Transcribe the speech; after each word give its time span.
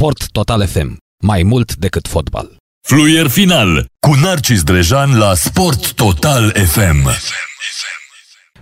Sport 0.00 0.30
Total 0.30 0.66
FM. 0.66 0.96
Mai 1.22 1.42
mult 1.42 1.74
decât 1.76 2.08
fotbal. 2.08 2.56
Fluier 2.88 3.26
final 3.26 3.86
cu 4.06 4.14
Narcis 4.22 4.62
Drejan 4.62 5.18
la 5.18 5.34
Sport 5.34 5.92
Total 5.92 6.52
FM. 6.66 7.08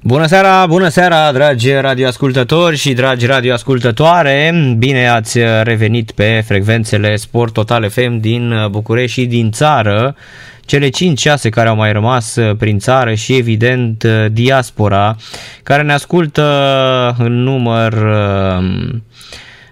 Bună 0.02 0.26
seara, 0.26 0.66
bună 0.66 0.88
seara, 0.88 1.32
dragi 1.32 1.72
radioascultători 1.72 2.76
și 2.76 2.92
dragi 2.92 3.26
radioascultătoare! 3.26 4.52
Bine 4.78 5.08
ați 5.08 5.38
revenit 5.62 6.10
pe 6.10 6.42
frecvențele 6.46 7.16
Sport 7.16 7.52
Total 7.52 7.90
FM 7.90 8.16
din 8.16 8.66
București 8.70 9.20
și 9.20 9.26
din 9.26 9.50
țară. 9.50 10.16
Cele 10.64 10.88
5 10.88 11.20
6 11.20 11.48
care 11.48 11.68
au 11.68 11.76
mai 11.76 11.92
rămas 11.92 12.36
prin 12.58 12.78
țară 12.78 13.14
și 13.14 13.36
evident 13.36 14.04
diaspora 14.32 15.16
care 15.62 15.82
ne 15.82 15.92
ascultă 15.92 17.14
în 17.18 17.42
număr 17.42 17.92
um, 17.92 19.02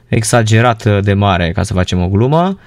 exagerat 0.09 1.03
de 1.03 1.13
mare, 1.13 1.53
ca 1.53 1.63
să 1.63 1.73
facem 1.73 2.03
o 2.03 2.09
glumă. 2.09 2.59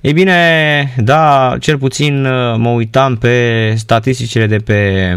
Ei 0.00 0.12
bine, 0.12 0.94
da, 0.96 1.54
cel 1.60 1.78
puțin 1.78 2.22
mă 2.56 2.68
uitam 2.68 3.16
pe 3.16 3.74
statisticile 3.76 4.46
de 4.46 4.56
pe 4.56 5.12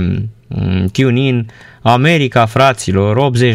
um, 0.47 0.85
TuneIn, 0.91 1.47
America, 1.81 2.45
fraților, 2.45 3.31
80%. 3.31 3.53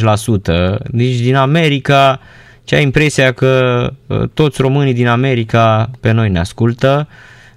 Deci 0.90 1.16
din 1.20 1.34
America, 1.34 2.20
ce 2.64 2.74
ai 2.74 2.82
impresia 2.82 3.32
că 3.32 3.86
uh, 4.06 4.28
toți 4.34 4.60
românii 4.60 4.94
din 4.94 5.06
America 5.06 5.90
pe 6.00 6.10
noi 6.10 6.30
ne 6.30 6.38
ascultă. 6.38 7.08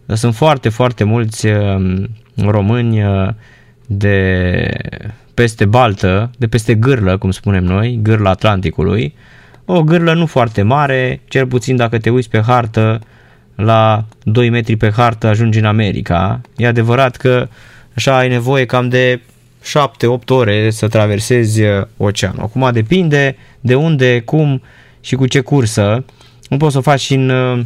Sunt 0.07 0.35
foarte, 0.35 0.69
foarte 0.69 1.03
mulți 1.03 1.45
um, 1.45 2.09
români 2.35 3.03
uh, 3.03 3.29
de 3.85 4.67
peste 5.33 5.65
baltă, 5.65 6.31
de 6.37 6.47
peste 6.47 6.75
gârlă, 6.75 7.17
cum 7.17 7.31
spunem 7.31 7.63
noi, 7.63 7.99
gârla 8.01 8.29
Atlanticului. 8.29 9.15
O 9.71 9.83
gârlă 9.83 10.13
nu 10.13 10.25
foarte 10.25 10.61
mare, 10.61 11.21
cel 11.27 11.47
puțin 11.47 11.75
dacă 11.75 11.97
te 11.97 12.09
uiți 12.09 12.29
pe 12.29 12.41
hartă, 12.41 13.01
la 13.55 14.05
2 14.23 14.49
metri 14.49 14.75
pe 14.75 14.91
hartă 14.91 15.27
ajungi 15.27 15.59
în 15.59 15.65
America. 15.65 16.41
E 16.55 16.67
adevărat 16.67 17.15
că 17.15 17.47
așa 17.93 18.17
ai 18.17 18.27
nevoie 18.27 18.65
cam 18.65 18.89
de 18.89 19.21
7-8 19.61 20.27
ore 20.27 20.69
să 20.69 20.87
traversezi 20.87 21.61
uh, 21.61 21.85
oceanul. 21.97 22.41
Acum 22.41 22.69
depinde 22.73 23.37
de 23.59 23.75
unde, 23.75 24.21
cum 24.21 24.61
și 25.01 25.15
cu 25.15 25.27
ce 25.27 25.39
cursă. 25.39 26.05
Nu 26.47 26.57
poți 26.57 26.71
să 26.71 26.77
o 26.77 26.81
faci 26.81 27.01
și 27.01 27.13
în 27.13 27.65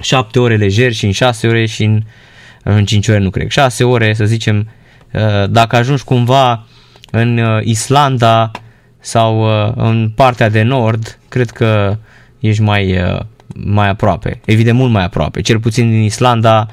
7 0.00 0.38
uh, 0.38 0.44
ore 0.44 0.56
lejer 0.56 0.92
și 0.92 1.04
în 1.04 1.12
6 1.12 1.46
ore 1.46 1.66
și 1.66 1.84
în, 1.84 2.02
în 2.62 2.84
5 2.84 3.08
ore 3.08 3.18
nu 3.18 3.30
cred. 3.30 3.48
6 3.48 3.84
ore 3.84 4.14
să 4.14 4.24
zicem 4.24 4.68
uh, 5.12 5.50
dacă 5.50 5.76
ajungi 5.76 6.04
cumva 6.04 6.66
în 7.10 7.60
Islanda 7.62 8.50
sau 9.06 9.42
în 9.74 10.10
partea 10.14 10.48
de 10.48 10.62
nord, 10.62 11.18
cred 11.28 11.50
că 11.50 11.96
ești 12.40 12.62
mai, 12.62 12.98
mai 13.54 13.88
aproape. 13.88 14.40
Evident 14.44 14.78
mult 14.78 14.92
mai 14.92 15.04
aproape. 15.04 15.40
Cel 15.40 15.60
puțin 15.60 15.90
din 15.90 16.02
Islanda 16.02 16.66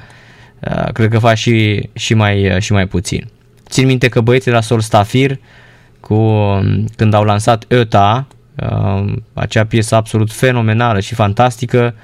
cred 0.92 1.10
că 1.10 1.18
faci 1.18 1.38
și, 1.38 1.88
și, 1.92 2.14
mai, 2.14 2.56
și 2.58 2.72
mai 2.72 2.86
puțin. 2.86 3.28
Țin 3.68 3.86
minte 3.86 4.08
că 4.08 4.20
băieții 4.20 4.50
de 4.50 4.56
la 4.56 4.62
Solstafir, 4.62 5.38
cu, 6.00 6.40
când 6.96 7.14
au 7.14 7.24
lansat 7.24 7.64
ETA, 7.68 8.26
uh, 8.56 9.12
acea 9.32 9.64
piesă 9.64 9.94
absolut 9.94 10.32
fenomenală 10.32 11.00
și 11.00 11.14
fantastică, 11.14 11.94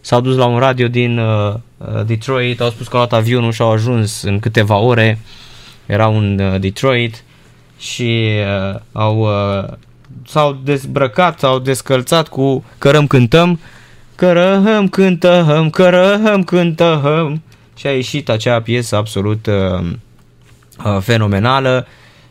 s-au 0.00 0.20
dus 0.20 0.36
la 0.36 0.46
un 0.46 0.58
radio 0.58 0.88
din 0.88 1.18
uh, 1.18 1.54
Detroit, 2.06 2.60
au 2.60 2.70
spus 2.70 2.88
că 2.88 2.96
au 2.96 2.98
luat 2.98 3.20
avionul 3.20 3.52
și 3.52 3.62
au 3.62 3.70
ajuns 3.70 4.22
în 4.22 4.38
câteva 4.38 4.76
ore, 4.76 5.18
erau 5.86 6.18
în 6.18 6.38
uh, 6.38 6.60
Detroit 6.60 7.24
și 7.80 8.28
uh, 8.72 8.80
au, 8.92 9.18
uh, 9.18 9.72
s-au 10.26 10.58
dezbrăcat, 10.64 11.38
s-au 11.38 11.58
descălțat 11.58 12.28
cu 12.28 12.64
Cărăm 12.78 13.06
cântăm, 13.06 13.60
Cărăm 14.14 14.88
cântăm, 14.88 15.70
cărăm 15.70 16.44
cântăm 16.44 17.42
și 17.76 17.86
a 17.86 17.92
ieșit 17.92 18.28
acea 18.28 18.60
piesă 18.60 18.96
absolut 18.96 19.46
uh, 19.46 19.90
Uh, 20.84 20.98
fenomenală, 21.00 21.86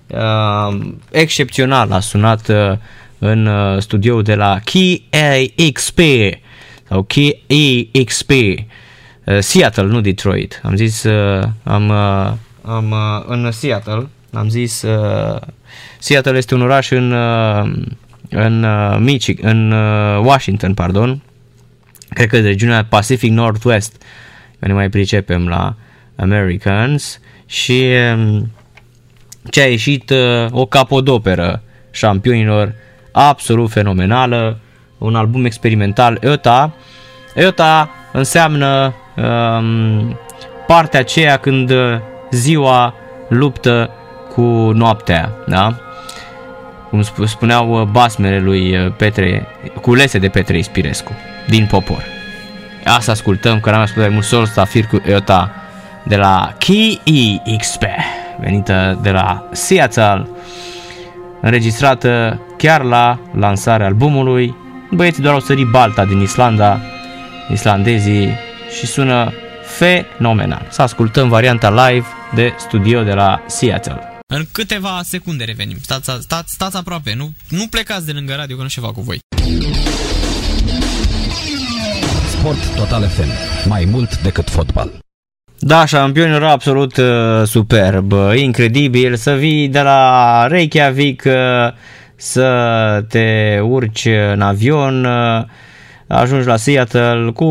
uh, 0.08 0.80
excepțional 1.12 1.92
a 1.92 2.00
sunat 2.00 2.48
uh, 2.48 2.78
în 3.20 3.50
studioul 3.80 4.24
de 4.24 4.36
la 4.36 4.60
KAXP 4.64 6.00
sau 6.88 7.04
KEXP 7.04 8.32
Seattle, 9.40 9.84
nu 9.84 10.02
Detroit. 10.02 10.62
Am 10.64 10.76
zis, 10.76 11.06
am, 11.64 11.92
am 12.62 12.96
în 13.28 13.52
Seattle, 13.52 14.08
am 14.34 14.50
zis 14.50 14.86
Seattle 16.00 16.38
este 16.38 16.54
un 16.54 16.62
oraș 16.62 16.92
în 16.92 17.14
în 18.30 18.66
Michigan, 19.00 19.72
în 19.72 19.72
Washington, 20.26 20.74
pardon. 20.74 21.22
Cred 22.10 22.28
că 22.28 22.40
de 22.40 22.48
regiunea 22.48 22.86
Pacific 22.86 23.32
Northwest, 23.32 24.04
că 24.60 24.68
ne 24.68 24.74
mai 24.74 24.90
pricepem 24.90 25.48
la 25.48 25.76
Americans 26.16 27.20
și 27.46 27.86
um, 28.16 28.52
ce 29.50 29.62
a 29.62 29.68
ieșit 29.68 30.10
uh, 30.10 30.46
o 30.52 30.66
capodoperă 30.66 31.62
șampionilor 31.92 32.74
absolut 33.12 33.70
fenomenală, 33.70 34.60
un 34.98 35.16
album 35.16 35.46
experimental 35.46 36.18
EOTA. 36.22 36.74
EOTA 37.36 37.90
înseamnă 38.12 38.94
um, 39.16 40.18
partea 40.68 41.00
aceea 41.00 41.38
când 41.38 41.72
ziua 42.32 42.94
luptă 43.30 43.90
cu 44.40 44.72
noaptea, 44.74 45.32
da? 45.48 45.76
Cum 46.90 47.02
spuneau 47.26 47.82
uh, 47.82 47.88
basmele 47.88 48.40
lui 48.40 48.78
uh, 48.78 48.92
Petre, 48.98 49.48
culese 49.82 50.18
de 50.18 50.28
Petre 50.28 50.58
Ispirescu, 50.58 51.12
din 51.48 51.66
popor. 51.66 52.04
Asta 52.86 53.12
ascultăm, 53.12 53.60
că 53.60 53.70
n-am 53.70 53.82
ascultat 53.82 54.12
mult 54.12 54.24
sol, 54.24 54.46
Stafir 54.46 54.86
cu 54.86 55.02
EOTA 55.06 55.52
de 56.04 56.16
la 56.16 56.54
Key 56.58 57.02
XP, 57.58 57.84
venită 58.40 59.00
de 59.02 59.12
la 59.12 59.44
Seattle, 59.52 60.28
înregistrată 61.42 62.40
chiar 62.58 62.84
la 62.84 63.20
lansarea 63.34 63.86
albumului. 63.86 64.56
Băieții 64.92 65.24
doar 65.24 65.34
au 65.34 65.40
sărit 65.40 65.68
balta 65.68 66.06
din 66.06 66.22
Islanda, 66.22 66.80
islandezii, 67.52 68.30
și 68.78 68.86
sună 68.86 69.34
fenomenal. 69.64 70.66
Să 70.70 70.82
ascultăm 70.82 71.30
varianta 71.30 71.88
live 71.88 72.06
de 72.34 72.54
studio 72.58 73.04
de 73.04 73.14
la 73.14 73.42
Seattle. 73.46 74.09
În 74.34 74.46
câteva 74.52 75.00
secunde 75.04 75.44
revenim. 75.44 75.78
Stați, 75.82 76.10
stați, 76.20 76.54
stați 76.54 76.78
aproape, 76.78 77.14
nu, 77.16 77.34
nu 77.50 77.68
plecați 77.70 78.06
de 78.06 78.12
lângă 78.12 78.34
radio 78.34 78.56
că 78.56 78.62
nu 78.62 78.68
ceva 78.68 78.92
cu 78.92 79.02
voi. 79.02 79.20
Sport 82.38 82.76
Total 82.76 83.08
FM. 83.08 83.30
Mai 83.70 83.86
mult 83.86 84.22
decât 84.22 84.50
fotbal. 84.50 84.92
Da, 85.60 85.86
șampion 85.86 86.32
era 86.32 86.52
absolut 86.52 86.98
uh, 86.98 87.44
superb, 87.46 88.14
incredibil 88.36 89.16
să 89.16 89.34
vii 89.34 89.68
de 89.68 89.82
la 89.82 90.48
Reykjavik 90.48 91.24
uh, 91.26 91.34
să 92.16 93.06
te 93.08 93.60
urci 93.64 94.08
în 94.34 94.42
avion, 94.42 95.06
uh, 95.06 95.46
ajungi 96.08 96.48
la 96.48 96.56
Seattle 96.56 97.32
cu 97.34 97.46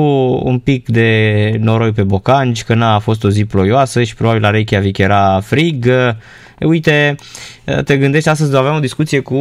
un 0.44 0.58
pic 0.58 0.88
de 0.88 1.52
noroi 1.58 1.92
pe 1.92 2.02
bocanci, 2.02 2.64
că 2.64 2.74
n-a 2.74 2.98
fost 2.98 3.24
o 3.24 3.30
zi 3.30 3.44
ploioasă 3.44 4.02
și 4.02 4.14
probabil 4.14 4.42
la 4.42 4.50
Reykjavik 4.50 4.98
era 4.98 5.40
frig. 5.40 5.86
E, 5.86 6.16
uite, 6.60 7.14
te 7.84 7.96
gândești 7.96 8.28
astăzi 8.28 8.50
de 8.50 8.56
avea 8.56 8.76
o 8.76 8.80
discuție 8.80 9.20
cu 9.20 9.38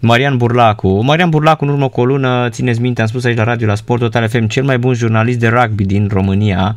Marian 0.00 0.36
Burlacu. 0.36 1.02
Marian 1.04 1.30
Burlacu 1.30 1.64
în 1.64 1.70
urmă 1.70 1.88
cu 1.88 2.00
o 2.00 2.04
lună, 2.04 2.48
țineți 2.50 2.80
minte, 2.80 3.00
am 3.00 3.06
spus 3.06 3.24
aici 3.24 3.36
la 3.36 3.44
radio 3.44 3.66
la 3.66 3.74
Sport 3.74 4.00
Total 4.00 4.28
FM, 4.28 4.46
cel 4.46 4.64
mai 4.64 4.78
bun 4.78 4.94
jurnalist 4.94 5.38
de 5.38 5.48
rugby 5.48 5.84
din 5.84 6.08
România 6.12 6.76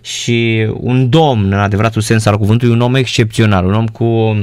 și 0.00 0.66
un 0.80 1.08
domn 1.08 1.52
în 1.52 1.58
adevăratul 1.58 2.02
sens 2.02 2.26
al 2.26 2.38
cuvântului, 2.38 2.74
un 2.74 2.80
om 2.80 2.94
excepțional, 2.94 3.66
un 3.66 3.74
om 3.74 3.86
cu 3.86 4.36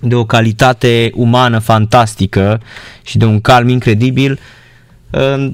de 0.00 0.14
o 0.14 0.24
calitate 0.24 1.10
umană 1.14 1.58
fantastică 1.58 2.60
și 3.04 3.18
de 3.18 3.24
un 3.24 3.40
calm 3.40 3.68
incredibil. 3.68 4.38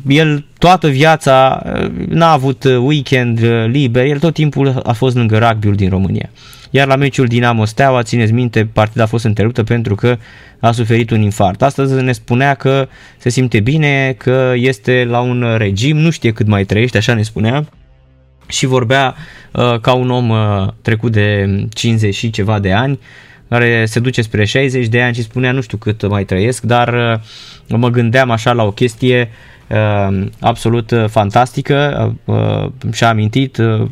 El 0.06 0.45
toată 0.65 0.89
viața 0.89 1.63
n-a 2.09 2.33
avut 2.33 2.65
weekend 2.65 3.41
liber, 3.66 4.05
el 4.05 4.19
tot 4.19 4.34
timpul 4.34 4.81
a 4.84 4.93
fost 4.93 5.16
lângă 5.16 5.39
rugby 5.39 5.77
din 5.77 5.89
România. 5.89 6.31
Iar 6.71 6.87
la 6.87 6.97
meciul 6.97 7.27
Dinamo 7.27 7.65
Steaua, 7.65 8.03
țineți 8.03 8.33
minte, 8.33 8.69
partida 8.72 9.03
a 9.03 9.07
fost 9.07 9.25
întreruptă 9.25 9.63
pentru 9.63 9.95
că 9.95 10.16
a 10.61 10.72
suferit 10.72 11.11
un 11.11 11.21
infart. 11.21 11.63
Astăzi 11.63 12.03
ne 12.03 12.13
spunea 12.13 12.55
că 12.55 12.89
se 13.19 13.28
simte 13.28 13.61
bine, 13.61 14.15
că 14.19 14.53
este 14.55 15.07
la 15.09 15.21
un 15.21 15.55
regim, 15.57 15.97
nu 15.97 16.11
știe 16.11 16.33
cât 16.33 16.47
mai 16.47 16.65
trăiește, 16.65 16.97
așa 16.97 17.15
ne 17.15 17.22
spunea 17.22 17.65
și 18.47 18.67
vorbea 18.67 19.15
uh, 19.53 19.81
ca 19.81 19.93
un 19.93 20.10
om 20.10 20.28
uh, 20.28 20.69
trecut 20.83 21.13
de 21.13 21.47
50 21.71 22.15
și 22.15 22.31
ceva 22.31 22.59
de 22.59 22.72
ani, 22.72 22.99
care 23.49 23.84
se 23.87 24.01
duce 24.01 24.22
spre 24.22 24.45
60 24.45 24.87
de 24.87 25.03
ani 25.03 25.15
și 25.15 25.22
spunea 25.22 25.53
nu 25.53 25.60
știu 25.60 25.77
cât 25.77 26.09
mai 26.09 26.25
trăiesc, 26.25 26.63
dar 26.63 26.95
uh, 27.69 27.78
mă 27.78 27.89
gândeam 27.89 28.31
așa 28.31 28.53
la 28.53 28.63
o 28.63 28.71
chestie 28.71 29.31
uh, 29.31 29.53
absolut 30.41 30.91
uh, 30.91 31.05
fantastică 31.09 32.13
uh, 32.25 32.93
și-a 32.93 33.09
amintit 33.09 33.57
uh, 33.57 33.87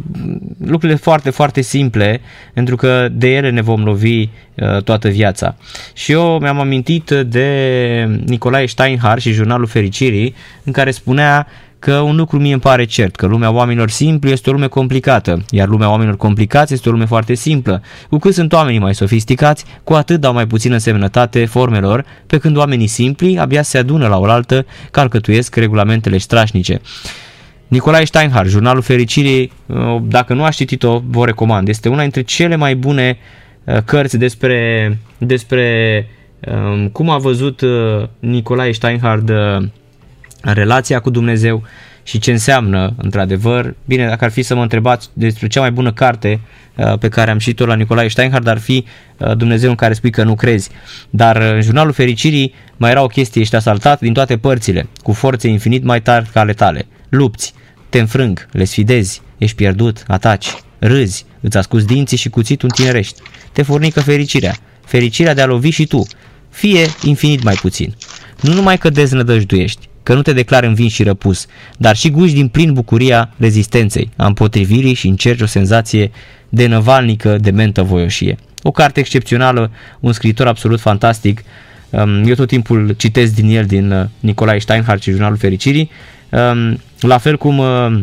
lucrurile 0.64 0.98
foarte, 0.98 1.30
foarte 1.30 1.60
simple, 1.60 2.20
pentru 2.54 2.76
că 2.76 3.08
de 3.12 3.34
ele 3.34 3.50
ne 3.50 3.60
vom 3.60 3.84
lovi 3.84 4.20
uh, 4.20 4.82
toată 4.84 5.08
viața. 5.08 5.56
Și 5.92 6.12
eu 6.12 6.38
mi-am 6.38 6.60
amintit 6.60 7.10
de 7.10 8.20
Nicolae 8.26 8.66
Steinhardt 8.66 9.22
și 9.22 9.32
jurnalul 9.32 9.66
Fericirii, 9.66 10.34
în 10.64 10.72
care 10.72 10.90
spunea 10.90 11.46
că 11.82 11.98
un 11.98 12.16
lucru 12.16 12.38
mie 12.38 12.52
îmi 12.52 12.60
pare 12.60 12.84
cert, 12.84 13.16
că 13.16 13.26
lumea 13.26 13.50
oamenilor 13.50 13.90
simpli 13.90 14.30
este 14.30 14.50
o 14.50 14.52
lume 14.52 14.66
complicată, 14.66 15.44
iar 15.50 15.68
lumea 15.68 15.90
oamenilor 15.90 16.16
complicați 16.16 16.72
este 16.72 16.88
o 16.88 16.92
lume 16.92 17.04
foarte 17.04 17.34
simplă. 17.34 17.82
Cu 18.10 18.18
cât 18.18 18.34
sunt 18.34 18.52
oamenii 18.52 18.78
mai 18.78 18.94
sofisticați, 18.94 19.64
cu 19.84 19.92
atât 19.92 20.20
dau 20.20 20.32
mai 20.32 20.46
puțină 20.46 20.76
semnătate 20.76 21.44
formelor, 21.44 22.04
pe 22.26 22.38
când 22.38 22.56
oamenii 22.56 22.86
simpli 22.86 23.38
abia 23.38 23.62
se 23.62 23.78
adună 23.78 24.06
la 24.08 24.18
oaltă 24.18 24.66
că 24.90 25.00
alcătuiesc 25.00 25.56
regulamentele 25.56 26.18
strașnice. 26.18 26.80
Nicolae 27.68 28.04
Steinhardt, 28.04 28.48
Jurnalul 28.50 28.82
Fericirii, 28.82 29.52
uh, 29.66 29.76
dacă 30.02 30.34
nu 30.34 30.44
ați 30.44 30.56
citit-o, 30.56 31.02
vă 31.06 31.24
recomand. 31.24 31.68
Este 31.68 31.88
una 31.88 32.00
dintre 32.00 32.22
cele 32.22 32.56
mai 32.56 32.76
bune 32.76 33.18
uh, 33.64 33.76
cărți 33.84 34.18
despre, 34.18 34.98
despre 35.18 36.06
um, 36.40 36.88
cum 36.88 37.10
a 37.10 37.18
văzut 37.18 37.60
uh, 37.60 37.70
Nicolae 38.18 38.72
Steinhardt 38.72 39.30
relația 40.42 41.00
cu 41.00 41.10
Dumnezeu 41.10 41.62
și 42.02 42.18
ce 42.18 42.30
înseamnă, 42.30 42.94
într-adevăr. 42.96 43.74
Bine, 43.84 44.06
dacă 44.06 44.24
ar 44.24 44.30
fi 44.30 44.42
să 44.42 44.54
mă 44.54 44.62
întrebați 44.62 45.08
despre 45.12 45.46
cea 45.46 45.60
mai 45.60 45.70
bună 45.70 45.92
carte 45.92 46.40
pe 47.00 47.08
care 47.08 47.30
am 47.30 47.38
citit-o 47.38 47.66
la 47.66 47.74
Nicolae 47.74 48.08
Steinhardt, 48.08 48.46
ar 48.46 48.58
fi 48.58 48.84
Dumnezeu 49.36 49.70
în 49.70 49.76
care 49.76 49.94
spui 49.94 50.10
că 50.10 50.22
nu 50.22 50.34
crezi. 50.34 50.70
Dar 51.10 51.36
în 51.36 51.60
Jurnalul 51.60 51.92
Fericirii 51.92 52.54
mai 52.76 52.90
era 52.90 53.02
o 53.02 53.06
chestie, 53.06 53.40
ești 53.40 53.56
asaltat 53.56 54.00
din 54.00 54.12
toate 54.12 54.36
părțile, 54.36 54.88
cu 55.02 55.12
forțe 55.12 55.48
infinit 55.48 55.82
mai 55.82 56.02
tari 56.02 56.28
ca 56.32 56.40
ale 56.40 56.52
tale. 56.52 56.86
Lupți, 57.08 57.54
te 57.88 57.98
înfrâng, 57.98 58.48
le 58.52 58.64
sfidezi, 58.64 59.22
ești 59.38 59.56
pierdut, 59.56 60.04
ataci, 60.06 60.48
râzi, 60.78 61.24
îți 61.40 61.56
ascuzi 61.56 61.86
dinții 61.86 62.16
și 62.16 62.28
cuțitul 62.28 62.70
tinerești. 62.70 63.20
Te 63.52 63.62
furnică 63.62 64.00
fericirea, 64.00 64.56
fericirea 64.84 65.34
de 65.34 65.40
a 65.40 65.46
lovi 65.46 65.70
și 65.70 65.86
tu, 65.86 66.06
fie 66.50 66.86
infinit 67.02 67.42
mai 67.42 67.54
puțin. 67.54 67.94
Nu 68.42 68.52
numai 68.52 68.78
că 68.78 68.90
deznădăjduiești, 68.90 69.88
că 70.02 70.14
nu 70.14 70.22
te 70.22 70.32
declari 70.32 70.66
învins 70.66 70.92
și 70.92 71.02
răpus, 71.02 71.46
dar 71.76 71.96
și 71.96 72.10
guși 72.10 72.34
din 72.34 72.48
plin 72.48 72.72
bucuria 72.72 73.30
rezistenței, 73.36 74.10
a 74.16 74.26
împotrivirii 74.26 74.94
și 74.94 75.08
încerci 75.08 75.40
o 75.40 75.46
senzație 75.46 76.10
de 76.48 76.66
năvalnică, 76.66 77.38
de 77.38 77.50
mentă 77.50 77.82
voioșie. 77.82 78.36
O 78.62 78.70
carte 78.70 79.00
excepțională, 79.00 79.70
un 80.00 80.12
scriitor 80.12 80.46
absolut 80.46 80.80
fantastic. 80.80 81.42
Um, 81.90 82.24
eu 82.24 82.34
tot 82.34 82.48
timpul 82.48 82.94
citesc 82.96 83.34
din 83.34 83.56
el, 83.56 83.64
din 83.64 83.90
uh, 83.90 84.04
Nicolae 84.20 84.58
Steinhardt 84.58 85.02
și 85.02 85.10
Jurnalul 85.10 85.36
Fericirii 85.36 85.90
Ehm, 86.32 86.80
la 87.00 87.18
fel 87.18 87.36
cum 87.36 87.58
uh, 87.58 87.98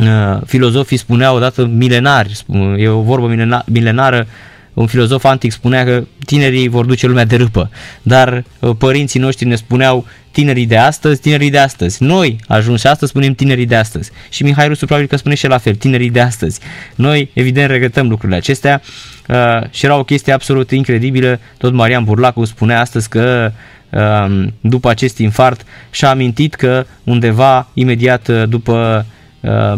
uh, 0.00 0.40
filozofii 0.46 0.96
spuneau 0.96 1.36
odată 1.36 1.66
milenari, 1.66 2.42
e 2.76 2.88
o 2.88 3.00
vorbă 3.00 3.26
milenară, 3.66 4.26
un 4.78 4.86
filozof 4.86 5.24
antic 5.24 5.52
spunea 5.52 5.84
că 5.84 6.04
tinerii 6.24 6.68
vor 6.68 6.84
duce 6.84 7.06
lumea 7.06 7.24
de 7.24 7.36
râpă, 7.36 7.70
dar 8.02 8.44
uh, 8.58 8.70
părinții 8.78 9.20
noștri 9.20 9.46
ne 9.46 9.54
spuneau 9.54 10.06
tinerii 10.30 10.66
de 10.66 10.76
astăzi, 10.76 11.20
tinerii 11.20 11.50
de 11.50 11.58
astăzi. 11.58 12.02
Noi, 12.02 12.38
ajuns 12.46 12.84
astăzi, 12.84 13.10
spunem 13.10 13.34
tinerii 13.34 13.66
de 13.66 13.76
astăzi. 13.76 14.10
Și 14.30 14.42
Mihai 14.42 14.68
Rusu 14.68 14.84
probabil 14.84 15.08
că 15.08 15.16
spune 15.16 15.34
și 15.34 15.46
la 15.46 15.58
fel, 15.58 15.74
tinerii 15.74 16.10
de 16.10 16.20
astăzi. 16.20 16.60
Noi, 16.94 17.30
evident, 17.32 17.70
regretăm 17.70 18.08
lucrurile 18.08 18.38
acestea 18.38 18.82
uh, 19.28 19.70
și 19.70 19.84
era 19.84 19.98
o 19.98 20.04
chestie 20.04 20.32
absolut 20.32 20.70
incredibilă. 20.70 21.40
Tot 21.58 21.72
Marian 21.72 22.04
Burlacu 22.04 22.44
spunea 22.44 22.80
astăzi 22.80 23.08
că 23.08 23.52
uh, 23.52 23.58
Um, 23.90 24.54
după 24.60 24.88
acest 24.88 25.18
infart 25.18 25.64
și-a 25.90 26.10
amintit 26.10 26.54
că 26.54 26.86
undeva 27.04 27.68
imediat 27.74 28.28
uh, 28.28 28.48
după 28.48 29.04
uh, 29.06 29.12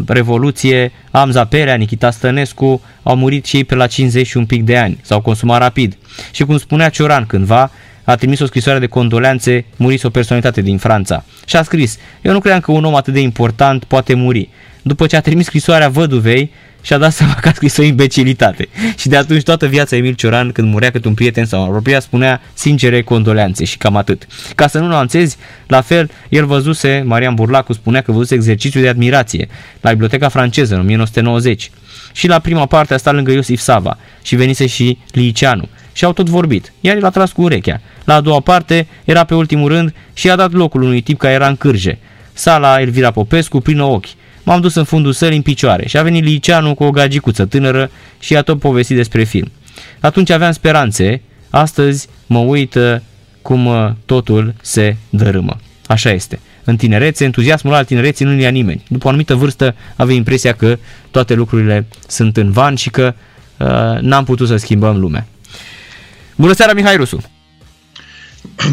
Revoluție, 0.07 0.93
Amza 1.11 1.45
Perea, 1.45 1.75
Nikita 1.75 2.11
Stănescu 2.11 2.83
au 3.03 3.17
murit 3.17 3.45
și 3.45 3.57
ei 3.57 3.65
pe 3.65 3.75
la 3.75 3.87
50 3.87 4.27
și 4.27 4.37
un 4.37 4.47
pic 4.47 4.65
de 4.65 4.77
ani, 4.77 4.99
s-au 5.03 5.21
consumat 5.21 5.61
rapid. 5.61 5.97
Și 6.31 6.45
cum 6.45 6.59
spunea 6.59 6.89
Cioran 6.89 7.27
cândva, 7.27 7.71
a 8.05 8.15
trimis 8.15 8.41
o 8.41 8.47
scrisoare 8.47 8.79
de 8.79 8.87
condoleanțe, 8.87 9.65
murise 9.77 10.07
o 10.07 10.11
personalitate 10.11 10.61
din 10.61 10.79
Franța. 10.79 11.25
Și 11.47 11.57
a 11.57 11.63
scris, 11.63 11.99
eu 12.23 12.33
nu 12.33 12.39
credeam 12.39 12.61
că 12.61 12.73
un 12.73 12.85
om 12.85 12.95
atât 12.95 13.13
de 13.13 13.21
important 13.21 13.85
poate 13.85 14.15
muri. 14.15 14.49
După 14.83 15.07
ce 15.07 15.17
a 15.17 15.21
trimis 15.21 15.45
scrisoarea 15.45 15.89
văduvei, 15.89 16.53
și-a 16.81 16.99
dat 16.99 17.13
seama 17.13 17.35
că 17.35 17.49
a 17.49 17.53
scris 17.53 17.77
o 17.77 17.83
imbecilitate. 17.83 18.69
Și 18.97 19.09
de 19.09 19.17
atunci 19.17 19.43
toată 19.43 19.67
viața 19.67 19.97
Emil 19.97 20.15
Cioran, 20.15 20.53
când 20.53 20.73
murea 20.73 20.91
cât 20.91 21.05
un 21.05 21.15
prieten 21.15 21.45
sau 21.45 21.61
un 21.61 21.67
apropiat, 21.67 22.03
spunea 22.03 22.41
sincere 22.55 23.03
condoleanțe 23.03 23.65
și 23.65 23.77
cam 23.77 23.97
atât. 23.97 24.27
Ca 24.55 24.67
să 24.67 24.79
nu 24.79 24.87
nuanțezi, 24.87 25.37
la 25.67 25.81
fel, 25.81 26.11
el 26.29 26.47
văzuse, 26.47 27.03
Marian 27.07 27.35
Burlacu 27.35 27.73
spunea 27.73 28.01
că 28.01 28.13
văzuse 28.13 28.35
exercițiul 28.35 28.83
de 28.83 28.89
admirație 28.89 29.49
la 29.81 29.91
Biblioteca 29.91 30.29
franceză 30.29 30.75
în 30.75 30.81
1990. 30.81 31.71
Și 32.13 32.27
la 32.27 32.39
prima 32.39 32.67
parte 32.67 32.95
a 32.95 32.97
stat 32.97 33.15
lângă 33.15 33.31
Iosif 33.31 33.61
Sava 33.61 33.99
și 34.23 34.37
venise 34.37 34.67
și 34.67 34.99
Liceanu 35.11 35.69
și 35.93 36.05
au 36.05 36.13
tot 36.13 36.29
vorbit, 36.29 36.73
iar 36.81 36.97
el 36.97 37.05
a 37.05 37.11
tras 37.11 37.33
cu 37.33 37.43
urechea. 37.43 37.81
La 38.05 38.15
a 38.15 38.21
doua 38.21 38.41
parte 38.41 38.87
era 39.05 39.25
pe 39.25 39.35
ultimul 39.35 39.69
rând 39.69 39.95
și 40.13 40.31
a 40.31 40.37
dat 40.37 40.53
locul 40.53 40.83
unui 40.83 41.01
tip 41.01 41.19
care 41.19 41.35
era 41.35 41.49
în 41.49 41.57
cârje. 41.57 41.99
Sala 42.33 42.81
Elvira 42.81 43.11
Popescu 43.11 43.61
plină 43.61 43.83
ochi 43.83 44.07
M-am 44.51 44.61
dus 44.61 44.75
în 44.75 44.85
fundul 44.85 45.13
sălii 45.13 45.37
în 45.37 45.43
picioare 45.43 45.87
și 45.87 45.97
a 45.97 46.03
venit 46.03 46.25
Liceanu 46.25 46.75
cu 46.75 46.85
o 46.85 46.91
gagicuță 46.91 47.45
tânără 47.45 47.91
și 48.19 48.37
a 48.37 48.43
tot 48.43 48.59
povestit 48.59 48.97
despre 48.97 49.25
film. 49.25 49.51
Atunci 50.01 50.31
aveam 50.31 50.53
speranțe, 50.53 51.23
astăzi 51.51 52.09
mă 52.27 52.39
uit 52.39 52.75
uh, 52.75 52.97
cum 53.43 53.67
uh, 53.67 53.91
totul 54.05 54.55
se 54.63 54.97
dărâmă. 55.11 55.57
Așa 55.87 56.11
este. 56.11 56.41
În 56.65 56.77
tinerețe, 56.77 57.25
entuziasmul 57.25 57.75
al 57.75 57.85
tinereții 57.85 58.25
nu 58.25 58.41
ia 58.41 58.49
nimeni. 58.49 58.83
După 58.89 59.07
o 59.07 59.09
anumită 59.09 59.35
vârstă 59.35 59.75
avea 59.97 60.15
impresia 60.15 60.55
că 60.55 60.79
toate 61.11 61.35
lucrurile 61.35 61.87
sunt 62.07 62.37
în 62.37 62.51
van 62.51 62.75
și 62.75 62.91
că 62.91 63.15
uh, 63.59 63.67
n-am 64.01 64.25
putut 64.25 64.49
să 64.49 64.57
schimbăm 64.57 64.99
lumea. 64.99 65.27
Bună 66.37 66.53
seara, 66.53 66.73
Mihai 66.73 66.97
Rusu! 66.97 67.23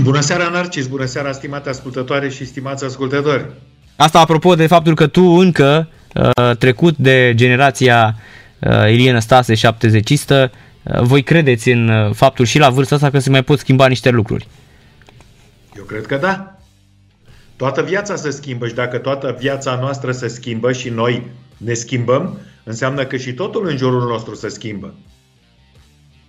Bună 0.01 0.19
seara, 0.19 0.49
Narcis! 0.49 0.87
Bună 0.87 1.05
seara, 1.05 1.31
stimate 1.31 1.69
ascultătoare 1.69 2.29
și 2.29 2.45
stimați 2.45 2.85
ascultători! 2.85 3.45
Asta 3.97 4.19
apropo 4.19 4.55
de 4.55 4.67
faptul 4.67 4.95
că 4.95 5.07
tu 5.07 5.21
încă 5.21 5.89
uh, 6.15 6.57
trecut 6.57 6.97
de 6.97 7.31
generația 7.35 8.15
uh, 8.59 8.91
Ilie 8.91 9.11
Năstase 9.11 9.55
70 9.55 10.09
uh, 10.09 10.49
voi 11.01 11.23
credeți 11.23 11.69
în 11.69 11.89
uh, 11.89 12.13
faptul 12.13 12.45
și 12.45 12.59
la 12.59 12.69
vârsta 12.69 12.95
asta 12.95 13.09
că 13.09 13.19
se 13.19 13.29
mai 13.29 13.43
pot 13.43 13.59
schimba 13.59 13.87
niște 13.87 14.09
lucruri? 14.09 14.47
Eu 15.77 15.83
cred 15.83 16.05
că 16.05 16.17
da. 16.17 16.57
Toată 17.55 17.81
viața 17.81 18.15
se 18.15 18.31
schimbă 18.31 18.67
și 18.67 18.73
dacă 18.73 18.97
toată 18.97 19.35
viața 19.39 19.77
noastră 19.81 20.11
se 20.11 20.27
schimbă 20.27 20.71
și 20.71 20.89
noi 20.89 21.25
ne 21.57 21.73
schimbăm, 21.73 22.37
înseamnă 22.63 23.05
că 23.05 23.17
și 23.17 23.33
totul 23.33 23.67
în 23.67 23.77
jurul 23.77 24.07
nostru 24.07 24.35
se 24.35 24.47
schimbă. 24.47 24.93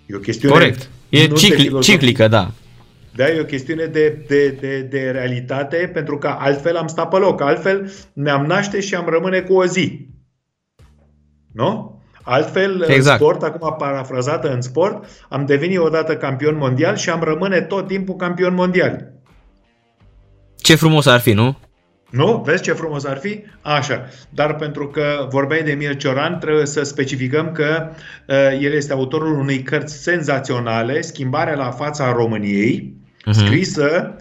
E 0.07 0.15
o 0.15 0.19
chestiune... 0.19 0.55
Corect. 0.55 0.89
E 1.09 1.27
cicli, 1.27 1.81
ciclică, 1.81 2.29
da. 2.29 2.51
Da, 3.19 3.29
e 3.29 3.41
o 3.41 3.45
chestiune 3.45 3.85
de, 3.85 4.25
de, 4.27 4.49
de, 4.61 4.81
de 4.81 5.11
realitate, 5.11 5.91
pentru 5.93 6.19
că 6.19 6.37
altfel 6.39 6.77
am 6.77 6.87
stat 6.87 7.09
pe 7.09 7.17
loc. 7.17 7.41
Altfel 7.41 7.93
ne-am 8.13 8.45
naște 8.45 8.81
și 8.81 8.95
am 8.95 9.09
rămâne 9.09 9.41
cu 9.41 9.55
o 9.55 9.65
zi. 9.65 10.09
Nu? 11.53 12.01
Altfel, 12.23 12.85
exact. 12.89 13.21
în 13.21 13.27
sport, 13.27 13.43
acum 13.43 13.75
parafrazată 13.79 14.53
în 14.53 14.61
sport, 14.61 15.27
am 15.29 15.47
devenit 15.47 15.79
odată 15.79 16.17
campion 16.17 16.57
mondial 16.57 16.97
și 16.97 17.11
am 17.11 17.23
rămâne 17.23 17.61
tot 17.61 17.87
timpul 17.87 18.17
campion 18.17 18.55
mondial. 18.55 19.13
Ce 20.57 20.75
frumos 20.75 21.07
ar 21.07 21.21
fi, 21.21 21.33
nu? 21.33 21.59
Nu? 22.11 22.43
Vezi 22.47 22.63
ce 22.63 22.73
frumos 22.73 23.05
ar 23.05 23.19
fi? 23.19 23.45
Așa. 23.63 24.09
Dar 24.31 24.57
pentru 24.57 24.89
că 24.89 25.27
vorbeai 25.31 25.63
de 25.63 25.71
Emil 25.71 25.93
Cioran, 25.93 26.39
trebuie 26.39 26.67
să 26.67 26.83
specificăm 26.83 27.53
că 27.53 27.89
uh, 28.29 28.37
el 28.61 28.73
este 28.73 28.93
autorul 28.93 29.39
unei 29.39 29.63
cărți 29.63 30.03
senzaționale, 30.03 31.01
Schimbarea 31.01 31.55
la 31.55 31.71
fața 31.71 32.13
României, 32.13 32.98
uh-huh. 33.29 33.47
scrisă 33.47 34.17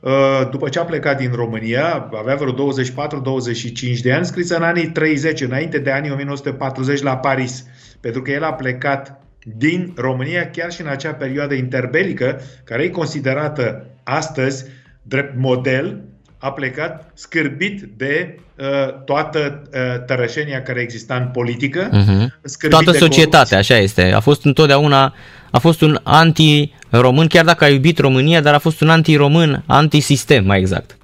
uh, 0.00 0.48
după 0.50 0.68
ce 0.68 0.78
a 0.78 0.84
plecat 0.84 1.16
din 1.16 1.30
România, 1.34 2.08
avea 2.12 2.34
vreo 2.34 2.72
24-25 2.72 4.00
de 4.02 4.12
ani, 4.12 4.24
scrisă 4.24 4.56
în 4.56 4.62
anii 4.62 4.86
30, 4.88 5.40
înainte 5.40 5.78
de 5.78 5.90
anii 5.90 6.10
1940 6.10 7.02
la 7.02 7.16
Paris. 7.16 7.64
Pentru 8.00 8.22
că 8.22 8.30
el 8.30 8.44
a 8.44 8.52
plecat 8.52 9.22
din 9.56 9.92
România 9.96 10.50
chiar 10.50 10.72
și 10.72 10.80
în 10.80 10.86
acea 10.86 11.12
perioadă 11.12 11.54
interbelică, 11.54 12.40
care 12.64 12.82
e 12.82 12.88
considerată 12.88 13.86
astăzi 14.02 14.64
drept 15.02 15.36
model 15.36 16.09
a 16.42 16.52
plecat 16.52 17.10
scârbit 17.14 17.82
de 17.96 18.38
uh, 18.58 19.02
toată 19.04 19.62
uh, 19.72 20.04
tărășenia 20.06 20.62
care 20.62 20.80
exista 20.80 21.14
în 21.14 21.28
politică. 21.32 21.88
Uh-huh. 21.88 22.68
Toată 22.68 22.90
societatea, 22.90 23.58
așa 23.58 23.76
este. 23.76 24.12
A 24.12 24.20
fost 24.20 24.44
întotdeauna, 24.44 25.14
a 25.50 25.58
fost 25.58 25.80
un 25.80 25.98
anti-român, 26.02 27.26
chiar 27.26 27.44
dacă 27.44 27.64
a 27.64 27.68
iubit 27.68 27.98
România, 27.98 28.40
dar 28.40 28.54
a 28.54 28.58
fost 28.58 28.80
un 28.80 28.88
anti-român, 28.88 29.62
anti-sistem, 29.66 30.44
mai 30.44 30.58
exact. 30.58 30.96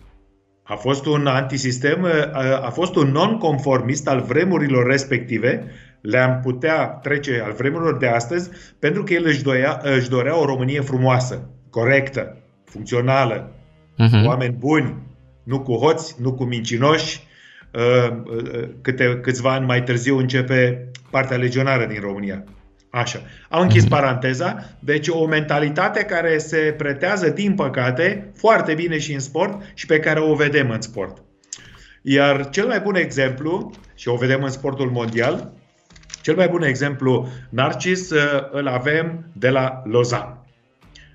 A 0.63 0.75
fost 0.75 1.07
un 1.07 1.27
antisistem, 1.27 2.03
uh, 2.03 2.67
a 2.67 2.71
fost 2.71 2.97
un 2.97 3.11
non-conformist 3.11 4.09
al 4.09 4.21
vremurilor 4.21 4.87
respective, 4.87 5.65
le-am 6.01 6.41
putea 6.43 6.87
trece 6.87 7.43
al 7.45 7.53
vremurilor 7.53 7.97
de 7.97 8.09
astăzi, 8.09 8.51
pentru 8.79 9.03
că 9.03 9.13
el 9.13 9.25
își 9.27 9.43
dorea, 9.43 9.81
își 9.83 10.09
dorea 10.09 10.41
o 10.41 10.45
Românie 10.45 10.81
frumoasă, 10.81 11.51
corectă, 11.71 12.37
funcțională, 12.65 13.51
uh-huh. 13.99 14.25
oameni 14.25 14.57
buni, 14.59 14.95
nu 15.47 15.61
cu 15.61 15.75
hoți, 15.75 16.17
nu 16.21 16.35
cu 16.35 16.45
mincinoși. 16.45 17.27
Uh, 17.73 18.17
uh, 18.25 18.69
câte, 18.83 19.19
câțiva 19.23 19.53
ani 19.53 19.67
mai 19.67 19.83
târziu 19.83 20.19
începe 20.19 20.91
partea 21.11 21.37
legionară 21.37 21.87
din 21.87 22.01
România. 22.01 22.45
Așa. 22.91 23.23
Am 23.49 23.61
închis 23.61 23.85
mm-hmm. 23.85 23.89
paranteza. 23.89 24.77
Deci 24.79 25.09
o 25.09 25.27
mentalitate 25.27 26.03
care 26.03 26.39
se 26.39 26.75
pretează, 26.77 27.29
din 27.29 27.55
păcate, 27.55 28.31
foarte 28.37 28.75
bine 28.75 28.99
și 28.99 29.13
în 29.13 29.21
sport 29.21 29.63
și 29.75 29.87
pe 29.87 29.99
care 29.99 30.21
o 30.21 30.35
vedem 30.35 30.71
în 30.71 30.81
sport. 30.81 31.23
Iar 32.03 32.49
cel 32.49 32.67
mai 32.67 32.81
bun 32.81 32.95
exemplu, 32.95 33.71
și 33.95 34.09
o 34.09 34.17
vedem 34.17 34.43
în 34.43 34.51
sportul 34.51 34.91
mondial, 34.91 35.53
cel 36.23 36.37
mai 36.37 36.49
bun 36.49 36.63
exemplu, 36.63 37.29
Narcis, 37.51 38.11
uh, 38.11 38.49
îl 38.51 38.69
avem 38.69 39.31
de 39.33 39.49
la 39.49 39.83
Lozan. 39.85 40.39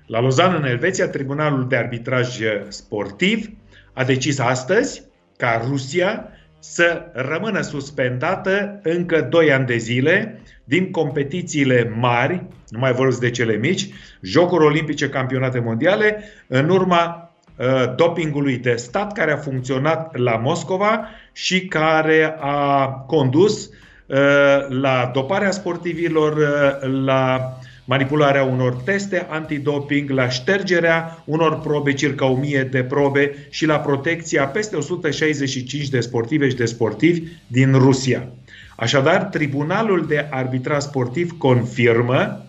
La 0.06 0.20
Lozan, 0.20 0.54
în 0.54 0.64
Elveția, 0.64 1.08
Tribunalul 1.08 1.68
de 1.68 1.76
Arbitraj 1.76 2.38
Sportiv 2.68 3.48
a 3.92 4.04
decis 4.04 4.38
astăzi 4.38 5.02
ca 5.36 5.62
Rusia 5.68 6.28
să 6.58 7.02
rămână 7.12 7.60
suspendată 7.60 8.80
încă 8.82 9.20
2 9.20 9.52
ani 9.52 9.66
de 9.66 9.76
zile 9.76 10.40
din 10.64 10.90
competițiile 10.90 11.92
mari, 11.98 12.44
nu 12.68 12.78
mai 12.78 12.92
vorbesc 12.92 13.20
de 13.20 13.30
cele 13.30 13.56
mici, 13.56 13.88
Jocuri 14.20 14.64
Olimpice, 14.64 15.08
Campionate 15.08 15.58
Mondiale, 15.58 16.22
în 16.46 16.68
urma 16.68 17.30
uh, 17.56 17.94
dopingului 17.96 18.56
de 18.56 18.74
stat 18.74 19.12
care 19.12 19.32
a 19.32 19.36
funcționat 19.36 20.16
la 20.16 20.36
Moscova 20.36 21.08
și 21.32 21.66
care 21.66 22.36
a 22.40 22.86
condus 22.86 23.64
uh, 23.66 24.16
la 24.68 25.10
doparea 25.14 25.50
sportivilor, 25.50 26.36
uh, 26.36 26.90
la 27.04 27.52
manipularea 27.84 28.42
unor 28.42 28.74
teste 28.74 29.26
antidoping, 29.30 30.10
la 30.10 30.28
ștergerea 30.28 31.22
unor 31.24 31.60
probe, 31.60 31.92
circa 31.92 32.26
1000 32.26 32.62
de 32.62 32.82
probe 32.82 33.46
și 33.50 33.66
la 33.66 33.78
protecția 33.78 34.46
peste 34.46 34.76
165 34.76 35.88
de 35.88 36.00
sportive 36.00 36.48
și 36.48 36.56
de 36.56 36.64
sportivi 36.64 37.22
din 37.46 37.72
Rusia. 37.72 38.28
Așadar, 38.76 39.22
Tribunalul 39.22 40.06
de 40.06 40.26
Arbitrat 40.30 40.82
Sportiv 40.82 41.38
confirmă 41.38 42.46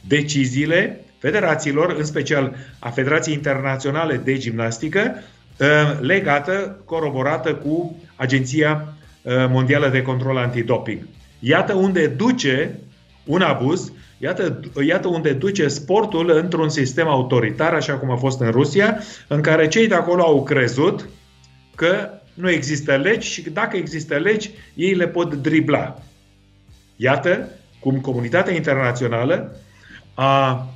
deciziile 0.00 1.04
federațiilor, 1.18 1.94
în 1.98 2.04
special 2.04 2.56
a 2.78 2.90
Federației 2.90 3.34
Internaționale 3.34 4.16
de 4.16 4.36
Gimnastică, 4.36 5.14
ă, 5.60 5.98
legată, 6.00 6.82
coroborată 6.84 7.54
cu 7.54 7.96
Agenția 8.16 8.96
ă, 9.26 9.48
Mondială 9.50 9.88
de 9.88 10.02
Control 10.02 10.36
Antidoping. 10.36 11.06
Iată 11.38 11.74
unde 11.74 12.06
duce 12.06 12.78
un 13.24 13.40
abuz 13.40 13.92
Iată, 14.22 14.60
iată 14.86 15.08
unde 15.08 15.32
duce 15.32 15.68
sportul 15.68 16.30
într-un 16.30 16.68
sistem 16.68 17.08
autoritar, 17.08 17.74
așa 17.74 17.94
cum 17.94 18.10
a 18.10 18.16
fost 18.16 18.40
în 18.40 18.50
Rusia, 18.50 18.98
în 19.28 19.40
care 19.40 19.68
cei 19.68 19.88
de 19.88 19.94
acolo 19.94 20.22
au 20.22 20.42
crezut 20.42 21.08
că 21.74 22.10
nu 22.34 22.50
există 22.50 22.96
legi 22.96 23.28
și 23.28 23.42
că 23.42 23.50
dacă 23.50 23.76
există 23.76 24.16
legi, 24.16 24.50
ei 24.74 24.94
le 24.94 25.08
pot 25.08 25.34
dribla. 25.34 26.02
Iată 26.96 27.48
cum 27.80 28.00
comunitatea 28.00 28.54
internațională 28.54 29.56
a 30.14 30.66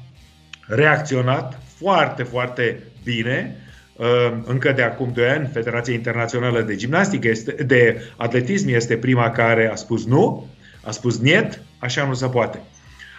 reacționat 0.66 1.62
foarte, 1.78 2.22
foarte 2.22 2.82
bine. 3.04 3.56
Uh, 3.96 4.38
încă 4.44 4.72
de 4.72 4.82
acum 4.82 5.10
2 5.14 5.28
ani, 5.28 5.50
Federația 5.52 5.94
Internațională 5.94 6.60
de 6.60 6.76
Gimnastică, 6.76 7.28
este, 7.28 7.52
de 7.52 8.02
Atletism 8.16 8.68
este 8.68 8.96
prima 8.96 9.30
care 9.30 9.70
a 9.72 9.74
spus 9.74 10.06
nu, 10.06 10.46
a 10.84 10.90
spus 10.90 11.18
niet, 11.18 11.60
așa 11.78 12.06
nu 12.06 12.14
se 12.14 12.26
poate. 12.26 12.60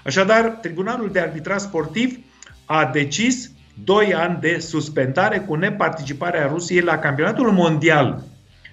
Așadar, 0.07 0.43
Tribunalul 0.61 1.09
de 1.11 1.19
Arbitrat 1.19 1.61
Sportiv 1.61 2.17
a 2.65 2.89
decis 2.93 3.51
2 3.83 4.13
ani 4.13 4.37
de 4.41 4.57
suspendare 4.59 5.37
cu 5.37 5.55
neparticiparea 5.55 6.47
Rusiei 6.47 6.81
la 6.81 6.97
campionatul 6.97 7.51
mondial 7.51 8.23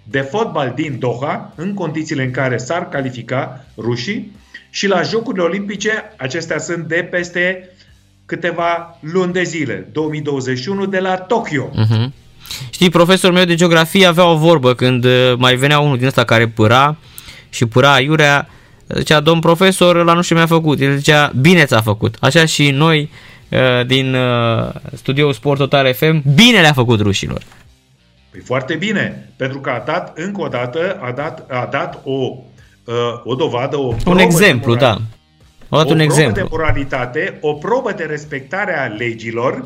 de 0.02 0.20
fotbal 0.20 0.72
din 0.74 0.98
Doha, 0.98 1.52
în 1.56 1.74
condițiile 1.74 2.22
în 2.22 2.30
care 2.30 2.56
s-ar 2.56 2.88
califica 2.88 3.64
rușii, 3.76 4.32
și 4.70 4.86
la 4.86 5.02
Jocurile 5.02 5.42
Olimpice, 5.42 6.14
acestea 6.16 6.58
sunt 6.58 6.88
de 6.88 7.08
peste 7.10 7.68
câteva 8.26 8.98
luni 9.00 9.32
de 9.32 9.42
zile, 9.42 9.88
2021, 9.92 10.86
de 10.86 10.98
la 10.98 11.16
Tokyo. 11.16 11.70
Uh-huh. 11.70 12.08
Știi, 12.70 12.90
profesorul 12.90 13.36
meu 13.36 13.44
de 13.44 13.54
geografie 13.54 14.06
avea 14.06 14.26
o 14.26 14.36
vorbă 14.36 14.74
când 14.74 15.04
uh, 15.04 15.34
mai 15.38 15.54
venea 15.54 15.78
unul 15.78 15.96
din 15.98 16.06
ăsta 16.06 16.24
care 16.24 16.48
păra 16.48 16.96
și 17.48 17.66
păra 17.66 18.00
iurea, 18.00 18.48
Zicea, 18.88 19.20
domn 19.20 19.40
profesor, 19.40 20.04
la 20.04 20.12
nu 20.12 20.22
știu 20.22 20.36
mi-a 20.36 20.46
făcut. 20.46 20.80
El 20.80 20.96
zicea, 20.96 21.32
bine 21.40 21.64
ți-a 21.64 21.80
făcut. 21.80 22.16
Așa 22.20 22.44
și 22.44 22.70
noi 22.70 23.10
uh, 23.48 23.86
din 23.86 24.14
uh, 24.14 24.68
studioul 24.92 25.32
Sport 25.32 25.58
Total 25.58 25.94
FM, 25.94 26.22
bine 26.34 26.60
le-a 26.60 26.72
făcut 26.72 27.00
rușilor. 27.00 27.42
Păi 28.30 28.40
foarte 28.40 28.74
bine, 28.74 29.28
pentru 29.36 29.58
că 29.60 29.70
a 29.70 29.82
dat, 29.86 30.18
încă 30.18 30.42
o 30.42 30.48
dată, 30.48 30.98
a 31.00 31.12
dat, 31.12 31.50
a 31.50 31.68
dat 31.70 32.00
o, 32.04 32.36
uh, 32.84 32.94
o 33.24 33.34
dovadă, 33.34 33.76
o 33.76 33.94
Un 34.06 34.18
exemplu, 34.18 34.74
da. 34.74 34.96
O, 35.68 35.76
dat 35.76 35.90
un 35.90 35.98
exemplu. 35.98 36.42
de 36.42 36.48
moralitate, 36.50 37.38
o 37.40 37.52
probă 37.52 37.92
de 37.92 38.04
respectare 38.04 38.78
a 38.78 38.86
legilor, 38.86 39.64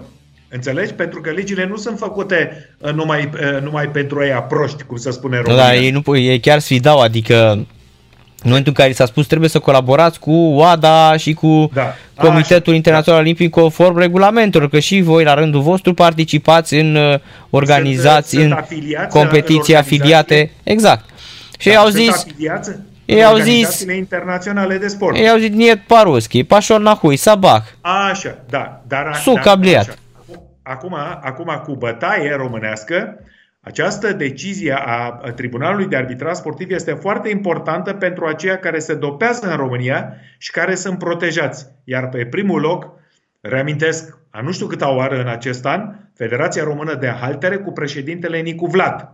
Înțelegi? 0.51 0.93
Pentru 0.93 1.21
că 1.21 1.31
legile 1.31 1.67
nu 1.67 1.77
sunt 1.77 1.99
făcute 1.99 2.69
numai, 2.95 3.31
numai 3.63 3.89
pentru 3.89 4.25
ei 4.25 4.45
proști, 4.49 4.83
cum 4.83 4.97
să 4.97 5.11
spune 5.11 5.37
România. 5.37 5.65
Da, 5.65 5.75
ei, 5.75 5.91
nu, 5.91 6.17
ei 6.17 6.41
chiar 6.41 6.59
sfidau, 6.59 7.01
adică 7.01 7.67
în 8.43 8.49
momentul 8.49 8.73
în 8.77 8.83
care 8.83 8.93
s-a 8.93 9.07
spus 9.07 9.27
trebuie 9.27 9.49
să 9.49 9.59
colaborați 9.59 10.21
cu 10.21 10.33
OADA 10.33 11.17
și 11.17 11.35
cu 11.35 11.71
da. 11.75 11.95
Comitetul 12.15 12.73
A, 12.73 12.77
Internațional 12.77 13.21
da. 13.21 13.25
Olimpic 13.25 13.51
conform 13.51 13.99
regulamentelor, 13.99 14.69
că 14.69 14.79
și 14.79 15.01
voi 15.01 15.25
la 15.25 15.35
rândul 15.35 15.61
vostru 15.61 15.95
participați 15.95 16.75
în 16.75 16.95
uh, 16.95 17.19
organizați, 17.51 18.29
sunt, 18.29 18.43
în 18.43 18.65
sunt 18.69 19.09
competiții 19.09 19.77
afiliate. 19.77 20.51
Exact. 20.63 21.05
Și 21.59 21.67
da, 21.67 21.73
ei 21.73 21.79
au 21.79 21.89
zis... 21.89 22.27
Ei 23.05 23.25
au 23.25 23.37
zis 23.37 23.85
internaționale 23.97 24.79
de 24.79 24.89
sport. 24.89 25.17
Ei 25.17 25.29
au 25.29 25.39
zis 25.39 25.49
niet 25.49 25.81
Paruschi, 25.87 26.45
Pașor 26.45 26.81
Nahui, 26.81 27.17
Sabah. 27.17 27.63
Așa, 27.81 28.39
da, 28.49 28.83
dar 28.87 29.15
Suc 29.23 29.43
dar, 29.43 29.59
Acum, 30.63 30.95
acum 31.23 31.63
cu 31.65 31.75
bătaie 31.75 32.35
românească, 32.37 33.21
această 33.69 34.13
decizie 34.13 34.73
a 34.73 35.11
Tribunalului 35.11 35.87
de 35.87 35.97
Arbitrat 35.97 36.37
Sportiv 36.37 36.71
este 36.71 36.93
foarte 36.93 37.29
importantă 37.29 37.93
pentru 37.93 38.27
aceia 38.27 38.59
care 38.59 38.79
se 38.79 38.95
dopează 38.95 39.51
în 39.51 39.57
România 39.57 40.15
și 40.39 40.51
care 40.51 40.75
sunt 40.75 40.99
protejați. 40.99 41.67
Iar 41.85 42.09
pe 42.09 42.27
primul 42.27 42.61
loc, 42.61 42.91
reamintesc, 43.41 44.19
a 44.31 44.41
nu 44.41 44.53
știu 44.53 44.67
câta 44.67 44.95
oară 44.95 45.21
în 45.21 45.29
acest 45.29 45.67
an, 45.67 45.95
Federația 46.15 46.63
Română 46.65 46.95
de 46.95 47.09
Haltere 47.09 47.57
cu 47.57 47.73
președintele 47.73 48.41
Nicu 48.41 48.67
Vlad, 48.67 49.09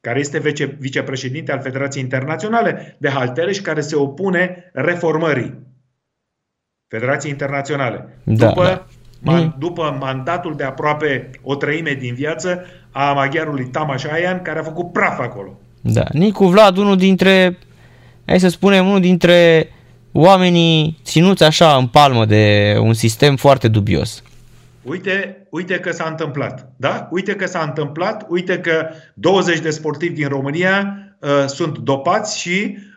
care 0.00 0.18
este 0.18 0.38
vice, 0.38 0.64
vicepreședinte 0.64 1.52
al 1.52 1.60
Federației 1.60 2.02
Internaționale 2.02 2.96
de 2.98 3.08
Haltere 3.08 3.52
și 3.52 3.62
care 3.62 3.80
se 3.80 3.96
opune 3.96 4.70
reformării 4.72 5.58
Federației 6.88 7.32
Internaționale. 7.32 8.18
Da, 8.24 8.46
după, 8.46 8.64
da. 8.64 8.86
Man, 9.22 9.54
după 9.58 9.96
mandatul 10.00 10.54
de 10.56 10.64
aproape 10.64 11.30
o 11.42 11.54
treime 11.54 11.96
din 12.00 12.14
viață 12.14 12.64
a 12.90 13.12
maghiarului 13.12 13.66
Tamas 13.66 14.04
Ayan, 14.04 14.42
care 14.42 14.58
a 14.58 14.62
făcut 14.62 14.92
praf 14.92 15.18
acolo. 15.18 15.58
Da, 15.80 16.04
Nicu 16.12 16.46
Vlad, 16.46 16.76
unul 16.76 16.96
dintre, 16.96 17.58
hai 18.26 18.40
să 18.40 18.48
spunem, 18.48 18.86
unul 18.86 19.00
dintre 19.00 19.68
oamenii 20.12 20.98
ținuți 21.04 21.44
așa 21.44 21.76
în 21.76 21.86
palmă 21.86 22.24
de 22.24 22.76
un 22.80 22.92
sistem 22.92 23.36
foarte 23.36 23.68
dubios. 23.68 24.22
Uite, 24.82 25.46
uite 25.50 25.78
că 25.78 25.90
s-a 25.90 26.08
întâmplat. 26.08 26.72
Da? 26.76 27.08
Uite 27.10 27.34
că 27.34 27.46
s-a 27.46 27.62
întâmplat, 27.66 28.26
uite 28.28 28.58
că 28.58 28.88
20 29.14 29.58
de 29.58 29.70
sportivi 29.70 30.14
din 30.14 30.28
România 30.28 30.98
uh, 31.18 31.44
sunt 31.46 31.78
dopați 31.78 32.38
și 32.38 32.50
uh, 32.50 32.74
uh, 32.76 32.89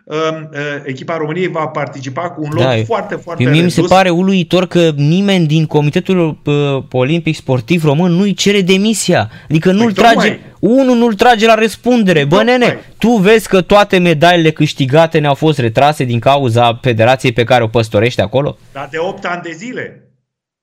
echipa 0.84 1.18
României 1.18 1.48
va 1.48 1.68
participa 1.68 2.30
cu 2.30 2.42
un 2.44 2.50
loc 2.54 2.64
da, 2.64 2.84
foarte, 2.86 3.16
foarte 3.16 3.50
Mie 3.50 3.62
mi 3.62 3.72
se 3.72 3.82
pare 3.82 4.10
uluitor 4.10 4.68
că 4.68 4.92
nimeni 4.96 5.48
din 5.48 5.66
Comitetul 5.66 6.38
uh, 6.46 6.84
Olimpic 6.92 7.36
Sportiv 7.36 7.84
Român 7.84 8.12
nu-i 8.12 8.34
cere 8.34 8.62
demisia. 8.62 9.30
Adică 9.50 9.72
nu-l 9.72 9.94
păi 9.94 10.04
trage, 10.04 10.40
unul 10.60 10.98
nu-l 10.98 11.14
trage 11.14 11.46
la 11.46 11.54
răspundere. 11.54 12.26
Bă, 12.26 12.44
nene, 12.44 12.80
tu 12.98 13.10
vezi 13.10 13.48
că 13.48 13.62
toate 13.62 13.98
medalile 13.98 14.52
câștigate 14.52 15.20
ne-au 15.20 15.34
fost 15.34 15.60
retrase 15.60 16.04
din 16.04 16.20
cauza 16.20 16.80
federației 16.82 17.32
pe 17.32 17.44
care 17.44 17.64
o 17.64 17.68
păstorește 17.68 18.22
acolo? 18.22 18.58
Da, 18.72 18.88
de 18.92 18.98
8 18.98 19.26
ani 19.26 19.42
de 19.42 19.52
zile. 19.52 20.08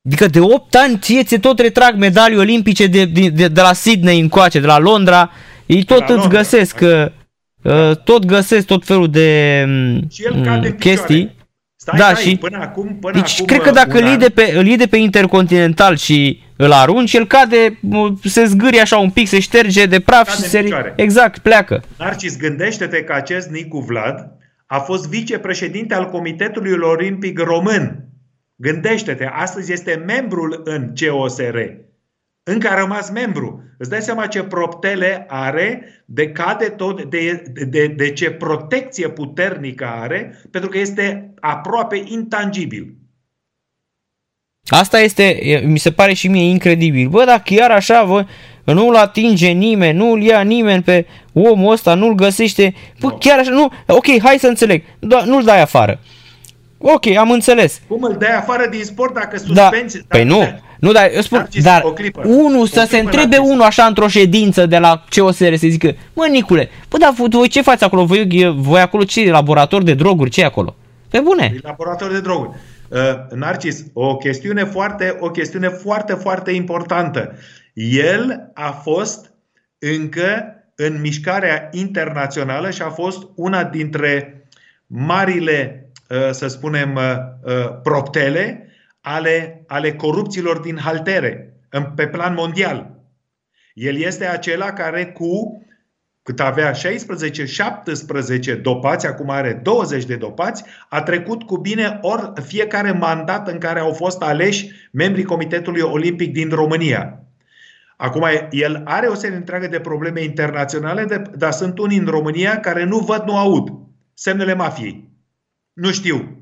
Adică 0.06 0.26
de 0.26 0.40
8 0.40 0.74
ani 0.74 0.98
ție 1.00 1.22
ți 1.22 1.38
tot 1.38 1.58
retrag 1.58 1.96
medalii 1.96 2.38
olimpice 2.38 2.86
de, 2.86 3.04
de, 3.04 3.28
de, 3.28 3.48
de 3.48 3.60
la 3.60 3.72
Sydney 3.72 4.20
încoace, 4.20 4.60
de 4.60 4.66
la 4.66 4.78
Londra, 4.78 5.30
ei 5.66 5.84
tot 5.84 6.00
îți 6.00 6.10
Londra. 6.10 6.28
găsesc, 6.28 6.78
uh, 6.82 6.88
uh, 6.88 7.06
tot 8.04 8.24
găsesc 8.24 8.66
tot 8.66 8.84
felul 8.84 9.10
de 9.10 9.64
și 10.10 10.24
el 10.24 10.44
cade 10.44 10.74
chestii. 10.74 11.38
Stai, 11.76 11.98
da, 11.98 12.04
stai, 12.04 12.22
și 12.22 12.36
până 12.36 12.58
acum, 12.60 12.98
până 13.00 13.12
deci 13.14 13.34
acum, 13.34 13.46
cred 13.46 13.60
că 13.60 13.70
dacă 13.70 13.98
îl 13.98 14.04
iei, 14.04 14.16
de 14.16 14.28
pe, 14.28 14.52
îl 14.54 14.66
iei 14.66 14.76
de 14.76 14.86
pe 14.86 14.96
Intercontinental 14.96 15.96
și 15.96 16.42
îl 16.56 16.72
arunci, 16.72 17.12
el 17.12 17.26
cade, 17.26 17.78
se 18.24 18.44
zgârie 18.44 18.80
așa 18.80 18.98
un 18.98 19.10
pic, 19.10 19.28
se 19.28 19.40
șterge 19.40 19.86
de 19.86 20.00
praf 20.00 20.28
cade 20.28 20.42
și 20.42 20.48
se... 20.48 20.92
Exact, 20.96 21.38
pleacă. 21.38 21.82
Narcis, 21.98 22.36
gândește-te 22.36 23.02
că 23.02 23.12
acest 23.12 23.48
Nicu 23.48 23.78
Vlad 23.78 24.32
a 24.66 24.78
fost 24.78 25.08
vicepreședinte 25.08 25.94
al 25.94 26.08
Comitetului 26.08 26.72
Olimpic 26.82 27.38
Român 27.38 28.10
Gândește-te, 28.60 29.24
astăzi 29.24 29.72
este 29.72 30.02
membrul 30.06 30.60
în 30.64 30.92
COSR. 30.94 31.56
Încă 32.42 32.68
a 32.68 32.74
rămas 32.78 33.10
membru. 33.10 33.62
Îți 33.78 33.90
dai 33.90 34.00
seama 34.00 34.26
ce 34.26 34.42
proptele 34.42 35.24
are, 35.28 35.82
de 36.04 36.28
cade 36.30 36.64
tot, 36.68 37.02
de, 37.04 37.42
de, 37.68 37.86
de 37.86 38.12
ce 38.12 38.30
protecție 38.30 39.08
puternică 39.08 39.86
are, 40.00 40.40
pentru 40.50 40.70
că 40.70 40.78
este 40.78 41.34
aproape 41.40 42.02
intangibil. 42.04 42.94
Asta 44.68 45.00
este, 45.00 45.22
e, 45.46 45.58
mi 45.58 45.78
se 45.78 45.92
pare 45.92 46.12
și 46.12 46.28
mie 46.28 46.48
incredibil. 46.48 47.08
Bă, 47.08 47.24
dacă 47.24 47.42
chiar 47.44 47.70
așa, 47.70 48.02
vă, 48.04 48.24
nu-l 48.64 48.94
atinge 48.94 49.48
nimeni, 49.48 49.96
nu-l 49.98 50.22
ia 50.22 50.40
nimeni 50.40 50.82
pe 50.82 51.06
omul 51.32 51.72
ăsta, 51.72 51.94
nu-l 51.94 52.14
găsește, 52.14 52.74
bă, 53.00 53.06
Nu. 53.08 53.16
chiar 53.20 53.38
așa, 53.38 53.50
nu, 53.50 53.68
ok, 53.86 54.06
hai 54.22 54.38
să 54.38 54.46
înțeleg, 54.46 54.82
da, 54.98 55.24
nu-l 55.24 55.44
dai 55.44 55.60
afară. 55.60 56.00
Ok, 56.78 57.06
am 57.06 57.30
înțeles. 57.30 57.80
Cum 57.88 58.02
îl 58.02 58.16
dai 58.18 58.36
afară 58.36 58.66
din 58.70 58.84
sport 58.84 59.14
dacă 59.14 59.36
Da, 59.52 59.62
suspenzi? 59.62 60.04
păi 60.08 60.24
nu, 60.24 60.60
nu, 60.80 60.92
dar 60.92 61.10
eu 61.14 61.20
spun, 61.20 61.38
Narcis, 61.38 61.64
dar 61.64 61.82
o 61.84 61.92
clipă. 61.92 62.22
unul 62.26 62.60
O 62.60 62.66
să 62.66 62.72
se 62.80 62.86
clipă, 62.86 63.04
întrebe 63.04 63.36
Narcis. 63.36 63.52
unul 63.52 63.62
așa 63.62 63.84
într-o 63.84 64.08
ședință 64.08 64.66
de 64.66 64.78
la 64.78 65.04
COSR 65.16 65.54
să 65.54 65.66
zică, 65.68 65.94
mă 66.12 66.26
Nicule, 66.30 66.68
bă, 66.88 66.96
dar 66.98 67.12
voi 67.28 67.48
ce 67.48 67.62
faci 67.62 67.82
acolo? 67.82 68.04
Voi, 68.04 68.54
voi 68.56 68.80
acolo 68.80 69.04
ce, 69.04 69.30
laborator 69.30 69.82
de 69.82 69.94
droguri, 69.94 70.30
ce 70.30 70.40
e 70.40 70.44
acolo? 70.44 70.76
Pe 71.10 71.20
bune. 71.20 71.52
E 71.54 71.58
laborator 71.62 72.10
de 72.12 72.20
droguri. 72.20 72.58
Uh, 72.88 72.98
Narcis, 73.34 73.84
o 73.92 74.16
chestiune 74.16 74.64
foarte, 74.64 75.16
o 75.20 75.30
chestiune 75.30 75.68
foarte, 75.68 76.12
foarte 76.12 76.50
importantă. 76.50 77.32
El 77.74 78.50
a 78.54 78.70
fost 78.70 79.32
încă 79.78 80.54
în 80.74 81.00
mișcarea 81.00 81.68
internațională 81.72 82.70
și 82.70 82.82
a 82.82 82.88
fost 82.88 83.26
una 83.34 83.64
dintre 83.64 84.44
marile, 84.86 85.90
uh, 86.08 86.30
să 86.30 86.46
spunem, 86.46 86.94
uh, 86.94 87.02
uh, 87.54 87.80
proptele 87.82 88.69
ale, 89.00 89.64
ale 89.66 89.92
corupților 89.94 90.58
din 90.58 90.76
haltere 90.78 91.54
în- 91.68 91.92
pe 91.94 92.06
plan 92.08 92.34
mondial. 92.34 92.98
El 93.74 93.96
este 93.96 94.26
acela 94.26 94.72
care 94.72 95.06
cu 95.06 95.64
cât 96.22 96.40
avea 96.40 96.72
16-17 96.72 98.54
dopați, 98.54 99.06
acum 99.06 99.30
are 99.30 99.52
20 99.52 100.04
de 100.04 100.16
dopați, 100.16 100.64
a 100.88 101.02
trecut 101.02 101.42
cu 101.42 101.56
bine 101.56 101.98
ori 102.00 102.32
fiecare 102.42 102.92
mandat 102.92 103.48
în 103.48 103.58
care 103.58 103.80
au 103.80 103.92
fost 103.92 104.22
aleși 104.22 104.70
membrii 104.92 105.24
Comitetului 105.24 105.80
Olimpic 105.80 106.32
din 106.32 106.48
România. 106.48 107.24
Acum, 107.96 108.24
el 108.50 108.82
are 108.84 109.06
o 109.06 109.14
serie 109.14 109.36
întreagă 109.36 109.66
de 109.66 109.80
probleme 109.80 110.22
internaționale, 110.22 111.04
de, 111.04 111.22
dar 111.36 111.52
sunt 111.52 111.78
unii 111.78 111.98
în 111.98 112.06
România 112.06 112.60
care 112.60 112.84
nu 112.84 112.98
văd, 112.98 113.22
nu 113.26 113.36
aud. 113.36 113.68
Semnele 114.14 114.54
mafiei. 114.54 115.10
Nu 115.72 115.90
știu. 115.90 116.39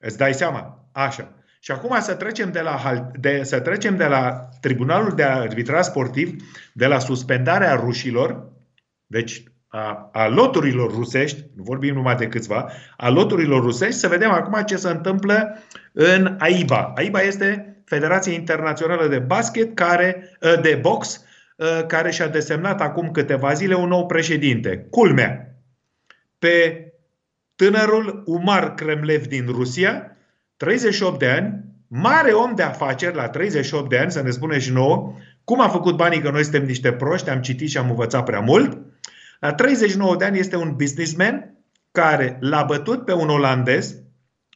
Îți 0.00 0.16
dai 0.16 0.34
seama? 0.34 0.88
Așa. 0.92 1.34
Și 1.60 1.70
acum 1.70 2.00
să 2.00 2.14
trecem 2.14 2.52
de 2.52 2.60
la, 2.60 2.70
hal- 2.70 3.10
de, 3.20 3.40
să 3.42 3.60
trecem 3.60 3.96
de 3.96 4.04
la 4.04 4.48
Tribunalul 4.60 5.14
de 5.14 5.22
Arbitraj 5.22 5.84
Sportiv, 5.84 6.42
de 6.72 6.86
la 6.86 6.98
suspendarea 6.98 7.74
rușilor, 7.74 8.48
deci 9.06 9.42
a, 9.68 10.10
a 10.12 10.28
loturilor 10.28 10.90
rusești, 10.90 11.44
nu 11.56 11.62
vorbim 11.62 11.94
numai 11.94 12.14
de 12.14 12.28
câțiva, 12.28 12.70
a 12.96 13.08
loturilor 13.08 13.62
rusești, 13.62 14.00
să 14.00 14.08
vedem 14.08 14.30
acum 14.30 14.62
ce 14.62 14.76
se 14.76 14.88
întâmplă 14.88 15.58
în 15.92 16.36
AIBA. 16.38 16.92
AIBA 16.96 17.20
este 17.20 17.76
Federația 17.84 18.32
Internațională 18.32 19.08
de 19.08 19.18
Basket, 19.18 19.74
care, 19.74 20.36
de 20.62 20.78
box, 20.80 21.24
care 21.86 22.10
și-a 22.10 22.28
desemnat 22.28 22.80
acum 22.80 23.10
câteva 23.10 23.52
zile 23.52 23.74
un 23.74 23.88
nou 23.88 24.06
președinte. 24.06 24.86
Culmea, 24.90 25.54
pe 26.38 26.84
tânărul 27.60 28.22
Umar 28.26 28.74
Kremlev 28.74 29.26
din 29.26 29.46
Rusia, 29.46 30.16
38 30.56 31.18
de 31.18 31.28
ani, 31.28 31.64
mare 31.88 32.30
om 32.30 32.54
de 32.54 32.62
afaceri 32.62 33.14
la 33.14 33.28
38 33.28 33.88
de 33.88 33.98
ani, 33.98 34.10
să 34.10 34.22
ne 34.22 34.30
spune 34.30 34.58
și 34.58 34.72
nouă, 34.72 35.14
cum 35.44 35.60
a 35.60 35.68
făcut 35.68 35.96
banii 35.96 36.20
că 36.20 36.30
noi 36.30 36.42
suntem 36.42 36.64
niște 36.64 36.92
proști, 36.92 37.30
am 37.30 37.40
citit 37.40 37.68
și 37.68 37.78
am 37.78 37.88
învățat 37.88 38.24
prea 38.24 38.40
mult. 38.40 38.78
La 39.40 39.52
39 39.52 40.16
de 40.16 40.24
ani 40.24 40.38
este 40.38 40.56
un 40.56 40.74
businessman 40.76 41.54
care 41.92 42.36
l-a 42.40 42.62
bătut 42.62 43.04
pe 43.04 43.12
un 43.12 43.28
olandez, 43.28 43.96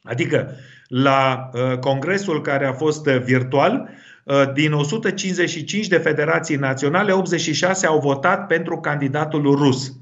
adică 0.03 0.55
la 0.87 1.49
uh, 1.53 1.77
congresul 1.77 2.41
care 2.41 2.65
a 2.65 2.73
fost 2.73 3.07
uh, 3.07 3.21
virtual, 3.23 3.89
uh, 4.23 4.53
din 4.53 4.73
155 4.73 5.87
de 5.87 5.97
federații 5.97 6.55
naționale, 6.55 7.11
86 7.11 7.85
au 7.85 7.99
votat 7.99 8.47
pentru 8.47 8.79
candidatul 8.79 9.55
rus. 9.55 9.93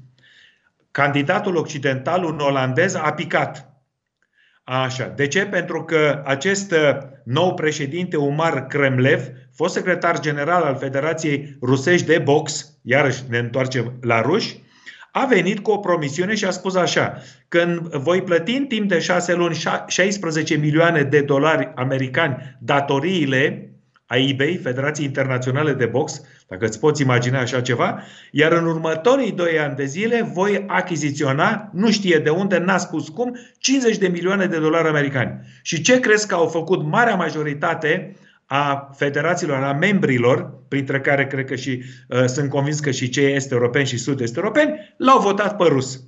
Candidatul 0.94 1.56
occidental, 1.56 2.24
un 2.24 2.38
olandez, 2.38 2.94
a 2.94 3.12
picat. 3.12 3.72
Așa. 4.64 5.12
De 5.16 5.26
ce? 5.26 5.46
Pentru 5.46 5.84
că 5.84 6.22
acest 6.24 6.72
uh, 6.72 6.98
nou 7.24 7.54
președinte, 7.54 8.16
Umar 8.16 8.66
Kremlev, 8.66 9.20
fost 9.54 9.74
secretar 9.74 10.20
general 10.20 10.62
al 10.62 10.76
Federației 10.76 11.56
Rusești 11.62 12.06
de 12.06 12.18
Box, 12.18 12.72
iarăși 12.82 13.22
ne 13.28 13.38
întoarcem 13.38 13.92
la 14.00 14.20
ruși, 14.20 14.62
a 15.12 15.26
venit 15.26 15.60
cu 15.60 15.70
o 15.70 15.78
promisiune 15.78 16.34
și 16.34 16.44
a 16.44 16.50
spus 16.50 16.74
așa, 16.74 17.18
când 17.48 17.78
voi 17.80 18.22
plăti 18.22 18.56
în 18.56 18.66
timp 18.66 18.88
de 18.88 18.98
șase 18.98 19.34
luni 19.34 19.62
16 19.86 20.56
milioane 20.56 21.02
de 21.02 21.20
dolari 21.20 21.72
americani 21.74 22.56
datoriile 22.60 23.70
a 24.06 24.16
eBay, 24.16 24.60
Federației 24.62 25.06
Internaționale 25.06 25.72
de 25.72 25.86
Box, 25.86 26.22
dacă 26.48 26.64
îți 26.64 26.78
poți 26.78 27.02
imagina 27.02 27.40
așa 27.40 27.60
ceva, 27.60 28.02
iar 28.30 28.52
în 28.52 28.66
următorii 28.66 29.32
doi 29.32 29.58
ani 29.58 29.76
de 29.76 29.84
zile 29.84 30.30
voi 30.32 30.64
achiziționa, 30.66 31.70
nu 31.72 31.90
știe 31.90 32.18
de 32.18 32.30
unde, 32.30 32.58
n-a 32.58 32.78
spus 32.78 33.08
cum, 33.08 33.36
50 33.58 33.96
de 33.96 34.08
milioane 34.08 34.46
de 34.46 34.58
dolari 34.58 34.88
americani. 34.88 35.40
Și 35.62 35.82
ce 35.82 36.00
crezi 36.00 36.26
că 36.26 36.34
au 36.34 36.46
făcut 36.46 36.82
marea 36.82 37.14
majoritate 37.14 38.16
a 38.46 38.90
federațiilor, 38.96 39.62
a 39.62 39.72
membrilor, 39.72 40.62
printre 40.68 41.00
care 41.00 41.26
cred 41.26 41.44
că 41.44 41.54
și 41.54 41.82
uh, 42.08 42.24
sunt 42.24 42.50
convins 42.50 42.80
că 42.80 42.90
și 42.90 43.08
cei 43.08 43.34
est 43.34 43.50
europeni 43.50 43.86
și 43.86 43.98
sud-est 43.98 44.36
europeni, 44.36 44.94
l-au 44.96 45.20
votat 45.20 45.56
pe 45.56 45.64
rus. 45.64 46.02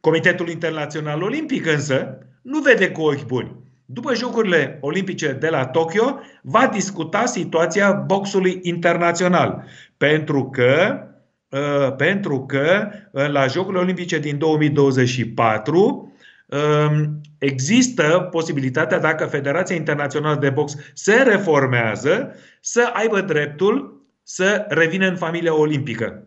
Comitetul 0.00 0.48
Internațional 0.48 1.22
Olimpic 1.22 1.66
însă 1.66 2.18
nu 2.42 2.60
vede 2.60 2.90
cu 2.90 3.02
ochi 3.02 3.26
buni. 3.26 3.65
După 3.88 4.14
Jocurile 4.14 4.78
Olimpice 4.80 5.32
de 5.32 5.48
la 5.48 5.66
Tokyo, 5.66 6.20
va 6.42 6.66
discuta 6.66 7.26
situația 7.26 7.92
boxului 7.92 8.60
internațional. 8.62 9.64
Pentru 9.96 10.50
că, 10.50 11.02
uh, 11.48 11.94
pentru 11.96 12.46
că 12.46 12.88
uh, 13.10 13.28
la 13.28 13.46
Jocurile 13.46 13.82
Olimpice 13.82 14.18
din 14.18 14.38
2024 14.38 16.12
uh, 16.46 17.02
există 17.38 18.28
posibilitatea, 18.30 18.98
dacă 18.98 19.26
Federația 19.26 19.76
Internațională 19.76 20.38
de 20.40 20.50
Box 20.50 20.76
se 20.94 21.22
reformează, 21.22 22.34
să 22.60 22.90
aibă 22.92 23.20
dreptul 23.20 24.04
să 24.22 24.64
revină 24.68 25.06
în 25.06 25.16
familia 25.16 25.54
olimpică. 25.54 26.26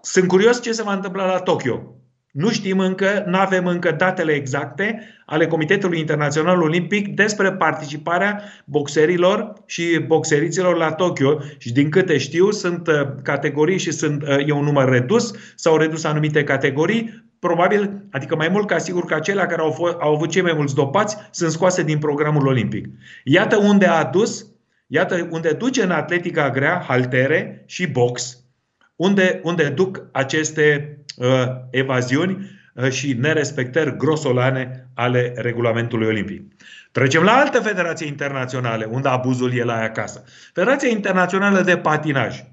Sunt 0.00 0.28
curios 0.28 0.62
ce 0.62 0.72
se 0.72 0.82
va 0.82 0.92
întâmpla 0.92 1.26
la 1.26 1.38
Tokyo. 1.38 1.97
Nu 2.38 2.50
știm 2.50 2.78
încă, 2.78 3.24
nu 3.26 3.38
avem 3.38 3.66
încă 3.66 3.90
datele 3.90 4.32
exacte 4.32 5.00
ale 5.26 5.46
Comitetului 5.46 5.98
Internațional 5.98 6.62
Olimpic 6.62 7.08
despre 7.08 7.52
participarea 7.52 8.42
boxerilor 8.64 9.52
și 9.66 9.98
boxeriților 10.06 10.76
la 10.76 10.92
Tokyo 10.92 11.38
și 11.56 11.72
din 11.72 11.90
câte 11.90 12.18
știu 12.18 12.50
sunt 12.50 12.88
categorii 13.22 13.78
și 13.78 13.90
sunt, 13.90 14.24
e 14.46 14.52
un 14.52 14.64
număr 14.64 14.88
redus, 14.88 15.34
s-au 15.54 15.76
redus 15.76 16.04
anumite 16.04 16.44
categorii, 16.44 17.24
probabil, 17.38 18.02
adică 18.10 18.36
mai 18.36 18.48
mult 18.48 18.66
ca 18.66 18.78
sigur 18.78 19.04
că 19.04 19.14
acelea 19.14 19.46
care 19.46 19.60
au, 19.62 19.70
fost, 19.70 19.96
au 20.00 20.14
avut 20.14 20.30
cei 20.30 20.42
mai 20.42 20.54
mulți 20.56 20.74
dopați 20.74 21.16
sunt 21.30 21.50
scoase 21.50 21.82
din 21.82 21.98
programul 21.98 22.46
olimpic. 22.46 22.86
Iată 23.24 23.56
unde 23.56 23.86
a 23.86 23.98
adus, 23.98 24.46
iată 24.86 25.28
unde 25.30 25.50
duce 25.50 25.82
în 25.82 25.90
atletica 25.90 26.50
grea, 26.50 26.84
haltere 26.86 27.62
și 27.66 27.86
box, 27.86 28.42
unde, 28.98 29.40
unde 29.42 29.68
duc 29.68 30.02
aceste 30.12 30.98
uh, 31.16 31.26
evaziuni 31.70 32.50
uh, 32.74 32.90
și 32.90 33.12
nerespectări 33.12 33.96
grosolane 33.96 34.88
ale 34.94 35.32
regulamentului 35.36 36.06
olimpic. 36.06 36.52
Trecem 36.92 37.22
la 37.22 37.32
alte 37.32 37.58
federații 37.58 38.08
internaționale, 38.08 38.84
unde 38.84 39.08
abuzul 39.08 39.54
e 39.54 39.64
la 39.64 39.76
ea 39.76 39.82
acasă. 39.82 40.24
Federația 40.52 40.88
Internațională 40.88 41.60
de 41.60 41.76
Patinaj. 41.76 42.44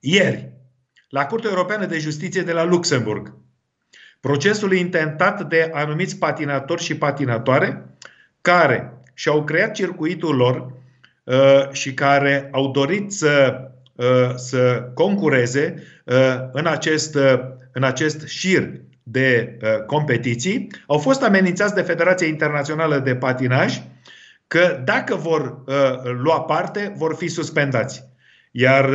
Ieri, 0.00 0.52
la 1.08 1.26
Curtea 1.26 1.50
Europeană 1.50 1.86
de 1.86 1.98
Justiție 1.98 2.42
de 2.42 2.52
la 2.52 2.64
Luxemburg, 2.64 3.34
procesul 4.20 4.72
intentat 4.72 5.48
de 5.48 5.70
anumiți 5.72 6.18
patinatori 6.18 6.82
și 6.82 6.96
patinatoare 6.96 7.96
care 8.40 9.02
și-au 9.14 9.44
creat 9.44 9.74
circuitul 9.74 10.36
lor 10.36 10.72
uh, 11.24 11.70
și 11.72 11.94
care 11.94 12.48
au 12.52 12.70
dorit 12.70 13.12
să 13.12 13.60
să 14.36 14.90
concureze 14.94 15.82
în 16.52 16.66
acest, 16.66 17.18
în 17.72 17.82
acest 17.82 18.26
șir 18.26 18.80
de 19.02 19.58
competiții, 19.86 20.70
au 20.86 20.98
fost 20.98 21.22
amenințați 21.22 21.74
de 21.74 21.82
Federația 21.82 22.26
Internațională 22.26 22.98
de 22.98 23.14
Patinaj 23.14 23.80
că 24.46 24.80
dacă 24.84 25.14
vor 25.14 25.64
lua 26.22 26.40
parte, 26.40 26.92
vor 26.96 27.14
fi 27.14 27.28
suspendați. 27.28 28.04
Iar 28.50 28.88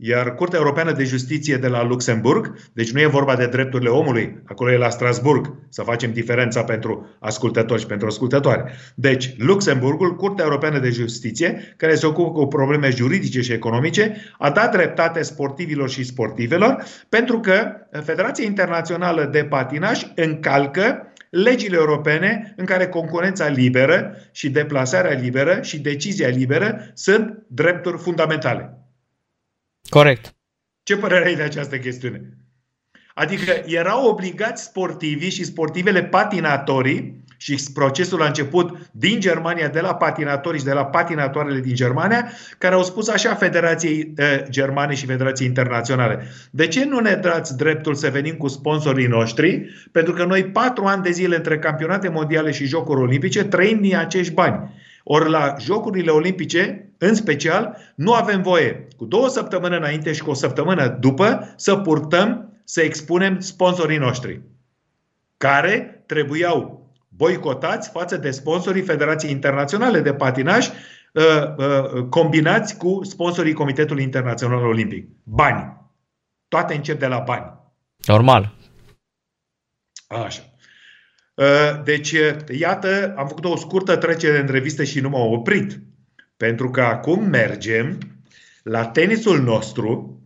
iar 0.00 0.34
Curtea 0.34 0.58
Europeană 0.58 0.92
de 0.92 1.04
Justiție 1.04 1.56
de 1.56 1.68
la 1.68 1.84
Luxemburg, 1.84 2.54
deci 2.72 2.92
nu 2.92 3.00
e 3.00 3.06
vorba 3.06 3.36
de 3.36 3.46
drepturile 3.46 3.88
omului, 3.88 4.42
acolo 4.44 4.72
e 4.72 4.76
la 4.76 4.88
Strasburg, 4.88 5.54
să 5.68 5.82
facem 5.82 6.12
diferența 6.12 6.64
pentru 6.64 7.16
ascultători 7.20 7.80
și 7.80 7.86
pentru 7.86 8.06
ascultătoare. 8.06 8.72
Deci, 8.94 9.34
Luxemburgul, 9.38 10.16
Curtea 10.16 10.44
Europeană 10.44 10.78
de 10.78 10.90
Justiție, 10.90 11.74
care 11.76 11.94
se 11.94 12.06
ocupă 12.06 12.30
cu 12.30 12.46
probleme 12.46 12.90
juridice 12.90 13.40
și 13.40 13.52
economice, 13.52 14.16
a 14.38 14.50
dat 14.50 14.72
dreptate 14.72 15.22
sportivilor 15.22 15.90
și 15.90 16.04
sportivelor 16.04 16.84
pentru 17.08 17.40
că 17.40 17.72
Federația 18.04 18.44
Internațională 18.44 19.28
de 19.32 19.44
Patinaj 19.44 20.02
încalcă 20.14 21.12
legile 21.30 21.76
europene 21.76 22.54
în 22.56 22.64
care 22.64 22.88
concurența 22.88 23.48
liberă 23.48 24.16
și 24.32 24.50
deplasarea 24.50 25.18
liberă 25.18 25.58
și 25.62 25.80
decizia 25.80 26.28
liberă 26.28 26.90
sunt 26.94 27.42
drepturi 27.46 27.98
fundamentale. 27.98 28.77
Corect. 29.88 30.34
Ce 30.82 30.96
părere 30.96 31.26
ai 31.26 31.34
de 31.34 31.42
această 31.42 31.78
chestiune? 31.78 32.38
Adică 33.14 33.62
erau 33.66 34.06
obligați 34.06 34.62
sportivii 34.62 35.30
și 35.30 35.44
sportivele 35.44 36.04
patinatorii 36.04 37.24
și 37.36 37.58
procesul 37.74 38.22
a 38.22 38.26
început 38.26 38.78
din 38.92 39.20
Germania, 39.20 39.68
de 39.68 39.80
la 39.80 39.94
patinatorii 39.94 40.58
și 40.58 40.64
de 40.64 40.72
la 40.72 40.84
patinatoarele 40.84 41.60
din 41.60 41.74
Germania, 41.74 42.30
care 42.58 42.74
au 42.74 42.82
spus 42.82 43.08
așa 43.08 43.34
Federației 43.34 44.12
eh, 44.16 44.42
Germane 44.50 44.94
și 44.94 45.06
Federației 45.06 45.48
Internaționale. 45.48 46.26
De 46.50 46.66
ce 46.66 46.84
nu 46.84 46.98
ne 46.98 47.14
dați 47.14 47.56
dreptul 47.56 47.94
să 47.94 48.10
venim 48.10 48.34
cu 48.34 48.48
sponsorii 48.48 49.06
noștri? 49.06 49.68
Pentru 49.92 50.12
că 50.12 50.24
noi 50.24 50.44
patru 50.44 50.84
ani 50.84 51.02
de 51.02 51.10
zile 51.10 51.36
între 51.36 51.58
campionate 51.58 52.08
mondiale 52.08 52.50
și 52.50 52.66
jocuri 52.66 53.00
olimpice 53.00 53.44
trăim 53.44 53.80
din 53.80 53.96
acești 53.96 54.32
bani. 54.32 54.70
Ori 55.04 55.30
la 55.30 55.54
Jocurile 55.60 56.10
Olimpice, 56.10 56.87
în 56.98 57.14
special, 57.14 57.76
nu 57.94 58.12
avem 58.12 58.42
voie 58.42 58.88
cu 58.96 59.04
două 59.04 59.28
săptămâni 59.28 59.76
înainte 59.76 60.12
și 60.12 60.22
cu 60.22 60.30
o 60.30 60.34
săptămână 60.34 60.88
după 60.88 61.54
să 61.56 61.76
purtăm, 61.76 62.60
să 62.64 62.82
expunem 62.82 63.40
sponsorii 63.40 63.98
noștri, 63.98 64.40
care 65.36 66.02
trebuiau 66.06 66.88
boicotați 67.08 67.90
față 67.90 68.16
de 68.16 68.30
sponsorii 68.30 68.82
Federației 68.82 69.32
Internaționale 69.32 70.00
de 70.00 70.14
Patinaj, 70.14 70.66
uh, 70.66 71.24
uh, 71.56 72.02
combinați 72.08 72.76
cu 72.76 73.00
sponsorii 73.04 73.52
Comitetului 73.52 74.02
Internațional 74.02 74.64
Olimpic. 74.64 75.08
Bani. 75.22 75.76
Toate 76.48 76.74
încep 76.74 76.98
de 76.98 77.06
la 77.06 77.18
bani. 77.18 77.52
Normal. 78.06 78.54
Așa. 80.06 80.42
Uh, 81.34 81.82
deci, 81.84 82.14
iată, 82.58 83.14
am 83.16 83.26
făcut 83.26 83.44
o 83.44 83.56
scurtă 83.56 83.96
trecere 83.96 84.40
în 84.40 84.46
revistă 84.46 84.84
și 84.84 85.00
nu 85.00 85.08
m-am 85.08 85.32
oprit. 85.32 85.80
Pentru 86.38 86.70
că 86.70 86.80
acum 86.80 87.24
mergem 87.24 87.98
la 88.62 88.86
tenisul 88.86 89.42
nostru, 89.42 90.20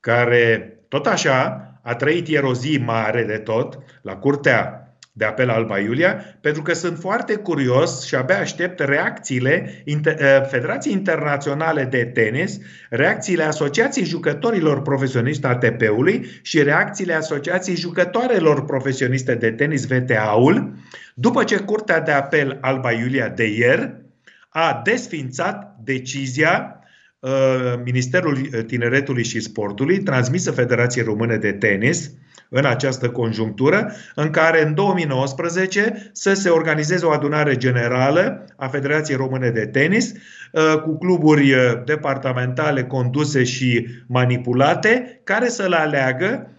care 0.00 0.78
tot 0.88 1.06
așa 1.06 1.70
a 1.82 1.94
trăit 1.94 2.28
ieri 2.28 2.46
o 2.46 2.54
zi 2.54 2.78
mare 2.84 3.24
de 3.24 3.38
tot, 3.38 3.78
la 4.02 4.16
curtea 4.16 4.80
de 5.12 5.24
apel 5.24 5.50
Alba 5.50 5.78
Iulia, 5.78 6.14
pentru 6.40 6.62
că 6.62 6.72
sunt 6.72 6.98
foarte 6.98 7.34
curios 7.34 8.06
și 8.06 8.14
abia 8.14 8.38
aștept 8.38 8.80
reacțiile 8.80 9.82
eh, 9.84 10.02
Federației 10.48 10.94
Internaționale 10.94 11.84
de 11.84 12.04
Tenis, 12.04 12.58
reacțiile 12.90 13.42
Asociației 13.42 14.04
Jucătorilor 14.04 14.82
Profesioniști 14.82 15.46
ATP-ului 15.46 16.40
și 16.42 16.62
reacțiile 16.62 17.12
Asociației 17.12 17.76
Jucătoarelor 17.76 18.64
Profesioniste 18.64 19.34
de 19.34 19.50
Tenis 19.50 19.86
VTA-ul, 19.86 20.74
după 21.14 21.44
ce 21.44 21.56
Curtea 21.58 22.00
de 22.00 22.10
Apel 22.10 22.58
Alba 22.60 22.92
Iulia 22.92 23.28
de 23.28 23.44
ieri 23.44 24.05
a 24.56 24.80
desfințat 24.84 25.76
decizia 25.84 26.80
uh, 27.18 27.30
Ministerului 27.84 28.64
Tineretului 28.66 29.24
și 29.24 29.40
Sportului 29.40 30.02
transmisă 30.02 30.50
Federației 30.50 31.04
Române 31.04 31.36
de 31.36 31.52
Tenis 31.52 32.10
în 32.48 32.64
această 32.64 33.10
conjunctură, 33.10 33.92
în 34.14 34.30
care 34.30 34.66
în 34.66 34.74
2019 34.74 36.10
să 36.12 36.34
se 36.34 36.48
organizeze 36.48 37.06
o 37.06 37.10
adunare 37.10 37.56
generală 37.56 38.44
a 38.56 38.66
Federației 38.66 39.16
Române 39.16 39.50
de 39.50 39.66
Tenis 39.66 40.12
uh, 40.12 40.80
cu 40.82 40.98
cluburi 40.98 41.52
uh, 41.52 41.58
departamentale 41.84 42.84
conduse 42.84 43.44
și 43.44 43.86
manipulate, 44.06 45.20
care 45.24 45.48
să-l 45.48 45.72
aleagă 45.72 46.55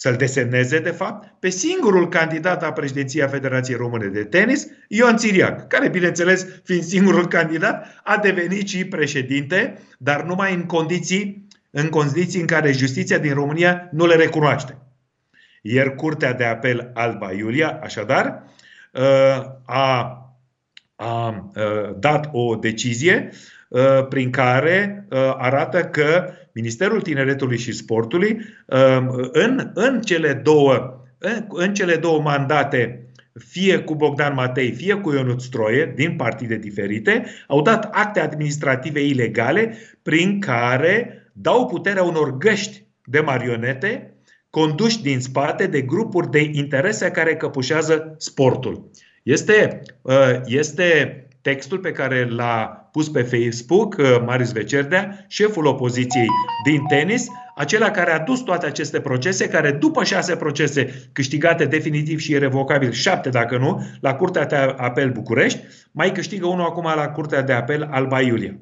să-l 0.00 0.16
desemneze, 0.16 0.78
de 0.78 0.90
fapt, 0.90 1.34
pe 1.38 1.48
singurul 1.48 2.08
candidat 2.08 2.62
a 2.62 2.72
președinției 2.72 3.22
a 3.22 3.28
Federației 3.28 3.76
Române 3.76 4.06
de 4.06 4.24
Tenis, 4.24 4.66
Ion 4.88 5.16
Țiriac, 5.16 5.66
care, 5.66 5.88
bineînțeles, 5.88 6.46
fiind 6.64 6.82
singurul 6.82 7.26
candidat, 7.28 8.00
a 8.04 8.16
devenit 8.16 8.68
și 8.68 8.84
președinte, 8.84 9.78
dar 9.98 10.22
numai 10.22 10.54
în 10.54 10.64
condiții, 10.66 11.46
în 11.70 11.88
condiții 11.88 12.40
în 12.40 12.46
care 12.46 12.72
justiția 12.72 13.18
din 13.18 13.34
România 13.34 13.88
nu 13.92 14.06
le 14.06 14.14
recunoaște. 14.14 14.78
Iar 15.62 15.94
Curtea 15.94 16.32
de 16.32 16.44
Apel 16.44 16.90
Alba 16.94 17.32
Iulia, 17.32 17.80
așadar, 17.82 18.44
uh, 18.92 19.02
a, 19.64 20.18
a 20.96 21.50
uh, 21.54 21.96
dat 21.98 22.28
o 22.32 22.54
decizie 22.54 23.30
uh, 23.32 23.38
prin 24.08 24.30
care 24.30 25.06
arată 25.36 25.84
că 25.84 26.32
Ministerul 26.52 27.00
Tineretului 27.00 27.58
și 27.58 27.72
Sportului 27.72 28.40
în, 29.32 29.70
în, 29.74 30.00
cele, 30.00 30.32
două, 30.32 31.04
în, 31.18 31.46
în 31.48 31.74
cele 31.74 31.96
două 31.96 32.20
mandate 32.20 33.10
fie 33.38 33.78
cu 33.78 33.94
Bogdan 33.94 34.34
Matei, 34.34 34.72
fie 34.72 34.94
cu 34.94 35.12
Ionut 35.12 35.40
Stroie, 35.40 35.92
din 35.96 36.16
partide 36.16 36.56
diferite, 36.56 37.24
au 37.46 37.62
dat 37.62 37.88
acte 37.92 38.20
administrative 38.20 39.00
ilegale 39.00 39.76
prin 40.02 40.40
care 40.40 41.22
dau 41.32 41.66
puterea 41.66 42.02
unor 42.02 42.36
găști 42.36 42.84
de 43.04 43.20
marionete 43.20 44.14
conduși 44.50 45.02
din 45.02 45.20
spate 45.20 45.66
de 45.66 45.80
grupuri 45.80 46.30
de 46.30 46.50
interese 46.52 47.10
care 47.10 47.36
căpușează 47.36 48.14
sportul. 48.18 48.90
Este, 49.22 49.82
uh, 50.02 50.40
este 50.44 51.24
textul 51.40 51.78
pe 51.78 51.92
care 51.92 52.28
l-a 52.28 52.79
pus 52.92 53.08
pe 53.08 53.22
Facebook 53.22 53.96
uh, 53.98 54.22
Marius 54.26 54.52
Vecerdea, 54.52 55.24
șeful 55.28 55.66
opoziției 55.66 56.26
din 56.64 56.84
tenis, 56.88 57.26
acela 57.56 57.90
care 57.90 58.12
a 58.12 58.18
dus 58.18 58.40
toate 58.40 58.66
aceste 58.66 59.00
procese, 59.00 59.48
care 59.48 59.72
după 59.72 60.04
șase 60.04 60.36
procese 60.36 61.10
câștigate 61.12 61.64
definitiv 61.64 62.18
și 62.18 62.30
irrevocabil, 62.30 62.90
șapte 62.90 63.28
dacă 63.28 63.58
nu, 63.58 63.82
la 64.00 64.14
Curtea 64.14 64.46
de 64.46 64.56
Apel 64.76 65.10
București, 65.10 65.60
mai 65.92 66.12
câștigă 66.12 66.46
unul 66.46 66.64
acum 66.64 66.84
la 66.84 67.08
Curtea 67.08 67.42
de 67.42 67.52
Apel 67.52 67.88
Alba 67.90 68.20
Iulia. 68.20 68.54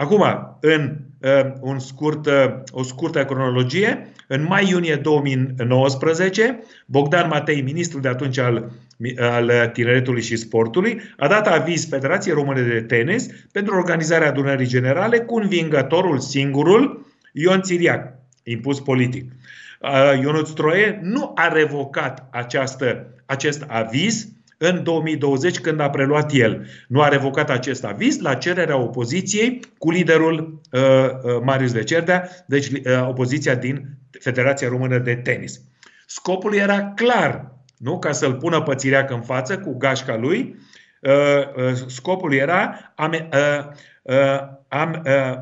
Acum, 0.00 0.24
în 0.60 0.96
uh, 1.20 1.52
un 1.60 1.78
scurt, 1.78 2.26
uh, 2.26 2.32
o 2.70 2.82
scurtă 2.82 3.24
cronologie, 3.24 4.12
în 4.26 4.42
mai-iunie 4.48 4.96
2019, 4.96 6.62
Bogdan 6.86 7.28
Matei, 7.28 7.62
ministrul 7.62 8.00
de 8.00 8.08
atunci 8.08 8.38
al, 8.38 8.70
al 9.18 9.70
Tineretului 9.72 10.22
și 10.22 10.36
Sportului, 10.36 11.00
a 11.16 11.28
dat 11.28 11.46
aviz 11.46 11.88
Federației 11.88 12.34
Române 12.34 12.62
de 12.62 12.80
Tenis 12.80 13.26
pentru 13.52 13.76
organizarea 13.76 14.28
adunării 14.28 14.66
generale 14.66 15.18
cu 15.18 15.36
învingătorul 15.36 16.18
singurul 16.18 17.06
Ion 17.32 17.62
Țiriac, 17.62 18.12
impus 18.42 18.80
politic. 18.80 19.32
Uh, 19.80 20.20
Ionut 20.22 20.46
Stroie 20.46 21.00
nu 21.02 21.32
a 21.34 21.48
revocat 21.52 22.28
această, 22.30 23.06
acest 23.26 23.64
aviz, 23.68 24.28
în 24.62 24.82
2020 24.82 25.58
când 25.58 25.80
a 25.80 25.90
preluat 25.90 26.32
el. 26.32 26.66
Nu 26.88 27.00
a 27.02 27.08
revocat 27.08 27.50
acest 27.50 27.84
aviz 27.84 28.18
la 28.18 28.34
cererea 28.34 28.76
opoziției 28.76 29.60
cu 29.78 29.90
liderul 29.90 30.60
uh, 30.72 30.80
uh, 30.80 31.40
Marius 31.42 31.72
de 31.72 31.82
Cerdea, 31.82 32.28
deci 32.46 32.68
uh, 32.68 33.08
opoziția 33.08 33.54
din 33.54 33.88
Federația 34.20 34.68
Română 34.68 34.98
de 34.98 35.14
Tenis. 35.14 35.60
Scopul 36.06 36.54
era 36.54 36.92
clar, 36.96 37.54
nu? 37.76 37.98
ca 37.98 38.12
să-l 38.12 38.34
pună 38.34 38.62
pățireac 38.62 39.10
în 39.10 39.22
față 39.22 39.58
cu 39.58 39.76
gașca 39.76 40.16
lui, 40.16 40.56
uh, 41.00 41.12
uh, 41.56 41.72
scopul 41.86 42.34
era 42.34 42.92
am, 42.94 43.12
uh, 43.12 43.64
uh, 44.02 44.40
am, 44.68 45.02
uh, 45.06 45.34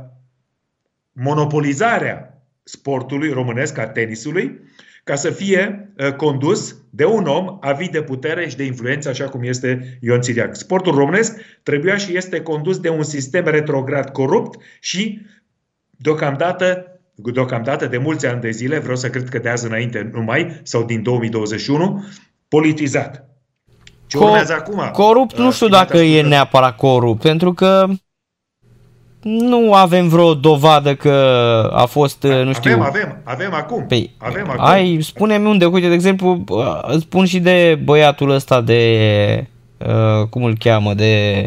monopolizarea 1.13 2.43
sportului 2.63 3.31
românesc, 3.31 3.79
a 3.79 3.87
tenisului, 3.87 4.61
ca 5.09 5.15
să 5.15 5.31
fie 5.31 5.93
uh, 5.99 6.13
condus 6.13 6.77
de 6.91 7.05
un 7.05 7.25
om 7.25 7.57
avid 7.61 7.91
de 7.91 8.03
putere 8.03 8.49
și 8.49 8.57
de 8.57 8.65
influență, 8.65 9.09
așa 9.09 9.25
cum 9.25 9.43
este 9.43 9.99
Ion 10.01 10.21
Țiriac. 10.21 10.57
Sportul 10.57 10.95
românesc 10.95 11.41
trebuia 11.63 11.97
și 11.97 12.17
este 12.17 12.41
condus 12.41 12.79
de 12.79 12.89
un 12.89 13.03
sistem 13.03 13.45
retrograd 13.45 14.09
corupt 14.09 14.59
și 14.81 15.21
deocamdată 15.91 16.93
deocamdată 17.15 17.87
de 17.87 17.99
mulți 17.99 18.27
ani 18.27 18.41
de 18.41 18.51
zile, 18.51 18.79
vreau 18.79 18.97
să 18.97 19.11
cred 19.11 19.29
că 19.29 19.39
de 19.39 19.49
azi 19.49 19.67
înainte 19.67 20.11
numai, 20.13 20.61
sau 20.63 20.83
din 20.85 21.03
2021, 21.03 22.05
politizat. 22.49 23.29
Ce 24.07 24.19
urmează 24.19 24.53
acum? 24.53 24.91
Corupt 24.93 25.39
nu 25.39 25.53
știu 25.53 25.69
dacă 25.69 25.97
e 25.97 26.23
neapărat 26.23 26.77
corupt, 26.77 27.23
pentru 27.23 27.53
că 27.53 27.87
nu 29.23 29.73
avem 29.73 30.09
vreo 30.09 30.35
dovadă 30.35 30.95
că 30.95 31.11
a 31.75 31.85
fost, 31.85 32.23
nu 32.23 32.53
știu... 32.53 32.73
Avem, 32.73 32.83
avem, 32.83 33.21
avem 33.25 33.55
acum. 33.55 33.85
Păi, 33.87 34.15
avem 34.19 34.51
acum. 34.51 34.65
Ai, 34.65 34.99
spune-mi 35.03 35.47
unde, 35.47 35.65
uite, 35.65 35.89
de 35.89 35.95
exemplu, 35.95 36.45
spun 37.01 37.25
și 37.25 37.39
de 37.39 37.79
băiatul 37.85 38.31
ăsta 38.31 38.61
de, 38.61 39.47
uh, 39.79 40.27
cum 40.31 40.45
îl 40.45 40.57
cheamă, 40.59 40.95
de 40.95 41.45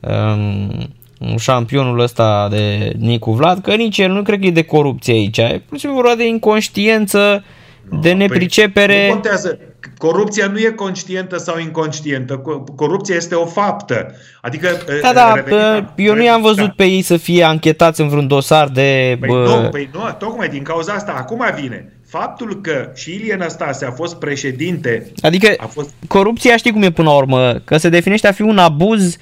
um, 0.00 1.36
șampionul 1.38 1.98
ăsta 1.98 2.48
de 2.50 2.92
Nicu 2.98 3.32
Vlad, 3.32 3.58
că 3.58 3.74
nici 3.74 3.98
el 3.98 4.10
nu 4.10 4.22
cred 4.22 4.40
că 4.40 4.46
e 4.46 4.50
de 4.50 4.62
corupție 4.62 5.12
aici, 5.12 5.38
e 5.38 5.62
pur 5.68 5.78
și 5.78 5.84
simplu 5.84 6.00
vorba 6.00 6.16
de 6.16 6.26
inconștiență, 6.26 7.44
no, 7.90 7.98
de 7.98 8.08
păi, 8.08 8.18
nepricepere. 8.18 8.96
Păi, 8.96 9.06
nu 9.06 9.12
contează 9.12 9.58
corupția 10.06 10.46
nu 10.46 10.58
e 10.58 10.70
conștientă 10.70 11.36
sau 11.36 11.58
inconștientă. 11.58 12.36
Corupția 12.76 13.14
este 13.14 13.34
o 13.34 13.46
faptă. 13.46 14.14
Adică, 14.40 14.68
da, 15.02 15.12
da, 15.12 15.34
revenind, 15.34 15.88
eu 15.96 16.14
nu 16.14 16.22
i-am 16.22 16.42
văzut 16.42 16.66
da. 16.66 16.72
pe 16.76 16.84
ei 16.84 17.02
să 17.02 17.16
fie 17.16 17.42
anchetați 17.42 18.00
în 18.00 18.08
vreun 18.08 18.26
dosar 18.26 18.68
de... 18.68 19.16
Păi 19.20 19.28
bă... 19.28 19.60
nu, 19.62 19.68
păi 19.68 19.88
nu, 19.92 20.00
tocmai 20.18 20.48
din 20.48 20.62
cauza 20.62 20.92
asta, 20.92 21.14
acum 21.16 21.44
vine. 21.60 21.92
Faptul 22.08 22.60
că 22.60 22.90
și 22.94 23.14
Ilie 23.14 23.34
Năstase 23.34 23.84
a 23.84 23.90
fost 23.90 24.14
președinte... 24.18 25.12
Adică 25.20 25.54
a 25.56 25.66
fost... 25.66 25.90
corupția 26.08 26.56
știi 26.56 26.72
cum 26.72 26.82
e 26.82 26.90
până 26.90 27.08
la 27.08 27.16
urmă, 27.16 27.60
că 27.64 27.76
se 27.76 27.88
definește 27.88 28.28
a 28.28 28.32
fi 28.32 28.42
un 28.42 28.58
abuz 28.58 29.16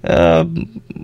uh, 0.00 0.40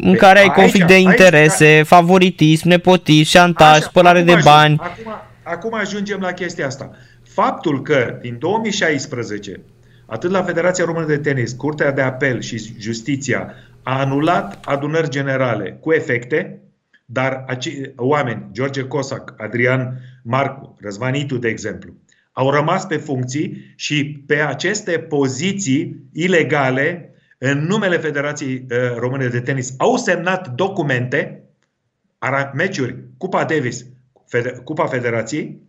în 0.00 0.16
care 0.16 0.38
ai 0.38 0.48
conflict 0.48 0.86
de 0.86 0.98
interese, 0.98 1.64
aici, 1.64 1.86
favoritism, 1.86 2.68
nepotism, 2.68 3.30
șantaj, 3.30 3.76
așa, 3.76 3.80
spălare 3.80 4.22
de 4.22 4.40
bani. 4.44 4.76
Acum, 4.80 5.12
acum 5.42 5.74
ajungem 5.74 6.18
la 6.20 6.32
chestia 6.32 6.66
asta. 6.66 6.90
Faptul 7.32 7.82
că 7.82 8.18
din 8.20 8.38
2016, 8.38 9.60
atât 10.06 10.30
la 10.30 10.42
Federația 10.42 10.84
Română 10.84 11.06
de 11.06 11.18
Tenis, 11.18 11.52
Curtea 11.52 11.92
de 11.92 12.00
Apel 12.00 12.40
și 12.40 12.74
Justiția 12.78 13.54
a 13.82 14.00
anulat 14.00 14.64
adunări 14.64 15.08
generale 15.08 15.78
cu 15.80 15.92
efecte, 15.92 16.60
dar 17.04 17.44
acei 17.46 17.92
oameni, 17.96 18.46
George 18.52 18.82
Cosac, 18.82 19.34
Adrian 19.36 20.00
Marcu, 20.22 20.76
Răzvanitu, 20.80 21.38
de 21.38 21.48
exemplu, 21.48 21.92
au 22.32 22.50
rămas 22.50 22.86
pe 22.86 22.96
funcții 22.96 23.72
și 23.76 24.22
pe 24.26 24.34
aceste 24.34 24.98
poziții 24.98 26.04
ilegale, 26.12 27.14
în 27.38 27.58
numele 27.58 27.96
Federației 27.96 28.66
uh, 28.70 28.76
Române 28.96 29.26
de 29.26 29.40
Tenis, 29.40 29.74
au 29.78 29.96
semnat 29.96 30.48
documente, 30.48 31.42
meciuri, 32.54 32.96
Cupa 33.18 33.44
Davis, 33.44 33.86
Cupa 34.64 34.86
Federației, 34.86 35.68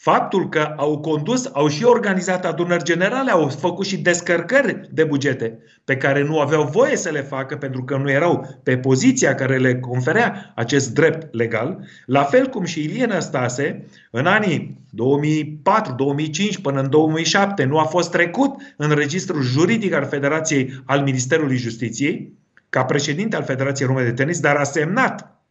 Faptul 0.00 0.48
că 0.48 0.74
au 0.76 0.98
condus, 0.98 1.50
au 1.52 1.68
și 1.68 1.84
organizat 1.84 2.44
adunări 2.44 2.82
generale, 2.82 3.30
au 3.30 3.48
făcut 3.48 3.86
și 3.86 3.98
descărcări 3.98 4.88
de 4.92 5.04
bugete 5.04 5.58
pe 5.84 5.96
care 5.96 6.22
nu 6.22 6.40
aveau 6.40 6.64
voie 6.64 6.96
să 6.96 7.10
le 7.10 7.20
facă 7.20 7.56
pentru 7.56 7.84
că 7.84 7.96
nu 7.96 8.10
erau 8.10 8.60
pe 8.62 8.78
poziția 8.78 9.34
care 9.34 9.56
le 9.56 9.80
conferea 9.80 10.52
acest 10.54 10.94
drept 10.94 11.34
legal, 11.34 11.84
la 12.06 12.22
fel 12.22 12.46
cum 12.46 12.64
și 12.64 12.82
Ilie 12.82 13.06
Năstase, 13.06 13.86
în 14.10 14.26
anii 14.26 14.80
2004, 14.90 15.92
2005 15.92 16.58
până 16.58 16.80
în 16.80 16.90
2007, 16.90 17.64
nu 17.64 17.78
a 17.78 17.84
fost 17.84 18.10
trecut 18.10 18.74
în 18.76 18.90
registrul 18.90 19.42
juridic 19.42 19.92
al 19.92 20.04
Federației 20.04 20.82
al 20.84 21.02
Ministerului 21.02 21.56
Justiției, 21.56 22.32
ca 22.68 22.84
președinte 22.84 23.36
al 23.36 23.44
Federației 23.44 23.88
Române 23.88 24.06
de 24.06 24.12
Tenis, 24.12 24.40
dar 24.40 24.56
a 24.56 24.64
semnat 24.64 25.42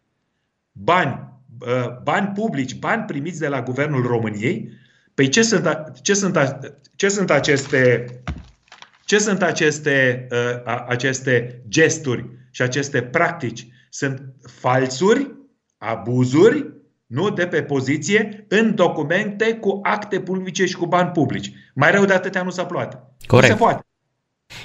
bani 0.71 1.27
Uh, 1.27 1.36
bani 2.03 2.31
publici, 2.35 2.75
bani 2.75 3.03
primiți 3.03 3.39
de 3.39 3.47
la 3.47 3.61
Guvernul 3.61 4.07
României, 4.07 4.69
păi 5.13 5.27
ce 5.29 5.41
sunt, 5.41 5.91
ce 6.01 6.13
sunt, 6.13 6.37
ce 6.95 7.09
sunt 7.09 7.31
aceste 7.31 8.05
ce 9.07 9.17
sunt 9.17 9.41
aceste, 9.41 10.27
uh, 10.31 10.75
aceste 10.87 11.61
gesturi 11.67 12.25
și 12.51 12.61
aceste 12.61 13.01
practici? 13.01 13.67
Sunt 13.89 14.21
falsuri, 14.59 15.31
abuzuri, 15.77 16.65
nu 17.05 17.29
de 17.29 17.47
pe 17.47 17.61
poziție, 17.61 18.45
în 18.47 18.75
documente 18.75 19.53
cu 19.53 19.79
acte 19.83 20.19
publice 20.19 20.65
și 20.65 20.75
cu 20.75 20.85
bani 20.85 21.09
publici. 21.09 21.51
Mai 21.75 21.91
rău 21.91 22.05
de 22.05 22.13
atâtea 22.13 22.43
nu 22.43 22.49
se 22.49 22.63
poate. 22.63 22.99
Corect. 23.27 23.51
Nu 23.51 23.57
se 23.57 23.63
poate. 23.63 23.85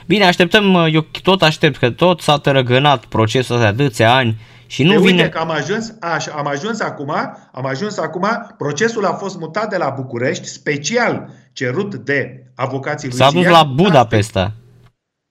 Bine, 0.06 0.24
așteptăm, 0.24 0.74
eu 0.74 1.06
tot 1.22 1.42
aștept 1.42 1.76
că 1.76 1.90
tot 1.90 2.20
s-a 2.20 2.38
tărăgănat 2.38 3.04
procesul 3.04 3.58
de 3.58 3.64
atâția 3.64 4.14
ani 4.14 4.40
și 4.72 4.82
nu 4.82 4.90
de 4.90 4.98
vine... 4.98 5.10
Uite 5.10 5.28
că 5.28 5.38
am 5.38 5.50
ajuns, 5.50 5.94
așa, 6.00 6.32
am 6.36 6.46
ajuns 6.46 6.80
acum, 6.80 7.14
am 7.52 7.66
ajuns 7.66 7.98
acum, 7.98 8.54
procesul 8.58 9.04
a 9.04 9.12
fost 9.12 9.38
mutat 9.38 9.70
de 9.70 9.76
la 9.76 9.88
București, 9.96 10.48
special 10.48 11.28
cerut 11.52 11.94
de 11.94 12.46
avocații 12.54 13.08
lui 13.08 13.16
S-a 13.16 13.30
dus 13.30 13.44
la 13.44 13.62
Budapesta. 13.62 14.52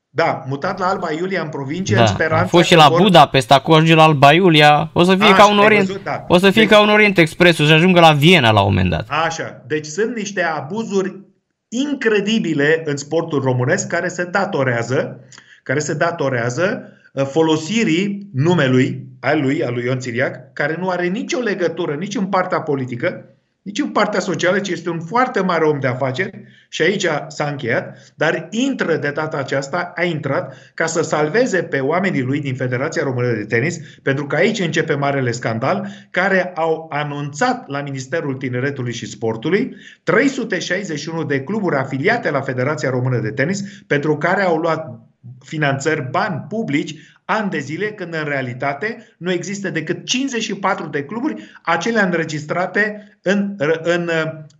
Da, 0.10 0.44
mutat 0.48 0.80
la 0.80 0.86
Alba 0.86 1.12
Iulia 1.12 1.42
în 1.42 1.50
provincie, 1.50 1.96
da, 1.96 2.02
în 2.02 2.08
speranța 2.08 2.44
a 2.44 2.48
fost 2.48 2.66
și 2.66 2.76
la 2.76 2.88
vor... 2.88 3.02
Budapesta, 3.02 3.60
cu 3.60 3.72
ajunge 3.72 3.96
la 3.96 4.04
Alba 4.04 4.34
Iulia, 4.34 4.90
o 4.94 5.04
să 5.04 5.16
fie 5.16 5.26
Așa, 5.26 5.36
ca 5.36 5.50
un 5.52 5.60
Orient, 5.60 5.86
văzut, 5.86 6.04
da. 6.04 6.26
o 6.28 6.38
să 6.38 6.52
fie 6.52 6.62
deci, 6.62 6.72
ca 6.72 6.82
un 6.82 6.90
Orient 6.90 7.18
Express, 7.18 7.60
o 7.60 7.66
să 7.66 7.74
ajungă 7.74 8.00
la 8.00 8.12
Viena 8.12 8.52
la 8.52 8.62
un 8.62 8.68
moment 8.68 8.90
dat. 8.90 9.06
Așa, 9.26 9.64
deci 9.68 9.86
sunt 9.86 10.16
niște 10.16 10.42
abuzuri 10.42 11.20
incredibile 11.68 12.82
în 12.86 12.98
sportul 12.98 13.42
românesc 13.42 13.88
care 13.88 14.08
se 14.08 14.24
datorează, 14.24 15.20
care 15.64 15.80
se 15.80 15.94
datorează 15.94 16.84
Uh, 16.84 17.00
folosirii 17.14 18.30
numelui 18.34 19.06
al 19.20 19.42
lui, 19.42 19.64
al 19.64 19.74
lui 19.74 19.84
Ion 19.84 20.00
Țiriac, 20.00 20.54
care 20.54 20.76
nu 20.80 20.90
are 20.90 21.08
nicio 21.08 21.40
legătură 21.40 21.94
nici 21.94 22.16
în 22.16 22.26
partea 22.26 22.62
politică, 22.62 23.26
nici 23.62 23.80
în 23.80 23.90
partea 23.90 24.20
socială, 24.20 24.60
ci 24.60 24.70
este 24.70 24.90
un 24.90 25.00
foarte 25.00 25.42
mare 25.42 25.66
om 25.66 25.80
de 25.80 25.88
afaceri 25.88 26.44
și 26.70 26.82
aici 26.82 27.06
s-a 27.28 27.50
încheiat, 27.50 28.14
dar 28.16 28.48
intră 28.50 28.96
de 28.96 29.12
data 29.12 29.38
aceasta, 29.38 29.92
a 29.96 30.04
intrat 30.04 30.72
ca 30.74 30.86
să 30.86 31.02
salveze 31.02 31.64
pe 31.64 31.80
oamenii 31.80 32.22
lui 32.22 32.40
din 32.40 32.56
Federația 32.56 33.04
Română 33.04 33.34
de 33.34 33.46
Tenis, 33.46 33.78
pentru 34.04 34.28
că 34.28 34.36
aici 34.36 34.60
începe 34.60 34.94
marele 34.94 35.32
scandal, 35.32 35.88
care 36.10 36.52
au 36.56 36.88
anunțat 36.90 37.68
la 37.68 37.82
Ministerul 37.82 38.34
Tineretului 38.34 38.94
și 38.94 39.06
Sportului 39.10 39.76
361 40.04 41.24
de 41.24 41.42
cluburi 41.42 41.76
afiliate 41.76 42.32
la 42.32 42.42
Federația 42.42 42.90
Română 42.90 43.20
de 43.20 43.32
Tenis, 43.32 43.64
pentru 43.88 44.18
care 44.18 44.42
au 44.42 44.58
luat 44.58 45.11
finanțări, 45.40 46.08
bani 46.12 46.46
publici, 46.50 46.96
ani 47.26 47.50
de 47.50 47.60
zile, 47.60 47.92
când 47.92 48.14
în 48.14 48.24
realitate 48.24 49.08
nu 49.18 49.32
există 49.32 49.70
decât 49.70 50.06
54 50.06 50.88
de 50.88 51.04
cluburi, 51.04 51.52
acelea 51.62 52.06
înregistrate 52.06 53.18
în, 53.22 53.56
în, 53.84 54.10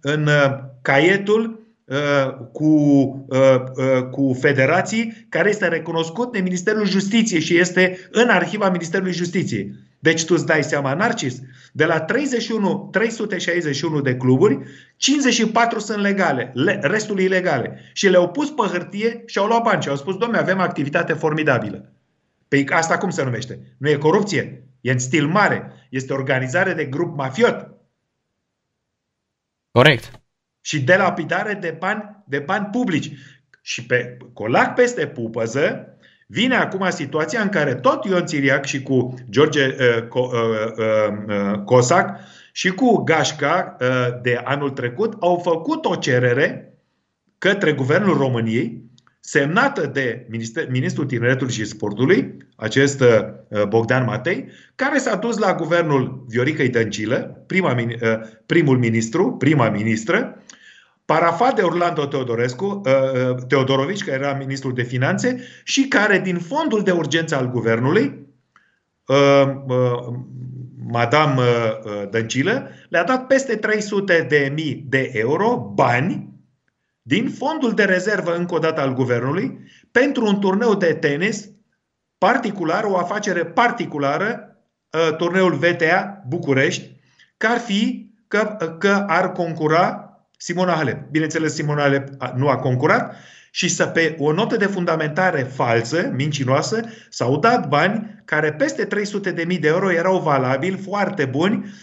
în 0.02 0.30
caietul 0.82 1.66
uh, 1.86 2.34
cu, 2.52 2.66
uh, 2.66 3.38
uh, 3.76 4.04
cu 4.12 4.38
federații 4.40 5.26
care 5.30 5.50
este 5.50 5.68
recunoscut 5.68 6.32
de 6.32 6.40
Ministerul 6.40 6.86
Justiției 6.86 7.42
și 7.42 7.58
este 7.58 7.98
în 8.12 8.30
arhiva 8.30 8.70
Ministerului 8.70 9.14
Justiției. 9.14 9.72
Deci 10.00 10.26
tu 10.26 10.34
îți 10.34 10.46
dai 10.46 10.64
seama, 10.64 10.94
Narcis, 10.94 11.40
de 11.72 11.86
la 11.86 12.02
31, 12.02 12.90
361 12.92 14.02
de 14.02 14.16
cluburi, 14.18 14.60
54 14.98 15.80
sunt 15.80 16.02
legale, 16.02 16.52
le, 16.54 16.80
restul 16.84 17.20
ilegale. 17.20 17.80
Și 17.94 18.08
le-au 18.08 18.30
pus 18.30 18.50
pe 18.50 18.62
hârtie 18.62 19.24
și 19.26 19.38
au 19.38 19.48
luat 19.48 19.62
bani 19.62 19.82
și 19.82 19.90
au 19.90 19.96
spus, 19.96 20.18
domne, 20.18 20.38
avem 20.38 20.60
activitate 20.60 21.14
formidabilă. 21.14 21.92
Păi 22.48 22.68
asta 22.70 22.98
cum 22.98 23.10
se 23.10 23.24
numește? 23.24 23.76
Nu 23.78 23.90
e 23.90 23.96
corupție, 23.96 24.64
e 24.82 24.92
în 24.92 25.00
stil 25.00 25.28
mare, 25.28 25.88
este 25.90 26.14
organizare 26.14 26.74
de 26.74 26.86
grup 26.86 27.18
mafiot. 27.18 27.68
Corect. 29.72 30.12
Și 30.62 30.84
de 30.84 30.96
lapidare 30.96 31.54
de 31.54 31.76
bani, 31.80 32.24
de 32.28 32.40
bani 32.40 32.68
publici. 32.72 33.12
Și 33.62 33.86
pe 33.86 34.18
colac 34.34 34.74
peste 34.74 35.08
pupăză, 35.08 35.91
Vine 36.34 36.56
acum 36.56 36.90
situația 36.90 37.42
în 37.42 37.50
care 37.50 37.76
tot 37.76 38.06
Ion 38.06 38.26
Țiriac 38.26 38.66
și 38.66 38.82
cu 38.82 39.14
George 39.30 39.66
uh, 39.66 40.08
uh, 40.14 40.24
uh, 40.78 41.14
uh, 41.28 41.60
Cosac 41.66 42.20
și 42.52 42.70
cu 42.70 43.04
Gașca 43.04 43.76
uh, 43.80 43.88
de 44.22 44.42
anul 44.44 44.70
trecut 44.70 45.16
au 45.20 45.38
făcut 45.44 45.86
o 45.86 45.96
cerere 45.96 46.78
către 47.38 47.74
Guvernul 47.74 48.18
României 48.18 48.84
semnată 49.20 49.86
de 49.86 50.26
Minister, 50.30 50.70
Ministrul 50.70 51.06
Tineretului 51.06 51.54
și 51.54 51.66
Sportului, 51.66 52.38
acest 52.56 53.02
uh, 53.02 53.64
Bogdan 53.68 54.06
Matei, 54.06 54.48
care 54.76 54.98
s-a 54.98 55.16
dus 55.16 55.38
la 55.38 55.56
guvernul 55.56 56.26
Viorica 56.28 56.64
Dăncilă, 56.64 57.44
prima, 57.48 57.76
uh, 57.82 57.88
primul 58.46 58.78
ministru, 58.78 59.32
prima 59.32 59.70
ministră, 59.70 60.41
parafat 61.12 61.56
de 61.56 61.62
Orlando 61.62 62.06
Teodorescu, 62.06 62.82
uh, 62.86 62.92
uh, 62.94 63.36
Teodorovici, 63.48 64.04
care 64.04 64.24
era 64.24 64.34
ministrul 64.34 64.74
de 64.74 64.84
finanțe 64.84 65.44
și 65.64 65.88
care 65.88 66.20
din 66.20 66.38
fondul 66.38 66.84
de 66.84 66.92
urgență 66.92 67.36
al 67.36 67.50
guvernului, 67.50 68.28
uh, 69.06 69.52
Madame 70.88 71.42
Dăncilă, 72.10 72.70
le-a 72.90 73.04
dat 73.04 73.28
peste 73.28 73.56
300 73.56 74.26
de 74.30 74.52
mii 74.54 74.86
de 74.90 75.12
euro, 75.14 75.72
bani, 75.74 76.30
din 77.02 77.30
fondul 77.30 77.74
de 77.74 77.84
rezervă 77.84 78.36
încă 78.36 78.56
o 78.56 78.60
dată 78.60 78.82
al 78.82 78.94
guvernului, 78.94 79.60
pentru 79.92 80.26
un 80.26 80.40
turneu 80.40 80.76
de 80.76 80.94
tenis 80.94 81.50
particular, 82.18 82.84
o 82.84 82.98
afacere 82.98 83.46
particulară, 83.46 84.58
turneul 85.18 85.54
VTA 85.54 86.24
București, 86.28 86.96
că 87.38 87.48
ar 87.48 87.58
fi 87.58 88.12
că, 88.28 88.76
că 88.80 89.06
ar 89.08 89.32
concura 89.32 90.11
Simona 90.42 90.74
Halep. 90.74 91.10
Bineînțeles, 91.10 91.54
Simona 91.54 91.82
Halep 91.82 92.08
nu 92.36 92.48
a 92.48 92.58
concurat 92.58 93.16
și 93.52 93.68
să 93.68 93.86
pe 93.86 94.16
o 94.20 94.32
notă 94.32 94.58
de 94.58 94.66
fundamentare 94.66 95.44
falsă, 95.44 96.12
mincinoasă, 96.16 96.82
s-au 97.10 97.40
dat 97.40 97.68
bani 97.68 98.22
care 98.26 98.54
peste 98.54 98.88
300.000 98.88 99.60
de 99.60 99.68
euro 99.68 99.92
erau 99.92 100.20
valabili, 100.20 100.78
foarte 100.78 101.26
buni, 101.26 101.74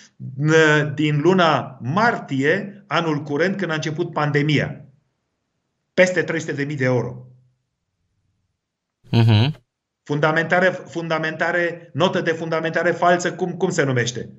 din 0.94 1.20
luna 1.20 1.78
martie, 1.82 2.84
anul 2.86 3.22
curent, 3.22 3.56
când 3.56 3.70
a 3.70 3.74
început 3.74 4.12
pandemia. 4.12 4.84
Peste 5.94 6.24
300.000 6.24 6.76
de 6.76 6.84
euro. 6.84 7.26
Uh-huh. 9.12 9.50
Fundamentare, 10.02 10.68
fundamentare, 10.68 11.90
notă 11.92 12.20
de 12.20 12.32
fundamentare 12.32 12.90
falsă, 12.90 13.32
cum, 13.32 13.52
cum 13.52 13.70
se 13.70 13.82
numește? 13.82 14.30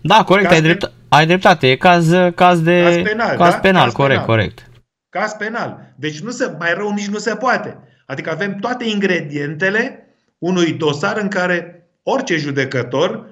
Da, 0.00 0.24
corect, 0.24 0.50
ai, 0.50 0.62
drept, 0.62 0.92
Ai 1.08 1.26
dreptate, 1.26 1.66
e 1.66 1.76
caz, 1.76 2.10
caz 2.34 2.60
de... 2.60 2.82
Caz 2.82 3.02
penal, 3.02 3.36
caz 3.36 3.52
da? 3.52 3.58
penal 3.58 3.84
Caz 3.84 3.92
corect, 3.92 4.20
penal. 4.20 4.26
corect. 4.26 4.70
Caz 5.08 5.32
penal. 5.32 5.92
Deci 5.96 6.20
nu 6.20 6.30
se, 6.30 6.56
mai 6.58 6.74
rău 6.74 6.92
nici 6.92 7.08
nu 7.08 7.18
se 7.18 7.34
poate. 7.34 7.78
Adică 8.06 8.30
avem 8.30 8.54
toate 8.54 8.84
ingredientele 8.84 10.06
unui 10.38 10.72
dosar 10.72 11.16
în 11.16 11.28
care 11.28 11.88
orice 12.02 12.36
judecător 12.36 13.26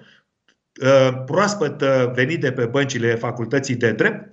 uh, 0.83 1.23
proaspăt 1.27 1.81
uh, 1.81 2.11
venit 2.13 2.41
de 2.41 2.53
pe 2.53 2.65
băncile 2.65 3.15
facultății 3.15 3.77
de 3.77 3.93
drept 3.93 4.29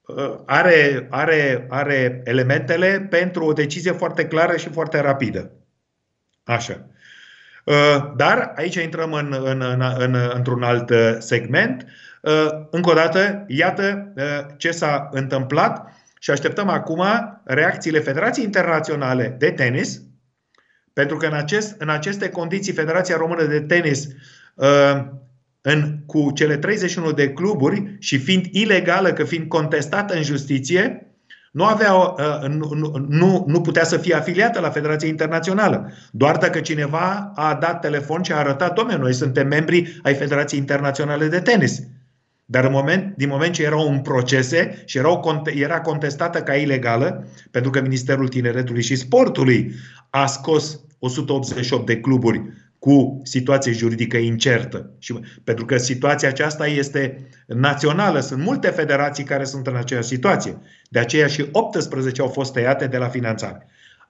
uh, 0.00 0.34
are, 0.46 1.06
are, 1.10 1.66
are 1.68 2.20
elementele 2.24 3.06
pentru 3.10 3.44
o 3.44 3.52
decizie 3.52 3.92
foarte 3.92 4.26
clară 4.26 4.56
și 4.56 4.68
foarte 4.68 5.00
rapidă. 5.00 5.50
Așa. 6.44 6.86
Uh, 7.64 8.12
Dar 8.16 8.52
aici 8.56 8.74
intrăm 8.74 9.12
în, 9.12 9.34
în, 9.44 9.60
în, 9.60 9.82
în, 9.98 10.16
într-un 10.34 10.62
alt 10.62 10.90
uh, 10.90 11.16
segment. 11.18 11.86
Uh, 12.22 12.48
Încă 12.70 12.90
o 12.90 12.94
dată, 12.94 13.44
iată 13.46 14.12
uh, 14.16 14.54
ce 14.56 14.70
s-a 14.70 15.08
întâmplat 15.12 15.92
și 16.18 16.30
așteptăm 16.30 16.68
acum 16.68 17.02
reacțiile 17.44 17.98
Federației 17.98 18.44
Internaționale 18.44 19.36
de 19.38 19.50
Tenis, 19.50 20.02
pentru 20.92 21.16
că 21.16 21.26
în, 21.26 21.32
acest, 21.32 21.74
în 21.78 21.88
aceste 21.88 22.28
condiții 22.28 22.72
Federația 22.72 23.16
Română 23.16 23.44
de 23.44 23.60
Tenis 23.60 24.08
uh, 24.54 25.04
în, 25.60 25.98
cu 26.06 26.30
cele 26.34 26.56
31 26.56 27.12
de 27.12 27.32
cluburi 27.32 27.96
și 27.98 28.18
fiind 28.18 28.44
ilegală, 28.50 29.12
că 29.12 29.24
fiind 29.24 29.48
contestată 29.48 30.14
în 30.14 30.22
justiție, 30.22 31.09
nu, 31.50 31.64
avea, 31.64 31.94
uh, 31.94 32.48
nu, 32.48 32.70
nu- 32.74 33.06
nu, 33.08 33.44
nu 33.46 33.60
putea 33.60 33.84
să 33.84 33.96
fie 33.96 34.14
afiliată 34.14 34.60
la 34.60 34.70
Federația 34.70 35.08
Internațională. 35.08 35.92
Doar 36.10 36.36
dacă 36.36 36.60
cineva 36.60 37.32
a 37.34 37.54
dat 37.54 37.80
telefon 37.80 38.22
și 38.22 38.32
a 38.32 38.36
arătat, 38.36 38.74
domnule, 38.74 38.98
noi 38.98 39.12
suntem 39.12 39.48
membri 39.48 40.00
ai 40.02 40.14
Federației 40.14 40.60
Internaționale 40.60 41.26
de 41.28 41.40
Tenis. 41.40 41.80
Dar 42.44 42.64
în 42.64 42.72
moment, 42.72 43.16
din 43.16 43.28
moment 43.28 43.52
ce 43.52 43.62
erau 43.62 43.88
în 43.88 44.00
procese 44.00 44.82
și 44.84 44.98
erau, 44.98 45.20
conte- 45.20 45.56
era 45.56 45.80
contestată 45.80 46.42
ca 46.42 46.54
ilegală, 46.54 47.26
pentru 47.50 47.70
că 47.70 47.80
Ministerul 47.80 48.28
Tineretului 48.28 48.82
și 48.82 48.96
Sportului 48.96 49.72
a 50.10 50.26
scos 50.26 50.80
188 50.98 51.86
de 51.86 52.00
cluburi 52.00 52.42
cu 52.80 53.20
situație 53.24 53.72
juridică 53.72 54.16
incertă. 54.16 54.90
Și 54.98 55.20
pentru 55.44 55.64
că 55.64 55.76
situația 55.76 56.28
aceasta 56.28 56.66
este 56.66 57.28
națională, 57.46 58.20
sunt 58.20 58.42
multe 58.42 58.68
federații 58.68 59.24
care 59.24 59.44
sunt 59.44 59.66
în 59.66 59.76
aceeași 59.76 60.08
situație. 60.08 60.58
De 60.88 60.98
aceea 60.98 61.26
și 61.26 61.48
18 61.52 62.20
au 62.20 62.28
fost 62.28 62.52
tăiate 62.52 62.86
de 62.86 62.96
la 62.96 63.08
finanțare. 63.08 63.66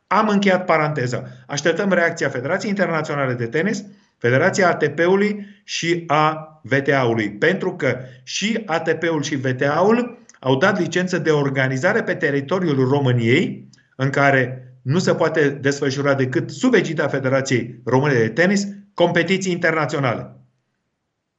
Am 0.07 0.29
încheiat 0.29 0.65
paranteza. 0.65 1.25
Așteptăm 1.47 1.93
reacția 1.93 2.29
Federației 2.29 2.71
Internaționale 2.71 3.35
de 3.35 3.47
Tenis, 3.47 3.85
Federația 4.19 4.69
ATP-ului 4.69 5.47
și 5.65 6.05
a 6.07 6.61
VTA-ului. 6.63 7.31
Pentru 7.31 7.77
că 7.77 7.99
și 8.23 8.63
ATP-ul 8.67 9.23
și 9.23 9.37
VTA-ul 9.37 10.19
au 10.41 10.57
dat 10.57 10.79
licență 10.79 11.19
de 11.19 11.31
organizare 11.31 12.03
pe 12.03 12.15
teritoriul 12.15 12.89
României, 12.89 13.69
în 13.97 14.11
care 14.11 14.70
nu 14.83 14.99
se 14.99 15.15
poate 15.15 15.49
desfășura 15.49 16.15
decât 16.15 16.51
sub 16.51 16.75
egida 16.75 17.09
Federației 17.09 17.81
Române 17.85 18.15
de 18.15 18.29
Tenis 18.29 18.67
competiții 18.95 19.53
internaționale. 19.53 20.35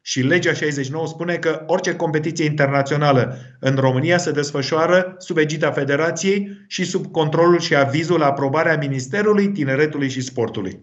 Și 0.01 0.21
legea 0.21 0.53
69 0.53 1.07
spune 1.07 1.35
că 1.35 1.63
orice 1.67 1.95
competiție 1.95 2.45
internațională 2.45 3.37
în 3.59 3.75
România 3.75 4.17
se 4.17 4.31
desfășoară 4.31 5.15
sub 5.17 5.37
egida 5.37 5.71
Federației 5.71 6.49
și 6.67 6.83
sub 6.83 7.11
controlul 7.11 7.59
și 7.59 7.75
avizul, 7.75 8.23
aprobarea 8.23 8.77
Ministerului 8.77 9.47
Tineretului 9.47 10.09
și 10.09 10.21
Sportului. 10.21 10.79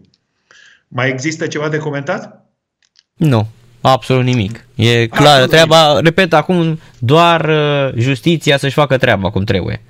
Mai 0.87 1.09
există 1.09 1.47
ceva 1.47 1.69
de 1.69 1.77
comentat? 1.77 2.45
Nu, 3.15 3.47
absolut 3.81 4.23
nimic. 4.23 4.65
E 4.75 5.07
clar, 5.07 5.27
Absolut 5.27 5.49
treaba, 5.49 5.99
repet, 5.99 6.33
acum 6.33 6.79
doar 6.99 7.49
uh, 7.49 7.93
justiția 7.97 8.57
să-și 8.57 8.73
facă 8.73 8.97
treaba 8.97 9.29
cum 9.29 9.43
trebuie. 9.43 9.81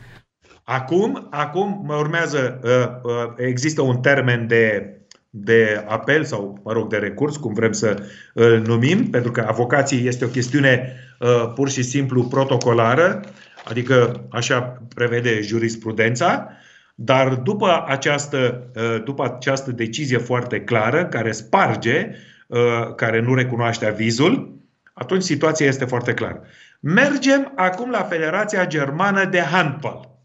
Acum, 0.72 1.28
acum 1.30 1.82
mă 1.86 1.96
urmează, 1.96 2.60
uh, 2.64 3.12
uh, 3.12 3.34
există 3.38 3.82
un 3.82 3.98
termen 3.98 4.48
de, 4.48 4.94
de 5.30 5.86
apel 5.88 6.24
sau, 6.24 6.60
mă 6.64 6.72
rog, 6.72 6.90
de 6.90 6.98
recurs, 6.98 7.38
cum 7.38 7.54
vrem 7.54 7.72
să 7.72 8.04
îl 8.34 8.62
numim, 8.66 9.10
pentru 9.10 9.32
că 9.32 9.46
avocații 9.48 10.08
este 10.08 10.26
o 10.26 10.28
chestiune 10.28 10.94
uh, 11.20 11.52
pur 11.56 11.70
și 11.70 11.84
simplu 11.84 12.24
protocolară, 12.24 13.22
adică 13.64 14.26
așa 14.32 14.82
prevede 14.96 15.42
jurisprudența, 15.42 16.50
dar 16.96 17.36
după 17.36 17.84
această, 17.88 18.70
uh, 18.76 19.04
după 19.04 19.24
această 19.24 19.72
decizie 19.72 20.18
foarte 20.18 20.62
clară, 20.62 21.06
care 21.06 21.32
sparge, 21.32 22.12
uh, 22.48 22.96
care 22.96 23.22
nu 23.22 23.34
recunoaște 23.34 23.86
avizul, 23.86 24.60
atunci 24.94 25.24
situația 25.24 25.66
este 25.66 25.86
foarte 25.86 26.14
clară. 26.14 26.42
Mergem 26.80 27.52
acum 27.56 27.90
la 27.90 28.04
Federația 28.04 28.68
Germană 28.68 29.26
de 29.26 29.40
Handball. 29.40 30.19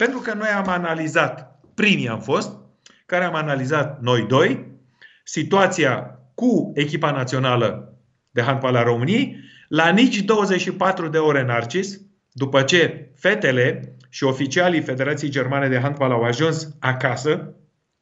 Pentru 0.00 0.18
că 0.18 0.34
noi 0.34 0.48
am 0.48 0.68
analizat, 0.68 1.60
primii 1.74 2.08
am 2.08 2.20
fost, 2.20 2.50
care 3.06 3.24
am 3.24 3.34
analizat 3.34 4.00
noi 4.00 4.26
doi, 4.28 4.66
situația 5.24 6.18
cu 6.34 6.72
echipa 6.74 7.10
națională 7.10 7.98
de 8.30 8.42
handbal 8.42 8.76
a 8.76 8.82
României, 8.82 9.36
la 9.68 9.88
nici 9.88 10.18
24 10.18 11.08
de 11.08 11.18
ore 11.18 11.42
Narcis, 11.42 12.00
după 12.32 12.62
ce 12.62 13.10
fetele 13.16 13.96
și 14.08 14.24
oficialii 14.24 14.80
Federației 14.80 15.30
Germane 15.30 15.68
de 15.68 15.78
Handbal 15.78 16.10
au 16.10 16.22
ajuns 16.22 16.76
acasă, 16.78 17.54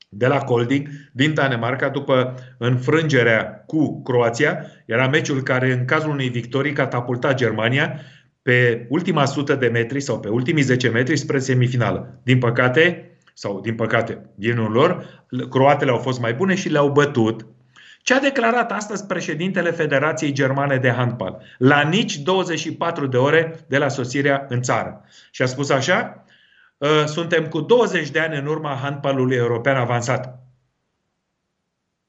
de 0.09 0.27
la 0.27 0.39
Colding, 0.39 0.89
din 1.13 1.35
Danemarca, 1.35 1.89
după 1.89 2.35
înfrângerea 2.59 3.65
cu 3.67 4.03
Croația. 4.03 4.65
Era 4.87 5.09
meciul 5.09 5.43
care, 5.43 5.73
în 5.73 5.85
cazul 5.85 6.11
unei 6.11 6.29
victorii, 6.29 6.73
catapulta 6.73 7.35
Germania 7.35 8.01
pe 8.43 8.87
ultima 8.89 9.25
sută 9.25 9.55
de 9.55 9.67
metri 9.67 10.01
sau 10.01 10.21
pe 10.21 10.29
ultimii 10.29 10.63
10 10.63 10.89
metri 10.89 11.17
spre 11.17 11.39
semifinală. 11.39 12.21
Din 12.23 12.39
păcate, 12.39 13.11
sau 13.35 13.61
din 13.61 13.75
păcate, 13.75 14.31
genul 14.41 14.71
lor, 14.73 15.25
croatele 15.51 15.91
au 15.91 15.99
fost 15.99 16.21
mai 16.21 16.35
bune 16.35 16.55
și 16.55 16.69
le-au 16.69 16.91
bătut. 16.91 17.47
Ce 18.03 18.15
a 18.15 18.21
declarat 18.21 18.73
astăzi 18.73 19.07
președintele 19.07 19.71
Federației 19.71 20.33
Germane 20.33 20.77
de 20.77 20.91
Handbal? 20.91 21.43
La 21.59 21.83
nici 21.83 22.19
24 22.19 23.07
de 23.07 23.17
ore 23.17 23.65
de 23.69 23.79
la 23.79 23.89
sosirea 23.89 24.47
în 24.49 24.63
țară. 24.63 25.05
Și 25.31 25.43
a 25.43 25.47
spus 25.47 25.71
așa, 25.71 26.25
"Uh, 26.79 27.05
suntem 27.07 27.47
cu 27.47 27.61
20 27.61 28.11
de 28.11 28.21
ani 28.21 28.39
în 28.39 28.47
urma 28.47 28.79
handbalului 28.83 29.37
european 29.37 29.77
avansat. 29.77 30.48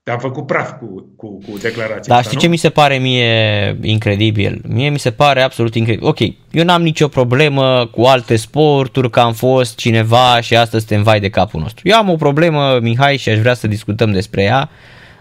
Te-am 0.09 0.21
făcut 0.21 0.45
praf 0.45 0.71
cu, 0.79 1.05
cu, 1.15 1.27
cu 1.37 1.57
declarația 1.57 2.01
Dar 2.07 2.17
asta, 2.17 2.21
știi 2.21 2.35
nu? 2.35 2.41
ce 2.41 2.47
mi 2.47 2.57
se 2.57 2.69
pare 2.69 2.97
mie 2.97 3.77
incredibil? 3.81 4.61
Mie 4.67 4.89
mi 4.89 4.99
se 4.99 5.11
pare 5.11 5.41
absolut 5.41 5.75
incredibil. 5.75 6.07
Ok, 6.07 6.19
eu 6.51 6.63
n-am 6.63 6.81
nicio 6.81 7.07
problemă 7.07 7.85
cu 7.91 8.01
alte 8.01 8.35
sporturi, 8.35 9.09
că 9.09 9.19
am 9.19 9.33
fost 9.33 9.77
cineva 9.77 10.41
și 10.41 10.55
astăzi 10.55 10.85
suntem 10.85 11.03
vai 11.03 11.19
de 11.19 11.29
capul 11.29 11.61
nostru. 11.61 11.87
Eu 11.87 11.97
am 11.97 12.09
o 12.09 12.15
problemă, 12.15 12.79
Mihai, 12.81 13.17
și 13.17 13.29
aș 13.29 13.37
vrea 13.37 13.53
să 13.53 13.67
discutăm 13.67 14.11
despre 14.11 14.43
ea. 14.43 14.69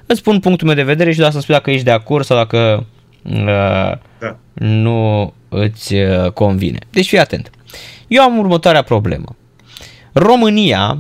Îți 0.07 0.19
spun 0.19 0.41
punctul 0.41 0.67
meu 0.67 0.77
de 0.77 0.83
vedere 0.83 1.13
și 1.13 1.19
doar 1.19 1.31
să 1.31 1.41
spui 1.41 1.55
dacă 1.55 1.71
ești 1.71 1.85
de 1.85 1.91
acord 1.91 2.25
sau 2.25 2.37
dacă 2.37 2.87
uh, 3.23 3.93
Da. 4.19 4.37
nu 4.55 5.33
îți 5.49 5.95
uh, 5.95 6.31
convine. 6.33 6.79
Deci 6.91 7.09
fii 7.09 7.19
atent. 7.19 7.51
Eu 8.07 8.23
am 8.23 8.39
următoarea 8.39 8.83
problemă. 8.83 9.37
România 10.13 10.99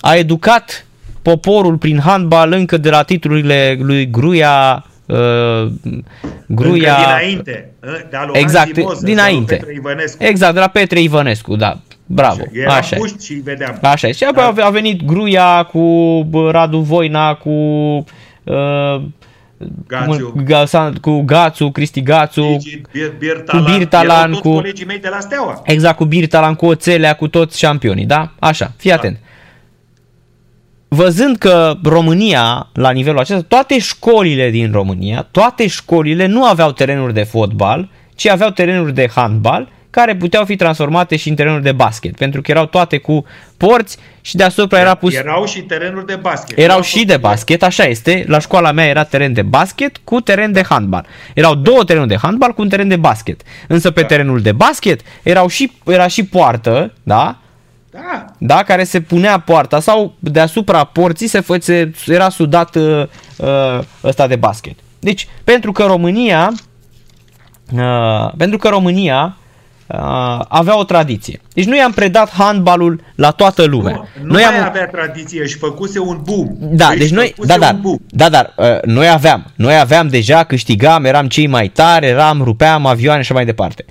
a 0.00 0.14
educat 0.14 0.86
poporul 1.24 1.76
prin 1.76 1.98
handbal 2.00 2.52
încă 2.52 2.76
de 2.76 2.90
la 2.90 3.02
titlurile 3.02 3.76
lui 3.80 4.10
Gruia, 4.10 4.84
uh, 5.06 5.16
Gruia, 6.46 6.94
Încă 6.96 7.06
dinainte. 7.16 7.70
De 7.80 8.16
la 8.32 8.38
exact, 8.38 8.82
Moză, 8.82 9.04
dinainte. 9.04 9.54
Petre 9.54 9.72
Ivănescu. 9.74 10.24
Exact, 10.24 10.54
de 10.54 10.60
la 10.60 10.68
Petre 10.68 11.00
Ivănescu, 11.00 11.56
da. 11.56 11.78
Bravo. 12.06 12.42
Era 12.52 12.74
Așa. 12.74 12.96
e. 12.96 12.98
puști 12.98 13.24
și 13.24 13.32
îi 13.32 13.40
vedeam. 13.44 13.78
Așa 13.82 14.08
este. 14.08 14.24
Și 14.24 14.30
apoi 14.32 14.52
Da. 14.54 14.66
a 14.66 14.70
venit 14.70 15.04
Gruia 15.04 15.62
cu 15.62 15.80
bă, 16.30 16.50
Radu 16.50 16.78
Voina, 16.78 17.34
cu 17.34 17.50
uh, 17.50 19.02
Gațiu. 19.86 20.28
cu, 20.30 20.42
Gațu, 20.44 20.92
cu 21.00 21.20
Gațu, 21.20 21.70
Cristi 21.70 22.02
Gațu, 22.02 22.56
Gigi, 22.60 22.80
Bir- 22.80 23.18
Birtalan, 23.18 23.64
cu 23.64 23.70
Birtalan, 23.76 24.16
erau 24.18 24.28
toți 24.30 24.40
cu- 24.42 24.52
colegii 24.54 24.86
mei 24.86 24.98
de 24.98 25.08
la 25.08 25.20
Steaua. 25.20 25.62
Exact, 25.64 25.96
cu 25.96 26.04
Birtalan, 26.04 26.54
cu 26.54 26.66
Oțelea, 26.66 27.14
cu 27.14 27.28
toți 27.28 27.58
șampionii, 27.58 28.04
da? 28.06 28.30
Așa, 28.38 28.72
fii 28.76 28.90
Da. 28.90 28.96
atent. 28.96 29.18
Văzând 30.94 31.36
că 31.36 31.76
România, 31.82 32.68
la 32.72 32.90
nivelul 32.90 33.18
acesta, 33.18 33.44
toate 33.48 33.78
școlile 33.78 34.50
din 34.50 34.72
România, 34.72 35.26
toate 35.30 35.66
școlile 35.66 36.26
nu 36.26 36.44
aveau 36.44 36.72
terenuri 36.72 37.14
de 37.14 37.22
fotbal, 37.22 37.88
ci 38.14 38.26
aveau 38.28 38.50
terenuri 38.50 38.94
de 38.94 39.08
handbal, 39.14 39.68
care 39.90 40.16
puteau 40.16 40.44
fi 40.44 40.56
transformate 40.56 41.16
și 41.16 41.28
în 41.28 41.34
terenuri 41.34 41.62
de 41.62 41.72
basket, 41.72 42.16
pentru 42.16 42.40
că 42.42 42.50
erau 42.50 42.66
toate 42.66 42.98
cu 42.98 43.24
porți 43.56 43.96
și 44.20 44.36
deasupra 44.36 44.80
era 44.80 44.94
pus... 44.94 45.14
Erau 45.14 45.46
și 45.46 45.60
terenuri 45.60 46.06
de 46.06 46.14
basket. 46.14 46.58
Erau 46.58 46.76
Nu 46.76 46.82
și 46.82 46.98
au 46.98 47.04
de 47.04 47.12
fost- 47.12 47.22
basket, 47.22 47.62
așa 47.62 47.84
este. 47.84 48.24
La 48.26 48.38
școala 48.38 48.72
mea 48.72 48.86
era 48.86 49.04
teren 49.04 49.32
de 49.32 49.42
basket 49.42 50.00
cu 50.04 50.20
teren 50.20 50.52
de 50.52 50.62
handbal. 50.68 51.06
Erau 51.34 51.54
două 51.54 51.84
terenuri 51.84 52.10
de 52.10 52.16
handbal 52.22 52.52
cu 52.52 52.62
un 52.62 52.68
teren 52.68 52.88
de 52.88 52.96
basket. 52.96 53.40
Însă 53.68 53.90
pe 53.90 54.00
Da. 54.00 54.06
terenul 54.06 54.40
de 54.40 54.52
basket 54.52 55.00
erau 55.22 55.46
și, 55.48 55.72
era 55.84 56.06
și 56.06 56.24
poartă, 56.24 56.92
da? 57.02 57.38
Da, 57.94 58.24
Da, 58.38 58.62
care 58.62 58.84
se 58.84 59.00
punea 59.00 59.38
poarta 59.38 59.80
sau 59.80 60.14
deasupra 60.18 60.84
porții 60.84 61.26
se, 61.26 61.40
fă, 61.40 61.56
se 61.60 61.92
era 62.06 62.28
sudat 62.28 62.74
uh, 62.74 63.02
uh, 63.36 63.78
ăsta 64.04 64.26
de 64.26 64.36
basket. 64.36 64.74
Deci, 64.98 65.28
pentru 65.44 65.72
că 65.72 65.82
România 65.82 66.52
uh, 67.72 68.32
pentru 68.36 68.58
că 68.58 68.68
România 68.68 69.36
uh, 69.86 70.40
avea 70.48 70.78
o 70.78 70.84
tradiție. 70.84 71.40
Deci 71.52 71.64
noi 71.64 71.78
am 71.78 71.92
predat 71.92 72.30
handbalul 72.30 73.00
la 73.14 73.30
toată 73.30 73.64
lumea. 73.64 73.92
Nu, 73.92 74.06
nu 74.22 74.32
noi 74.32 74.42
mai 74.42 74.58
am, 74.58 74.64
avea 74.64 74.86
tradiție 74.86 75.46
și 75.46 75.56
făcuse 75.56 75.98
un 75.98 76.20
boom. 76.24 76.48
da, 76.58 76.92
deci 76.98 77.10
noi, 77.10 77.26
făcuse 77.26 77.48
da, 77.48 77.58
da, 77.58 77.70
un 77.74 77.80
boom. 77.80 77.96
da, 78.06 78.28
dar 78.28 78.54
uh, 78.56 78.82
noi 78.82 79.08
aveam, 79.08 79.46
noi 79.56 79.78
aveam 79.78 80.08
deja, 80.08 80.44
câștigam, 80.44 81.04
eram 81.04 81.28
cei 81.28 81.46
mai 81.46 81.68
tari, 81.68 82.06
eram, 82.06 82.42
rupeam 82.42 82.86
avioane 82.86 83.22
și 83.22 83.24
așa 83.24 83.34
mai 83.34 83.44
departe. 83.44 83.84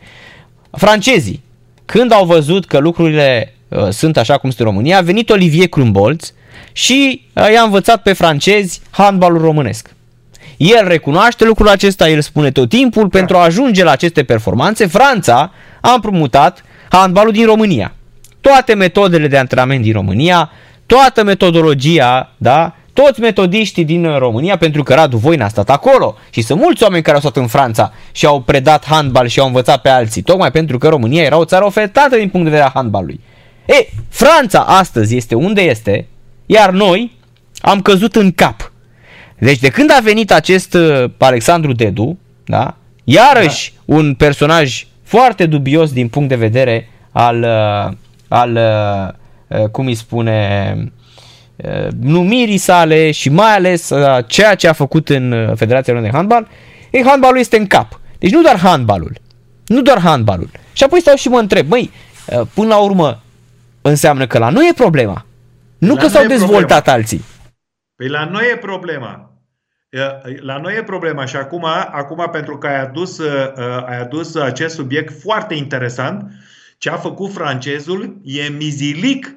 Francezii, 0.71 1.43
când 1.85 2.11
au 2.11 2.25
văzut 2.25 2.65
că 2.65 2.77
lucrurile 2.77 3.47
uh, 3.47 3.62
sunt 3.89 4.17
așa 4.17 4.37
cum 4.37 4.49
sunt 4.49 4.61
în 4.61 4.73
România, 4.73 4.97
a 4.97 5.01
venit 5.01 5.29
Olivier 5.29 5.67
Crumbolz 5.67 6.33
și 6.71 7.25
uh, 7.33 7.51
i-a 7.53 7.61
învățat 7.61 8.01
pe 8.01 8.13
francezi 8.13 8.81
handbalul 8.89 9.41
românesc. 9.41 9.89
El 10.57 10.87
recunoaște 10.87 11.45
lucrul 11.45 11.67
acesta, 11.69 12.09
el 12.09 12.21
spune 12.21 12.51
tot 12.51 12.69
timpul, 12.69 13.07
Da. 13.07 13.17
pentru 13.17 13.37
a 13.37 13.43
ajunge 13.43 13.83
la 13.83 13.91
aceste 13.91 14.23
performanțe, 14.23 14.85
Franța 14.85 15.51
a 15.81 15.91
împrumutat 15.93 16.63
handbalul 16.89 17.31
din 17.31 17.45
România. 17.45 17.93
Toate 18.41 18.73
metodele 18.73 19.27
de 19.27 19.37
antrenament 19.37 19.81
din 19.81 19.93
România, 19.93 20.51
toată 20.85 21.23
metodologia, 21.23 22.31
da, 22.37 22.75
toți 22.93 23.19
metodiștii 23.19 23.85
din 23.85 24.17
România, 24.17 24.57
pentru 24.57 24.83
că 24.83 24.93
Radu 24.93 25.17
Voina 25.17 25.45
a 25.45 25.47
stat 25.47 25.69
acolo 25.69 26.15
și 26.29 26.41
sunt 26.41 26.59
mulți 26.59 26.83
oameni 26.83 27.03
care 27.03 27.15
au 27.15 27.21
stat 27.21 27.35
în 27.35 27.47
Franța 27.47 27.93
și 28.11 28.25
au 28.25 28.41
predat 28.41 28.85
handbal 28.85 29.27
și 29.27 29.39
au 29.39 29.47
învățat 29.47 29.81
pe 29.81 29.89
alții, 29.89 30.21
tocmai 30.21 30.51
pentru 30.51 30.77
că 30.77 30.87
România 30.87 31.23
era 31.23 31.37
o 31.37 31.45
țară 31.45 31.65
ofertată 31.65 32.15
din 32.15 32.29
punct 32.29 32.45
de 32.45 32.51
vedere 32.51 32.67
a 32.67 32.71
handbalului. 32.73 33.19
E, 33.65 33.87
Franța 34.09 34.59
astăzi 34.59 35.15
este 35.15 35.35
unde 35.35 35.61
este, 35.61 36.07
iar 36.45 36.71
noi 36.71 37.17
am 37.61 37.81
căzut 37.81 38.15
în 38.15 38.31
cap. 38.31 38.71
Deci 39.37 39.59
de 39.59 39.69
când 39.69 39.91
a 39.91 39.99
venit 40.03 40.31
acest 40.31 40.73
uh, 40.73 41.03
Alexandru 41.17 41.71
Dedu, 41.71 42.17
da, 42.45 42.75
iarăși 43.03 43.73
da. 43.73 43.95
un 43.95 44.13
personaj 44.13 44.85
foarte 45.03 45.45
dubios 45.45 45.91
din 45.91 46.07
punct 46.07 46.29
de 46.29 46.35
vedere 46.35 46.89
al, 47.11 47.41
uh, 47.41 47.93
al 48.27 48.55
uh, 48.55 49.59
uh, 49.59 49.69
cum 49.69 49.85
îi 49.85 49.95
spune, 49.95 50.75
uh, 51.55 51.87
numirii 52.01 52.57
sale 52.57 53.11
și 53.11 53.29
mai 53.29 53.55
ales 53.55 53.89
uh, 53.89 54.25
ceea 54.27 54.55
ce 54.55 54.67
a 54.67 54.73
făcut 54.73 55.09
în 55.09 55.31
uh, 55.31 55.51
Federația 55.55 55.93
Română 55.93 56.11
de 56.11 56.17
Handbal, 56.17 56.47
e, 56.91 57.03
handbalul 57.03 57.39
este 57.39 57.57
în 57.57 57.67
cap. 57.67 57.99
Deci 58.19 58.31
nu 58.31 58.41
doar 58.41 58.57
handbalul, 58.57 59.17
nu 59.65 59.81
doar 59.81 59.99
handbalul. 59.99 60.49
Și 60.73 60.83
apoi 60.83 61.01
stau 61.01 61.15
și 61.15 61.27
mă 61.27 61.39
întreb, 61.39 61.69
măi, 61.69 61.91
uh, 62.25 62.41
până 62.53 62.67
la 62.67 62.77
urmă 62.77 63.22
înseamnă 63.89 64.27
că 64.27 64.37
la 64.37 64.49
noi 64.49 64.67
e 64.69 64.73
problema. 64.73 65.25
Nu 65.77 65.93
La 65.93 66.01
că 66.01 66.07
s-au 66.07 66.23
noi 66.23 66.35
e 66.35 66.37
dezvoltat 66.37 66.83
problema. 66.83 66.97
alții. 66.97 67.23
Păi 67.95 68.07
la 68.07 68.25
noi 68.25 68.49
e 68.51 68.57
problema. 68.57 69.31
E, 69.89 69.99
La 70.41 70.57
noi 70.57 70.77
e 70.77 70.83
problema 70.83 71.25
și 71.25 71.35
acum, 71.35 71.65
acum 71.91 72.29
pentru 72.31 72.57
că 72.57 72.67
ai 72.67 72.79
adus, 72.81 73.17
uh, 73.17 73.53
ai 73.85 73.99
adus 73.99 74.35
acest 74.35 74.75
subiect 74.75 75.21
foarte 75.21 75.53
interesant, 75.53 76.31
ce 76.77 76.89
a 76.89 76.95
făcut 76.95 77.33
francezul 77.33 78.19
e 78.23 78.47
mizilic 78.47 79.35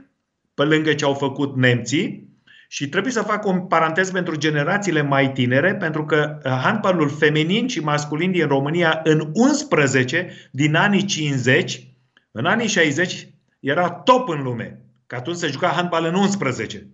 pe 0.55 0.63
lângă 0.63 0.95
ce 0.95 1.05
au 1.05 1.15
făcut 1.15 1.57
nemții 1.57 2.25
și 2.69 2.89
trebuie 2.89 3.13
să 3.13 3.23
fac 3.23 3.47
un 3.47 3.61
parantez 3.61 4.11
pentru 4.11 4.37
generațiile 4.37 5.03
mai 5.03 5.33
tinere, 5.33 5.75
pentru 5.75 6.05
că 6.05 6.39
uh, 6.45 6.51
handbalul 6.63 7.09
feminin 7.09 7.69
și 7.69 7.81
masculin 7.81 8.31
din 8.31 8.47
România 8.47 9.01
în 9.05 9.31
11 9.33 10.33
din 10.51 10.75
anii 10.75 11.05
50, 11.05 11.87
în 12.31 12.45
anii 12.45 12.69
60 12.69 13.29
era 13.67 13.91
top 13.91 14.29
în 14.29 14.43
lume, 14.43 14.81
că 15.07 15.14
atunci 15.14 15.37
se 15.37 15.47
juca 15.47 15.69
handbal 15.69 16.05
în 16.05 16.14
11. 16.14 16.87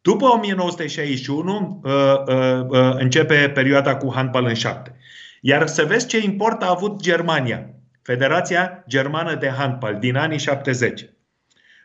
După 0.00 0.26
1961 0.26 1.80
uh, 1.84 1.92
uh, 1.92 2.66
uh, 2.68 2.94
începe 2.98 3.50
perioada 3.54 3.96
cu 3.96 4.12
handbal 4.14 4.44
în 4.44 4.54
șapte. 4.54 4.96
Iar 5.40 5.66
să 5.66 5.84
vezi 5.84 6.06
ce 6.06 6.18
import 6.18 6.62
a 6.62 6.70
avut 6.70 7.02
Germania, 7.02 7.70
Federația 8.02 8.84
Germană 8.88 9.34
de 9.34 9.48
Handbal 9.48 9.98
din 9.98 10.16
anii 10.16 10.38
70. 10.38 11.08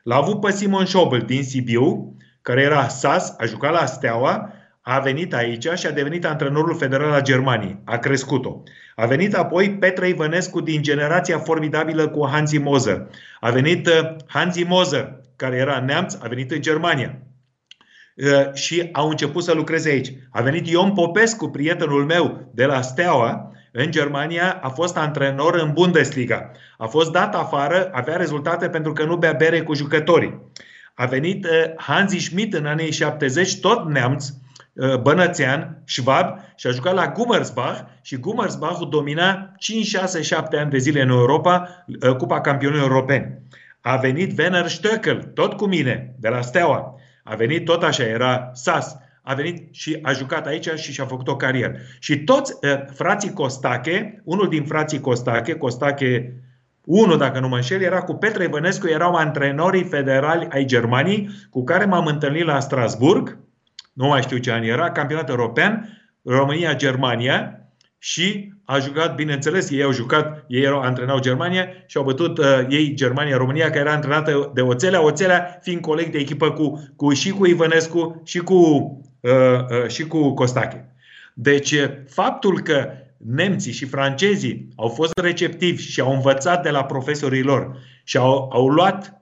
L-a 0.03 0.15
avut 0.15 0.39
pe 0.39 0.51
Simon 0.51 0.85
Schobel 0.85 1.21
din 1.21 1.43
Sibiu, 1.43 2.15
care 2.41 2.61
era 2.61 2.87
SAS, 2.87 3.35
a 3.37 3.45
jucat 3.45 3.71
la 3.71 3.85
Steaua, 3.85 4.53
a 4.89 4.99
venit 4.99 5.33
aici 5.33 5.67
și 5.75 5.87
a 5.87 5.91
devenit 5.91 6.25
antrenorul 6.25 6.75
federal 6.75 7.11
al 7.11 7.21
Germaniei. 7.21 7.79
A 7.83 7.97
crescut-o. 7.97 8.63
A 8.95 9.05
venit 9.05 9.35
apoi 9.35 9.71
Petre 9.71 10.07
Ivănescu 10.07 10.61
din 10.61 10.81
generația 10.81 11.37
formidabilă 11.37 12.07
cu 12.07 12.27
Hansi 12.27 12.57
Moser. 12.57 13.07
A 13.39 13.49
venit 13.49 13.87
uh, 13.87 14.15
Hansi 14.27 14.63
Moser, 14.63 15.21
care 15.35 15.57
era 15.57 15.79
neamț, 15.79 16.13
a 16.13 16.27
venit 16.27 16.51
în 16.51 16.61
Germania 16.61 17.19
Uh, 18.15 18.53
și 18.53 18.89
au 18.91 19.09
început 19.09 19.43
să 19.43 19.53
lucreze 19.53 19.89
aici. 19.89 20.13
A 20.31 20.41
venit 20.41 20.67
Ion 20.67 20.93
Popescu, 20.93 21.49
prietenul 21.49 22.05
meu 22.05 22.51
de 22.53 22.65
la 22.65 22.81
Steaua, 22.81 23.51
în 23.71 23.91
Germania, 23.91 24.59
a 24.61 24.69
fost 24.69 24.97
antrenor 24.97 25.55
în 25.55 25.71
Bundesliga. 25.73 26.51
A 26.77 26.85
fost 26.85 27.11
dat 27.11 27.35
afară, 27.35 27.89
avea 27.91 28.15
rezultate 28.15 28.69
pentru 28.69 28.93
că 28.93 29.03
nu 29.03 29.17
bea 29.17 29.33
bere 29.33 29.61
cu 29.61 29.73
jucătorii. 29.73 30.41
A 30.93 31.05
venit 31.05 31.45
uh, 31.45 31.51
Hansi 31.77 32.17
Schmidt 32.17 32.53
în 32.53 32.65
anii 32.65 32.91
70, 32.91 33.59
tot 33.59 33.89
neamț, 33.89 34.27
uh, 34.27 34.35
bănățean, 35.01 35.81
șvab, 35.85 36.39
și 36.55 36.67
a 36.67 36.71
jucat 36.71 36.93
la 36.93 37.07
Gummersbach 37.07 37.79
și 38.01 38.17
Gummersbach 38.17 38.87
domina 38.89 39.53
5, 39.57 39.85
6, 39.85 40.21
7 40.21 40.57
ani 40.57 40.69
de 40.69 40.77
zile 40.77 41.01
în 41.01 41.09
Europa 41.09 41.85
uh, 41.87 42.15
Cupa 42.15 42.41
Campionilor 42.41 42.83
Europeni. 42.83 43.37
A 43.81 43.95
venit 43.95 44.39
Werner 44.39 44.67
Stöckel, 44.67 45.31
tot 45.33 45.53
cu 45.53 45.65
mine, 45.65 46.15
de 46.19 46.29
la 46.29 46.41
Steaua. 46.41 46.95
A 47.23 47.35
venit 47.35 47.65
tot 47.65 47.83
așa, 47.83 48.03
era 48.03 48.49
SAS. 48.53 48.97
A 49.21 49.33
venit 49.33 49.75
și 49.75 49.99
a 50.01 50.11
jucat 50.11 50.47
aici 50.47 50.69
și 50.75 50.91
și-a 50.91 51.05
făcut 51.05 51.27
o 51.27 51.35
carieră. 51.35 51.75
Și 51.99 52.19
toți 52.19 52.53
uh, 52.61 52.79
frații 52.93 53.33
Costache, 53.33 54.21
unul 54.23 54.49
din 54.49 54.65
frații 54.65 54.99
Costache, 54.99 55.53
Costache 55.53 56.33
1, 56.85 57.15
dacă 57.15 57.39
nu 57.39 57.47
mă 57.47 57.55
înșel, 57.55 57.81
era 57.81 58.01
cu 58.01 58.13
Petre 58.13 58.43
Ivănescu, 58.43 58.87
erau 58.87 59.13
antrenorii 59.13 59.83
federali 59.83 60.47
ai 60.51 60.65
Germaniei, 60.65 61.29
cu 61.49 61.63
care 61.63 61.85
m-am 61.85 62.05
întâlnit 62.05 62.45
la 62.45 62.59
Strasburg, 62.59 63.37
nu 63.99 64.07
mai 64.07 64.21
știu 64.21 64.37
ce 64.37 64.51
an 64.51 64.63
era, 64.63 64.91
campionat 64.91 65.29
european, 65.29 65.99
România-Germania, 66.23 67.53
și 67.97 68.53
a 68.63 68.79
jucat, 68.79 69.15
bineînțeles, 69.15 69.69
ei 69.69 69.83
au 69.83 69.91
jucat, 69.91 70.45
ei 70.47 70.61
erau 70.61 70.79
antrenau 70.79 71.19
Germania 71.19 71.67
și 71.85 71.97
au 71.97 72.03
bătut 72.03 72.37
uh, 72.37 72.45
ei 72.69 72.93
Germania-România, 72.93 73.67
care 73.67 73.79
era 73.79 73.91
antrenată 73.91 74.51
de 74.53 74.61
Oțelea, 74.61 75.03
Oțelea 75.03 75.59
fiind 75.61 75.81
coleg 75.81 76.11
de 76.11 76.17
echipă 76.17 76.51
cu, 76.51 76.93
cu 76.95 77.13
și 77.13 77.29
cu 77.31 77.47
Ivănescu 77.47 78.21
și 78.25 78.39
cu, 78.39 78.55
uh, 79.19 79.31
uh, 79.31 79.87
și 79.87 80.07
cu 80.07 80.33
Costache. 80.33 80.93
Deci, 81.33 81.75
faptul 82.07 82.59
că 82.59 82.91
nemții 83.17 83.71
și 83.71 83.85
francezii 83.85 84.67
au 84.75 84.87
fost 84.87 85.19
receptivi 85.19 85.81
și 85.81 86.01
au 86.01 86.13
învățat 86.13 86.63
de 86.63 86.69
la 86.69 86.83
profesorii 86.83 87.43
lor 87.43 87.77
și 88.03 88.17
au, 88.17 88.49
au 88.53 88.67
luat 88.67 89.13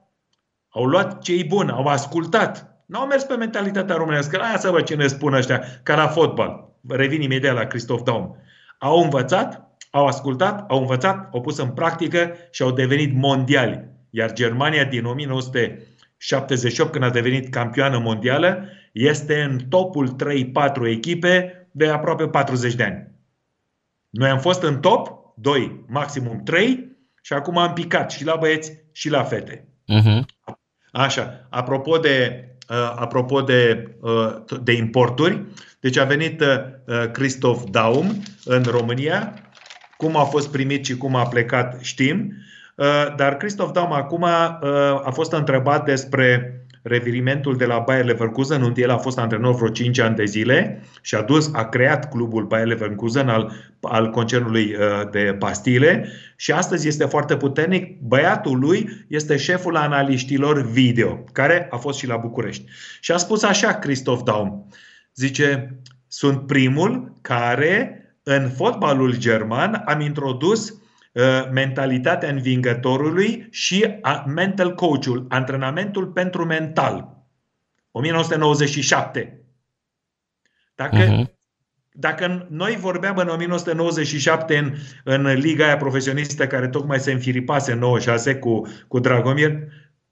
au 0.68 0.84
luat 0.84 1.22
cei 1.22 1.44
buni, 1.44 1.70
au 1.70 1.84
ascultat. 1.84 2.67
Nu 2.88 2.98
au 2.98 3.06
mers 3.06 3.24
pe 3.24 3.34
mentalitatea 3.34 3.96
românească. 3.96 4.36
Lasă 4.36 4.70
vă 4.70 4.82
ce 4.82 4.94
ne 4.94 5.06
spun 5.06 5.32
ăștia, 5.32 5.62
ca 5.82 5.96
la 5.96 6.06
fotbal. 6.06 6.72
Revin 6.88 7.22
imediat 7.22 7.54
la 7.54 7.64
Christoph 7.64 8.02
Daum. 8.04 8.36
Au 8.78 9.02
învățat, 9.02 9.76
au 9.90 10.06
ascultat, 10.06 10.70
au 10.70 10.80
învățat, 10.80 11.28
au 11.32 11.40
pus 11.40 11.58
în 11.58 11.68
practică 11.68 12.34
și 12.50 12.62
au 12.62 12.72
devenit 12.72 13.14
mondiali. 13.14 13.84
Iar 14.10 14.32
Germania 14.32 14.84
din 14.84 15.04
1978, 15.04 16.92
când 16.92 17.04
a 17.04 17.10
devenit 17.10 17.50
campioană 17.50 17.98
mondială, 17.98 18.64
este 18.92 19.42
în 19.42 19.58
topul 19.68 20.16
3-4 20.86 20.88
echipe 20.90 21.68
de 21.70 21.88
aproape 21.88 22.28
40 22.28 22.74
de 22.74 22.82
ani. 22.82 23.08
Noi 24.10 24.28
am 24.28 24.38
fost 24.38 24.62
în 24.62 24.80
top 24.80 25.08
2, 25.34 25.84
maximum 25.88 26.42
3 26.44 26.96
și 27.22 27.32
acum 27.32 27.56
am 27.56 27.72
picat 27.72 28.10
și 28.10 28.24
la 28.24 28.36
băieți 28.36 28.72
și 28.92 29.10
la 29.10 29.22
fete. 29.22 29.68
Uh-huh. 29.92 30.20
Așa, 30.92 31.46
apropo 31.50 31.98
de, 31.98 32.44
uh, 32.44 32.57
apropo 32.96 33.40
de, 33.40 33.88
uh, 34.00 34.34
de 34.62 34.72
importuri, 34.72 35.44
deci 35.80 35.96
a 35.96 36.04
venit 36.04 36.40
uh, 36.40 37.10
Christoph 37.12 37.62
Daum 37.70 38.22
în 38.44 38.62
România, 38.62 39.34
cum 39.96 40.16
a 40.16 40.24
fost 40.24 40.50
primit 40.50 40.84
și 40.84 40.96
cum 40.96 41.14
a 41.14 41.26
plecat 41.26 41.78
știm, 41.80 42.32
uh, 42.74 43.14
dar 43.16 43.36
Christoph 43.36 43.72
Daum 43.72 43.92
acum 43.92 44.22
uh, 44.22 44.28
a 45.04 45.10
fost 45.12 45.32
întrebat 45.32 45.84
despre 45.84 46.57
revirimentul 46.82 47.56
de 47.56 47.64
la 47.64 47.78
Bayer 47.78 48.04
Leverkusen, 48.04 48.62
unde 48.62 48.82
el 48.82 48.90
a 48.90 48.98
fost 48.98 49.18
antrenor 49.18 49.54
vreo 49.54 49.68
5 49.68 49.98
ani 49.98 50.16
de 50.16 50.24
zile 50.24 50.82
și 51.00 51.14
a 51.14 51.22
dus, 51.22 51.50
a 51.52 51.68
creat 51.68 52.08
clubul 52.08 52.46
Bayer 52.46 52.66
Leverkusen 52.66 53.28
al, 53.28 53.52
al 53.80 54.10
concernului 54.10 54.74
uh, 54.74 55.10
de 55.10 55.36
pastile 55.38 56.08
și 56.36 56.52
astăzi 56.52 56.88
este 56.88 57.04
foarte 57.04 57.36
puternic. 57.36 58.00
Băiatul 58.00 58.58
lui 58.58 58.88
este 59.08 59.36
șeful 59.36 59.76
analiștilor 59.76 60.62
video, 60.62 61.24
care 61.32 61.66
a 61.70 61.76
fost 61.76 61.98
și 61.98 62.06
la 62.06 62.16
București. 62.16 62.64
Și 63.00 63.12
a 63.12 63.16
spus 63.16 63.42
așa 63.42 63.74
Christoph 63.74 64.22
Daum, 64.24 64.68
zice, 65.14 65.80
sunt 66.08 66.46
primul 66.46 67.12
care 67.20 68.02
în 68.22 68.48
fotbalul 68.48 69.16
german 69.16 69.82
am 69.86 70.00
introdus 70.00 70.82
mentalitatea 71.52 72.28
învingătorului 72.28 73.46
și 73.50 73.94
mental 74.26 74.74
coach-ul, 74.74 75.26
antrenamentul 75.28 76.06
pentru 76.06 76.44
mental. 76.44 77.16
1997. 77.90 79.42
Dacă 80.74 80.96
uh-huh. 80.96 81.26
dacă 81.92 82.46
noi 82.50 82.76
vorbeam 82.76 83.16
în 83.16 83.28
1997 83.28 84.58
în, 84.58 84.74
în 85.04 85.26
liga 85.26 85.64
aia 85.64 85.76
profesionistă 85.76 86.46
care 86.46 86.68
tocmai 86.68 87.00
se 87.00 87.12
înfiripase 87.12 87.74
96 87.74 88.36
cu, 88.36 88.66
cu 88.88 88.98
Dragomir, 88.98 89.58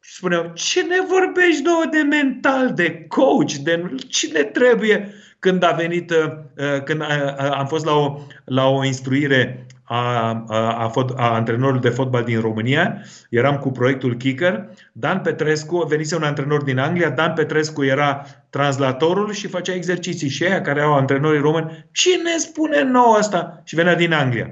și 0.00 0.14
spuneau, 0.14 0.50
ce 0.54 0.82
ne 0.82 0.96
vorbești 1.08 1.62
nouă 1.62 1.84
de 1.90 1.98
mental, 1.98 2.74
de 2.74 3.04
coach, 3.08 3.52
de 3.52 3.94
cine 4.08 4.42
trebuie? 4.42 5.14
Când 5.38 5.62
a 5.62 5.70
venit, 5.70 6.10
uh, 6.10 6.82
când 6.84 7.02
am 7.38 7.66
fost 7.66 7.84
la 7.84 7.92
o, 7.92 8.20
la 8.44 8.68
o 8.68 8.84
instruire 8.84 9.65
a, 9.88 10.30
a, 10.48 10.84
a, 10.84 10.88
fot, 10.88 11.10
a 11.16 11.34
antrenorului 11.34 11.80
de 11.80 11.88
fotbal 11.88 12.24
din 12.24 12.40
România, 12.40 13.02
eram 13.30 13.56
cu 13.58 13.70
proiectul 13.70 14.16
Kicker, 14.16 14.68
Dan 14.92 15.20
Petrescu, 15.20 15.76
venise 15.88 16.16
un 16.16 16.22
antrenor 16.22 16.62
din 16.62 16.78
Anglia, 16.78 17.10
Dan 17.10 17.32
Petrescu 17.32 17.84
era 17.84 18.26
translatorul 18.50 19.32
și 19.32 19.48
făcea 19.48 19.74
exerciții 19.74 20.28
și 20.28 20.44
aia 20.44 20.60
care 20.60 20.80
au 20.80 20.94
antrenorii 20.94 21.40
români, 21.40 21.88
cine 21.92 22.36
spune 22.36 22.82
nou 22.82 23.12
asta? 23.12 23.62
Și 23.64 23.74
venea 23.74 23.94
din 23.94 24.12
Anglia. 24.12 24.50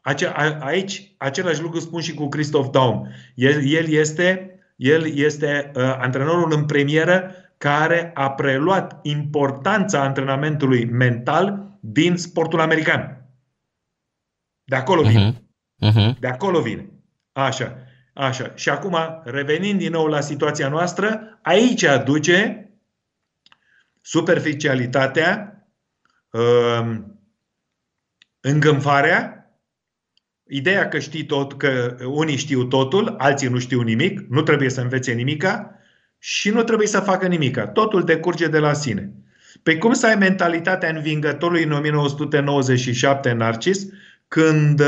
Ace, 0.00 0.26
a, 0.26 0.58
aici, 0.60 1.14
același 1.18 1.62
lucru 1.62 1.80
spun 1.80 2.00
și 2.00 2.14
cu 2.14 2.28
Christoph 2.28 2.70
Daum. 2.70 3.08
El, 3.34 3.66
el 3.66 3.88
este, 3.88 4.58
el 4.76 5.16
este 5.16 5.70
uh, 5.74 5.82
antrenorul 6.00 6.52
în 6.52 6.64
premieră 6.64 7.34
care 7.58 8.10
a 8.14 8.30
preluat 8.30 8.98
importanța 9.02 10.00
antrenamentului 10.00 10.84
mental 10.84 11.70
din 11.80 12.16
sportul 12.16 12.60
american. 12.60 13.21
De 14.72 14.78
acolo 14.78 15.02
vine. 15.02 15.32
Uh-huh. 15.32 15.90
Uh-huh. 15.90 16.18
De 16.18 16.26
acolo 16.26 16.60
vine. 16.60 16.88
Așa. 17.32 17.76
Așa. 18.14 18.52
Și 18.54 18.68
acum, 18.68 18.96
revenind 19.24 19.78
din 19.78 19.90
nou 19.90 20.06
la 20.06 20.20
situația 20.20 20.68
noastră, 20.68 21.38
aici 21.42 21.82
aduce 21.82 22.70
superficialitatea, 24.00 25.56
um, 26.30 27.20
îngânfarea, 28.40 29.50
ideea 30.46 30.88
că 30.88 30.98
știi 30.98 31.24
tot, 31.24 31.52
că 31.52 31.96
unii 32.04 32.36
știu 32.36 32.64
totul, 32.64 33.14
alții 33.18 33.48
nu 33.48 33.58
știu 33.58 33.80
nimic, 33.80 34.20
nu 34.28 34.42
trebuie 34.42 34.68
să 34.70 34.80
învețe 34.80 35.12
nimica 35.12 35.74
și 36.18 36.50
nu 36.50 36.62
trebuie 36.62 36.86
să 36.86 37.00
facă 37.00 37.26
nimica. 37.26 37.66
Totul 37.66 38.04
decurge 38.04 38.48
de 38.48 38.58
la 38.58 38.72
sine. 38.72 39.12
Pe 39.62 39.78
cum 39.78 39.92
să 39.92 40.06
ai 40.06 40.14
mentalitatea 40.14 40.88
învingătorului 40.88 41.62
în 41.62 41.72
1997 41.72 43.32
Narcis, 43.32 43.86
când, 44.32 44.82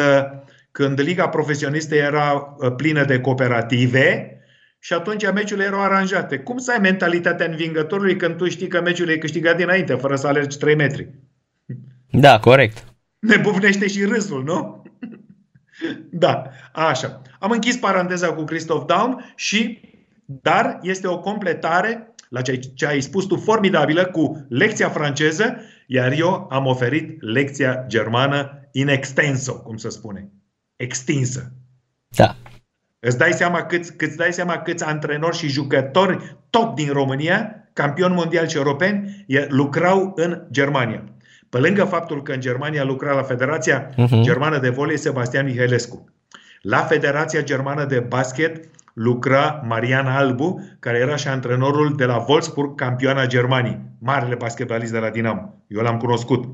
când 0.70 1.00
Liga 1.00 1.28
Profesionistă 1.28 1.94
era 1.94 2.56
uh, 2.58 2.72
plină 2.76 3.04
de 3.04 3.20
cooperative 3.20 4.38
și 4.78 4.92
atunci 4.92 5.32
meciurile 5.32 5.64
erau 5.64 5.82
aranjate. 5.82 6.38
Cum 6.38 6.58
să 6.58 6.70
ai 6.72 6.78
mentalitatea 6.78 7.46
învingătorului 7.46 8.16
când 8.16 8.36
tu 8.36 8.48
știi 8.48 8.66
că 8.66 8.80
meciul 8.80 9.08
e 9.08 9.16
câștigat 9.16 9.56
dinainte, 9.56 9.94
fără 9.94 10.16
să 10.16 10.26
alergi 10.26 10.58
3 10.58 10.74
metri? 10.74 11.14
Da, 12.10 12.38
corect. 12.38 12.84
Ne 13.18 13.36
bufnește 13.36 13.88
și 13.88 14.04
râsul, 14.04 14.44
nu? 14.44 14.82
da, 16.24 16.42
așa. 16.72 17.22
Am 17.38 17.50
închis 17.50 17.76
paranteza 17.76 18.32
cu 18.32 18.44
Christoph 18.44 18.86
Daum 18.86 19.32
și, 19.36 19.80
dar 20.24 20.78
este 20.82 21.06
o 21.06 21.18
completare 21.18 22.14
la 22.28 22.40
ce 22.74 22.86
ai 22.86 23.00
spus 23.00 23.24
tu 23.24 23.36
formidabilă 23.36 24.04
cu 24.04 24.46
lecția 24.48 24.88
franceză, 24.88 25.60
iar 25.86 26.12
eu 26.12 26.46
am 26.50 26.66
oferit 26.66 27.22
lecția 27.22 27.84
germană 27.86 28.68
in 28.72 28.88
extenso, 28.88 29.60
cum 29.60 29.76
se 29.76 29.88
spune. 29.88 30.30
Extinsă. 30.76 31.52
Da. 32.08 32.36
Îți 33.00 33.18
dai 33.18 33.32
seama 33.32 33.62
câți, 33.62 33.96
câți 33.96 34.16
dai 34.16 34.32
seama 34.32 34.58
câți 34.58 34.84
antrenori 34.84 35.36
și 35.36 35.48
jucători 35.48 36.36
top 36.50 36.74
din 36.74 36.92
România, 36.92 37.68
campioni 37.72 38.14
mondiali 38.14 38.48
și 38.48 38.56
europeni, 38.56 39.24
lucrau 39.48 40.12
în 40.14 40.46
Germania. 40.50 41.04
Pe 41.48 41.58
lângă 41.58 41.84
faptul 41.84 42.22
că 42.22 42.32
în 42.32 42.40
Germania 42.40 42.84
lucra 42.84 43.12
la 43.12 43.22
Federația 43.22 43.90
uh-huh. 43.90 44.20
Germană 44.20 44.58
de 44.58 44.68
Volei 44.68 44.98
Sebastian 44.98 45.44
Mihailescu. 45.44 46.04
La 46.60 46.78
Federația 46.78 47.42
Germană 47.42 47.84
de 47.84 48.00
Basket 48.00 48.68
lucra 48.94 49.62
Marian 49.66 50.06
Albu, 50.06 50.76
care 50.78 50.98
era 50.98 51.16
și 51.16 51.28
antrenorul 51.28 51.96
de 51.96 52.04
la 52.04 52.24
Wolfsburg, 52.28 52.74
campioana 52.74 53.26
Germaniei, 53.26 53.80
marele 53.98 54.34
basketbalist 54.34 54.92
de 54.92 54.98
la 54.98 55.10
Dinamo. 55.10 55.64
Eu 55.66 55.82
l-am 55.82 55.96
cunoscut. 55.96 56.44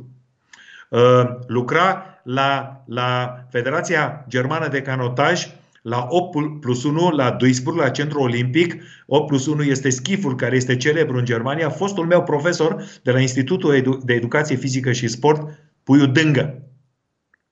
Uh, 0.89 1.01
lucra 1.47 2.05
la, 2.23 2.83
la 2.87 3.41
Federația 3.51 4.25
Germană 4.29 4.69
de 4.69 4.83
Canotaj 4.83 5.47
la 5.83 6.07
8 6.09 6.61
plus 6.61 6.85
1 6.85 7.11
la 7.11 7.31
Duisburg, 7.31 7.77
la 7.77 7.89
Centrul 7.89 8.23
Olimpic. 8.23 8.83
8 9.07 9.27
plus 9.27 9.47
1 9.47 9.63
este 9.63 9.91
schiful 9.91 10.37
care 10.37 10.57
este 10.57 10.77
celebru 10.77 11.17
în 11.17 11.25
Germania. 11.25 11.69
Fostul 11.69 12.07
meu 12.07 12.23
profesor 12.23 12.85
de 13.03 13.11
la 13.11 13.21
Institutul 13.21 14.01
de 14.05 14.13
Educație 14.13 14.57
Fizică 14.57 14.93
și 14.93 15.09
Sport, 15.09 15.59
Puiu 15.83 16.07
Dângă, 16.07 16.63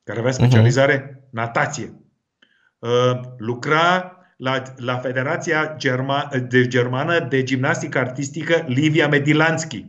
care 0.04 0.18
avea 0.18 0.30
specializare 0.30 1.00
uh-huh. 1.00 1.30
natație. 1.30 1.92
Uh, 2.78 3.20
lucra 3.38 4.17
la, 4.38 4.62
la 4.76 4.98
Federația 4.98 5.74
Germa, 5.76 6.30
de 6.48 6.66
Germană 6.66 7.20
de 7.20 7.42
Gimnastică 7.42 7.98
Artistică 7.98 8.64
Livia 8.66 9.08
Medilanski, 9.08 9.86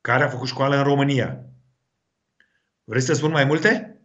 care 0.00 0.24
a 0.24 0.28
făcut 0.28 0.48
școală 0.48 0.76
în 0.76 0.82
România. 0.82 1.38
Vreți 2.84 3.06
să 3.06 3.14
spun 3.14 3.30
mai 3.30 3.44
multe? 3.44 3.98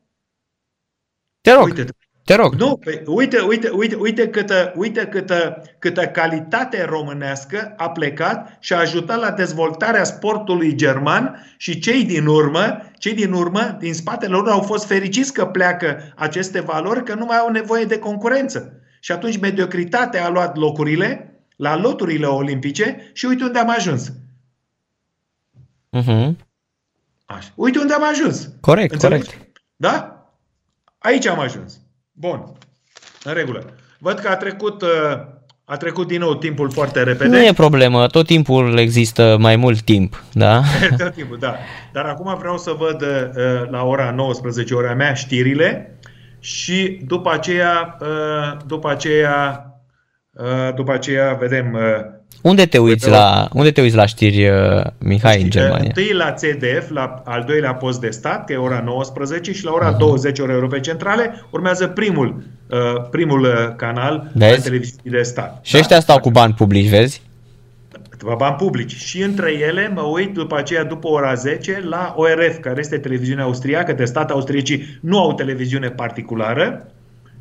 Te 1.41 1.51
rog. 1.51 1.64
Uite, 1.64 1.86
te 2.24 2.36
rog. 2.36 2.53
Nu, 2.53 2.78
pe, 2.78 3.03
uite, 3.05 3.39
uite, 3.39 3.70
uite, 3.70 3.95
uite, 3.95 4.30
câtă, 4.30 4.74
uite 4.76 5.07
câtă, 5.07 5.62
câtă 5.80 6.07
calitate 6.07 6.84
românească 6.84 7.74
a 7.78 7.89
plecat 7.89 8.57
și 8.60 8.74
a 8.74 8.80
ajutat 8.80 9.20
la 9.20 9.32
dezvoltarea 9.32 10.03
sportului 10.03 10.76
german 10.76 11.53
și 11.57 11.80
cei 11.80 12.03
din 12.03 12.26
urmă, 12.26 12.91
cei 12.97 13.14
din 13.14 13.32
urmă, 13.32 13.76
din 13.80 13.93
spatele 13.93 14.34
lor 14.34 14.47
au 14.47 14.62
fost 14.62 14.86
fericiți 14.86 15.34
că 15.34 15.45
pleacă 15.45 16.14
aceste 16.16 16.60
valori, 16.60 17.03
că 17.03 17.14
nu 17.14 17.26
mai 17.26 17.38
au 17.38 17.49
nevoie 17.49 17.86
de 17.86 17.99
concurență. 17.99 18.80
Și 19.00 19.12
atunci 19.12 19.39
mediocritatea 19.39 20.26
a 20.26 20.30
luat 20.30 20.56
locurile 20.58 21.34
la 21.56 21.78
loturile 21.78 22.26
olimpice 22.26 23.12
și 23.14 23.26
uite 23.26 23.43
unde 23.43 23.60
am 23.60 23.70
ajuns. 23.70 24.12
Uh-huh. 25.97 26.30
Așa. 27.26 27.50
Uite 27.56 27.80
unde 27.80 27.93
am 27.93 28.04
ajuns. 28.10 28.50
Corect, 28.62 28.91
Înțelegi? 28.93 29.26
corect. 29.26 29.62
Da? 29.76 30.24
Aici 30.97 31.28
am 31.28 31.39
ajuns. 31.39 31.80
Bun. 32.12 32.52
În 33.24 33.34
regulă. 33.34 33.74
Văd 34.00 34.20
că 34.20 34.28
a 34.28 34.36
trecut, 34.36 34.82
uh, 34.82 34.89
a 35.66 35.78
trecut 35.78 36.08
din 36.08 36.20
nou 36.20 36.36
timpul 36.36 36.72
foarte 36.72 37.04
repede. 37.04 37.30
Nu 37.30 37.45
e 37.45 37.54
problemă, 37.54 38.08
tot 38.08 38.26
timpul 38.26 38.78
există 38.78 39.38
mai 39.39 39.56
mult 39.56 39.82
timp, 39.82 40.24
da? 40.34 40.62
tot 40.97 41.14
timpul, 41.14 41.38
da. 41.38 41.56
Dar 41.93 42.06
acum 42.06 42.38
vreau 42.38 42.58
să 42.58 42.72
văd 42.72 43.02
uh, 43.02 43.70
la 43.70 43.84
ora 43.84 44.12
19, 44.12 44.74
ora 44.74 44.93
mea, 44.93 45.14
știrile 45.14 46.00
și 46.40 47.02
după 47.08 47.32
aceea, 47.34 47.98
uh, 48.02 48.58
după 48.68 48.90
aceea, 48.90 49.64
după 50.76 50.94
aceea 50.94 51.34
vedem 51.34 51.78
unde 52.42 52.66
te 52.66 52.78
uiți, 52.78 53.10
la, 53.10 53.48
unde 53.54 53.72
te 53.72 53.82
uiți 53.82 53.96
la 53.96 54.06
știri, 54.06 54.50
uh, 54.50 54.82
Mihai, 54.98 55.32
Știi, 55.32 55.44
în 55.44 55.50
Germania? 55.50 55.86
Întâi 55.86 56.14
la 56.14 56.32
CDF, 56.32 56.90
la 56.90 57.22
al 57.26 57.44
doilea 57.48 57.74
post 57.74 58.00
de 58.00 58.10
stat, 58.10 58.46
că 58.46 58.54
e 58.54 58.58
ora 58.58 58.82
19 58.86 59.54
și 59.54 59.64
la 59.64 59.72
ora 59.72 59.96
uh-huh. 59.96 59.98
20 59.98 60.40
ore 60.40 60.54
Europei 60.54 60.82
Centrale 60.82 61.46
urmează 61.52 61.88
primul, 61.88 62.44
uh, 62.70 62.78
primul 63.12 63.42
uh, 63.42 63.76
canal 63.76 64.32
vezi? 64.34 64.56
de 64.56 64.62
televiziune 64.62 65.18
de 65.18 65.24
stat. 65.24 65.60
Și 65.62 65.74
da? 65.74 65.80
ăștia 65.80 66.00
stau 66.00 66.20
cu 66.20 66.30
bani 66.30 66.54
publici, 66.54 66.90
vezi? 66.90 67.22
Bani 68.38 68.55
publici. 68.55 68.95
Și 68.95 69.22
între 69.22 69.51
ele 69.51 69.91
mă 69.95 70.01
uit 70.01 70.34
după 70.34 70.57
aceea, 70.57 70.84
după 70.84 71.07
ora 71.07 71.34
10, 71.34 71.82
la 71.89 72.13
ORF, 72.17 72.59
care 72.59 72.80
este 72.80 72.97
televiziunea 72.97 73.43
austriacă 73.43 73.93
de 73.93 74.05
stat. 74.05 74.32
Austriecii 74.32 74.99
nu 75.01 75.20
au 75.20 75.34
televiziune 75.34 75.89
particulară, 75.89 76.91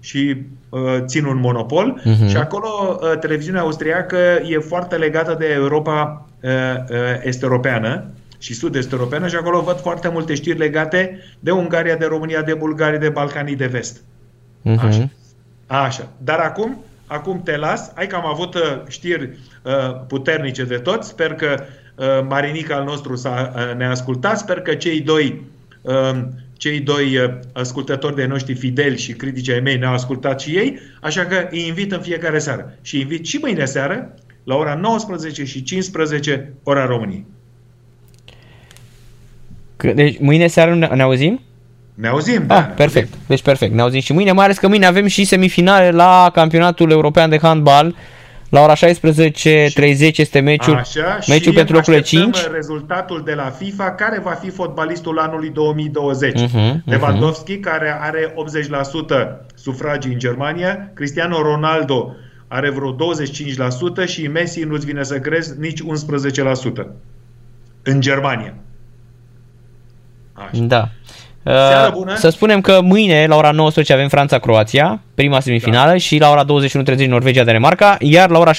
și 0.01 0.37
uh, 0.69 0.81
țin 1.05 1.25
un 1.25 1.41
monopol 1.41 2.01
uh-huh. 2.01 2.29
și 2.29 2.37
acolo 2.37 2.99
uh, 3.01 3.19
televiziunea 3.19 3.61
austriacă 3.61 4.17
e 4.47 4.59
foarte 4.59 4.97
legată 4.97 5.37
de 5.39 5.47
Europa 5.47 6.27
uh, 6.41 6.51
uh, 6.51 6.97
est-europeană 7.23 8.05
și 8.39 8.55
sud-est 8.55 8.93
europeană 8.93 9.29
și 9.29 9.37
acolo 9.37 9.61
văd 9.61 9.81
foarte 9.81 10.09
multe 10.09 10.35
știri 10.35 10.59
legate 10.59 11.19
de 11.41 11.51
Ungaria, 11.51 11.97
de 11.97 12.07
România, 12.07 12.43
de 12.43 12.55
Bulgaria, 12.55 12.99
de 12.99 13.09
Balcanii 13.09 13.57
de 13.57 13.67
vest. 13.67 14.01
Uh-huh. 14.65 14.79
Așa. 14.79 15.09
Așa. 15.67 16.09
Dar 16.19 16.39
acum, 16.39 16.85
acum 17.09 17.43
te 17.43 17.57
las. 17.57 17.93
Hai 17.95 18.07
că 18.07 18.17
am 18.17 18.27
avut 18.27 18.55
uh, 18.55 18.83
știri 18.89 19.31
uh, 19.63 19.73
puternice 20.07 20.65
de 20.65 20.77
tot. 20.77 21.05
Sper 21.05 21.35
că 21.35 21.65
uh, 21.95 22.07
Marinica 22.29 22.75
al 22.77 22.85
nostru 22.85 23.17
s-a, 23.17 23.53
uh, 23.57 23.77
ne-a 23.77 23.91
ascultat. 23.91 24.39
Sper 24.39 24.61
că 24.61 24.75
cei 24.75 25.01
doi 25.01 25.43
uh, 25.83 26.19
cei 26.59 26.81
doi 26.81 27.17
uh, 27.17 27.31
ascultători 27.53 28.15
de 28.15 28.27
noștri 28.27 28.55
fideli 28.55 28.99
și 28.99 29.13
critici 29.13 29.49
ai 29.49 29.61
mei 29.61 29.77
ne-au 29.77 29.93
ascultat 29.93 30.41
și 30.41 30.57
ei, 30.57 30.79
așa 31.01 31.25
că 31.27 31.49
îi 31.51 31.67
invit 31.67 31.93
în 31.93 32.01
fiecare 32.01 32.39
seară. 32.39 32.79
Și 32.83 33.01
invit 33.01 33.27
și 33.27 33.39
mâine 33.43 33.65
seară, 33.65 34.15
la 34.45 34.55
ora 34.55 34.75
19 34.75 35.45
și 35.45 35.63
15, 35.63 36.53
ora 36.63 36.87
României. 36.87 37.27
Deci 39.95 40.19
mâine 40.19 40.47
seară 40.47 40.75
ne 40.75 41.03
auzim? 41.03 41.41
Ne 42.01 42.09
auzim, 42.09 42.41
ah, 42.41 42.47
da. 42.47 42.61
perfect. 42.61 43.15
Deci 43.27 43.43
perfect. 43.43 43.75
Ne 43.75 43.81
auzim 43.81 44.01
și 44.01 44.13
mâine, 44.13 44.33
mai 44.33 44.45
ales 44.45 44.59
că 44.59 44.69
mâine 44.69 44.87
avem 44.87 45.07
și 45.07 45.25
semifinale 45.25 45.91
la 45.91 46.31
campionatul 46.33 46.91
european 46.91 47.31
de 47.31 47.39
handbal 47.43 47.95
La 48.49 48.61
ora 48.61 48.75
16.30 48.75 50.17
este 50.17 50.41
meciul, 50.41 50.75
Așa, 50.75 51.19
meciul 51.29 51.53
și 51.53 51.59
pentru 51.59 51.75
locurile 51.75 52.03
așteptăm 52.03 52.31
5. 52.33 52.53
rezultatul 52.53 53.23
de 53.25 53.35
la 53.35 53.51
FIFA, 53.59 53.91
care 53.91 54.21
va 54.25 54.31
fi 54.31 54.51
fotbalistul 54.51 55.19
anului 55.19 55.51
2020. 55.51 56.41
Mhm, 56.41 56.83
Lewandowski, 56.85 57.59
care 57.59 57.97
are 58.01 58.35
80% 58.35 59.47
sufragii 59.55 60.13
în 60.13 60.19
Germania, 60.19 60.91
Cristiano 60.95 61.43
Ronaldo 61.43 62.17
are 62.49 62.71
vreo 62.71 62.93
25% 62.93 64.07
și 64.07 64.29
Messi, 64.29 64.65
nu-ți 64.65 64.87
vine 64.87 65.03
să 65.03 65.19
crezi, 65.19 65.59
nici 65.59 65.81
11% 65.81 66.87
în 67.83 68.01
Germania. 68.01 68.55
Așa. 70.33 70.63
Da. 70.63 70.89
Seară 71.43 71.87
Uh, 71.87 71.93
bună. 71.93 72.15
Să 72.15 72.29
spunem 72.29 72.61
că 72.61 72.81
mâine 72.83 73.27
la 73.27 73.37
ora 73.37 73.51
19 73.51 73.93
avem 73.93 74.09
Franța-Croația, 74.09 75.01
prima 75.15 75.41
semifinală, 75.41 75.97
și 75.97 76.19
la 76.19 76.31
ora 76.31 76.45
21.30 76.45 77.07
Norvegia-Danemarca, 77.07 77.97
iar 78.01 78.31
la 78.31 78.39
ora 78.39 78.53
16.30 78.53 78.57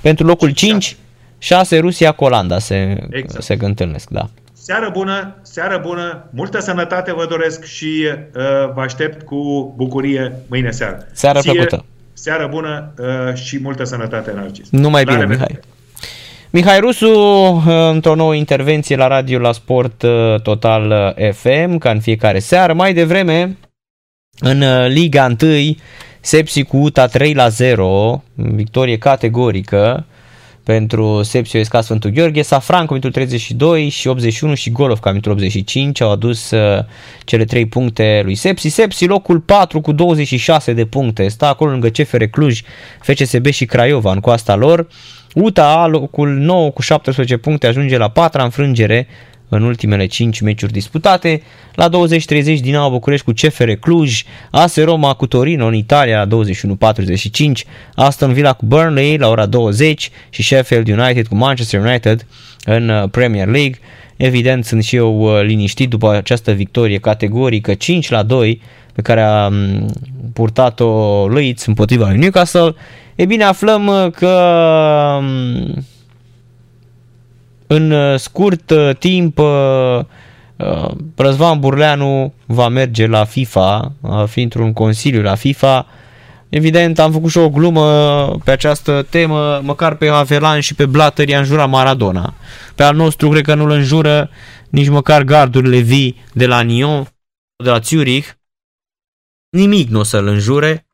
pentru 0.00 0.26
locul 0.26 0.50
5, 0.50 0.96
6 1.38 1.78
Rusia 1.78 2.12
cu 2.12 2.24
Olanda 2.24 2.58
se, 2.58 3.06
Exact. 3.10 3.42
se 3.42 3.56
întâlnesc, 3.60 4.08
da. 4.08 4.28
Seară 4.52 4.90
bună, 4.92 5.36
seară 5.42 5.80
bună, 5.82 6.28
multă 6.30 6.60
sănătate 6.60 7.12
vă 7.12 7.26
doresc 7.28 7.64
și 7.64 8.06
uh, 8.06 8.42
vă 8.74 8.80
aștept 8.80 9.22
cu 9.22 9.72
bucurie 9.76 10.32
mâine 10.46 10.70
seară. 10.70 11.06
Seară 11.12 11.40
plăcută. 11.40 11.84
Seară 12.12 12.46
bună 12.50 12.92
uh, 12.98 13.34
și 13.34 13.58
multă 13.62 13.84
sănătate, 13.84 14.32
Narcis. 14.34 14.70
Numai 14.70 15.04
La 15.04 15.12
bine, 15.12 15.22
revedere. 15.22 15.48
Mihai. 15.50 15.74
Mihai 16.50 16.80
Rusu, 16.80 17.08
uh, 17.08 17.62
într-o 17.92 18.14
nouă 18.14 18.34
intervenție 18.34 18.96
la 18.96 19.06
radio 19.06 19.38
la 19.38 19.52
Sport 19.52 20.02
uh, 20.02 20.40
Total 20.42 21.14
uh, 21.18 21.30
FM, 21.32 21.78
ca 21.78 21.90
în 21.90 22.00
fiecare 22.00 22.38
seară. 22.38 22.72
Mai 22.72 22.94
devreme, 22.94 23.56
în 24.38 24.60
uh, 24.60 24.86
Liga 24.88 25.36
1, 25.42 25.74
Sepsi 26.20 26.62
cu 26.62 26.76
UTA 26.76 27.06
3 27.06 27.34
la 27.34 27.48
0, 27.48 28.22
victorie 28.34 28.98
categorică 28.98 30.06
pentru 30.62 31.22
Sepsi 31.22 31.56
OSK 31.56 31.76
Sfântul 31.82 32.10
Gheorghe, 32.10 32.42
Safran 32.42 32.86
cu 32.86 32.92
minutul 32.92 33.10
32 33.10 33.88
și 33.88 34.08
81 34.08 34.54
și 34.54 34.70
Golov 34.70 34.98
ca 34.98 35.08
minutul 35.10 35.32
85 35.32 36.00
au 36.00 36.10
adus 36.10 36.50
uh, 36.50 36.84
cele 37.24 37.44
3 37.44 37.66
puncte 37.66 38.20
lui 38.24 38.34
Sepsi. 38.34 38.68
Sepsi 38.68 39.06
locul 39.06 39.40
4 39.40 39.80
cu 39.80 39.92
26 39.92 40.72
de 40.72 40.84
puncte, 40.84 41.28
stă 41.28 41.44
acolo 41.44 41.70
lângă 41.70 41.88
CFR 41.88 42.22
Cluj, 42.22 42.60
FCSB 43.00 43.46
și 43.46 43.64
Craiova 43.64 44.12
în 44.12 44.20
coasta 44.20 44.54
lor. 44.54 44.86
UTA 45.42 45.86
locul 45.86 46.28
9 46.28 46.70
cu 46.70 46.82
17 46.82 47.36
puncte 47.36 47.66
ajunge 47.66 47.96
la 47.96 48.08
4 48.08 48.42
înfrângere 48.42 49.06
în 49.48 49.62
ultimele 49.62 50.06
5 50.06 50.40
meciuri 50.40 50.72
disputate. 50.72 51.42
La 51.74 51.88
20-30 51.88 51.90
Dinamo 52.60 52.90
București 52.90 53.24
cu 53.24 53.32
CFR 53.32 53.70
Cluj, 53.70 54.22
AS 54.50 54.76
Roma 54.76 55.14
cu 55.14 55.26
Torino 55.26 55.66
în 55.66 55.74
Italia 55.74 56.24
la 56.24 56.38
21-45, 56.94 57.52
Aston 57.94 58.32
Villa 58.32 58.52
cu 58.52 58.66
Burnley 58.66 59.16
la 59.16 59.28
ora 59.28 59.46
20 59.46 60.10
și 60.30 60.42
Sheffield 60.42 60.88
United 60.88 61.26
cu 61.26 61.34
Manchester 61.34 61.80
United 61.80 62.26
în 62.64 62.88
uh, 62.88 63.08
Premier 63.10 63.46
League. 63.48 63.78
Evident 64.16 64.64
sunt 64.64 64.84
și 64.84 64.96
eu 64.96 65.20
uh, 65.20 65.42
liniștit 65.42 65.88
după 65.88 66.10
această 66.10 66.52
victorie 66.52 66.98
categorică 66.98 67.74
5 67.74 68.10
la 68.10 68.22
2 68.22 68.60
pe 68.92 69.02
care 69.02 69.20
a 69.20 69.46
um, 69.46 69.86
purtat-o 70.32 71.28
Leeds 71.28 71.66
împotriva 71.66 72.08
lui 72.08 72.18
Newcastle. 72.18 72.74
E 73.16 73.24
bine, 73.24 73.44
aflăm 73.44 73.86
uh, 73.86 74.10
că 74.10 74.28
um, 75.18 75.84
în 77.66 77.90
uh, 77.90 78.18
scurt 78.18 78.70
uh, 78.70 78.96
timp 78.98 79.38
uh, 79.38 79.98
uh, 80.56 80.90
Răzvan 81.16 81.60
Burleanu 81.60 82.32
va 82.46 82.68
merge 82.68 83.06
la 83.06 83.24
FIFA, 83.24 83.92
va 84.00 84.26
fi 84.26 84.42
într-un 84.42 84.72
consiliu 84.72 85.22
la 85.22 85.34
FIFA. 85.34 85.86
Evident, 86.48 86.98
am 86.98 87.12
făcut 87.12 87.30
și 87.30 87.38
o 87.38 87.50
glumă 87.50 88.38
pe 88.44 88.50
această 88.50 89.06
temă, 89.10 89.60
măcar 89.62 89.94
pe 89.94 90.08
Havelan 90.08 90.60
și 90.60 90.74
pe 90.74 90.86
Blatter 90.86 91.28
i-a 91.28 91.38
înjurat 91.38 91.68
Maradona. 91.68 92.34
Pe 92.74 92.82
al 92.82 92.96
nostru 92.96 93.28
cred 93.28 93.44
că 93.44 93.54
nu-l 93.54 93.70
înjură 93.70 94.30
nici 94.68 94.88
măcar 94.88 95.22
gardurile 95.22 95.78
vii 95.78 96.24
de 96.32 96.46
la 96.46 96.62
Nyon, 96.62 97.08
de 97.64 97.70
la 97.70 97.78
Zurich. 97.78 98.28
Nimic 99.48 99.88
nu 99.88 99.98
o 99.98 100.02
să-l 100.02 100.26
înjure. 100.26 100.85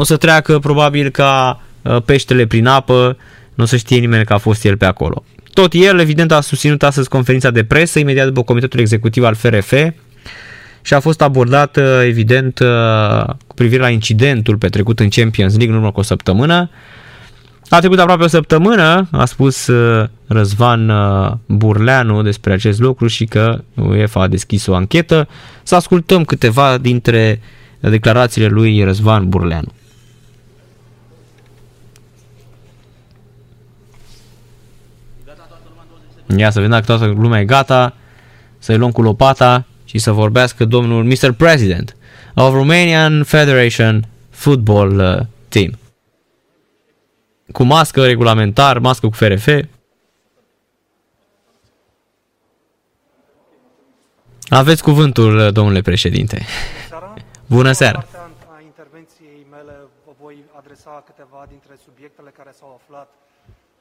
O 0.00 0.04
să 0.04 0.16
treacă 0.16 0.58
probabil 0.58 1.10
ca 1.10 1.62
uh, 1.82 2.02
peștele 2.04 2.46
prin 2.46 2.66
apă, 2.66 3.16
nu 3.54 3.64
o 3.64 3.66
să 3.66 3.76
știe 3.76 3.98
nimeni 3.98 4.24
că 4.24 4.32
a 4.32 4.38
fost 4.38 4.64
el 4.64 4.76
pe 4.76 4.84
acolo. 4.84 5.24
Tot 5.52 5.72
el, 5.72 5.98
evident, 5.98 6.32
a 6.32 6.40
susținut 6.40 6.82
astăzi 6.82 7.08
conferința 7.08 7.50
de 7.50 7.64
presă, 7.64 7.98
imediat 7.98 8.26
după 8.26 8.42
comitetul 8.42 8.80
executiv 8.80 9.24
al 9.24 9.34
FRF 9.34 9.72
și 10.82 10.94
a 10.94 11.00
fost 11.00 11.22
abordat, 11.22 11.76
uh, 11.76 11.84
evident, 12.04 12.58
uh, 12.58 13.24
cu 13.46 13.54
privire 13.54 13.80
la 13.80 13.88
incidentul 13.88 14.56
petrecut 14.56 15.00
în 15.00 15.08
Champions 15.08 15.56
League 15.56 15.74
în 15.74 15.80
urmă 15.80 15.92
cu 15.92 16.00
o 16.00 16.02
săptămână. 16.02 16.70
A 17.68 17.78
trecut 17.78 17.98
aproape 17.98 18.24
o 18.24 18.28
săptămână, 18.28 19.08
a 19.10 19.24
spus 19.24 19.66
uh, 19.66 20.08
Răzvan 20.26 20.92
Burleanu 21.46 22.22
despre 22.22 22.52
acest 22.52 22.80
lucru 22.80 23.06
și 23.06 23.24
că 23.24 23.60
UEFA 23.74 24.20
a 24.20 24.28
deschis 24.28 24.66
o 24.66 24.74
anchetă. 24.74 25.28
Să 25.62 25.74
ascultăm 25.74 26.24
câteva 26.24 26.78
dintre 26.78 27.40
declarațiile 27.80 28.46
lui 28.46 28.84
Răzvan 28.84 29.28
Burleanu. 29.28 29.72
Ia 36.36 36.50
să 36.50 36.60
vedem 36.60 36.70
dacă 36.70 36.96
toată 36.96 37.06
lumea 37.06 37.40
e 37.40 37.44
gata, 37.44 37.94
să-i 38.58 38.76
luăm 38.76 38.90
cu 38.90 39.02
lopata 39.02 39.66
și 39.84 39.98
să 39.98 40.12
vorbească 40.12 40.64
domnul 40.64 41.04
Mr. 41.04 41.32
President 41.32 41.96
of 42.34 42.52
Romanian 42.54 43.24
Federation 43.24 44.06
Football 44.30 44.98
uh, 44.98 45.26
Team. 45.48 45.78
Cu 47.52 47.62
mască 47.62 48.06
regulamentar, 48.06 48.78
mască 48.78 49.06
cu 49.06 49.14
FRF. 49.14 49.48
Aveți 54.48 54.82
cuvântul, 54.82 55.38
uh, 55.38 55.52
domnule 55.52 55.80
președinte. 55.80 56.42
seara. 56.88 57.14
Bună 57.56 57.72
seara. 57.72 57.98
În 57.98 58.04
partea 58.12 58.56
a 58.56 58.60
intervenției 58.62 59.46
mele 59.50 59.74
vă 60.04 60.12
voi 60.20 60.36
adresa 60.58 61.02
câteva 61.06 61.46
dintre 61.48 61.74
subiectele 61.84 62.30
care 62.38 62.50
s-au 62.58 62.80
aflat 62.82 63.08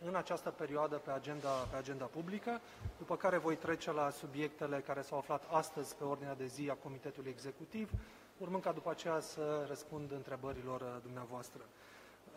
în 0.08 0.16
această 0.16 0.50
perioadă 0.50 0.96
pe 0.96 1.12
agenda, 1.12 1.50
pe 1.50 1.76
agenda 1.76 2.06
publică, 2.06 2.62
după 2.98 3.16
care 3.16 3.38
voi 3.38 3.56
trece 3.56 3.92
la 3.92 4.10
subiectele 4.10 4.80
care 4.80 5.02
s-au 5.02 5.18
aflat 5.18 5.44
astăzi 5.52 5.96
pe 5.96 6.04
ordinea 6.04 6.36
de 6.36 6.46
zi 6.46 6.70
a 6.70 6.74
Comitetului 6.74 7.32
Executiv, 7.32 7.92
urmând 8.38 8.64
ca 8.64 8.72
după 8.72 8.90
aceea 8.90 9.20
să 9.20 9.66
răspund 9.68 10.12
întrebărilor 10.12 10.82
uh, 10.82 10.88
dumneavoastră. 11.02 11.62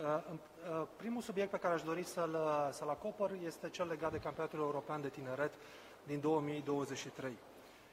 Uh, 0.01 0.07
uh, 0.81 0.87
Primul 0.97 1.23
subiect 1.23 1.51
pe 1.51 1.59
care 1.59 1.75
aș 1.75 1.83
dori 1.83 2.03
să-l, 2.03 2.37
să-l 2.73 2.89
acopăr 2.89 3.31
este 3.45 3.69
cel 3.69 3.87
legat 3.87 4.13
de 4.13 4.19
Campionatul 4.19 4.59
European 4.59 5.01
de 5.01 5.09
Tineret 5.09 5.53
din 6.07 6.21
2023. 6.21 7.37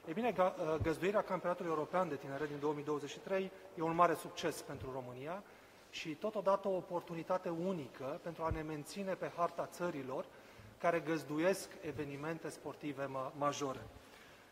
Ei 0.06 0.14
bine, 0.14 0.32
ga- 0.32 0.54
găzduirea 0.82 1.22
Campionatului 1.22 1.70
European 1.70 2.08
de 2.08 2.14
Tineret 2.14 2.48
din 2.48 2.58
2023 2.60 3.50
e 3.78 3.82
un 3.82 3.94
mare 3.94 4.14
succes 4.14 4.62
pentru 4.62 4.90
România 4.92 5.42
și 5.90 6.08
totodată 6.08 6.68
o 6.68 6.76
oportunitate 6.76 7.48
unică 7.48 8.20
pentru 8.22 8.42
a 8.42 8.50
ne 8.50 8.62
menține 8.62 9.12
pe 9.12 9.30
harta 9.36 9.68
țărilor 9.72 10.24
care 10.78 11.02
găzduiesc 11.06 11.68
evenimente 11.80 12.48
sportive 12.48 13.04
ma- 13.04 13.32
majore. 13.38 13.80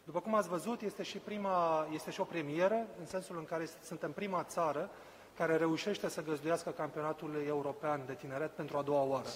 După 0.05 0.21
cum 0.21 0.35
ați 0.35 0.49
văzut, 0.49 0.81
este 0.81 1.03
și, 1.03 1.19
prima, 1.19 1.87
este 1.93 2.11
și 2.11 2.21
o 2.21 2.25
premieră, 2.25 2.87
în 3.01 3.07
sensul 3.07 3.39
în 3.39 3.45
care 3.45 3.69
suntem 3.83 4.13
prima 4.13 4.43
țară 4.45 4.91
care 5.37 5.57
reușește 5.57 6.09
să 6.09 6.23
găzduiască 6.23 6.71
campionatul 6.71 7.43
european 7.47 8.01
de 8.07 8.13
tineret 8.13 8.51
pentru 8.51 8.77
a 8.77 8.83
doua 8.83 9.03
oară. 9.03 9.29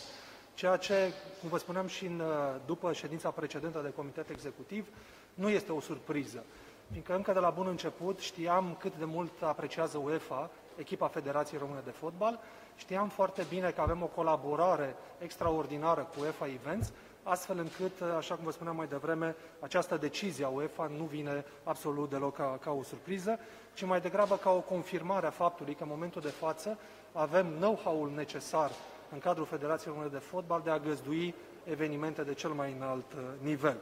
Ceea 0.54 0.76
ce, 0.76 1.12
cum 1.40 1.48
vă 1.48 1.58
spuneam 1.58 1.86
și 1.86 2.06
în, 2.06 2.22
după 2.66 2.92
ședința 2.92 3.30
precedentă 3.30 3.80
de 3.80 3.92
comitet 3.92 4.28
executiv, 4.28 4.88
nu 5.34 5.48
este 5.48 5.72
o 5.72 5.80
surpriză. 5.80 6.44
Fiindcă 6.90 7.14
încă 7.14 7.32
de 7.32 7.38
la 7.38 7.50
bun 7.50 7.66
început 7.66 8.18
știam 8.18 8.76
cât 8.78 8.96
de 8.96 9.04
mult 9.04 9.42
apreciază 9.42 9.98
UEFA, 9.98 10.50
echipa 10.76 11.08
Federației 11.08 11.60
Române 11.60 11.80
de 11.84 11.90
Fotbal, 11.90 12.40
știam 12.76 13.08
foarte 13.08 13.46
bine 13.48 13.70
că 13.70 13.80
avem 13.80 14.02
o 14.02 14.06
colaborare 14.06 14.96
extraordinară 15.18 16.00
cu 16.00 16.20
UEFA 16.20 16.46
Events, 16.46 16.92
astfel 17.22 17.58
încât, 17.58 18.00
așa 18.16 18.34
cum 18.34 18.44
vă 18.44 18.50
spuneam 18.50 18.76
mai 18.76 18.86
devreme, 18.86 19.36
această 19.60 19.96
decizie 19.96 20.44
a 20.44 20.48
UEFA 20.48 20.90
nu 20.96 21.04
vine 21.04 21.44
absolut 21.64 22.10
deloc 22.10 22.36
ca, 22.36 22.58
ca 22.60 22.70
o 22.70 22.82
surpriză, 22.82 23.38
ci 23.74 23.84
mai 23.84 24.00
degrabă 24.00 24.36
ca 24.36 24.50
o 24.50 24.60
confirmare 24.60 25.26
a 25.26 25.30
faptului 25.30 25.74
că 25.74 25.82
în 25.82 25.88
momentul 25.88 26.20
de 26.20 26.28
față 26.28 26.78
avem 27.12 27.46
know-how-ul 27.46 28.12
necesar 28.14 28.70
în 29.12 29.18
cadrul 29.18 29.46
Federației 29.46 29.92
Române 29.92 30.12
de 30.12 30.18
Fotbal 30.18 30.60
de 30.64 30.70
a 30.70 30.78
găzdui 30.78 31.34
evenimente 31.64 32.22
de 32.22 32.34
cel 32.34 32.50
mai 32.50 32.74
înalt 32.76 33.12
uh, 33.12 33.20
nivel. 33.42 33.76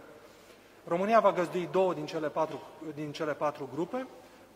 România 0.85 1.21
va 1.21 1.33
găzdui 1.33 1.69
două 1.71 1.95
din 1.95 2.07
cele 2.07 2.29
patru, 2.29 2.61
din 2.95 3.13
cele 3.13 3.35
patru 3.35 3.69
grupe, 3.75 4.07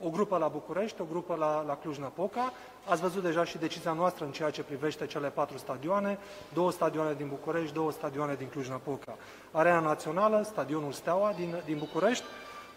o 0.05 0.09
grupă 0.11 0.37
la 0.37 0.47
București, 0.47 1.01
o 1.01 1.05
grupă 1.11 1.37
la, 1.39 1.65
la 1.67 1.75
Cluj-Napoca. 1.83 2.53
Ați 2.89 3.01
văzut 3.01 3.23
deja 3.23 3.45
și 3.45 3.59
decizia 3.59 3.93
noastră 3.93 4.25
în 4.25 4.31
ceea 4.31 4.51
ce 4.51 4.63
privește 4.63 5.07
cele 5.07 5.29
patru 5.29 5.59
stadioane, 5.59 6.19
două 6.55 6.71
stadioane 6.71 7.15
din 7.17 7.27
București, 7.29 7.75
două 7.75 7.93
stadioane 7.93 8.35
din 8.39 8.47
Cluj-Napoca. 8.51 9.17
Arena 9.51 9.81
Națională, 9.81 10.43
stadionul 10.45 10.93
Steaua 10.93 11.33
din, 11.37 11.55
din 11.65 11.77
București, 11.79 12.25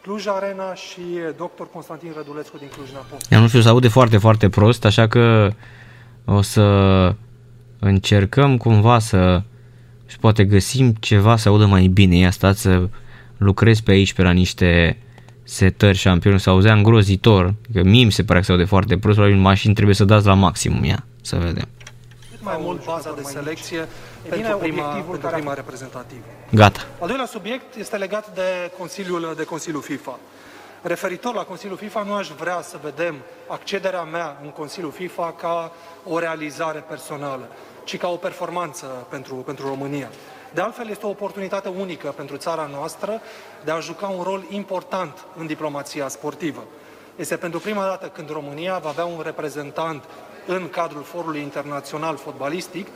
Cluj 0.02 0.28
Arena 0.28 0.74
și 0.74 1.02
Dr. 1.36 1.64
Constantin 1.74 2.12
Rădulescu 2.16 2.58
din 2.58 2.68
Cluj-Napoca. 2.68 3.22
Eu 3.30 3.40
nu 3.40 3.48
știu, 3.48 3.62
se 3.62 3.70
aude 3.70 3.88
foarte, 3.88 4.18
foarte 4.18 4.50
prost, 4.50 4.86
așa 4.86 5.08
că 5.08 5.52
o 6.26 6.42
să 6.42 6.64
încercăm 7.80 8.58
cumva 8.58 9.00
să 9.00 9.42
și 10.06 10.20
poate 10.20 10.46
găsim 10.46 10.94
ceva 11.00 11.36
să 11.36 11.50
audă 11.50 11.66
mai 11.66 11.88
bine. 11.88 12.16
Ia 12.16 12.32
stați 12.32 12.62
să 12.62 12.90
lucrez 13.38 13.80
pe 13.80 13.92
aici 13.92 14.14
pe 14.14 14.22
la 14.22 14.32
niște 14.32 14.98
setări 15.46 15.98
șampioni, 15.98 16.40
să 16.40 16.50
auzea 16.50 16.74
îngrozitor, 16.74 17.54
că 17.74 17.84
mie 17.84 18.06
mi 18.06 18.12
se 18.12 18.24
pare 18.24 18.40
că 18.40 18.46
se 18.46 18.52
aude 18.52 18.64
foarte 18.64 18.98
prost, 18.98 19.18
probabil 19.18 19.42
mașini 19.42 19.74
trebuie 19.74 19.96
să 19.96 20.06
dați 20.06 20.26
la 20.26 20.34
maximum, 20.34 20.84
ia, 20.84 21.06
să 21.22 21.36
vedem. 21.36 21.68
mai 22.42 22.58
mult 22.60 22.86
baza 22.86 23.14
de 23.16 23.22
selecție 23.22 23.88
pentru 24.30 24.58
prima, 24.58 24.84
pentru 24.84 25.30
prima 25.30 25.54
reprezentativă. 25.54 26.24
Gata. 26.52 26.80
Al 27.00 27.08
doilea 27.08 27.26
subiect 27.26 27.76
este 27.76 27.98
legat 27.98 28.34
de 28.34 28.72
Consiliul, 28.78 29.34
de 29.38 29.44
Consiliul 29.44 29.82
FIFA. 29.82 30.20
Referitor 30.82 31.34
la 31.34 31.42
Consiliul 31.42 31.78
FIFA, 31.78 32.04
nu 32.04 32.14
aș 32.14 32.28
vrea 32.40 32.62
să 32.62 32.78
vedem 32.84 33.16
accederea 33.48 34.02
mea 34.02 34.40
în 34.44 34.50
Consiliul 34.50 34.92
FIFA 34.92 35.34
ca 35.42 35.72
o 36.04 36.20
realizare 36.20 36.80
personală, 36.90 37.48
ci 37.84 37.98
ca 37.98 38.08
o 38.08 38.16
performanță 38.16 38.86
pentru, 39.10 39.36
pentru 39.36 39.68
România. 39.68 40.10
De 40.56 40.62
altfel, 40.62 40.90
este 40.90 41.06
o 41.06 41.10
oportunitate 41.10 41.70
unică 41.70 42.08
pentru 42.08 42.38
țara 42.38 42.70
noastră 42.72 43.22
de 43.64 43.72
a 43.72 43.80
juca 43.80 44.08
un 44.08 44.24
rol 44.24 44.44
important 44.50 45.26
în 45.38 45.46
diplomația 45.46 46.08
sportivă. 46.08 46.64
Este 47.16 47.36
pentru 47.38 47.60
prima 47.60 47.84
dată 47.84 48.08
când 48.08 48.30
România 48.30 48.78
va 48.78 48.90
avea 48.90 49.06
un 49.06 49.22
reprezentant 49.24 50.04
în 50.46 50.70
cadrul 50.70 51.04
Forului 51.04 51.42
Internațional 51.42 52.18
Fotbalistic 52.18 52.88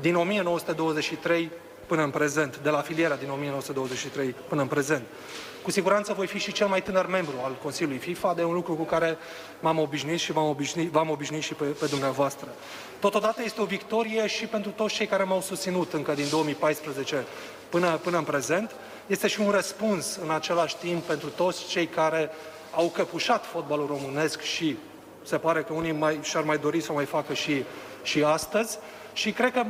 din 0.00 0.14
1923 0.14 1.50
până 1.86 2.02
în 2.02 2.10
prezent, 2.10 2.58
de 2.58 2.70
la 2.70 2.80
filiera 2.80 3.14
din 3.14 3.30
1923 3.30 4.34
până 4.48 4.62
în 4.62 4.68
prezent. 4.68 5.02
Cu 5.62 5.70
siguranță 5.70 6.12
voi 6.12 6.26
fi 6.26 6.38
și 6.38 6.52
cel 6.52 6.66
mai 6.66 6.82
tânăr 6.82 7.06
membru 7.06 7.34
al 7.44 7.56
Consiliului 7.62 8.00
FIFA, 8.00 8.34
de 8.34 8.44
un 8.44 8.54
lucru 8.54 8.74
cu 8.74 8.84
care 8.84 9.18
m-am 9.60 9.78
obișnuit 9.78 10.18
și 10.18 10.32
v-am 10.32 10.48
obișnuit, 10.48 10.90
v-am 10.90 11.10
obișnuit 11.10 11.42
și 11.42 11.54
pe, 11.54 11.64
pe 11.64 11.86
dumneavoastră. 11.86 12.48
Totodată 13.00 13.42
este 13.42 13.60
o 13.60 13.64
victorie 13.64 14.26
și 14.26 14.46
pentru 14.46 14.70
toți 14.70 14.94
cei 14.94 15.06
care 15.06 15.22
m-au 15.22 15.40
susținut 15.40 15.92
încă 15.92 16.12
din 16.12 16.26
2014 16.30 17.24
până, 17.68 17.98
până 18.02 18.18
în 18.18 18.24
prezent. 18.24 18.74
Este 19.06 19.28
și 19.28 19.40
un 19.40 19.50
răspuns 19.50 20.16
în 20.22 20.30
același 20.30 20.76
timp 20.76 21.02
pentru 21.02 21.28
toți 21.28 21.66
cei 21.66 21.86
care 21.86 22.30
au 22.74 22.88
căpușat 22.88 23.46
fotbalul 23.46 23.86
românesc 23.86 24.40
și 24.40 24.76
se 25.22 25.38
pare 25.38 25.62
că 25.62 25.72
unii 25.72 25.92
mai, 25.92 26.18
și-ar 26.22 26.42
mai 26.42 26.58
dori 26.58 26.80
să 26.80 26.92
o 26.92 26.94
mai 26.94 27.04
facă 27.04 27.34
și, 27.34 27.64
și 28.02 28.22
astăzi. 28.22 28.78
Și 29.12 29.32
cred 29.32 29.52
că 29.52 29.64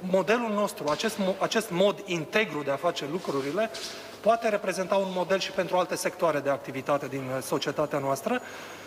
modelul 0.00 0.50
nostru, 0.52 0.88
acest, 0.88 1.18
acest 1.38 1.70
mod 1.70 2.02
integru 2.04 2.62
de 2.62 2.70
a 2.70 2.76
face 2.76 3.04
lucrurile, 3.10 3.70
poate 4.20 4.48
reprezenta 4.48 4.94
un 4.94 5.08
model 5.14 5.38
și 5.38 5.50
pentru 5.50 5.76
alte 5.76 5.94
sectoare 5.94 6.38
de 6.38 6.50
activitate 6.50 7.08
din 7.08 7.22
uh, 7.36 7.42
societatea 7.42 7.98
noastră 7.98 8.40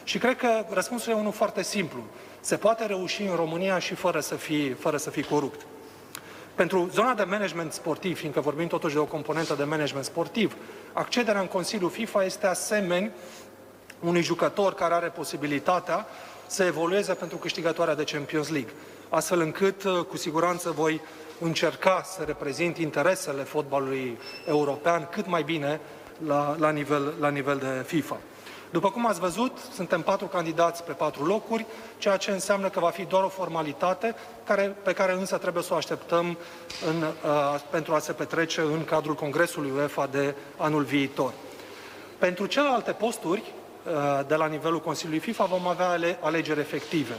și 0.04 0.18
cred 0.18 0.38
că 0.38 0.66
răspunsul 0.70 1.12
e 1.12 1.16
unul 1.16 1.32
foarte 1.32 1.64
simplu. 1.64 2.04
Se 2.44 2.58
poate 2.58 2.86
reuși 2.86 3.22
în 3.22 3.36
România 3.36 3.80
și 3.80 3.94
fără 3.94 4.20
să 4.20 4.36
fii, 4.36 4.70
fără 4.70 4.98
să 4.98 5.10
fii 5.10 5.24
corupt. 5.24 5.66
Pentru 6.56 6.90
zona 6.92 7.14
de 7.14 7.24
management 7.24 7.74
sportiv, 7.74 8.18
fiindcă 8.18 8.40
vorbim 8.40 8.68
totuși 8.68 8.94
de 8.94 9.00
o 9.00 9.06
componentă 9.06 9.54
de 9.54 9.64
management 9.64 10.06
sportiv, 10.06 10.56
accederea 10.94 11.42
în 11.42 11.48
Consiliul 11.48 11.90
FIFA 11.90 12.24
este 12.24 12.48
asemeni 12.48 13.12
unui 14.00 14.22
jucător 14.22 14.74
care 14.74 14.94
are 14.94 15.08
posibilitatea 15.08 16.08
să 16.46 16.64
evolueze 16.64 17.14
pentru 17.14 17.38
câștigătoarea 17.38 17.96
de 17.96 18.04
Champions 18.04 18.50
League, 18.50 18.72
astfel 19.10 19.40
încât, 19.40 19.84
uh, 19.84 20.00
cu 20.10 20.18
siguranță, 20.18 20.72
voi 20.72 21.02
încerca 21.40 22.02
să 22.06 22.24
reprezint 22.24 22.78
interesele 22.78 23.44
fotbalului 23.44 24.18
european 24.48 25.08
cât 25.12 25.28
mai 25.28 25.44
bine 25.44 25.80
la, 26.28 26.56
la, 26.60 26.70
nivel, 26.70 27.14
la 27.20 27.30
nivel 27.30 27.58
de 27.58 27.84
FIFA. 27.86 28.18
După 28.74 28.92
cum 28.92 29.08
ați 29.08 29.20
văzut, 29.20 29.58
suntem 29.74 30.02
patru 30.02 30.26
candidați 30.26 30.84
pe 30.84 30.92
patru 30.92 31.26
locuri, 31.26 31.66
ceea 31.98 32.18
ce 32.18 32.32
înseamnă 32.32 32.70
că 32.70 32.80
va 32.80 32.90
fi 32.90 33.04
doar 33.04 33.24
o 33.24 33.28
formalitate 33.28 34.16
care, 34.44 34.76
pe 34.84 34.94
care 34.94 35.14
însă 35.14 35.38
trebuie 35.38 35.64
să 35.64 35.74
o 35.74 35.76
așteptăm 35.76 36.38
în, 36.90 37.02
uh, 37.02 37.60
pentru 37.70 37.94
a 37.94 38.00
se 38.00 38.14
petrece 38.14 38.62
în 38.62 38.86
cadrul 38.86 39.16
Congresului 39.16 39.72
UEFA 39.76 40.08
de 40.08 40.36
anul 40.58 40.84
viitor. 40.84 41.34
Pentru 42.18 42.46
celelalte 42.46 42.92
posturi, 42.92 43.44
uh, 43.86 44.20
de 44.28 44.36
la 44.36 44.46
nivelul 44.46 44.82
Consiliului 44.82 45.22
FIFA, 45.22 45.46
vom 45.46 45.68
avea 45.68 45.90
ale, 45.90 46.18
alegeri 46.22 46.60
efective. 46.60 47.14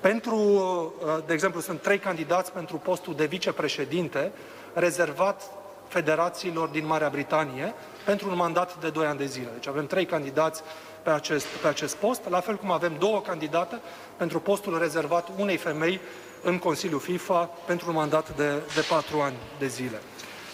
Pentru, 0.00 0.36
uh, 0.36 1.18
de 1.26 1.32
exemplu, 1.32 1.60
sunt 1.60 1.80
trei 1.80 1.98
candidați 1.98 2.52
pentru 2.52 2.76
postul 2.76 3.14
de 3.14 3.26
vicepreședinte 3.26 4.32
rezervat 4.72 5.42
federațiilor 5.88 6.68
din 6.68 6.86
Marea 6.86 7.08
Britanie 7.08 7.74
pentru 8.04 8.30
un 8.30 8.36
mandat 8.36 8.80
de 8.80 8.90
2 8.90 9.06
ani 9.06 9.18
de 9.18 9.26
zile. 9.26 9.48
Deci 9.52 9.66
avem 9.66 9.86
trei 9.86 10.06
candidați 10.06 10.62
pe 11.02 11.10
acest, 11.10 11.46
pe 11.46 11.68
acest 11.68 11.96
post, 11.96 12.28
la 12.28 12.40
fel 12.40 12.56
cum 12.56 12.70
avem 12.70 12.96
două 12.98 13.20
candidate 13.20 13.80
pentru 14.16 14.40
postul 14.40 14.78
rezervat 14.78 15.28
unei 15.36 15.56
femei 15.56 16.00
în 16.42 16.58
Consiliul 16.58 17.00
FIFA 17.00 17.50
pentru 17.66 17.88
un 17.88 17.94
mandat 17.94 18.36
de, 18.36 18.50
de 18.74 18.84
patru 18.88 19.20
ani 19.20 19.36
de 19.58 19.66
zile. 19.66 20.00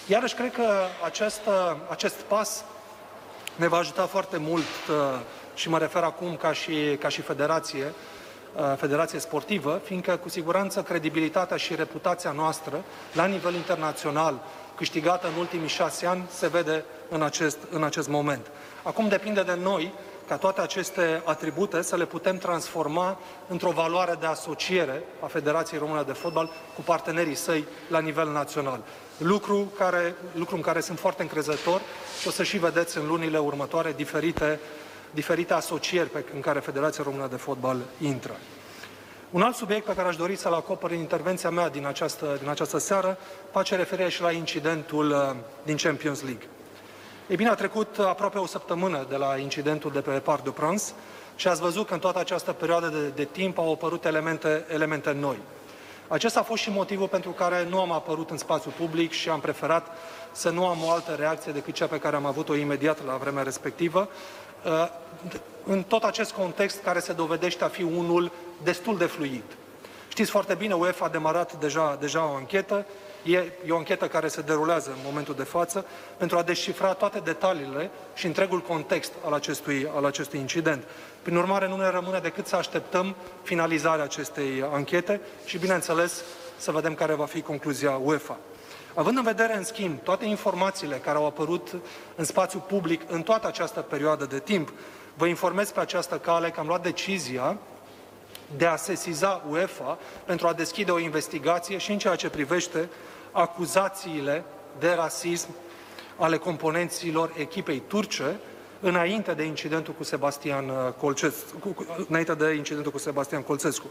Iarăși, 0.07 0.35
cred 0.35 0.53
că 0.53 0.69
acest, 1.05 1.41
acest 1.89 2.15
pas 2.15 2.65
ne 3.57 3.69
va 3.69 3.77
ajuta 3.77 4.07
foarte 4.07 4.37
mult 4.37 4.63
uh, 4.63 4.95
și 5.55 5.69
mă 5.69 5.79
refer 5.79 6.03
acum 6.03 6.37
ca 6.37 6.53
și, 6.53 6.97
ca 7.01 7.09
și 7.09 7.21
federație, 7.21 7.93
Uh, 8.57 8.63
federație 8.77 9.19
sportivă, 9.19 9.81
fiindcă 9.85 10.17
cu 10.17 10.29
siguranță 10.29 10.83
credibilitatea 10.83 11.57
și 11.57 11.75
reputația 11.75 12.31
noastră 12.31 12.85
la 13.13 13.25
nivel 13.25 13.55
internațional 13.55 14.41
câștigată 14.77 15.27
în 15.27 15.39
ultimii 15.39 15.69
șase 15.69 16.07
ani 16.07 16.25
se 16.31 16.49
vede 16.49 16.85
în 17.09 17.23
acest, 17.23 17.59
în 17.71 17.83
acest 17.83 18.09
moment. 18.09 18.47
Acum 18.83 19.09
depinde 19.09 19.43
de 19.43 19.59
noi 19.63 19.93
ca 20.29 20.37
toate 20.37 20.61
aceste 20.61 21.23
atribute 21.25 21.83
să 21.83 21.97
le 21.97 22.05
putem 22.05 22.39
transforma 22.39 23.19
într-o 23.49 23.71
valoare 23.71 24.17
de 24.21 24.27
asociere 24.27 25.03
a 25.21 25.27
Federației 25.27 25.81
Române 25.81 26.03
de 26.03 26.13
Fotbal 26.13 26.51
cu 26.75 26.81
partenerii 26.81 27.35
săi 27.35 27.65
la 27.89 27.99
nivel 27.99 28.33
național. 28.33 28.81
Lucru, 29.19 29.73
care, 29.79 30.15
lucru 30.33 30.57
în 30.57 30.63
care 30.63 30.81
sunt 30.81 30.99
foarte 30.99 31.23
încrezător 31.23 31.81
și 32.21 32.29
o 32.29 32.31
să 32.31 32.43
și 32.43 32.59
vedeți 32.59 32.99
în 32.99 33.07
lunile 33.07 33.39
următoare 33.39 33.93
diferite 33.97 34.61
diferite 35.17 35.53
asocieri 35.53 36.09
pe, 36.09 36.25
în 36.35 36.41
care 36.41 36.61
Federația 36.61 37.05
Română 37.05 37.27
de 37.27 37.37
Fotbal 37.37 37.77
intră. 38.01 38.37
Un 39.31 39.43
alt 39.43 39.55
subiect 39.55 39.85
pe 39.85 39.95
care 39.95 40.09
aș 40.09 40.17
dori 40.17 40.37
să-l 40.37 40.53
acopăr 40.53 40.91
în 40.91 40.99
intervenția 40.99 41.51
mea 41.51 41.69
din 41.69 41.87
această, 41.87 42.37
din 42.41 42.49
această 42.49 42.79
seară 42.79 43.19
face 43.53 43.77
referire 43.77 44.09
și 44.09 44.23
la 44.23 44.31
incidentul 44.31 45.11
uh, 45.11 45.37
din 45.63 45.77
Champions 45.77 46.23
League. 46.23 46.49
Ei 47.29 47.37
bine, 47.37 47.49
a 47.49 47.55
trecut 47.55 47.99
aproape 47.99 48.39
o 48.39 48.47
săptămână 48.47 49.07
de 49.09 49.17
la 49.17 49.37
incidentul 49.37 49.93
de 49.93 50.01
pe 50.01 50.11
Parc 50.11 50.45
de 50.45 50.51
Prince 50.51 50.85
și 51.37 51.49
ați 51.49 51.61
văzut 51.61 51.87
că 51.87 51.95
în 51.95 52.01
toată 52.01 52.19
această 52.19 52.53
perioadă 52.53 52.87
de, 52.87 53.09
de 53.09 53.25
timp 53.25 53.59
au 53.59 53.73
apărut 53.73 54.05
elemente, 54.05 54.65
elemente 54.73 55.13
noi. 55.13 55.39
Acesta 56.09 56.41
a 56.41 56.43
fost 56.43 56.63
și 56.63 56.71
motivul 56.71 57.09
pentru 57.09 57.31
care 57.31 57.67
nu 57.69 57.81
am 57.81 57.93
apărut 57.93 58.31
în 58.31 58.39
spațiu 58.39 58.73
public 58.79 59.13
și 59.13 59.29
am 59.29 59.41
preferat 59.41 59.87
să 60.33 60.51
nu 60.51 60.67
am 60.67 60.79
o 60.85 60.91
altă 60.91 61.13
reacție 61.13 61.53
decât 61.53 61.75
cea 61.75 61.87
pe 61.87 61.99
care 61.99 62.17
am 62.17 62.27
avut-o 62.27 62.55
imediat 62.55 63.07
la 63.07 63.17
vremea 63.17 63.43
respectivă, 63.43 64.09
Uh, 64.67 64.89
în 65.67 65.83
tot 65.83 66.03
acest 66.03 66.33
context 66.33 66.83
care 66.83 66.99
se 66.99 67.13
dovedește 67.13 67.65
a 67.65 67.69
fi 67.69 67.83
unul 67.83 68.33
destul 68.63 68.99
de 68.99 69.05
fluid. 69.05 69.45
Știți 70.09 70.31
foarte 70.31 70.55
bine, 70.55 70.75
UEFA 70.75 71.05
a 71.05 71.09
demarat 71.09 71.59
deja, 71.59 71.97
deja 72.01 72.31
o 72.31 72.35
anchetă, 72.35 72.87
e, 73.23 73.37
e 73.37 73.71
o 73.71 73.77
anchetă 73.77 74.09
care 74.09 74.29
se 74.29 74.41
derulează 74.41 74.91
în 74.91 74.99
momentul 75.05 75.35
de 75.35 75.43
față 75.43 75.87
pentru 76.17 76.39
a 76.39 76.43
descifra 76.43 76.93
toate 76.93 77.19
detaliile 77.25 77.91
și 78.15 78.27
întregul 78.27 78.61
context 78.61 79.13
al 79.25 79.33
acestui, 79.33 79.91
al 79.95 80.05
acestui 80.05 80.39
incident. 80.39 80.85
Prin 81.23 81.37
urmare, 81.37 81.69
nu 81.69 81.77
ne 81.77 81.91
rămâne 81.91 82.19
decât 82.19 82.47
să 82.47 82.57
așteptăm 82.57 83.15
finalizarea 83.43 84.05
acestei 84.05 84.65
anchete 84.73 85.21
și, 85.45 85.59
bineînțeles, 85.59 86.23
să 86.57 86.71
vedem 86.71 86.95
care 86.95 87.15
va 87.15 87.27
fi 87.27 87.43
concluzia 87.43 88.01
UEFA. 88.03 88.39
Având 88.95 89.17
în 89.17 89.23
vedere, 89.23 89.57
în 89.57 89.65
schimb, 89.65 90.03
toate 90.03 90.25
informațiile 90.25 90.97
care 90.97 91.17
au 91.17 91.27
apărut 91.27 91.75
în 92.15 92.25
spațiu 92.25 92.59
public 92.59 93.01
în 93.07 93.23
toată 93.23 93.47
această 93.47 93.81
perioadă 93.81 94.25
de 94.25 94.39
timp, 94.39 94.73
vă 95.15 95.27
informez 95.27 95.71
pe 95.71 95.81
această 95.81 96.19
cale 96.19 96.51
că 96.51 96.61
am 96.61 96.67
luat 96.67 96.83
decizia 96.83 97.59
de 98.57 98.67
a 98.67 98.77
sesiza 98.77 99.45
UEFA 99.51 99.99
pentru 100.25 100.47
a 100.47 100.53
deschide 100.53 100.91
o 100.91 100.99
investigație 100.99 101.79
și 101.79 101.93
în 101.93 101.99
ceea 101.99 102.17
ce 102.17 102.31
privește 102.31 102.89
acuzațiile 103.33 104.45
de 104.79 104.93
rasism 104.93 105.49
ale 106.17 106.37
componenților 106.37 107.33
echipei 107.37 107.83
turce 107.87 108.37
înainte 108.81 109.33
de 109.33 109.43
incidentul 109.43 109.95
cu 109.95 110.05
Sebastian 110.05 110.69
uh, 110.69 110.93
Colcescu, 110.99 111.87
înainte 112.09 112.35
de 112.35 112.55
incidentul 112.55 112.93
cu 112.93 112.99
Sebastian 112.99 113.43
Colțescu. 113.43 113.87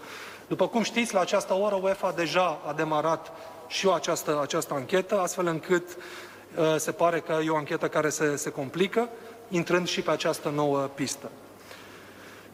După 0.47 0.67
cum 0.67 0.83
știți, 0.83 1.13
la 1.13 1.19
această 1.19 1.53
oră 1.53 1.79
UEFA 1.81 2.11
deja 2.11 2.61
a 2.65 2.73
demarat 2.73 3.31
și 3.67 3.85
eu 3.85 3.93
această, 3.93 4.39
această 4.41 4.73
anchetă, 4.73 5.19
astfel 5.19 5.47
încât 5.47 5.89
uh, 5.89 6.75
se 6.77 6.91
pare 6.91 7.19
că 7.19 7.39
e 7.45 7.49
o 7.49 7.55
anchetă 7.55 7.87
care 7.87 8.09
se, 8.09 8.35
se 8.35 8.49
complică, 8.49 9.09
intrând 9.49 9.87
și 9.87 10.01
pe 10.01 10.11
această 10.11 10.49
nouă 10.49 10.79
pistă. 10.79 11.29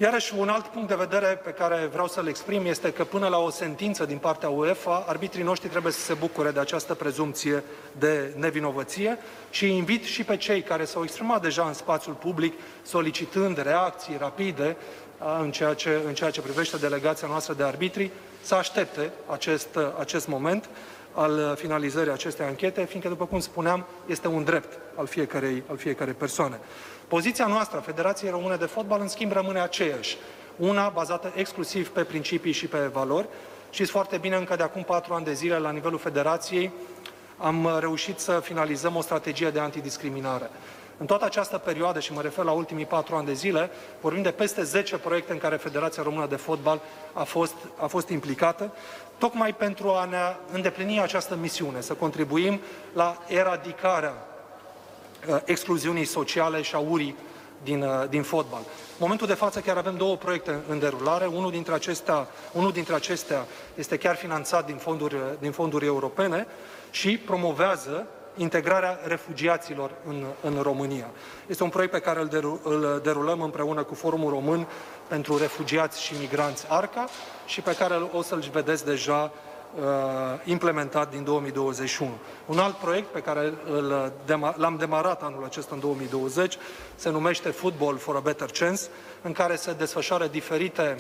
Iarăși, 0.02 0.34
un 0.38 0.50
alt 0.50 0.66
punct 0.66 0.88
de 0.88 0.96
vedere 0.96 1.26
pe 1.26 1.50
care 1.50 1.90
vreau 1.92 2.08
să-l 2.08 2.28
exprim 2.28 2.66
este 2.66 2.94
că 2.94 3.04
până 3.04 3.28
la 3.28 3.38
o 3.38 3.50
sentință 3.50 4.06
din 4.06 4.18
partea 4.18 4.50
UEFA, 4.50 5.04
arbitrii 5.08 5.44
noștri 5.44 5.70
trebuie 5.70 5.92
să 5.92 6.00
se 6.00 6.14
bucure 6.14 6.52
de 6.52 6.60
această 6.60 6.94
prezumție 6.94 7.64
de 7.98 8.34
nevinovăție 8.38 9.18
și 9.50 9.76
invit 9.76 10.04
și 10.04 10.24
pe 10.24 10.38
cei 10.38 10.62
care 10.62 10.86
s-au 10.86 11.04
exprimat 11.04 11.42
deja 11.42 11.64
în 11.64 11.74
spațiul 11.74 12.14
public 12.14 12.54
solicitând 12.84 13.62
reacții 13.62 14.18
rapide 14.20 14.78
în 15.42 15.52
ceea 15.52 15.74
ce, 15.74 16.00
în 16.06 16.14
ceea 16.14 16.30
ce 16.30 16.42
privește 16.42 16.78
delegația 16.78 17.28
noastră 17.28 17.54
de 17.54 17.64
arbitri, 17.64 18.12
să 18.42 18.56
aștepte 18.56 19.12
acest, 19.28 19.78
acest 20.00 20.28
moment 20.28 20.70
al 21.14 21.56
finalizării 21.56 22.12
acestei 22.12 22.46
anchete, 22.46 22.86
fiindcă, 22.86 23.10
după 23.10 23.26
cum 23.26 23.40
spuneam, 23.40 23.86
este 24.06 24.28
un 24.28 24.44
drept 24.44 24.80
al 24.96 25.06
fiecarei, 25.06 25.64
al 25.70 25.78
fiecarei 25.78 26.14
persoane. 26.14 26.60
Poziția 27.08 27.48
noastră 27.48 27.78
a 27.78 27.82
Federației 27.82 28.32
Române 28.32 28.56
de 28.56 28.66
Fotbal, 28.66 29.02
în 29.02 29.08
schimb, 29.08 29.32
rămâne 29.32 29.60
aceeași. 29.60 30.18
Una 30.56 30.90
bazată 30.90 31.32
exclusiv 31.36 31.90
pe 31.90 32.04
principii 32.04 32.52
și 32.52 32.68
pe 32.68 32.78
valori. 32.78 33.28
Știți 33.70 33.92
foarte 33.92 34.18
bine, 34.18 34.36
încă 34.36 34.56
de 34.56 34.64
acum 34.64 34.84
patru 34.84 35.14
ani 35.14 35.26
de 35.26 35.34
zile, 35.34 35.58
la 35.58 35.72
nivelul 35.72 36.00
Federației, 36.00 36.72
am 37.38 37.78
reușit 37.80 38.20
să 38.20 38.40
finalizăm 38.44 38.96
o 38.96 39.02
strategie 39.02 39.50
de 39.50 39.60
antidiscriminare. 39.60 40.50
În 40.98 41.08
toată 41.08 41.26
această 41.26 41.58
perioadă, 41.58 42.00
și 42.00 42.14
mă 42.14 42.22
refer 42.22 42.46
la 42.46 42.52
ultimii 42.52 42.86
patru 42.86 43.16
ani 43.16 43.26
de 43.26 43.34
zile, 43.34 43.70
vorbim 44.02 44.22
de 44.22 44.32
peste 44.32 44.64
10 44.64 44.98
proiecte 44.98 45.32
în 45.32 45.38
care 45.38 45.56
Federația 45.56 46.04
Română 46.04 46.28
de 46.28 46.36
Fotbal 46.36 46.82
a 47.14 47.24
fost, 47.24 47.54
a 47.78 47.86
fost 47.86 48.10
implicată, 48.10 48.74
tocmai 49.22 49.54
pentru 49.56 49.90
a 49.90 50.06
ne 50.06 50.18
îndeplini 50.52 51.02
această 51.02 51.36
misiune, 51.36 51.82
să 51.82 51.94
contribuim 51.94 52.60
la 52.94 53.18
eradicarea 53.28 54.14
uh, 55.30 55.38
excluziunii 55.46 56.06
sociale 56.06 56.62
și 56.62 56.76
a 56.76 56.78
urii 56.78 57.16
din, 57.64 57.82
uh, 57.82 58.10
din 58.10 58.24
fotbal. 58.24 58.60
În 58.60 58.98
momentul 58.98 59.28
de 59.28 59.34
față 59.34 59.60
chiar 59.60 59.78
avem 59.78 59.98
două 59.98 60.16
proiecte 60.16 60.60
în 60.68 60.80
derulare. 60.80 61.26
Unul 61.26 61.52
dintre 61.52 61.74
acestea, 61.74 62.28
unul 62.52 62.72
dintre 62.72 62.96
acestea 62.96 63.46
este 63.76 63.98
chiar 63.98 64.16
finanțat 64.16 64.66
din 64.66 64.76
fonduri, 64.76 65.16
din 65.40 65.52
fonduri 65.52 65.86
europene 65.86 66.48
și 66.92 67.18
promovează 67.18 68.08
integrarea 68.38 69.00
refugiaților 69.04 69.92
în, 70.08 70.26
în 70.42 70.62
România. 70.62 71.10
Este 71.48 71.64
un 71.64 71.70
proiect 71.70 71.94
pe 71.94 72.00
care 72.00 72.20
îl, 72.20 72.28
deru, 72.28 72.60
îl 72.64 73.00
derulăm 73.04 73.42
împreună 73.42 73.84
cu 73.84 73.94
Forumul 73.94 74.30
Român 74.30 74.68
pentru 75.08 75.38
Refugiați 75.38 76.02
și 76.02 76.14
Migranți 76.20 76.66
ARCA 76.70 77.10
și 77.52 77.62
pe 77.62 77.76
care 77.76 77.96
o 78.14 78.22
să-l 78.22 78.44
vedeți 78.52 78.86
deja 78.86 79.32
uh, 79.76 79.82
implementat 80.44 81.12
din 81.12 81.24
2021. 81.24 82.12
Un 82.46 82.60
alt 82.60 82.76
proiect 82.76 83.08
pe 83.12 83.20
care 83.20 83.54
l-am 84.56 84.76
demarat 84.78 85.24
anul 85.24 85.44
acesta 85.44 85.76
în 85.76 85.80
2020 85.80 86.58
se 86.96 87.10
numește 87.10 87.50
Football 87.50 87.98
for 87.98 88.16
a 88.16 88.20
Better 88.20 88.50
Chance, 88.50 88.82
în 89.22 89.32
care 89.32 89.56
se 89.56 89.74
desfășoară 89.74 90.28
diferite 90.28 90.96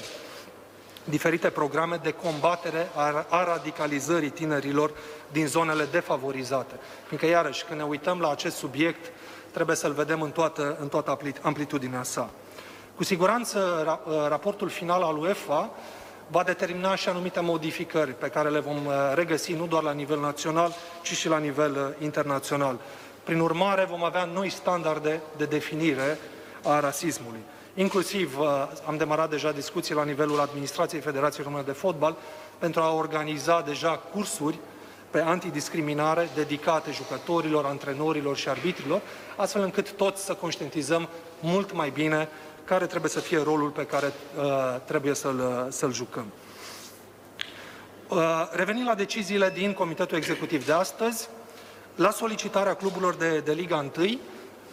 diferite 1.04 1.50
programe 1.50 2.00
de 2.04 2.12
combatere 2.12 2.90
a 3.30 3.44
radicalizării 3.44 4.30
tinerilor 4.30 4.92
din 5.32 5.48
zonele 5.48 5.88
defavorizate. 5.92 6.76
Fiindcă, 7.08 7.28
iarăși, 7.28 7.66
când 7.66 7.80
ne 7.80 7.86
uităm 7.86 8.20
la 8.20 8.32
acest 8.32 8.56
subiect, 8.56 9.12
trebuie 9.52 9.76
să-l 9.76 9.92
vedem 9.92 10.22
în 10.22 10.32
toată, 10.32 10.78
în 10.80 10.88
toată 10.88 11.18
amplitudinea 11.42 12.04
sa. 12.04 12.30
Cu 12.96 13.04
siguranță, 13.04 13.60
ă, 14.08 14.28
raportul 14.28 14.70
final 14.70 15.02
al 15.02 15.18
UEFA 15.18 15.70
va 16.32 16.44
determina 16.44 16.96
și 16.96 17.10
anumite 17.10 17.40
modificări 17.40 18.12
pe 18.12 18.28
care 18.28 18.50
le 18.50 18.60
vom 18.60 18.88
ă, 18.88 19.14
regăsi 19.14 19.54
nu 19.54 19.68
doar 19.68 19.84
la 19.84 19.92
nivel 19.92 20.20
național, 20.20 20.74
ci 21.02 21.12
și 21.12 21.28
la 21.28 21.38
nivel 21.38 21.76
ă, 21.76 21.94
internațional. 22.04 22.80
Prin 23.24 23.40
urmare, 23.40 23.86
vom 23.90 24.04
avea 24.04 24.26
noi 24.26 24.50
standarde 24.50 25.22
de 25.38 25.46
definire 25.46 26.18
a 26.64 26.80
rasismului. 26.80 27.40
Inclusiv 27.74 28.38
am 28.86 28.98
demarat 28.98 29.30
deja 29.30 29.52
discuții 29.52 29.96
la 29.96 30.04
nivelul 30.04 30.40
Administrației 30.40 31.02
Federației 31.02 31.46
Române 31.46 31.64
de 31.64 31.72
Fotbal 31.72 32.16
pentru 32.58 32.82
a 32.82 32.94
organiza 32.94 33.62
deja 33.62 33.90
cursuri 34.14 34.60
pe 35.10 35.20
antidiscriminare 35.20 36.30
dedicate 36.36 36.92
jucătorilor, 36.92 37.66
antrenorilor 37.66 38.38
și 38.38 38.50
arbitrilor, 38.50 39.02
astfel 39.36 39.62
încât 39.62 39.92
toți 39.92 40.26
să 40.26 40.34
conștientizăm 40.34 41.10
mult 41.40 41.74
mai 41.74 41.90
bine 41.90 42.28
care 42.72 42.86
trebuie 42.86 43.12
să 43.12 43.20
fie 43.20 43.44
rolul 43.44 43.70
pe 43.70 43.86
care 43.86 44.14
uh, 44.38 44.44
trebuie 44.86 45.14
să-l, 45.14 45.68
să 45.70 45.90
jucăm. 45.92 46.26
Uh, 48.08 48.50
revenind 48.52 48.88
la 48.88 48.96
deciziile 48.96 49.50
din 49.50 49.74
Comitetul 49.74 50.18
Executiv 50.18 50.66
de 50.66 50.72
astăzi, 50.72 51.30
la 51.96 52.12
solicitarea 52.12 52.74
cluburilor 52.74 53.16
de, 53.16 53.40
de 53.40 53.52
Liga 53.52 53.92
1, 53.98 54.20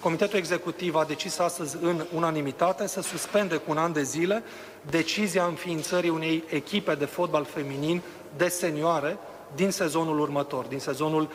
Comitetul 0.00 0.38
Executiv 0.38 0.94
a 0.94 1.04
decis 1.04 1.38
astăzi 1.38 1.76
în 1.80 2.04
unanimitate 2.14 2.86
să 2.86 3.00
suspende 3.00 3.56
cu 3.56 3.70
un 3.70 3.78
an 3.78 3.92
de 3.92 4.02
zile 4.02 4.42
decizia 4.90 5.44
înființării 5.44 6.10
unei 6.10 6.44
echipe 6.48 6.94
de 6.94 7.04
fotbal 7.04 7.44
feminin 7.44 8.02
de 8.36 8.48
senioare 8.48 9.18
din 9.54 9.70
sezonul 9.70 10.20
următor, 10.20 10.64
din 10.64 10.78
sezonul 10.78 11.28
2021-2022, 11.28 11.30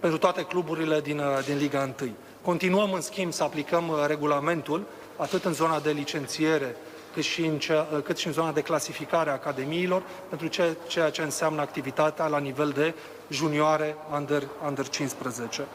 pentru 0.00 0.18
toate 0.18 0.42
cluburile 0.42 1.00
din, 1.00 1.22
din 1.46 1.56
Liga 1.56 1.94
1. 2.00 2.10
Continuăm, 2.42 2.92
în 2.92 3.00
schimb, 3.00 3.32
să 3.32 3.42
aplicăm 3.42 3.88
uh, 3.88 4.04
regulamentul, 4.06 4.86
atât 5.16 5.44
în 5.44 5.52
zona 5.52 5.80
de 5.80 5.90
licențiere, 5.90 6.76
cât 7.14 7.22
și 7.22 7.44
în, 7.46 7.58
cea, 7.58 7.88
uh, 7.92 8.02
cât 8.02 8.16
și 8.16 8.26
în 8.26 8.32
zona 8.32 8.52
de 8.52 8.60
clasificare 8.60 9.30
a 9.30 9.32
academiilor, 9.32 10.02
pentru 10.28 10.46
ce, 10.46 10.76
ceea 10.86 11.10
ce 11.10 11.22
înseamnă 11.22 11.60
activitatea 11.60 12.26
la 12.26 12.38
nivel 12.38 12.70
de 12.70 12.94
junioare 13.30 13.96
under, 14.14 14.42
under 14.66 14.88
15. 14.88 15.66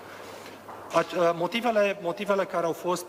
Uh, 0.95 1.01
motivele, 1.35 1.99
motivele 2.01 2.45
care 2.45 2.65
au 2.65 2.73
fost 2.73 3.05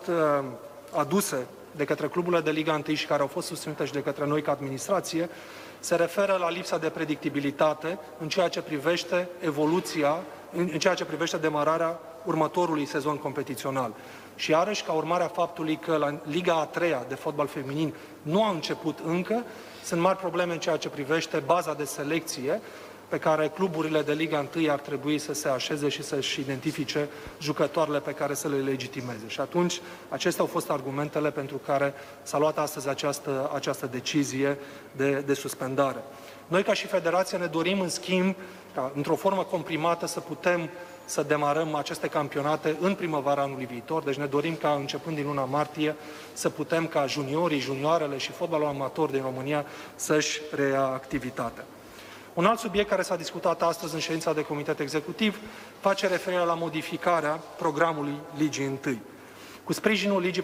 aduse 0.91 1.45
de 1.71 1.85
către 1.85 2.07
cluburile 2.07 2.41
de 2.41 2.51
Liga 2.51 2.81
1 2.87 2.95
și 2.95 3.05
care 3.05 3.21
au 3.21 3.27
fost 3.27 3.47
susținute 3.47 3.85
și 3.85 3.91
de 3.91 4.01
către 4.01 4.25
noi 4.25 4.41
ca 4.41 4.51
administrație 4.51 5.29
se 5.79 5.95
referă 5.95 6.37
la 6.39 6.49
lipsa 6.49 6.77
de 6.77 6.89
predictibilitate 6.89 7.99
în 8.19 8.29
ceea 8.29 8.47
ce 8.47 8.61
privește 8.61 9.29
evoluția, 9.39 10.15
în 10.55 10.67
ceea 10.67 10.93
ce 10.93 11.05
privește 11.05 11.37
demararea 11.37 11.99
următorului 12.25 12.85
sezon 12.85 13.17
competițional. 13.17 13.93
Și 14.35 14.51
iarăși, 14.51 14.83
ca 14.83 14.91
urmare 14.91 15.23
a 15.23 15.27
faptului 15.27 15.75
că 15.75 15.95
la 15.95 16.19
Liga 16.23 16.53
a 16.53 16.65
treia 16.65 17.05
de 17.07 17.15
fotbal 17.15 17.47
feminin 17.47 17.93
nu 18.21 18.43
a 18.43 18.49
început 18.49 18.99
încă, 19.05 19.43
sunt 19.83 20.01
mari 20.01 20.17
probleme 20.17 20.53
în 20.53 20.59
ceea 20.59 20.77
ce 20.77 20.89
privește 20.89 21.37
baza 21.45 21.73
de 21.73 21.83
selecție 21.83 22.61
pe 23.07 23.17
care 23.17 23.47
cluburile 23.47 24.01
de 24.01 24.13
Liga 24.13 24.47
1 24.55 24.71
ar 24.71 24.79
trebui 24.79 25.19
să 25.19 25.33
se 25.33 25.49
așeze 25.49 25.89
și 25.89 26.03
să-și 26.03 26.39
identifice 26.39 27.09
jucătoarele 27.41 27.99
pe 27.99 28.11
care 28.11 28.33
să 28.33 28.47
le 28.47 28.57
legitimeze. 28.57 29.27
Și 29.27 29.39
atunci, 29.39 29.81
acestea 30.09 30.43
au 30.43 30.49
fost 30.49 30.69
argumentele 30.69 31.31
pentru 31.31 31.57
care 31.57 31.93
s-a 32.23 32.37
luat 32.37 32.57
astăzi 32.57 32.89
această, 32.89 33.51
această 33.53 33.85
decizie 33.85 34.57
de, 34.91 35.23
de 35.25 35.33
suspendare. 35.33 36.03
Noi, 36.47 36.63
ca 36.63 36.73
și 36.73 36.87
federație, 36.87 37.37
ne 37.37 37.45
dorim, 37.45 37.79
în 37.79 37.89
schimb, 37.89 38.35
ca 38.75 38.91
într-o 38.95 39.15
formă 39.15 39.43
comprimată 39.43 40.07
să 40.07 40.19
putem 40.19 40.69
să 41.07 41.23
demarăm 41.23 41.75
aceste 41.75 42.07
campionate 42.07 42.75
în 42.79 42.95
primăvara 42.95 43.41
anului 43.41 43.65
viitor. 43.65 44.03
Deci 44.03 44.15
ne 44.15 44.25
dorim 44.25 44.55
ca, 44.55 44.73
începând 44.73 45.15
din 45.15 45.25
luna 45.25 45.45
martie, 45.45 45.95
să 46.33 46.49
putem 46.49 46.87
ca 46.87 47.05
juniorii, 47.05 47.59
junioarele 47.59 48.17
și 48.17 48.31
fotbalul 48.31 48.67
amator 48.67 49.09
din 49.09 49.21
România 49.21 49.65
să-și 49.95 50.41
reia 50.55 50.85
activitatea. 50.85 51.63
Un 52.33 52.45
alt 52.45 52.59
subiect 52.59 52.89
care 52.89 53.01
s-a 53.01 53.15
discutat 53.15 53.61
astăzi 53.61 53.93
în 53.93 53.99
ședința 53.99 54.33
de 54.33 54.43
comitet 54.43 54.79
executiv 54.79 55.39
face 55.79 56.07
referire 56.07 56.43
la 56.43 56.53
modificarea 56.53 57.39
programului 57.57 58.15
Ligii 58.37 58.79
1. 58.85 58.97
Cu 59.63 59.73
sprijinul 59.73 60.21
Ligii 60.21 60.43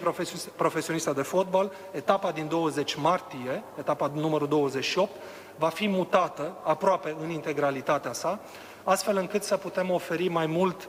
Profesioniste 0.56 1.12
de 1.12 1.22
Fotbal, 1.22 1.72
etapa 1.90 2.30
din 2.30 2.48
20 2.48 2.94
martie, 2.94 3.62
etapa 3.78 4.10
numărul 4.14 4.48
28, 4.48 5.10
va 5.58 5.68
fi 5.68 5.88
mutată 5.88 6.56
aproape 6.62 7.16
în 7.22 7.30
integralitatea 7.30 8.12
sa, 8.12 8.40
astfel 8.84 9.16
încât 9.16 9.42
să 9.42 9.56
putem 9.56 9.90
oferi 9.90 10.28
mai 10.28 10.46
mult 10.46 10.88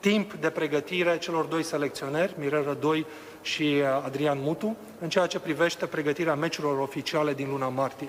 timp 0.00 0.32
de 0.32 0.50
pregătire 0.50 1.18
celor 1.18 1.44
doi 1.44 1.62
selecționeri, 1.62 2.34
Mirel 2.38 2.64
Rădoi 2.64 3.06
și 3.42 3.62
uh, 3.62 4.02
Adrian 4.04 4.38
Mutu, 4.40 4.76
în 5.00 5.08
ceea 5.08 5.26
ce 5.26 5.38
privește 5.38 5.86
pregătirea 5.86 6.34
meciurilor 6.34 6.78
oficiale 6.78 7.34
din 7.34 7.48
luna 7.50 7.68
martie. 7.68 8.08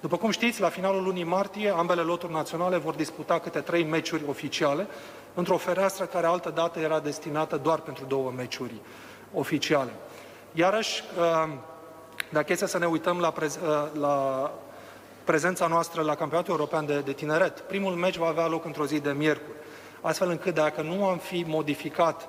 După 0.00 0.16
cum 0.16 0.30
știți, 0.30 0.60
la 0.60 0.68
finalul 0.68 1.02
lunii 1.02 1.24
martie, 1.24 1.70
ambele 1.70 2.00
loturi 2.00 2.32
naționale 2.32 2.76
vor 2.76 2.94
disputa 2.94 3.38
câte 3.38 3.60
trei 3.60 3.84
meciuri 3.84 4.22
oficiale, 4.28 4.86
într-o 5.34 5.56
fereastră 5.56 6.04
care 6.04 6.26
altă 6.26 6.50
dată 6.50 6.78
era 6.78 7.00
destinată 7.00 7.56
doar 7.56 7.78
pentru 7.78 8.04
două 8.04 8.32
meciuri 8.36 8.74
oficiale. 9.34 9.90
Iarăși, 10.52 11.02
uh, 11.18 11.48
dacă 12.30 12.52
este 12.52 12.66
să 12.66 12.78
ne 12.78 12.86
uităm 12.86 13.18
la, 13.18 13.32
prez- 13.32 13.60
uh, 13.62 14.00
la 14.00 14.50
prezența 15.28 15.66
noastră 15.66 16.02
la 16.02 16.14
Campionatul 16.14 16.52
European 16.52 16.86
de, 16.86 17.00
de 17.00 17.12
Tineret, 17.12 17.60
primul 17.60 17.92
meci 17.92 18.16
va 18.16 18.26
avea 18.26 18.46
loc 18.46 18.64
într-o 18.64 18.86
zi 18.86 19.00
de 19.00 19.10
miercuri, 19.10 19.56
astfel 20.00 20.28
încât 20.30 20.54
dacă 20.54 20.82
nu 20.82 21.06
am 21.06 21.18
fi 21.18 21.44
modificat 21.46 22.28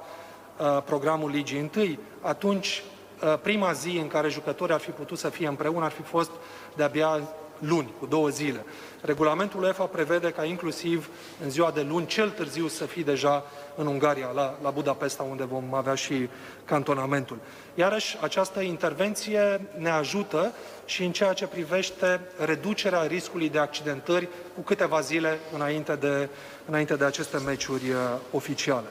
uh, 0.58 0.82
programul 0.86 1.30
Ligii 1.30 1.70
1, 1.76 1.97
atunci 2.22 2.84
uh, 3.24 3.39
prima 3.41 3.72
zi 3.72 3.97
în 3.97 4.08
care 4.08 4.30
jucătorii 4.30 4.74
ar 4.74 4.80
fi 4.80 4.89
putut 4.89 5.18
să 5.18 5.30
fie 5.30 5.47
împreună 5.47 5.86
ar 5.86 5.91
fi 5.91 6.02
fost 6.02 6.32
de-abia 6.76 7.22
luni, 7.60 7.93
cu 8.00 8.06
două 8.06 8.30
zile. 8.30 8.66
Regulamentul 9.02 9.64
UEFA 9.64 9.84
prevede 9.84 10.32
ca 10.32 10.43
inclusiv 10.43 11.10
în 11.43 11.50
ziua 11.50 11.72
de 11.72 11.82
luni, 11.82 12.06
cel 12.06 12.30
târziu, 12.30 12.68
să 12.68 12.86
fie 12.86 13.04
deja 13.04 13.43
în 13.76 13.88
Ungaria, 13.88 14.32
la, 14.34 14.58
la 14.62 14.70
Budapesta, 14.70 15.24
unde 15.24 15.43
vom 15.43 15.74
avea 15.74 15.95
și 15.95 16.30
cantonamentul. 16.66 17.38
Iarăși, 17.76 18.18
această 18.22 18.60
intervenție 18.60 19.62
ne 19.78 19.89
ajută 19.89 20.52
și 20.86 21.04
în 21.04 21.12
ceea 21.12 21.34
ce 21.34 21.47
privește 21.47 22.22
reducerea 22.45 23.02
riscului 23.02 23.50
de 23.50 23.60
accidentări 23.60 24.28
cu 24.56 24.62
câteva 24.62 25.00
zile 25.00 25.39
înainte 25.54 25.95
de, 25.95 26.30
înainte 26.66 26.95
de 26.95 27.06
aceste 27.06 27.38
meciuri 27.38 27.89
uh, 27.89 27.95
oficiale. 28.32 28.88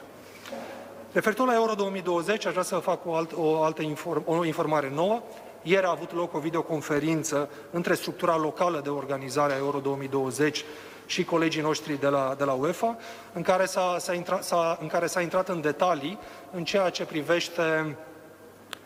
Referitor 1.11 1.47
la 1.47 1.53
Euro 1.53 1.73
2020, 1.73 2.45
aș 2.45 2.51
vrea 2.51 2.63
să 2.63 2.75
fac 2.75 3.05
o, 3.05 3.15
alt, 3.15 3.31
o 3.35 3.63
altă 3.63 3.81
inform, 3.81 4.23
o 4.25 4.45
informare 4.45 4.91
nouă. 4.93 5.21
Ieri 5.61 5.85
a 5.85 5.89
avut 5.89 6.13
loc 6.13 6.33
o 6.33 6.39
videoconferință 6.39 7.49
între 7.71 7.93
structura 7.93 8.37
locală 8.37 8.79
de 8.83 8.89
organizare 8.89 9.53
a 9.53 9.57
Euro 9.57 9.79
2020 9.79 10.63
și 11.05 11.23
colegii 11.23 11.61
noștri 11.61 11.99
de 11.99 12.07
la, 12.07 12.35
de 12.37 12.43
la 12.43 12.51
UEFA, 12.51 12.97
în 13.33 13.41
care 13.41 13.65
s-a, 13.65 13.95
s-a 13.99 14.13
intrat, 14.13 14.43
s-a, 14.43 14.77
în 14.81 14.87
care 14.87 15.07
s-a 15.07 15.21
intrat 15.21 15.49
în 15.49 15.61
detalii 15.61 16.19
în 16.51 16.63
ceea 16.63 16.89
ce 16.89 17.05
privește 17.05 17.95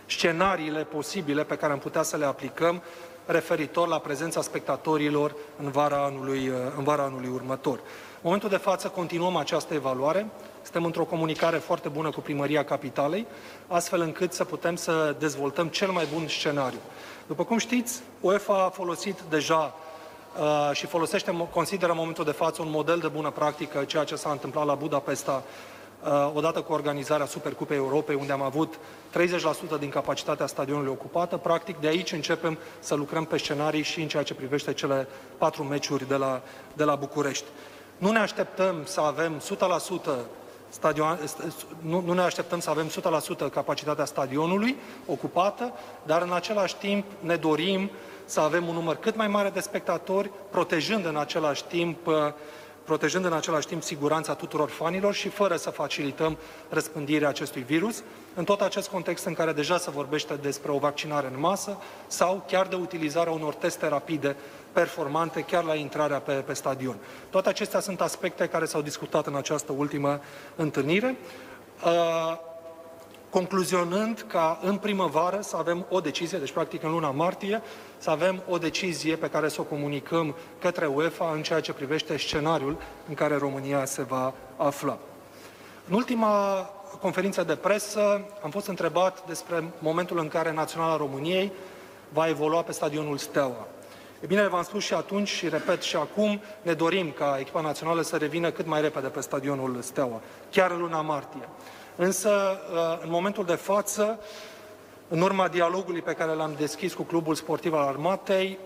scenariile 0.05 0.83
posibile 0.83 1.43
pe 1.43 1.55
care 1.55 1.73
am 1.73 1.79
putea 1.79 2.01
să 2.01 2.17
le 2.17 2.25
aplicăm 2.25 2.81
referitor 3.25 3.87
la 3.87 3.99
prezența 3.99 4.41
spectatorilor 4.41 5.35
în 5.63 5.71
vara 5.71 6.03
anului, 6.03 6.51
în 6.77 6.83
vara 6.83 7.03
anului 7.03 7.29
următor. 7.29 7.77
În 7.77 8.21
momentul 8.21 8.49
de 8.49 8.57
față 8.57 8.87
continuăm 8.87 9.35
această 9.35 9.73
evaluare, 9.73 10.27
suntem 10.63 10.85
într-o 10.85 11.03
comunicare 11.03 11.57
foarte 11.57 11.89
bună 11.89 12.09
cu 12.09 12.19
Primăria 12.19 12.63
Capitalei, 12.63 13.25
astfel 13.67 14.01
încât 14.01 14.33
să 14.33 14.43
putem 14.43 14.75
să 14.75 15.15
dezvoltăm 15.19 15.67
cel 15.67 15.91
mai 15.91 16.07
bun 16.13 16.27
scenariu. 16.27 16.79
După 17.27 17.43
cum 17.43 17.57
știți, 17.57 18.01
UEFA 18.19 18.63
a 18.63 18.69
folosit 18.69 19.19
deja 19.29 19.75
uh, 20.39 20.69
și 20.73 20.85
folosește, 20.85 21.47
consideră 21.51 21.91
în 21.91 21.97
momentul 21.97 22.25
de 22.25 22.31
față 22.31 22.61
un 22.61 22.69
model 22.69 22.99
de 22.99 23.07
bună 23.07 23.29
practică, 23.29 23.83
ceea 23.83 24.03
ce 24.03 24.15
s-a 24.15 24.31
întâmplat 24.31 24.65
la 24.65 24.75
Budapesta 24.75 25.43
uh, 26.03 26.31
odată 26.33 26.61
cu 26.61 26.73
organizarea 26.73 27.25
Supercupei 27.25 27.77
Europei, 27.77 28.15
unde 28.15 28.31
am 28.31 28.41
avut 28.41 28.73
30% 29.75 29.79
din 29.79 29.89
capacitatea 29.89 30.45
stadionului 30.45 30.91
ocupată. 30.91 31.37
Practic, 31.37 31.79
de 31.79 31.87
aici 31.87 32.11
începem 32.11 32.57
să 32.79 32.95
lucrăm 32.95 33.25
pe 33.25 33.37
scenarii 33.37 33.83
și 33.83 34.01
în 34.01 34.07
ceea 34.07 34.23
ce 34.23 34.33
privește 34.33 34.73
cele 34.73 35.07
patru 35.37 35.63
meciuri 35.63 36.07
de 36.07 36.15
la, 36.15 36.41
de 36.73 36.83
la 36.83 36.95
București. 36.95 37.45
Nu 37.97 38.11
ne 38.11 38.19
așteptăm 38.19 38.75
să 38.83 39.01
avem 39.01 39.41
100% 39.41 39.41
stadion, 40.73 41.19
nu, 41.79 42.01
nu 42.05 42.13
ne 42.13 42.21
așteptăm 42.21 42.59
să 42.59 42.69
avem 42.69 42.89
100% 43.47 43.51
capacitatea 43.51 44.05
stadionului 44.05 44.75
ocupată, 45.05 45.73
dar 46.03 46.21
în 46.21 46.33
același 46.33 46.75
timp 46.75 47.05
ne 47.19 47.35
dorim 47.35 47.91
să 48.25 48.39
avem 48.39 48.67
un 48.67 48.73
număr 48.73 48.95
cât 48.95 49.15
mai 49.15 49.27
mare 49.27 49.49
de 49.49 49.59
spectatori, 49.59 50.31
protejând 50.49 51.05
în 51.05 51.17
același 51.17 51.63
timp 51.63 52.07
uh, 52.07 52.13
protejând 52.83 53.25
în 53.25 53.33
același 53.33 53.67
timp 53.67 53.83
siguranța 53.83 54.33
tuturor 54.33 54.69
fanilor 54.69 55.13
și 55.13 55.29
fără 55.29 55.55
să 55.55 55.69
facilităm 55.69 56.37
răspândirea 56.69 57.29
acestui 57.29 57.61
virus, 57.61 58.03
în 58.33 58.43
tot 58.43 58.61
acest 58.61 58.89
context 58.89 59.25
în 59.25 59.33
care 59.33 59.51
deja 59.51 59.77
se 59.77 59.91
vorbește 59.91 60.33
despre 60.33 60.71
o 60.71 60.77
vaccinare 60.77 61.27
în 61.33 61.39
masă 61.39 61.77
sau 62.07 62.43
chiar 62.47 62.67
de 62.67 62.75
utilizarea 62.75 63.31
unor 63.31 63.53
teste 63.53 63.87
rapide 63.87 64.35
performante 64.71 65.41
chiar 65.41 65.63
la 65.63 65.75
intrarea 65.75 66.19
pe, 66.19 66.33
pe 66.33 66.53
stadion. 66.53 66.95
Toate 67.29 67.49
acestea 67.49 67.79
sunt 67.79 68.01
aspecte 68.01 68.47
care 68.47 68.65
s-au 68.65 68.81
discutat 68.81 69.27
în 69.27 69.35
această 69.35 69.71
ultimă 69.71 70.19
întâlnire. 70.55 71.17
Uh, 71.85 72.37
concluzionând 73.29 74.25
ca 74.27 74.59
în 74.61 74.77
primăvară 74.77 75.39
să 75.41 75.57
avem 75.57 75.85
o 75.89 75.99
decizie, 75.99 76.37
deci 76.37 76.51
practic 76.51 76.83
în 76.83 76.91
luna 76.91 77.11
martie, 77.11 77.61
să 77.97 78.09
avem 78.09 78.43
o 78.49 78.57
decizie 78.57 79.15
pe 79.15 79.29
care 79.29 79.49
să 79.49 79.61
o 79.61 79.63
comunicăm 79.63 80.35
către 80.59 80.85
UEFA 80.85 81.31
în 81.31 81.41
ceea 81.41 81.59
ce 81.59 81.73
privește 81.73 82.17
scenariul 82.17 82.77
în 83.07 83.13
care 83.13 83.37
România 83.37 83.85
se 83.85 84.01
va 84.01 84.33
afla. 84.57 84.97
În 85.89 85.95
ultima 85.95 86.69
conferință 87.01 87.43
de 87.43 87.55
presă 87.55 88.21
am 88.43 88.49
fost 88.49 88.67
întrebat 88.67 89.27
despre 89.27 89.63
momentul 89.79 90.19
în 90.19 90.27
care 90.27 90.53
Naționala 90.53 90.97
României 90.97 91.51
va 92.09 92.27
evolua 92.27 92.61
pe 92.61 92.71
stadionul 92.71 93.17
Steaua. 93.17 93.67
E 94.19 94.25
bine, 94.25 94.47
v-am 94.47 94.63
spus 94.63 94.83
și 94.83 94.93
atunci 94.93 95.27
și 95.27 95.49
repet 95.49 95.81
și 95.81 95.95
acum, 95.95 96.41
ne 96.61 96.73
dorim 96.73 97.11
ca 97.11 97.37
echipa 97.39 97.61
națională 97.61 98.01
să 98.01 98.17
revină 98.17 98.51
cât 98.51 98.65
mai 98.65 98.81
repede 98.81 99.07
pe 99.07 99.21
stadionul 99.21 99.81
Steaua, 99.81 100.21
chiar 100.51 100.71
în 100.71 100.79
luna 100.79 101.01
martie. 101.01 101.49
Însă, 101.95 102.29
uh, 102.29 103.03
în 103.03 103.09
momentul 103.09 103.45
de 103.45 103.55
față, 103.55 104.19
în 105.07 105.21
urma 105.21 105.47
dialogului 105.47 106.01
pe 106.01 106.13
care 106.13 106.31
l-am 106.31 106.55
deschis 106.57 106.93
cu 106.93 107.03
Clubul 107.03 107.35
Sportiv 107.35 107.73
al 107.73 107.87
Armatei, 107.87 108.57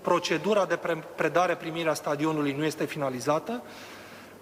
procedura 0.00 0.64
de 0.64 0.78
predare 1.16 1.54
primirea 1.54 1.94
stadionului 1.94 2.52
nu 2.52 2.64
este 2.64 2.84
finalizată, 2.84 3.62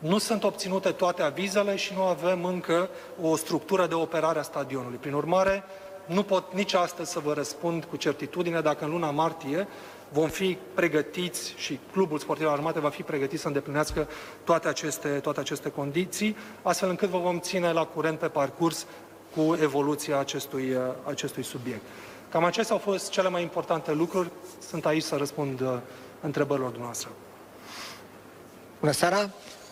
nu 0.00 0.18
sunt 0.18 0.44
obținute 0.44 0.90
toate 0.90 1.22
avizele 1.22 1.76
și 1.76 1.92
nu 1.94 2.02
avem 2.02 2.44
încă 2.44 2.88
o 3.22 3.36
structură 3.36 3.86
de 3.86 3.94
operare 3.94 4.38
a 4.38 4.42
stadionului. 4.42 4.98
Prin 4.98 5.12
urmare, 5.12 5.62
nu 6.06 6.22
pot 6.22 6.54
nici 6.54 6.74
astăzi 6.74 7.10
să 7.10 7.18
vă 7.18 7.32
răspund 7.32 7.84
cu 7.84 7.96
certitudine 7.96 8.60
dacă 8.60 8.84
în 8.84 8.90
luna 8.90 9.10
martie 9.10 9.68
vom 10.12 10.28
fi 10.28 10.58
pregătiți 10.74 11.54
și 11.56 11.78
Clubul 11.92 12.18
Sportiv 12.18 12.48
Armate 12.48 12.80
va 12.80 12.88
fi 12.88 13.02
pregătit 13.02 13.40
să 13.40 13.46
îndeplinească 13.46 14.08
toate 14.44 14.68
aceste, 14.68 15.08
toate 15.08 15.40
aceste 15.40 15.70
condiții, 15.70 16.36
astfel 16.62 16.88
încât 16.88 17.08
vă 17.08 17.18
vom 17.18 17.40
ține 17.40 17.72
la 17.72 17.84
curent 17.84 18.18
pe 18.18 18.28
parcurs 18.28 18.86
cu 19.34 19.56
evoluția 19.60 20.18
acestui, 20.18 20.76
acestui 21.04 21.42
subiect. 21.42 21.82
Cam 22.30 22.44
acestea 22.44 22.74
au 22.74 22.80
fost 22.80 23.10
cele 23.10 23.28
mai 23.28 23.42
importante 23.42 23.92
lucruri. 23.92 24.30
Sunt 24.68 24.86
aici 24.86 25.02
să 25.02 25.16
răspund 25.16 25.60
uh, 25.60 25.78
întrebărilor 26.20 26.68
dumneavoastră. 26.68 27.10
Bună 28.80 28.92
seara! 28.92 29.30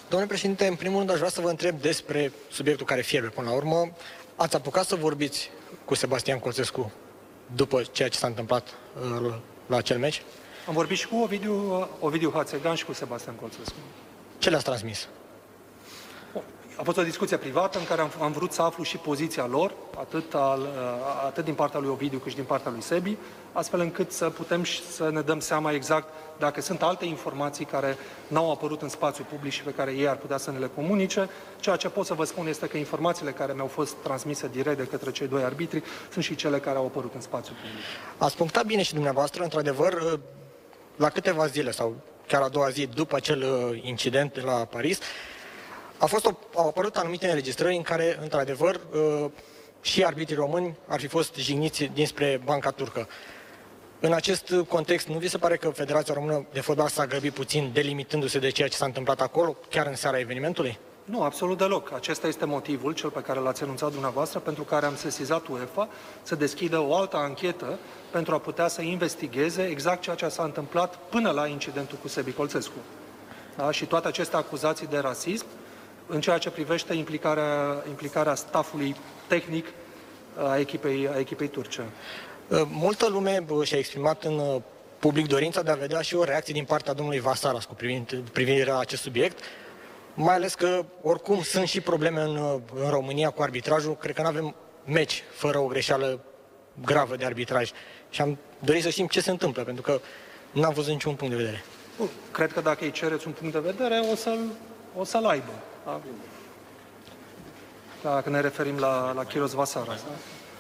Domnule 0.09 0.31
președinte, 0.31 0.67
în 0.67 0.75
primul 0.75 0.99
rând 0.99 1.11
aș 1.11 1.17
vrea 1.17 1.29
să 1.29 1.41
vă 1.41 1.49
întreb 1.49 1.81
despre 1.81 2.33
subiectul 2.51 2.87
care 2.87 3.01
fierbe 3.01 3.29
până 3.29 3.49
la 3.49 3.55
urmă. 3.55 3.91
Ați 4.37 4.57
apucat 4.57 4.87
să 4.87 4.95
vorbiți 4.95 5.51
cu 5.85 5.95
Sebastian 5.95 6.39
Colțescu 6.39 6.93
după 7.55 7.83
ceea 7.93 8.09
ce 8.09 8.19
s-a 8.19 8.27
întâmplat 8.27 8.69
uh, 9.25 9.35
la 9.67 9.77
acel 9.77 9.99
meci? 9.99 10.23
Am 10.67 10.75
vorbit 10.75 10.99
și 10.99 11.09
cu 11.09 11.17
Ovidiu, 11.17 11.89
Ovidiu 12.01 12.31
Hațegan 12.35 12.75
și 12.75 12.85
cu 12.85 12.93
Sebastian 12.93 13.35
Colțescu. 13.35 13.75
Ce 14.39 14.51
le-ați 14.51 14.65
transmis? 14.65 15.09
A 16.79 16.83
fost 16.83 16.99
o 16.99 17.03
discuție 17.03 17.37
privată 17.37 17.79
în 17.79 17.85
care 17.85 18.01
am, 18.01 18.11
am 18.21 18.33
vrut 18.33 18.53
să 18.53 18.63
aflu 18.63 18.83
și 18.83 18.97
poziția 18.97 19.47
lor, 19.47 19.73
atât, 19.99 20.35
al, 20.35 20.69
atât 21.27 21.45
din 21.45 21.55
partea 21.55 21.81
lui 21.81 21.89
Ovidiu 21.89 22.19
cât 22.19 22.31
și 22.31 22.37
din 22.37 22.45
partea 22.45 22.71
lui 22.71 22.83
Sebi, 22.83 23.17
astfel 23.53 23.81
încât 23.81 24.13
să 24.13 24.31
putem 24.31 24.63
și 24.63 24.83
să 24.83 25.11
ne 25.11 25.21
dăm 25.21 25.41
seama 25.41 25.73
exact 25.73 26.09
dacă 26.39 26.61
sunt 26.61 26.83
alte 26.83 27.05
informații 27.05 27.65
care 27.65 27.97
n-au 28.29 28.51
apărut 28.51 28.83
în 28.83 28.89
spațiu 28.89 29.27
public 29.31 29.53
și 29.53 29.63
pe 29.63 29.71
care 29.71 29.93
ei 29.93 30.09
ar 30.09 30.17
putea 30.17 30.37
să 30.37 30.51
ne 30.51 30.59
le 30.59 30.71
comunice. 30.75 31.29
Ceea 31.61 31.77
ce 31.77 31.89
pot 31.89 32.07
să 32.07 32.15
vă 32.15 32.25
spun 32.25 32.47
este 32.47 32.67
că 32.67 32.77
informațiile 32.77 33.31
care 33.31 33.53
mi-au 33.53 33.67
fost 33.67 33.95
transmise 34.03 34.49
direct 34.53 34.77
de 34.77 34.85
către 34.85 35.11
cei 35.11 35.27
doi 35.27 35.43
arbitri 35.43 35.83
sunt 36.13 36.25
și 36.25 36.35
cele 36.35 36.59
care 36.59 36.77
au 36.77 36.87
apărut 36.87 37.15
în 37.15 37.21
spațiu 37.21 37.53
public. 37.55 37.85
Ați 38.19 38.37
punctat 38.37 38.67
bine 38.67 38.83
și 38.83 38.95
dumneavoastră, 38.95 39.43
într-adevăr, 39.43 40.21
la 40.97 41.09
câteva 41.09 41.47
zile 41.47 41.71
sau 41.71 41.97
chiar 42.27 42.43
a 42.43 42.49
doua 42.49 42.69
zi 42.69 42.87
după 42.87 43.17
acel 43.17 43.43
uh, 43.43 43.81
incident 43.83 44.33
de 44.33 44.41
la 44.41 44.53
Paris, 44.53 44.99
a 45.99 46.07
fost 46.07 46.27
o, 46.27 46.31
au 46.55 46.67
apărut 46.67 46.97
anumite 46.97 47.29
înregistrări 47.29 47.77
în 47.77 47.83
care, 47.83 48.19
într-adevăr, 48.23 48.75
uh, 48.75 49.31
și 49.81 50.05
arbitrii 50.05 50.37
români 50.37 50.77
ar 50.87 51.01
fi 51.01 51.07
fost 51.07 51.35
jigniți 51.35 51.85
dinspre 51.85 52.41
banca 52.45 52.71
turcă. 52.71 53.09
În 54.01 54.13
acest 54.13 54.55
context, 54.69 55.07
nu 55.09 55.19
vi 55.19 55.29
se 55.29 55.39
pare 55.39 55.57
că 55.57 55.69
Federația 55.69 56.15
Română 56.15 56.47
de 56.53 56.61
Fotbal 56.61 56.89
s-a 56.89 57.07
grăbit 57.07 57.33
puțin, 57.33 57.71
delimitându-se 57.73 58.39
de 58.39 58.49
ceea 58.49 58.69
ce 58.69 58.77
s-a 58.77 58.85
întâmplat 58.85 59.21
acolo, 59.21 59.57
chiar 59.71 59.87
în 59.87 59.95
seara 59.95 60.19
evenimentului? 60.19 60.79
Nu, 61.05 61.23
absolut 61.23 61.59
deloc. 61.59 61.93
Acesta 61.93 62.27
este 62.27 62.45
motivul, 62.45 62.93
cel 62.93 63.11
pe 63.11 63.21
care 63.21 63.39
l-ați 63.39 63.63
anunțat 63.63 63.93
dumneavoastră, 63.93 64.39
pentru 64.39 64.63
care 64.63 64.87
am 64.87 64.97
sesizat 64.97 65.47
UEFA 65.47 65.89
să 66.23 66.35
deschidă 66.35 66.79
o 66.79 66.97
altă 66.97 67.17
anchetă 67.17 67.79
pentru 68.11 68.35
a 68.35 68.39
putea 68.39 68.69
să 68.69 68.83
investigheze 68.83 69.63
exact 69.63 70.03
ceea 70.03 70.17
ce 70.17 70.29
s-a 70.29 70.43
întâmplat 70.43 70.97
până 70.97 71.31
la 71.31 71.47
incidentul 71.47 71.99
cu 72.03 72.09
Sebi 72.09 72.33
Colțescu. 72.33 72.79
Da? 73.57 73.71
Și 73.71 73.87
toate 73.87 74.09
aceste 74.09 74.37
acuzații 74.37 74.87
de 74.87 74.99
rasism, 74.99 75.47
în 76.09 76.21
ceea 76.21 76.39
ce 76.39 76.51
privește 76.51 76.95
implicarea, 76.95 77.83
implicarea 77.89 78.35
stafului 78.35 78.97
tehnic 79.27 79.67
a 80.37 80.59
echipei, 80.59 81.09
a 81.09 81.19
echipei 81.19 81.49
turce. 81.49 81.83
Uh, 82.49 82.63
multă 82.71 83.09
lume 83.09 83.45
uh, 83.49 83.67
și-a 83.67 83.79
exprimat 83.79 84.25
în 84.25 84.39
uh, 84.39 84.57
public 84.99 85.27
dorința 85.27 85.63
de 85.63 85.71
a 85.71 85.75
vedea 85.75 86.01
și 86.01 86.15
o 86.15 86.25
reacție 86.25 86.53
din 86.55 86.65
partea 86.65 86.93
domnului 86.93 87.21
Vasaras 87.21 87.65
cu 87.65 87.77
privire 88.33 88.71
la 88.71 88.79
acest 88.79 89.03
subiect, 89.03 89.39
mai 90.15 90.35
ales 90.35 90.55
că 90.55 90.85
oricum 91.03 91.43
sunt 91.43 91.69
și 91.69 91.81
probleme 91.81 92.21
în, 92.21 92.61
în 92.75 92.91
România 92.91 93.31
cu 93.31 93.43
arbitrajul. 93.43 93.97
Cred 93.97 94.15
că 94.15 94.23
nu 94.23 94.29
avem 94.29 94.55
meci 94.85 95.25
fără 95.31 95.59
o 95.59 95.67
greșeală 95.67 96.21
gravă 96.85 97.17
de 97.17 97.25
arbitraj. 97.25 97.71
Și 98.11 98.21
am 98.21 98.39
dorit 98.59 98.83
să 98.83 98.89
știm 98.89 99.07
ce 99.07 99.21
se 99.21 99.31
întâmplă, 99.31 99.63
pentru 99.63 99.83
că 99.83 100.01
n-am 100.53 100.73
văzut 100.73 100.93
niciun 100.93 101.15
punct 101.15 101.35
de 101.35 101.43
vedere. 101.43 101.65
Cred 102.31 102.53
că 102.53 102.61
dacă 102.61 102.85
îi 102.85 102.91
cereți 102.91 103.27
un 103.27 103.33
punct 103.33 103.53
de 103.53 103.59
vedere, 103.59 103.99
o 104.13 104.15
să-l, 104.15 104.39
o 104.97 105.05
să-l 105.05 105.25
aibă. 105.25 105.53
Da? 105.89 106.01
Dacă 108.11 108.31
ne 108.31 108.41
referim 108.41 108.79
la, 108.79 109.13
la 109.13 109.25
Chiros 109.25 109.53
Vasara. 109.53 109.87
Da? 109.87 110.13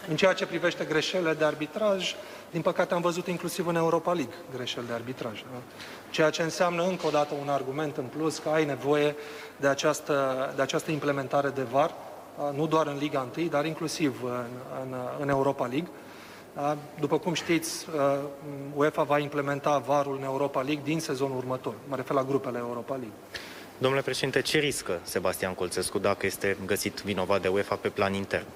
În 0.09 0.17
ceea 0.17 0.33
ce 0.33 0.47
privește 0.47 0.85
greșelile 0.85 1.35
de 1.35 1.45
arbitraj, 1.45 2.15
din 2.51 2.61
păcate 2.61 2.95
am 2.95 3.01
văzut 3.01 3.27
inclusiv 3.27 3.67
în 3.67 3.77
Europa 3.77 4.13
League 4.13 4.35
greșeli 4.55 4.87
de 4.87 4.93
arbitraj. 4.93 5.41
Da? 5.41 5.59
Ceea 6.11 6.31
ce 6.31 6.43
înseamnă 6.43 6.83
încă 6.83 7.07
o 7.07 7.11
dată 7.11 7.35
un 7.41 7.49
argument 7.49 7.97
în 7.97 8.05
plus 8.05 8.39
că 8.39 8.49
ai 8.49 8.65
nevoie 8.65 9.17
de 9.57 9.67
această, 9.67 10.53
de 10.57 10.63
această 10.63 10.91
implementare 10.91 11.49
de 11.49 11.63
VAR, 11.63 11.95
da? 12.39 12.51
nu 12.51 12.67
doar 12.67 12.87
în 12.87 12.97
Liga 12.99 13.29
1, 13.37 13.47
dar 13.47 13.65
inclusiv 13.65 14.21
în, 14.23 14.47
în, 14.83 14.95
în 15.21 15.29
Europa 15.29 15.67
League. 15.67 15.89
Da? 16.55 16.77
După 17.01 17.19
cum 17.19 17.35
știți, 17.35 17.87
uh, 17.95 18.19
UEFA 18.75 19.03
va 19.03 19.19
implementa 19.19 19.79
VAR-ul 19.79 20.17
în 20.17 20.25
Europa 20.25 20.61
League 20.61 20.85
din 20.85 21.01
sezonul 21.01 21.37
următor. 21.37 21.75
Mă 21.89 21.97
refer 21.97 22.17
la 22.17 22.25
grupele 22.25 22.59
Europa 22.59 22.95
League. 22.95 23.17
Domnule 23.79 24.03
președinte, 24.03 24.41
ce 24.41 24.59
riscă 24.59 24.99
Sebastian 25.03 25.55
Colțescu 25.55 25.99
dacă 25.99 26.27
este 26.27 26.57
găsit 26.67 27.03
vinovat 27.03 27.43
de 27.43 27.49
UEFA 27.49 27.75
pe 27.75 27.89
plan 27.89 28.15
intern? 28.15 28.47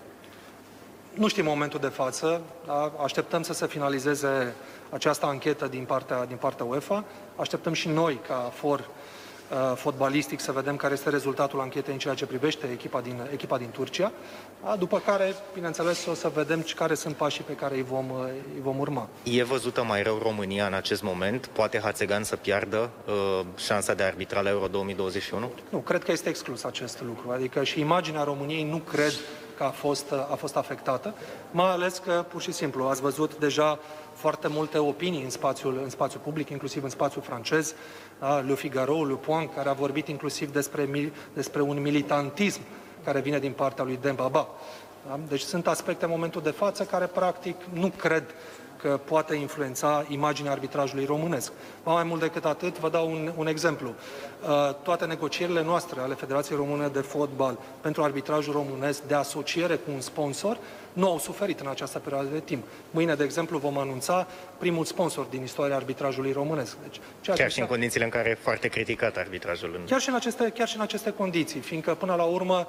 Nu 1.14 1.29
știm 1.29 1.45
momentul 1.45 1.81
de 1.81 1.87
față, 1.87 2.43
da? 2.66 2.93
așteptăm 3.03 3.43
să 3.43 3.53
se 3.53 3.66
finalizeze 3.66 4.55
această 4.91 5.27
anchetă 5.27 5.66
din 5.66 5.85
partea, 5.85 6.25
din 6.25 6.37
partea 6.37 6.64
UEFA, 6.64 7.05
așteptăm 7.37 7.73
și 7.73 7.89
noi 7.89 8.20
ca 8.27 8.53
for 8.55 8.79
uh, 8.79 8.85
fotbalistic 9.75 10.41
să 10.41 10.53
vedem 10.53 10.77
care 10.77 10.93
este 10.93 11.11
rezultatul 11.11 11.61
anchetei 11.61 11.93
în 11.93 11.99
ceea 11.99 12.15
ce 12.15 12.27
privește 12.27 12.67
echipa 12.73 13.01
din, 13.01 13.29
echipa 13.33 13.59
din 13.59 13.71
Turcia, 13.71 14.13
da? 14.65 14.77
după 14.77 14.99
care, 14.99 15.35
bineînțeles, 15.55 16.07
o 16.07 16.15
să 16.15 16.31
vedem 16.35 16.65
care 16.75 16.95
sunt 16.95 17.15
pașii 17.15 17.45
pe 17.45 17.53
care 17.53 17.75
îi 17.75 17.83
vom, 17.83 18.11
uh, 18.11 18.25
îi 18.55 18.61
vom 18.63 18.79
urma. 18.79 19.09
E 19.23 19.43
văzută 19.43 19.85
mai 19.85 20.03
rău 20.03 20.19
România 20.23 20.67
în 20.67 20.75
acest 20.75 21.03
moment? 21.03 21.47
Poate 21.47 21.81
Hațegan 21.81 22.23
să 22.23 22.37
piardă 22.37 22.91
uh, 23.07 23.45
șansa 23.57 23.95
de 23.95 24.03
a 24.03 24.07
arbitra 24.07 24.41
la 24.41 24.49
Euro 24.49 24.67
2021? 24.67 25.51
Nu, 25.69 25.79
cred 25.79 26.05
că 26.05 26.13
este 26.13 26.29
exclus 26.29 26.65
acest 26.65 27.03
lucru, 27.03 27.31
adică 27.31 27.65
și 27.65 27.81
imaginea 27.81 28.23
României 28.23 28.65
nu 28.65 28.77
cred 28.77 29.13
că 29.57 29.63
a 29.65 29.71
fost, 29.71 30.13
a 30.13 30.35
fost 30.39 30.57
afectată, 30.57 31.15
mai 31.51 31.71
ales 31.71 31.99
că, 31.99 32.25
pur 32.29 32.41
și 32.41 32.53
simplu, 32.53 32.85
ați 32.85 33.01
văzut 33.01 33.39
deja 33.39 33.79
foarte 34.23 34.49
multe 34.49 34.79
opinii 34.79 35.23
în 35.23 35.31
spațiul, 35.31 35.81
în 35.83 35.91
spațiul 35.91 36.23
public, 36.25 36.49
inclusiv 36.49 36.83
în 36.83 36.91
spațiul 36.91 37.23
francez, 37.23 37.75
da? 38.20 38.39
Le 38.39 38.55
Figaro, 38.55 39.05
Le 39.05 39.14
Point, 39.14 39.55
care 39.55 39.68
a 39.68 39.73
vorbit 39.73 40.09
inclusiv 40.09 40.53
despre, 40.53 41.12
despre 41.35 41.62
un 41.62 41.81
militantism 41.81 42.61
care 43.05 43.20
vine 43.20 43.39
din 43.39 43.53
partea 43.53 43.85
lui 43.85 43.99
Dembaba. 44.03 44.49
Da? 45.07 45.18
Deci 45.29 45.41
sunt 45.41 45.66
aspecte 45.66 46.05
în 46.05 46.11
momentul 46.11 46.43
de 46.43 46.51
față 46.51 46.85
care, 46.85 47.07
practic, 47.07 47.57
nu 47.73 47.93
cred 47.97 48.25
că 48.83 49.01
poate 49.05 49.35
influența 49.35 50.05
imaginea 50.09 50.53
arbitrajului 50.53 51.05
românesc. 51.05 51.53
Mai 51.85 52.05
mult 52.05 52.20
decât 52.20 52.45
atât, 52.45 52.78
vă 52.78 52.89
dau 52.89 53.11
un, 53.11 53.33
un 53.37 53.47
exemplu. 53.47 53.89
Uh, 53.89 54.74
toate 54.83 55.05
negocierile 55.05 55.62
noastre 55.62 56.01
ale 56.01 56.14
Federației 56.14 56.57
Române 56.59 56.89
de 56.89 57.01
Fotbal 57.01 57.59
pentru 57.80 58.03
arbitrajul 58.03 58.53
românesc 58.53 59.03
de 59.03 59.14
asociere 59.14 59.74
cu 59.74 59.91
un 59.95 60.01
sponsor 60.01 60.59
nu 60.93 61.11
au 61.11 61.18
suferit 61.18 61.61
în 61.61 61.66
această 61.66 61.99
perioadă 61.99 62.28
de 62.33 62.41
timp. 62.41 62.64
Mâine, 62.91 63.14
de 63.14 63.24
exemplu, 63.24 63.59
vom 63.59 63.78
anunța 63.78 64.26
primul 64.59 64.85
sponsor 64.85 65.24
din 65.24 65.43
istoria 65.43 65.76
arbitrajului 65.76 66.33
românesc. 66.33 66.76
Deci, 66.83 67.01
ceea 67.20 67.37
chiar 67.37 67.51
și 67.51 67.61
în 67.61 67.66
condițiile 67.66 68.05
în 68.05 68.11
care 68.11 68.28
e 68.28 68.35
foarte 68.35 68.68
criticat 68.68 69.16
arbitrajul. 69.16 69.74
În... 69.78 69.85
Chiar, 69.85 70.01
și 70.01 70.09
în 70.09 70.14
aceste, 70.14 70.53
chiar 70.55 70.68
și 70.68 70.76
în 70.76 70.83
aceste 70.83 71.11
condiții, 71.11 71.61
fiindcă 71.61 71.95
până 71.95 72.14
la 72.14 72.24
urmă 72.24 72.66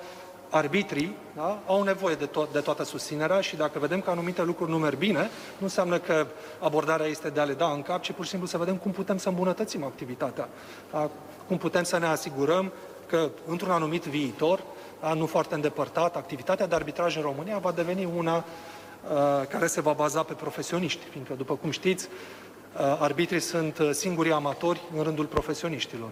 arbitrii 0.54 1.16
da, 1.36 1.60
au 1.68 1.84
nevoie 1.84 2.16
de, 2.16 2.26
to- 2.26 2.52
de 2.52 2.60
toată 2.60 2.84
susținerea 2.84 3.42
și 3.42 3.56
dacă 3.56 3.80
vedem 3.80 4.02
că 4.02 4.10
anumite 4.10 4.44
lucruri 4.44 4.72
nu 4.72 4.78
merg 4.78 4.98
bine, 4.98 5.20
nu 5.58 5.66
înseamnă 5.66 6.00
că 6.00 6.28
abordarea 6.60 7.06
este 7.06 7.30
de 7.30 7.40
a 7.40 7.44
le 7.44 7.54
da 7.54 7.72
în 7.72 7.82
cap, 7.82 8.02
ci 8.02 8.12
pur 8.12 8.24
și 8.24 8.30
simplu 8.30 8.48
să 8.48 8.58
vedem 8.58 8.76
cum 8.76 8.92
putem 8.92 9.18
să 9.18 9.30
îmbunătățim 9.30 9.84
activitatea. 9.84 10.50
Da, 10.92 11.10
cum 11.48 11.58
putem 11.58 11.84
să 11.84 11.98
ne 11.98 12.06
asigurăm 12.06 12.72
că 13.08 13.30
într-un 13.48 13.72
anumit 13.72 14.04
viitor, 14.04 14.64
da, 15.02 15.14
nu 15.14 15.26
foarte 15.26 15.56
îndepărtat, 15.56 16.16
activitatea 16.16 16.68
de 16.68 16.76
arbitraj 16.76 17.16
în 17.16 17.22
România 17.22 17.58
va 17.58 17.72
deveni 17.72 18.10
una 18.18 18.36
uh, 18.36 19.48
care 19.48 19.68
se 19.68 19.82
va 19.82 19.92
baza 19.92 20.24
pe 20.24 20.34
profesioniști, 20.34 21.04
fiindcă, 21.12 21.34
după 21.34 21.56
cum 21.56 21.72
știți, 21.72 22.08
uh, 22.08 22.98
arbitrii 23.00 23.40
sunt 23.40 23.78
uh, 23.78 23.90
singurii 23.92 24.32
amatori 24.32 24.82
în 24.98 25.04
rândul 25.04 25.26
profesioniștilor. 25.26 26.12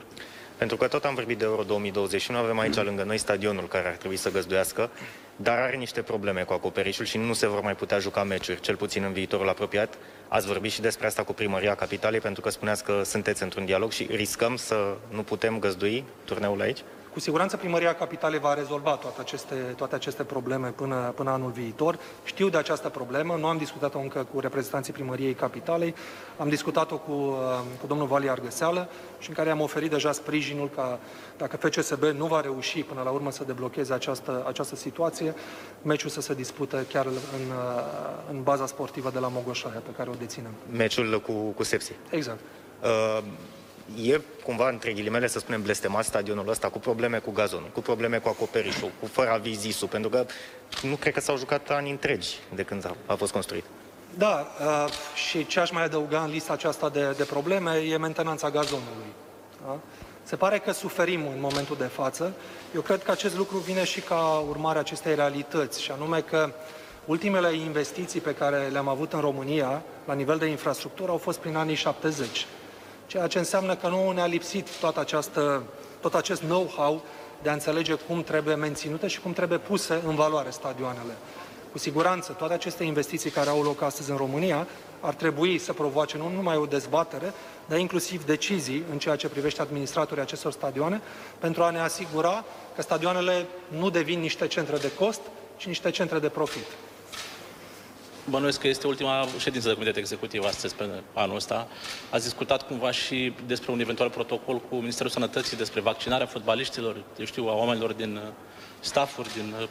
Pentru 0.61 0.79
că 0.79 0.87
tot 0.87 1.05
am 1.05 1.13
vorbit 1.13 1.37
de 1.37 1.43
Euro 1.43 1.63
2021, 1.63 2.37
avem 2.37 2.59
aici 2.59 2.75
lângă 2.75 3.03
noi 3.03 3.17
stadionul 3.17 3.67
care 3.67 3.87
ar 3.87 3.95
trebui 3.95 4.17
să 4.17 4.31
găzduiască, 4.31 4.89
dar 5.35 5.57
are 5.57 5.75
niște 5.75 6.01
probleme 6.01 6.43
cu 6.43 6.53
acoperișul 6.53 7.05
și 7.05 7.17
nu 7.17 7.33
se 7.33 7.47
vor 7.47 7.61
mai 7.61 7.75
putea 7.75 7.99
juca 7.99 8.23
meciuri, 8.23 8.59
cel 8.59 8.75
puțin 8.75 9.03
în 9.03 9.13
viitorul 9.13 9.49
apropiat. 9.49 9.97
Ați 10.27 10.47
vorbit 10.47 10.71
și 10.71 10.81
despre 10.81 11.07
asta 11.07 11.23
cu 11.23 11.33
primăria 11.33 11.75
capitalei, 11.75 12.19
pentru 12.19 12.41
că 12.41 12.49
spuneați 12.49 12.83
că 12.83 13.01
sunteți 13.03 13.43
într-un 13.43 13.65
dialog 13.65 13.91
și 13.91 14.07
riscăm 14.11 14.55
să 14.55 14.95
nu 15.09 15.23
putem 15.23 15.59
găzdui 15.59 16.03
turneul 16.25 16.61
aici? 16.61 16.79
Cu 17.13 17.19
siguranță 17.19 17.57
Primăria 17.57 17.95
Capitalei 17.95 18.39
va 18.39 18.53
rezolva 18.53 18.95
toate 18.95 19.21
aceste, 19.21 19.55
toate 19.55 19.95
aceste 19.95 20.23
probleme 20.23 20.67
până, 20.67 21.13
până 21.15 21.29
anul 21.29 21.51
viitor. 21.51 21.99
Știu 22.23 22.49
de 22.49 22.57
această 22.57 22.89
problemă, 22.89 23.35
nu 23.35 23.47
am 23.47 23.57
discutat-o 23.57 23.99
încă 23.99 24.27
cu 24.33 24.39
reprezentanții 24.39 24.93
Primăriei 24.93 25.33
Capitalei, 25.33 25.95
am 26.37 26.49
discutat-o 26.49 26.97
cu, 26.97 27.11
uh, 27.11 27.59
cu 27.79 27.87
domnul 27.87 28.07
Vali 28.07 28.29
Argăseală 28.29 28.89
și 29.19 29.29
în 29.29 29.35
care 29.35 29.49
am 29.49 29.61
oferit 29.61 29.89
deja 29.89 30.11
sprijinul 30.11 30.69
ca 30.75 30.99
dacă 31.37 31.57
FCSB 31.57 32.03
nu 32.03 32.25
va 32.25 32.41
reuși 32.41 32.83
până 32.83 33.01
la 33.03 33.09
urmă 33.09 33.31
să 33.31 33.43
deblocheze 33.43 33.93
această, 33.93 34.43
această 34.47 34.75
situație, 34.75 35.33
meciul 35.81 36.09
să 36.09 36.21
se 36.21 36.33
dispute 36.33 36.85
chiar 36.89 37.05
în, 37.05 37.13
uh, 37.13 37.83
în 38.31 38.43
baza 38.43 38.65
sportivă 38.65 39.09
de 39.09 39.19
la 39.19 39.27
Mogoșaia 39.27 39.81
pe 39.85 39.91
care 39.97 40.09
o 40.09 40.13
deținem. 40.19 40.51
Meciul 40.71 41.21
cu, 41.21 41.31
cu 41.31 41.63
Sepsi. 41.63 41.93
Exact. 42.09 42.39
Uh 42.83 43.23
e 44.01 44.21
cumva, 44.43 44.69
între 44.69 44.93
ghilimele, 44.93 45.27
să 45.27 45.39
spunem, 45.39 45.61
blestemat 45.61 46.05
stadionul 46.05 46.49
ăsta 46.49 46.69
cu 46.69 46.79
probleme 46.79 47.17
cu 47.17 47.31
gazonul, 47.31 47.69
cu 47.73 47.81
probleme 47.81 48.17
cu 48.17 48.29
acoperișul, 48.29 48.91
cu 48.99 49.05
fără 49.05 49.29
avizisul, 49.29 49.87
pentru 49.87 50.09
că 50.09 50.25
nu 50.81 50.95
cred 50.95 51.13
că 51.13 51.19
s-au 51.19 51.37
jucat 51.37 51.69
ani 51.69 51.89
întregi 51.89 52.39
de 52.55 52.63
când 52.63 52.85
a, 52.85 52.95
a 53.05 53.15
fost 53.15 53.31
construit. 53.31 53.63
Da, 54.17 54.47
uh, 54.59 54.91
și 55.15 55.45
ce 55.45 55.59
aș 55.59 55.71
mai 55.71 55.83
adăuga 55.83 56.21
în 56.21 56.29
lista 56.29 56.53
aceasta 56.53 56.89
de, 56.89 57.13
de 57.17 57.23
probleme 57.23 57.71
e 57.71 57.97
mentenanța 57.97 58.49
gazonului. 58.49 59.11
Da? 59.65 59.79
Se 60.23 60.35
pare 60.35 60.57
că 60.57 60.71
suferim 60.71 61.27
în 61.27 61.39
momentul 61.39 61.77
de 61.77 61.83
față. 61.83 62.33
Eu 62.75 62.81
cred 62.81 63.03
că 63.03 63.11
acest 63.11 63.37
lucru 63.37 63.57
vine 63.57 63.83
și 63.83 64.01
ca 64.01 64.43
urmare 64.49 64.77
a 64.77 64.81
acestei 64.81 65.15
realități, 65.15 65.81
și 65.81 65.91
anume 65.91 66.21
că 66.21 66.49
ultimele 67.05 67.55
investiții 67.55 68.19
pe 68.19 68.35
care 68.35 68.67
le-am 68.71 68.87
avut 68.87 69.13
în 69.13 69.19
România, 69.19 69.81
la 70.05 70.13
nivel 70.13 70.37
de 70.37 70.45
infrastructură, 70.45 71.11
au 71.11 71.17
fost 71.17 71.39
prin 71.39 71.55
anii 71.55 71.75
70 71.75 72.45
ceea 73.11 73.27
ce 73.27 73.37
înseamnă 73.37 73.75
că 73.75 73.87
nu 73.87 74.11
ne-a 74.11 74.25
lipsit 74.25 74.67
toată 74.79 74.99
această, 74.99 75.63
tot 76.01 76.13
acest 76.13 76.41
know-how 76.41 77.01
de 77.41 77.49
a 77.49 77.53
înțelege 77.53 77.93
cum 77.93 78.23
trebuie 78.23 78.55
menținute 78.55 79.07
și 79.07 79.19
cum 79.21 79.33
trebuie 79.33 79.57
puse 79.57 80.01
în 80.07 80.15
valoare 80.15 80.49
stadioanele. 80.49 81.13
Cu 81.71 81.77
siguranță, 81.77 82.31
toate 82.31 82.53
aceste 82.53 82.83
investiții 82.83 83.29
care 83.29 83.49
au 83.49 83.63
loc 83.63 83.81
astăzi 83.81 84.11
în 84.11 84.17
România 84.17 84.67
ar 84.99 85.13
trebui 85.13 85.57
să 85.57 85.73
provoace 85.73 86.17
nu 86.17 86.29
numai 86.29 86.57
o 86.57 86.65
dezbatere, 86.65 87.33
dar 87.65 87.77
inclusiv 87.77 88.25
decizii 88.25 88.83
în 88.91 88.97
ceea 88.97 89.15
ce 89.15 89.27
privește 89.27 89.61
administratorii 89.61 90.23
acestor 90.23 90.51
stadioane, 90.51 91.01
pentru 91.39 91.63
a 91.63 91.69
ne 91.69 91.79
asigura 91.79 92.43
că 92.75 92.81
stadioanele 92.81 93.45
nu 93.67 93.89
devin 93.89 94.19
niște 94.19 94.47
centre 94.47 94.77
de 94.77 94.91
cost, 94.93 95.21
ci 95.57 95.65
niște 95.65 95.89
centre 95.89 96.19
de 96.19 96.29
profit. 96.29 96.65
Bănuiesc 98.29 98.59
că 98.59 98.67
este 98.67 98.87
ultima 98.87 99.27
ședință 99.37 99.67
de 99.67 99.73
comitet 99.73 99.95
executiv 99.95 100.43
astăzi 100.43 100.75
pe 100.75 100.89
anul 101.13 101.35
ăsta. 101.35 101.67
Ați 102.09 102.23
discutat 102.23 102.67
cumva 102.67 102.91
și 102.91 103.33
despre 103.45 103.71
un 103.71 103.79
eventual 103.79 104.09
protocol 104.09 104.61
cu 104.69 104.75
Ministerul 104.75 105.11
Sănătății 105.11 105.57
despre 105.57 105.81
vaccinarea 105.81 106.25
fotbaliștilor, 106.25 106.95
eu 107.19 107.25
știu, 107.25 107.47
a 107.47 107.55
oamenilor 107.55 107.93
din 107.93 108.15
uh, 108.15 108.21
staffuri, 108.79 109.33
din 109.33 109.53
uh, 109.61 109.67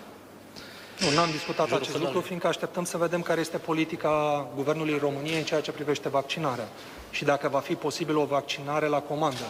nu, 1.01 1.15
n-am 1.15 1.31
discutat 1.31 1.73
acest 1.73 1.99
lucru, 1.99 2.21
fiindcă 2.21 2.47
așteptăm 2.47 2.85
să 2.85 2.97
vedem 2.97 3.23
care 3.23 3.41
este 3.41 3.57
politica 3.59 4.47
Guvernului 4.55 4.99
României 4.99 5.39
în 5.39 5.45
ceea 5.45 5.61
ce 5.61 5.71
privește 5.71 6.09
vaccinarea 6.09 6.69
și 7.11 7.25
dacă 7.25 7.49
va 7.49 7.59
fi 7.59 7.75
posibil 7.75 8.17
o 8.17 8.25
vaccinare 8.25 8.87
la 8.87 9.01
comandă. 9.01 9.47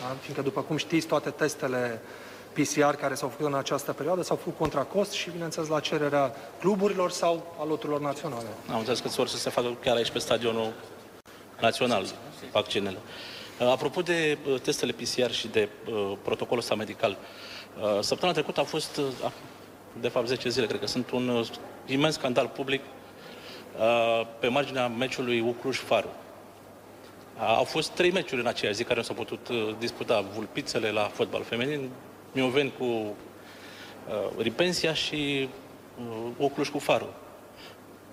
Da? 0.00 0.16
Fiindcă, 0.20 0.42
după 0.42 0.60
cum 0.60 0.76
știți, 0.76 1.06
toate 1.06 1.30
testele 1.30 2.02
PCR 2.52 2.94
care 2.94 3.14
s-au 3.14 3.28
făcut 3.28 3.46
în 3.46 3.54
această 3.54 3.92
perioadă 3.92 4.22
s-au 4.22 4.36
făcut 4.36 4.58
contra 4.58 4.82
cost 4.82 5.12
și, 5.12 5.30
bineînțeles, 5.30 5.68
la 5.68 5.80
cererea 5.80 6.34
cluburilor 6.60 7.10
sau 7.10 7.54
a 7.60 7.64
loturilor 7.64 8.00
naționale. 8.00 8.46
Am 8.70 8.78
înțeles 8.78 9.00
că 9.00 9.08
vor 9.08 9.28
să 9.28 9.36
se 9.36 9.50
facă 9.50 9.76
chiar 9.84 9.96
aici 9.96 10.10
pe 10.10 10.18
stadionul 10.18 10.72
național 11.60 12.06
vaccinele. 12.52 12.96
Uh, 13.60 13.66
apropo 13.66 14.00
de 14.00 14.38
uh, 14.48 14.60
testele 14.60 14.92
PCR 14.92 15.30
și 15.30 15.48
de 15.48 15.68
uh, 15.88 16.12
protocolul 16.22 16.58
ăsta 16.62 16.74
medical, 16.74 17.16
uh, 17.80 18.00
săptămâna 18.00 18.38
trecută 18.38 18.60
a 18.60 18.64
fost, 18.64 18.96
uh, 18.96 19.30
de 20.00 20.08
fapt 20.08 20.26
10 20.26 20.48
zile, 20.48 20.66
cred 20.66 20.80
că 20.80 20.86
sunt 20.86 21.10
un 21.10 21.28
uh, 21.28 21.46
imens 21.86 22.14
scandal 22.14 22.46
public 22.46 22.80
uh, 23.78 24.26
pe 24.38 24.48
marginea 24.48 24.88
meciului 24.88 25.40
Ucluș-Faru. 25.40 26.08
Au 27.38 27.64
fost 27.64 27.90
trei 27.90 28.10
meciuri 28.10 28.40
în 28.40 28.46
aceea 28.46 28.72
zi 28.72 28.84
care 28.84 28.98
nu 28.98 29.02
s-au 29.02 29.14
putut 29.14 29.48
uh, 29.48 29.74
disputa. 29.78 30.24
Vulpițele 30.34 30.90
la 30.90 31.02
fotbal 31.02 31.42
feminin, 31.42 31.90
Mioveni 32.32 32.72
cu 32.78 32.84
uh, 32.84 33.14
Ripensia 34.38 34.94
și 34.94 35.48
uh, 35.98 36.30
Ocluș 36.38 36.68
cu 36.68 36.78
Farul. 36.78 37.12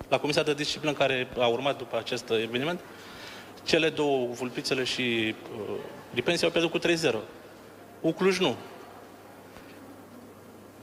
La 0.08 0.18
Comisia 0.18 0.42
de 0.42 0.54
Disciplină 0.54 0.92
care 0.92 1.28
a 1.38 1.46
urmat 1.46 1.78
după 1.78 1.96
acest 1.96 2.30
eveniment, 2.30 2.80
cele 3.64 3.88
două, 3.88 4.26
Vulpițele 4.26 4.84
și 4.84 5.34
uh, 5.52 5.74
Ripensia, 6.14 6.46
au 6.46 6.52
pierdut 6.52 6.70
cu 6.70 7.18
3-0. 7.18 7.22
Ucluj 8.00 8.38
nu. 8.38 8.56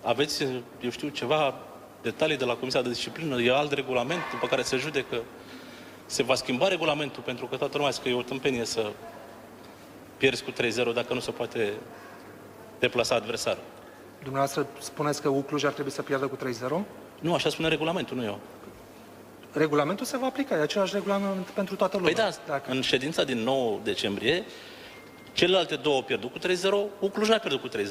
Aveți, 0.03 0.43
eu 0.81 0.89
știu, 0.89 1.07
ceva 1.07 1.55
detalii 2.01 2.37
de 2.37 2.45
la 2.45 2.55
Comisia 2.55 2.81
de 2.81 2.89
Disciplină, 2.89 3.41
e 3.41 3.55
alt 3.55 3.71
regulament 3.71 4.21
după 4.31 4.47
care 4.47 4.61
se 4.61 4.77
judecă. 4.77 5.23
Se 6.05 6.23
va 6.23 6.35
schimba 6.35 6.67
regulamentul 6.67 7.23
pentru 7.23 7.45
că 7.45 7.55
toată 7.55 7.77
lumea 7.77 7.93
că 8.01 8.09
e 8.09 8.13
o 8.13 8.21
tâmpenie 8.21 8.65
să 8.65 8.91
pierzi 10.17 10.43
cu 10.43 10.51
3-0 10.51 10.93
dacă 10.93 11.13
nu 11.13 11.19
se 11.19 11.31
poate 11.31 11.73
deplasa 12.79 13.15
adversarul. 13.15 13.63
Dumneavoastră 14.19 14.67
spuneți 14.79 15.21
că 15.21 15.29
Ucluj 15.29 15.63
ar 15.63 15.71
trebui 15.71 15.91
să 15.91 16.01
pierdă 16.01 16.27
cu 16.27 16.37
3-0? 16.37 16.39
Nu, 17.19 17.33
așa 17.33 17.49
spune 17.49 17.67
regulamentul, 17.67 18.17
nu 18.17 18.23
eu. 18.23 18.39
Regulamentul 19.51 20.05
se 20.05 20.17
va 20.17 20.25
aplica, 20.25 20.55
e 20.55 20.61
același 20.61 20.93
regulament 20.93 21.47
pentru 21.47 21.75
toată 21.75 21.97
lumea. 21.97 22.13
Păi 22.13 22.23
da, 22.23 22.29
Dacă... 22.47 22.71
în 22.71 22.81
ședința 22.81 23.23
din 23.23 23.37
9 23.37 23.79
decembrie, 23.83 24.43
celelalte 25.33 25.75
două 25.75 25.95
au 25.95 26.01
pierdut 26.01 26.31
cu 26.31 26.39
3-0, 26.39 26.41
Ucluj 26.99 27.29
n-a 27.29 27.37
pierdut 27.37 27.61
cu 27.61 27.77
3-0. 27.77 27.81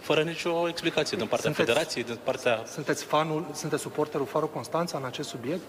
Fără 0.00 0.22
nicio 0.22 0.68
explicație 0.68 1.16
din 1.16 1.26
partea 1.26 1.52
sunteți, 1.52 1.68
federației, 1.68 2.04
din 2.04 2.18
partea... 2.24 2.62
Sunteți 2.66 3.04
fanul, 3.04 3.46
sunteți 3.54 3.82
suporterul 3.82 4.26
Faro 4.26 4.46
Constanța 4.46 4.98
în 4.98 5.04
acest 5.04 5.28
subiect? 5.28 5.62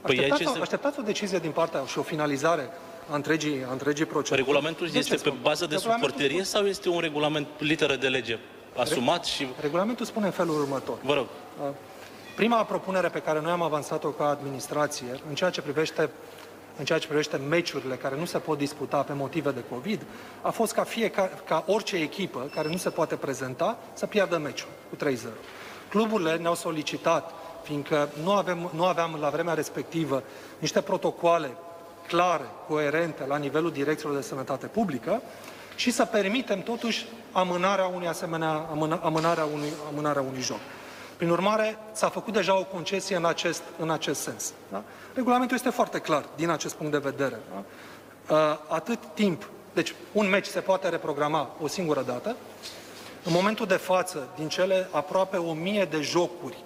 Păi 0.00 0.18
așteptați, 0.18 0.42
ce 0.42 0.58
o, 0.58 0.62
așteptați 0.62 0.98
o 0.98 1.02
decizie 1.02 1.38
din 1.38 1.50
partea 1.50 1.84
și 1.84 1.98
o 1.98 2.02
finalizare 2.02 2.70
a 3.10 3.14
întregii, 3.14 3.64
a 3.68 3.72
întregii 3.72 4.04
proceduri. 4.04 4.40
Regulamentul 4.40 4.88
de 4.88 4.98
este 4.98 5.16
pe 5.16 5.32
bază 5.42 5.66
de 5.66 5.76
suporterie 5.76 6.42
sau 6.42 6.66
este 6.66 6.88
un 6.88 7.00
regulament 7.00 7.46
literă 7.58 7.96
de 7.96 8.08
lege 8.08 8.38
asumat 8.76 9.24
și... 9.24 9.46
Regulamentul 9.60 10.06
spune 10.06 10.26
în 10.26 10.32
felul 10.32 10.60
următor. 10.60 10.98
Vă 11.02 11.14
rog. 11.14 11.26
Prima 12.36 12.64
propunere 12.64 13.08
pe 13.08 13.18
care 13.18 13.40
noi 13.40 13.50
am 13.50 13.62
avansat-o 13.62 14.08
ca 14.08 14.28
administrație, 14.28 15.20
în 15.28 15.34
ceea 15.34 15.50
ce 15.50 15.60
privește 15.60 16.10
în 16.78 16.84
ceea 16.84 16.98
ce 16.98 17.06
privește 17.06 17.36
meciurile 17.36 17.94
care 17.94 18.16
nu 18.18 18.24
se 18.24 18.38
pot 18.38 18.58
disputa 18.58 19.02
pe 19.02 19.12
motive 19.12 19.50
de 19.50 19.64
COVID, 19.70 20.02
a 20.42 20.50
fost 20.50 20.72
ca, 20.72 20.84
fiecare, 20.84 21.30
ca 21.44 21.64
orice 21.66 21.96
echipă 21.96 22.50
care 22.54 22.68
nu 22.68 22.76
se 22.76 22.90
poate 22.90 23.14
prezenta 23.14 23.78
să 23.92 24.06
piardă 24.06 24.38
meciul 24.38 24.68
cu 24.90 25.04
3-0. 25.04 25.08
Cluburile 25.88 26.36
ne-au 26.36 26.54
solicitat, 26.54 27.32
fiindcă 27.62 28.08
nu, 28.22 28.32
avem, 28.32 28.70
nu 28.74 28.84
aveam 28.84 29.16
la 29.20 29.28
vremea 29.28 29.54
respectivă 29.54 30.22
niște 30.58 30.80
protocoale 30.80 31.56
clare, 32.06 32.44
coerente 32.68 33.24
la 33.26 33.36
nivelul 33.36 33.72
direcțiilor 33.72 34.14
de 34.14 34.22
sănătate 34.22 34.66
publică 34.66 35.22
și 35.76 35.90
să 35.90 36.04
permitem 36.04 36.62
totuși 36.62 37.06
amânarea 37.32 37.86
unui 37.86 38.06
asemenea, 38.06 38.66
amână, 38.70 39.00
amânarea 39.02 39.44
unui, 39.44 39.72
amânarea 39.92 40.22
unui 40.22 40.40
joc. 40.40 40.58
Prin 41.16 41.30
urmare, 41.30 41.78
s-a 41.92 42.08
făcut 42.08 42.32
deja 42.32 42.58
o 42.58 42.64
concesie 42.64 43.16
în 43.16 43.24
acest, 43.24 43.62
în 43.78 43.90
acest 43.90 44.20
sens. 44.20 44.52
Da? 44.70 44.82
Regulamentul 45.14 45.56
este 45.56 45.70
foarte 45.70 45.98
clar 45.98 46.24
din 46.36 46.50
acest 46.50 46.74
punct 46.74 46.92
de 46.92 46.98
vedere. 46.98 47.36
Da? 47.54 47.64
Uh, 48.34 48.58
atât 48.68 48.98
timp, 49.14 49.48
deci 49.72 49.94
un 50.12 50.28
meci 50.28 50.46
se 50.46 50.60
poate 50.60 50.88
reprograma 50.88 51.50
o 51.62 51.66
singură 51.66 52.02
dată. 52.02 52.36
În 53.24 53.32
momentul 53.32 53.66
de 53.66 53.74
față, 53.74 54.28
din 54.36 54.48
cele 54.48 54.88
aproape 54.90 55.36
o 55.36 55.52
mie 55.52 55.84
de 55.84 56.00
jocuri 56.00 56.56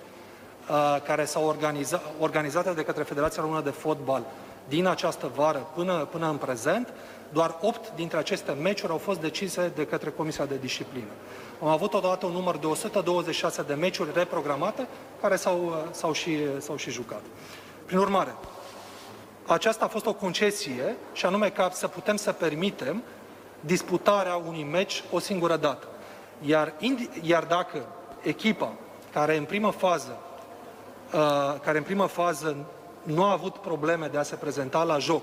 uh, 0.70 0.96
care 1.04 1.24
s-au 1.24 1.46
organizat, 1.46 2.02
organizate 2.18 2.72
de 2.72 2.84
către 2.84 3.02
Federația 3.02 3.42
Română 3.42 3.60
de 3.60 3.70
Fotbal 3.70 4.24
din 4.70 4.86
această 4.86 5.30
vară 5.34 5.66
până, 5.74 6.08
până 6.10 6.28
în 6.28 6.36
prezent, 6.36 6.92
doar 7.32 7.56
8 7.60 7.92
dintre 7.94 8.18
aceste 8.18 8.52
meciuri 8.52 8.92
au 8.92 8.98
fost 8.98 9.20
decise 9.20 9.72
de 9.74 9.86
către 9.86 10.10
Comisia 10.10 10.44
de 10.44 10.56
Disciplină. 10.60 11.10
Am 11.62 11.68
avut 11.68 11.94
odată 11.94 12.26
un 12.26 12.32
număr 12.32 12.56
de 12.56 12.66
126 12.66 13.62
de 13.62 13.74
meciuri 13.74 14.10
reprogramate 14.14 14.86
care 15.20 15.36
s-au, 15.36 15.86
s-au, 15.90 16.12
și, 16.12 16.38
s-au 16.58 16.76
și 16.76 16.90
jucat. 16.90 17.22
Prin 17.86 17.98
urmare, 17.98 18.34
aceasta 19.46 19.84
a 19.84 19.88
fost 19.88 20.06
o 20.06 20.12
concesie 20.12 20.96
și 21.12 21.26
anume 21.26 21.48
ca 21.48 21.70
să 21.72 21.88
putem 21.88 22.16
să 22.16 22.32
permitem 22.32 23.02
disputarea 23.60 24.34
unui 24.34 24.62
meci 24.62 25.04
o 25.10 25.18
singură 25.18 25.56
dată. 25.56 25.86
Iar, 26.40 26.72
iar 27.22 27.44
dacă 27.44 27.86
echipa 28.22 28.72
care 29.12 29.36
în 29.36 29.44
primă 29.44 29.70
fază 29.70 30.18
uh, 31.14 31.60
care 31.62 31.78
în 31.78 31.84
primă 31.84 32.06
fază 32.06 32.56
nu 33.10 33.24
a 33.24 33.32
avut 33.32 33.56
probleme 33.56 34.06
de 34.06 34.18
a 34.18 34.22
se 34.22 34.34
prezenta 34.34 34.82
la 34.82 34.98
joc 34.98 35.22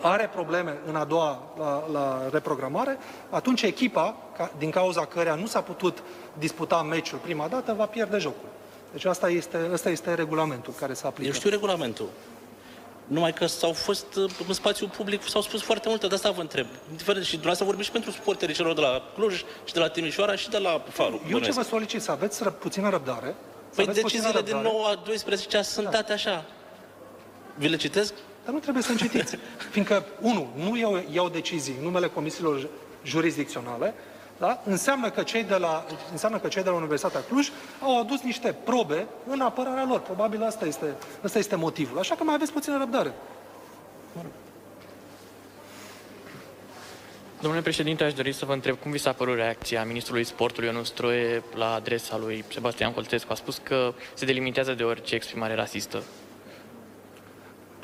are 0.00 0.30
probleme 0.32 0.78
în 0.86 0.96
a 0.96 1.04
doua 1.04 1.42
la, 1.58 1.84
la 1.92 2.28
reprogramare, 2.32 2.98
atunci 3.30 3.62
echipa, 3.62 4.16
ca, 4.36 4.50
din 4.58 4.70
cauza 4.70 5.04
căreia 5.04 5.34
nu 5.34 5.46
s-a 5.46 5.60
putut 5.60 6.02
disputa 6.38 6.82
meciul 6.82 7.18
prima 7.18 7.48
dată, 7.48 7.72
va 7.72 7.86
pierde 7.86 8.18
jocul. 8.18 8.48
Deci 8.92 9.04
asta 9.04 9.28
este, 9.28 9.68
asta 9.72 9.90
este 9.90 10.14
regulamentul 10.14 10.72
care 10.78 10.92
se 10.92 11.06
aplică. 11.06 11.28
Eu 11.28 11.34
știu 11.34 11.50
regulamentul. 11.50 12.08
Numai 13.06 13.32
că 13.32 13.46
s-au 13.46 13.72
fost 13.72 14.06
în 14.48 14.54
spațiu 14.54 14.86
public, 14.86 15.28
s-au 15.28 15.42
spus 15.42 15.62
foarte 15.62 15.88
multe, 15.88 16.06
de 16.06 16.14
asta 16.14 16.30
vă 16.30 16.40
întreb. 16.40 16.66
Indiferent, 16.90 17.24
și 17.24 17.30
dumneavoastră 17.30 17.66
vorbim 17.66 17.84
și 17.84 17.90
pentru 17.90 18.10
suporterii 18.10 18.54
celor 18.54 18.74
de 18.74 18.80
la 18.80 19.02
Cluj, 19.14 19.44
și 19.64 19.72
de 19.72 19.78
la 19.78 19.88
Timișoara, 19.88 20.36
și 20.36 20.50
de 20.50 20.58
la 20.58 20.82
Faru. 20.88 21.20
Eu 21.30 21.38
ce 21.38 21.52
vă 21.52 21.62
solicit, 21.62 22.02
să 22.02 22.10
aveți 22.10 22.42
ră, 22.42 22.50
puțină 22.50 22.88
răbdare. 22.88 23.34
Păi 23.74 23.86
deciziile 23.86 24.42
din 24.42 24.56
9 24.56 24.86
a 24.86 24.94
12 24.94 25.62
sunt 25.62 25.84
da. 25.84 25.90
date 25.90 26.12
așa. 26.12 26.44
Vi 27.54 27.68
le 27.68 27.76
citesc? 27.76 28.14
Dar 28.44 28.54
nu 28.54 28.60
trebuie 28.60 28.82
să 28.82 28.90
încetiți. 28.90 29.36
Fiindcă, 29.72 30.04
unu, 30.20 30.48
nu 30.54 30.76
iau, 30.76 31.04
iau 31.12 31.28
decizii 31.28 31.74
în 31.78 31.84
numele 31.84 32.08
comisiilor 32.08 32.68
jurisdicționale, 33.04 33.94
da? 34.38 34.62
înseamnă, 34.64 35.10
că 35.10 35.22
cei 35.22 35.44
de 35.44 35.56
la, 35.56 35.86
înseamnă 36.10 36.38
că 36.38 36.48
cei 36.48 36.62
de 36.62 36.68
la 36.68 36.74
Universitatea 36.74 37.20
Cluj 37.20 37.50
au 37.82 38.00
adus 38.00 38.20
niște 38.20 38.54
probe 38.64 39.06
în 39.26 39.40
apărarea 39.40 39.84
lor. 39.84 40.00
Probabil 40.00 40.42
asta 40.42 40.66
este, 40.66 40.94
asta 41.22 41.38
este 41.38 41.56
motivul. 41.56 41.98
Așa 41.98 42.14
că 42.14 42.24
mai 42.24 42.34
aveți 42.34 42.52
puțină 42.52 42.78
răbdare. 42.78 43.14
Domnule 47.40 47.62
președinte, 47.62 48.04
aș 48.04 48.12
dori 48.12 48.32
să 48.32 48.44
vă 48.44 48.52
întreb 48.52 48.76
cum 48.78 48.90
vi 48.90 48.98
s-a 48.98 49.12
părut 49.12 49.34
reacția 49.34 49.84
ministrului 49.84 50.24
sportului 50.24 50.68
Ionus 50.68 50.86
Stroie 50.86 51.42
la 51.54 51.74
adresa 51.74 52.16
lui 52.16 52.44
Sebastian 52.52 52.92
Colțescu. 52.92 53.32
A 53.32 53.34
spus 53.34 53.60
că 53.62 53.94
se 54.14 54.24
delimitează 54.24 54.72
de 54.72 54.82
orice 54.82 55.14
exprimare 55.14 55.54
rasistă. 55.54 56.02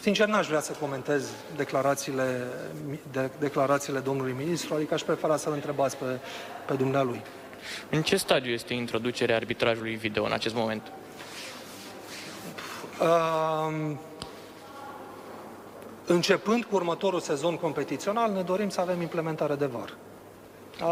Sincer, 0.01 0.27
n-aș 0.27 0.47
vrea 0.47 0.61
să 0.61 0.73
comentez 0.73 1.31
declarațiile, 1.57 2.43
de, 3.13 3.31
declarațiile 3.39 3.99
domnului 3.99 4.35
ministru, 4.39 4.75
adică 4.75 4.95
aș 4.95 5.03
prefera 5.03 5.37
să-l 5.37 5.53
întrebați 5.53 5.97
pe, 5.97 6.19
pe 6.67 6.75
dumnealui. 6.75 7.23
În 7.91 8.03
ce 8.03 8.17
stadiu 8.17 8.53
este 8.53 8.75
introducerea 8.75 9.37
arbitrajului 9.37 9.95
video 9.95 10.25
în 10.25 10.33
acest 10.33 10.55
moment? 10.55 10.83
Uh, 13.01 13.97
începând 16.07 16.65
cu 16.65 16.75
următorul 16.75 17.21
sezon 17.21 17.57
competițional, 17.57 18.33
ne 18.33 18.43
dorim 18.43 18.69
să 18.69 18.81
avem 18.81 19.01
implementare 19.01 19.55
de 19.55 19.67
VAR. 19.67 19.95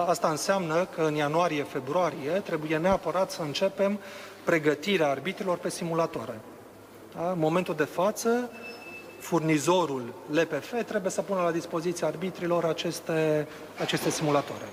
Asta 0.07 0.29
înseamnă 0.29 0.85
că 0.95 1.03
în 1.03 1.15
ianuarie-februarie 1.15 2.31
trebuie 2.31 2.77
neapărat 2.77 3.31
să 3.31 3.43
începem 3.43 3.99
pregătirea 4.45 5.11
arbitrilor 5.11 5.57
pe 5.57 5.71
simulatoare. 5.71 6.41
Da? 7.17 7.31
În 7.31 7.39
momentul 7.39 7.75
de 7.75 7.85
față, 7.85 8.51
furnizorul 9.19 10.15
LPF 10.31 10.85
trebuie 10.87 11.11
să 11.11 11.23
pună 11.23 11.43
la 11.43 11.51
dispoziția 11.51 12.07
arbitrilor 12.07 12.65
aceste, 12.65 13.49
aceste 13.81 14.11
simulatoare. 14.11 14.65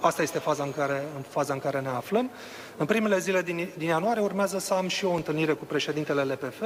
Asta 0.00 0.22
este 0.22 0.38
faza 0.38 0.62
în 0.62 0.72
care, 0.72 1.02
în 1.16 1.22
faza 1.22 1.52
în 1.52 1.58
care 1.58 1.80
ne 1.80 1.88
aflăm. 1.88 2.30
În 2.78 2.86
primele 2.86 3.18
zile 3.18 3.42
din, 3.42 3.68
din 3.76 3.88
ianuarie 3.88 4.22
urmează 4.22 4.58
să 4.58 4.74
am 4.74 4.88
și 4.88 5.04
o 5.04 5.14
întâlnire 5.14 5.52
cu 5.52 5.64
președintele 5.64 6.22
LPF 6.22 6.62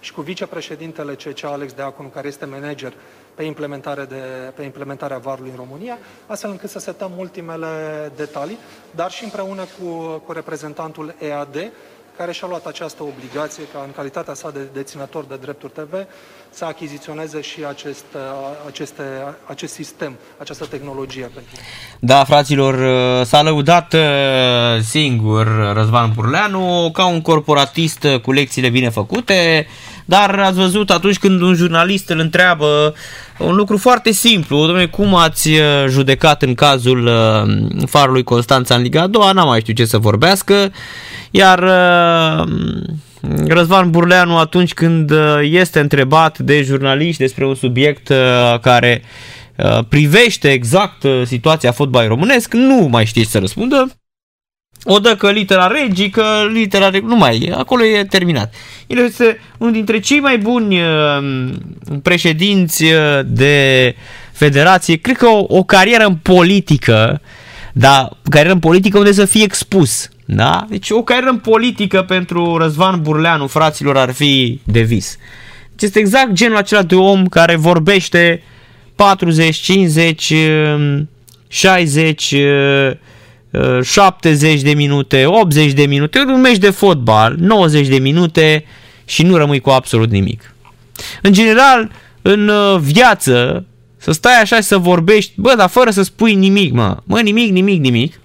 și 0.00 0.12
cu 0.12 0.20
vicepreședintele 0.20 1.14
CC 1.14 1.44
Alex 1.44 1.72
Deaconu, 1.72 2.08
care 2.08 2.26
este 2.26 2.44
manager 2.44 2.92
pe, 3.34 3.42
implementare 3.42 4.04
de, 4.04 4.52
pe 4.54 4.62
implementarea 4.62 5.18
varului 5.18 5.50
în 5.50 5.56
România, 5.56 5.98
astfel 6.26 6.50
încât 6.50 6.70
să 6.70 6.78
setăm 6.78 7.12
ultimele 7.16 7.66
detalii, 8.16 8.58
dar 8.90 9.10
și 9.10 9.24
împreună 9.24 9.64
cu, 9.80 9.92
cu 10.26 10.32
reprezentantul 10.32 11.14
EAD, 11.18 11.72
care 12.18 12.32
și-a 12.32 12.46
luat 12.46 12.66
această 12.66 13.02
obligație 13.02 13.62
ca 13.72 13.82
în 13.84 13.92
calitatea 13.92 14.34
sa 14.34 14.50
de 14.50 14.60
deținător 14.72 15.24
de 15.24 15.36
drepturi 15.40 15.72
TV 15.72 15.94
să 16.50 16.64
achiziționeze 16.64 17.40
și 17.40 17.64
acest, 17.68 18.04
aceste, 18.66 19.02
acest 19.44 19.72
sistem, 19.72 20.16
această 20.38 20.64
tehnologie. 20.64 21.30
Da, 21.98 22.24
fraților, 22.24 22.74
s-a 23.24 23.42
lăudat 23.42 23.92
uh, 23.94 24.00
singur 24.82 25.72
Răzvan 25.74 26.12
Burleanu 26.14 26.90
ca 26.92 27.06
un 27.06 27.20
corporatist 27.20 28.06
cu 28.22 28.32
lecțiile 28.32 28.68
bine 28.68 28.88
făcute, 28.88 29.66
dar 30.04 30.38
ați 30.38 30.58
văzut 30.58 30.90
atunci 30.90 31.18
când 31.18 31.40
un 31.40 31.54
jurnalist 31.54 32.08
îl 32.08 32.18
întreabă 32.18 32.94
un 33.38 33.54
lucru 33.54 33.76
foarte 33.76 34.12
simplu, 34.12 34.56
domnule, 34.56 34.86
cum 34.86 35.14
ați 35.14 35.48
uh, 35.48 35.60
judecat 35.88 36.42
în 36.42 36.54
cazul 36.54 37.06
uh, 37.06 37.86
farului 37.86 38.22
Constanța 38.22 38.74
în 38.74 38.82
Liga 38.82 39.06
2, 39.06 39.30
n-am 39.32 39.48
mai 39.48 39.60
știu 39.60 39.72
ce 39.72 39.84
să 39.84 39.98
vorbească, 39.98 40.72
iar 41.30 41.58
Răzvan 43.48 43.90
Burleanu 43.90 44.38
atunci 44.38 44.74
când 44.74 45.10
uh, 45.10 45.38
este 45.42 45.80
întrebat 45.80 46.38
de 46.38 46.62
jurnaliști 46.62 47.20
despre 47.20 47.46
un 47.46 47.54
subiect 47.54 48.08
uh, 48.08 48.60
care 48.60 49.02
uh, 49.56 49.78
privește 49.88 50.50
exact 50.50 51.06
situația 51.24 51.72
fotbalului 51.72 52.14
românesc, 52.14 52.54
nu 52.54 52.88
mai 52.90 53.04
știe 53.04 53.24
să 53.24 53.38
răspundă. 53.38 53.90
O 54.88 54.98
dă 54.98 55.16
că 55.16 55.30
litera 55.30 55.66
regii, 55.66 56.10
că 56.10 56.24
litera 56.52 56.88
regii, 56.88 57.06
nu 57.06 57.16
mai 57.16 57.38
e, 57.38 57.52
acolo 57.52 57.84
e 57.84 58.04
terminat. 58.04 58.54
El 58.86 58.98
este 58.98 59.40
unul 59.58 59.72
dintre 59.72 60.00
cei 60.00 60.20
mai 60.20 60.38
buni 60.38 60.80
președinți 62.02 62.84
de 63.26 63.94
federație, 64.32 64.96
cred 64.96 65.16
că 65.16 65.26
o, 65.26 65.44
o 65.48 65.62
carieră 65.62 66.04
în 66.04 66.14
politică 66.14 67.20
dar 67.78 68.16
carieră 68.30 68.52
în 68.52 68.58
politică 68.58 68.98
unde 68.98 69.12
să 69.12 69.24
fie 69.24 69.42
expus. 69.42 70.08
Da? 70.24 70.66
Deci 70.68 70.90
o 70.90 71.02
carieră 71.02 71.30
în 71.30 71.38
politică 71.38 72.02
pentru 72.02 72.56
Răzvan 72.56 73.02
Burleanu, 73.02 73.46
fraților, 73.46 73.96
ar 73.96 74.12
fi 74.12 74.60
de 74.64 74.80
vis. 74.80 75.18
Deci 75.70 75.82
este 75.82 75.98
exact 75.98 76.32
genul 76.32 76.56
acela 76.56 76.82
de 76.82 76.94
om 76.94 77.26
care 77.26 77.56
vorbește 77.56 78.42
40, 78.94 79.56
50, 79.56 80.34
60, 81.48 82.34
70 83.82 84.60
de 84.62 84.74
minute, 84.74 85.26
80 85.26 85.72
de 85.72 85.86
minute, 85.86 86.18
un 86.18 86.40
meci 86.40 86.58
de 86.58 86.70
fotbal, 86.70 87.36
90 87.38 87.86
de 87.86 87.98
minute 87.98 88.64
și 89.04 89.22
nu 89.22 89.36
rămâi 89.36 89.60
cu 89.60 89.70
absolut 89.70 90.10
nimic. 90.10 90.54
În 91.22 91.32
general, 91.32 91.90
în 92.22 92.48
uh, 92.48 92.78
viață, 92.80 93.64
să 93.96 94.12
stai 94.12 94.40
așa 94.40 94.56
și 94.56 94.62
să 94.62 94.78
vorbești, 94.78 95.32
bă, 95.36 95.54
dar 95.56 95.68
fără 95.68 95.90
să 95.90 96.02
spui 96.02 96.34
nimic, 96.34 96.72
mă. 96.72 96.96
Mă, 97.04 97.20
nimic, 97.20 97.50
nimic, 97.50 97.80
nimic. 97.80 98.20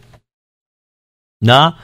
Da? 1.37 1.77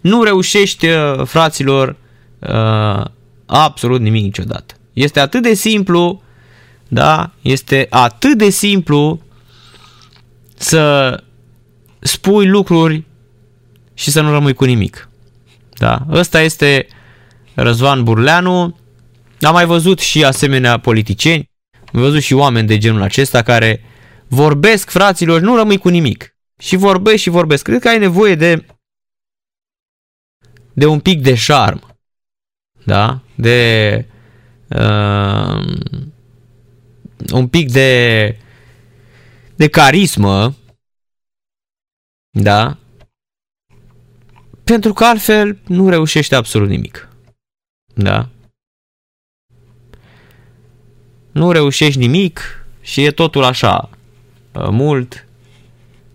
Nu 0.00 0.22
reușești, 0.22 0.86
uh, 0.86 1.24
fraților, 1.24 1.96
uh, 2.38 3.04
absolut 3.46 4.00
nimic 4.00 4.22
niciodată. 4.22 4.74
Este 4.92 5.20
atât 5.20 5.42
de 5.42 5.54
simplu, 5.54 6.22
da? 6.88 7.30
Este 7.42 7.86
atât 7.90 8.38
de 8.38 8.50
simplu 8.50 9.20
să 10.54 11.22
spui 12.06 12.46
lucruri 12.46 13.04
și 13.94 14.10
să 14.10 14.20
nu 14.20 14.30
rămâi 14.30 14.54
cu 14.54 14.64
nimic. 14.64 15.08
Da? 15.78 16.06
Ăsta 16.10 16.40
este 16.40 16.86
Răzvan 17.54 18.04
Burleanu. 18.04 18.78
Am 19.40 19.52
mai 19.52 19.66
văzut 19.66 19.98
și 19.98 20.24
asemenea 20.24 20.78
politicieni, 20.78 21.50
am 21.92 22.00
văzut 22.00 22.22
și 22.22 22.34
oameni 22.34 22.66
de 22.66 22.78
genul 22.78 23.02
acesta 23.02 23.42
care 23.42 23.84
vorbesc, 24.28 24.90
fraților, 24.90 25.40
nu 25.40 25.56
rămâi 25.56 25.78
cu 25.78 25.88
nimic. 25.88 26.36
Și 26.58 26.76
vorbesc 26.76 27.22
și 27.22 27.30
vorbesc. 27.30 27.62
Cred 27.62 27.80
că 27.80 27.88
ai 27.88 27.98
nevoie 27.98 28.34
de 28.34 28.64
de 30.72 30.86
un 30.86 31.00
pic 31.00 31.22
de 31.22 31.34
șarm. 31.34 31.96
Da? 32.84 33.20
De 33.34 34.04
uh, 34.68 35.76
un 37.32 37.48
pic 37.48 37.70
de 37.72 38.38
de 39.56 39.68
carismă. 39.68 40.54
Da? 42.38 42.76
Pentru 44.64 44.92
că 44.92 45.04
altfel 45.04 45.58
nu 45.66 45.88
reușește 45.88 46.34
absolut 46.34 46.68
nimic. 46.68 47.08
Da? 47.94 48.28
Nu 51.32 51.50
reușești 51.50 51.98
nimic 51.98 52.66
și 52.80 53.04
e 53.04 53.10
totul 53.10 53.44
așa, 53.44 53.90
uh, 54.52 54.68
mult, 54.70 55.26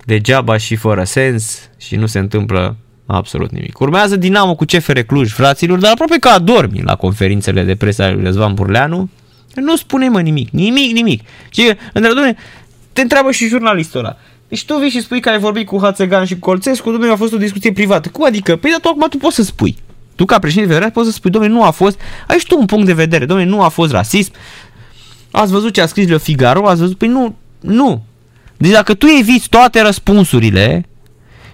degeaba 0.06 0.57
și 0.57 0.76
fără 0.76 1.03
sens 1.03 1.69
și 1.77 1.95
nu 1.95 2.06
se 2.06 2.19
întâmplă 2.19 2.76
absolut 3.06 3.52
nimic. 3.52 3.80
Urmează 3.80 4.15
Dinamo 4.15 4.56
cu 4.56 4.65
CFR 4.65 4.99
Cluj, 4.99 5.31
fraților, 5.31 5.80
dar 5.80 5.91
aproape 5.91 6.18
că 6.19 6.27
adormi 6.27 6.81
la 6.81 6.95
conferințele 6.95 7.64
de 7.64 7.76
presă 7.76 8.03
ale 8.03 8.14
lui 8.14 8.23
Răzvan 8.23 8.53
Burleanu. 8.53 9.10
Nu 9.56 9.76
spune 9.76 10.10
mă 10.10 10.22
nimic, 10.22 10.49
nimic, 10.49 10.91
nimic. 10.91 11.22
Și, 11.49 11.77
într 11.93 12.10
te 12.93 13.02
întreabă 13.02 13.31
și 13.31 13.48
jurnalistul 13.48 13.99
ăla. 13.99 14.18
Deci 14.52 14.65
tu 14.65 14.78
vii 14.78 14.90
și 14.90 15.02
spui 15.02 15.19
că 15.19 15.30
ai 15.30 15.40
vorbit 15.40 15.68
cu 15.68 15.80
Hațegan 15.82 16.26
și 16.26 16.34
cu 16.34 16.40
Colțescu, 16.40 16.91
domnule, 16.91 17.11
a 17.11 17.15
fost 17.15 17.34
o 17.34 17.38
discuție 17.38 17.72
privată. 17.72 18.10
Cum 18.10 18.26
adică? 18.26 18.56
Păi, 18.56 18.69
dar 18.69 18.80
tu 18.80 18.88
acum 18.88 19.07
tu 19.10 19.18
poți 19.18 19.36
să 19.36 19.44
spui. 19.44 19.78
Tu 20.15 20.26
ca 20.26 20.40
președinte 20.40 20.69
federal 20.69 20.91
poți 20.91 21.07
să 21.07 21.14
spui, 21.14 21.32
domnule, 21.32 21.53
nu 21.53 21.64
a 21.64 21.69
fost, 21.69 21.99
ai 22.28 22.38
și 22.38 22.45
tu 22.45 22.60
un 22.60 22.65
punct 22.65 22.86
de 22.86 22.94
vedere, 22.94 23.26
domnule, 23.26 23.49
nu 23.49 23.61
a 23.61 23.68
fost 23.68 23.91
rasism. 23.91 24.32
Ați 25.32 25.52
văzut 25.52 25.73
ce 25.73 25.82
a 25.82 25.86
scris 25.86 26.07
Le 26.07 26.18
Figaro, 26.18 26.68
ați 26.68 26.80
văzut, 26.80 26.98
păi 26.98 27.07
nu, 27.07 27.36
nu. 27.60 28.03
Deci 28.57 28.72
dacă 28.72 28.94
tu 28.94 29.06
eviți 29.06 29.49
toate 29.49 29.82
răspunsurile, 29.82 30.86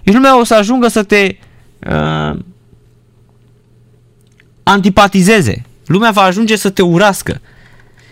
și 0.03 0.13
lumea 0.13 0.39
o 0.39 0.43
să 0.43 0.55
ajungă 0.55 0.87
să 0.87 1.03
te 1.03 1.35
uh, 1.89 2.39
antipatizeze. 4.63 5.65
Lumea 5.85 6.11
va 6.11 6.21
ajunge 6.21 6.55
să 6.55 6.69
te 6.69 6.81
urască. 6.81 7.41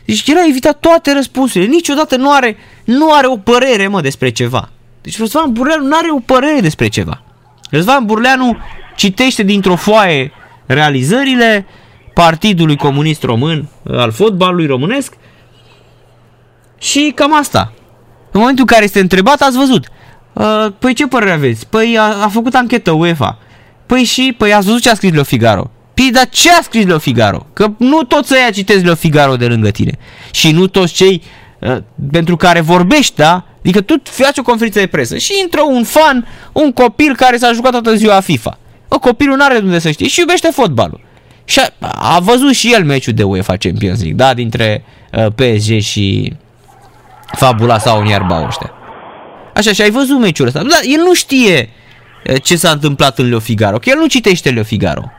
Deci 0.05 0.27
el 0.27 0.37
a 0.37 0.47
evitat 0.49 0.79
toate 0.79 1.13
răspunsurile. 1.13 1.69
Niciodată 1.69 2.15
nu 2.15 2.31
are, 2.31 2.57
nu 2.83 3.13
are 3.13 3.27
o 3.27 3.37
părere, 3.37 3.87
mă, 3.87 4.01
despre 4.01 4.29
ceva. 4.29 4.69
Deci 5.05 5.17
Răzvan 5.17 5.51
Burleanu 5.51 5.85
nu 5.85 5.97
are 5.97 6.07
o 6.11 6.19
părere 6.19 6.59
despre 6.59 6.87
ceva. 6.87 7.21
Răzvan 7.69 8.05
Burleanu 8.05 8.57
citește 8.95 9.43
dintr-o 9.43 9.75
foaie 9.75 10.31
realizările 10.65 11.65
Partidului 12.13 12.75
Comunist 12.75 13.23
Român, 13.23 13.67
al 13.91 14.11
fotbalului 14.11 14.65
românesc 14.65 15.13
și 16.77 17.11
cam 17.15 17.37
asta. 17.37 17.73
În 18.31 18.39
momentul 18.39 18.65
în 18.67 18.73
care 18.73 18.83
este 18.83 18.99
întrebat, 18.99 19.41
ați 19.41 19.57
văzut. 19.57 19.87
Uh, 20.33 20.67
păi 20.79 20.93
ce 20.93 21.07
părere 21.07 21.31
aveți? 21.31 21.67
Păi 21.67 21.97
a, 21.99 22.23
a 22.23 22.27
făcut 22.27 22.53
anchetă 22.53 22.91
UEFA. 22.91 23.39
Păi 23.85 24.03
și, 24.03 24.35
păi 24.37 24.53
ați 24.53 24.65
văzut 24.65 24.81
ce 24.81 24.89
a 24.89 24.95
scris 24.95 25.13
Le 25.13 25.23
Figaro. 25.23 25.71
Păi, 25.93 26.09
dar 26.13 26.29
ce 26.29 26.51
a 26.51 26.61
scris 26.61 26.85
Le 26.85 26.97
Figaro? 26.97 27.45
Că 27.53 27.67
nu 27.77 28.03
toți 28.03 28.33
ăia 28.33 28.49
citesc 28.49 28.85
Le 28.85 28.95
Figaro 28.95 29.35
de 29.35 29.47
lângă 29.47 29.69
tine. 29.69 29.97
Și 30.31 30.51
nu 30.51 30.67
toți 30.67 30.93
cei 30.93 31.21
uh, 31.23 31.44
pentru 32.11 32.35
care 32.35 32.59
vorbești, 32.59 33.15
da? 33.15 33.45
Adică 33.59 33.81
tu 33.81 34.01
faci 34.03 34.37
o 34.37 34.41
conferință 34.41 34.79
de 34.79 34.87
presă 34.87 35.17
și 35.17 35.33
intră 35.41 35.61
un 35.61 35.83
fan, 35.83 36.27
un 36.51 36.71
copil 36.71 37.15
care 37.15 37.37
s-a 37.37 37.51
jucat 37.51 37.71
toată 37.71 37.95
ziua 37.95 38.19
FIFA. 38.19 38.57
O 38.87 38.99
copilul 38.99 39.35
nu 39.35 39.43
are 39.43 39.57
unde 39.57 39.79
să 39.79 39.91
știe 39.91 40.07
și 40.07 40.19
iubește 40.19 40.47
fotbalul. 40.47 41.01
Și 41.45 41.59
a, 41.59 41.89
a 42.15 42.19
văzut 42.19 42.53
și 42.53 42.73
el 42.73 42.83
meciul 42.83 43.13
de 43.13 43.23
UEFA 43.23 43.55
Champions 43.57 43.99
League, 43.99 44.15
da? 44.15 44.33
Dintre 44.33 44.83
uh, 45.11 45.25
PSG 45.25 45.79
și 45.79 46.33
Fabula 47.31 47.77
sau 47.77 47.99
Uniarba 47.99 48.45
ăștia. 48.47 48.71
Așa, 49.53 49.73
și 49.73 49.81
ai 49.81 49.89
văzut 49.89 50.19
meciul 50.19 50.47
ăsta. 50.47 50.59
Dar 50.59 50.79
el 50.83 51.01
nu 51.03 51.13
știe 51.13 51.69
uh, 52.29 52.41
ce 52.43 52.55
s-a 52.55 52.69
întâmplat 52.69 53.19
în 53.19 53.29
Leo 53.29 53.39
Figaro, 53.39 53.77
că 53.77 53.89
el 53.89 53.97
nu 53.97 54.07
citește 54.07 54.49
Leo 54.49 54.63
Figaro. 54.63 55.11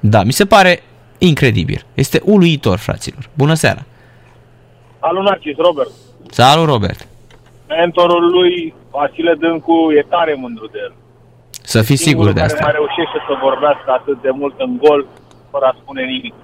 Da, 0.00 0.22
mi 0.22 0.32
se 0.32 0.44
pare 0.46 0.82
incredibil. 1.18 1.84
Este 1.94 2.20
uluitor, 2.24 2.78
fraților. 2.78 3.30
Bună 3.34 3.54
seara! 3.54 3.84
Salut, 5.04 5.24
Narcis, 5.24 5.56
Robert. 5.56 5.92
Salut, 6.30 6.66
Robert. 6.72 7.00
Mentorul 7.68 8.30
lui, 8.30 8.74
Vasile 8.90 9.34
Dâncu, 9.34 9.92
e 9.98 10.02
tare 10.08 10.34
mândru 10.34 10.66
de 10.66 10.78
el. 10.86 10.92
Să 11.50 11.82
fii 11.82 11.96
sigur 11.96 12.32
de 12.32 12.40
asta. 12.40 12.64
care 12.64 12.78
mai 12.78 12.80
reușește 12.80 13.18
să 13.28 13.38
vorbească 13.46 13.88
atât 13.98 14.22
de 14.22 14.30
mult 14.30 14.54
în 14.66 14.76
gol, 14.76 15.06
fără 15.50 15.64
a 15.66 15.76
spune 15.80 16.02
nimic. 16.04 16.34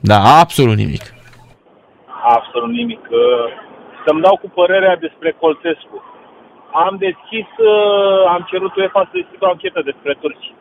Da, 0.00 0.18
absolut 0.42 0.76
nimic. 0.76 1.04
Absolut 2.36 2.72
nimic. 2.80 3.02
Să-mi 4.04 4.22
dau 4.22 4.36
cu 4.42 4.48
părerea 4.54 4.96
despre 4.96 5.36
Colțescu. 5.40 5.98
Am 6.86 6.96
deschis, 7.06 7.48
am 8.34 8.46
cerut 8.50 8.76
UEFA 8.76 9.02
să 9.04 9.18
deschid 9.20 9.42
o 9.42 9.46
anchetă 9.46 9.80
despre 9.84 10.12
turci. 10.20 10.54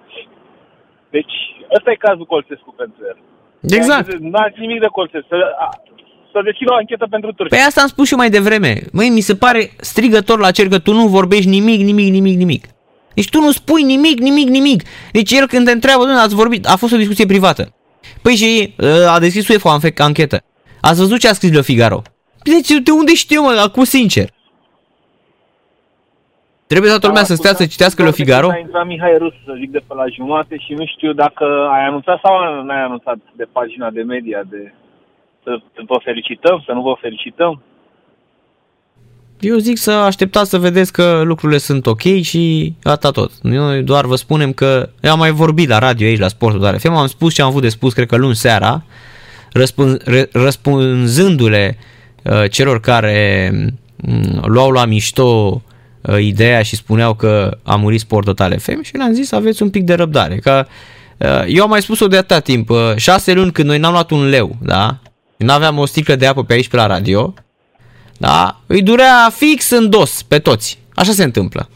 deci, 1.14 1.36
ăsta 1.76 1.90
e 1.90 2.04
cazul 2.06 2.26
Colțescu 2.32 2.74
pentru 2.76 3.00
el. 3.10 3.18
Exact. 3.78 4.12
N-a 4.32 4.46
nimic 4.56 4.80
de 4.80 4.86
Colțescu. 4.86 5.34
Să, 6.32 6.38
să 6.38 6.40
deschid 6.44 6.70
o 6.70 6.74
anchetă 6.74 7.06
pentru 7.10 7.32
turci. 7.32 7.50
Păi 7.50 7.58
asta 7.66 7.80
am 7.80 7.86
spus 7.86 8.06
și 8.06 8.12
eu 8.12 8.18
mai 8.18 8.30
devreme. 8.30 8.82
Măi, 8.92 9.08
mi 9.08 9.20
se 9.20 9.34
pare 9.34 9.70
strigător 9.76 10.38
la 10.38 10.50
cer 10.50 10.68
că 10.68 10.78
tu 10.78 10.92
nu 10.92 11.06
vorbești 11.06 11.48
nimic, 11.48 11.80
nimic, 11.80 12.12
nimic, 12.12 12.36
nimic. 12.36 12.64
Deci 13.14 13.28
tu 13.28 13.40
nu 13.40 13.50
spui 13.50 13.82
nimic, 13.82 14.18
nimic, 14.18 14.48
nimic. 14.48 14.82
Deci 15.12 15.32
el 15.32 15.46
când 15.46 15.66
te 15.66 15.72
întreabă, 15.72 16.00
domnule, 16.00 16.22
ați 16.22 16.34
vorbit, 16.34 16.66
a 16.66 16.76
fost 16.76 16.92
o 16.92 16.96
discuție 16.96 17.26
privată. 17.26 17.74
Păi 18.22 18.34
și 18.34 18.74
uh, 18.78 19.14
a 19.14 19.18
deschis 19.18 19.48
UEFA 19.48 19.70
o 19.70 19.78
anchetă. 19.96 20.42
Ați 20.80 20.98
văzut 20.98 21.18
ce 21.18 21.28
a 21.28 21.32
scris 21.32 21.52
Le 21.52 21.62
Figaro? 21.62 22.02
Deci 22.42 22.68
de 22.68 22.90
unde 22.90 23.14
știu, 23.14 23.42
mă, 23.42 23.62
acum 23.64 23.84
sincer. 23.84 24.28
Trebuie 26.66 26.90
toată 26.90 27.06
lumea 27.06 27.24
să 27.24 27.34
stea 27.34 27.54
să 27.54 27.66
citească 27.66 28.02
Le 28.02 28.10
Figaro? 28.10 28.48
A 28.50 28.58
intrat 28.58 28.86
Mihai 28.86 29.18
Rus, 29.18 29.32
să 29.44 29.52
zic, 29.58 29.70
de 29.70 29.82
pe 29.86 29.94
la 29.94 30.06
jumate 30.16 30.56
și 30.58 30.72
nu 30.72 30.86
știu 30.86 31.12
dacă 31.12 31.44
ai 31.72 31.84
anunțat 31.86 32.18
sau 32.22 32.64
nu 32.64 32.70
ai 32.70 32.82
anunțat 32.82 33.18
de 33.36 33.46
pagina 33.52 33.90
de 33.90 34.02
media 34.02 34.42
de 34.50 34.72
să 35.48 35.82
vă 35.86 35.98
felicităm, 36.04 36.62
să 36.66 36.72
nu 36.72 36.82
vă 36.82 36.94
felicităm. 37.00 37.62
Eu 39.40 39.56
zic 39.56 39.76
să 39.76 39.90
așteptați 39.90 40.50
să 40.50 40.58
vedeți 40.58 40.92
că 40.92 41.22
lucrurile 41.24 41.58
sunt 41.58 41.86
ok 41.86 42.02
și 42.20 42.74
atât 42.82 43.12
tot. 43.12 43.30
Noi 43.42 43.82
doar 43.82 44.04
vă 44.04 44.16
spunem 44.16 44.52
că 44.52 44.88
eu 45.00 45.10
am 45.10 45.18
mai 45.18 45.30
vorbit 45.30 45.68
la 45.68 45.78
radio 45.78 46.06
aici 46.06 46.18
la 46.18 46.28
Sportul 46.28 46.60
Dar 46.60 46.78
FM, 46.78 46.92
am 46.92 47.06
spus 47.06 47.34
ce 47.34 47.42
am 47.42 47.48
avut 47.48 47.62
de 47.62 47.68
spus, 47.68 47.92
cred 47.92 48.06
că 48.06 48.16
luni 48.16 48.34
seara, 48.34 48.84
răspund, 49.52 50.02
răspunzându-le 50.32 51.78
uh, 52.24 52.50
celor 52.50 52.80
care 52.80 53.50
uh, 53.54 54.42
luau 54.42 54.70
la 54.70 54.84
mișto 54.84 55.62
uh, 56.00 56.18
ideea 56.20 56.62
și 56.62 56.76
spuneau 56.76 57.14
că 57.14 57.58
a 57.62 57.76
murit 57.76 58.00
Sport 58.00 58.24
Total 58.24 58.58
FM 58.58 58.82
și 58.82 58.96
le-am 58.96 59.12
zis 59.12 59.32
aveți 59.32 59.62
un 59.62 59.70
pic 59.70 59.84
de 59.84 59.94
răbdare. 59.94 60.36
Că 60.36 60.66
uh, 61.18 61.44
eu 61.46 61.62
am 61.62 61.68
mai 61.68 61.82
spus-o 61.82 62.08
de 62.08 62.16
atâta 62.16 62.40
timp, 62.40 62.70
uh, 62.70 62.78
șase 62.96 63.32
luni 63.32 63.52
când 63.52 63.68
noi 63.68 63.78
n-am 63.78 63.92
luat 63.92 64.10
un 64.10 64.28
leu, 64.28 64.56
da? 64.62 64.98
Nu 65.38 65.52
aveam 65.52 65.78
o 65.78 65.86
sticlă 65.86 66.14
de 66.14 66.26
apă 66.26 66.44
pe 66.44 66.52
aici 66.52 66.68
pe 66.68 66.76
la 66.76 66.86
radio, 66.86 67.34
da? 68.18 68.60
Îi 68.66 68.82
durea 68.82 69.32
fix 69.36 69.70
în 69.70 69.90
dos 69.90 70.22
pe 70.22 70.38
toți. 70.38 70.78
Așa 70.94 71.12
se 71.12 71.22
întâmplă. 71.22 71.68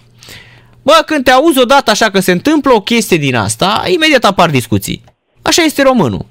Bă, 0.83 1.03
când 1.07 1.25
te 1.25 1.31
auzi 1.31 1.59
odată 1.59 1.91
așa 1.91 2.11
că 2.11 2.21
se 2.21 2.33
întâmplă 2.33 2.73
o 2.73 2.81
chestie 2.81 3.17
din 3.17 3.35
asta, 3.35 3.85
imediat 3.87 4.25
apar 4.25 4.51
discuții. 4.51 5.05
Așa 5.43 5.63
este 5.63 5.83
românul. 5.83 6.27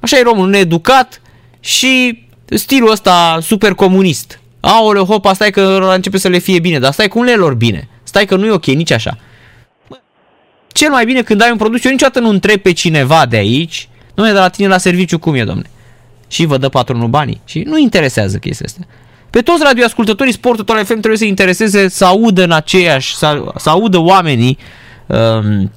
Așa 0.00 0.18
e 0.18 0.22
românul 0.22 0.50
needucat 0.50 1.20
și 1.60 2.24
stilul 2.44 2.90
ăsta 2.90 3.38
super 3.42 3.74
comunist 3.74 4.40
Aoleu, 4.60 5.04
hopa, 5.04 5.32
stai 5.32 5.50
că 5.50 5.90
începe 5.94 6.18
să 6.18 6.28
le 6.28 6.38
fie 6.38 6.58
bine, 6.58 6.78
dar 6.78 6.92
stai 6.92 7.08
cum 7.08 7.22
le 7.22 7.34
lor 7.34 7.54
bine. 7.54 7.88
Stai 8.02 8.24
că 8.24 8.36
nu 8.36 8.46
e 8.46 8.50
ok 8.50 8.66
nici 8.66 8.90
așa. 8.90 9.18
Bă, 9.88 9.96
cel 10.72 10.90
mai 10.90 11.04
bine 11.04 11.22
când 11.22 11.40
ai 11.40 11.50
un 11.50 11.56
produs, 11.56 11.84
eu 11.84 11.90
niciodată 11.90 12.20
nu 12.20 12.28
întreb 12.28 12.60
pe 12.60 12.72
cineva 12.72 13.26
de 13.26 13.36
aici, 13.36 13.88
nu 14.14 14.28
e 14.28 14.32
de 14.32 14.38
la 14.38 14.48
tine 14.48 14.68
la 14.68 14.78
serviciu 14.78 15.18
cum 15.18 15.34
e, 15.34 15.44
domne. 15.44 15.70
Și 16.28 16.44
vă 16.44 16.56
dă 16.56 16.68
patronul 16.68 17.08
banii. 17.08 17.40
Și 17.44 17.62
nu 17.66 17.78
interesează 17.78 18.36
chestia 18.36 18.66
asta. 18.68 18.80
Pe 19.30 19.42
toți 19.42 19.62
radioascultătorii 19.62 20.32
Sportul 20.32 20.64
Total 20.64 20.84
FM 20.84 20.98
trebuie 20.98 21.16
să 21.16 21.24
intereseze 21.24 21.88
să 21.88 22.04
audă 22.04 22.42
în 22.42 22.52
aceeași, 22.52 23.16
să, 23.16 23.44
să 23.56 23.70
audă 23.70 23.98
oamenii 23.98 24.58
um, 25.06 25.70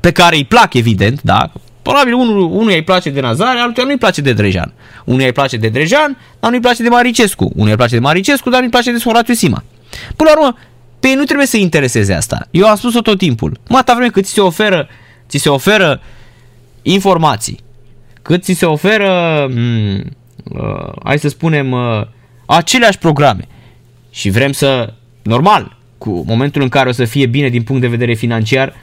pe 0.00 0.12
care 0.12 0.36
îi 0.36 0.44
plac, 0.44 0.74
evident, 0.74 1.22
da? 1.22 1.52
Probabil 1.82 2.12
unul, 2.12 2.40
unuia 2.40 2.76
îi 2.76 2.84
place 2.84 3.10
de 3.10 3.20
Nazare, 3.20 3.58
altuia 3.58 3.84
nu 3.84 3.90
îi 3.92 3.98
place 3.98 4.20
de 4.20 4.32
Drejan. 4.32 4.72
Unuia 5.04 5.26
îi 5.26 5.32
place 5.32 5.56
de 5.56 5.68
Drejan, 5.68 6.16
dar 6.40 6.50
nu 6.50 6.56
îi 6.56 6.62
place 6.62 6.82
de 6.82 6.88
Maricescu. 6.88 7.50
Unuia 7.54 7.70
îi 7.70 7.76
place 7.76 7.94
de 7.94 8.00
Maricescu, 8.00 8.50
dar 8.50 8.58
nu 8.58 8.64
îi 8.64 8.70
place 8.70 8.92
de 8.92 8.98
Horatiu 9.04 9.34
Sima. 9.34 9.64
Până 10.16 10.30
la 10.34 10.40
urmă, 10.40 10.56
pe 11.00 11.08
ei 11.08 11.14
nu 11.14 11.24
trebuie 11.24 11.46
să 11.46 11.56
intereseze 11.56 12.14
asta. 12.14 12.46
Eu 12.50 12.66
am 12.66 12.76
spus-o 12.76 13.00
tot 13.00 13.18
timpul. 13.18 13.60
Mă, 13.68 13.76
atâta 13.76 13.94
vreme 13.94 14.10
cât 14.10 14.24
ți 14.24 14.32
se 14.32 14.40
oferă, 14.40 14.88
ți 15.28 15.38
se 15.38 15.48
oferă 15.48 16.00
informații, 16.82 17.60
cât 18.22 18.42
ți 18.42 18.52
se 18.52 18.66
oferă, 18.66 19.46
m- 19.48 20.04
uh, 20.44 20.92
hai 21.04 21.18
să 21.18 21.28
spunem, 21.28 21.72
uh, 21.72 22.02
aceleași 22.46 22.98
programe. 22.98 23.44
Și 24.10 24.30
vrem 24.30 24.52
să, 24.52 24.92
normal, 25.22 25.76
cu 25.98 26.24
momentul 26.26 26.62
în 26.62 26.68
care 26.68 26.88
o 26.88 26.92
să 26.92 27.04
fie 27.04 27.26
bine 27.26 27.48
din 27.48 27.62
punct 27.62 27.80
de 27.80 27.88
vedere 27.88 28.14
financiar, 28.14 28.74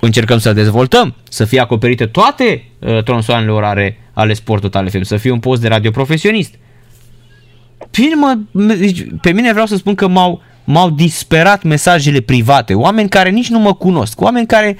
încercăm 0.00 0.38
să 0.38 0.52
dezvoltăm, 0.52 1.14
să 1.28 1.44
fie 1.44 1.60
acoperite 1.60 2.06
toate 2.06 2.64
uh, 2.78 3.02
tronsoanele 3.02 3.52
orare 3.52 3.98
ale 4.12 4.32
Sport 4.32 4.60
Total 4.62 4.88
FM, 4.88 5.02
să 5.02 5.16
fie 5.16 5.30
un 5.30 5.40
post 5.40 5.60
de 5.60 5.68
radio 5.68 5.90
profesionist. 5.90 6.54
Bine, 7.90 8.14
mă, 8.14 8.38
deci, 8.74 9.06
pe 9.20 9.32
mine 9.32 9.50
vreau 9.50 9.66
să 9.66 9.76
spun 9.76 9.94
că 9.94 10.08
m-au, 10.08 10.42
m-au 10.64 10.90
disperat 10.90 11.62
mesajele 11.62 12.20
private, 12.20 12.74
oameni 12.74 13.08
care 13.08 13.30
nici 13.30 13.48
nu 13.48 13.58
mă 13.58 13.74
cunosc, 13.74 14.20
oameni 14.20 14.46
care 14.46 14.76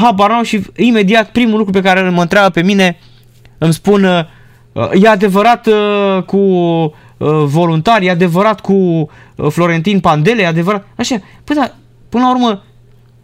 habar 0.00 0.30
n-au 0.30 0.42
și 0.42 0.62
imediat 0.76 1.30
primul 1.30 1.58
lucru 1.58 1.72
pe 1.72 1.80
care 1.80 2.08
mă 2.08 2.20
întreabă 2.20 2.50
pe 2.50 2.62
mine 2.62 2.98
îmi 3.58 3.72
spun 3.72 4.04
uh, 4.04 4.24
e 5.02 5.08
adevărat 5.08 5.66
uh, 5.66 6.22
cu 6.22 6.36
uh, 6.36 6.92
voluntari, 7.44 8.06
e 8.06 8.10
adevărat 8.10 8.60
cu 8.60 8.72
uh, 8.72 9.50
Florentin 9.50 10.00
Pandele, 10.00 10.42
e 10.42 10.46
adevărat, 10.46 10.86
așa, 10.96 11.16
păi 11.44 11.56
da, 11.56 11.74
până 12.08 12.24
la 12.24 12.30
urmă, 12.30 12.62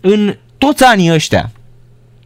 în 0.01 0.37
toți 0.59 0.85
anii 0.85 1.13
ăștia, 1.13 1.51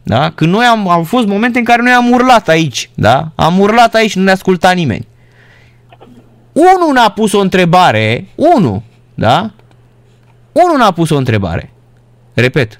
da? 0.03 0.29
Când 0.29 0.51
noi 0.51 0.65
am, 0.65 0.89
au 0.89 1.03
fost 1.03 1.27
momente 1.27 1.59
în 1.59 1.63
care 1.63 1.81
noi 1.81 1.91
am 1.91 2.11
urlat 2.11 2.47
aici, 2.47 2.89
da? 2.93 3.31
Am 3.35 3.59
urlat 3.59 3.93
aici, 3.93 4.15
nu 4.15 4.23
ne 4.23 4.31
asculta 4.31 4.71
nimeni. 4.71 5.07
Unul 6.53 6.93
n-a 6.93 7.09
pus 7.09 7.33
o 7.33 7.39
întrebare, 7.39 8.27
unul, 8.35 8.81
da? 9.15 9.51
Unul 10.51 10.77
n-a 10.77 10.91
pus 10.91 11.09
o 11.09 11.17
întrebare. 11.17 11.73
Repet. 12.33 12.79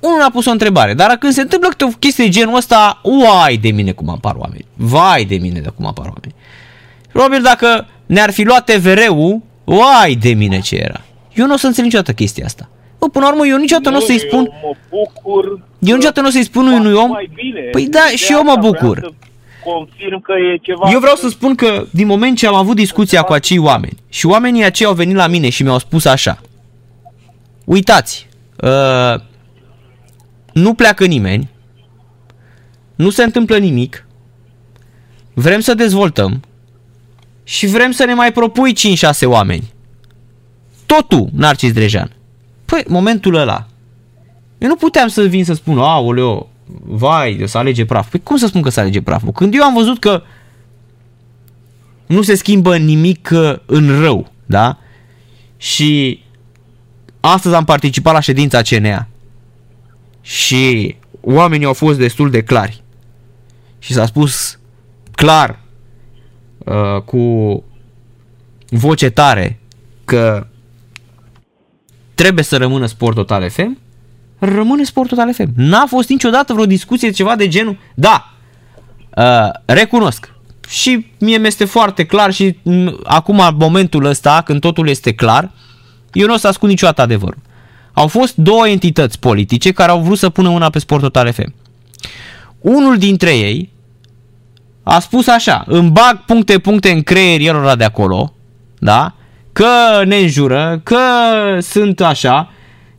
Unul 0.00 0.18
n-a 0.18 0.30
pus 0.30 0.46
o 0.46 0.50
întrebare, 0.50 0.94
dar 0.94 1.16
când 1.16 1.32
se 1.32 1.40
întâmplă 1.40 1.68
câte 1.68 1.84
o 1.84 1.88
chestie 1.88 2.24
de 2.24 2.30
genul 2.30 2.56
ăsta, 2.56 3.00
uai 3.02 3.56
de 3.56 3.70
mine 3.70 3.92
cum 3.92 4.08
apar 4.08 4.34
oameni. 4.36 4.66
Vai 4.74 5.24
de 5.24 5.36
mine 5.36 5.60
de 5.60 5.68
cum 5.68 5.86
apar 5.86 6.04
oameni. 6.04 6.34
Probabil 7.12 7.42
dacă 7.42 7.86
ne-ar 8.06 8.30
fi 8.30 8.42
luat 8.42 8.70
TVR-ul, 8.70 9.40
uai 9.64 10.14
de 10.14 10.32
mine 10.32 10.60
ce 10.60 10.76
era. 10.76 11.00
Eu 11.34 11.46
nu 11.46 11.52
o 11.52 11.56
să 11.56 11.66
înțeleg 11.66 11.90
niciodată 11.90 12.12
chestia 12.12 12.44
asta. 12.44 12.68
Bă, 12.98 13.08
până 13.08 13.24
la 13.24 13.30
urmă, 13.30 13.46
eu 13.46 13.56
niciodată 13.56 13.90
nu 13.90 13.96
o 13.96 14.00
să-i 14.00 14.18
spun... 14.18 14.38
Eu 14.38 14.58
mă 14.62 14.76
bucur. 14.90 15.44
Eu 15.78 15.94
niciodată 15.94 16.20
nu 16.20 16.26
o 16.26 16.30
să-i 16.30 16.42
spun 16.44 16.66
unui 16.66 16.92
om... 16.92 17.08
Mai 17.10 17.30
bine. 17.34 17.60
Păi 17.60 17.86
da, 17.88 18.00
De 18.10 18.16
și 18.16 18.32
eu 18.32 18.42
mă 18.42 18.48
asta 18.48 18.60
vreau 18.60 18.72
bucur. 18.72 18.98
să 19.02 19.12
Confirm 19.64 20.20
că 20.20 20.32
e 20.32 20.56
ceva... 20.62 20.90
Eu 20.92 20.98
vreau 20.98 21.14
să 21.16 21.28
spun 21.28 21.54
că 21.54 21.84
din 21.90 22.06
moment 22.06 22.36
ce 22.36 22.46
am 22.46 22.54
avut 22.54 22.76
discuția 22.76 23.22
cu 23.22 23.32
acei 23.32 23.58
oameni 23.58 23.96
și 24.08 24.26
oamenii 24.26 24.64
aceia 24.64 24.88
au 24.88 24.94
venit 24.94 25.16
la 25.16 25.26
mine 25.26 25.48
și 25.48 25.62
mi-au 25.62 25.78
spus 25.78 26.04
așa. 26.04 26.38
Uitați, 27.64 28.28
uh, 28.56 29.14
nu 30.60 30.74
pleacă 30.74 31.04
nimeni, 31.04 31.50
nu 32.94 33.10
se 33.10 33.22
întâmplă 33.22 33.58
nimic, 33.58 34.06
vrem 35.34 35.60
să 35.60 35.74
dezvoltăm 35.74 36.42
și 37.44 37.66
vrem 37.66 37.90
să 37.90 38.04
ne 38.04 38.14
mai 38.14 38.32
propui 38.32 38.74
5-6 38.74 38.76
oameni. 39.24 39.72
Tot 40.86 41.08
tu, 41.08 41.28
Narcis 41.32 41.72
Drejan. 41.72 42.12
Păi, 42.64 42.84
momentul 42.88 43.34
ăla. 43.34 43.66
Eu 44.58 44.68
nu 44.68 44.76
puteam 44.76 45.08
să 45.08 45.22
vin 45.22 45.44
să 45.44 45.54
spun, 45.54 45.78
aoleo, 45.78 46.48
vai, 46.84 47.42
să 47.46 47.58
alege 47.58 47.84
praf. 47.84 48.10
Păi 48.10 48.20
cum 48.22 48.36
să 48.36 48.46
spun 48.46 48.62
că 48.62 48.70
să 48.70 48.80
alege 48.80 49.02
praful? 49.02 49.32
Când 49.32 49.54
eu 49.54 49.62
am 49.62 49.74
văzut 49.74 49.98
că 49.98 50.22
nu 52.06 52.22
se 52.22 52.34
schimbă 52.34 52.76
nimic 52.76 53.30
uh, 53.32 53.54
în 53.66 54.00
rău, 54.00 54.32
da? 54.46 54.78
Și 55.56 56.20
astăzi 57.20 57.54
am 57.54 57.64
participat 57.64 58.12
la 58.12 58.20
ședința 58.20 58.62
CNA 58.62 59.06
și 60.28 60.96
oamenii 61.20 61.66
au 61.66 61.72
fost 61.72 61.98
destul 61.98 62.30
de 62.30 62.42
clari 62.42 62.82
și 63.78 63.92
s-a 63.92 64.06
spus 64.06 64.58
clar 65.12 65.58
uh, 66.58 67.00
cu 67.04 67.64
voce 68.68 69.10
tare 69.10 69.60
că 70.04 70.46
trebuie 72.14 72.44
să 72.44 72.56
rămână 72.56 72.86
Sport 72.86 73.14
Total 73.14 73.50
FM, 73.50 73.78
rămâne 74.38 74.84
Sport 74.84 75.08
Total 75.08 75.34
FM. 75.34 75.48
N-a 75.56 75.84
fost 75.86 76.08
niciodată 76.08 76.52
vreo 76.52 76.66
discuție 76.66 77.10
ceva 77.10 77.36
de 77.36 77.48
genul, 77.48 77.78
da, 77.94 78.32
uh, 79.16 79.60
recunosc. 79.64 80.32
Și 80.68 81.06
mie 81.18 81.38
mi-este 81.38 81.64
foarte 81.64 82.06
clar 82.06 82.32
și 82.32 82.52
m- 82.52 82.92
acum 83.04 83.56
momentul 83.58 84.04
ăsta, 84.04 84.42
când 84.44 84.60
totul 84.60 84.88
este 84.88 85.14
clar, 85.14 85.50
eu 86.12 86.26
nu 86.26 86.34
o 86.34 86.36
să 86.36 86.46
ascund 86.48 86.70
niciodată 86.70 87.02
adevărul. 87.02 87.38
Au 87.98 88.06
fost 88.06 88.36
două 88.36 88.68
entități 88.68 89.18
politice 89.18 89.72
care 89.72 89.90
au 89.90 90.00
vrut 90.00 90.18
să 90.18 90.28
pună 90.28 90.48
una 90.48 90.70
pe 90.70 90.78
Sport 90.78 91.02
Total 91.02 91.32
FM. 91.32 91.54
Unul 92.60 92.98
dintre 92.98 93.36
ei 93.36 93.72
a 94.82 94.98
spus 94.98 95.26
așa, 95.26 95.64
îmi 95.66 95.90
bag 95.90 96.24
puncte 96.24 96.58
puncte 96.58 96.90
în 96.90 97.02
creier 97.02 97.54
ăla 97.54 97.76
de 97.76 97.84
acolo, 97.84 98.32
da? 98.78 99.14
Că 99.52 99.66
ne 100.04 100.16
înjură, 100.16 100.80
că 100.82 100.98
sunt 101.60 102.00
așa, 102.00 102.52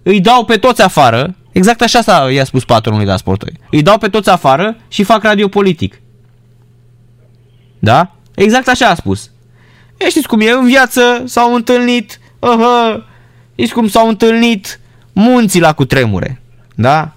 îi 0.03 0.19
dau 0.21 0.45
pe 0.45 0.57
toți 0.57 0.81
afară, 0.81 1.35
exact 1.51 1.81
așa 1.81 2.01
s-a, 2.01 2.31
i-a 2.31 2.43
spus 2.43 2.65
patronului 2.65 3.05
de 3.05 3.11
la 3.11 3.17
Sportoi. 3.17 3.53
Îi 3.71 3.81
dau 3.81 3.97
pe 3.97 4.09
toți 4.09 4.29
afară 4.29 4.77
și 4.87 5.03
fac 5.03 5.23
radio 5.23 5.47
politic. 5.47 6.01
Da? 7.79 8.11
Exact 8.35 8.67
așa 8.67 8.87
a 8.87 8.95
spus. 8.95 9.31
E, 9.97 10.09
știți 10.09 10.27
cum 10.27 10.39
e, 10.39 10.49
în 10.49 10.65
viață 10.65 11.23
s-au 11.25 11.55
întâlnit, 11.55 12.19
uh, 12.39 13.03
știți 13.55 13.73
cum 13.73 13.87
s-au 13.87 14.07
întâlnit 14.07 14.79
munții 15.19 15.59
la 15.59 15.73
cutremure. 15.73 16.41
Da? 16.75 17.13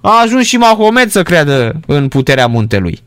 A 0.00 0.20
ajuns 0.22 0.46
și 0.46 0.56
Mahomet 0.56 1.10
să 1.10 1.22
creadă 1.22 1.80
în 1.86 2.08
puterea 2.08 2.46
muntelui. 2.46 2.98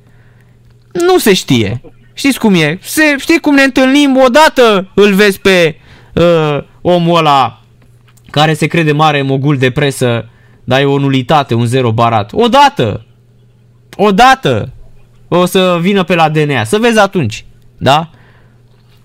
Nu 0.92 1.18
se 1.18 1.34
știe. 1.34 1.82
Știți 2.14 2.40
cum 2.40 2.54
e? 2.54 2.80
Se, 2.82 3.16
știi 3.18 3.40
cum 3.40 3.56
ne 3.56 3.62
întâlnim 3.62 4.18
odată, 4.18 4.92
îl 4.94 5.14
vezi 5.14 5.40
pe 5.40 5.76
uh, 6.14 6.64
omul 6.82 7.18
ăla 7.18 7.62
care 8.30 8.54
se 8.54 8.68
crede 8.68 8.92
mare 8.92 9.22
mogul 9.22 9.58
de 9.58 9.72
presă, 9.72 10.30
dar 10.64 10.82
e 10.82 10.86
o 10.86 10.98
nulitate, 10.98 11.54
un 11.54 11.66
zero 11.66 11.92
barat. 11.92 12.32
Odată! 12.34 13.06
Odată! 13.98 14.72
O 15.28 15.46
să 15.46 15.78
vină 15.82 16.04
pe 16.04 16.16
la 16.16 16.30
DNA. 16.30 16.64
Să 16.64 16.78
vezi 16.78 17.00
atunci. 17.00 17.46
Da? 17.78 18.10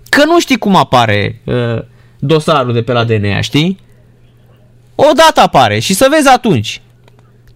Că 0.08 0.24
nu 0.24 0.40
știi 0.40 0.58
cum 0.58 0.76
apare 0.76 1.40
uh, 1.44 1.82
dosarul 2.18 2.72
de 2.72 2.82
pe 2.82 2.92
la 2.92 3.04
DNA, 3.04 3.40
știi? 3.40 3.78
Odată 5.08 5.40
apare 5.40 5.78
și 5.78 5.94
să 5.94 6.06
vezi 6.10 6.28
atunci. 6.28 6.80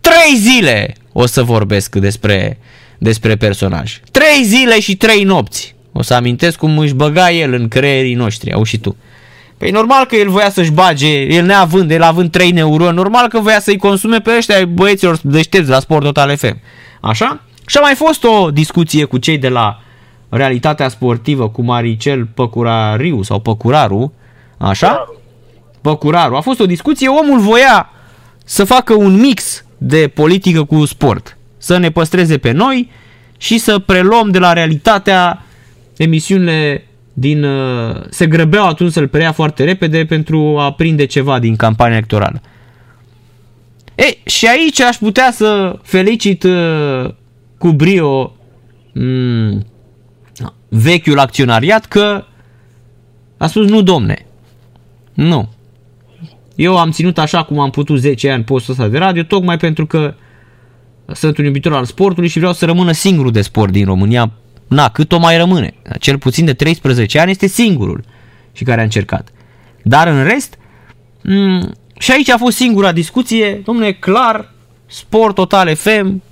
Trei 0.00 0.36
zile 0.36 0.94
o 1.12 1.26
să 1.26 1.42
vorbesc 1.42 1.96
despre, 1.96 2.58
despre 2.98 3.36
personaj. 3.36 4.00
Trei 4.10 4.44
zile 4.44 4.80
și 4.80 4.96
trei 4.96 5.22
nopți. 5.22 5.74
O 5.92 6.02
să 6.02 6.14
amintesc 6.14 6.58
cum 6.58 6.78
își 6.78 6.94
băga 6.94 7.30
el 7.30 7.52
în 7.52 7.68
creierii 7.68 8.14
noștri, 8.14 8.52
au 8.52 8.62
și 8.62 8.78
tu. 8.78 8.96
Păi 9.56 9.70
normal 9.70 10.04
că 10.04 10.16
el 10.16 10.28
voia 10.28 10.50
să-și 10.50 10.70
bage, 10.70 11.20
el 11.20 11.44
neavând, 11.44 11.90
el 11.90 12.02
având 12.02 12.30
3 12.30 12.50
neuroni, 12.50 12.96
normal 12.96 13.28
că 13.28 13.38
voia 13.38 13.60
să-i 13.60 13.76
consume 13.76 14.20
pe 14.20 14.34
ăștia 14.36 14.66
băieților 14.66 15.18
deștepți 15.22 15.70
la 15.70 15.80
Sport 15.80 16.04
Total 16.04 16.36
FM. 16.36 16.60
Așa? 17.00 17.40
Și 17.66 17.76
a 17.76 17.80
mai 17.80 17.94
fost 17.94 18.24
o 18.24 18.50
discuție 18.50 19.04
cu 19.04 19.18
cei 19.18 19.38
de 19.38 19.48
la 19.48 19.80
realitatea 20.28 20.88
sportivă, 20.88 21.48
cu 21.48 21.62
Maricel 21.62 22.24
Păcurariu 22.34 23.22
sau 23.22 23.40
Păcuraru, 23.40 24.12
așa? 24.58 24.88
Păcuraru. 24.88 25.22
A 26.36 26.40
fost 26.40 26.60
o 26.60 26.66
discuție, 26.66 27.08
omul 27.08 27.38
voia 27.38 27.90
să 28.44 28.64
facă 28.64 28.94
un 28.94 29.20
mix 29.20 29.64
de 29.78 30.08
politică 30.14 30.64
cu 30.64 30.84
sport. 30.84 31.36
Să 31.58 31.76
ne 31.76 31.90
păstreze 31.90 32.38
pe 32.38 32.50
noi 32.50 32.90
și 33.36 33.58
să 33.58 33.78
preluăm 33.78 34.30
de 34.30 34.38
la 34.38 34.52
realitatea 34.52 35.44
emisiunile 35.96 36.86
din... 37.12 37.44
uh, 37.44 37.96
Se 38.10 38.26
grăbeau 38.26 38.66
atunci 38.68 38.92
să-l 38.92 39.08
preia 39.08 39.32
foarte 39.32 39.64
repede 39.64 40.04
pentru 40.04 40.58
a 40.58 40.72
prinde 40.72 41.04
ceva 41.04 41.38
din 41.38 41.56
campania 41.56 41.96
electorală. 41.96 42.40
E, 43.94 44.28
și 44.30 44.46
aici 44.46 44.80
aș 44.80 44.96
putea 44.96 45.30
să 45.32 45.78
felicit 45.82 46.42
uh, 46.42 47.10
cu 47.58 47.72
brio 47.72 48.36
mm, 48.92 49.66
vechiul 50.68 51.18
acționariat 51.18 51.86
că 51.86 52.24
a 53.36 53.46
spus 53.46 53.68
nu 53.68 53.82
domne, 53.82 54.26
nu. 55.12 55.48
Eu 56.54 56.78
am 56.78 56.90
ținut 56.90 57.18
așa 57.18 57.42
cum 57.42 57.58
am 57.58 57.70
putut 57.70 57.98
10 57.98 58.30
ani 58.30 58.44
postul 58.44 58.72
ăsta 58.72 58.88
de 58.88 58.98
radio, 58.98 59.22
tocmai 59.22 59.56
pentru 59.56 59.86
că 59.86 60.14
sunt 61.12 61.38
un 61.38 61.44
iubitor 61.44 61.72
al 61.74 61.84
sportului 61.84 62.28
și 62.28 62.38
vreau 62.38 62.52
să 62.52 62.64
rămână 62.64 62.92
singurul 62.92 63.32
de 63.32 63.42
sport 63.42 63.72
din 63.72 63.84
România. 63.84 64.30
Na, 64.68 64.88
cât 64.88 65.12
o 65.12 65.18
mai 65.18 65.36
rămâne. 65.36 65.74
Cel 66.00 66.18
puțin 66.18 66.44
de 66.44 66.52
13 66.52 67.18
ani 67.18 67.30
este 67.30 67.46
singurul 67.46 68.04
și 68.52 68.64
care 68.64 68.80
a 68.80 68.84
încercat. 68.84 69.28
Dar 69.82 70.06
în 70.06 70.24
rest, 70.24 70.54
m- 71.18 71.70
și 71.98 72.10
aici 72.10 72.30
a 72.30 72.36
fost 72.36 72.56
singura 72.56 72.92
discuție, 72.92 73.62
domnule, 73.64 73.92
clar, 73.92 74.52
Sport 74.86 75.34
Total 75.34 75.74
FM 75.74 76.22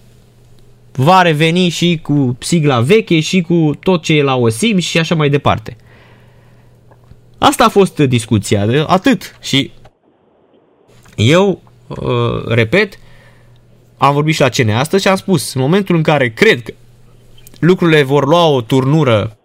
va 0.92 1.22
reveni 1.22 1.68
și 1.68 2.00
cu 2.02 2.36
sigla 2.40 2.80
veche 2.80 3.20
și 3.20 3.40
cu 3.40 3.70
tot 3.82 4.02
ce 4.02 4.12
e 4.12 4.22
la 4.22 4.36
OSIM 4.36 4.78
și 4.78 4.98
așa 4.98 5.14
mai 5.14 5.28
departe. 5.28 5.76
Asta 7.38 7.64
a 7.64 7.68
fost 7.68 7.98
discuția, 7.98 8.84
atât. 8.86 9.36
Și 9.40 9.70
eu, 11.22 11.62
uh, 11.86 12.44
repet, 12.46 12.98
am 13.98 14.14
vorbit 14.14 14.34
și 14.34 14.40
la 14.40 14.48
CNE 14.48 14.74
astăzi 14.74 15.02
și 15.02 15.08
am 15.08 15.16
spus, 15.16 15.54
în 15.54 15.60
momentul 15.60 15.96
în 15.96 16.02
care 16.02 16.30
cred 16.30 16.62
că 16.62 16.72
lucrurile 17.58 18.02
vor 18.02 18.26
lua 18.26 18.46
o 18.46 18.60
turnură 18.60 19.36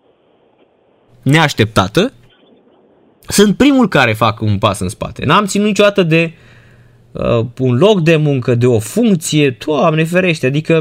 neașteptată, 1.21 2.13
sunt 3.27 3.57
primul 3.57 3.87
care 3.87 4.13
fac 4.13 4.41
un 4.41 4.57
pas 4.57 4.79
în 4.79 4.89
spate. 4.89 5.25
N-am 5.25 5.45
ținut 5.45 5.67
niciodată 5.67 6.03
de 6.03 6.33
uh, 7.11 7.45
un 7.57 7.77
loc 7.77 8.01
de 8.01 8.15
muncă, 8.15 8.55
de 8.55 8.65
o 8.65 8.79
funcție, 8.79 9.57
Doamne 9.65 10.03
ferește, 10.03 10.45
adică 10.45 10.73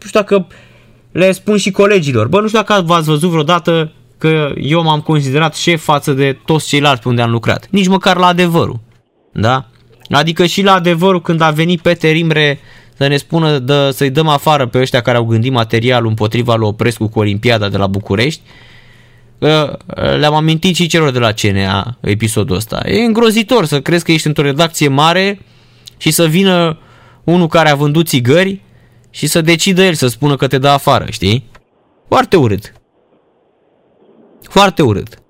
nu 0.00 0.06
știu 0.06 0.20
dacă 0.20 0.46
le 1.12 1.32
spun 1.32 1.56
și 1.56 1.70
colegilor, 1.70 2.28
bă, 2.28 2.40
nu 2.40 2.46
știu 2.46 2.62
dacă 2.62 2.82
v-ați 2.82 3.08
văzut 3.08 3.30
vreodată 3.30 3.92
că 4.18 4.52
eu 4.56 4.82
m-am 4.82 5.00
considerat 5.00 5.54
șef 5.54 5.82
față 5.82 6.12
de 6.12 6.38
toți 6.44 6.68
ceilalți 6.68 7.02
pe 7.02 7.08
unde 7.08 7.22
am 7.22 7.30
lucrat. 7.30 7.68
Nici 7.70 7.88
măcar 7.88 8.16
la 8.16 8.26
adevărul. 8.26 8.80
Da? 9.32 9.66
Adică 10.18 10.46
și 10.46 10.62
la 10.62 10.72
adevărul 10.72 11.20
când 11.20 11.40
a 11.40 11.50
venit 11.50 11.80
Peter 11.80 12.16
Imre 12.16 12.58
să 12.96 13.06
ne 13.06 13.16
spună 13.16 13.58
de, 13.58 13.90
să-i 13.90 14.10
dăm 14.10 14.28
afară 14.28 14.66
pe 14.66 14.78
ăștia 14.78 15.00
care 15.00 15.16
au 15.16 15.24
gândit 15.24 15.52
materialul 15.52 16.08
împotriva 16.08 16.54
lui 16.54 16.68
Oprescu 16.68 17.08
cu 17.08 17.18
Olimpiada 17.18 17.68
de 17.68 17.76
la 17.76 17.86
București, 17.86 18.40
le-am 20.18 20.34
amintit 20.34 20.74
și 20.74 20.86
celor 20.86 21.10
de 21.10 21.18
la 21.18 21.32
CNA 21.32 21.96
episodul 22.00 22.56
ăsta. 22.56 22.82
E 22.84 23.04
îngrozitor 23.04 23.64
să 23.64 23.80
crezi 23.80 24.04
că 24.04 24.12
ești 24.12 24.26
într-o 24.26 24.42
redacție 24.42 24.88
mare 24.88 25.40
și 25.96 26.10
să 26.10 26.26
vină 26.26 26.78
unul 27.24 27.46
care 27.46 27.70
a 27.70 27.74
vândut 27.74 28.06
țigări 28.06 28.60
și 29.10 29.26
să 29.26 29.40
decidă 29.40 29.82
el 29.82 29.94
să 29.94 30.06
spună 30.06 30.36
că 30.36 30.46
te 30.46 30.58
dă 30.58 30.68
afară, 30.68 31.06
știi? 31.10 31.50
Foarte 32.08 32.36
urât. 32.36 32.72
Foarte 34.42 34.82
urât. 34.82 35.22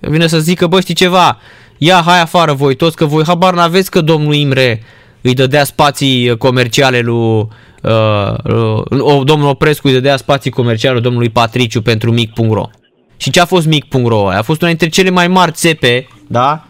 Vine 0.00 0.26
să 0.26 0.38
zică, 0.38 0.66
bă, 0.66 0.80
știi 0.80 0.94
ceva, 0.94 1.38
ia, 1.78 2.02
hai 2.04 2.20
afară 2.20 2.52
voi 2.52 2.74
toți, 2.74 2.96
că 2.96 3.04
voi 3.04 3.24
habar 3.26 3.54
n-aveți 3.54 3.90
că 3.90 4.00
domnul 4.00 4.34
Imre 4.34 4.82
îi 5.20 5.34
dădea 5.34 5.64
spații 5.64 6.36
comerciale 6.36 7.00
lui 7.00 7.48
uh, 7.82 8.34
uh, 8.44 9.20
domnul 9.24 9.48
Oprescu 9.48 9.86
îi 9.86 9.92
dădea 9.92 10.16
spații 10.16 10.50
comerciale 10.50 11.00
domnului 11.00 11.28
Patriciu 11.28 11.82
pentru 11.82 12.12
mic.ro. 12.12 12.68
Și 13.16 13.30
ce 13.30 13.40
a 13.40 13.44
fost 13.44 13.66
mic.ro? 13.66 14.28
A 14.28 14.42
fost 14.42 14.60
una 14.60 14.70
dintre 14.70 14.88
cele 14.88 15.10
mai 15.10 15.28
mari 15.28 15.52
țepe, 15.52 16.08
da? 16.26 16.64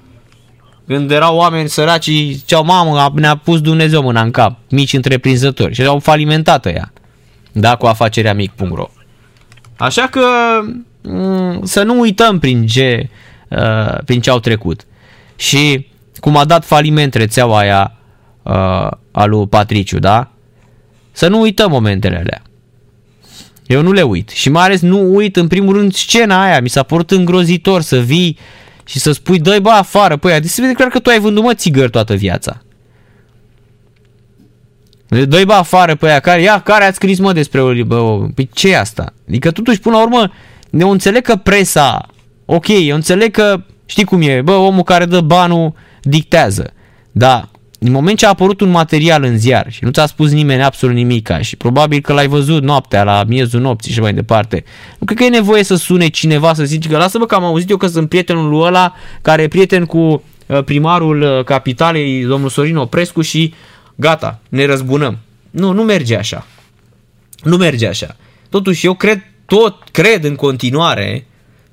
Când 0.87 1.11
erau 1.11 1.37
oameni 1.37 1.69
săraci 1.69 2.03
și 2.05 2.33
ziceau, 2.33 2.65
mamă, 2.65 3.13
ne-a 3.15 3.37
pus 3.37 3.61
Dumnezeu 3.61 4.03
mâna 4.03 4.21
în 4.21 4.31
cap, 4.31 4.59
mici 4.71 4.93
întreprinzători. 4.93 5.75
Și 5.75 5.81
erau 5.81 5.99
falimentată 5.99 6.69
ea, 6.69 6.93
da, 7.53 7.77
cu 7.77 7.87
afacerea 7.87 8.35
mic.ro. 8.35 8.89
Așa 9.77 10.09
că 10.11 10.21
mm, 11.03 11.61
să 11.65 11.83
nu 11.83 12.01
uităm 12.01 12.39
prin 12.39 12.67
ce, 12.67 13.09
uh, 13.49 13.99
prin 14.05 14.21
ce 14.21 14.31
au 14.31 14.39
trecut. 14.39 14.87
Și 15.39 15.87
cum 16.21 16.37
a 16.37 16.45
dat 16.45 16.65
faliment 16.65 17.15
rețeaua 17.15 17.59
aia 17.59 17.97
uh, 18.43 18.53
a 19.11 19.25
lui 19.25 19.47
Patriciu, 19.47 19.99
da? 19.99 20.31
Să 21.13 21.29
nu 21.29 21.41
uităm 21.41 21.71
momentele 21.71 22.17
alea. 22.17 22.43
Eu 23.67 23.83
nu 23.83 23.93
le 23.93 24.03
uit. 24.03 24.29
Și 24.29 24.49
mai 24.49 24.65
ales 24.65 24.81
nu 24.81 25.15
uit 25.15 25.37
în 25.37 25.47
primul 25.47 25.77
rând 25.77 25.95
scena 25.95 26.43
aia. 26.43 26.61
Mi 26.61 26.69
s-a 26.69 26.83
părut 26.83 27.11
îngrozitor 27.11 27.81
să 27.81 27.99
vii 27.99 28.39
și 28.85 28.99
să 28.99 29.13
spui, 29.13 29.39
dă 29.39 29.59
bă 29.63 29.71
afară, 29.71 30.17
păi, 30.17 30.33
adică 30.33 30.53
se 30.53 30.61
vede 30.61 30.73
clar 30.73 30.89
că 30.89 30.99
tu 30.99 31.11
ai 31.11 31.19
vândut 31.19 31.43
mă 31.43 31.55
țigări 31.55 31.91
toată 31.91 32.15
viața. 32.15 32.63
Dă-i 35.09 35.45
bă 35.45 35.53
afară 35.53 35.95
pe 35.95 36.09
aia, 36.09 36.21
care, 36.21 36.43
ia, 36.43 36.61
care 36.61 36.85
ați 36.85 36.97
scris 36.97 37.19
mă 37.19 37.33
despre 37.33 37.61
o 37.61 37.85
bă, 37.85 38.27
Păi 38.35 38.49
ce 38.53 38.69
e 38.69 38.79
asta? 38.79 39.13
Adică 39.29 39.51
totuși 39.51 39.81
până 39.81 39.97
la 39.97 40.03
urmă, 40.03 40.33
eu 40.71 40.91
înțeleg 40.91 41.23
că 41.23 41.37
presa, 41.37 42.07
ok, 42.45 42.67
eu 42.69 42.95
înțeleg 42.95 43.31
că, 43.31 43.63
știi 43.91 44.05
cum 44.05 44.21
e, 44.23 44.43
bă, 44.43 44.53
omul 44.53 44.83
care 44.83 45.05
dă 45.05 45.21
banul 45.21 45.73
dictează. 46.03 46.73
Dar 47.13 47.49
în 47.79 47.91
moment 47.91 48.19
ce 48.19 48.27
a 48.27 48.29
apărut 48.29 48.61
un 48.61 48.71
material 48.71 49.23
în 49.23 49.39
ziar 49.39 49.67
și 49.71 49.85
nu 49.85 49.91
ți-a 49.91 50.07
spus 50.07 50.31
nimeni 50.31 50.63
absolut 50.63 50.95
nimic 50.95 51.31
și 51.41 51.57
probabil 51.57 52.01
că 52.01 52.13
l-ai 52.13 52.27
văzut 52.27 52.63
noaptea 52.63 53.03
la 53.03 53.25
miezul 53.27 53.61
nopții 53.61 53.93
și 53.93 54.01
mai 54.01 54.15
departe, 54.15 54.65
nu 54.99 55.07
cred 55.07 55.19
că 55.19 55.25
e 55.25 55.29
nevoie 55.29 55.63
să 55.63 55.75
sune 55.75 56.09
cineva 56.09 56.55
să 56.55 56.65
zici 56.65 56.89
că 56.89 56.97
lasă-mă 56.97 57.27
că 57.27 57.35
am 57.35 57.45
auzit 57.45 57.71
eu 57.71 57.77
că 57.77 57.87
sunt 57.87 58.09
prietenul 58.09 58.49
lui 58.49 58.61
ăla 58.61 58.95
care 59.23 59.43
e 59.43 59.49
prieten 59.49 59.85
cu 59.85 59.99
uh, 59.99 60.65
primarul 60.65 61.23
uh, 61.23 61.45
capitalei, 61.45 62.25
domnul 62.25 62.49
Sorin 62.49 62.77
Oprescu 62.77 63.21
și 63.21 63.55
gata, 63.95 64.41
ne 64.49 64.67
răzbunăm. 64.67 65.19
Nu, 65.51 65.73
nu 65.73 65.83
merge 65.83 66.17
așa. 66.17 66.47
Nu 67.43 67.57
merge 67.57 67.87
așa. 67.87 68.17
Totuși 68.49 68.87
eu 68.87 68.95
cred, 68.95 69.23
tot 69.47 69.83
cred 69.93 70.25
în 70.25 70.35
continuare 70.35 71.27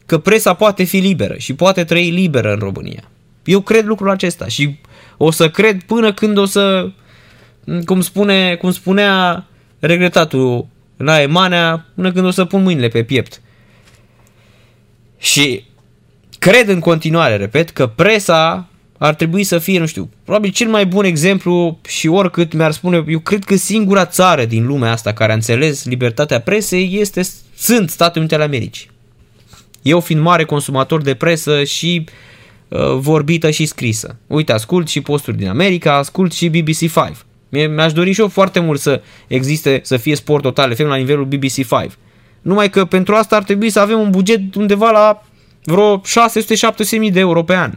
că 0.06 0.18
presa 0.18 0.54
poate 0.54 0.84
fi 0.84 0.98
liberă 0.98 1.38
și 1.38 1.54
poate 1.54 1.84
trăi 1.84 2.10
liberă 2.10 2.54
în 2.54 2.60
România. 2.60 3.04
Eu 3.44 3.62
cred 3.62 3.86
lucrul 3.86 4.10
acesta 4.10 4.48
și 4.48 4.80
o 5.18 5.32
să 5.32 5.50
cred 5.50 5.84
până 5.84 6.14
când 6.14 6.38
o 6.38 6.46
să, 6.46 6.92
cum, 7.86 8.02
spune, 8.02 8.56
cum 8.56 8.72
spunea 8.72 9.46
regretatul 9.80 10.68
la 10.98 11.22
Emanea, 11.22 11.86
până 11.96 12.12
când 12.12 12.26
o 12.26 12.32
să 12.32 12.46
pun 12.46 12.64
mâinile 12.64 12.88
pe 12.88 13.04
piept. 13.04 13.42
Și 15.18 15.64
cred 16.40 16.68
în 16.68 16.80
continuare, 16.80 17.36
repet, 17.36 17.70
că 17.70 17.88
presa 17.88 18.68
ar 18.98 19.16
trebui 19.16 19.44
să 19.44 19.60
fie, 19.60 19.80
nu 19.80 19.86
știu, 19.86 20.10
probabil 20.24 20.52
cel 20.52 20.68
mai 20.68 20.86
bun 20.86 21.06
exemplu 21.06 21.80
și 21.88 22.08
oricât 22.08 22.54
mi-ar 22.54 22.72
spune, 22.72 23.04
eu 23.08 23.20
cred 23.20 23.44
că 23.44 23.56
singura 23.56 24.06
țară 24.06 24.46
din 24.46 24.66
lumea 24.66 24.92
asta 24.92 25.14
care 25.14 25.32
a 25.32 25.36
înțeles 25.36 25.86
libertatea 25.86 26.42
presei 26.42 27.00
este, 27.00 27.22
sunt 27.56 27.90
Statele 27.90 28.20
Unite 28.20 28.36
ale 28.36 28.44
Americii. 28.44 28.90
Eu 29.86 30.00
fiind 30.00 30.22
mare 30.22 30.44
consumator 30.44 31.02
de 31.02 31.14
presă 31.14 31.64
și 31.64 32.06
uh, 32.06 32.14
Uh, 32.68 32.98
vorbită 32.98 33.50
și 33.50 33.66
scrisă. 33.66 34.16
Uite, 34.28 34.52
ascult 34.52 34.88
și 34.88 35.02
posturi 35.02 35.38
din 35.38 35.48
America, 35.48 35.98
ascult 35.98 36.34
și 36.34 36.50
BBC 36.50 36.78
5. 36.78 36.92
Mi-aș 37.50 37.94
dori 37.94 38.12
și 38.12 38.20
eu 38.20 38.28
foarte 38.28 38.60
mult 38.60 38.80
să 38.80 39.02
existe, 39.28 39.80
să 39.84 39.98
fie 39.98 40.16
sport 40.16 40.44
total 40.44 40.76
FM 40.76 40.88
la 40.88 40.96
nivelul 40.96 41.26
BBC 41.26 41.54
5. 41.54 41.68
Numai 42.42 42.70
că 42.70 42.86
pentru 42.86 43.16
asta 43.16 43.36
ar 43.36 43.44
trebui 43.44 43.70
să 43.70 43.80
avem 43.80 44.00
un 44.00 44.10
buget 44.10 44.56
undeva 44.56 44.92
la 44.92 45.24
vreo 45.64 46.02
600-700 46.02 46.02
de 47.12 47.20
euro 47.20 47.44
pe 47.44 47.56
an. 47.56 47.72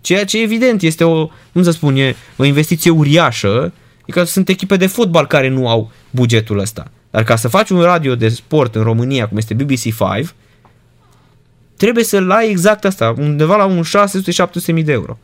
Ceea 0.00 0.24
ce 0.24 0.42
evident 0.42 0.82
este 0.82 1.04
o, 1.04 1.28
cum 1.52 1.62
să 1.62 1.70
spun, 1.70 1.96
e 1.96 2.16
o 2.36 2.44
investiție 2.44 2.90
uriașă, 2.90 3.72
adică 4.02 4.24
sunt 4.24 4.48
echipe 4.48 4.76
de 4.76 4.86
fotbal 4.86 5.26
care 5.26 5.48
nu 5.48 5.68
au 5.68 5.90
bugetul 6.10 6.58
ăsta. 6.58 6.90
Dar 7.10 7.22
ca 7.22 7.36
să 7.36 7.48
faci 7.48 7.70
un 7.70 7.80
radio 7.80 8.14
de 8.14 8.28
sport 8.28 8.74
în 8.74 8.82
România, 8.82 9.28
cum 9.28 9.36
este 9.36 9.54
BBC 9.54 9.80
5, 9.80 9.96
trebuie 11.78 12.04
să-l 12.04 12.30
ai 12.30 12.50
exact 12.50 12.84
asta, 12.84 13.14
undeva 13.18 13.56
la 13.56 13.64
un 13.64 13.82
600-700 13.82 14.72
mii 14.72 14.82
de 14.82 14.92
euro. 14.92 15.18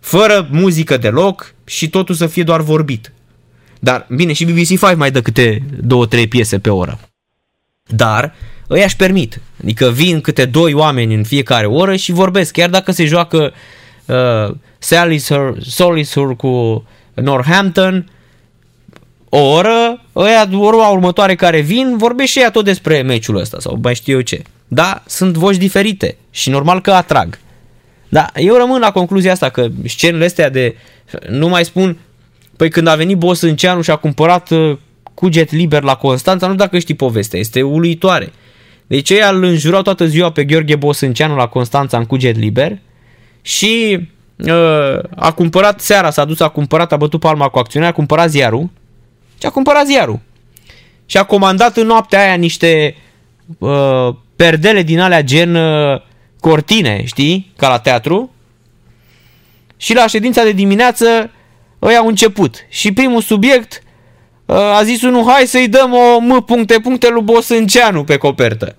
Fără 0.00 0.48
muzică 0.50 0.96
deloc 0.96 1.54
și 1.64 1.90
totul 1.90 2.14
să 2.14 2.26
fie 2.26 2.42
doar 2.42 2.60
vorbit. 2.60 3.12
Dar, 3.78 4.06
bine, 4.10 4.32
și 4.32 4.44
BBC 4.44 4.66
5 4.66 4.80
mai 4.96 5.10
dă 5.10 5.22
câte 5.22 5.62
2-3 6.24 6.28
piese 6.28 6.58
pe 6.58 6.70
oră. 6.70 7.00
Dar, 7.86 8.34
își 8.66 8.82
aș 8.82 8.94
permit. 8.94 9.40
Adică 9.62 9.90
vin 9.90 10.20
câte 10.20 10.44
doi 10.44 10.72
oameni 10.72 11.14
în 11.14 11.24
fiecare 11.24 11.66
oră 11.66 11.96
și 11.96 12.12
vorbesc. 12.12 12.52
Chiar 12.52 12.70
dacă 12.70 12.92
se 12.92 13.04
joacă 13.04 13.52
uh, 14.06 14.54
Solitaire 15.60 16.34
cu 16.36 16.84
Northampton, 17.14 18.10
o 19.28 19.38
oră, 19.38 20.04
ăia, 20.16 20.48
ora 20.52 20.86
următoare 20.86 21.34
care 21.34 21.60
vin, 21.60 21.96
vorbește 21.96 22.38
și 22.38 22.44
ea 22.44 22.50
tot 22.50 22.64
despre 22.64 23.02
meciul 23.02 23.36
ăsta 23.36 23.60
sau 23.60 23.78
mai 23.82 23.94
știu 23.94 24.14
eu 24.14 24.20
ce. 24.20 24.42
Da, 24.68 25.02
sunt 25.06 25.36
voci 25.36 25.56
diferite 25.56 26.16
și 26.30 26.50
normal 26.50 26.80
că 26.80 26.92
atrag. 26.92 27.38
Da, 28.08 28.26
eu 28.34 28.56
rămân 28.56 28.80
la 28.80 28.90
concluzia 28.90 29.32
asta 29.32 29.48
că 29.48 29.68
scenele 29.84 30.24
astea 30.24 30.50
de, 30.50 30.76
nu 31.28 31.48
mai 31.48 31.64
spun, 31.64 31.98
păi 32.56 32.70
când 32.70 32.86
a 32.86 32.94
venit 32.94 33.16
Bosânceanu 33.16 33.82
și 33.82 33.90
a 33.90 33.96
cumpărat 33.96 34.50
uh, 34.50 34.76
cuget 35.14 35.52
liber 35.52 35.82
la 35.82 35.94
Constanța, 35.94 36.46
nu 36.46 36.54
dacă 36.54 36.78
știi 36.78 36.94
povestea, 36.94 37.38
este 37.38 37.62
uluitoare. 37.62 38.32
Deci 38.86 39.10
ei 39.10 39.20
îl 39.30 39.42
înjurau 39.42 39.82
toată 39.82 40.06
ziua 40.06 40.32
pe 40.32 40.44
Gheorghe 40.44 40.76
Bosânceanu 40.76 41.36
la 41.36 41.46
Constanța 41.46 41.98
în 41.98 42.04
cuget 42.04 42.36
liber 42.36 42.78
și 43.42 44.00
uh, 44.36 44.98
a 45.16 45.32
cumpărat 45.32 45.80
seara, 45.80 46.10
s-a 46.10 46.24
dus, 46.24 46.40
a 46.40 46.48
cumpărat, 46.48 46.92
a 46.92 46.96
bătut 46.96 47.20
palma 47.20 47.48
cu 47.48 47.58
acțiunea, 47.58 47.88
a 47.88 47.92
cumpărat 47.92 48.30
ziarul 48.30 48.70
și 49.38 49.46
a 49.46 49.50
cumpărat 49.50 49.86
ziarul. 49.86 50.20
Și 51.06 51.16
a 51.16 51.24
comandat 51.24 51.76
în 51.76 51.86
noaptea 51.86 52.20
aia 52.20 52.34
niște 52.34 52.96
uh, 53.58 54.14
perdele 54.36 54.82
din 54.82 55.00
alea 55.00 55.22
gen 55.22 55.54
uh, 55.54 56.00
cortine, 56.40 57.02
știi, 57.04 57.52
ca 57.56 57.68
la 57.68 57.78
teatru. 57.78 58.30
Și 59.76 59.94
la 59.94 60.06
ședința 60.06 60.42
de 60.42 60.52
dimineață 60.52 61.30
ăia 61.82 61.98
au 61.98 62.06
început. 62.06 62.56
Și 62.68 62.92
primul 62.92 63.20
subiect 63.20 63.82
uh, 64.46 64.56
a 64.56 64.82
zis 64.82 65.02
unul, 65.02 65.24
hai 65.30 65.46
să-i 65.46 65.68
dăm 65.68 65.92
o 65.92 66.20
m 66.20 66.44
puncte 66.44 66.78
puncte 66.78 67.08
lui 67.08 67.22
Bosânceanu 67.22 68.04
pe 68.04 68.16
copertă. 68.16 68.76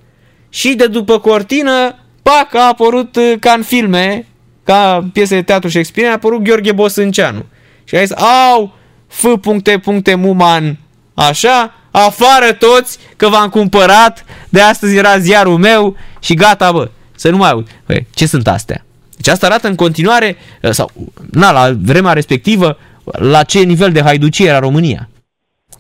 Și 0.49 0.75
de 0.75 0.87
după 0.87 1.19
cortină, 1.19 1.95
pac, 2.21 2.55
a 2.55 2.67
apărut 2.67 3.15
uh, 3.15 3.33
ca 3.39 3.51
în 3.51 3.63
filme, 3.63 4.25
ca 4.63 5.09
piese 5.13 5.35
de 5.35 5.41
teatru 5.41 5.69
Shakespeare, 5.69 6.09
a 6.09 6.13
apărut 6.13 6.41
Gheorghe 6.41 6.71
Bosânceanu. 6.71 7.45
Și 7.83 7.95
a 7.95 7.99
zis, 7.99 8.15
au, 8.51 8.75
f 9.07 9.25
puncte 9.41 9.79
puncte 9.79 10.15
muman, 10.15 10.77
așa, 11.13 11.73
afară 12.05 12.53
toți 12.53 12.97
că 13.15 13.27
v-am 13.27 13.49
cumpărat, 13.49 14.25
de 14.49 14.61
astăzi 14.61 14.95
era 14.95 15.17
ziarul 15.17 15.57
meu 15.57 15.95
și 16.19 16.33
gata, 16.33 16.71
bă, 16.71 16.89
să 17.15 17.29
nu 17.29 17.37
mai 17.37 17.49
aud. 17.49 17.67
Păi, 17.85 18.07
ce 18.13 18.25
sunt 18.25 18.47
astea? 18.47 18.85
Deci 19.15 19.27
asta 19.27 19.45
arată 19.45 19.67
în 19.67 19.75
continuare, 19.75 20.37
uh, 20.61 20.71
sau, 20.71 20.91
na, 21.31 21.51
la 21.51 21.75
vremea 21.81 22.13
respectivă, 22.13 22.77
la 23.03 23.43
ce 23.43 23.59
nivel 23.59 23.91
de 23.91 24.01
haiducie 24.01 24.47
era 24.47 24.59
România. 24.59 25.09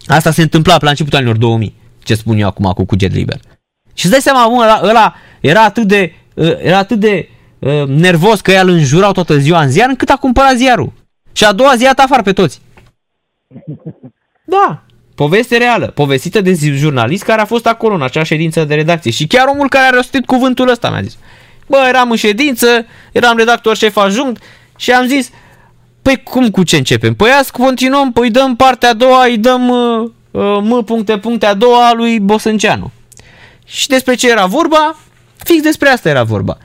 Asta 0.05 0.31
se 0.31 0.41
întâmpla 0.41 0.77
la 0.79 0.89
începutul 0.89 1.17
anilor 1.17 1.37
2000, 1.37 1.75
ce 2.03 2.15
spun 2.15 2.37
eu 2.37 2.47
acum 2.47 2.71
cu 2.71 2.85
cuget 2.85 3.11
liber. 3.11 3.39
Și 3.93 4.05
îți 4.05 4.09
dai 4.09 4.21
seama, 4.21 4.47
mă, 4.47 4.61
ăla, 4.61 4.81
ăla 4.83 5.15
era 5.39 5.63
atât 5.63 5.87
de, 5.87 6.13
uh, 6.33 6.57
era 6.59 6.77
atât 6.77 6.99
de 6.99 7.29
uh, 7.59 7.83
nervos 7.87 8.41
că 8.41 8.51
el 8.51 8.69
înjurau 8.69 9.11
toată 9.11 9.37
ziua 9.37 9.61
în 9.61 9.71
ziar, 9.71 9.89
încât 9.89 10.09
a 10.09 10.15
cumpărat 10.15 10.55
ziarul. 10.55 10.93
Și 11.31 11.45
a 11.45 11.51
doua 11.51 11.75
zi 11.75 11.85
a 11.85 11.91
afară 11.95 12.21
pe 12.21 12.33
toți. 12.33 12.61
Da, 14.49 14.83
poveste 15.17 15.57
reală, 15.57 15.85
povestită 15.85 16.41
de 16.41 16.53
jurnalist 16.61 17.23
care 17.23 17.41
a 17.41 17.45
fost 17.45 17.65
acolo 17.67 17.93
în 17.93 18.01
acea 18.01 18.23
ședință 18.23 18.63
de 18.63 18.75
redacție. 18.75 19.11
Și 19.11 19.27
chiar 19.27 19.47
omul 19.47 19.69
care 19.69 19.85
a 19.85 19.89
rostit 19.89 20.25
cuvântul 20.25 20.69
ăsta 20.69 20.89
mi-a 20.89 21.01
zis. 21.01 21.17
Bă, 21.67 21.77
eram 21.87 22.11
în 22.11 22.17
ședință, 22.17 22.85
eram 23.11 23.37
redactor 23.37 23.75
șef 23.75 23.95
ajunct 23.97 24.43
și 24.75 24.91
am 24.91 25.07
zis, 25.07 25.29
păi 26.01 26.23
cum 26.23 26.49
cu 26.49 26.63
ce 26.63 26.77
începem? 26.77 27.13
Păi 27.13 27.29
azi 27.29 27.51
continuăm, 27.51 28.11
păi 28.11 28.29
dăm 28.29 28.55
partea 28.55 28.89
a 28.89 28.93
doua, 28.93 29.25
îi 29.25 29.37
dăm 29.37 29.69
uh, 29.69 30.09
uh, 30.31 30.57
m 30.61 30.83
puncte 30.83 31.17
puncte 31.17 31.45
a 31.45 31.53
doua 31.53 31.93
lui 31.93 32.19
Bosânceanu. 32.19 32.91
Și 33.65 33.87
despre 33.87 34.15
ce 34.15 34.29
era 34.29 34.45
vorba? 34.45 34.95
Fix 35.37 35.61
despre 35.61 35.89
asta 35.89 36.09
era 36.09 36.23
vorba. 36.23 36.57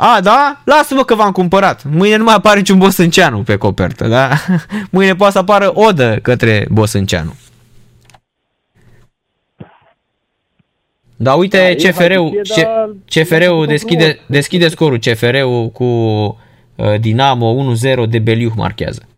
A, 0.00 0.20
da? 0.22 0.62
Lasă-mă 0.64 1.04
că 1.04 1.14
v-am 1.14 1.32
cumpărat. 1.32 1.84
Mâine 1.84 2.16
nu 2.16 2.24
mai 2.24 2.34
apare 2.34 2.58
niciun 2.58 2.78
Bosânceanu 2.78 3.42
pe 3.42 3.56
copertă, 3.56 4.08
da? 4.08 4.28
Mâine 4.92 5.14
poate 5.14 5.32
să 5.32 5.38
apară 5.38 5.70
odă 5.74 6.18
către 6.22 6.66
Bosânceanu. 6.70 7.32
Da, 11.16 11.34
uite 11.34 11.76
da, 11.78 11.88
CFR-ul, 11.88 12.40
da, 12.56 12.90
CFR-ul 13.04 13.66
deschide, 13.66 14.18
deschide 14.28 14.68
scorul 14.68 14.98
CFR-ul 14.98 15.68
cu 15.68 15.84
uh, 15.84 17.00
Dinamo 17.00 17.54
1-0 18.04 18.08
de 18.08 18.18
Beliuh 18.18 18.52
marchează. 18.56 19.08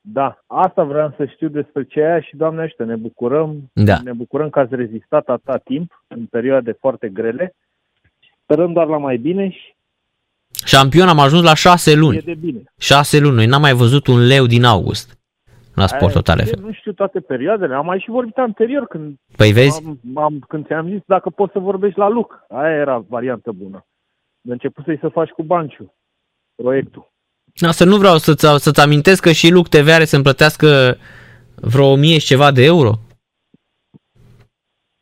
Da, 0.00 0.44
asta 0.46 0.82
vreau 0.84 1.14
să 1.16 1.24
știu 1.24 1.48
despre 1.48 1.84
ce 1.84 2.00
aia 2.00 2.20
și, 2.20 2.36
Doamne 2.36 2.62
ajută, 2.62 2.84
ne 2.84 2.96
bucurăm, 2.96 3.70
da. 3.72 3.98
ne 4.04 4.12
bucurăm 4.12 4.50
că 4.50 4.58
ați 4.58 4.74
rezistat 4.74 5.28
atâta 5.28 5.56
timp 5.56 6.04
în 6.08 6.26
perioade 6.26 6.72
foarte 6.80 7.08
grele. 7.08 7.54
Sperăm 8.46 8.72
doar 8.72 8.86
la 8.86 8.96
mai 8.96 9.16
bine 9.16 9.50
și 9.50 9.76
Șampion 10.64 11.08
am 11.08 11.18
ajuns 11.18 11.42
la 11.42 11.54
șase 11.54 11.94
luni. 11.94 12.16
E 12.16 12.20
de 12.20 12.34
bine. 12.34 12.62
Șase 12.78 13.18
luni. 13.18 13.34
Noi 13.34 13.46
n-am 13.46 13.60
mai 13.60 13.72
văzut 13.72 14.06
un 14.06 14.26
leu 14.26 14.46
din 14.46 14.64
august 14.64 15.18
la 15.74 15.86
Sport 15.86 16.12
Total 16.12 16.46
FM. 16.46 16.60
Nu 16.60 16.72
știu 16.72 16.92
toate 16.92 17.20
perioadele. 17.20 17.74
Am 17.74 17.84
mai 17.86 17.98
și 17.98 18.10
vorbit 18.10 18.36
anterior 18.36 18.86
când, 18.86 19.16
păi 19.36 19.52
vezi? 19.52 19.82
Am, 19.86 19.98
am, 20.14 20.38
când 20.48 20.66
ți-am 20.66 20.88
zis 20.88 21.00
dacă 21.06 21.30
poți 21.30 21.52
să 21.52 21.58
vorbești 21.58 21.98
la 21.98 22.08
Luc. 22.08 22.44
Aia 22.48 22.76
era 22.76 22.98
variantă 23.08 23.52
bună. 23.52 23.86
De 24.40 24.52
început 24.52 24.84
să-i 24.84 24.98
să 24.98 25.08
faci 25.08 25.30
cu 25.30 25.42
Banciu 25.42 25.94
proiectul. 26.62 27.12
Asta 27.60 27.84
nu 27.84 27.96
vreau 27.96 28.16
să-ți, 28.16 28.46
să-ți 28.62 28.80
amintesc 28.80 29.22
că 29.22 29.32
și 29.32 29.50
Luc 29.50 29.68
TV 29.68 29.88
are 29.88 30.04
să-mi 30.04 30.22
plătească 30.22 30.96
vreo 31.54 31.86
1000 31.86 32.18
și 32.18 32.26
ceva 32.26 32.50
de 32.50 32.64
euro. 32.64 32.92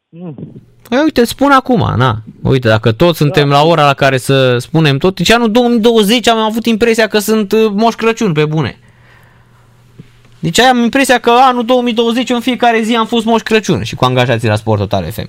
Mm. 0.08 0.34
Păi 0.94 1.02
uite, 1.02 1.24
spun 1.24 1.50
acum, 1.50 1.94
na. 1.96 2.22
Uite, 2.42 2.68
dacă 2.68 2.92
toți 2.92 3.18
da. 3.18 3.24
suntem 3.24 3.48
la 3.48 3.62
ora 3.62 3.86
la 3.86 3.94
care 3.94 4.16
să 4.16 4.58
spunem 4.58 4.98
tot, 4.98 5.16
deci 5.16 5.30
anul 5.30 5.50
2020 5.50 6.28
am 6.28 6.38
avut 6.38 6.66
impresia 6.66 7.06
că 7.06 7.18
sunt 7.18 7.52
uh, 7.52 7.70
Moș 7.72 7.94
Crăciun 7.94 8.32
pe 8.32 8.44
bune. 8.44 8.78
Deci 10.38 10.60
am 10.60 10.78
impresia 10.82 11.18
că 11.18 11.30
anul 11.30 11.64
2020 11.64 12.30
în 12.30 12.40
fiecare 12.40 12.82
zi 12.82 12.94
am 12.94 13.06
fost 13.06 13.24
Moș 13.24 13.40
Crăciun 13.40 13.82
și 13.82 13.94
cu 13.94 14.04
angajații 14.04 14.48
la 14.48 14.56
Sport 14.56 14.80
Total 14.80 15.10
FM. 15.10 15.28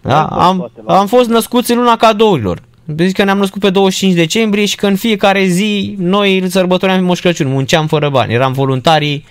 Da? 0.00 0.24
Am, 0.24 0.70
am 0.86 1.06
fost 1.06 1.28
născuți 1.28 1.72
în 1.72 1.78
luna 1.78 1.96
cadourilor. 1.96 2.62
Zic 2.96 3.16
că 3.16 3.24
ne-am 3.24 3.38
născut 3.38 3.60
pe 3.60 3.70
25 3.70 4.14
decembrie 4.14 4.64
și 4.64 4.76
că 4.76 4.86
în 4.86 4.96
fiecare 4.96 5.44
zi 5.44 5.94
noi 5.98 6.38
îl 6.38 6.48
sărbătoream 6.48 7.04
Moș 7.04 7.20
Crăciun, 7.20 7.48
munceam 7.48 7.86
fără 7.86 8.08
bani, 8.08 8.32
eram 8.32 8.52
voluntarii, 8.52 9.24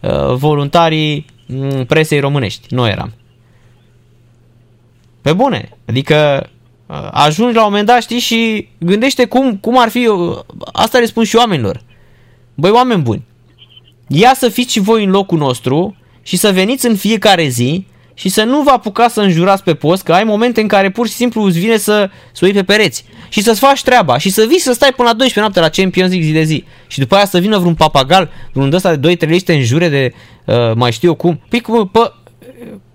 uh, 0.00 0.34
voluntarii 0.34 1.26
mm, 1.46 1.84
presei 1.84 2.20
românești, 2.20 2.74
noi 2.74 2.90
eram. 2.90 3.12
Pe 5.22 5.32
bune. 5.32 5.68
Adică 5.86 6.48
uh, 6.86 7.08
ajungi 7.10 7.54
la 7.54 7.64
un 7.64 7.68
moment 7.68 7.86
dat, 7.86 8.02
știi, 8.02 8.18
și 8.18 8.68
gândește 8.78 9.24
cum, 9.24 9.56
cum 9.56 9.78
ar 9.78 9.88
fi, 9.88 10.06
uh, 10.06 10.38
asta 10.72 10.98
le 10.98 11.06
spun 11.06 11.24
și 11.24 11.36
oamenilor. 11.36 11.82
Băi, 12.54 12.70
oameni 12.70 13.02
buni, 13.02 13.22
ia 14.06 14.34
să 14.34 14.48
fiți 14.48 14.72
și 14.72 14.80
voi 14.80 15.04
în 15.04 15.10
locul 15.10 15.38
nostru 15.38 15.96
și 16.22 16.36
să 16.36 16.52
veniți 16.52 16.86
în 16.86 16.96
fiecare 16.96 17.48
zi 17.48 17.86
și 18.14 18.28
să 18.28 18.42
nu 18.42 18.62
vă 18.62 18.70
apucați 18.70 19.14
să 19.14 19.20
înjurați 19.20 19.62
pe 19.62 19.74
post, 19.74 20.02
că 20.02 20.12
ai 20.12 20.24
momente 20.24 20.60
în 20.60 20.68
care 20.68 20.90
pur 20.90 21.06
și 21.06 21.12
simplu 21.12 21.42
îți 21.42 21.58
vine 21.58 21.76
să, 21.76 22.10
să 22.32 22.44
uiți 22.44 22.56
pe 22.56 22.64
pereți 22.64 23.04
și 23.28 23.42
să-ți 23.42 23.60
faci 23.60 23.82
treaba 23.82 24.18
și 24.18 24.30
să 24.30 24.44
vii 24.48 24.58
să 24.58 24.72
stai 24.72 24.92
până 24.96 25.08
la 25.08 25.14
12 25.14 25.38
noapte 25.40 25.60
la 25.60 25.82
Champions 25.82 26.10
League 26.10 26.28
zi 26.28 26.32
de 26.32 26.42
zi 26.42 26.64
și 26.86 26.98
după 26.98 27.14
aia 27.14 27.24
să 27.24 27.38
vină 27.38 27.58
vreun 27.58 27.74
papagal, 27.74 28.30
vreun 28.52 28.72
ăsta 28.72 28.96
de 28.96 29.16
2-3 29.16 29.28
liste 29.28 29.54
în 29.54 29.62
jure 29.62 29.88
de 29.88 30.12
uh, 30.44 30.72
mai 30.74 30.92
știu 30.92 31.08
eu 31.08 31.14
cum. 31.14 31.40
Păi 31.48 31.60
cum, 31.60 31.88
pă, 31.88 32.14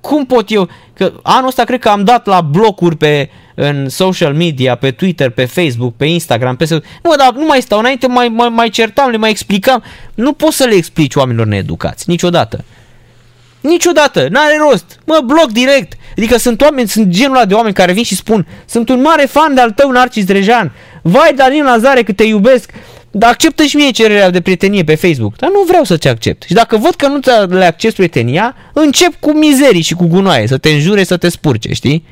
cum 0.02 0.26
pot 0.26 0.52
eu, 0.52 0.70
că 0.94 1.14
anul 1.24 1.48
ăsta 1.48 1.64
cred 1.64 1.80
că 1.80 1.90
am 1.90 2.04
dat 2.04 2.26
la 2.26 2.42
blocuri 2.42 2.96
pe, 2.96 3.30
în 3.56 3.90
social 3.90 4.34
media, 4.34 4.76
pe 4.76 4.92
Twitter, 4.92 5.30
pe 5.30 5.46
Facebook, 5.46 5.96
pe 5.96 6.06
Instagram, 6.06 6.56
pe... 6.56 6.68
Nu, 7.04 7.16
dar 7.18 7.34
nu 7.34 7.46
mai 7.46 7.62
stau, 7.62 7.80
înainte 7.80 8.08
mai, 8.08 8.28
mai, 8.28 8.50
mai 8.50 8.70
certam, 8.70 9.10
le 9.10 9.18
mai 9.18 9.30
explicam. 9.30 9.84
Nu 10.14 10.34
poți 10.34 10.58
să 10.58 10.64
le 10.64 10.76
explici 10.76 11.16
oamenilor 11.16 11.46
needucați, 11.46 12.10
niciodată. 12.10 12.64
Niciodată, 13.62 14.28
n-are 14.30 14.58
rost. 14.70 15.00
Mă, 15.06 15.22
bloc 15.26 15.52
direct. 15.52 15.94
Adică 16.18 16.38
sunt 16.38 16.62
oameni, 16.62 16.88
sunt 16.88 17.08
genul 17.08 17.36
ăla 17.36 17.46
de 17.46 17.54
oameni 17.54 17.74
care 17.74 17.92
vin 17.92 18.04
și 18.04 18.16
spun 18.16 18.48
Sunt 18.66 18.90
un 18.90 19.02
mare 19.02 19.26
fan 19.26 19.54
de 19.54 19.62
al 19.62 19.72
tău, 19.72 19.92
Narcis 19.92 20.26
Drejan. 20.26 20.72
Vai, 21.02 21.34
Danil 21.36 21.64
Nazare, 21.64 22.04
că 22.04 22.14
te 22.14 22.24
iubesc. 22.24 22.72
Dar 23.12 23.30
acceptă 23.30 23.64
și 23.64 23.76
mie 23.76 23.92
cererea 23.92 24.30
de 24.30 24.42
prietenie 24.42 24.84
pe 24.84 24.96
Facebook. 24.96 25.36
Dar 25.36 25.50
nu 25.50 25.64
vreau 25.68 25.84
să-ți 25.84 26.08
accept. 26.08 26.44
Și 26.44 26.54
dacă 26.54 26.78
văd 26.78 26.96
că 26.96 27.08
nu 27.08 27.20
ți 27.20 27.30
le 27.50 27.66
accept 27.66 27.96
prietenia, 27.96 28.56
încep 28.74 29.20
cu 29.20 29.32
mizerii 29.32 29.82
și 29.82 29.94
cu 29.94 30.08
gunoaie, 30.08 30.48
să 30.48 30.58
te 30.58 30.70
înjure, 30.70 31.04
să 31.04 31.18
te 31.18 31.30
spurce, 31.30 31.74
știi? 31.74 32.06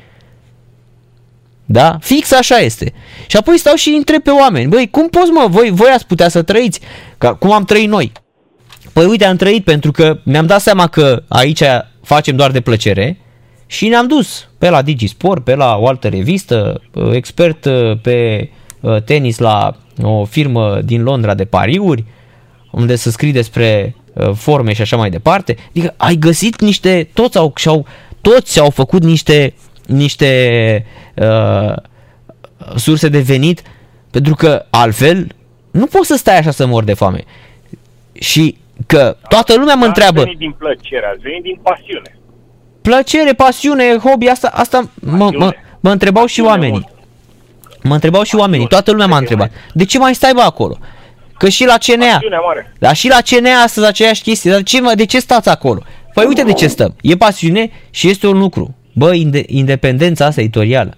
Da? 1.64 1.98
Fix 2.00 2.32
așa 2.32 2.56
este. 2.58 2.92
Și 3.26 3.36
apoi 3.36 3.58
stau 3.58 3.74
și 3.74 3.88
întreb 3.88 4.22
pe 4.22 4.30
oameni, 4.30 4.68
băi, 4.68 4.88
cum 4.90 5.08
poți 5.08 5.30
mă, 5.30 5.46
voi, 5.48 5.70
voi 5.72 5.90
ați 5.94 6.06
putea 6.06 6.28
să 6.28 6.42
trăiți? 6.42 6.80
Ca, 7.18 7.34
cum 7.34 7.52
am 7.52 7.64
trăit 7.64 7.88
noi? 7.88 8.12
Păi 8.92 9.04
uite, 9.04 9.24
am 9.24 9.36
trăit 9.36 9.64
pentru 9.64 9.90
că 9.90 10.18
mi-am 10.22 10.46
dat 10.46 10.60
seama 10.60 10.86
că 10.86 11.22
aici 11.28 11.62
facem 12.02 12.36
doar 12.36 12.50
de 12.50 12.60
plăcere 12.60 13.18
și 13.66 13.88
ne-am 13.88 14.06
dus 14.06 14.48
pe 14.58 14.68
la 14.68 14.82
Digisport, 14.82 15.44
pe 15.44 15.54
la 15.54 15.76
o 15.76 15.86
altă 15.86 16.08
revistă, 16.08 16.82
expert 17.12 17.66
pe 18.02 18.50
uh, 18.80 19.02
tenis 19.02 19.38
la 19.38 19.76
o 20.02 20.24
firmă 20.24 20.80
din 20.84 21.02
Londra 21.02 21.34
de 21.34 21.44
pariuri, 21.44 22.04
unde 22.70 22.96
să 22.96 23.10
scrii 23.10 23.32
despre 23.32 23.94
uh, 24.12 24.30
forme 24.34 24.72
și 24.72 24.80
așa 24.80 24.96
mai 24.96 25.10
departe. 25.10 25.56
Adică 25.68 25.94
ai 25.96 26.14
găsit 26.14 26.60
niște, 26.60 27.08
toți 27.12 27.38
au, 27.38 27.52
și-au, 27.56 27.86
toți 28.20 28.60
au 28.60 28.70
făcut 28.70 29.02
niște, 29.02 29.54
niște 29.86 30.86
uh, 31.14 31.76
surse 32.76 33.08
de 33.08 33.20
venit, 33.20 33.62
pentru 34.10 34.34
că 34.34 34.64
altfel 34.70 35.26
nu 35.70 35.86
poți 35.86 36.06
să 36.06 36.16
stai 36.16 36.38
așa 36.38 36.50
să 36.50 36.66
mor 36.66 36.84
de 36.84 36.94
foame. 36.94 37.24
Și 38.12 38.56
că 38.86 39.16
toată 39.28 39.56
lumea 39.56 39.74
mă 39.74 39.84
întreabă... 39.84 40.22
venit 40.22 40.38
din 40.38 40.54
plăcere, 40.58 41.06
ați 41.12 41.20
venit 41.20 41.42
din 41.42 41.58
pasiune. 41.62 42.18
Plăcere, 42.82 43.32
pasiune, 43.32 43.96
hobby, 43.96 44.26
asta, 44.26 44.50
asta 44.52 44.90
mă, 44.94 45.30
mă, 45.36 45.52
mă 45.80 45.90
întrebau 45.90 46.22
pasiune 46.22 46.48
și 46.48 46.54
oamenii. 46.54 46.70
Mult. 46.70 46.94
Mă 47.86 47.94
întrebau 47.94 48.22
și 48.22 48.34
oamenii, 48.34 48.66
toată 48.66 48.90
lumea 48.90 49.06
m-a 49.06 49.18
întrebat. 49.18 49.50
De 49.72 49.84
ce 49.84 49.98
mai 49.98 50.14
stai 50.14 50.32
bă 50.34 50.40
acolo? 50.40 50.78
Că 51.38 51.48
și 51.48 51.64
la 51.64 51.76
CNA. 51.86 52.18
Dar 52.78 52.96
și 52.96 53.08
la 53.08 53.18
CNA 53.24 53.62
astăzi 53.64 53.86
aceeași 53.86 54.22
chestie. 54.22 54.50
Dar 54.50 54.60
de 54.60 54.64
ce, 54.64 54.94
de 54.94 55.04
ce 55.04 55.18
stați 55.18 55.48
acolo? 55.48 55.82
Păi 56.14 56.24
uite 56.26 56.42
de 56.42 56.52
ce 56.52 56.66
stăm. 56.66 56.94
E 57.00 57.16
pasiune 57.16 57.70
și 57.90 58.08
este 58.08 58.26
un 58.26 58.38
lucru. 58.38 58.74
Bă, 58.92 59.14
inde- 59.14 59.44
independența 59.46 60.24
asta 60.26 60.40
editorială. 60.40 60.96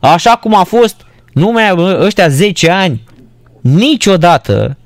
Așa 0.00 0.30
cum 0.30 0.54
a 0.54 0.62
fost 0.62 0.96
numai 1.32 1.74
ăștia 2.00 2.28
10 2.28 2.70
ani, 2.70 3.04
niciodată, 3.60 4.76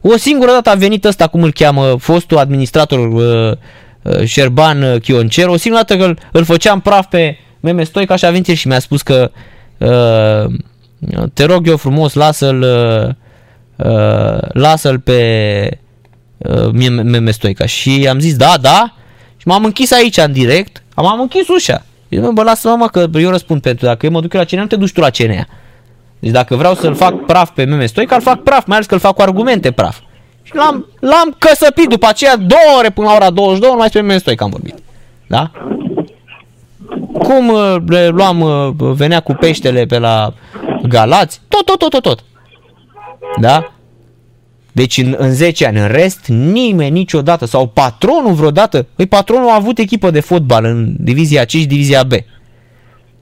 o 0.00 0.16
singură 0.16 0.50
dată 0.50 0.70
a 0.70 0.74
venit 0.74 1.04
ăsta, 1.04 1.26
cum 1.26 1.42
îl 1.42 1.52
cheamă, 1.52 1.96
fostul 1.98 2.38
administrator 2.38 2.98
uh, 2.98 3.56
uh, 4.02 4.24
Șerban 4.24 4.82
uh, 4.82 5.00
Chioncer, 5.00 5.46
o 5.46 5.56
singură 5.56 5.84
dată 5.86 6.02
că 6.02 6.08
îl, 6.08 6.18
îl 6.32 6.44
făceam 6.44 6.80
praf 6.80 7.06
pe 7.06 7.38
Meme 7.60 7.84
Stoica 7.84 8.16
și 8.16 8.24
a 8.24 8.30
venit 8.30 8.48
el 8.48 8.54
și 8.54 8.68
mi-a 8.68 8.78
spus 8.78 9.02
că 9.02 9.30
uh, 9.32 9.40
te 11.34 11.44
rog 11.44 11.66
eu 11.66 11.76
frumos, 11.76 12.14
lasă-l 12.14 12.62
uh, 12.62 13.14
uh, 13.86 14.38
lasă-l 14.52 14.98
pe 14.98 15.78
uh, 16.36 16.70
Meme 16.72 17.02
Meme 17.02 17.30
Stoica 17.30 17.66
și 17.66 18.06
am 18.10 18.18
zis 18.18 18.36
da, 18.36 18.54
da 18.60 18.94
și 19.36 19.48
m-am 19.48 19.64
închis 19.64 19.92
aici 19.92 20.16
în 20.16 20.32
direct, 20.32 20.82
am, 20.94 21.06
am 21.06 21.20
închis 21.20 21.48
ușa. 21.48 21.84
Eu, 22.08 22.22
mă, 22.22 22.32
bă, 22.32 22.42
lasă-mă 22.42 22.76
mă, 22.76 22.88
că 22.88 23.06
eu 23.18 23.30
răspund 23.30 23.60
pentru 23.60 23.86
dacă 23.86 24.06
eu 24.06 24.12
mă 24.12 24.20
duc 24.20 24.32
eu 24.32 24.40
la 24.40 24.46
CNA, 24.46 24.60
nu 24.60 24.66
te 24.66 24.76
duci 24.76 24.92
tu 24.92 25.00
la 25.00 25.10
CNA. 25.10 25.46
Deci 26.18 26.30
dacă 26.30 26.56
vreau 26.56 26.74
să-l 26.74 26.94
fac 26.94 27.24
praf 27.24 27.50
pe 27.50 27.64
Meme 27.64 27.86
Stoica, 27.86 28.14
îl 28.14 28.22
fac 28.22 28.42
praf, 28.42 28.66
mai 28.66 28.76
ales 28.76 28.88
că 28.88 28.94
îl 28.94 29.00
fac 29.00 29.14
cu 29.14 29.22
argumente 29.22 29.70
praf. 29.70 29.98
Și 30.42 30.54
l-am, 30.54 30.86
l-am 31.00 31.36
căsăpit 31.38 31.88
după 31.88 32.06
aceea 32.06 32.36
două 32.36 32.78
ore 32.78 32.90
până 32.90 33.06
la 33.06 33.14
ora 33.14 33.30
22, 33.30 33.68
numai 33.68 33.84
despre 33.84 34.00
Meme 34.06 34.18
Stoica 34.18 34.44
am 34.44 34.50
vorbit. 34.50 34.74
Da? 35.26 35.50
Cum 37.18 37.48
uh, 37.48 37.76
le 37.86 38.08
luam, 38.08 38.40
uh, 38.40 38.92
venea 38.94 39.20
cu 39.20 39.32
peștele 39.32 39.86
pe 39.86 39.98
la 39.98 40.34
Galați, 40.88 41.40
tot, 41.48 41.64
tot, 41.64 41.78
tot, 41.78 41.90
tot, 41.90 42.02
tot. 42.02 42.24
Da? 43.40 43.70
Deci 44.72 44.98
în, 44.98 45.14
în 45.18 45.32
10 45.32 45.66
ani, 45.66 45.78
în 45.78 45.86
rest, 45.86 46.26
nimeni 46.26 46.90
niciodată, 46.90 47.46
sau 47.46 47.66
patronul 47.66 48.32
vreodată, 48.32 48.86
păi 48.94 49.06
patronul 49.06 49.48
a 49.48 49.54
avut 49.54 49.78
echipă 49.78 50.10
de 50.10 50.20
fotbal 50.20 50.64
în 50.64 50.94
divizia 50.98 51.44
C 51.44 51.48
și 51.48 51.66
divizia 51.66 52.02
B. 52.02 52.12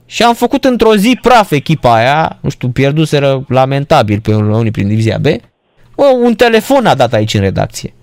Și 0.07 0.23
am 0.23 0.35
făcut 0.35 0.65
într-o 0.65 0.97
zi 0.97 1.19
praf 1.23 1.51
echipa 1.51 1.95
aia, 1.95 2.39
nu 2.41 2.49
știu, 2.49 2.69
pierduseră 2.69 3.45
lamentabil 3.49 4.21
pe 4.21 4.35
unii 4.35 4.71
prin 4.71 4.89
divizia 4.89 5.19
B. 5.19 5.27
O, 5.95 6.05
un 6.23 6.35
telefon 6.35 6.87
a 6.87 6.95
dat 6.95 7.13
aici 7.13 7.35
în 7.35 7.41
redacție. 7.41 7.95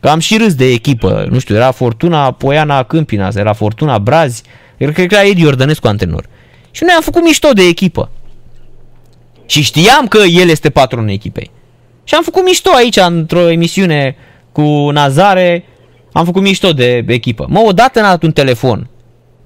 Că 0.00 0.08
am 0.08 0.18
și 0.18 0.36
râs 0.36 0.54
de 0.54 0.64
echipă, 0.64 1.26
nu 1.30 1.38
știu, 1.38 1.54
era 1.54 1.70
Fortuna 1.70 2.30
Poiana 2.30 2.82
Câmpina, 2.82 3.30
era 3.36 3.52
Fortuna 3.52 3.98
Brazi, 3.98 4.42
cred 4.76 4.94
că 4.94 5.14
era 5.14 5.24
Edi 5.24 5.46
Ordănescu 5.46 5.86
antrenor. 5.86 6.26
Și 6.70 6.82
noi 6.84 6.92
am 6.94 7.02
făcut 7.02 7.22
mișto 7.22 7.48
de 7.52 7.62
echipă. 7.62 8.10
Și 9.46 9.62
știam 9.62 10.06
că 10.08 10.18
el 10.18 10.48
este 10.48 10.70
patronul 10.70 11.10
echipei. 11.10 11.50
Și 12.04 12.14
am 12.14 12.22
făcut 12.22 12.44
mișto 12.44 12.70
aici, 12.74 12.96
într-o 12.96 13.50
emisiune 13.50 14.16
cu 14.52 14.90
Nazare, 14.92 15.64
am 16.12 16.24
făcut 16.24 16.42
mișto 16.42 16.72
de 16.72 17.04
echipă. 17.06 17.46
Mă, 17.48 17.60
odată 17.60 18.00
n-a 18.00 18.08
dat 18.08 18.22
un 18.22 18.32
telefon. 18.32 18.88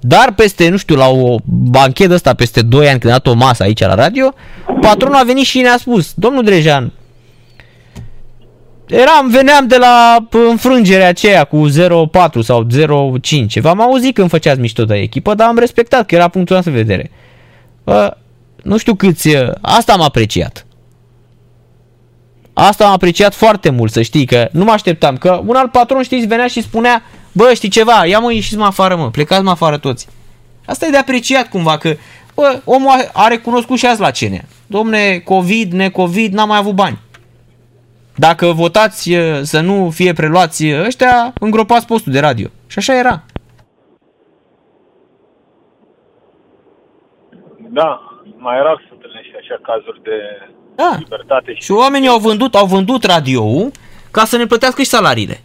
Dar 0.00 0.32
peste, 0.36 0.68
nu 0.68 0.76
știu, 0.76 0.96
la 0.96 1.08
o 1.08 1.36
banchetă 1.44 2.14
asta, 2.14 2.34
peste 2.34 2.62
2 2.62 2.88
ani, 2.88 2.98
când 2.98 3.12
a 3.12 3.16
dat 3.16 3.32
o 3.32 3.36
masă 3.36 3.62
aici 3.62 3.80
la 3.80 3.94
radio, 3.94 4.34
patronul 4.80 5.16
a 5.16 5.22
venit 5.22 5.44
și 5.44 5.60
ne-a 5.60 5.76
spus, 5.78 6.12
domnul 6.14 6.44
Drejan, 6.44 6.92
eram, 8.88 9.28
veneam 9.30 9.66
de 9.66 9.76
la 9.76 10.26
înfrângerea 10.48 11.08
aceea 11.08 11.44
cu 11.44 11.68
0-4 11.68 11.72
sau 12.40 12.66
0-5. 12.66 13.60
V-am 13.60 13.80
auzit 13.80 14.14
când 14.14 14.28
făceați 14.28 14.60
mișto 14.60 14.84
de 14.84 14.94
echipă, 14.94 15.34
dar 15.34 15.48
am 15.48 15.58
respectat 15.58 16.06
că 16.06 16.14
era 16.14 16.28
punctul 16.28 16.54
nostru 16.54 16.74
de 16.74 16.82
vedere. 16.82 17.10
Uh, 17.84 18.10
nu 18.62 18.76
știu 18.76 18.94
câți, 18.94 19.28
asta 19.60 19.92
am 19.92 20.02
apreciat. 20.02 20.66
Asta 22.52 22.86
am 22.86 22.92
apreciat 22.92 23.34
foarte 23.34 23.70
mult, 23.70 23.92
să 23.92 24.02
știi, 24.02 24.26
că 24.26 24.48
nu 24.52 24.64
mă 24.64 24.70
așteptam. 24.70 25.16
Că 25.16 25.42
un 25.46 25.56
alt 25.56 25.72
patron, 25.72 26.02
știți, 26.02 26.26
venea 26.26 26.46
și 26.46 26.62
spunea, 26.62 27.02
bă, 27.32 27.50
știi 27.54 27.68
ceva, 27.68 28.06
ia 28.06 28.18
mă, 28.18 28.32
ieșiți-mă 28.32 28.64
afară, 28.64 28.96
mă, 28.96 29.10
plecați-mă 29.10 29.50
afară 29.50 29.78
toți. 29.78 30.06
Asta 30.66 30.86
e 30.86 30.90
de 30.90 30.96
apreciat 30.96 31.48
cumva, 31.48 31.78
că, 31.78 31.96
bă, 32.34 32.60
omul 32.64 32.88
a, 32.88 33.10
a 33.12 33.28
recunoscut 33.28 33.78
și 33.78 33.86
azi 33.86 34.00
la 34.00 34.10
cine. 34.10 34.48
Domne, 34.66 35.18
COVID, 35.18 35.72
ne-COVID, 35.72 36.32
n-am 36.32 36.48
mai 36.48 36.58
avut 36.58 36.74
bani. 36.74 36.98
Dacă 38.18 38.46
votați 38.52 39.16
să 39.42 39.60
nu 39.60 39.90
fie 39.90 40.12
preluați 40.12 40.64
ăștia, 40.86 41.32
îngropați 41.40 41.86
postul 41.86 42.12
de 42.12 42.20
radio. 42.20 42.48
Și 42.66 42.78
așa 42.78 42.98
era. 42.98 43.22
Da, 47.70 48.00
mai 48.36 48.56
rar 48.62 48.84
să 48.88 48.92
întâlnești 48.92 49.32
așa 49.40 49.58
cazuri 49.62 50.02
de 50.02 50.48
da. 50.74 50.96
libertate. 50.98 51.54
Și, 51.54 51.62
și 51.62 51.70
oamenii 51.70 52.08
au 52.08 52.18
vândut, 52.18 52.54
au 52.54 52.66
vândut 52.66 53.04
radioul 53.04 53.70
ca 54.10 54.24
să 54.24 54.36
ne 54.36 54.46
plătească 54.46 54.82
și 54.82 54.88
salariile. 54.88 55.40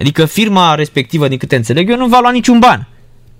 Adică 0.00 0.24
firma 0.24 0.74
respectivă, 0.74 1.28
din 1.28 1.38
câte 1.38 1.56
înțeleg 1.56 1.90
eu, 1.90 1.96
nu 1.96 2.06
va 2.06 2.20
lua 2.20 2.30
niciun 2.30 2.58
ban. 2.58 2.88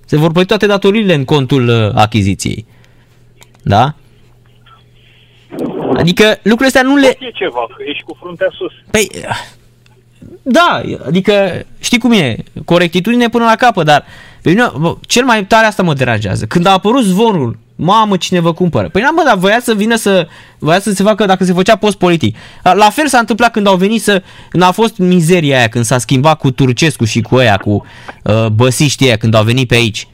Se 0.05 0.17
vor 0.17 0.33
plăti 0.33 0.49
toate 0.49 0.67
datoriile 0.67 1.15
în 1.15 1.25
contul 1.25 1.69
uh, 1.69 1.95
achiziției. 1.95 2.67
Da? 3.63 3.95
Adică 5.99 6.25
lucrurile 6.43 6.67
astea 6.67 6.83
nu 6.83 6.97
le... 6.97 7.07
E 7.07 7.31
ceva, 7.35 7.67
că 7.77 7.83
ești 7.87 8.03
cu 8.03 8.17
fruntea 8.21 8.49
sus. 8.53 8.73
Păi, 8.91 9.11
da, 10.43 10.83
adică 11.07 11.63
știi 11.79 11.99
cum 11.99 12.13
e, 12.13 12.37
corectitudine 12.65 13.29
până 13.29 13.45
la 13.45 13.55
capăt, 13.55 13.87
dar 13.87 14.05
pe 14.43 14.49
mine, 14.49 14.71
bă, 14.79 14.97
cel 15.01 15.25
mai 15.25 15.45
tare 15.45 15.67
asta 15.67 15.83
mă 15.83 15.95
deranjează. 15.95 16.45
Când 16.47 16.67
a 16.67 16.73
apărut 16.73 17.05
zvonul, 17.05 17.59
mamă, 17.77 18.17
cine 18.17 18.41
vă 18.41 18.53
cumpără? 18.53 18.89
Păi, 18.89 19.03
mă, 19.03 19.23
dar 19.27 19.37
voia 19.37 19.61
să 19.61 19.75
vină 19.75 19.95
să, 19.95 20.29
voia 20.59 20.81
să 20.81 20.93
se 20.93 21.03
facă 21.03 21.25
dacă 21.25 21.45
se 21.45 21.53
făcea 21.53 21.77
post 21.77 21.97
politic. 21.99 22.37
La 22.63 22.91
fel 22.91 23.09
s-a 23.09 23.19
întâmplat 23.19 23.51
când 23.51 23.67
au 23.67 23.77
venit 23.77 24.03
să, 24.03 24.23
când 24.49 24.63
a 24.63 24.71
fost 24.71 24.99
mizeria 24.99 25.57
aia, 25.57 25.69
când 25.69 25.85
s-a 25.85 25.99
schimbat 25.99 26.39
cu 26.39 26.51
Turcescu 26.51 27.05
și 27.05 27.21
cu 27.21 27.35
ăia, 27.35 27.57
cu 27.57 27.87
uh, 28.23 28.47
băsiștii 28.47 29.07
aia, 29.07 29.17
când 29.17 29.35
au 29.35 29.45
venit 29.45 29.69
pe 29.69 29.75
aici. 29.75 30.09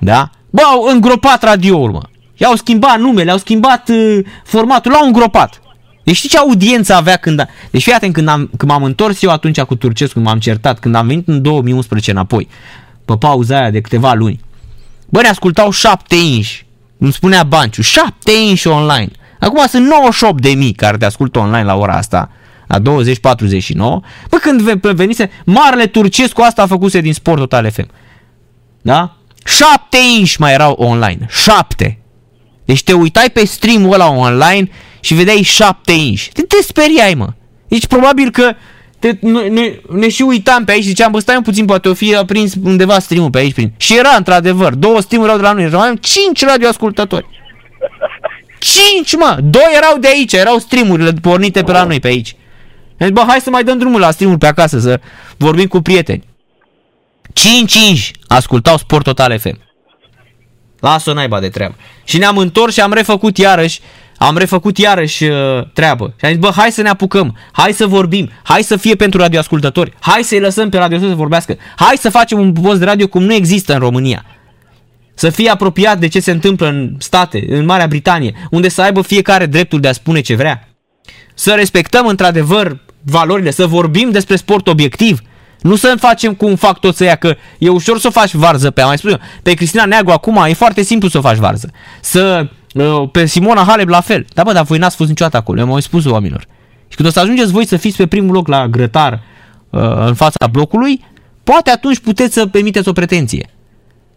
Da? 0.00 0.30
Bă, 0.50 0.62
au 0.62 0.82
îngropat 0.82 1.42
radioul, 1.42 1.90
mă. 1.90 2.02
I-au 2.40 2.54
schimbat 2.54 2.98
numele, 2.98 3.30
au 3.30 3.38
schimbat 3.38 3.88
uh, 3.88 4.18
formatul, 4.44 4.90
l-au 4.90 5.06
îngropat. 5.06 5.60
Deci 6.04 6.16
știi 6.16 6.28
ce 6.28 6.38
audiență 6.38 6.94
avea 6.94 7.16
când... 7.16 7.40
A... 7.40 7.46
Deci 7.70 7.82
fii 7.82 7.92
atent, 7.92 8.12
când, 8.12 8.28
am, 8.28 8.50
când 8.56 8.70
m-am 8.70 8.82
întors 8.82 9.22
eu 9.22 9.30
atunci 9.30 9.60
cu 9.60 9.74
Turcescu, 9.74 10.14
când 10.14 10.26
m-am 10.26 10.38
certat, 10.38 10.78
când 10.78 10.94
am 10.94 11.06
venit 11.06 11.28
în 11.28 11.42
2011 11.42 12.10
înapoi, 12.10 12.48
pe 13.04 13.16
pauza 13.16 13.58
aia 13.58 13.70
de 13.70 13.80
câteva 13.80 14.12
luni, 14.12 14.40
bă, 15.08 15.20
ne 15.20 15.28
ascultau 15.28 15.70
șapte 15.70 16.16
inși. 16.16 16.66
Îmi 16.98 17.12
spunea 17.12 17.42
Banciu, 17.42 17.82
șapte 17.82 18.30
inși 18.48 18.68
online. 18.68 19.10
Acum 19.40 19.66
sunt 19.66 19.86
98 19.86 20.42
de 20.42 20.50
mii 20.50 20.72
care 20.72 20.96
te 20.96 21.04
ascultă 21.04 21.38
online 21.38 21.64
la 21.64 21.76
ora 21.76 21.96
asta, 21.96 22.30
la 22.66 22.78
20.49. 22.78 22.82
Bă, 24.28 24.36
când 24.40 24.60
venise, 24.80 25.30
Marele 25.44 25.86
Turcescu 25.86 26.42
asta 26.42 26.62
a 26.62 26.66
făcuse 26.66 27.00
din 27.00 27.12
Sport 27.12 27.38
Total 27.38 27.70
FM. 27.70 27.88
Da? 28.82 29.16
Șapte 29.44 29.98
inși 30.18 30.40
mai 30.40 30.52
erau 30.52 30.72
online. 30.72 31.26
Șapte. 31.28 31.99
Deci 32.70 32.82
te 32.82 32.92
uitai 32.92 33.30
pe 33.30 33.44
stream-ul 33.44 33.92
ăla 33.92 34.10
online 34.10 34.70
și 35.00 35.14
vedeai 35.14 35.42
șapte 35.42 35.92
inși. 35.92 36.30
Te, 36.32 36.42
te 36.42 36.56
speriai, 36.62 37.14
mă. 37.14 37.28
Deci 37.68 37.86
probabil 37.86 38.30
că 38.30 38.54
te, 38.98 39.16
ne, 39.20 39.48
ne, 39.48 39.80
ne 39.88 40.08
și 40.08 40.22
uitam 40.22 40.64
pe 40.64 40.72
aici 40.72 40.82
și 40.82 40.88
ziceam, 40.88 41.12
bă, 41.12 41.18
stai 41.18 41.36
un 41.36 41.42
puțin, 41.42 41.64
poate 41.64 41.88
o 41.88 41.94
fi 41.94 42.14
aprins 42.14 42.54
undeva 42.62 42.98
stream-ul 42.98 43.30
pe 43.30 43.38
aici. 43.38 43.52
Prin. 43.52 43.72
Și 43.76 43.96
era, 43.96 44.14
într-adevăr, 44.16 44.74
două 44.74 45.00
stream 45.00 45.22
erau 45.22 45.36
de 45.36 45.42
la 45.42 45.52
noi, 45.52 45.64
erau 45.64 45.94
cinci 45.94 46.44
radioascultători. 46.44 47.26
Cinci, 48.58 49.16
mă! 49.16 49.38
Doi 49.42 49.72
erau 49.76 49.98
de 49.98 50.08
aici, 50.08 50.32
erau 50.32 50.58
streamurile 50.58 51.12
pornite 51.12 51.62
pe 51.62 51.72
la 51.72 51.84
noi 51.84 52.00
pe 52.00 52.08
aici. 52.08 52.36
Deci, 52.96 53.10
bă, 53.10 53.24
hai 53.26 53.40
să 53.40 53.50
mai 53.50 53.64
dăm 53.64 53.78
drumul 53.78 54.00
la 54.00 54.10
stream 54.10 54.38
pe 54.38 54.46
acasă, 54.46 54.78
să 54.78 55.00
vorbim 55.36 55.66
cu 55.66 55.80
prieteni. 55.80 56.24
Cinci 57.32 57.74
inși 57.74 58.12
ascultau 58.26 58.76
Sport 58.76 59.04
Total 59.04 59.38
FM. 59.38 59.69
Lasă-o 60.80 61.12
naiba 61.12 61.40
de 61.40 61.48
treabă. 61.48 61.74
Și 62.04 62.18
ne-am 62.18 62.36
întors 62.36 62.72
și 62.72 62.80
am 62.80 62.92
refăcut 62.92 63.38
iarăși 63.38 63.80
am 64.22 64.36
refăcut 64.36 64.78
iarăși 64.78 65.24
uh, 65.24 65.36
treabă. 65.72 66.14
Și 66.18 66.24
am 66.24 66.30
zis, 66.30 66.40
bă, 66.40 66.50
hai 66.56 66.72
să 66.72 66.82
ne 66.82 66.88
apucăm, 66.88 67.36
hai 67.52 67.72
să 67.72 67.86
vorbim, 67.86 68.30
hai 68.42 68.62
să 68.62 68.76
fie 68.76 68.94
pentru 68.94 69.20
radioascultători, 69.20 69.92
hai 70.00 70.22
să-i 70.22 70.40
lăsăm 70.40 70.68
pe 70.68 70.78
radio 70.78 70.98
să 70.98 71.06
vorbească, 71.06 71.56
hai 71.76 71.96
să 71.98 72.10
facem 72.10 72.38
un 72.38 72.52
post 72.52 72.78
de 72.78 72.84
radio 72.84 73.06
cum 73.06 73.22
nu 73.22 73.34
există 73.34 73.72
în 73.72 73.78
România. 73.78 74.24
Să 75.14 75.30
fie 75.30 75.50
apropiat 75.50 75.98
de 75.98 76.08
ce 76.08 76.20
se 76.20 76.30
întâmplă 76.30 76.68
în 76.68 76.94
state, 76.98 77.44
în 77.48 77.64
Marea 77.64 77.86
Britanie, 77.86 78.34
unde 78.50 78.68
să 78.68 78.82
aibă 78.82 79.02
fiecare 79.02 79.46
dreptul 79.46 79.80
de 79.80 79.88
a 79.88 79.92
spune 79.92 80.20
ce 80.20 80.34
vrea. 80.34 80.68
Să 81.34 81.52
respectăm 81.52 82.06
într-adevăr 82.06 82.78
valorile, 83.02 83.50
să 83.50 83.66
vorbim 83.66 84.10
despre 84.10 84.36
sport 84.36 84.68
obiectiv, 84.68 85.20
nu 85.60 85.76
să 85.76 85.94
facem 85.98 86.34
cum 86.34 86.54
fac 86.54 86.78
toți 86.78 87.02
ăia, 87.02 87.14
că 87.14 87.36
e 87.58 87.68
ușor 87.68 87.98
să 87.98 88.06
o 88.06 88.10
faci 88.10 88.34
varză 88.34 88.70
pe, 88.70 88.80
am 88.80 88.86
mai 88.86 88.98
spus 88.98 89.10
eu, 89.10 89.18
pe 89.42 89.54
Cristina 89.54 89.84
Neagu 89.84 90.10
acum 90.10 90.44
e 90.48 90.52
foarte 90.52 90.82
simplu 90.82 91.08
să 91.08 91.18
o 91.18 91.20
faci 91.20 91.36
varză. 91.36 91.70
Să 92.00 92.48
Uh, 92.74 93.08
pe 93.12 93.26
Simona 93.26 93.62
Halep 93.62 93.88
la 93.88 94.00
fel. 94.00 94.26
Da, 94.34 94.42
bă, 94.42 94.52
dar 94.52 94.64
voi 94.64 94.78
n-ați 94.78 94.96
fost 94.96 95.08
niciodată 95.08 95.36
acolo, 95.36 95.60
eu 95.60 95.72
am 95.72 95.80
spus 95.80 96.04
oamenilor. 96.04 96.46
Și 96.88 96.96
când 96.96 97.08
o 97.08 97.10
să 97.10 97.20
ajungeți 97.20 97.52
voi 97.52 97.66
să 97.66 97.76
fiți 97.76 97.96
pe 97.96 98.06
primul 98.06 98.34
loc 98.34 98.48
la 98.48 98.68
grătar 98.68 99.22
uh, 99.70 99.80
în 100.06 100.14
fața 100.14 100.46
blocului, 100.46 101.04
poate 101.44 101.70
atunci 101.70 101.98
puteți 101.98 102.34
să 102.34 102.48
emiteți 102.52 102.88
o 102.88 102.92
pretenție. 102.92 103.50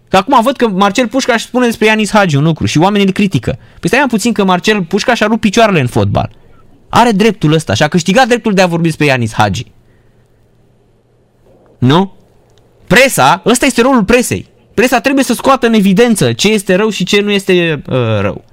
Că 0.08 0.18
acum 0.18 0.42
văd 0.44 0.56
că 0.56 0.68
Marcel 0.68 1.08
Pușca 1.08 1.34
își 1.34 1.46
spune 1.46 1.66
despre 1.66 1.86
Ianis 1.86 2.12
Hagi 2.12 2.36
un 2.36 2.44
lucru 2.44 2.66
și 2.66 2.78
oamenii 2.78 3.06
îl 3.06 3.12
critică. 3.12 3.58
Păi 3.80 3.90
stai 3.90 4.06
puțin 4.08 4.34
că 4.34 4.44
Marcel 4.44 4.84
Pușca 4.84 5.14
și-a 5.14 5.28
rupt 5.28 5.40
picioarele 5.40 5.80
în 5.80 5.88
fotbal. 5.88 6.32
Are 6.90 7.12
dreptul 7.12 7.54
ăsta 7.54 7.74
și 7.74 7.84
a 7.84 7.88
câștigat 7.88 8.28
dreptul 8.28 8.54
de 8.54 8.62
a 8.62 8.68
vorbi 8.68 8.86
despre 8.86 9.06
Ianis 9.06 9.34
Hagi. 9.34 9.66
Nu? 11.84 12.14
Presa, 12.88 13.42
ăsta 13.46 13.66
este 13.66 13.82
rolul 13.82 14.04
presei. 14.04 14.48
Presa 14.74 15.00
trebuie 15.00 15.24
să 15.24 15.34
scoată 15.34 15.68
în 15.68 15.74
evidență 15.74 16.34
ce 16.34 16.48
este 16.48 16.76
rău 16.76 16.90
și 16.90 17.04
ce 17.04 17.22
nu 17.22 17.32
este 17.32 17.82
uh, 17.88 18.20
rău. 18.20 18.44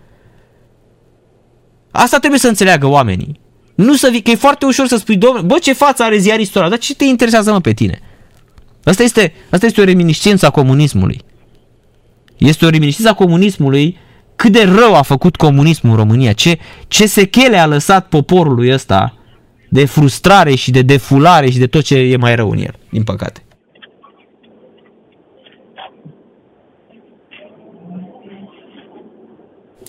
Asta 1.91 2.19
trebuie 2.19 2.41
să 2.41 2.49
înțeleagă 2.49 2.87
oamenii. 2.87 3.41
Nu 3.75 3.95
să 3.95 4.09
vii, 4.11 4.23
că 4.23 4.31
e 4.31 4.35
foarte 4.35 4.67
ușor 4.67 4.87
să 4.87 4.97
spui, 4.97 5.17
domnule, 5.17 5.47
bă, 5.47 5.59
ce 5.59 5.73
față 5.73 6.03
are 6.03 6.17
ziaristul 6.17 6.61
ăla, 6.61 6.71
dar 6.71 6.79
ce 6.79 6.95
te 6.95 7.05
interesează 7.05 7.53
mă 7.53 7.61
pe 7.61 7.73
tine? 7.73 8.01
Asta 8.85 9.03
este, 9.03 9.33
asta 9.51 9.67
este 9.67 9.81
o 9.81 9.85
reminiscență 9.85 10.47
a 10.47 10.51
comunismului. 10.51 11.21
Este 12.37 12.65
o 12.65 12.69
reminiscență 12.69 13.11
a 13.11 13.15
comunismului 13.15 13.97
cât 14.37 14.53
de 14.53 14.65
rău 14.65 14.95
a 14.95 15.03
făcut 15.03 15.37
comunismul 15.37 15.91
în 15.91 15.99
România, 15.99 16.33
ce, 16.33 16.59
ce 16.89 17.07
sechele 17.07 17.59
a 17.59 17.67
lăsat 17.67 18.09
poporului 18.09 18.73
ăsta 18.73 19.20
de 19.73 19.85
frustrare 19.85 20.55
și 20.55 20.71
de 20.71 20.83
defulare 20.83 21.51
și 21.51 21.59
de 21.59 21.67
tot 21.67 21.83
ce 21.83 21.97
e 21.97 22.17
mai 22.17 22.35
rău 22.35 22.51
în 22.51 22.59
el, 22.59 22.75
din 22.91 23.03
păcate. 23.03 23.43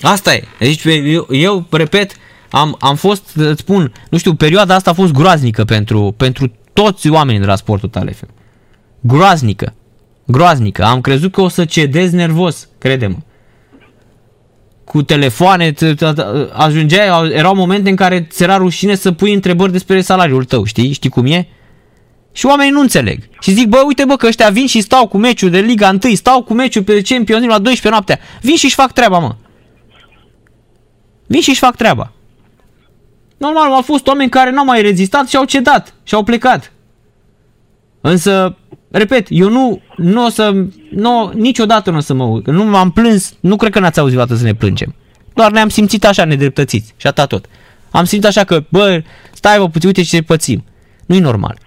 Asta 0.02 0.34
e. 0.34 0.44
Deci 0.60 0.84
eu, 0.84 1.28
eu 1.30 1.66
repet, 1.70 2.16
am, 2.50 2.76
am 2.80 2.96
fost, 2.96 3.36
îți 3.36 3.62
spun, 3.62 3.94
nu 4.10 4.18
știu, 4.18 4.36
perioada 4.36 4.76
asta 4.76 4.90
a 4.90 4.94
fost 4.94 5.12
groaznică 5.12 5.64
pentru, 5.64 6.14
pentru 6.18 6.52
toți 6.74 7.10
oamenii 7.10 7.40
de 7.40 7.46
la 7.46 7.56
Sport 7.56 7.82
Total 7.82 8.14
FM. 8.14 8.30
Groaznică. 9.00 9.74
Groaznică. 10.26 10.84
Am 10.84 11.02
crezut 11.02 11.32
că 11.32 11.42
o 11.42 11.48
să 11.48 11.66
cedez 11.66 12.12
nervos, 12.12 12.68
crede-mă. 12.78 13.18
Cu 14.84 15.02
telefoane, 15.02 15.74
ajungeai, 16.54 17.32
erau 17.32 17.56
momente 17.56 17.90
în 17.90 17.96
care 17.96 18.28
ți 18.30 18.44
era 18.44 18.58
rușine 18.58 18.96
să 18.96 19.12
pui 19.12 19.34
întrebări 19.34 19.72
despre 19.72 20.02
salariul 20.02 20.44
tău, 20.44 20.64
știi? 20.64 20.92
Știi 20.92 21.10
cum 21.10 21.26
e? 21.26 21.48
Și 22.32 22.46
oamenii 22.46 22.72
nu 22.72 22.80
înțeleg. 22.80 23.20
Și 23.40 23.52
zic, 23.52 23.68
bă, 23.68 23.84
uite 23.86 24.06
bă, 24.06 24.16
că 24.16 24.28
ăștia 24.28 24.50
vin 24.50 24.68
și 24.68 24.82
stau 24.82 25.08
cu 25.08 25.18
meciul 25.18 25.50
de 25.50 25.60
Liga 25.60 25.98
1, 26.04 26.14
stau 26.16 26.44
cu 26.44 26.54
meciul 26.54 26.84
pe 26.84 27.02
Champions 27.02 27.46
la 27.46 27.60
12 27.60 27.90
noaptea. 27.90 28.20
Vin 28.42 28.56
și-și 28.56 28.76
fac 28.76 28.92
treaba, 28.92 29.20
mă. 29.20 29.36
Vin 31.28 31.42
și-și 31.42 31.60
fac 31.60 31.76
treaba. 31.76 32.12
Normal, 33.38 33.72
au 33.72 33.82
fost 33.82 34.08
oameni 34.08 34.30
care 34.30 34.52
n-au 34.52 34.66
mai 34.66 34.82
rezistat 34.82 35.28
și 35.28 35.36
au 35.36 35.46
cedat 35.46 35.94
și 36.04 36.14
au 36.14 36.24
plecat. 36.24 36.72
Însă, 38.02 38.58
repet, 38.92 39.28
eu 39.30 39.50
nu, 39.50 39.82
nu 39.98 40.26
o 40.26 40.30
să, 40.30 40.66
nu, 40.92 41.32
niciodată 41.36 41.92
nu 41.92 41.98
o 41.98 42.00
să 42.00 42.14
mă 42.14 42.24
uit. 42.24 42.48
Nu 42.48 42.64
m-am 42.64 42.92
plâns, 42.92 43.34
nu 43.40 43.56
cred 43.56 43.72
că 43.72 43.80
n-ați 43.80 44.00
auzit 44.00 44.18
dată 44.18 44.36
să 44.36 44.44
ne 44.44 44.54
plângem. 44.54 44.96
Doar 45.34 45.52
ne-am 45.52 45.70
simțit 45.70 46.06
așa 46.06 46.26
nedreptățiți 46.26 46.94
și 46.98 47.08
atât 47.08 47.28
tot. 47.28 47.46
Am 47.92 48.06
simțit 48.06 48.28
așa 48.28 48.44
că, 48.44 48.64
bă, 48.70 49.04
stai 49.34 49.58
bă, 49.58 49.70
puțin, 49.70 49.88
uite 49.88 50.02
ce 50.02 50.22
pățim. 50.22 50.64
Nu-i 51.06 51.20
normal. 51.20 51.58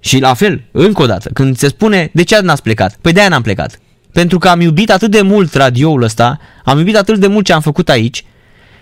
Și 0.00 0.18
la 0.18 0.34
fel, 0.34 0.62
încă 0.72 1.02
o 1.02 1.06
dată, 1.06 1.30
când 1.32 1.56
se 1.56 1.68
spune, 1.68 2.10
de 2.12 2.22
ce 2.22 2.40
n-ați 2.40 2.62
plecat? 2.62 2.96
Păi 3.00 3.12
de-aia 3.12 3.28
n-am 3.28 3.42
plecat. 3.42 3.78
Pentru 4.12 4.38
că 4.38 4.48
am 4.48 4.60
iubit 4.60 4.90
atât 4.90 5.10
de 5.10 5.20
mult 5.20 5.54
radioul 5.54 6.02
ăsta, 6.02 6.38
am 6.64 6.78
iubit 6.78 6.96
atât 6.96 7.18
de 7.18 7.26
mult 7.26 7.44
ce 7.44 7.52
am 7.52 7.60
făcut 7.60 7.88
aici, 7.88 8.24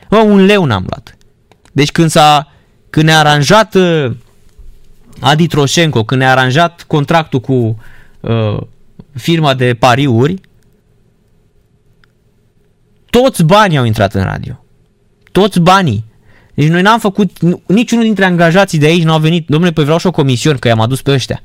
bă, 0.08 0.16
un 0.16 0.44
leu 0.44 0.64
n-am 0.64 0.84
luat. 0.88 1.16
Deci 1.72 1.90
când 1.92 2.10
s-a, 2.10 2.52
când 2.90 3.06
ne-a 3.06 3.18
aranjat 3.18 3.74
uh, 3.74 4.10
Adi 5.20 5.46
Troșenko, 5.46 6.04
când 6.04 6.20
ne-a 6.20 6.30
aranjat 6.30 6.82
contractul 6.82 7.40
cu 7.40 7.78
uh, 8.20 8.60
firma 9.14 9.54
de 9.54 9.74
pariuri, 9.74 10.40
toți 13.10 13.44
banii 13.44 13.78
au 13.78 13.84
intrat 13.84 14.14
în 14.14 14.22
radio. 14.22 14.64
Toți 15.32 15.60
banii. 15.60 16.04
Deci 16.54 16.68
noi 16.68 16.82
n-am 16.82 16.98
făcut, 16.98 17.30
niciunul 17.66 18.04
dintre 18.04 18.24
angajații 18.24 18.78
de 18.78 18.86
aici 18.86 19.02
n-au 19.02 19.18
venit, 19.18 19.46
domnule, 19.48 19.72
păi 19.72 19.84
vreau 19.84 19.98
și 19.98 20.06
o 20.06 20.10
comision, 20.10 20.56
că 20.56 20.68
i-am 20.68 20.80
adus 20.80 21.02
pe 21.02 21.10
ăștia. 21.10 21.42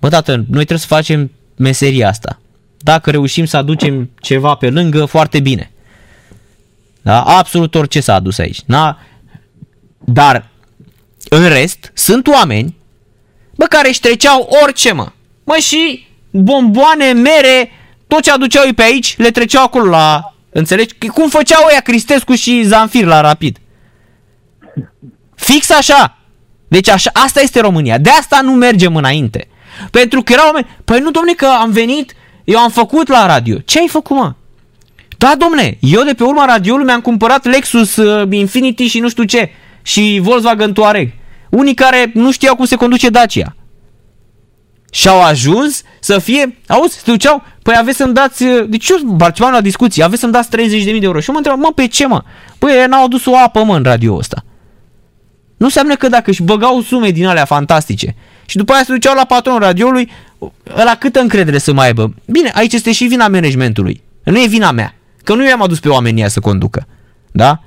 Bă, 0.00 0.08
tată, 0.08 0.32
noi 0.32 0.44
trebuie 0.46 0.78
să 0.78 0.86
facem 0.86 1.30
meseria 1.56 2.08
asta. 2.08 2.40
Dacă 2.78 3.10
reușim 3.10 3.44
să 3.44 3.56
aducem 3.56 4.10
ceva 4.20 4.54
pe 4.54 4.70
lângă, 4.70 5.04
foarte 5.04 5.40
bine. 5.40 5.70
Da? 7.02 7.22
Absolut 7.22 7.74
orice 7.74 8.00
s-a 8.00 8.14
adus 8.14 8.38
aici. 8.38 8.60
Da? 8.66 8.98
Dar, 9.98 10.50
în 11.34 11.48
rest, 11.48 11.90
sunt 11.94 12.26
oameni, 12.26 12.76
bă, 13.54 13.64
care 13.64 13.88
își 13.88 14.00
treceau 14.00 14.48
orice, 14.62 14.92
mă. 14.92 15.06
Mă, 15.44 15.56
și 15.60 16.06
bomboane, 16.30 17.12
mere, 17.12 17.70
tot 18.06 18.22
ce 18.22 18.30
aduceau 18.30 18.64
ei 18.64 18.72
pe 18.72 18.82
aici, 18.82 19.16
le 19.16 19.30
treceau 19.30 19.64
acolo 19.64 19.90
la... 19.90 20.34
Înțelegi? 20.50 20.94
Cum 21.14 21.28
făceau 21.28 21.66
ăia 21.70 21.80
Cristescu 21.80 22.34
și 22.34 22.62
Zanfir 22.62 23.04
la 23.04 23.20
Rapid. 23.20 23.58
Fix 25.34 25.70
așa. 25.70 26.18
Deci 26.68 26.88
așa, 26.88 27.10
asta 27.12 27.40
este 27.40 27.60
România. 27.60 27.98
De 27.98 28.10
asta 28.10 28.40
nu 28.40 28.52
mergem 28.52 28.96
înainte. 28.96 29.48
Pentru 29.90 30.22
că 30.22 30.32
erau 30.32 30.44
oameni, 30.44 30.76
păi 30.84 31.00
nu 31.00 31.10
domne 31.10 31.32
că 31.32 31.46
am 31.46 31.70
venit, 31.70 32.14
eu 32.44 32.58
am 32.58 32.70
făcut 32.70 33.08
la 33.08 33.26
radio. 33.26 33.58
Ce 33.58 33.78
ai 33.78 33.88
făcut, 33.88 34.16
mă? 34.16 34.34
Da, 35.18 35.34
domne, 35.38 35.76
eu 35.80 36.02
de 36.02 36.14
pe 36.14 36.24
urma 36.24 36.44
radioului 36.44 36.84
mi-am 36.84 37.00
cumpărat 37.00 37.44
Lexus 37.44 37.96
uh, 37.96 38.28
Infinity 38.30 38.86
și 38.86 38.98
nu 38.98 39.08
știu 39.08 39.24
ce. 39.24 39.50
Și 39.82 40.18
Volkswagen 40.22 40.72
Touareg. 40.72 41.12
Unii 41.58 41.74
care 41.74 42.10
nu 42.14 42.30
știau 42.32 42.56
cum 42.56 42.64
se 42.64 42.76
conduce 42.76 43.08
Dacia. 43.08 43.56
Și 44.90 45.08
au 45.08 45.22
ajuns 45.22 45.82
să 46.00 46.18
fie, 46.18 46.58
auzi, 46.66 46.94
se 46.94 47.02
duceau, 47.04 47.42
păi 47.62 47.74
aveți 47.78 47.96
să-mi 47.96 48.14
dați, 48.14 48.42
uh, 48.42 48.68
deci 48.68 48.88
eu 48.88 49.14
participam 49.16 49.52
la 49.52 49.60
discuții, 49.60 50.02
aveți 50.02 50.20
să-mi 50.20 50.32
dați 50.32 50.48
30.000 50.48 50.84
de 50.84 50.98
euro. 51.02 51.20
Și 51.20 51.28
eu 51.28 51.34
mă 51.34 51.40
întreb, 51.44 51.58
mă, 51.58 51.72
pe 51.74 51.86
ce 51.86 52.06
mă? 52.06 52.22
Păi 52.58 52.84
n-au 52.88 53.04
adus 53.04 53.26
o 53.26 53.36
apă, 53.36 53.64
mă, 53.64 53.76
în 53.76 53.82
radio 53.82 54.14
ăsta. 54.14 54.44
Nu 55.56 55.66
înseamnă 55.66 55.94
că 55.94 56.08
dacă 56.08 56.30
își 56.30 56.42
băgau 56.42 56.80
sume 56.80 57.10
din 57.10 57.26
alea 57.26 57.44
fantastice 57.44 58.14
și 58.46 58.56
după 58.56 58.72
aia 58.72 58.82
se 58.84 58.92
duceau 58.92 59.14
la 59.14 59.24
patronul 59.24 59.60
radioului, 59.60 60.10
ăla 60.76 60.94
câtă 60.94 61.20
încredere 61.20 61.58
să 61.58 61.72
mai 61.72 61.86
aibă? 61.86 62.14
Bine, 62.26 62.50
aici 62.54 62.72
este 62.72 62.92
și 62.92 63.04
vina 63.04 63.28
managementului. 63.28 64.02
Nu 64.24 64.42
e 64.42 64.46
vina 64.46 64.70
mea. 64.70 64.94
Că 65.24 65.34
nu 65.34 65.48
i-am 65.48 65.62
adus 65.62 65.80
pe 65.80 65.88
oamenii 65.88 66.30
să 66.30 66.40
conducă. 66.40 66.86
Da? 67.32 67.62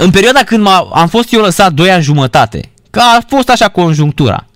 În 0.00 0.10
perioada 0.10 0.42
când 0.44 0.66
am 0.92 1.08
fost 1.08 1.32
eu 1.32 1.40
lăsat 1.40 1.72
2 1.72 1.90
ani 1.90 2.02
jumătate, 2.02 2.70
că 2.90 3.00
a 3.00 3.24
fost 3.28 3.48
așa 3.48 3.68
conjunctura, 3.68 4.46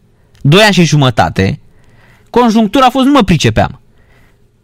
2 0.41 0.63
ani 0.63 0.73
și 0.73 0.85
jumătate, 0.85 1.61
conjunctura 2.31 2.87
a 2.87 2.91
fost, 2.91 3.07
nu 3.07 3.13
mă 3.13 3.23
pricepeam. 3.23 3.81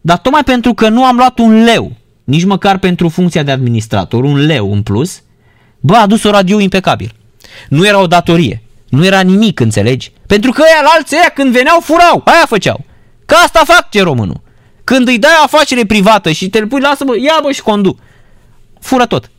Dar 0.00 0.18
tocmai 0.18 0.44
pentru 0.44 0.74
că 0.74 0.88
nu 0.88 1.04
am 1.04 1.16
luat 1.16 1.38
un 1.38 1.64
leu, 1.64 1.92
nici 2.24 2.44
măcar 2.44 2.78
pentru 2.78 3.08
funcția 3.08 3.42
de 3.42 3.50
administrator, 3.50 4.24
un 4.24 4.46
leu 4.46 4.72
în 4.72 4.82
plus, 4.82 5.22
bă, 5.80 5.94
a 5.94 6.00
adus 6.00 6.22
o 6.22 6.30
radio 6.30 6.60
impecabil. 6.60 7.14
Nu 7.68 7.86
era 7.86 8.00
o 8.00 8.06
datorie, 8.06 8.62
nu 8.88 9.04
era 9.04 9.20
nimic, 9.20 9.60
înțelegi? 9.60 10.12
Pentru 10.26 10.50
că 10.50 10.62
ăia 10.62 10.82
la 10.82 10.88
alții 10.96 11.16
ăia 11.16 11.30
când 11.34 11.52
veneau 11.52 11.80
furau, 11.80 12.22
aia 12.24 12.44
făceau. 12.46 12.84
Că 13.26 13.34
asta 13.44 13.62
fac 13.64 13.90
ce 13.90 14.02
românul. 14.02 14.40
Când 14.84 15.08
îi 15.08 15.18
dai 15.18 15.32
o 15.40 15.42
afacere 15.42 15.84
privată 15.84 16.30
și 16.30 16.48
te 16.48 16.66
pui, 16.66 16.80
lasă-mă, 16.80 17.16
ia 17.16 17.38
bă 17.42 17.50
și 17.52 17.62
condu. 17.62 17.98
Fură 18.80 19.06
tot. 19.06 19.30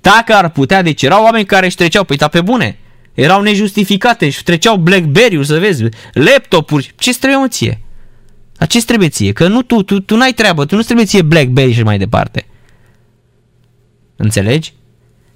Dacă 0.00 0.34
ar 0.34 0.48
putea, 0.48 0.82
deci 0.82 1.02
erau 1.02 1.22
oameni 1.22 1.44
care 1.44 1.66
își 1.66 1.76
treceau, 1.76 2.04
păi 2.04 2.16
pe 2.30 2.40
bune, 2.40 2.78
erau 3.14 3.42
nejustificate, 3.42 4.30
și 4.30 4.42
treceau 4.42 4.76
Blackberry-uri, 4.76 5.46
să 5.46 5.58
vezi, 5.58 5.84
laptopuri, 6.12 6.92
ce 6.96 7.14
trebuie 7.14 7.40
mă 7.40 7.48
ție? 7.48 7.80
A 8.58 8.66
ce 8.66 8.84
trebuie 8.84 9.08
ție? 9.08 9.32
Că 9.32 9.48
nu 9.48 9.62
tu, 9.62 9.82
tu, 9.82 10.00
tu 10.00 10.16
n-ai 10.16 10.32
treabă, 10.32 10.64
tu 10.64 10.76
nu 10.76 10.82
trebuie 10.82 11.06
ție 11.06 11.22
Blackberry 11.22 11.72
și 11.72 11.82
mai 11.82 11.98
departe. 11.98 12.46
Înțelegi? 14.16 14.72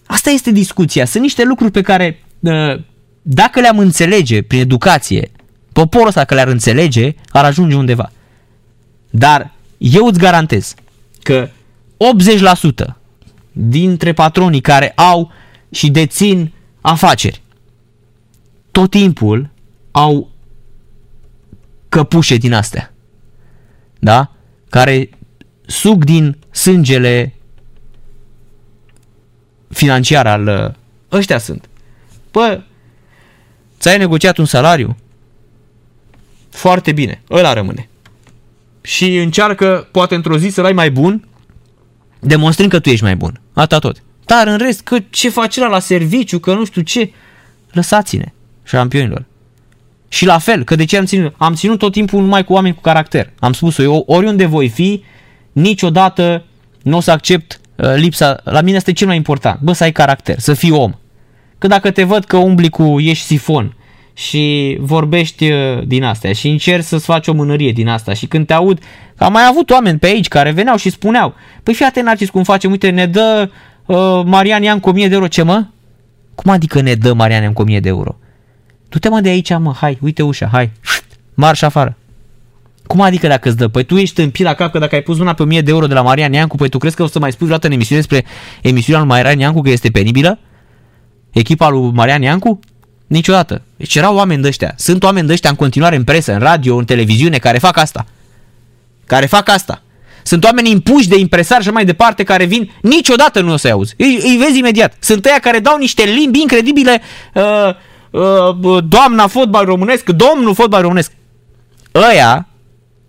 Asta 0.06 0.30
este 0.30 0.50
discuția. 0.50 1.04
Sunt 1.04 1.22
niște 1.22 1.44
lucruri 1.44 1.70
pe 1.70 1.80
care, 1.80 2.22
ă, 2.44 2.80
dacă 3.22 3.60
le-am 3.60 3.78
înțelege 3.78 4.42
prin 4.42 4.60
educație, 4.60 5.30
poporul 5.72 6.06
ăsta 6.06 6.24
că 6.24 6.34
le-ar 6.34 6.48
înțelege, 6.48 7.14
ar 7.28 7.44
ajunge 7.44 7.74
undeva. 7.74 8.12
Dar 9.10 9.50
eu 9.78 10.06
îți 10.06 10.18
garantez 10.18 10.74
că 11.22 11.48
80% 12.88 13.01
dintre 13.52 14.12
patronii 14.12 14.60
care 14.60 14.90
au 14.90 15.32
și 15.70 15.90
dețin 15.90 16.52
afaceri, 16.80 17.42
tot 18.70 18.90
timpul 18.90 19.50
au 19.90 20.30
căpușe 21.88 22.36
din 22.36 22.52
astea. 22.52 22.92
Da? 23.98 24.30
Care 24.68 25.10
sug 25.66 26.04
din 26.04 26.38
sângele 26.50 27.34
financiar 29.68 30.26
al 30.26 30.76
ăștia 31.12 31.38
sunt. 31.38 31.68
Pă, 32.30 32.62
ți-ai 33.78 33.98
negociat 33.98 34.36
un 34.36 34.44
salariu? 34.44 34.96
Foarte 36.50 36.92
bine, 36.92 37.22
ăla 37.30 37.52
rămâne 37.52 37.86
și 38.82 39.16
încearcă, 39.16 39.88
poate 39.92 40.14
într-o 40.14 40.38
zi, 40.38 40.48
să-l 40.48 40.64
ai 40.64 40.72
mai 40.72 40.90
bun, 40.90 41.28
demonstrând 42.24 42.70
că 42.70 42.78
tu 42.78 42.88
ești 42.88 43.04
mai 43.04 43.16
bun. 43.16 43.40
Atât 43.52 43.80
tot. 43.80 44.02
Dar 44.24 44.46
în 44.46 44.58
rest, 44.58 44.80
că 44.80 44.98
ce 45.10 45.28
face 45.28 45.68
la 45.68 45.78
serviciu, 45.78 46.38
că 46.38 46.54
nu 46.54 46.64
știu 46.64 46.82
ce, 46.82 47.12
lăsați-ne, 47.70 48.32
șampionilor. 48.64 49.24
Și 50.08 50.24
la 50.24 50.38
fel, 50.38 50.64
că 50.64 50.74
de 50.74 50.84
ce 50.84 50.96
am 50.96 51.04
ținut? 51.04 51.34
Am 51.36 51.54
ținut 51.54 51.78
tot 51.78 51.92
timpul 51.92 52.20
numai 52.20 52.44
cu 52.44 52.52
oameni 52.52 52.74
cu 52.74 52.80
caracter. 52.80 53.30
Am 53.38 53.52
spus-o, 53.52 53.82
eu 53.82 54.04
oriunde 54.06 54.46
voi 54.46 54.68
fi, 54.68 55.04
niciodată 55.52 56.44
nu 56.82 56.96
o 56.96 57.00
să 57.00 57.10
accept 57.10 57.60
uh, 57.76 57.94
lipsa, 57.94 58.40
la 58.44 58.60
mine 58.60 58.76
este 58.76 58.92
cel 58.92 59.06
mai 59.06 59.16
important, 59.16 59.60
bă, 59.60 59.72
să 59.72 59.82
ai 59.82 59.92
caracter, 59.92 60.38
să 60.38 60.54
fii 60.54 60.70
om. 60.70 60.92
Că 61.58 61.66
dacă 61.66 61.90
te 61.90 62.04
văd 62.04 62.24
că 62.24 62.36
umbli 62.36 62.68
cu 62.68 63.00
ești 63.00 63.24
sifon, 63.24 63.76
și 64.14 64.76
vorbești 64.80 65.50
uh, 65.50 65.86
din 65.86 66.04
astea 66.04 66.32
și 66.32 66.48
încerci 66.48 66.84
să-ți 66.84 67.04
faci 67.04 67.26
o 67.26 67.32
mânărie 67.32 67.72
din 67.72 67.88
asta 67.88 68.12
și 68.12 68.26
când 68.26 68.46
te 68.46 68.52
aud, 68.52 68.82
am 69.16 69.32
mai 69.32 69.46
avut 69.48 69.70
oameni 69.70 69.98
pe 69.98 70.06
aici 70.06 70.28
care 70.28 70.50
veneau 70.50 70.76
și 70.76 70.90
spuneau, 70.90 71.34
păi 71.62 71.74
fii 71.74 71.84
atent 71.84 72.06
Narcis 72.06 72.30
cum 72.30 72.42
facem, 72.42 72.70
uite 72.70 72.90
ne 72.90 73.06
dă 73.06 73.50
uh, 73.86 73.96
Marian 74.24 74.62
Ian 74.62 74.80
cu 74.80 74.88
1000 74.88 75.08
de 75.08 75.14
euro, 75.14 75.26
ce 75.26 75.42
mă? 75.42 75.64
Cum 76.34 76.52
adică 76.52 76.80
ne 76.80 76.94
dă 76.94 77.12
Marian 77.12 77.42
Ian 77.42 77.52
cu 77.52 77.62
1000 77.62 77.80
de 77.80 77.88
euro? 77.88 78.16
Du-te 78.88 79.08
mă 79.08 79.20
de 79.20 79.28
aici, 79.28 79.58
mă, 79.58 79.72
hai, 79.72 79.98
uite 80.00 80.22
ușa, 80.22 80.48
hai, 80.52 80.70
marș 81.34 81.62
afară. 81.62 81.96
Cum 82.86 83.00
adică 83.00 83.26
dacă 83.26 83.48
îți 83.48 83.56
dă? 83.56 83.68
Păi 83.68 83.84
tu 83.84 83.96
ești 83.96 84.20
în 84.20 84.30
pila 84.30 84.54
cap 84.54 84.72
că 84.72 84.78
dacă 84.78 84.94
ai 84.94 85.02
pus 85.02 85.18
una 85.18 85.32
pe 85.32 85.42
1000 85.42 85.60
de 85.60 85.70
euro 85.70 85.86
de 85.86 85.94
la 85.94 86.02
Marian 86.02 86.32
Iancu, 86.32 86.56
păi 86.56 86.68
tu 86.68 86.78
crezi 86.78 86.96
că 86.96 87.02
o 87.02 87.06
să 87.06 87.18
mai 87.18 87.32
spui 87.32 87.46
vreodată 87.46 87.66
în 87.66 87.72
emisiune 87.72 88.00
despre 88.00 88.24
emisiunea 88.62 89.02
lui 89.02 89.10
Marian 89.10 89.38
Iancu 89.38 89.60
că 89.60 89.70
este 89.70 89.90
penibilă? 89.90 90.38
Echipa 91.30 91.68
lui 91.68 91.90
Marian 91.92 92.22
Iancu? 92.22 92.60
Niciodată. 93.12 93.62
Deci 93.76 93.94
erau 93.94 94.16
oameni 94.16 94.42
de 94.42 94.48
ăștia. 94.48 94.74
Sunt 94.76 95.02
oameni 95.02 95.26
de 95.26 95.32
ăștia 95.32 95.50
în 95.50 95.56
continuare 95.56 95.96
în 95.96 96.04
presă, 96.04 96.32
în 96.32 96.38
radio, 96.38 96.76
în 96.76 96.84
televiziune, 96.84 97.38
care 97.38 97.58
fac 97.58 97.76
asta. 97.76 98.06
Care 99.06 99.26
fac 99.26 99.48
asta. 99.48 99.82
Sunt 100.22 100.44
oameni 100.44 100.70
impuși 100.70 101.08
de 101.08 101.18
impresari 101.18 101.62
și 101.62 101.70
mai 101.70 101.84
departe 101.84 102.22
care 102.22 102.44
vin, 102.44 102.70
niciodată 102.82 103.40
nu 103.40 103.52
o 103.52 103.56
să-i 103.56 103.70
auzi. 103.70 103.94
Îi, 103.96 104.20
îi 104.22 104.36
vezi 104.36 104.58
imediat. 104.58 104.96
Sunt 104.98 105.24
ăia 105.24 105.38
care 105.38 105.58
dau 105.58 105.76
niște 105.76 106.02
limbi 106.02 106.40
incredibile, 106.40 107.02
uh, 107.34 107.68
uh, 108.10 108.84
doamna 108.84 109.26
fotbal 109.26 109.64
românesc, 109.64 110.08
domnul 110.08 110.54
fotbal 110.54 110.82
românesc. 110.82 111.12
Ăia 111.94 112.48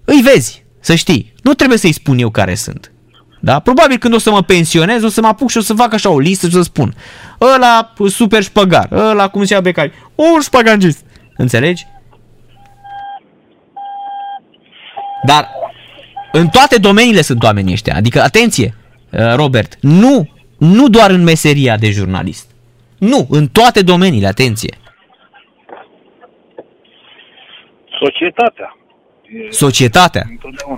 îi 0.06 0.22
vezi, 0.22 0.64
să 0.80 0.96
știi. 0.96 1.34
Nu 1.42 1.54
trebuie 1.54 1.78
să-i 1.78 1.94
spun 1.94 2.18
eu 2.18 2.30
care 2.30 2.56
sunt. 2.56 2.92
Da? 3.46 3.60
Probabil 3.60 3.98
când 3.98 4.14
o 4.14 4.18
să 4.18 4.32
mă 4.32 4.42
pensionez, 4.42 5.04
o 5.04 5.08
să 5.08 5.22
mă 5.22 5.28
apuc 5.28 5.50
și 5.50 5.58
o 5.58 5.62
să 5.62 5.74
fac 5.74 5.94
așa 5.94 6.10
o 6.10 6.20
listă 6.20 6.48
și 6.48 6.54
să 6.54 6.62
spun. 6.62 6.94
Ăla 7.42 7.94
super 8.08 8.44
șpăgar, 8.44 8.88
ăla 8.92 9.30
cum 9.30 9.44
se 9.44 9.54
ia 9.54 9.62
becari, 9.62 9.92
un 10.16 10.42
șpagangist. 10.42 11.06
Înțelegi? 11.38 11.86
Dar 15.26 15.50
în 16.32 16.48
toate 16.48 16.78
domeniile 16.78 17.22
sunt 17.22 17.44
oamenii 17.44 17.74
ăștia. 17.74 17.96
Adică, 17.96 18.22
atenție, 18.22 18.76
uh, 19.12 19.36
Robert, 19.36 19.78
nu, 19.82 20.30
nu 20.58 20.88
doar 20.90 21.10
în 21.10 21.24
meseria 21.24 21.78
de 21.78 21.92
jurnalist. 21.92 22.50
Nu, 22.98 23.28
în 23.30 23.48
toate 23.48 23.82
domeniile, 23.82 24.28
atenție. 24.28 24.78
Societatea. 28.00 28.78
Societatea. 29.50 30.24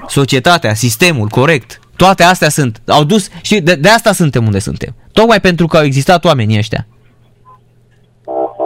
Societatea, 0.07 0.73
sistemul, 0.73 1.27
corect. 1.27 1.79
Toate 1.95 2.23
astea 2.23 2.49
sunt. 2.49 2.81
Au 2.87 3.03
dus, 3.03 3.29
și 3.41 3.59
de, 3.59 3.75
de 3.75 3.89
asta 3.89 4.13
suntem 4.13 4.45
unde 4.45 4.59
suntem. 4.59 4.95
Tocmai 5.11 5.41
pentru 5.41 5.67
că 5.67 5.77
au 5.77 5.83
existat 5.83 6.25
oamenii 6.25 6.57
ăștia. 6.57 6.87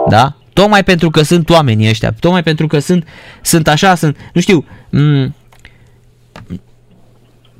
Da? 0.08 0.36
Tocmai 0.52 0.84
pentru 0.84 1.10
că 1.10 1.22
sunt 1.22 1.50
oamenii 1.50 1.88
ăștia. 1.88 2.12
Tocmai 2.20 2.42
pentru 2.42 2.66
că 2.66 2.78
sunt, 2.78 3.04
sunt 3.42 3.68
așa, 3.68 3.94
sunt, 3.94 4.16
nu 4.32 4.40
știu, 4.40 4.64
m- 4.88 5.30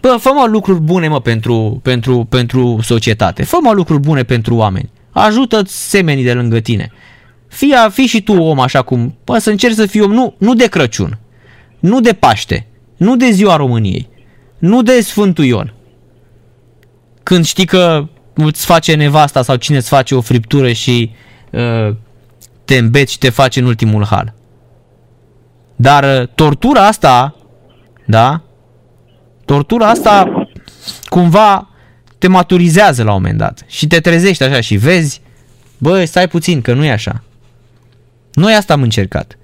Bă, 0.01 0.17
fă 0.21 0.31
mă 0.35 0.47
lucruri 0.49 0.81
bune, 0.81 1.09
mă, 1.09 1.21
pentru, 1.21 1.81
pentru, 1.83 2.25
pentru 2.25 2.79
societate. 2.83 3.43
Fă 3.45 3.59
mă 3.63 3.73
lucruri 3.73 4.01
bune 4.01 4.23
pentru 4.23 4.55
oameni. 4.55 4.91
ajută 5.11 5.63
semenii 5.67 6.25
de 6.25 6.33
lângă 6.33 6.61
tine. 6.61 6.93
Fii, 7.49 7.75
fii 7.91 8.07
și 8.07 8.23
tu 8.23 8.33
om 8.33 8.61
așa 8.61 8.83
cum... 8.83 9.15
Bă, 9.25 9.39
să 9.39 9.51
încerci 9.51 9.75
să 9.75 9.87
fii 9.87 10.01
om 10.01 10.13
nu, 10.13 10.35
nu 10.39 10.55
de 10.55 10.67
Crăciun, 10.67 11.19
nu 11.79 12.01
de 12.01 12.13
Paște, 12.13 12.67
nu 12.97 13.17
de 13.17 13.31
Ziua 13.31 13.57
României, 13.57 14.09
nu 14.61 14.83
de 14.83 15.01
Sfântul 15.01 15.45
Ion. 15.45 15.75
Când 17.23 17.45
știi 17.45 17.67
că 17.67 18.09
îți 18.35 18.65
face 18.65 18.95
nevasta 18.95 19.43
sau 19.43 19.57
cine 19.57 19.77
îți 19.77 19.89
face 19.89 20.15
o 20.15 20.21
friptură 20.21 20.73
și 20.73 21.11
uh, 21.51 21.95
te 22.65 22.77
îmbeți 22.77 23.13
și 23.13 23.19
te 23.19 23.31
face 23.31 23.61
în 23.61 23.67
ultimul 23.67 24.05
hal. 24.05 24.35
Dar 25.77 26.21
uh, 26.21 26.29
tortura 26.35 26.87
asta, 26.87 27.37
da, 28.07 28.43
tortura 29.45 29.89
asta 29.89 30.47
cumva 31.05 31.69
te 32.19 32.29
maturizează 32.29 33.03
la 33.03 33.13
un 33.13 33.17
moment 33.21 33.39
dat 33.39 33.65
și 33.67 33.87
te 33.87 34.01
trezești 34.01 34.43
așa 34.43 34.61
și 34.61 34.77
vezi, 34.77 35.21
bă, 35.79 36.05
stai 36.05 36.29
puțin 36.29 36.61
că 36.61 36.73
nu 36.73 36.85
e 36.85 36.91
așa. 36.91 37.23
Noi 38.33 38.55
asta 38.55 38.73
am 38.73 38.83
încercat. 38.83 39.39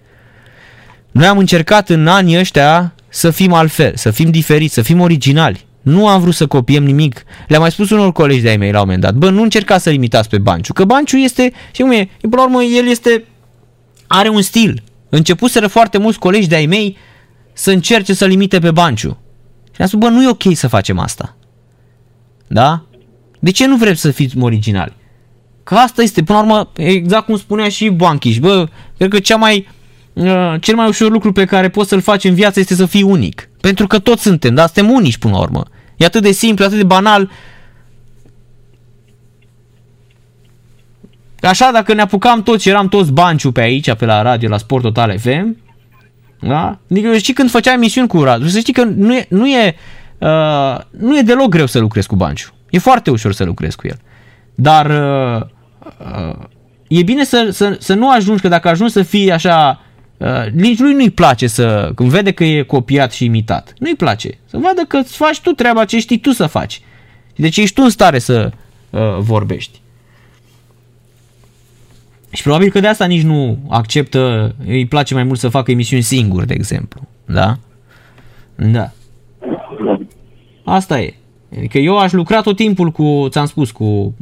Noi 1.11 1.27
am 1.27 1.39
încercat 1.39 1.89
în 1.89 2.07
anii 2.07 2.39
ăștia 2.39 2.95
să 3.17 3.31
fim 3.31 3.53
altfel, 3.53 3.93
să 3.95 4.11
fim 4.11 4.31
diferiți, 4.31 4.75
să 4.75 4.83
fim 4.83 5.01
originali. 5.01 5.67
Nu 5.83 6.09
am 6.09 6.21
vrut 6.21 6.35
să 6.35 6.47
copiem 6.47 6.85
nimic. 6.85 7.25
Le-am 7.49 7.61
mai 7.61 7.71
spus 7.71 7.91
unor 7.91 8.13
colegi 8.13 8.41
de-ai 8.41 8.57
mei 8.57 8.71
la 8.71 8.79
un 8.79 8.85
moment 8.85 9.03
dat. 9.03 9.15
Bă, 9.15 9.31
nu 9.31 9.43
încercați 9.43 9.83
să 9.83 9.91
limitați 9.91 10.29
pe 10.29 10.39
Banciu. 10.39 10.73
Că 10.73 10.85
Banciu 10.85 11.17
este, 11.17 11.53
și 11.73 11.81
cum 11.81 11.91
e, 11.91 12.09
până 12.21 12.37
la 12.37 12.43
urmă, 12.43 12.63
el 12.63 12.89
este, 12.89 13.25
are 14.07 14.29
un 14.29 14.43
stil. 14.43 14.83
Începuseră 15.09 15.67
foarte 15.67 15.99
mulți 15.99 16.19
colegi 16.19 16.49
de-ai 16.49 16.67
mei 16.67 16.97
să 17.53 17.71
încerce 17.71 18.15
să 18.15 18.27
limite 18.27 18.59
pe 18.59 18.71
Banciu. 18.71 19.19
Și 19.75 19.83
am 19.83 19.87
spus, 19.87 20.01
bă, 20.01 20.09
nu 20.09 20.23
e 20.23 20.29
ok 20.29 20.43
să 20.53 20.69
facem 20.69 20.99
asta. 20.99 21.37
Da? 22.47 22.85
De 23.39 23.51
ce 23.51 23.67
nu 23.67 23.77
vrem 23.77 23.95
să 23.95 24.11
fiți 24.11 24.39
originali? 24.39 24.93
Că 25.63 25.75
asta 25.75 26.03
este, 26.03 26.23
până 26.23 26.39
la 26.39 26.45
urmă, 26.45 26.71
exact 26.77 27.25
cum 27.25 27.37
spunea 27.37 27.69
și 27.69 27.89
Boanchiș, 27.89 28.39
bă, 28.39 28.69
cred 28.97 29.11
că 29.11 29.19
cea 29.19 29.37
mai, 29.37 29.57
uh, 29.57 29.76
cel 30.61 30.75
mai 30.75 30.89
ușor 30.89 31.11
lucru 31.11 31.33
pe 31.33 31.45
care 31.45 31.69
poți 31.69 31.89
să-l 31.89 32.01
faci 32.01 32.25
în 32.25 32.35
viață 32.35 32.61
este 32.61 32.75
să 32.75 32.87
fii 32.87 33.03
unic. 33.03 33.49
Pentru 33.61 33.87
că 33.87 33.99
toți 33.99 34.23
suntem, 34.23 34.55
dar 34.55 34.67
suntem 34.67 34.95
unici 34.95 35.19
până 35.19 35.33
la 35.35 35.41
urmă. 35.41 35.63
E 35.97 36.05
atât 36.05 36.23
de 36.23 36.31
simplu, 36.31 36.65
atât 36.65 36.77
de 36.77 36.85
banal. 36.85 37.31
Așa, 41.41 41.71
dacă 41.73 41.95
ne 41.95 42.01
apucam 42.01 42.43
toți, 42.43 42.69
eram 42.69 42.89
toți 42.89 43.13
banciu 43.13 43.53
pe 43.53 43.61
aici, 43.61 43.93
pe 43.93 44.05
la 44.05 44.23
radio, 44.23 44.49
la 44.49 44.59
Sport 44.59 44.83
Total 44.83 45.19
FM, 45.19 45.57
da? 46.41 46.79
Adică 46.91 47.17
știi 47.17 47.35
când 47.35 47.51
făceai 47.51 47.75
emisiuni 47.75 48.09
cu 48.09 48.23
Radu, 48.23 48.47
să 48.47 48.59
știi 48.59 48.73
că 48.73 48.85
nu 48.85 49.15
e, 49.15 49.27
nu 49.29 49.47
e, 49.47 49.77
uh, 50.19 50.79
nu 50.91 51.19
e 51.19 51.23
deloc 51.23 51.49
greu 51.49 51.67
să 51.67 51.79
lucrezi 51.79 52.07
cu 52.07 52.17
Banciu. 52.17 52.49
E 52.71 52.79
foarte 52.79 53.11
ușor 53.11 53.33
să 53.33 53.45
lucrezi 53.45 53.77
cu 53.77 53.87
el. 53.87 53.99
Dar 54.55 54.87
uh, 54.87 55.47
uh, 55.99 56.37
e 56.89 57.03
bine 57.03 57.25
să, 57.25 57.49
să, 57.53 57.77
să 57.81 57.95
nu 57.95 58.11
ajungi, 58.11 58.43
că 58.43 58.49
dacă 58.49 58.69
ajungi 58.69 58.93
să 58.93 59.03
fii 59.03 59.33
așa, 59.33 59.81
uh, 60.19 60.51
nici 60.53 60.79
lui 60.79 60.93
nu-i 60.93 61.11
place 61.11 61.47
să, 61.47 61.93
când 61.95 62.11
vede 62.11 62.33
că 62.33 62.45
e 62.45 62.63
copiat 62.63 63.13
și 63.13 63.25
imitat, 63.25 63.75
nu-i 63.79 63.95
place. 63.95 64.39
Să 64.45 64.57
vadă 64.57 64.85
că 64.89 64.97
îți 64.97 65.17
faci 65.17 65.41
tu 65.41 65.51
treaba 65.51 65.85
ce 65.85 65.99
știi 65.99 66.19
tu 66.19 66.31
să 66.31 66.47
faci. 66.47 66.81
Deci 67.37 67.57
ești 67.57 67.75
tu 67.75 67.83
în 67.83 67.91
stare 67.91 68.19
să 68.19 68.53
uh, 68.91 69.01
vorbești. 69.19 69.81
Și 72.31 72.43
probabil 72.43 72.71
că 72.71 72.81
de 72.81 72.87
asta 72.87 73.05
nici 73.05 73.23
nu 73.23 73.59
acceptă, 73.69 74.55
îi 74.67 74.87
place 74.87 75.15
mai 75.15 75.23
mult 75.23 75.39
să 75.39 75.49
facă 75.49 75.71
emisiuni 75.71 76.03
singur, 76.03 76.45
de 76.45 76.55
exemplu. 76.55 77.01
Da? 77.25 77.59
Da. 78.55 78.91
Asta 80.65 81.01
e. 81.01 81.15
Adică 81.57 81.79
eu 81.79 81.99
aș 81.99 82.13
lucra 82.13 82.41
tot 82.41 82.57
timpul 82.57 82.91
cu, 82.91 83.27
ți-am 83.29 83.47
spus, 83.47 83.71
cu 83.71 84.15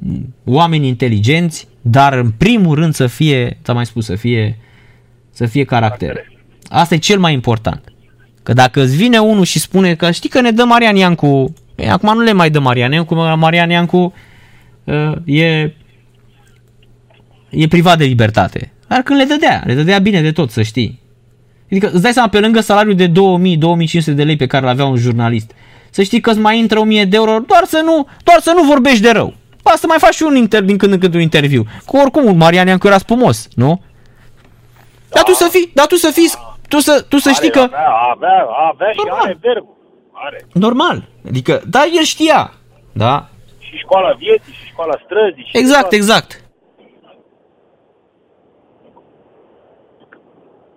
oameni 0.45 0.89
inteligenți, 0.89 1.69
dar 1.81 2.13
în 2.13 2.31
primul 2.31 2.75
rând 2.75 2.95
să 2.95 3.07
fie, 3.07 3.59
ți-am 3.63 3.77
mai 3.77 3.87
spus, 3.87 4.05
să 4.05 4.15
fie, 4.15 4.59
să 5.35 5.47
fie 5.47 5.65
caracter. 5.65 6.33
Asta 6.69 6.95
e 6.95 6.99
cel 6.99 7.19
mai 7.19 7.33
important. 7.33 7.85
Că 8.43 8.53
dacă 8.53 8.83
îți 8.83 8.97
vine 8.97 9.19
unul 9.19 9.45
și 9.45 9.59
spune 9.59 9.95
că 9.95 10.11
știi 10.11 10.29
că 10.29 10.41
ne 10.41 10.51
dă 10.51 10.65
Marian 10.65 10.97
Iancu, 10.97 11.55
e, 11.75 11.91
acum 11.91 12.15
nu 12.15 12.21
le 12.21 12.33
mai 12.33 12.51
dă 12.51 12.59
Marian 12.59 12.93
Iancu, 12.93 13.15
Marian 13.15 13.71
Iancu 13.71 14.13
uh, 14.85 15.13
e 15.25 15.73
e 17.51 17.69
privat 17.69 17.99
de 17.99 18.05
libertate. 18.05 18.73
Dar 18.89 19.03
când 19.03 19.19
le 19.19 19.25
dădea, 19.25 19.63
le 19.67 19.75
dădea 19.75 19.99
bine 19.99 20.21
de 20.21 20.33
tot, 20.33 20.51
să 20.51 20.63
știi. 20.63 21.01
Adică 21.71 21.91
îți 21.93 22.03
dai 22.03 22.13
seama, 22.13 22.29
pe 22.29 22.41
lângă 22.41 22.61
salariul 22.61 22.95
de 22.95 23.09
2000-2500 23.09 24.15
de 24.15 24.23
lei 24.25 24.37
pe 24.37 24.47
care 24.47 24.65
îl 24.65 24.71
avea 24.71 24.85
un 24.85 24.97
jurnalist, 24.97 25.51
să 25.91 26.03
știi 26.03 26.21
că 26.21 26.31
îți 26.31 26.39
mai 26.39 26.59
intră 26.59 26.79
1000 26.79 27.05
de 27.05 27.17
euro 27.17 27.39
doar 27.47 27.65
să 27.67 27.83
nu, 27.85 28.07
doar 28.25 28.41
să 28.41 28.53
nu 28.57 28.63
vorbești 28.63 29.01
de 29.03 29.11
rău. 29.11 29.35
Ba, 29.63 29.73
să 29.77 29.87
mai 29.89 29.97
faci 30.01 30.15
și 30.15 30.23
un 30.23 30.37
inter, 30.37 30.63
din 30.63 30.77
când 30.77 30.93
în 30.93 30.99
când 30.99 31.15
un 31.15 31.21
interviu. 31.21 31.67
Cu 31.85 31.97
oricum, 31.97 32.37
Marian 32.37 32.67
Iancu 32.67 32.87
era 32.87 32.99
spumos, 32.99 33.49
nu? 33.55 33.83
Da. 35.15 35.21
Dar 35.21 35.25
tu 35.25 35.33
să 35.33 35.49
fii, 35.51 35.71
dar 35.75 35.87
tu 35.87 35.95
să 35.95 36.11
fii, 36.11 36.29
tu 36.69 36.79
să, 36.79 37.05
tu 37.09 37.19
să 37.19 37.29
are, 37.29 37.37
știi 37.39 37.51
că... 37.51 37.61
Avea, 37.61 37.91
avea, 38.13 38.47
avea 38.73 38.91
și 38.93 39.01
are 39.11 39.39
verbul. 39.41 39.77
Are. 40.13 40.39
Normal. 40.53 41.03
Adică, 41.29 41.61
da, 41.71 41.83
el 41.99 42.03
știa. 42.03 42.51
Da? 42.93 43.25
Și 43.59 43.77
școala 43.77 44.13
vieții, 44.13 44.53
și 44.53 44.67
școala 44.67 44.95
străzii. 45.05 45.45
Și 45.45 45.59
Exact, 45.59 45.81
toate. 45.81 45.97
exact. 45.97 46.43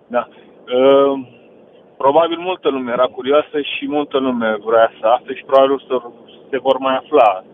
Da. 0.06 0.28
Uh, 0.76 1.12
probabil 1.96 2.38
multă 2.38 2.68
lume 2.68 2.92
era 2.92 3.04
curioasă 3.06 3.56
și 3.76 3.88
multă 3.88 4.18
lume 4.18 4.56
vrea 4.64 4.92
să 5.00 5.06
afle 5.06 5.34
și 5.34 5.44
probabil 5.44 5.84
să 5.88 6.02
se 6.50 6.58
vor 6.58 6.78
mai 6.78 6.96
afla. 6.96 7.44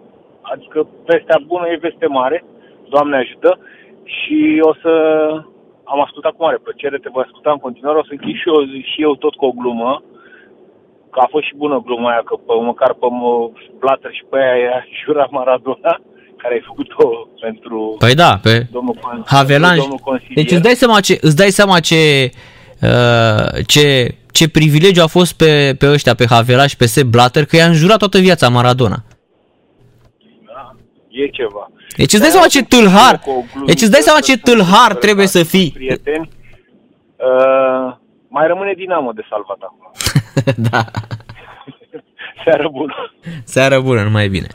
Adică 0.40 0.86
vestea 1.04 1.38
bună 1.46 1.68
e 1.68 1.78
veste 1.80 2.06
mare, 2.06 2.44
Doamne 2.88 3.16
ajută, 3.16 3.58
și 4.04 4.58
o 4.62 4.74
să 4.74 4.92
am 5.92 6.00
ascultat 6.06 6.32
cu 6.34 6.42
mare 6.44 6.58
plăcere, 6.66 6.96
te 6.98 7.14
voi 7.14 7.24
asculta 7.26 7.50
în 7.52 7.64
continuare, 7.66 7.98
o 7.98 8.04
să 8.08 8.12
închid 8.14 8.36
și 8.40 8.48
eu, 8.52 8.58
și 8.90 8.98
eu 9.06 9.12
tot 9.24 9.34
cu 9.36 9.44
o 9.50 9.56
glumă, 9.60 9.92
că 11.12 11.18
a 11.20 11.28
fost 11.34 11.46
și 11.46 11.60
bună 11.62 11.78
gluma 11.86 12.08
aia, 12.10 12.22
că 12.28 12.34
pe, 12.46 12.52
măcar 12.70 12.92
pe 13.02 13.06
mă, 13.20 13.50
Blatter 13.80 14.12
și 14.18 14.24
pe 14.30 14.36
aia 14.38 14.56
i-a 14.64 14.78
jurat 15.04 15.30
Maradona, 15.30 15.94
care 16.40 16.54
ai 16.54 16.64
făcut-o 16.70 17.28
pentru 17.40 17.96
Păi 17.98 18.14
da, 18.14 18.38
pe 18.42 18.66
domnul, 18.72 18.94
con- 18.98 19.24
Havelanj. 19.26 19.78
domnul 19.78 19.98
consilier. 20.08 20.36
Deci 20.40 20.52
îți 20.52 20.62
dai 20.62 20.74
seama 20.74 21.00
ce, 21.00 21.18
îți 21.20 21.36
dai 21.36 21.50
seama 21.50 21.80
ce, 21.80 22.30
uh, 22.82 23.64
ce, 23.66 24.14
ce 24.32 24.48
privilegiu 24.48 25.02
a 25.02 25.06
fost 25.06 25.36
pe, 25.36 25.74
pe 25.78 25.90
ăștia, 25.90 26.14
pe 26.14 26.26
Havelanj 26.28 26.70
și 26.70 26.76
pe 26.76 26.86
Sepp 26.86 27.08
Blatter, 27.10 27.44
că 27.44 27.56
i-a 27.56 27.66
înjurat 27.66 27.98
toată 27.98 28.18
viața 28.18 28.48
Maradona. 28.48 28.98
E 31.08 31.26
ceva. 31.28 31.70
Deci 31.96 32.12
îți 32.12 32.20
dai 32.20 32.30
seama 32.30 32.46
ce 32.46 32.62
tâlhar, 32.62 33.20
deci 33.66 33.80
îți 33.80 33.90
dai 33.90 34.00
seama 34.00 34.20
ce 34.20 34.38
tâlhar 34.38 34.94
trebuie 34.94 35.26
să 35.26 35.42
fii. 35.42 35.70
Prieteni, 35.70 36.28
Uh, 37.24 37.96
mai 38.28 38.46
rămâne 38.46 38.72
Dinamo 38.76 39.12
de 39.12 39.22
salvat 39.30 39.58
acum. 39.60 39.90
da. 40.70 40.84
Seară 42.44 42.68
bună. 42.68 42.94
Seară 43.44 43.80
bună, 43.80 44.02
numai 44.02 44.28
bine. 44.28 44.46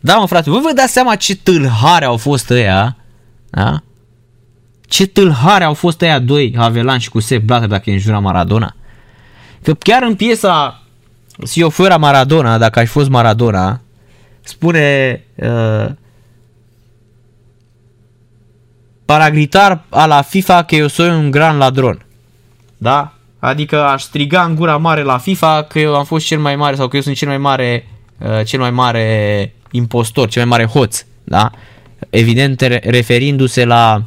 Da, 0.00 0.16
mă, 0.16 0.26
frate, 0.26 0.50
vă 0.50 0.58
vă 0.58 0.72
dați 0.74 0.92
seama 0.92 1.16
ce 1.16 1.36
tâlhare 1.36 2.04
au 2.04 2.16
fost 2.16 2.50
ăia, 2.50 2.96
da? 3.50 3.80
Ce 4.86 5.06
tâlhare 5.06 5.64
au 5.64 5.74
fost 5.74 6.02
ăia 6.02 6.18
doi, 6.18 6.54
Havelan 6.56 6.98
și 6.98 7.10
cu 7.10 7.20
Sepp 7.20 7.44
Blatter, 7.44 7.68
dacă 7.68 7.90
e 7.90 7.92
înjura 7.92 8.18
Maradona. 8.18 8.74
Că 9.62 9.74
chiar 9.74 10.02
în 10.02 10.14
piesa 10.14 10.82
Si 11.44 11.60
eu 11.60 11.68
fuera 11.68 11.96
Maradona, 11.96 12.58
dacă 12.58 12.78
aș 12.78 12.88
fost 12.88 13.08
Maradona, 13.08 13.80
spune 14.40 15.20
uh, 15.34 15.86
para 19.12 19.30
gritar 19.30 19.84
a 19.88 20.06
la 20.06 20.22
FIFA 20.22 20.62
că 20.62 20.74
eu 20.74 20.86
soy 20.86 21.08
un 21.08 21.30
gran 21.30 21.58
ladron. 21.58 22.06
Da? 22.78 23.12
Adică 23.38 23.82
aș 23.82 24.02
striga 24.02 24.42
în 24.42 24.54
gura 24.54 24.76
mare 24.76 25.02
la 25.02 25.18
FIFA 25.18 25.62
că 25.62 25.78
eu 25.78 25.94
am 25.94 26.04
fost 26.04 26.26
cel 26.26 26.38
mai 26.38 26.56
mare 26.56 26.76
sau 26.76 26.88
că 26.88 26.96
eu 26.96 27.02
sunt 27.02 27.16
cel 27.16 27.28
mai 27.28 27.38
mare 27.38 27.88
uh, 28.18 28.44
cel 28.44 28.60
mai 28.60 28.70
mare 28.70 29.54
impostor, 29.70 30.28
cel 30.28 30.46
mai 30.46 30.58
mare 30.58 30.70
hoț, 30.78 31.04
da? 31.24 31.50
Evident 32.10 32.60
referindu-se 32.82 33.64
la 33.64 34.02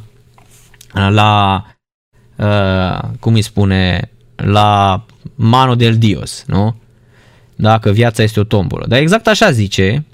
la 0.92 1.64
uh, 2.36 3.08
cum 3.20 3.34
îi 3.34 3.42
spune 3.42 4.10
la 4.36 5.04
mano 5.34 5.74
del 5.74 5.98
dios, 5.98 6.44
nu? 6.46 6.76
Dacă 7.56 7.90
viața 7.90 8.22
este 8.22 8.40
o 8.40 8.44
tombolă. 8.44 8.86
Dar 8.88 8.98
exact 8.98 9.26
așa 9.26 9.50
zice 9.50 10.04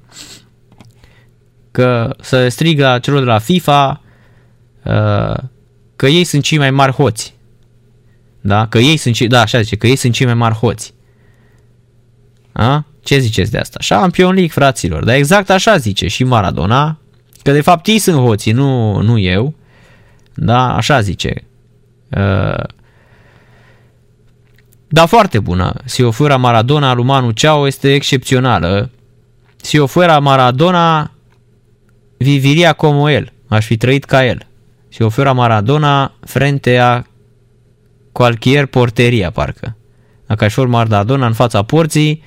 că 1.70 2.16
să 2.20 2.48
strigă 2.48 2.98
celor 3.02 3.18
de 3.18 3.26
la 3.26 3.38
FIFA 3.38 4.00
uh, 4.01 4.01
că 5.96 6.06
ei 6.06 6.24
sunt 6.24 6.42
cei 6.42 6.58
mai 6.58 6.70
mari 6.70 6.92
hoți. 6.92 7.34
Da? 8.40 8.66
Că 8.66 8.78
ei 8.78 8.96
sunt 8.96 9.14
cei, 9.14 9.26
da, 9.26 9.40
așa 9.40 9.60
zice, 9.60 9.76
că 9.76 9.86
ei 9.86 9.96
sunt 9.96 10.12
cei 10.12 10.26
mai 10.26 10.34
mari 10.34 10.54
hoți. 10.54 10.94
A? 12.52 12.84
Ce 13.02 13.18
ziceți 13.18 13.50
de 13.50 13.58
asta? 13.58 13.78
Champion 13.88 14.32
League, 14.32 14.52
fraților. 14.52 15.04
Dar 15.04 15.14
exact 15.14 15.50
așa 15.50 15.76
zice 15.76 16.08
și 16.08 16.24
Maradona, 16.24 16.98
că 17.42 17.52
de 17.52 17.60
fapt 17.60 17.86
ei 17.86 17.98
sunt 17.98 18.16
hoții, 18.16 18.52
nu, 18.52 19.00
nu 19.00 19.18
eu. 19.18 19.54
Da, 20.34 20.74
așa 20.74 21.00
zice. 21.00 21.44
Uh, 22.10 22.64
da, 24.88 25.06
foarte 25.06 25.40
bună. 25.40 25.74
Si 25.84 26.02
o 26.02 26.10
fuera 26.10 26.36
Maradona, 26.36 26.94
lui 26.94 27.04
Manu 27.04 27.30
Ceau 27.30 27.66
este 27.66 27.94
excepțională. 27.94 28.90
Si 29.56 29.78
o 29.78 29.86
fuera 29.86 30.18
Maradona, 30.18 31.12
viviria 32.16 32.72
como 32.72 33.10
el. 33.10 33.32
Aș 33.48 33.66
fi 33.66 33.76
trăit 33.76 34.04
ca 34.04 34.24
el. 34.24 34.46
Si 34.92 35.02
o 35.02 35.08
fuera 35.08 35.32
Maradona, 35.32 36.12
frente 36.20 36.78
a 36.78 37.02
cualquier 38.12 38.66
porteria, 38.66 39.30
parcă. 39.30 39.76
Dacă 40.26 40.44
aș 40.44 40.52
fi 40.52 40.60
Maradona 40.60 41.26
în 41.26 41.32
fața 41.32 41.62
porții, 41.62 42.22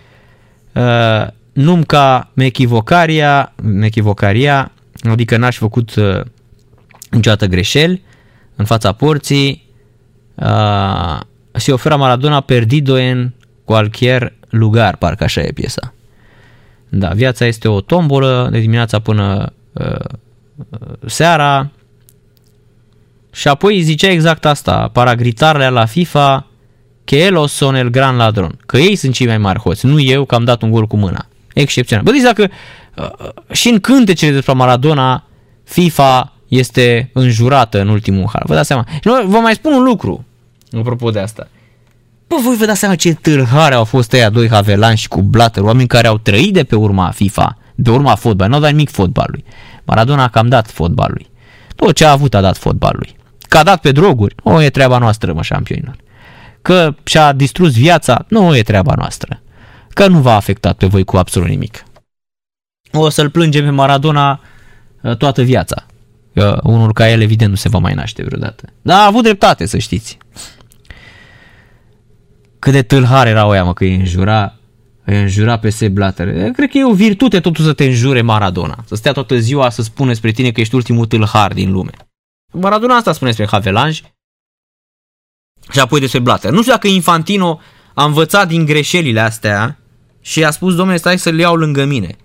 uh, 0.73 1.27
nu-mi 1.53 1.85
ca 1.85 2.31
mechivocaria, 2.33 3.53
mechivocaria, 3.63 4.71
adică 5.03 5.37
n-aș 5.37 5.57
făcut 5.57 5.95
uh, 5.95 6.21
niciodată 7.09 7.45
greșeli 7.45 8.03
în 8.55 8.65
fața 8.65 8.91
porții, 8.91 9.63
uh, 10.35 11.19
si 11.51 11.71
oferă 11.71 11.95
Maradona 11.95 12.41
perdido 12.41 12.97
en 12.97 13.33
cualquier 13.63 14.33
lugar, 14.49 14.95
parcă 14.95 15.23
așa 15.23 15.41
e 15.41 15.51
piesa. 15.51 15.93
Da, 16.89 17.09
viața 17.09 17.45
este 17.45 17.67
o 17.67 17.81
tombolă 17.81 18.47
de 18.51 18.59
dimineața 18.59 18.99
până 18.99 19.53
uh, 19.73 20.05
seara 21.05 21.71
și 23.35 23.47
apoi 23.47 23.81
zicea 23.81 24.09
exact 24.09 24.45
asta, 24.45 24.89
paragritarele 24.93 25.69
la 25.69 25.85
FIFA 25.85 26.47
că 27.03 27.15
el 27.15 27.47
son 27.47 27.75
el 27.75 27.89
gran 27.89 28.15
ladron, 28.15 28.59
că 28.65 28.77
ei 28.77 28.95
sunt 28.95 29.13
cei 29.13 29.27
mai 29.27 29.37
mari 29.37 29.59
hoți, 29.59 29.85
nu 29.85 29.99
eu 29.99 30.25
că 30.25 30.35
am 30.35 30.43
dat 30.43 30.61
un 30.61 30.71
gol 30.71 30.87
cu 30.87 30.97
mâna. 30.97 31.25
Excepțional. 31.53 32.03
Bă, 32.05 32.11
deci 32.11 32.21
dacă 32.21 32.49
uh, 32.95 33.29
și 33.51 33.69
în 33.69 33.79
cântecele 33.79 34.31
despre 34.31 34.53
Maradona 34.53 35.23
FIFA 35.63 36.33
este 36.47 37.09
înjurată 37.13 37.81
în 37.81 37.87
ultimul 37.87 38.29
har. 38.33 38.43
Vă 38.45 38.53
dați 38.53 38.67
seama. 38.67 38.85
Și 38.93 39.09
vă 39.25 39.39
mai 39.41 39.53
spun 39.53 39.73
un 39.73 39.83
lucru 39.83 40.25
apropo 40.79 41.09
de 41.09 41.19
asta. 41.19 41.47
Bă, 42.27 42.35
voi 42.43 42.55
vă 42.55 42.65
dați 42.65 42.79
seama 42.79 42.95
ce 42.95 43.13
tâlhare 43.13 43.75
au 43.75 43.83
fost 43.83 44.13
ăia 44.13 44.29
doi 44.29 44.49
Havelan 44.49 44.95
și 44.95 45.07
cu 45.07 45.21
Blatter, 45.21 45.63
oameni 45.63 45.87
care 45.87 46.07
au 46.07 46.17
trăit 46.17 46.53
de 46.53 46.63
pe 46.63 46.75
urma 46.75 47.09
FIFA, 47.09 47.57
de 47.75 47.91
urma 47.91 48.15
fotbalului, 48.15 48.47
nu 48.47 48.55
au 48.55 48.61
dat 48.61 48.71
nimic 48.71 48.89
fotbalului. 48.89 49.43
Maradona 49.85 50.23
a 50.23 50.27
cam 50.27 50.47
dat 50.47 50.69
fotbalului. 50.69 51.27
Tot 51.75 51.95
ce 51.95 52.05
a 52.05 52.11
avut 52.11 52.33
a 52.33 52.41
dat 52.41 52.57
fotbalului. 52.57 53.15
Că 53.55 53.61
a 53.61 53.63
dat 53.63 53.81
pe 53.81 53.91
droguri, 53.91 54.35
o 54.43 54.61
e 54.61 54.69
treaba 54.69 54.97
noastră, 54.97 55.33
mă, 55.33 55.41
șampionilor. 55.41 55.95
Că 56.61 56.95
și-a 57.03 57.33
distrus 57.33 57.73
viața, 57.73 58.25
nu 58.27 58.55
e 58.55 58.61
treaba 58.61 58.93
noastră. 58.95 59.41
Că 59.89 60.07
nu 60.07 60.19
v-a 60.19 60.35
afectat 60.35 60.77
pe 60.77 60.85
voi 60.85 61.03
cu 61.03 61.17
absolut 61.17 61.47
nimic. 61.47 61.83
O 62.91 63.09
să-l 63.09 63.29
plângem 63.29 63.63
pe 63.63 63.69
Maradona 63.69 64.41
uh, 65.01 65.17
toată 65.17 65.41
viața. 65.41 65.85
Că 66.33 66.59
unul 66.63 66.93
ca 66.93 67.09
el 67.09 67.21
evident 67.21 67.49
nu 67.49 67.55
se 67.55 67.69
va 67.69 67.77
mai 67.77 67.93
naște 67.93 68.23
vreodată. 68.23 68.69
Dar 68.81 68.99
a 68.99 69.05
avut 69.05 69.23
dreptate, 69.23 69.65
să 69.65 69.77
știți. 69.77 70.17
Cât 72.59 72.71
de 72.71 72.81
tâlhar 72.81 73.27
era 73.27 73.47
oia, 73.47 73.63
mă, 73.63 73.73
că 73.73 73.83
îi 73.83 73.95
înjura, 73.95 74.53
îi 75.05 75.21
înjura 75.21 75.57
pe 75.57 75.69
Sepp 75.69 75.93
Blatter. 75.93 76.51
Cred 76.51 76.69
că 76.69 76.77
e 76.77 76.85
o 76.85 76.93
virtute 76.93 77.39
totuși 77.39 77.67
să 77.67 77.73
te 77.73 77.85
înjure 77.85 78.21
Maradona. 78.21 78.83
Să 78.87 78.95
stea 78.95 79.11
toată 79.11 79.37
ziua 79.37 79.69
să 79.69 79.81
spune 79.81 80.13
spre 80.13 80.31
tine 80.31 80.51
că 80.51 80.61
ești 80.61 80.75
ultimul 80.75 81.05
tâlhar 81.05 81.53
din 81.53 81.71
lume. 81.71 81.91
Maradona 82.55 82.95
asta 82.95 83.13
spune 83.13 83.29
despre 83.29 83.49
Havelange 83.51 84.01
și 85.71 85.79
apoi 85.79 85.99
despre 85.99 86.19
Blatter. 86.19 86.51
Nu 86.51 86.59
știu 86.59 86.71
dacă 86.71 86.87
Infantino 86.87 87.59
a 87.93 88.03
învățat 88.03 88.47
din 88.47 88.65
greșelile 88.65 89.19
astea 89.19 89.79
și 90.21 90.43
a 90.43 90.51
spus, 90.51 90.75
domnule, 90.75 90.97
stai 90.97 91.19
să-l 91.19 91.39
iau 91.39 91.55
lângă 91.55 91.85
mine. 91.85 92.15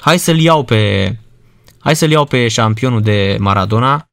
Hai 0.00 0.18
să-l 0.18 0.38
iau 0.38 0.64
pe, 0.64 1.16
hai 1.78 1.96
să-l 1.96 2.10
iau 2.10 2.24
pe 2.24 2.48
șampionul 2.48 3.02
de 3.02 3.36
Maradona. 3.40 4.04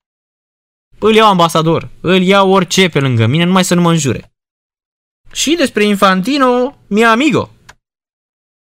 Îl 1.00 1.14
iau 1.14 1.30
ambasador, 1.30 1.90
îl 2.02 2.22
iau 2.22 2.52
orice 2.52 2.90
pe 2.90 3.00
lângă 3.00 3.26
mine, 3.26 3.44
numai 3.44 3.64
să 3.64 3.76
nu 3.76 3.82
mă 3.82 3.92
înjure. 3.92 4.32
Și 5.32 5.56
despre 5.56 5.84
Infantino, 5.84 6.78
mi 6.88 7.06
amigo. 7.06 7.50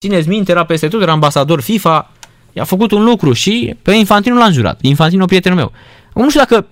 Țineți 0.00 0.28
minte, 0.28 0.50
era 0.50 0.64
peste 0.64 0.88
tot, 0.88 1.02
era 1.02 1.12
ambasador 1.12 1.60
FIFA, 1.60 2.12
i-a 2.52 2.64
făcut 2.64 2.90
un 2.90 3.04
lucru 3.04 3.32
și 3.32 3.76
pe 3.82 3.92
Infantino 3.92 4.36
l-a 4.36 4.44
înjurat. 4.44 4.82
Infantino, 4.82 5.24
prietenul 5.24 5.58
meu. 5.58 5.72
Nu 6.14 6.28
știu 6.28 6.40
dacă, 6.40 6.66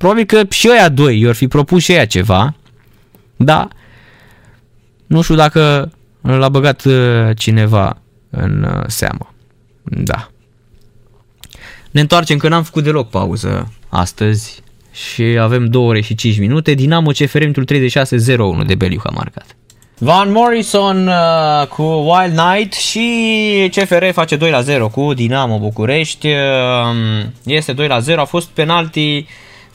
probabil 0.00 0.24
că 0.24 0.42
și 0.50 0.68
ăia 0.70 0.88
doi 0.88 1.20
i-or 1.20 1.34
fi 1.34 1.48
propus 1.48 1.82
și 1.82 1.92
ăia 1.92 2.04
ceva, 2.04 2.54
da, 3.36 3.68
nu 5.06 5.22
știu 5.22 5.34
dacă 5.34 5.92
l-a 6.20 6.48
băgat 6.48 6.84
uh, 6.84 7.36
cineva 7.36 7.96
în 8.30 8.62
uh, 8.62 8.84
seamă. 8.86 9.34
Da. 9.82 10.28
Ne 11.90 12.00
întoarcem 12.00 12.36
că 12.38 12.48
n-am 12.48 12.62
făcut 12.62 12.84
deloc 12.84 13.10
pauză 13.10 13.72
astăzi 13.88 14.62
și 14.92 15.22
avem 15.22 15.66
2 15.66 15.82
ore 15.82 16.00
și 16.00 16.14
5 16.14 16.38
minute. 16.38 16.74
Dinamo 16.74 17.10
CFR 17.10 17.38
minutul 17.38 17.66
36-01 18.62 18.66
de 18.66 18.74
Beliu 18.74 19.00
a 19.02 19.10
marcat. 19.14 19.56
Van 19.98 20.32
Morrison 20.32 21.06
uh, 21.06 21.66
cu 21.66 21.82
Wild 21.82 22.38
Night 22.38 22.72
și 22.72 23.70
CFR 23.74 24.04
face 24.12 24.36
2 24.36 24.50
la 24.50 24.60
0 24.60 24.88
cu 24.88 25.14
Dinamo 25.14 25.58
București. 25.58 26.26
Uh, 26.26 27.24
este 27.44 27.72
2 27.72 27.86
la 27.86 27.98
0, 27.98 28.20
a 28.20 28.24
fost 28.24 28.48
penalti 28.48 29.26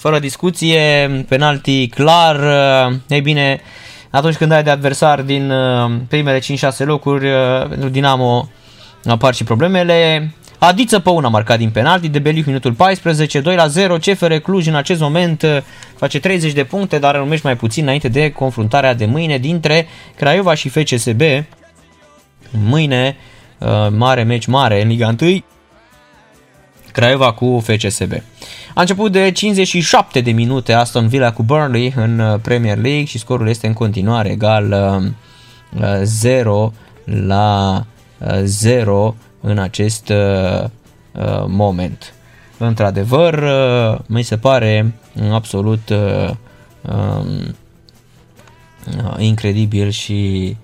fără 0.06 0.20
discuție, 0.20 1.10
penalti 1.28 1.88
clar. 1.88 2.36
Uh, 2.36 2.96
ei 3.08 3.22
bine, 3.22 3.62
atunci 4.10 4.36
când 4.36 4.52
ai 4.52 4.64
de 4.64 4.70
adversar 4.70 5.22
din 5.22 5.52
uh, 5.52 5.92
primele 6.08 6.40
5-6 6.40 6.44
locuri, 6.78 7.26
uh, 7.26 7.68
pentru 7.70 7.90
Dinamo 7.90 8.50
apar 9.06 9.34
și 9.34 9.44
problemele. 9.44 10.32
Adiță 10.60 11.00
Păun 11.00 11.26
a 11.26 11.28
marcat 11.28 11.58
din 11.58 11.70
penalti, 11.70 12.10
de 12.10 12.20
Beliu 12.20 12.44
minutul 12.46 12.74
14, 12.74 13.40
2 13.40 13.56
la 13.56 13.68
0, 13.68 13.98
CFR 13.98 14.34
Cluj 14.34 14.68
în 14.68 14.76
acest 14.76 15.02
moment 15.02 15.42
uh, 15.42 15.58
face 15.98 16.20
30 16.20 16.54
de 16.54 16.64
puncte, 16.64 17.00
dar 17.00 17.16
rămânește 17.16 17.48
mai 17.48 17.56
puțin 17.56 17.84
înainte 17.84 18.08
de 18.08 18.32
confruntarea 18.32 18.94
de 18.94 19.06
mâine 19.06 19.38
dintre 19.38 19.88
Craiova 20.16 20.54
și 20.54 20.70
FCSB. 20.70 21.22
Mâine, 22.50 23.18
uh, 23.58 23.68
mare 23.90 24.24
meci 24.24 24.46
mare 24.46 24.82
în 24.82 24.88
Liga 24.88 25.16
1, 25.22 25.44
Craiova 26.96 27.34
cu 27.34 27.64
FCSB. 27.64 28.12
A 28.74 28.82
început 28.82 29.12
de 29.12 29.32
57 29.32 30.22
de 30.22 30.32
minute 30.32 30.74
Aston 30.74 31.08
Villa 31.08 31.32
cu 31.34 31.44
Burnley 31.44 31.94
în 31.96 32.20
uh, 32.20 32.40
Premier 32.42 32.78
League 32.78 33.04
și 33.04 33.18
scorul 33.18 33.48
este 33.48 33.68
în 33.68 33.74
continuare 33.74 34.30
egal 34.30 34.76
0 36.04 36.74
la 37.04 37.86
0 38.44 39.16
în 39.42 39.58
acest 39.58 40.10
uh, 40.10 40.64
uh, 40.64 41.44
moment. 41.48 42.14
Într-adevăr, 42.58 43.34
uh, 43.34 44.00
mi 44.06 44.22
se 44.22 44.38
pare 44.38 44.94
absolut 45.32 45.90
uh, 45.90 46.30
um, 46.82 47.56
uh, 48.98 49.16
incredibil 49.18 49.90
și 49.90 50.56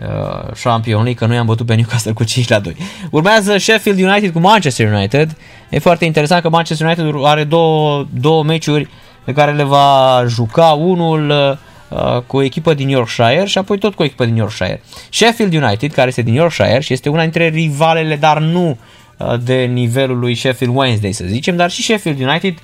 uh, 0.00 0.52
Champion 0.62 1.02
League 1.02 1.14
că 1.14 1.26
noi 1.26 1.36
am 1.36 1.46
bătut 1.46 1.66
pe 1.66 1.74
Newcastle 1.74 2.12
cu 2.12 2.24
5 2.24 2.48
la 2.48 2.58
2. 2.58 2.76
Urmează 3.10 3.58
Sheffield 3.58 4.00
United 4.00 4.32
cu 4.32 4.38
Manchester 4.38 4.92
United. 4.92 5.36
E 5.68 5.78
foarte 5.78 6.04
interesant 6.04 6.42
că 6.42 6.48
Manchester 6.48 6.86
United 6.86 7.14
are 7.24 7.44
două, 7.44 8.06
două 8.20 8.42
meciuri 8.42 8.88
pe 9.24 9.32
care 9.32 9.52
le 9.52 9.62
va 9.62 10.24
juca 10.28 10.66
unul 10.66 11.30
uh, 11.88 12.22
cu 12.26 12.36
o 12.36 12.42
echipă 12.42 12.74
din 12.74 12.88
Yorkshire 12.88 13.44
și 13.46 13.58
apoi 13.58 13.78
tot 13.78 13.94
cu 13.94 14.02
o 14.02 14.04
echipă 14.04 14.24
din 14.24 14.36
Yorkshire. 14.36 14.82
Sheffield 15.10 15.54
United, 15.54 15.92
care 15.92 16.08
este 16.08 16.22
din 16.22 16.34
Yorkshire 16.34 16.80
și 16.80 16.92
este 16.92 17.08
una 17.08 17.22
dintre 17.22 17.48
rivalele, 17.48 18.16
dar 18.16 18.38
nu 18.38 18.78
uh, 19.16 19.34
de 19.42 19.54
nivelul 19.54 20.18
lui 20.18 20.34
Sheffield 20.34 20.76
Wednesday, 20.76 21.12
să 21.12 21.24
zicem, 21.26 21.56
dar 21.56 21.70
și 21.70 21.82
Sheffield 21.82 22.20
United 22.20 22.54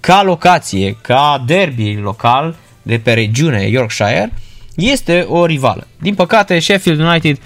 ca 0.00 0.22
locație, 0.22 0.96
ca 1.00 1.42
derby 1.46 1.98
local 2.02 2.56
de 2.82 2.98
pe 2.98 3.12
regiune 3.12 3.62
Yorkshire, 3.62 4.32
este 4.80 5.26
o 5.28 5.46
rivală. 5.46 5.86
Din 6.00 6.14
păcate, 6.14 6.58
Sheffield 6.58 7.00
United 7.00 7.38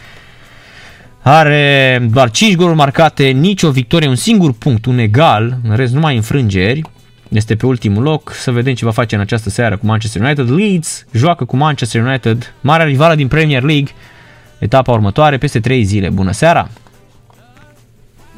are 1.23 2.06
doar 2.11 2.31
5 2.31 2.56
goluri 2.56 2.77
marcate, 2.77 3.24
nicio 3.24 3.70
victorie, 3.70 4.09
un 4.09 4.16
singur 4.16 4.52
punct, 4.52 4.86
un 4.86 4.98
egal, 4.98 5.56
în 5.69 5.77
rest 5.77 5.93
numai 5.93 6.16
înfrângeri. 6.16 6.82
Este 7.28 7.56
pe 7.56 7.66
ultimul 7.66 8.02
loc, 8.02 8.32
să 8.32 8.51
vedem 8.51 8.74
ce 8.74 8.85
va 8.85 8.90
face 8.90 9.15
în 9.15 9.20
această 9.20 9.51
seară 9.51 9.77
cu 9.77 9.86
Manchester 9.86 10.23
United. 10.23 10.51
Leeds 10.51 11.06
joacă 11.12 11.44
cu 11.44 11.56
Manchester 11.56 12.02
United, 12.02 12.55
marea 12.61 12.86
rivală 12.86 13.15
din 13.15 13.28
Premier 13.28 13.62
League, 13.62 13.93
etapa 14.59 14.93
următoare, 14.93 15.39
peste 15.39 15.61
3 15.61 15.82
zile. 15.82 16.09
Bună 16.09 16.32
seara! 16.32 16.69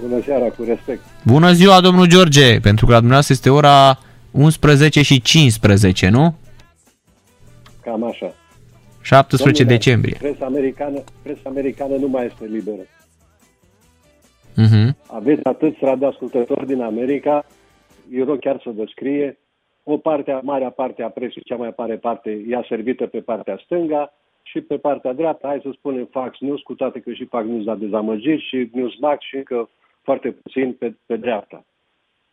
Bună 0.02 0.22
seara, 0.26 0.44
cu 0.44 0.64
respect. 0.68 1.00
Bună 1.22 1.52
ziua, 1.52 1.80
domnul 1.80 2.06
George, 2.06 2.60
pentru 2.60 2.86
că 2.86 2.92
la 2.92 2.98
dumneavoastră 2.98 3.34
este 3.34 3.50
ora 3.50 3.98
11 4.30 5.02
și 5.02 5.20
15, 5.20 6.08
nu? 6.08 6.34
Cam 7.84 8.04
așa. 8.04 8.34
17 9.06 9.62
Domnule, 9.62 9.76
decembrie. 9.76 10.16
Presa 10.18 10.44
americană, 10.44 11.04
presa 11.22 11.48
americană 11.48 11.96
nu 11.96 12.08
mai 12.08 12.26
este 12.26 12.44
liberă. 12.44 12.82
Uh-huh. 14.62 14.88
Aveți 15.06 15.44
atâți 15.44 15.76
radioascultători 15.80 16.66
din 16.66 16.80
America, 16.80 17.46
eu 18.12 18.24
rog 18.24 18.38
chiar 18.38 18.60
să 18.62 18.70
vă 18.70 18.84
scrie, 18.86 19.38
o 19.82 19.96
parte, 19.96 20.30
a 20.30 20.40
marea 20.42 20.70
parte 20.70 21.02
a 21.02 21.08
presei, 21.08 21.42
cea 21.44 21.56
mai 21.56 21.74
mare 21.76 21.96
parte, 21.96 22.30
e 22.30 22.66
servită 22.68 23.06
pe 23.06 23.20
partea 23.20 23.60
stânga 23.64 24.12
și 24.42 24.60
pe 24.60 24.76
partea 24.76 25.12
dreaptă, 25.12 25.46
hai 25.46 25.60
să 25.62 25.70
spunem 25.72 26.08
Fox 26.10 26.40
News, 26.40 26.60
cu 26.60 26.74
toate 26.74 27.00
că 27.00 27.12
și 27.12 27.24
Fox 27.24 27.44
News 27.44 27.66
a 27.66 27.74
dezamăgit 27.74 28.40
și 28.40 28.70
Newsmax 28.72 29.24
și 29.24 29.36
încă 29.36 29.68
foarte 30.02 30.30
puțin 30.30 30.72
pe, 30.72 30.94
pe 31.06 31.16
dreapta. 31.16 31.64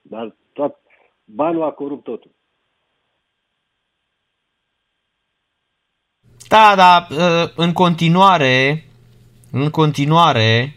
Dar 0.02 0.36
tot, 0.54 0.76
banul 1.26 1.64
a 1.64 1.72
corupt 1.72 2.04
totul. 2.04 2.32
Da, 6.54 6.74
da, 6.76 7.08
în 7.56 7.72
continuare, 7.72 8.84
în 9.52 9.70
continuare, 9.70 10.76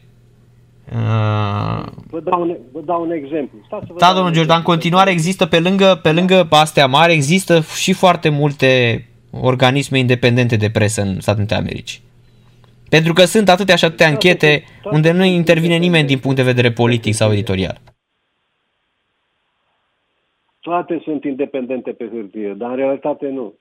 Vă 2.10 2.20
dau 2.24 2.40
un, 2.40 2.56
vă 2.72 2.80
dau 2.80 3.02
un 3.02 3.10
exemplu. 3.10 3.58
Stați 3.66 3.86
să 3.86 3.92
vă 3.92 3.98
da, 3.98 4.06
dau 4.06 4.14
domnul 4.14 4.26
un 4.26 4.32
George, 4.32 4.48
dar 4.48 4.58
în 4.58 4.62
continuare 4.62 5.10
există, 5.10 5.46
pe 5.46 5.60
lângă, 5.60 6.00
pe 6.02 6.12
lângă 6.12 6.46
astea 6.50 6.86
mari, 6.86 7.12
există 7.12 7.60
și 7.60 7.92
foarte 7.92 8.28
multe 8.28 9.04
organisme 9.30 9.98
independente 9.98 10.56
de 10.56 10.70
presă 10.70 11.02
în 11.02 11.20
Statele 11.20 11.36
Unite 11.38 11.54
ale 11.54 11.62
Americii. 11.62 12.00
Pentru 12.88 13.12
că 13.12 13.24
sunt 13.24 13.48
atâtea 13.48 13.76
și 13.76 13.84
atâtea 13.84 14.06
anchete 14.06 14.64
unde 14.90 15.12
nu 15.12 15.24
intervine 15.24 15.76
nimeni 15.76 16.06
din 16.06 16.18
punct 16.18 16.36
de 16.36 16.42
vedere 16.42 16.70
politic 16.72 17.14
sau 17.14 17.32
editorial. 17.32 17.80
Toate 20.60 21.00
sunt 21.04 21.24
independente 21.24 21.90
pe 21.90 22.08
hârtie, 22.12 22.54
dar 22.56 22.70
în 22.70 22.76
realitate 22.76 23.28
nu. 23.28 23.54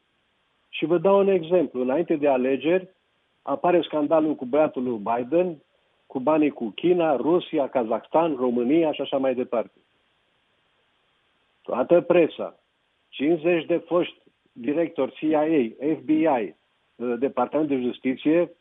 Și 0.76 0.86
vă 0.86 0.98
dau 0.98 1.20
un 1.20 1.28
exemplu. 1.28 1.82
Înainte 1.82 2.16
de 2.16 2.28
alegeri, 2.28 2.90
apare 3.42 3.82
scandalul 3.82 4.36
cu 4.36 4.46
băiatul 4.46 4.84
lui 4.84 4.98
Biden, 4.98 5.58
cu 6.08 6.20
banii 6.20 6.50
cu 6.50 6.70
China, 6.70 7.16
Rusia, 7.16 7.70
Kazakhstan, 7.70 8.36
România 8.36 8.92
și 8.92 9.02
așa 9.02 9.18
mai 9.18 9.36
departe. 9.36 9.72
Toată 11.62 12.02
presa, 12.02 12.60
50 13.10 13.66
de 13.66 13.78
foști 13.78 14.18
directori 14.52 15.14
CIA, 15.14 15.44
FBI, 15.96 16.56
Departament 17.20 17.70
de 17.70 17.80
Justiție, 17.80 18.52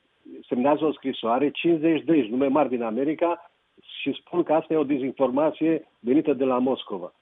semnează 0.48 0.84
o 0.84 0.92
scrisoare, 0.92 1.50
50 1.50 2.04
de 2.04 2.26
nume 2.30 2.46
mari 2.46 2.68
din 2.68 2.82
America, 2.82 3.50
și 3.82 4.12
spun 4.12 4.42
că 4.42 4.52
asta 4.52 4.72
e 4.72 4.76
o 4.76 4.84
dezinformație 4.84 5.88
venită 6.00 6.32
de 6.32 6.44
la 6.44 6.58
Moscova. 6.58 7.14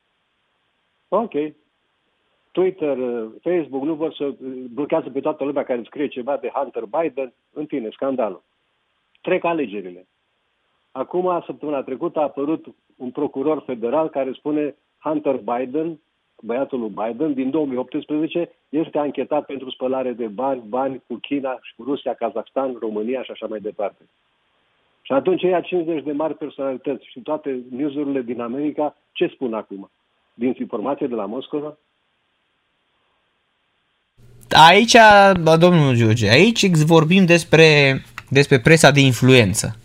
Ok. 1.08 1.32
Twitter, 2.52 2.96
Facebook 3.40 3.82
nu 3.82 3.94
vor 3.94 4.14
să 4.14 4.34
blochează 4.72 5.10
pe 5.10 5.20
toată 5.20 5.44
lumea 5.44 5.64
care 5.64 5.82
scrie 5.84 6.08
ceva 6.08 6.36
de 6.36 6.50
Hunter 6.54 6.84
Biden. 6.84 7.32
În 7.52 7.66
fine, 7.66 7.88
scandalul. 7.90 8.42
Trec 9.20 9.44
alegerile. 9.44 10.06
Acum, 10.92 11.42
săptămâna 11.46 11.82
trecută, 11.82 12.18
a 12.18 12.22
apărut 12.22 12.66
un 12.96 13.10
procuror 13.10 13.62
federal 13.66 14.08
care 14.08 14.32
spune 14.32 14.76
Hunter 14.98 15.36
Biden, 15.36 16.00
băiatul 16.40 16.80
lui 16.80 16.88
Biden, 16.88 17.34
din 17.34 17.50
2018, 17.50 18.50
este 18.68 18.98
anchetat 18.98 19.46
pentru 19.46 19.70
spălare 19.70 20.12
de 20.12 20.26
bani, 20.26 20.62
bani 20.68 21.02
cu 21.06 21.14
China 21.14 21.58
și 21.62 21.74
cu 21.76 21.82
Rusia, 21.82 22.14
Kazakhstan, 22.14 22.76
România 22.80 23.22
și 23.22 23.30
așa 23.30 23.46
mai 23.46 23.60
departe. 23.60 24.04
Și 25.02 25.12
atunci 25.12 25.42
ea 25.42 25.60
50 25.60 26.02
de 26.02 26.12
mari 26.12 26.34
personalități 26.34 27.10
și 27.10 27.20
toate 27.20 27.62
newsurile 27.70 28.22
din 28.22 28.40
America, 28.40 28.96
ce 29.12 29.26
spun 29.26 29.54
acum? 29.54 29.90
Din 30.34 30.54
informație 30.58 31.06
de 31.06 31.14
la 31.14 31.26
Moscova? 31.26 31.76
Aici, 34.52 34.96
domnul 35.58 35.96
George, 35.96 36.28
aici 36.28 36.70
vorbim 36.70 37.24
despre, 37.24 38.02
despre 38.28 38.60
presa 38.60 38.90
de 38.90 39.00
influență. 39.00 39.76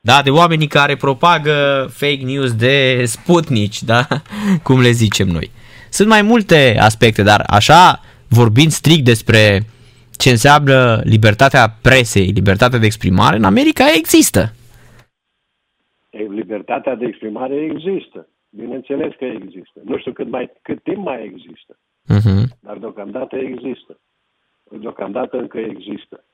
Da, 0.00 0.20
de 0.22 0.30
oamenii 0.30 0.66
care 0.66 0.96
propagă 0.96 1.86
fake 1.92 2.24
news 2.24 2.54
de 2.54 3.04
sputnici, 3.04 3.82
da? 3.82 4.06
Cum 4.62 4.80
le 4.80 4.90
zicem 4.90 5.28
noi. 5.28 5.50
Sunt 5.90 6.08
mai 6.08 6.22
multe 6.22 6.76
aspecte, 6.78 7.22
dar 7.22 7.44
așa, 7.46 8.00
vorbind 8.28 8.70
strict 8.70 9.04
despre 9.04 9.60
ce 10.16 10.30
înseamnă 10.30 11.00
libertatea 11.04 11.76
presei, 11.82 12.26
libertatea 12.26 12.78
de 12.78 12.86
exprimare, 12.86 13.36
în 13.36 13.44
America 13.44 13.84
există. 13.96 14.52
Libertatea 16.34 16.94
de 16.94 17.04
exprimare 17.06 17.54
există. 17.74 18.28
Bineînțeles 18.56 19.12
că 19.18 19.24
există. 19.24 19.80
Nu 19.84 19.98
știu 19.98 20.12
cât, 20.12 20.28
mai, 20.28 20.50
cât 20.62 20.82
timp 20.82 21.04
mai 21.04 21.24
există. 21.24 21.78
Uh-huh. 22.14 22.42
Dar 22.60 22.76
deocamdată 22.76 23.36
există. 23.36 23.98
Deocamdată 24.80 25.36
încă 25.38 25.58
există. 25.58 26.24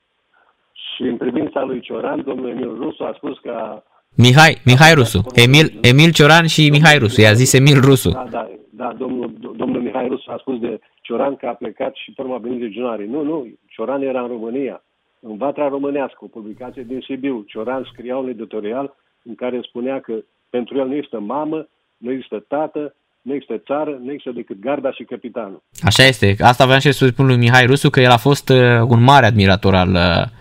Și 0.71 1.01
în 1.01 1.17
privința 1.17 1.63
lui 1.63 1.79
Cioran, 1.79 2.23
domnul 2.23 2.49
Emil 2.49 2.75
Rusu 2.75 3.03
a 3.03 3.13
spus 3.15 3.39
că... 3.39 3.83
Mihai, 4.15 4.61
Mihai 4.65 4.93
Rusu. 4.93 5.21
Emil, 5.33 5.79
Emil 5.81 6.11
Cioran 6.11 6.47
și 6.47 6.69
Mihai 6.69 6.97
Rusu. 6.97 7.21
I-a 7.21 7.33
zis 7.33 7.53
Emil 7.53 7.79
Rusu. 7.81 8.09
Da, 8.09 8.27
da, 8.29 8.49
da 8.69 8.93
domnul, 8.93 9.33
domnul 9.55 9.81
Mihai 9.81 10.07
Rusu 10.07 10.31
a 10.31 10.37
spus 10.37 10.59
de 10.59 10.79
Cioran 11.01 11.35
că 11.35 11.45
a 11.47 11.53
plecat 11.53 11.95
și 11.95 12.11
pe 12.11 12.21
urma 12.21 12.37
venit 12.37 12.59
legionarii. 12.59 13.07
Nu, 13.07 13.23
nu, 13.23 13.47
Cioran 13.67 14.01
era 14.01 14.21
în 14.21 14.27
România. 14.27 14.83
În 15.19 15.37
Vatra 15.37 15.67
Românească, 15.67 16.17
o 16.21 16.27
publicație 16.27 16.83
din 16.83 17.01
Sibiu. 17.01 17.43
Cioran 17.47 17.89
scria 17.91 18.17
un 18.17 18.27
editorial 18.27 18.95
în 19.23 19.35
care 19.35 19.61
spunea 19.61 19.99
că 19.99 20.13
pentru 20.49 20.77
el 20.77 20.87
nu 20.87 20.95
există 20.95 21.19
mamă, 21.19 21.67
nu 21.99 22.11
există 22.11 22.45
tată, 22.47 22.95
nu 23.21 23.33
există 23.33 23.57
țară, 23.57 23.99
nu 24.03 24.11
există 24.11 24.31
decât 24.31 24.59
garda 24.59 24.91
și 24.91 25.03
capitanul. 25.03 25.63
Așa 25.83 26.03
este. 26.03 26.35
Asta 26.39 26.65
vreau 26.65 26.79
și 26.79 26.91
să 26.91 27.07
spun 27.07 27.25
lui 27.25 27.37
Mihai 27.37 27.65
Rusu, 27.65 27.89
că 27.89 27.99
el 28.01 28.11
a 28.11 28.17
fost 28.17 28.49
uh, 28.49 28.57
un 28.87 29.03
mare 29.03 29.25
admirator 29.25 29.75
al 29.75 29.89
uh, 29.89 30.37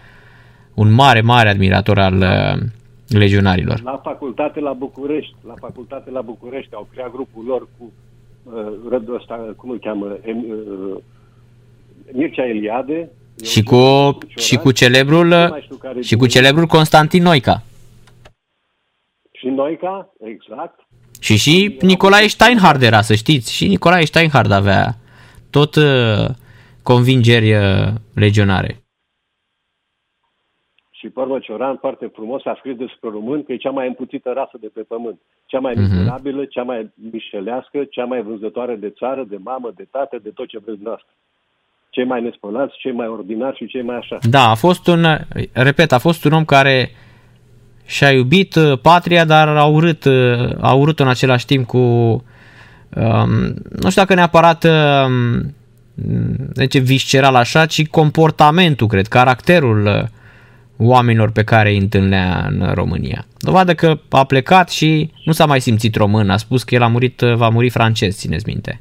un 0.83 0.91
mare, 0.93 1.21
mare 1.21 1.49
admirator 1.49 1.99
al 1.99 2.17
uh, 2.17 2.59
legionarilor. 3.09 3.81
La 3.83 4.01
facultate 4.03 4.61
la 4.61 4.73
București, 4.73 5.35
la 5.47 5.55
facultate 5.61 6.11
la 6.11 6.21
București 6.21 6.75
au 6.75 6.89
creat 6.93 7.11
grupul 7.11 7.45
lor 7.45 7.69
cu 7.79 7.93
uh, 8.43 8.73
rădul 8.89 9.15
ăsta, 9.15 9.55
cum 9.57 9.71
îl 9.71 9.79
cheamă, 9.79 10.19
em, 10.25 10.39
uh, 10.39 10.97
Mircea 12.13 12.47
Eliade. 12.47 13.11
Și 13.45 13.63
cu, 13.63 13.79
și 14.37 14.57
cu 14.57 14.73
celebrul 14.73 15.35
și 16.01 16.17
cu 16.17 16.27
celebrul 16.27 16.67
Constantin 16.67 17.23
Noica. 17.23 17.63
Și 19.33 19.47
Noica, 19.47 20.13
exact. 20.21 20.88
Și 21.21 21.37
și 21.37 21.77
Nicolae 21.81 22.27
Steinhard 22.27 22.83
era, 22.83 23.01
să 23.01 23.15
știți. 23.15 23.55
Și 23.55 23.67
Nicolae 23.67 24.05
Steinhard 24.05 24.51
avea 24.51 24.95
tot 25.51 25.75
uh, 25.75 26.29
convingeri 26.83 27.53
uh, 27.55 27.89
legionare. 28.15 28.83
Și 30.91 31.09
pe 31.09 31.21
urmă 31.21 31.39
Cioran 31.39 31.77
foarte 31.77 32.11
frumos 32.15 32.45
a 32.45 32.55
scris 32.59 32.77
despre 32.77 33.09
român 33.11 33.45
că 33.45 33.53
e 33.53 33.57
cea 33.57 33.71
mai 33.71 33.87
împuțită 33.87 34.31
rasă 34.35 34.57
de 34.61 34.71
pe 34.75 34.81
pământ. 34.81 35.21
Cea 35.47 35.59
mai 35.59 35.75
Mhm. 35.77 35.83
miserabilă, 35.83 36.45
cea 36.45 36.63
mai 36.63 36.91
mișelească, 37.13 37.85
cea 37.91 38.05
mai 38.05 38.23
vânzătoare 38.23 38.75
de 38.75 38.91
țară, 38.91 39.25
de 39.29 39.37
mamă, 39.43 39.73
de 39.77 39.87
tată, 39.91 40.19
de 40.23 40.31
tot 40.31 40.49
ce 40.49 40.59
vreți 40.65 40.83
noastră. 40.83 41.13
Cei 41.91 42.05
mai 42.05 42.23
nespălați, 42.23 42.79
cei 42.79 42.93
mai 42.93 43.07
ordinari 43.07 43.57
și 43.57 43.67
cei 43.67 43.83
mai 43.83 43.97
așa. 43.97 44.19
Da, 44.31 44.51
a 44.51 44.55
fost 44.55 44.87
un, 44.87 45.05
repet, 45.53 45.93
a 45.93 45.99
fost 45.99 46.25
un 46.25 46.33
om 46.33 46.45
care 46.45 46.91
și-a 47.89 48.13
iubit 48.13 48.55
uh, 48.55 48.79
patria, 48.83 49.25
dar 49.25 49.49
a 49.49 49.65
urât, 49.65 50.05
uh, 50.05 50.51
a 50.61 50.73
urât 50.73 51.01
în 51.01 51.09
același 51.09 51.47
timp 51.47 51.67
cu, 51.67 51.79
um, 51.79 52.25
nu 53.81 53.91
știu 53.91 54.03
dacă 54.03 54.15
neapărat 54.15 54.65
um, 54.65 55.55
deci 56.53 56.79
visceral 56.79 57.35
așa, 57.35 57.67
ci 57.67 57.87
comportamentul, 57.87 58.87
cred, 58.87 59.07
caracterul 59.07 59.87
uh, 59.87 60.05
oamenilor 60.77 61.31
pe 61.31 61.45
care 61.45 61.71
îi 61.71 61.79
întâlnea 61.79 62.47
în 62.51 62.71
România. 62.75 63.27
Dovadă 63.39 63.75
că 63.75 63.99
a 64.09 64.25
plecat 64.25 64.71
și 64.71 65.11
nu 65.25 65.33
s-a 65.33 65.47
mai 65.47 65.61
simțit 65.61 65.95
român, 65.97 66.31
a 66.31 66.37
spus 66.37 66.63
că 66.63 66.75
el 66.75 66.83
a 66.83 66.87
murit, 66.87 67.21
va 67.21 67.49
muri 67.49 67.69
francez, 67.69 68.17
țineți 68.17 68.47
minte. 68.47 68.81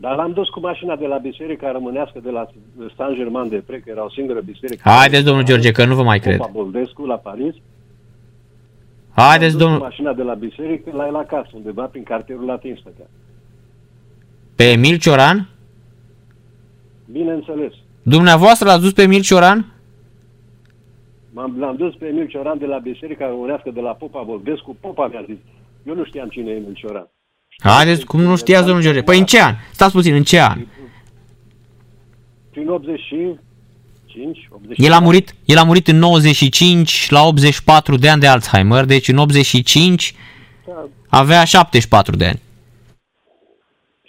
Dar 0.00 0.16
l-am 0.16 0.32
dus 0.32 0.48
cu 0.48 0.60
mașina 0.60 0.96
de 0.96 1.06
la 1.06 1.16
biserica 1.16 1.72
românească 1.72 2.18
de 2.22 2.30
la 2.30 2.46
Saint-Germain 2.96 3.48
de 3.48 3.62
Pre, 3.66 3.78
că 3.80 3.90
era 3.90 4.04
o 4.04 4.10
singură 4.10 4.40
biserică. 4.40 4.88
Haideți, 4.88 5.24
domnul 5.24 5.44
George, 5.44 5.70
că 5.72 5.84
nu 5.84 5.94
vă 5.94 6.02
mai 6.02 6.18
cred. 6.18 6.36
Popa 6.36 6.50
Boldescu, 6.52 7.06
la 7.06 7.16
Paris. 7.16 7.54
Haideți, 9.14 9.52
Am 9.52 9.58
dus 9.58 9.60
domnul... 9.60 9.78
cu 9.78 9.84
mașina 9.84 10.12
de 10.12 10.22
la 10.22 10.34
biserică 10.34 10.90
la 10.94 11.06
el 11.06 11.16
acasă, 11.16 11.48
undeva 11.52 11.84
prin 11.84 12.02
cartierul 12.02 12.44
latin 12.44 12.78
stătea. 12.80 13.06
Pe 14.54 14.64
Emil 14.70 14.98
Cioran? 14.98 15.48
Bineînțeles. 17.12 17.72
Dumneavoastră 18.02 18.68
l-ați 18.68 18.82
dus 18.82 18.92
pe 18.92 19.02
Emil 19.02 19.20
Cioran? 19.22 19.72
M-am, 21.30 21.58
l-am 21.58 21.76
dus 21.76 21.94
pe 21.94 22.06
Emil 22.06 22.26
Cioran 22.26 22.58
de 22.58 22.66
la 22.66 22.78
biserica 22.78 23.28
românească 23.28 23.70
de 23.70 23.80
la 23.80 23.90
Popa 23.90 24.22
Boldescu. 24.22 24.76
Popa 24.80 25.06
mi-a 25.06 25.24
zis. 25.26 25.38
Eu 25.86 25.94
nu 25.94 26.04
știam 26.04 26.28
cine 26.28 26.50
e 26.50 26.54
Emil 26.54 26.74
Cioran. 26.74 27.08
Haideți, 27.62 28.04
cum 28.06 28.20
nu 28.20 28.36
știați, 28.36 28.64
domnul 28.64 28.82
George? 28.82 29.02
Păi 29.02 29.18
în 29.18 29.24
ce 29.24 29.40
an? 29.42 29.54
Stați 29.72 29.92
puțin, 29.92 30.14
în 30.14 30.22
ce 30.22 30.40
an? 30.40 30.58
Prin 32.50 32.68
85, 32.68 34.48
86. 34.50 34.86
El 34.86 34.92
a 34.92 34.98
murit, 34.98 35.34
el 35.44 35.58
a 35.58 35.62
murit 35.64 35.88
în 35.88 35.96
95 35.98 37.10
la 37.10 37.22
84 37.22 37.96
de 37.96 38.08
ani 38.08 38.20
de 38.20 38.26
Alzheimer, 38.26 38.84
deci 38.84 39.08
în 39.08 39.18
85 39.18 40.14
Da, 40.66 40.88
avea 41.08 41.44
74 41.44 42.16
de 42.16 42.26
ani. 42.26 42.40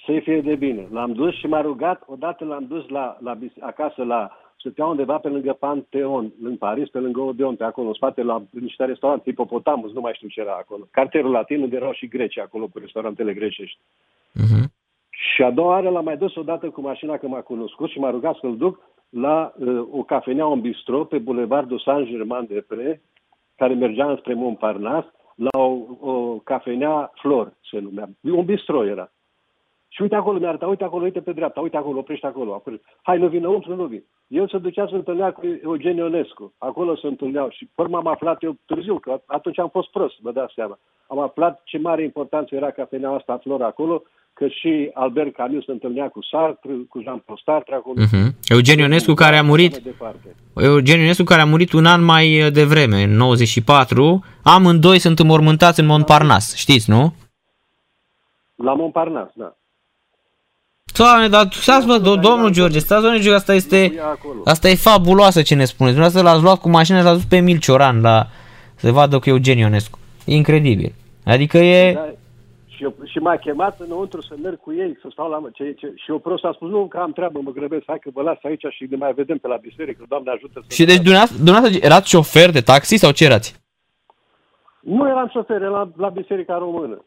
să-i 0.06 0.22
fie 0.24 0.42
de 0.42 0.56
bine. 0.56 0.88
L-am 0.92 1.14
dus 1.14 1.38
și 1.40 1.46
m-a 1.46 1.62
rugat, 1.62 2.02
odată 2.06 2.46
l-am 2.46 2.66
dus 2.70 2.88
la, 2.90 3.18
la 3.24 3.34
bis- 3.34 3.62
acasă 3.62 4.04
la 4.04 4.32
stătea 4.60 4.86
undeva 4.86 5.18
pe 5.18 5.28
lângă 5.28 5.54
Panteon, 5.54 6.34
în 6.44 6.58
Paris, 6.58 6.90
pe 6.90 7.00
lângă 7.00 7.22
Odeon, 7.22 7.56
pe 7.56 7.64
acolo, 7.64 7.88
în 7.88 7.94
spate, 7.94 8.24
la 8.24 8.44
niște 8.52 8.86
restaurante, 8.86 9.30
Hipopotamus, 9.30 9.94
nu 9.94 10.02
mai 10.02 10.14
știu 10.16 10.28
ce 10.28 10.40
era 10.40 10.56
acolo. 10.60 10.88
Cartierul 10.92 11.32
latin, 11.32 11.62
unde 11.62 11.76
erau 11.76 11.94
și 11.94 12.08
greci 12.08 12.38
acolo, 12.38 12.68
cu 12.68 12.80
restaurantele 12.80 13.34
grecești. 13.34 13.80
Și 15.10 15.44
a 15.44 15.52
doua 15.52 15.68
oară 15.68 15.90
l-am 15.90 16.04
mai 16.04 16.18
dus 16.18 16.36
odată 16.36 16.70
cu 16.70 16.82
mașina 16.82 17.18
că 17.18 17.28
m-a 17.28 17.42
cunoscut 17.42 17.90
și 17.90 18.00
m-a 18.00 18.10
rugat 18.10 18.36
să-l 18.36 18.58
duc 18.58 18.80
la 19.10 19.54
uh, 19.58 19.88
o 19.92 20.04
cafenea, 20.04 20.46
un 20.46 20.62
bistro 20.62 21.04
pe 21.06 21.18
Bulevardul 21.18 21.80
Saint-Germain-de-Pré, 21.80 23.02
care 23.56 23.74
mergea 23.74 24.10
înspre 24.10 24.34
Montparnasse, 24.34 25.12
la 25.36 25.60
o, 25.60 25.78
o 26.00 26.40
cafenea 26.44 27.12
Flor, 27.16 27.54
se 27.72 27.80
numea. 27.80 28.10
Un 28.22 28.46
bistro 28.46 28.86
era. 28.86 29.12
Și 29.90 30.02
uite 30.02 30.16
acolo, 30.16 30.38
mi-a 30.40 30.48
arătat, 30.48 30.70
uite 30.70 30.84
acolo, 30.84 31.04
uite 31.04 31.20
pe 31.20 31.32
dreapta, 31.32 31.60
uite 31.60 31.78
acolo, 31.78 31.98
oprește 31.98 32.28
acolo. 32.28 32.54
acolo. 32.54 32.76
Hai, 33.02 33.18
nu 33.18 33.28
vin 33.28 33.44
înăuntru, 33.44 33.76
nu 33.76 33.86
vin. 33.86 34.04
El 34.28 34.48
se 34.48 34.58
ducea 34.58 34.88
să 34.90 34.96
întâlnea 34.96 35.32
cu 35.32 35.42
Eugen 35.64 35.96
Ionescu. 35.96 36.54
Acolo 36.58 36.96
se 36.96 37.08
întâlneau 37.08 37.50
și 37.50 37.70
pe 37.76 37.82
urmă 37.82 37.98
am 37.98 38.08
aflat 38.08 38.44
eu 38.44 38.58
târziu, 38.66 39.00
că 39.00 39.22
atunci 39.26 39.60
am 39.60 39.70
fost 39.70 39.90
prost, 39.90 40.16
vă 40.22 40.32
dați 40.32 40.54
seama. 40.54 40.80
Am 41.08 41.20
aflat 41.20 41.62
ce 41.64 41.78
mare 41.78 42.04
importanță 42.04 42.56
era 42.56 42.72
cafeneaua 42.72 43.18
asta 43.18 43.40
Flor 43.44 43.62
acolo, 43.62 44.04
că 44.34 44.48
și 44.48 44.90
Albert 44.94 45.34
Camus 45.34 45.66
se 45.66 45.72
întâlnea 45.72 46.10
cu 46.10 46.24
Sartre, 46.24 46.72
cu 46.90 47.02
Jean-Paul 47.02 47.42
Sartre 47.46 47.76
acolo. 47.76 47.96
Mhm. 47.98 48.36
Eugen 48.48 48.78
Ionescu 48.78 49.14
care 49.14 49.38
a 49.38 49.44
murit 49.44 49.72
Mai 49.72 49.82
departe. 49.84 50.36
Eugen 50.56 51.00
Ionescu 51.00 51.24
care 51.24 51.42
a 51.42 51.46
murit 51.46 51.72
un 51.72 51.86
an 51.86 52.04
mai 52.04 52.42
uh, 52.42 52.52
devreme, 52.52 53.04
în 53.04 53.12
94, 53.12 54.24
amândoi 54.44 55.00
sunt 55.00 55.20
înmormântați 55.20 55.80
în 55.80 55.86
Montparnasse, 55.86 56.58
știți, 56.58 56.90
nu? 56.90 57.14
La 58.56 58.74
Montparnasse, 58.74 59.34
da. 59.36 59.54
Doamne, 60.94 61.28
dar 61.28 61.48
stați 61.52 61.86
mă, 61.86 62.00
do- 62.00 62.22
domnul 62.22 62.52
George, 62.52 62.80
stați 62.80 63.02
domnul 63.02 63.22
George, 63.22 63.38
asta 63.38 63.54
este, 63.54 63.94
asta 64.46 64.70
e 64.70 64.76
fabuloasă 64.76 65.42
ce 65.42 65.56
ne 65.56 65.66
spuneți. 65.66 65.96
Dumneavoastră 65.96 66.32
l-ați 66.32 66.44
luat 66.44 66.60
cu 66.60 66.70
mașina 66.70 66.98
și 66.98 67.04
l-ați 67.04 67.18
dus 67.18 67.26
pe 67.26 67.36
Emil 67.36 67.60
Cioran 67.60 68.02
la, 68.02 68.28
să 68.76 68.92
vadă 68.92 69.20
cu 69.20 69.30
Eugen 69.30 69.58
Ionescu. 69.58 70.00
E 70.26 70.36
incredibil. 70.36 70.94
Adică 71.26 71.58
e... 71.58 71.94
Da, 71.94 72.14
și, 72.68 72.84
eu, 72.84 72.96
și 73.06 73.18
m-a 73.18 73.36
chemat 73.36 73.80
înăuntru 73.80 74.22
să 74.22 74.36
merg 74.44 74.60
cu 74.60 74.74
ei, 74.74 74.98
să 75.02 75.08
stau 75.12 75.30
la... 75.30 75.42
Ce, 75.54 75.74
ce, 75.80 75.94
și 75.96 76.10
eu 76.10 76.20
prost 76.20 76.44
a 76.44 76.52
spus, 76.56 76.70
nu, 76.70 76.88
că 76.88 76.98
am 76.98 77.12
treabă, 77.12 77.40
mă 77.44 77.52
grăbesc, 77.52 77.84
hai 77.88 78.00
că 78.02 78.10
vă 78.14 78.22
las 78.22 78.38
aici 78.44 78.66
și 78.70 78.88
ne 78.90 78.96
mai 78.96 79.14
vedem 79.14 79.38
pe 79.38 79.48
la 79.48 79.58
biserică, 79.62 80.06
Doamne 80.08 80.32
ajută 80.32 80.60
să... 80.68 80.74
Și 80.74 80.86
deci 80.86 80.96
dumneavoastră, 80.96 81.38
dumneavoastră 81.38 81.86
erați 81.86 82.10
șofer 82.10 82.50
de 82.52 82.62
taxi 82.62 82.96
sau 82.96 83.12
ce 83.12 83.24
erați? 83.24 83.56
Nu 84.80 85.08
eram 85.08 85.30
șofer, 85.34 85.62
eram 85.62 85.94
la, 85.96 86.06
la 86.06 86.10
biserica 86.10 86.58
română, 86.58 87.06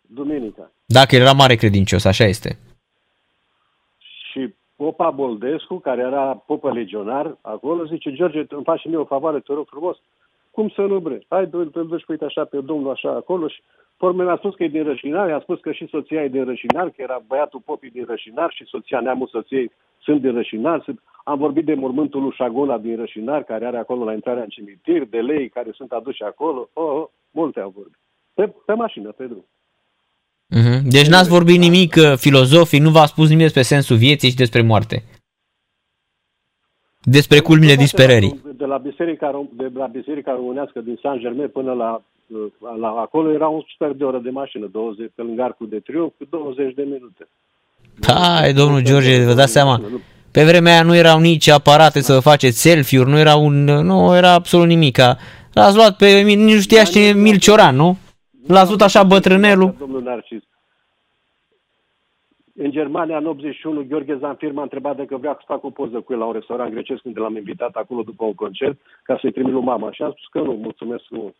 duminica. 0.00 0.70
Dacă 0.84 1.16
era 1.16 1.32
mare 1.32 1.54
credincios, 1.54 2.04
așa 2.04 2.24
este. 2.24 2.58
Și 4.76 4.82
Popa 4.82 5.10
Boldescu, 5.10 5.78
care 5.78 6.00
era 6.00 6.42
popă 6.46 6.72
legionar, 6.72 7.36
acolo, 7.40 7.84
zice, 7.84 8.12
George, 8.12 8.44
îmi 8.48 8.64
faci 8.64 8.80
și 8.80 8.88
mie 8.88 8.96
o 8.96 9.04
favoare, 9.04 9.40
te 9.40 9.52
rog 9.52 9.66
frumos. 9.66 9.96
Cum 10.50 10.68
să 10.68 10.80
nu 10.80 10.98
bre? 10.98 11.24
Hai, 11.28 11.46
du- 11.46 11.64
te 11.64 11.82
duci, 11.82 12.04
uite 12.04 12.24
așa, 12.24 12.44
pe 12.44 12.60
domnul 12.60 12.90
așa 12.90 13.10
acolo 13.10 13.48
și 13.48 13.62
Porme 13.96 14.24
mi-a 14.24 14.36
spus 14.36 14.54
că 14.54 14.64
e 14.64 14.68
din 14.68 14.84
Rășinar, 14.84 15.28
i-a 15.28 15.40
spus 15.40 15.60
că 15.60 15.72
și 15.72 15.88
soția 15.88 16.22
e 16.22 16.28
din 16.28 16.44
Rășinar, 16.44 16.90
că 16.90 17.02
era 17.02 17.22
băiatul 17.26 17.60
popii 17.64 17.90
din 17.90 18.04
Rășinar 18.08 18.52
și 18.52 18.64
soția 18.64 19.00
neamul 19.00 19.26
soției 19.26 19.70
sunt 19.98 20.20
din 20.20 20.32
Rășinar. 20.32 20.82
Sunt... 20.82 21.02
Am 21.24 21.38
vorbit 21.38 21.64
de 21.64 21.74
mormântul 21.74 22.22
lui 22.22 22.30
Șagona 22.30 22.78
din 22.78 22.96
Rășinar, 22.96 23.42
care 23.42 23.66
are 23.66 23.78
acolo 23.78 24.04
la 24.04 24.12
intrarea 24.12 24.42
în 24.42 24.48
cimitir, 24.48 25.04
de 25.04 25.20
lei 25.20 25.48
care 25.48 25.70
sunt 25.72 25.92
aduși 25.92 26.22
acolo. 26.22 26.68
Oh, 26.72 26.84
oh, 26.84 27.06
multe 27.30 27.60
au 27.60 27.72
vorbit. 27.76 27.98
Pe, 28.34 28.54
pe 28.66 28.72
mașină, 28.72 29.12
pe 29.12 29.26
drum. 29.26 29.44
Mhm. 30.48 30.88
Deci 30.88 31.06
n-ați 31.06 31.28
vorbit 31.28 31.58
nimic 31.58 31.94
uh, 31.96 32.12
filozofic, 32.16 32.80
nu 32.80 32.90
v-a 32.90 33.06
spus 33.06 33.28
nimic 33.28 33.42
despre 33.42 33.62
sensul 33.62 33.96
vieții 33.96 34.28
și 34.28 34.36
despre 34.36 34.62
moarte. 34.62 35.04
Despre 37.02 37.40
culmile 37.40 37.74
disperării. 37.74 38.40
De 38.56 38.64
la 38.64 38.76
biserica, 38.76 39.30
Rom- 39.30 39.56
de 39.56 39.70
la 39.74 39.86
biserica 39.86 40.32
românească 40.32 40.80
din 40.80 40.98
Saint-Germain 41.02 41.48
până 41.48 41.72
la, 41.72 42.02
la 42.80 42.88
acolo 42.88 43.32
era 43.32 43.48
un 43.48 43.62
sfert 43.74 43.94
de 43.98 44.04
oră 44.04 44.18
de 44.18 44.30
mașină, 44.30 44.68
20, 44.72 45.10
pe 45.14 45.22
lângă 45.22 45.42
Arcul 45.42 45.68
de 45.68 45.78
Triunf, 45.78 46.12
cu 46.18 46.26
20 46.30 46.74
de 46.74 46.82
minute. 46.82 47.28
Hai, 48.06 48.52
domnul 48.52 48.82
George, 48.82 49.24
vă 49.24 49.32
dați 49.32 49.52
seama. 49.52 49.80
Pe 50.30 50.44
vremea 50.44 50.72
aia 50.72 50.82
nu 50.82 50.96
erau 50.96 51.18
nici 51.20 51.48
aparate 51.48 52.00
să 52.00 52.20
faceți 52.20 52.60
selfie-uri, 52.60 53.10
nu 53.10 53.18
era 53.18 53.34
un, 53.34 53.64
nu 53.64 54.16
era 54.16 54.32
absolut 54.32 54.66
nimic. 54.66 54.98
L-ați 55.52 55.76
luat 55.76 55.96
pe 55.96 56.06
Emil, 56.06 56.38
nici 56.38 56.54
nu 56.54 56.60
știați 56.60 56.90
cine 56.90 57.04
e 57.04 57.08
Emil 57.08 57.38
Cioran, 57.38 57.76
nu? 57.76 57.98
L-ați 58.46 58.68
luat 58.68 58.80
așa 58.80 59.02
bătrânelul. 59.02 59.74
Domnul 59.78 60.02
Narcis. 60.02 60.42
În 62.54 62.70
Germania, 62.70 63.16
în 63.16 63.26
81, 63.26 63.84
Gheorghe 63.88 64.16
Zanfir 64.16 64.52
m-a 64.52 64.62
întrebat 64.62 64.96
dacă 64.96 65.16
vrea 65.16 65.36
să 65.38 65.44
fac 65.46 65.64
o 65.64 65.70
poză 65.70 66.00
cu 66.00 66.12
el 66.12 66.18
la 66.18 66.24
un 66.24 66.32
restaurant 66.32 66.70
grecesc 66.70 67.04
unde 67.04 67.20
l-am 67.20 67.36
invitat 67.36 67.74
acolo 67.74 68.02
după 68.02 68.24
un 68.24 68.34
concert 68.34 68.80
ca 69.02 69.18
să-i 69.20 69.32
trimit 69.32 69.52
lui 69.52 69.62
mama. 69.62 69.92
Și 69.92 70.02
am 70.02 70.10
spus 70.10 70.26
că 70.26 70.40
nu, 70.40 70.52
mulțumesc 70.52 71.04
frumos. 71.04 71.32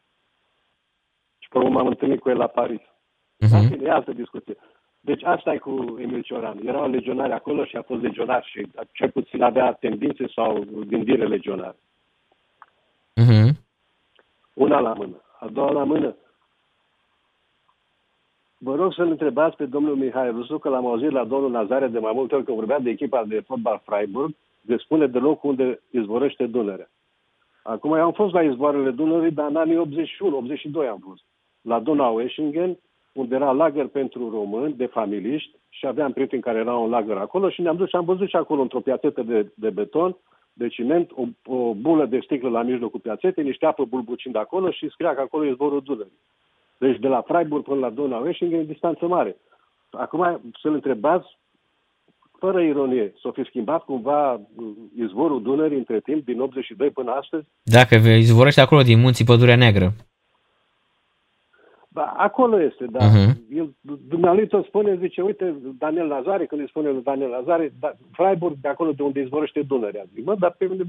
Și 1.38 1.48
pe 1.48 1.58
urmă 1.58 1.70
m-am 1.70 1.86
întâlnit 1.86 2.20
cu 2.20 2.28
el 2.28 2.36
la 2.36 2.46
Paris. 2.46 2.80
În 3.36 3.48
fine, 3.48 3.84
e 3.84 3.90
altă 3.90 4.12
discuție. 4.12 4.56
Deci 5.00 5.24
asta 5.24 5.52
e 5.52 5.58
cu 5.58 5.96
Emil 6.00 6.22
Cioran. 6.22 6.60
Era 6.66 6.78
un 6.78 6.90
legionar 6.90 7.30
acolo 7.30 7.64
și 7.64 7.76
a 7.76 7.82
fost 7.82 8.02
legionar 8.02 8.44
și 8.44 8.66
cel 8.92 9.10
puțin 9.10 9.42
avea 9.42 9.72
tendințe 9.72 10.26
sau 10.34 10.64
gândire 10.86 11.26
legionar. 11.26 11.76
Mhm. 13.14 13.58
Una 14.54 14.78
la 14.80 14.92
mână. 14.92 15.22
A 15.40 15.46
doua 15.48 15.70
la 15.70 15.84
mână. 15.84 16.16
Vă 18.58 18.74
rog 18.74 18.92
să-l 18.92 19.10
întrebați 19.10 19.56
pe 19.56 19.64
domnul 19.64 19.96
Mihai 19.96 20.30
Rusu, 20.30 20.58
că 20.58 20.68
l-am 20.68 20.86
auzit 20.86 21.10
la 21.10 21.24
domnul 21.24 21.50
Nazare 21.50 21.86
de 21.86 21.98
mai 21.98 22.12
multe 22.14 22.34
ori 22.34 22.44
că 22.44 22.52
vorbea 22.52 22.78
de 22.78 22.90
echipa 22.90 23.24
de 23.24 23.40
fotbal 23.40 23.82
Freiburg, 23.84 24.34
de 24.60 24.76
spune 24.76 25.06
de 25.06 25.18
locul 25.18 25.50
unde 25.50 25.80
izvorăște 25.90 26.46
Dunărea. 26.46 26.90
Acum 27.62 27.94
eu 27.94 28.04
am 28.04 28.12
fost 28.12 28.32
la 28.32 28.42
izvoarele 28.42 28.90
Dunării, 28.90 29.30
dar 29.30 29.48
în 29.48 29.56
anii 29.56 30.06
81-82 30.84 30.88
am 30.88 31.00
fost. 31.06 31.22
La 31.60 31.80
Donau 31.80 32.20
Eschingen, 32.20 32.78
unde 33.12 33.34
era 33.34 33.52
lagăr 33.52 33.86
pentru 33.86 34.30
români, 34.30 34.74
de 34.74 34.86
familiști, 34.86 35.56
și 35.68 35.86
aveam 35.86 36.12
prieteni 36.12 36.42
care 36.42 36.58
erau 36.58 36.84
în 36.84 36.90
lagăr 36.90 37.16
acolo 37.16 37.50
și 37.50 37.60
ne-am 37.60 37.76
dus 37.76 37.88
și 37.88 37.96
am 37.96 38.04
văzut 38.04 38.28
și 38.28 38.36
acolo 38.36 38.62
într-o 38.62 38.80
piațetă 38.80 39.22
de, 39.22 39.52
de 39.54 39.70
beton, 39.70 40.16
de 40.52 40.68
ciment, 40.68 41.10
o, 41.14 41.54
o 41.54 41.74
bulă 41.74 42.06
de 42.06 42.20
sticlă 42.22 42.48
la 42.48 42.62
mijlocul 42.62 43.00
piațetei, 43.00 43.44
niște 43.44 43.66
apă 43.66 43.84
bulbucind 43.84 44.36
acolo 44.36 44.70
și 44.70 44.88
scria 44.88 45.14
că 45.14 45.20
acolo 45.20 45.44
e 45.44 45.50
izvorul 45.50 45.80
Dunării. 45.80 46.18
Deci 46.78 46.98
de 46.98 47.08
la 47.08 47.20
Freiburg 47.20 47.64
până 47.64 47.80
la 47.80 47.90
Donau 47.90 48.28
Eschingen 48.28 48.60
e 48.60 48.64
distanță 48.64 49.06
mare. 49.06 49.36
Acum 49.90 50.40
să-l 50.62 50.72
întrebați, 50.72 51.38
fără 52.38 52.62
ironie, 52.62 53.12
s-a 53.22 53.30
fi 53.30 53.44
schimbat 53.44 53.84
cumva 53.84 54.40
izvorul 54.96 55.42
Dunării 55.42 55.78
între 55.78 56.00
timp, 56.00 56.24
din 56.24 56.40
82 56.40 56.90
până 56.90 57.10
astăzi? 57.10 57.46
Dacă 57.62 57.94
izvorăște 57.94 58.60
acolo 58.60 58.82
din 58.82 59.00
munții 59.00 59.24
Pădurea 59.24 59.56
Neagră. 59.56 59.92
Ba, 61.88 62.14
acolo 62.16 62.60
este, 62.60 62.84
da. 62.90 63.04
Mhm. 63.04 63.32
Uh-huh. 63.32 63.56
El, 63.56 63.74
dumneavoastră 64.08 64.64
spune, 64.66 64.96
zice, 64.96 65.20
uite, 65.22 65.56
Daniel 65.78 66.06
Nazare, 66.06 66.46
când 66.46 66.60
îi 66.60 66.68
spune 66.68 66.90
lui 66.90 67.02
Daniel 67.02 67.30
Nazare, 67.30 67.72
da, 67.80 67.92
Freiburg, 68.12 68.54
de 68.60 68.68
acolo 68.68 68.92
de 68.92 69.02
unde 69.02 69.20
izvorăște 69.20 69.62
Dunărea. 69.62 70.04
Zic, 70.14 70.24
mă, 70.24 70.34
dar 70.34 70.54
pe 70.58 70.66
unde... 70.66 70.82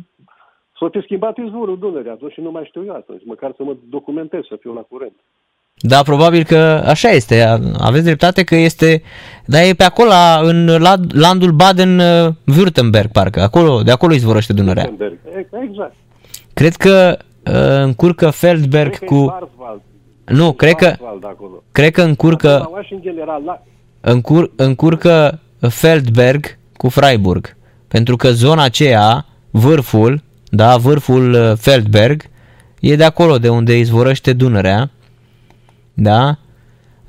S-a 0.79 0.89
fi 0.89 1.01
schimbat 1.01 1.37
izvorul 1.37 1.77
Dunării 1.77 2.09
atunci 2.09 2.31
și 2.31 2.41
nu 2.41 2.51
mai 2.51 2.65
știu 2.65 2.85
eu 2.85 2.93
atunci, 2.93 3.25
măcar 3.25 3.53
să 3.57 3.63
mă 3.63 3.75
documentez, 3.89 4.43
să 4.43 4.55
fiu 4.55 4.73
la 4.73 4.81
curent. 4.81 5.15
Da, 5.79 6.01
probabil 6.01 6.43
că 6.43 6.83
așa 6.85 7.09
este. 7.09 7.59
Aveți 7.77 8.03
dreptate 8.03 8.43
că 8.43 8.55
este, 8.55 9.01
dar 9.45 9.61
e 9.63 9.73
pe 9.73 9.83
acolo, 9.83 10.09
la- 10.09 10.39
în 10.43 10.65
la- 10.77 10.95
landul 11.11 11.51
Baden-Württemberg, 11.63 13.11
parcă. 13.11 13.41
Acolo, 13.41 13.81
de 13.81 13.91
acolo 13.91 14.13
izvorăște 14.13 14.53
Dunărea. 14.53 14.83
Württemberg. 14.85 15.35
E- 15.37 15.47
Exact. 15.69 15.93
Cred 16.53 16.75
că 16.75 17.17
uh, 17.45 17.53
încurcă 17.83 18.29
Feldberg 18.29 18.87
Cred 18.95 18.99
că 18.99 19.05
e 19.05 19.17
cu... 19.17 19.23
Schwarzwald. 19.23 19.81
Nu, 20.25 20.51
cred 20.53 20.73
că, 20.73 20.85
Schwarzwald 20.85 21.23
acolo. 21.25 21.63
cred 21.71 21.91
că 21.91 22.01
încurcă, 22.01 22.47
La 22.47 22.69
Washington 22.73 23.17
era 23.21 23.41
la... 23.45 23.63
încur, 24.01 24.51
încurcă 24.55 25.39
Feldberg 25.69 26.57
cu 26.77 26.89
Freiburg. 26.89 27.55
Pentru 27.87 28.15
că 28.15 28.31
zona 28.31 28.63
aceea, 28.63 29.25
vârful, 29.51 30.21
da, 30.49 30.77
vârful 30.77 31.33
uh, 31.33 31.51
Feldberg, 31.57 32.21
e 32.79 32.95
de 32.95 33.03
acolo 33.03 33.37
de 33.37 33.49
unde 33.49 33.77
izvorăște 33.77 34.33
Dunărea. 34.33 34.89
Da? 35.99 36.37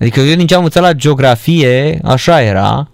Adică 0.00 0.20
eu 0.20 0.36
din 0.36 0.46
ce 0.46 0.54
am 0.54 0.64
înțeles 0.64 0.88
la 0.88 0.94
geografie, 0.94 1.98
așa 2.04 2.42
era. 2.42 2.88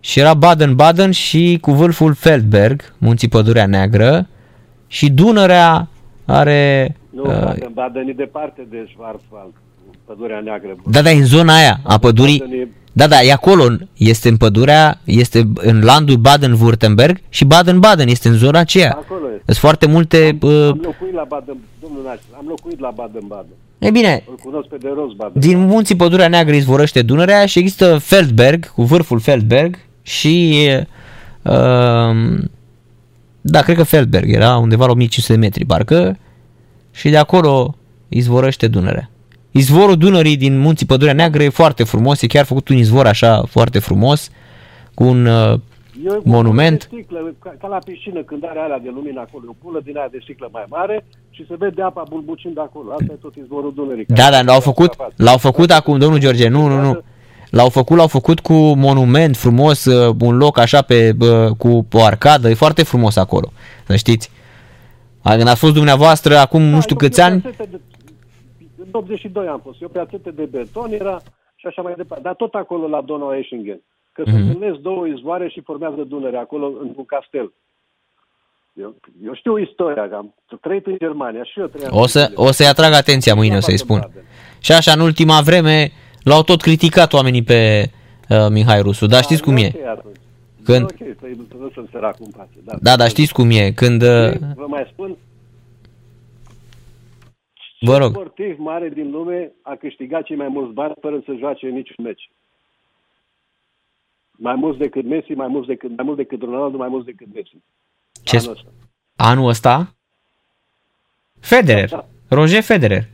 Și 0.00 0.18
era 0.18 0.34
Baden-Baden 0.34 1.10
și 1.10 1.58
cu 1.60 1.72
vârful 1.72 2.14
Feldberg, 2.14 2.94
munții 2.98 3.28
Pădurea 3.28 3.66
Neagră. 3.66 4.26
Și 4.86 5.10
Dunărea 5.10 5.88
are... 6.24 6.96
Nu, 7.10 7.22
uh, 7.22 7.28
Baden-Baden 7.44 8.08
e 8.08 8.12
departe 8.12 8.66
de 8.70 8.86
Schwarzwald, 8.92 9.52
pădurea 10.04 10.40
neagră. 10.40 10.76
da, 10.86 11.02
da, 11.02 11.10
e 11.10 11.18
în 11.18 11.24
zona 11.26 11.54
aia 11.54 11.80
a 11.82 11.98
pădurii. 11.98 12.38
Baden 12.38 12.58
e- 12.60 12.68
Da, 12.92 13.06
da, 13.06 13.22
e 13.22 13.32
acolo, 13.32 13.64
este 13.96 14.28
în 14.28 14.36
pădurea, 14.36 15.00
este 15.04 15.48
în 15.54 15.80
landul 15.84 16.16
Baden-Württemberg 16.16 17.14
și 17.28 17.44
Baden-Baden 17.44 18.08
este 18.08 18.28
în 18.28 18.34
zona 18.34 18.58
aceea. 18.58 18.90
Acolo 18.90 19.26
este. 19.30 19.42
Sunt 19.44 19.56
foarte 19.56 19.86
multe... 19.86 20.38
Uh, 20.40 20.50
Am 20.52 20.80
locuit 20.82 21.14
la 21.14 21.24
Baden, 21.28 21.56
domnul 21.82 22.02
Naș, 22.06 22.18
am 22.38 22.44
locuit 22.48 22.80
la 22.80 22.90
Baden-Baden. 22.94 23.56
E 23.78 23.90
bine, 23.90 24.24
Îl 24.28 24.34
cunosc 24.42 24.68
pe 24.68 24.76
de 24.76 24.88
rost 24.94 25.14
Baden. 25.14 25.40
din 25.40 25.58
munții 25.66 25.96
Pădurea 25.96 26.28
Neagră 26.28 26.54
izvorăște 26.54 27.02
Dunărea 27.02 27.46
și 27.46 27.58
există 27.58 27.98
Feldberg, 27.98 28.72
cu 28.72 28.82
vârful 28.82 29.20
Feldberg 29.20 29.78
și... 30.02 30.66
Uh, 31.42 32.38
da, 33.40 33.62
cred 33.62 33.76
că 33.76 33.82
Feldberg 33.82 34.32
era 34.32 34.56
undeva 34.56 34.84
la 34.84 34.90
1500 34.92 35.32
de 35.32 35.38
metri, 35.38 35.64
parcă, 35.64 36.18
și 36.92 37.08
de 37.08 37.16
acolo 37.16 37.76
izvorăște 38.08 38.66
Dunărea. 38.68 39.10
Izvorul 39.50 39.96
Dunării 39.96 40.36
din 40.36 40.58
munții 40.58 40.86
Pădurea 40.86 41.12
Neagră 41.12 41.42
e 41.42 41.48
foarte 41.48 41.84
frumos, 41.84 42.22
e 42.22 42.26
chiar 42.26 42.44
făcut 42.44 42.68
un 42.68 42.76
izvor 42.76 43.06
așa 43.06 43.42
foarte 43.48 43.78
frumos, 43.78 44.30
cu 44.94 45.04
un 45.04 45.26
uh, 45.26 45.58
Eu, 46.04 46.22
monument. 46.24 46.88
de 46.88 46.96
Sticlă, 46.96 47.34
ca, 47.38 47.54
ca, 47.60 47.68
la 47.68 47.78
piscină, 47.84 48.22
când 48.22 48.44
are 48.44 48.58
alea 48.58 48.78
de 48.78 48.90
lumină 48.94 49.20
acolo, 49.20 49.44
o 49.48 49.54
pulă 49.62 49.80
din 49.84 49.96
aia 49.96 50.08
de 50.10 50.18
sticlă 50.22 50.48
mai 50.52 50.64
mare 50.68 51.04
și 51.30 51.46
se 51.48 51.54
vede 51.58 51.82
apa 51.82 52.02
bulbucind 52.08 52.58
acolo. 52.58 52.92
Asta 52.92 53.12
e 53.12 53.14
tot 53.14 53.34
izvorul 53.34 53.72
Dunării. 53.74 54.04
Da, 54.08 54.30
da, 54.30 54.42
l-au 54.42 54.60
făcut, 54.60 54.96
l-au 55.16 55.38
făcut 55.38 55.70
acum, 55.70 55.98
domnul 55.98 56.18
George, 56.18 56.48
nu, 56.48 56.66
nu, 56.66 56.80
nu. 56.80 57.02
L-au 57.50 57.68
făcut, 57.68 57.96
l-au 57.96 58.06
făcut 58.06 58.40
cu 58.40 58.52
monument 58.54 59.36
frumos, 59.36 59.84
uh, 59.84 60.14
un 60.20 60.36
loc 60.36 60.58
așa 60.58 60.82
pe, 60.82 61.12
uh, 61.20 61.50
cu 61.58 61.86
o 61.92 62.02
arcadă, 62.02 62.48
e 62.48 62.54
foarte 62.54 62.82
frumos 62.82 63.16
acolo, 63.16 63.52
să 63.86 63.96
știți. 63.96 64.30
A, 65.22 65.36
Când 65.36 65.48
ați 65.48 65.60
fost 65.60 65.74
dumneavoastră 65.74 66.36
acum 66.36 66.62
nu 66.62 66.80
știu 66.80 66.96
câți 66.96 67.20
ani, 67.20 67.42
În 68.76 68.88
82 68.90 69.46
am 69.46 69.60
fost. 69.64 69.80
Eu 69.80 69.88
pe 69.88 69.98
atâte 69.98 70.30
de 70.30 70.44
beton 70.44 70.92
era 70.92 71.20
și 71.54 71.66
așa 71.66 71.82
mai 71.82 71.94
departe. 71.96 72.22
Dar 72.22 72.34
tot 72.34 72.54
acolo 72.54 72.88
la 72.88 73.00
Donau 73.00 73.32
Eschingen. 73.32 73.80
Că 74.18 74.24
se 74.30 74.30
Mhm. 74.36 74.46
întâlnesc 74.48 74.78
două 74.80 75.06
izvoare 75.06 75.48
și 75.48 75.60
formează 75.60 76.02
Dunăre 76.02 76.36
acolo 76.36 76.66
într-un 76.80 77.04
castel. 77.04 77.52
Eu, 78.72 78.94
eu 79.24 79.34
știu 79.34 79.58
istoria, 79.58 80.08
că 80.08 80.14
am 80.14 80.34
trăit 80.60 80.86
în 80.86 80.96
Germania 80.98 81.44
și 81.44 81.60
eu 81.60 81.66
trăiam 81.66 81.96
o, 81.96 82.06
să, 82.06 82.32
o 82.34 82.50
să-i 82.50 82.66
atrag 82.66 82.92
atenția 82.92 83.34
mâine, 83.34 83.56
o 83.56 83.60
să-i 83.60 83.78
spun. 83.78 84.10
Și 84.60 84.72
așa, 84.72 84.92
în 84.92 85.00
ultima 85.00 85.40
vreme, 85.40 85.90
l-au 86.22 86.42
tot 86.42 86.60
criticat 86.60 87.12
oamenii 87.12 87.42
pe 87.42 87.90
uh, 88.28 88.46
Mihai 88.50 88.82
Rusu, 88.82 89.06
dar 89.06 89.22
știți 89.22 89.42
cum 89.42 89.56
e. 89.56 89.70
Ok, 89.74 89.86
atunci. 89.86 90.16
Când- 90.64 90.82
Ok, 90.90 90.96
să-i 91.20 91.36
lăsăm 91.60 91.88
săracul 91.92 92.24
în 92.26 92.30
pace. 92.36 92.58
Da, 92.64 92.74
Da, 92.82 92.96
dar 92.96 93.08
știți 93.08 93.32
cum 93.32 93.50
e, 93.50 93.70
când... 93.72 94.02
uh, 94.02 94.30
Vă 94.54 94.66
mai 94.68 94.88
spun, 94.92 95.16
Vă 97.80 97.96
rog. 97.98 98.10
sportiv 98.10 98.58
mare 98.58 98.88
din 98.88 99.10
lume 99.10 99.52
a 99.62 99.74
câștigat 99.80 100.22
cei 100.22 100.36
mai 100.36 100.48
mulți 100.48 100.72
bani 100.74 100.92
fără 101.00 101.22
să 101.26 101.32
joace 101.38 101.66
niciun 101.66 102.04
meci. 102.04 102.30
Mai 104.40 104.54
mulți 104.54 104.78
decât 104.78 105.04
Messi, 105.04 105.32
mai 105.32 105.48
mulți 105.48 105.66
decât, 105.66 105.96
mai 105.96 106.04
mult 106.04 106.16
decât 106.16 106.42
Ronaldo, 106.42 106.76
mai 106.76 106.88
mulți 106.88 107.06
decât 107.06 107.26
Messi. 107.34 107.56
Ce 108.22 108.36
Anul 108.36 108.50
ăsta. 108.50 108.70
Anul 109.16 109.48
ăsta? 109.48 109.94
Federer. 111.40 112.04
Roger 112.28 112.62
Federer. 112.62 113.08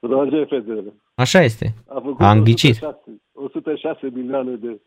Roger 0.00 0.46
Federer. 0.46 0.92
Așa 1.14 1.42
este. 1.42 1.74
A 1.88 2.00
făcut 2.00 2.20
Am 2.20 2.42
ghicit. 2.42 2.82
106, 2.82 3.20
106 3.32 3.98
milioane 4.12 4.54
de 4.54 4.80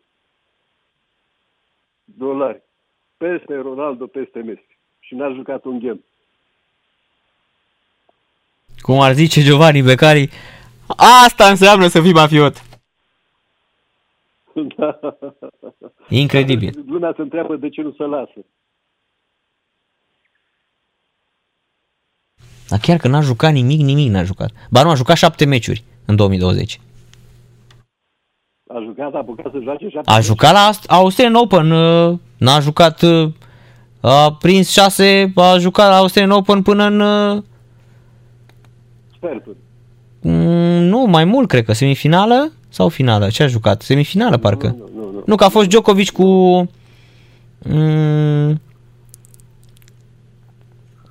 dolari. 2.04 2.62
Peste 3.16 3.54
Ronaldo, 3.54 4.06
peste 4.06 4.38
Messi. 4.38 4.78
Și 5.00 5.14
n-a 5.14 5.32
jucat 5.32 5.64
un 5.64 5.78
ghem. 5.78 6.04
Cum 8.78 9.00
ar 9.00 9.12
zice 9.12 9.42
Giovanni 9.42 9.82
Becari, 9.82 10.30
asta 11.24 11.48
înseamnă 11.48 11.86
să 11.86 12.00
fii 12.00 12.12
mafiot. 12.12 12.67
Da. 14.76 14.98
Incredibil. 16.08 16.84
Lumea 16.86 17.12
se 17.16 17.22
întreabă 17.22 17.56
de 17.56 17.68
ce 17.68 17.80
nu 17.82 17.92
se 17.92 18.02
lasă. 18.04 18.44
Dar 22.68 22.78
chiar 22.78 22.96
că 22.98 23.08
n-a 23.08 23.20
jucat 23.20 23.52
nimic, 23.52 23.80
nimic 23.80 24.10
n-a 24.10 24.22
jucat. 24.22 24.50
Ba 24.70 24.82
nu, 24.82 24.90
a 24.90 24.94
jucat 24.94 25.16
șapte 25.16 25.44
meciuri 25.44 25.84
în 26.06 26.16
2020. 26.16 26.80
A 28.68 28.80
jucat, 28.84 29.14
a 29.14 29.18
apucat 29.18 29.52
să 29.52 29.58
joace 29.62 29.88
șapte 29.88 30.10
A 30.10 30.20
jucat 30.20 30.52
la 30.52 30.70
Aust- 30.70 30.86
Australian 30.88 31.34
Open, 31.34 31.70
uh, 31.70 32.18
n-a 32.38 32.60
jucat, 32.60 33.02
uh, 33.02 33.30
a 34.00 34.32
prins 34.32 34.70
șase, 34.70 35.32
a 35.34 35.58
jucat 35.58 35.88
la 35.88 35.96
Australian 35.96 36.36
Open 36.36 36.62
până 36.62 36.84
în, 36.84 37.00
uh, 37.00 37.42
sferturi. 39.16 39.56
mm, 40.20 40.82
nu, 40.82 41.04
mai 41.04 41.24
mult 41.24 41.48
cred 41.48 41.64
că, 41.64 41.72
semifinală 41.72 42.52
sau 42.68 42.88
finală, 42.88 43.28
ce 43.28 43.42
a 43.42 43.46
jucat? 43.46 43.82
Semifinală 43.82 44.36
parcă. 44.36 44.66
Nu, 44.66 44.90
nu, 44.94 45.10
nu. 45.10 45.22
Nu, 45.26 45.36
că 45.36 45.44
a 45.44 45.48
fost 45.48 45.68
Djokovic 45.68 46.10
cu... 46.10 46.24
Mm, 47.58 48.60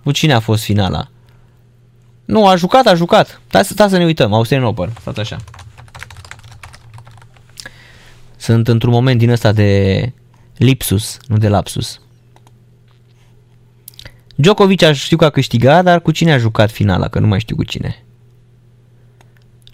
cu 0.03 0.11
cine 0.11 0.34
a 0.34 0.39
fost 0.39 0.63
finala? 0.63 1.07
Nu, 2.25 2.47
a 2.47 2.55
jucat, 2.55 2.85
a 2.85 2.93
jucat. 2.95 3.41
Stai, 3.47 3.65
să- 3.65 3.73
stai 3.73 3.89
să 3.89 3.97
ne 3.97 4.05
uităm, 4.05 4.34
Australian 4.34 4.67
Open. 4.67 4.93
Stați 5.01 5.19
așa. 5.19 5.38
Sunt 8.35 8.67
într-un 8.67 8.91
moment 8.91 9.19
din 9.19 9.29
ăsta 9.29 9.51
de 9.51 10.11
lipsus, 10.57 11.17
nu 11.27 11.38
de 11.38 11.47
lapsus. 11.47 12.01
Djokovic 14.35 14.81
a 14.84 14.93
știu 14.93 15.17
că 15.17 15.25
a 15.25 15.29
câștigat, 15.29 15.84
dar 15.84 16.01
cu 16.01 16.11
cine 16.11 16.31
a 16.34 16.38
jucat 16.38 16.71
finala, 16.71 17.07
că 17.07 17.19
nu 17.19 17.27
mai 17.27 17.39
știu 17.39 17.55
cu 17.55 17.63
cine. 17.63 18.05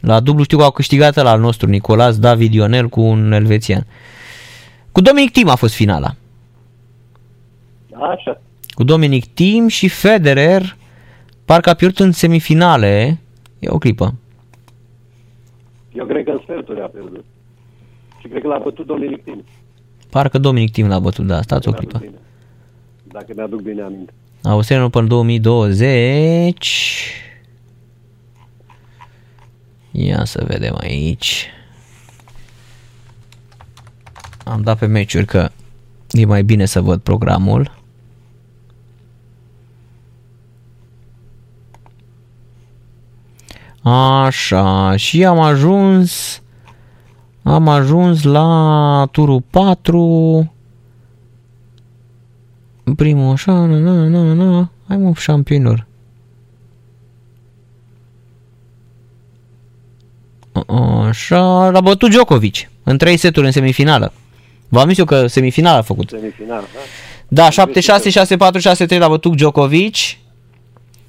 La 0.05 0.19
dublu 0.19 0.43
știu 0.43 0.57
că 0.57 0.63
au 0.63 0.71
câștigat 0.71 1.15
la 1.15 1.29
al 1.29 1.39
nostru, 1.39 1.69
Nicolas 1.69 2.19
David 2.19 2.53
Ionel 2.53 2.89
cu 2.89 3.01
un 3.01 3.31
elvețian. 3.31 3.85
Cu 4.91 5.01
Dominic 5.01 5.31
Thiem 5.31 5.49
a 5.49 5.55
fost 5.55 5.73
finala. 5.73 6.15
Așa. 7.93 8.41
Cu 8.67 8.83
Dominic 8.83 9.33
Thiem 9.33 9.67
și 9.67 9.87
Federer 9.87 10.77
parcă 11.45 11.69
a 11.69 11.73
pierdut 11.73 11.99
în 11.99 12.11
semifinale. 12.11 13.19
E 13.59 13.69
o 13.69 13.77
clipă. 13.77 14.13
Eu 15.93 16.05
cred 16.05 16.23
că 16.23 16.31
în 16.31 16.39
sferturi 16.43 16.81
a 16.81 16.85
pierdut. 16.85 17.25
Și 18.19 18.27
cred 18.27 18.41
că 18.41 18.47
l-a 18.47 18.59
bătut 18.63 18.85
Dominic 18.85 19.23
Tim. 19.23 19.43
Parcă 20.09 20.37
Dominic 20.37 20.71
Thiem 20.71 20.87
l-a 20.87 20.99
bătut, 20.99 21.27
da, 21.27 21.41
stați 21.41 21.67
o 21.67 21.71
clipă. 21.71 22.03
Dacă 23.03 23.27
mi-aduc 23.35 23.61
bine 23.61 23.81
aminte. 23.81 24.13
Australian 24.43 24.85
Open 24.85 25.07
2020. 25.07 27.21
Ia 29.95 30.25
să 30.25 30.43
vedem 30.47 30.77
aici. 30.79 31.47
Am 34.43 34.61
dat 34.61 34.77
pe 34.77 34.85
meciuri 34.85 35.25
că 35.25 35.49
e 36.11 36.25
mai 36.25 36.43
bine 36.43 36.65
să 36.65 36.81
văd 36.81 37.01
programul. 37.01 37.81
Așa, 43.81 44.95
și 44.95 45.25
am 45.25 45.39
ajuns 45.39 46.41
am 47.43 47.67
ajuns 47.67 48.23
la 48.23 49.07
turul 49.11 49.41
4 49.49 50.53
primul 52.95 53.31
așa, 53.31 53.65
na, 53.65 53.77
na, 53.77 54.07
na, 54.07 54.33
na, 54.33 54.69
hai 54.87 54.97
mă, 54.97 55.13
șampionilor. 55.15 55.87
Așa, 61.07 61.69
l-a 61.69 61.81
bătut 61.81 62.09
Djokovic 62.09 62.55
în 62.83 62.97
3 62.97 63.17
seturi 63.17 63.45
în 63.45 63.51
semifinală. 63.51 64.13
V-am 64.69 64.87
zis 64.87 64.97
eu 64.97 65.05
că 65.05 65.27
semifinala 65.27 65.77
a 65.77 65.81
făcut. 65.81 66.09
Semifinal, 66.09 66.63
da? 66.73 66.79
Da, 67.27 67.49
7-6, 67.49 67.49
6-4, 68.91 68.95
6-3 68.95 68.97
l-a 68.97 69.07
bătut 69.07 69.35
Djokovic 69.35 69.95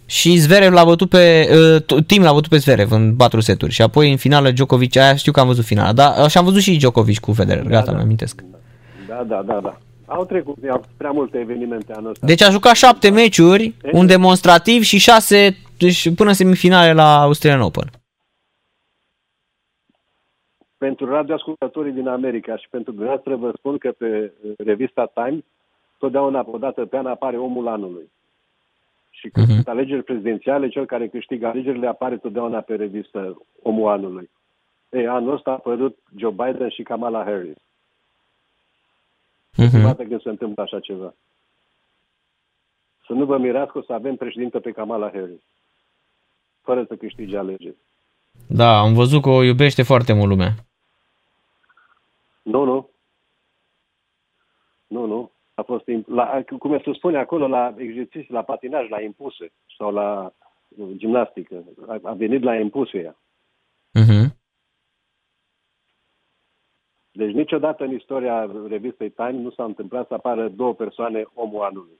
și 0.06 0.36
Zverev 0.36 0.72
l-a 0.72 0.84
bătut 0.84 1.08
pe, 1.08 1.48
uh, 1.88 2.04
Tim 2.06 2.22
l-a 2.22 2.32
bătut 2.32 2.50
pe 2.50 2.56
Zverev 2.56 2.92
în 2.92 3.14
4 3.14 3.40
seturi 3.40 3.72
și 3.72 3.82
apoi 3.82 4.10
în 4.10 4.16
finală 4.16 4.50
Djokovic, 4.50 4.96
aia 4.96 5.14
știu 5.14 5.32
că 5.32 5.40
am 5.40 5.46
văzut 5.46 5.64
finala, 5.64 5.92
dar 5.92 6.30
și 6.30 6.38
am 6.38 6.44
văzut 6.44 6.60
și 6.60 6.76
Djokovic 6.76 7.18
cu 7.18 7.32
Federer, 7.32 7.64
gata, 7.64 7.92
mi 7.92 8.00
amintesc. 8.00 8.44
Da, 9.08 9.24
da, 9.28 9.42
da, 9.46 9.60
da. 9.62 9.78
Au 10.06 10.24
trecut 10.24 10.56
au 10.70 10.84
prea 10.96 11.10
multe 11.10 11.38
evenimente 11.38 11.92
anul 11.96 12.10
ăsta. 12.10 12.26
Deci 12.26 12.42
a 12.42 12.50
jucat 12.50 12.74
7 12.74 13.10
meciuri, 13.10 13.74
un 13.92 14.06
demonstrativ 14.06 14.82
și 14.82 14.98
6 14.98 15.56
deci 15.76 16.14
până 16.14 16.28
în 16.28 16.34
semifinale 16.34 16.92
la 16.92 17.20
Australian 17.20 17.60
Open. 17.60 17.90
Pentru 20.86 21.06
radioascultătorii 21.06 21.93
din 21.93 22.09
America 22.09 22.56
și 22.56 22.69
pentru 22.70 22.93
dumneavoastră 22.93 23.36
vă 23.36 23.52
spun 23.56 23.78
că 23.78 23.93
pe 23.93 24.32
revista 24.59 25.06
Time 25.15 25.44
totdeauna 25.98 26.44
odată 26.47 26.86
pe 26.86 26.97
an 26.97 27.06
apare 27.06 27.36
omul 27.36 27.69
anului. 27.69 28.11
Și 29.11 29.28
când 29.28 29.47
uh-huh. 29.47 29.55
sunt 29.55 29.69
alegeri 29.69 30.02
prezidențiale, 30.02 30.69
cel 30.69 30.86
care 30.86 31.09
câștigă 31.09 31.47
alegerile 31.47 31.86
apare 31.86 32.16
totdeauna 32.16 32.61
pe 32.61 32.74
revistă 32.74 33.43
omul 33.62 33.90
anului. 33.90 34.31
Ei, 34.90 35.06
anul 35.06 35.35
ăsta 35.35 35.51
a 35.51 35.52
apărut 35.52 35.98
Joe 36.16 36.31
Biden 36.31 36.69
și 36.69 36.82
Kamala 36.82 37.24
Harris. 37.24 37.61
Uh-huh. 39.62 39.82
Poate 39.82 40.06
că 40.06 40.19
se 40.23 40.28
întâmplă 40.28 40.62
așa 40.62 40.81
ceva. 40.81 41.15
Să 43.06 43.12
nu 43.12 43.24
vă 43.24 43.39
mirați 43.39 43.73
că 43.73 43.78
o 43.78 43.82
să 43.82 43.93
avem 43.93 44.16
președintă 44.16 44.61
pe 44.61 44.70
Kamala 44.70 45.11
Harris. 45.12 45.43
Fără 46.62 46.85
să 46.89 46.94
câștige 46.94 47.36
alegeri. 47.36 47.77
Da, 48.47 48.78
am 48.78 48.94
văzut 48.94 49.23
că 49.23 49.28
o 49.28 49.43
iubește 49.43 49.82
foarte 49.82 50.12
mult 50.12 50.28
lumea. 50.28 50.55
Nu, 52.44 52.64
nu. 52.64 52.90
Nu, 54.86 55.06
nu. 55.06 55.30
A 55.54 55.62
fost, 55.62 55.84
la, 56.06 56.42
cum 56.58 56.80
se 56.84 56.92
spune 56.92 57.18
acolo, 57.18 57.46
la 57.46 57.74
exerciții, 57.78 58.32
la 58.32 58.42
patinaj, 58.42 58.88
la 58.88 59.00
impuse 59.00 59.52
sau 59.78 59.92
la 59.92 60.32
uh, 60.68 60.88
gimnastică. 60.96 61.64
A, 61.86 61.98
a 62.02 62.12
venit 62.12 62.42
la 62.42 62.56
impuse 62.56 62.98
ea. 62.98 63.16
Uh-huh. 64.00 64.26
Deci 67.12 67.34
niciodată 67.34 67.84
în 67.84 67.94
istoria 67.94 68.50
revistei 68.68 69.10
Time 69.10 69.30
nu 69.30 69.50
s-a 69.50 69.64
întâmplat 69.64 70.06
să 70.06 70.14
apară 70.14 70.48
două 70.48 70.74
persoane 70.74 71.24
omul 71.34 71.62
anului. 71.62 71.98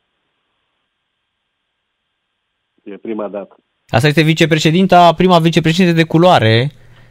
E 2.83 2.97
prima 2.97 3.29
dată. 3.29 3.57
Asta 3.87 4.07
este 4.07 4.23
vicepreședinta, 4.23 5.15
prima 5.15 5.39
vicepreședinte 5.39 5.97
de 5.97 6.07
culoare 6.07 6.71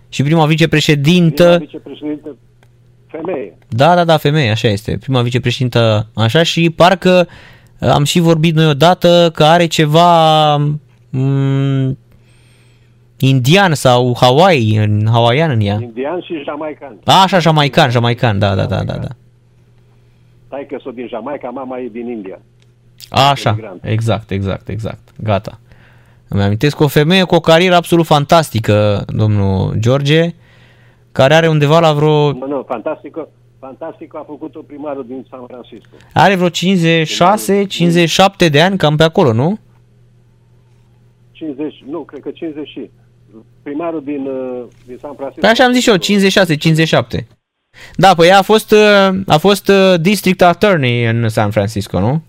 și 0.09 0.23
prima 0.23 0.45
vicepreședintă... 0.45 1.43
Prima 1.43 1.57
vicepreședintă 1.57 2.37
femeie. 3.17 3.57
Da, 3.67 3.95
da, 3.95 4.03
da, 4.03 4.17
femeie, 4.17 4.49
așa 4.49 4.67
este. 4.67 4.97
Prima 4.97 5.21
vicepreședintă, 5.21 6.07
așa 6.15 6.43
și 6.43 6.69
parcă 6.69 7.27
uh, 7.79 7.89
am 7.89 8.03
și 8.03 8.19
vorbit 8.19 8.55
noi 8.55 8.67
odată 8.67 9.31
că 9.33 9.43
are 9.43 9.65
ceva 9.65 10.55
mm, 11.09 11.97
indian 13.17 13.73
sau 13.73 14.17
Hawaii, 14.19 14.77
în 14.77 15.07
hawaian 15.11 15.49
în 15.49 15.61
ea. 15.61 15.79
Indian 15.81 16.21
și 16.21 16.41
jamaican. 16.43 16.97
A, 17.05 17.21
așa, 17.21 17.39
jamaican, 17.39 17.89
jamaican, 17.89 18.39
da, 18.39 18.55
da, 18.55 18.65
da, 18.65 18.83
da. 18.83 18.93
da. 18.93 19.07
Stai 20.47 20.65
că 20.69 20.77
sunt 20.81 20.95
din 20.95 21.07
Jamaica, 21.07 21.49
mama 21.49 21.79
e 21.79 21.89
din 21.91 22.09
India. 22.09 22.39
A, 23.09 23.29
așa, 23.29 23.79
exact, 23.81 24.31
exact, 24.31 24.67
exact, 24.67 24.99
gata. 25.23 25.59
Îmi 26.27 26.41
amintesc 26.41 26.79
o 26.79 26.87
femeie 26.87 27.23
cu 27.23 27.35
o 27.35 27.39
carieră 27.39 27.75
absolut 27.75 28.05
fantastică, 28.05 29.05
domnul 29.07 29.75
George, 29.79 30.33
care 31.13 31.33
are 31.33 31.47
undeva 31.47 31.79
la 31.79 31.93
vreo... 31.93 32.31
Nu, 32.31 32.47
nu, 32.47 32.63
fantastică, 32.67 33.27
fantastică 33.59 34.17
a 34.17 34.23
făcut-o 34.27 34.61
primarul 34.61 35.05
din 35.07 35.25
San 35.29 35.43
Francisco. 35.47 35.95
Are 36.13 36.35
vreo 36.35 36.49
56, 36.49 37.65
57 37.65 38.49
de 38.49 38.61
ani, 38.61 38.77
cam 38.77 38.95
pe 38.95 39.03
acolo, 39.03 39.33
nu? 39.33 39.59
50, 41.31 41.83
nu, 41.89 41.99
cred 41.99 42.21
că 42.21 42.31
50 42.31 42.67
și. 42.67 42.89
Primarul 43.63 44.03
din, 44.03 44.27
uh, 44.27 44.63
din 44.85 44.97
San 45.01 45.13
Francisco. 45.15 45.41
Păi 45.41 45.49
așa 45.49 45.63
am 45.63 45.71
zis 45.71 45.87
eu, 45.87 45.95
56, 45.95 46.55
57. 46.55 47.27
Da, 47.95 48.13
păi 48.13 48.27
ea 48.27 48.37
a 48.37 48.41
fost, 48.41 48.71
uh, 48.71 49.19
a 49.27 49.37
fost 49.37 49.67
uh, 49.67 49.93
district 50.01 50.41
attorney 50.41 51.05
în 51.05 51.29
San 51.29 51.51
Francisco, 51.51 51.99
nu? 51.99 52.21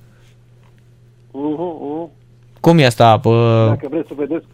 Uh-huh, 1.31 1.75
uh-huh. 1.79 2.11
Cum 2.61 2.79
e 2.79 2.87
asta? 2.87 3.19
Pă... 3.19 3.65
Dacă 3.69 3.87
vreți 3.91 4.09
să 4.09 4.15
vedeți. 4.17 4.47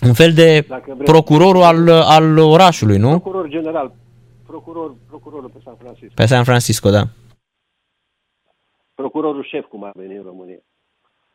Un 0.00 0.12
fel 0.14 0.32
de 0.32 0.66
procurorul 1.04 1.62
al, 1.62 1.88
al 1.88 2.38
orașului, 2.38 2.98
nu? 2.98 3.08
Procuror 3.08 3.48
general. 3.48 3.92
Procuror, 4.46 4.94
procurorul 5.08 5.48
pe 5.48 5.58
San 5.64 5.76
Francisco. 5.76 6.12
Pe 6.14 6.26
San 6.26 6.44
Francisco, 6.44 6.90
da. 6.90 7.02
Procurorul 8.94 9.44
șef, 9.44 9.64
cum 9.66 9.84
ar 9.84 9.92
veni 9.94 10.16
în 10.16 10.22
România. 10.22 10.58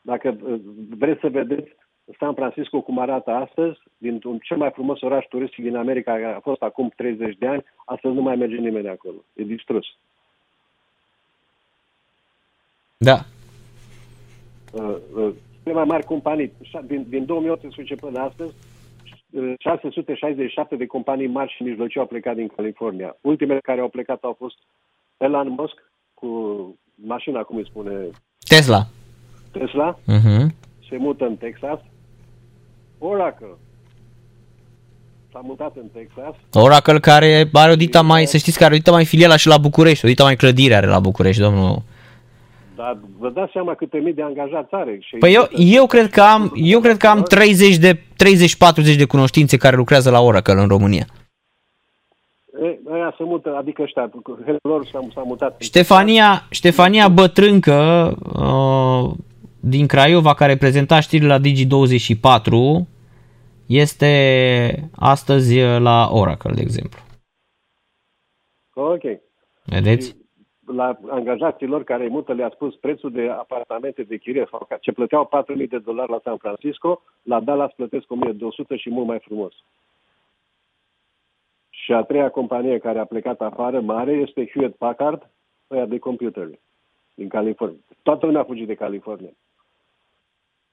Dacă 0.02 0.38
uh, 0.42 0.60
vreți 0.98 1.20
să 1.20 1.28
vedeți 1.28 1.76
San 2.20 2.34
Francisco 2.34 2.82
cum 2.82 3.00
arată 3.00 3.32
astăzi, 3.32 3.80
din 3.98 4.22
un 4.24 4.40
cel 4.40 4.58
mai 4.58 4.72
frumos 4.74 5.02
oraș 5.02 5.26
turistic 5.30 5.64
din 5.64 5.76
America, 5.76 6.12
care 6.12 6.34
a 6.34 6.40
fost 6.40 6.62
acum 6.62 6.94
30 6.96 7.36
de 7.38 7.48
ani, 7.48 7.64
astăzi 7.86 8.14
nu 8.14 8.22
mai 8.22 8.36
merge 8.36 8.56
nimeni 8.56 8.90
acolo. 8.90 9.24
E 9.34 9.44
distrus. 9.44 9.86
Da. 12.98 13.26
Uh, 15.66 15.72
uh, 15.72 15.74
cele 15.74 15.74
mai 15.74 15.84
mari 15.84 16.06
companii, 16.06 16.52
din, 16.88 17.06
din 17.10 17.26
2018 17.26 17.96
până 17.96 18.20
astăzi, 18.20 18.54
667 19.60 20.76
de 20.76 20.86
companii 20.86 21.28
mari 21.28 21.54
și 21.56 21.64
mijlocii 21.64 22.00
au 22.00 22.06
plecat 22.06 22.36
din 22.36 22.48
California. 22.56 23.18
Ultimele 23.22 23.60
care 23.60 23.82
au 23.82 23.90
plecat 23.90 24.24
au 24.24 24.36
fost 24.38 24.56
Elon 25.18 25.50
Musk 25.50 25.76
cu 26.14 26.30
mașina, 26.96 27.42
cum 27.42 27.58
îi 27.58 27.66
spune? 27.70 27.92
Tesla. 28.48 28.88
Tesla. 29.52 29.98
Uh-huh. 29.98 30.46
Se 30.90 30.98
mută 30.98 31.26
în 31.26 31.36
Texas. 31.36 31.80
Oracle. 32.98 33.56
S-a 35.32 35.40
mutat 35.44 35.76
în 35.76 35.88
Texas. 35.94 36.36
Oracle 36.54 37.00
care 37.00 37.50
are 37.54 37.72
o 37.72 37.76
dita 37.76 38.02
mai, 38.02 38.26
să 38.26 38.38
știți 38.38 38.58
că 38.58 38.64
are 38.64 38.74
o 38.74 38.78
dita 38.78 38.92
mai 38.92 39.06
filiala 39.06 39.36
și 39.36 39.48
la 39.48 39.58
București, 39.58 40.06
o 40.06 40.08
dita 40.08 40.24
mai 40.24 40.36
clădire 40.36 40.76
are 40.76 40.88
la 40.88 41.00
București, 41.00 41.42
domnul 41.42 41.82
dar 42.76 42.98
vă 43.18 43.30
dați 43.30 43.52
seama 43.52 43.76
câte 43.76 43.98
mii 43.98 44.14
de 44.14 44.22
angajați 44.22 44.74
are. 44.74 44.98
Și 45.02 45.16
păi 45.16 45.34
eu, 45.34 45.48
eu, 45.52 45.86
cred 45.86 46.10
că 46.10 46.22
am, 46.22 46.52
eu 46.56 46.80
cred 46.80 46.98
că 46.98 47.08
am 47.08 47.22
30 47.22 47.78
de 47.78 47.96
30-40 47.96 48.98
de 48.98 49.06
cunoștințe 49.06 49.58
care 49.58 49.76
lucrează 49.76 50.10
la 50.10 50.22
Oracle 50.22 50.62
în 50.62 50.68
România. 50.68 51.06
E, 52.64 52.80
aia 52.94 53.14
se 53.18 53.24
mută, 53.24 53.56
adică 53.58 53.82
ăștia, 53.82 54.12
lor 54.62 54.86
s-a, 54.86 55.08
s-a 55.14 55.22
mutat. 55.26 55.62
Ștefania, 55.62 56.48
Ștefania 56.50 57.08
Bătrâncă 57.08 58.12
uh, 58.36 59.12
din 59.60 59.88
Craiova, 59.88 60.34
care 60.34 60.58
prezenta 60.58 61.00
știrile 61.00 61.28
la 61.28 61.40
Digi24, 61.40 62.88
este 63.66 64.90
astăzi 64.96 65.60
la 65.60 66.10
Oracle, 66.12 66.52
de 66.54 66.62
exemplu. 66.62 67.00
Ok. 68.74 69.04
Vedeți? 69.66 70.25
La 70.66 70.98
angajaților 71.08 71.84
care 71.84 72.04
îi 72.04 72.10
mută 72.10 72.34
le-a 72.34 72.50
spus 72.50 72.76
prețul 72.76 73.12
de 73.12 73.30
apartamente 73.30 74.04
de 74.04 74.18
chirie 74.18 74.48
sau 74.50 74.68
ce 74.82 74.92
plăteau 74.92 75.30
4.000 75.58 75.68
de 75.68 75.78
dolari 75.78 76.12
la 76.12 76.20
San 76.24 76.38
Francisco, 76.38 77.02
la 77.22 77.40
Dallas 77.40 77.72
plătesc 77.74 78.06
1.200 78.06 78.78
și 78.78 78.90
mult 78.90 79.08
mai 79.08 79.20
frumos. 79.20 79.54
Și 81.70 81.94
a 81.94 82.04
treia 82.04 82.30
companie 82.30 82.78
care 82.78 83.00
a 83.00 83.06
plecat 83.06 83.42
afară, 83.42 83.82
mare, 83.82 84.12
este 84.12 84.50
Hewlett 84.54 84.76
Packard, 84.76 85.30
ăia 85.72 85.86
de 85.86 86.00
computer 86.00 86.50
din 87.14 87.28
California. 87.28 87.80
Toată 88.02 88.26
lumea 88.26 88.42
a 88.42 88.46
fugit 88.46 88.68
de 88.68 88.74
California. 88.74 89.32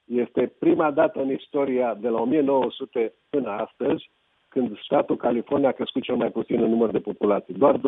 Este 0.05 0.53
prima 0.59 0.91
dată 0.91 1.21
în 1.21 1.31
istoria 1.31 1.93
de 1.93 2.09
la 2.09 2.21
1900 2.21 3.13
până 3.29 3.49
astăzi 3.49 4.09
când 4.47 4.79
statul 4.79 5.17
California 5.17 5.67
a 5.67 5.71
crescut 5.71 6.03
cel 6.03 6.15
mai 6.15 6.31
puțin 6.31 6.61
în 6.61 6.69
număr 6.69 6.91
de 6.91 6.99
populație. 6.99 7.53
Doar 7.57 7.77
20.000 7.77 7.81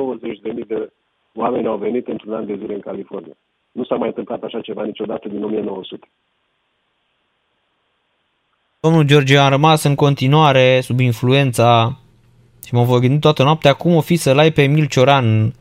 de 0.68 0.92
oamenii 1.36 1.68
au 1.68 1.78
venit 1.78 2.08
într-un 2.08 2.34
an 2.34 2.46
de 2.46 2.56
zile 2.56 2.74
în 2.74 2.80
California. 2.80 3.34
Nu 3.72 3.84
s-a 3.84 3.96
mai 3.96 4.08
întâmplat 4.08 4.44
așa 4.44 4.62
ceva 4.62 4.84
niciodată 4.84 5.28
din 5.28 5.44
1900. 5.44 6.10
Domnul 8.80 9.04
George 9.06 9.38
a 9.38 9.50
rămas 9.50 9.84
în 9.84 9.96
continuare 9.96 10.80
sub 10.82 11.00
influența 11.00 11.98
și 12.66 12.74
mă 12.74 12.84
voi 12.84 13.00
gândi 13.00 13.20
toată 13.20 13.44
noaptea 13.44 13.74
cum 13.74 13.96
o 13.96 14.02
fi 14.02 14.16
să-l 14.16 14.38
ai 14.38 14.52
pe 14.52 14.62
Emil 14.62 14.88
Cioran 14.88 15.26
în, 15.26 15.52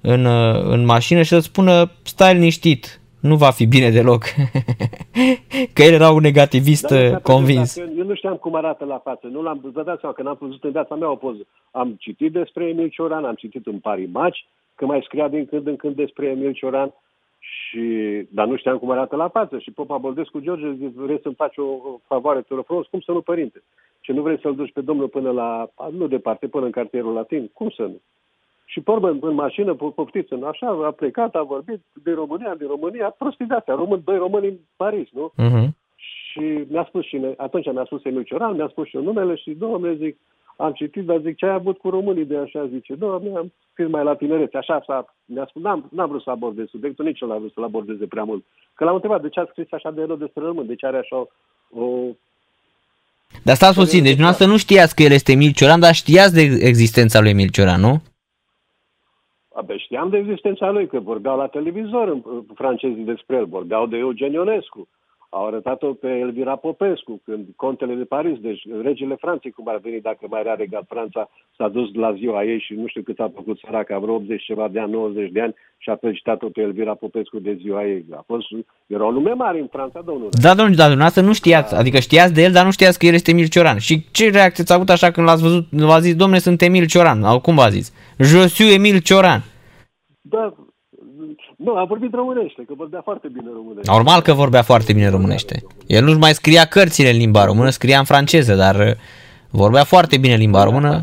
în, 0.00 0.26
în 0.70 0.84
mașină 0.84 1.22
și 1.22 1.28
să-ți 1.28 1.46
spună 1.46 1.90
stai 2.02 2.34
liniștit, 2.34 3.00
nu 3.20 3.36
va 3.36 3.50
fi 3.50 3.66
bine 3.66 3.90
deloc. 3.90 4.22
că 5.74 5.82
el 5.82 5.92
era 5.92 6.10
un 6.10 6.20
negativist 6.20 6.86
Dar, 6.86 7.20
convins. 7.20 7.76
Eu, 7.76 7.88
eu 7.98 8.04
nu 8.04 8.14
știam 8.14 8.36
cum 8.36 8.54
arată 8.54 8.84
la 8.84 8.98
față. 9.04 9.26
Nu 9.26 9.42
l-am, 9.42 9.60
vă 9.72 9.82
dați 9.82 10.00
seama 10.00 10.14
că 10.14 10.22
n-am 10.22 10.36
văzut 10.40 10.64
în 10.64 10.70
viața 10.70 10.94
mea 10.94 11.10
o 11.10 11.16
poză. 11.16 11.46
Am 11.70 11.96
citit 11.98 12.32
despre 12.32 12.68
Emil 12.68 12.88
Cioran, 12.88 13.24
am 13.24 13.34
citit 13.34 13.66
în 13.66 13.78
Parimaci, 13.78 14.46
că 14.74 14.86
mai 14.86 15.02
scria 15.04 15.28
din 15.28 15.46
când 15.46 15.66
în 15.66 15.76
când 15.76 15.94
despre 15.94 16.26
Emil 16.26 16.52
Cioran, 16.52 16.94
și, 17.38 17.82
dar 18.30 18.46
nu 18.46 18.56
știam 18.56 18.78
cum 18.78 18.90
arată 18.90 19.16
la 19.16 19.28
față. 19.28 19.58
Și 19.58 19.70
Popa 19.70 19.96
Boldescu 19.96 20.40
George 20.40 20.72
zice, 20.72 20.92
vrei 20.94 21.20
să-mi 21.22 21.34
faci 21.34 21.56
o 21.56 21.98
favoare, 22.06 22.40
te 22.40 22.54
rog 22.54 22.64
frumos, 22.64 22.86
cum 22.86 23.00
să 23.00 23.12
nu, 23.12 23.20
părinte? 23.20 23.62
Și 24.00 24.12
nu 24.12 24.22
vrei 24.22 24.40
să-l 24.40 24.54
duci 24.54 24.72
pe 24.72 24.80
domnul 24.80 25.08
până 25.08 25.30
la, 25.30 25.68
nu 25.90 26.06
departe, 26.06 26.46
până 26.46 26.64
în 26.64 26.70
cartierul 26.70 27.12
latin? 27.12 27.50
Cum 27.52 27.70
să 27.70 27.82
nu? 27.82 28.00
Și 28.64 28.80
pe 28.80 28.90
urmă, 28.90 29.08
în 29.20 29.34
mașină, 29.34 29.74
poftiți 29.74 30.34
așa, 30.34 30.66
a 30.66 30.90
plecat, 30.90 31.34
a 31.34 31.42
vorbit 31.42 31.80
de 32.02 32.12
România, 32.12 32.54
de 32.54 32.64
România, 32.68 33.14
prostii 33.18 33.46
de 33.46 33.54
astea, 33.54 33.74
român, 33.74 34.00
doi 34.04 34.16
români 34.16 34.46
în 34.46 34.56
Paris, 34.76 35.08
nu? 35.10 35.32
Uh-huh. 35.38 35.68
Și 35.96 36.64
mi-a 36.68 36.84
spus 36.88 37.04
și, 37.04 37.20
atunci 37.36 37.72
mi-a 37.72 37.84
spus 37.84 38.04
Emil 38.04 38.22
Cioran, 38.22 38.54
mi-a 38.54 38.68
spus 38.68 38.88
și 38.88 38.96
eu 38.96 39.02
numele 39.02 39.34
și, 39.34 39.50
domnule, 39.50 39.94
zic, 39.94 40.18
am 40.56 40.72
citit, 40.72 41.04
dar 41.04 41.20
zic, 41.20 41.36
ce 41.36 41.46
ai 41.46 41.52
avut 41.52 41.78
cu 41.78 41.90
românii 41.90 42.24
de 42.24 42.36
așa? 42.36 42.66
Zice, 42.66 42.94
nu, 42.98 43.06
am 43.08 43.52
scris 43.72 43.88
mai 43.88 44.04
la 44.04 44.14
tinerețe. 44.14 44.56
Așa 44.56 44.82
s-a, 44.86 45.14
mi-a 45.24 45.46
spus, 45.48 45.62
n-am, 45.62 45.88
n-am 45.92 46.08
vrut 46.08 46.22
să 46.22 46.30
abordez 46.30 46.66
subiectul, 46.68 47.04
nici 47.04 47.20
eu 47.20 47.28
n-am 47.28 47.38
vrut 47.38 47.52
să-l 47.52 47.62
abordeze 47.64 48.06
prea 48.06 48.24
mult. 48.24 48.44
Că 48.74 48.84
l-am 48.84 48.94
întrebat, 48.94 49.22
de 49.22 49.28
ce 49.28 49.40
a 49.40 49.46
scris 49.50 49.72
așa 49.72 49.90
de 49.90 50.02
rău 50.04 50.16
despre 50.16 50.44
români? 50.44 50.66
De 50.68 50.74
ce 50.74 50.86
are 50.86 50.96
așa 50.98 51.16
o, 51.70 51.86
Dar 53.42 53.54
stați 53.54 53.78
puțin, 53.78 53.98
deci 54.02 54.16
dumneavoastră 54.16 54.46
nu 54.46 54.56
știați 54.56 54.94
că 54.94 55.02
el 55.02 55.12
este 55.12 55.32
Emil 55.32 55.52
Cioran, 55.52 55.80
dar 55.80 55.94
știați 55.94 56.34
de 56.34 56.40
existența 56.40 57.20
lui 57.20 57.30
Emil 57.30 57.48
Cioran, 57.48 57.80
nu? 57.80 58.02
Abia 59.54 59.76
știam 59.76 60.08
de 60.08 60.16
existența 60.16 60.70
lui, 60.70 60.86
că 60.86 60.98
vorbeau 61.00 61.36
la 61.36 61.46
televizor 61.46 62.08
în- 62.08 62.22
în 62.24 62.44
francezii 62.54 63.04
despre 63.04 63.36
el, 63.36 63.46
vorbeau 63.46 63.86
de 63.86 63.96
Eugen 63.96 64.32
Ionescu. 64.32 64.88
Au 65.36 65.46
arătat-o 65.46 65.92
pe 65.92 66.08
Elvira 66.08 66.56
Popescu, 66.56 67.20
când 67.24 67.44
contele 67.56 67.94
de 67.94 68.04
Paris, 68.04 68.38
deci 68.40 68.62
regele 68.82 69.14
Franței, 69.14 69.50
cum 69.50 69.68
ar 69.68 69.78
veni 69.82 70.00
dacă 70.00 70.26
mai 70.28 70.40
era 70.40 70.54
regat 70.54 70.84
Franța, 70.88 71.30
s-a 71.56 71.68
dus 71.68 71.94
la 71.94 72.14
ziua 72.14 72.44
ei 72.44 72.60
și 72.60 72.74
nu 72.74 72.86
știu 72.86 73.02
cât 73.02 73.18
a 73.20 73.32
făcut 73.34 73.58
săraca, 73.58 73.98
vreo 73.98 74.14
80 74.14 74.44
ceva 74.44 74.68
de 74.68 74.80
ani, 74.80 74.92
90 74.92 75.30
de 75.30 75.40
ani 75.40 75.54
și 75.78 75.90
a 75.90 75.96
felicitat-o 75.96 76.48
pe 76.48 76.60
Elvira 76.60 76.94
Popescu 76.94 77.38
de 77.38 77.58
ziua 77.60 77.86
ei. 77.86 78.04
A 78.10 78.22
fost, 78.26 78.46
era 78.86 79.06
o 79.06 79.10
lume 79.10 79.32
mare 79.32 79.58
în 79.58 79.66
Franța, 79.66 80.00
domnule. 80.04 80.28
Da, 80.42 80.54
domnule, 80.54 80.76
dar 80.76 80.88
dumneavoastră 80.88 81.22
nu 81.22 81.32
știați, 81.32 81.74
adică 81.74 81.98
știați 81.98 82.34
de 82.34 82.42
el, 82.42 82.52
dar 82.52 82.64
nu 82.64 82.70
știați 82.70 82.98
că 82.98 83.06
el 83.06 83.14
este 83.14 83.30
Emil 83.30 83.48
Cioran. 83.48 83.78
Și 83.78 84.04
ce 84.10 84.30
reacție 84.30 84.62
ați 84.62 84.72
avut 84.72 84.90
așa 84.90 85.10
când 85.10 85.26
l-ați 85.26 85.42
văzut, 85.42 85.64
v-a 85.70 85.98
zis, 85.98 86.14
domnule, 86.16 86.40
sunt 86.40 86.62
Emil 86.62 86.86
Cioran, 86.86 87.22
sau 87.22 87.40
cum 87.40 87.54
v-a 87.54 87.68
zis? 87.68 87.92
Je 88.18 88.46
suis 88.46 88.74
Emil 88.74 88.98
Cioran. 88.98 89.40
Da, 90.20 90.54
nu, 91.56 91.76
a 91.76 91.84
vorbit 91.84 92.14
românește, 92.14 92.64
că 92.64 92.74
vorbea 92.74 93.00
foarte 93.00 93.28
bine 93.28 93.50
românește. 93.52 93.90
Normal 93.90 94.20
că 94.20 94.32
vorbea 94.32 94.62
foarte 94.62 94.92
bine 94.92 95.08
românește. 95.08 95.62
El 95.86 96.04
nu-și 96.04 96.18
mai 96.18 96.32
scria 96.32 96.64
cărțile 96.64 97.10
în 97.10 97.16
limba 97.16 97.44
română, 97.44 97.70
scria 97.70 97.98
în 97.98 98.04
franceză, 98.04 98.54
dar 98.54 98.74
uh, 98.74 98.92
vorbea 99.50 99.84
foarte 99.84 100.18
bine 100.18 100.34
limba 100.34 100.64
română. 100.64 101.02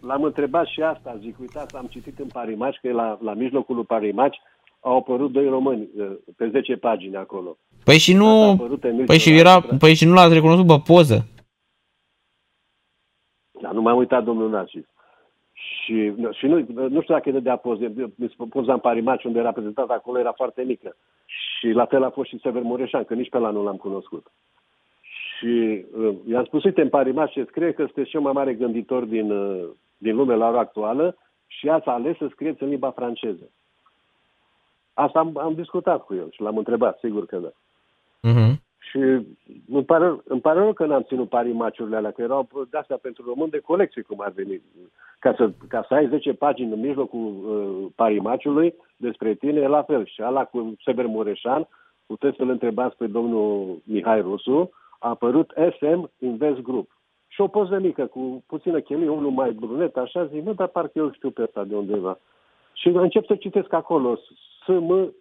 L-am 0.00 0.22
întrebat 0.22 0.66
și 0.66 0.80
asta, 0.80 1.16
zic, 1.20 1.38
uitați, 1.40 1.76
am 1.76 1.86
citit 1.90 2.18
în 2.18 2.26
Parimaci 2.32 2.78
că 2.82 2.92
la, 2.92 3.18
la 3.22 3.34
mijlocul 3.34 3.74
lui 3.74 3.84
Parimaci 3.84 4.40
au 4.80 4.96
apărut 4.96 5.32
doi 5.32 5.48
români 5.48 5.88
uh, 5.98 6.06
pe 6.36 6.48
10 6.48 6.76
pagini 6.76 7.16
acolo. 7.16 7.56
Păi 7.84 7.98
și 7.98 8.12
Asta 8.12 8.24
a 8.24 8.28
nu, 8.28 8.50
apărut 8.50 8.84
Emil 8.84 9.04
păi 9.04 9.18
și, 9.18 9.28
Cioran, 9.28 9.40
era, 9.40 9.60
frate. 9.60 9.76
păi 9.76 9.94
și 9.94 10.04
nu 10.04 10.12
l-ați 10.12 10.34
recunoscut 10.34 10.66
pe 10.66 10.82
poză. 10.86 11.26
Dar 13.62 13.72
nu 13.72 13.80
m-am 13.80 13.96
uitat, 13.96 14.24
domnul 14.24 14.50
Narcis. 14.50 14.84
Și, 15.84 16.14
și 16.32 16.46
nu, 16.46 16.64
nu 16.88 17.00
știu 17.00 17.14
dacă 17.14 17.28
e 17.28 17.32
de 17.32 17.58
poze. 17.62 17.92
Poza 18.48 18.72
în 18.72 18.78
Parimaci, 18.78 19.24
unde 19.24 19.38
era 19.38 19.52
prezentat 19.52 19.88
acolo, 19.88 20.18
era 20.18 20.32
foarte 20.32 20.62
mică. 20.62 20.96
Și 21.26 21.68
la 21.68 21.84
fel 21.84 22.02
a 22.02 22.10
fost 22.10 22.28
și 22.28 22.38
Sever 22.42 22.62
Mureșan, 22.62 23.04
că 23.04 23.14
nici 23.14 23.28
pe 23.28 23.38
la 23.38 23.50
nu 23.50 23.62
l-am 23.62 23.76
cunoscut. 23.76 24.26
Și 25.00 25.84
uh, 25.96 26.14
i-am 26.28 26.44
spus, 26.44 26.64
uite, 26.64 26.82
în 26.82 26.88
Parimaci 26.88 27.32
ce 27.32 27.44
scrie 27.44 27.72
că 27.72 27.84
sunteți 27.84 28.08
cel 28.08 28.20
mai 28.20 28.32
mare 28.32 28.54
gânditor 28.54 29.04
din, 29.04 29.30
uh, 29.30 29.68
din 29.96 30.16
lume 30.16 30.34
la 30.34 30.48
ora 30.48 30.58
actuală 30.58 31.16
și 31.46 31.68
ați 31.68 31.88
ales 31.88 32.16
să 32.16 32.26
scrieți 32.30 32.62
în 32.62 32.68
limba 32.68 32.90
franceză. 32.90 33.50
Asta 34.94 35.18
am, 35.18 35.38
am 35.38 35.54
discutat 35.54 36.04
cu 36.04 36.14
el 36.14 36.30
și 36.30 36.40
l-am 36.40 36.56
întrebat, 36.56 36.98
sigur 36.98 37.26
că 37.26 37.36
da. 37.36 37.52
Mhm. 38.20 38.63
Și 38.90 38.98
îmi 39.68 39.84
pare, 39.86 40.16
îmi 40.24 40.40
pare 40.40 40.58
rău 40.58 40.72
că 40.72 40.86
n-am 40.86 41.02
ținut 41.02 41.28
pari 41.28 41.52
maciurile 41.52 41.96
alea, 41.96 42.10
că 42.10 42.22
erau 42.22 42.48
de 42.70 42.78
astea 42.78 42.96
pentru 42.96 43.24
român 43.26 43.48
de 43.50 43.58
colecție, 43.58 44.02
cum 44.02 44.20
ar 44.20 44.30
veni. 44.30 44.62
Ca 45.18 45.34
să, 45.36 45.50
ca 45.68 45.84
să 45.88 45.94
ai 45.94 46.08
10 46.08 46.32
pagini 46.32 46.72
în 46.72 46.80
mijlocul 46.80 47.20
uh, 47.20 47.90
parimaciului 47.94 48.74
despre 48.96 49.34
tine, 49.34 49.60
e 49.60 49.66
la 49.66 49.82
fel. 49.82 50.06
Și 50.06 50.20
ala 50.20 50.44
cu 50.44 50.76
Sever 50.84 51.06
Mureșan, 51.06 51.68
puteți 52.06 52.36
să-l 52.36 52.48
întrebați 52.48 52.96
pe 52.96 53.06
domnul 53.06 53.78
Mihai 53.84 54.20
Rusu, 54.20 54.70
a 54.98 55.08
apărut 55.08 55.52
SM 55.78 56.10
Invest 56.18 56.60
Group. 56.60 56.90
Și 57.28 57.40
o 57.40 57.46
poză 57.46 57.78
mică 57.78 58.06
cu 58.06 58.44
puțină 58.46 58.80
chelie, 58.80 59.08
unul 59.08 59.30
mai 59.30 59.52
brunet, 59.52 59.96
așa, 59.96 60.24
zic, 60.24 60.44
mă, 60.44 60.52
dar 60.52 60.68
parcă 60.68 60.98
eu 60.98 61.12
știu 61.12 61.30
pe 61.30 61.42
ăsta 61.42 61.64
de 61.64 61.74
undeva. 61.74 62.18
Și 62.72 62.88
încep 62.88 63.26
să 63.26 63.34
citesc 63.34 63.72
acolo, 63.72 64.18
SM 64.64 65.14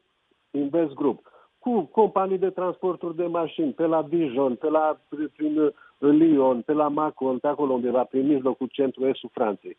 Invest 0.52 0.94
Group 0.94 1.32
cu 1.64 1.81
companii 1.81 2.38
de 2.38 2.49
transporturi 2.49 3.15
de 3.15 3.26
mașini, 3.26 3.72
pe 3.72 3.85
la 3.85 4.02
Dijon, 4.10 4.56
pe 4.56 4.69
la 4.69 4.99
prin 5.35 5.60
uh, 5.60 5.72
Lyon, 5.98 6.61
pe 6.61 6.73
la 6.73 6.88
Macon, 6.88 7.38
pe 7.38 7.48
acolo 7.48 7.73
undeva, 7.73 8.03
prin 8.03 8.27
mijlocul 8.27 8.69
centru 8.72 9.07
estul 9.07 9.30
Franței. 9.34 9.77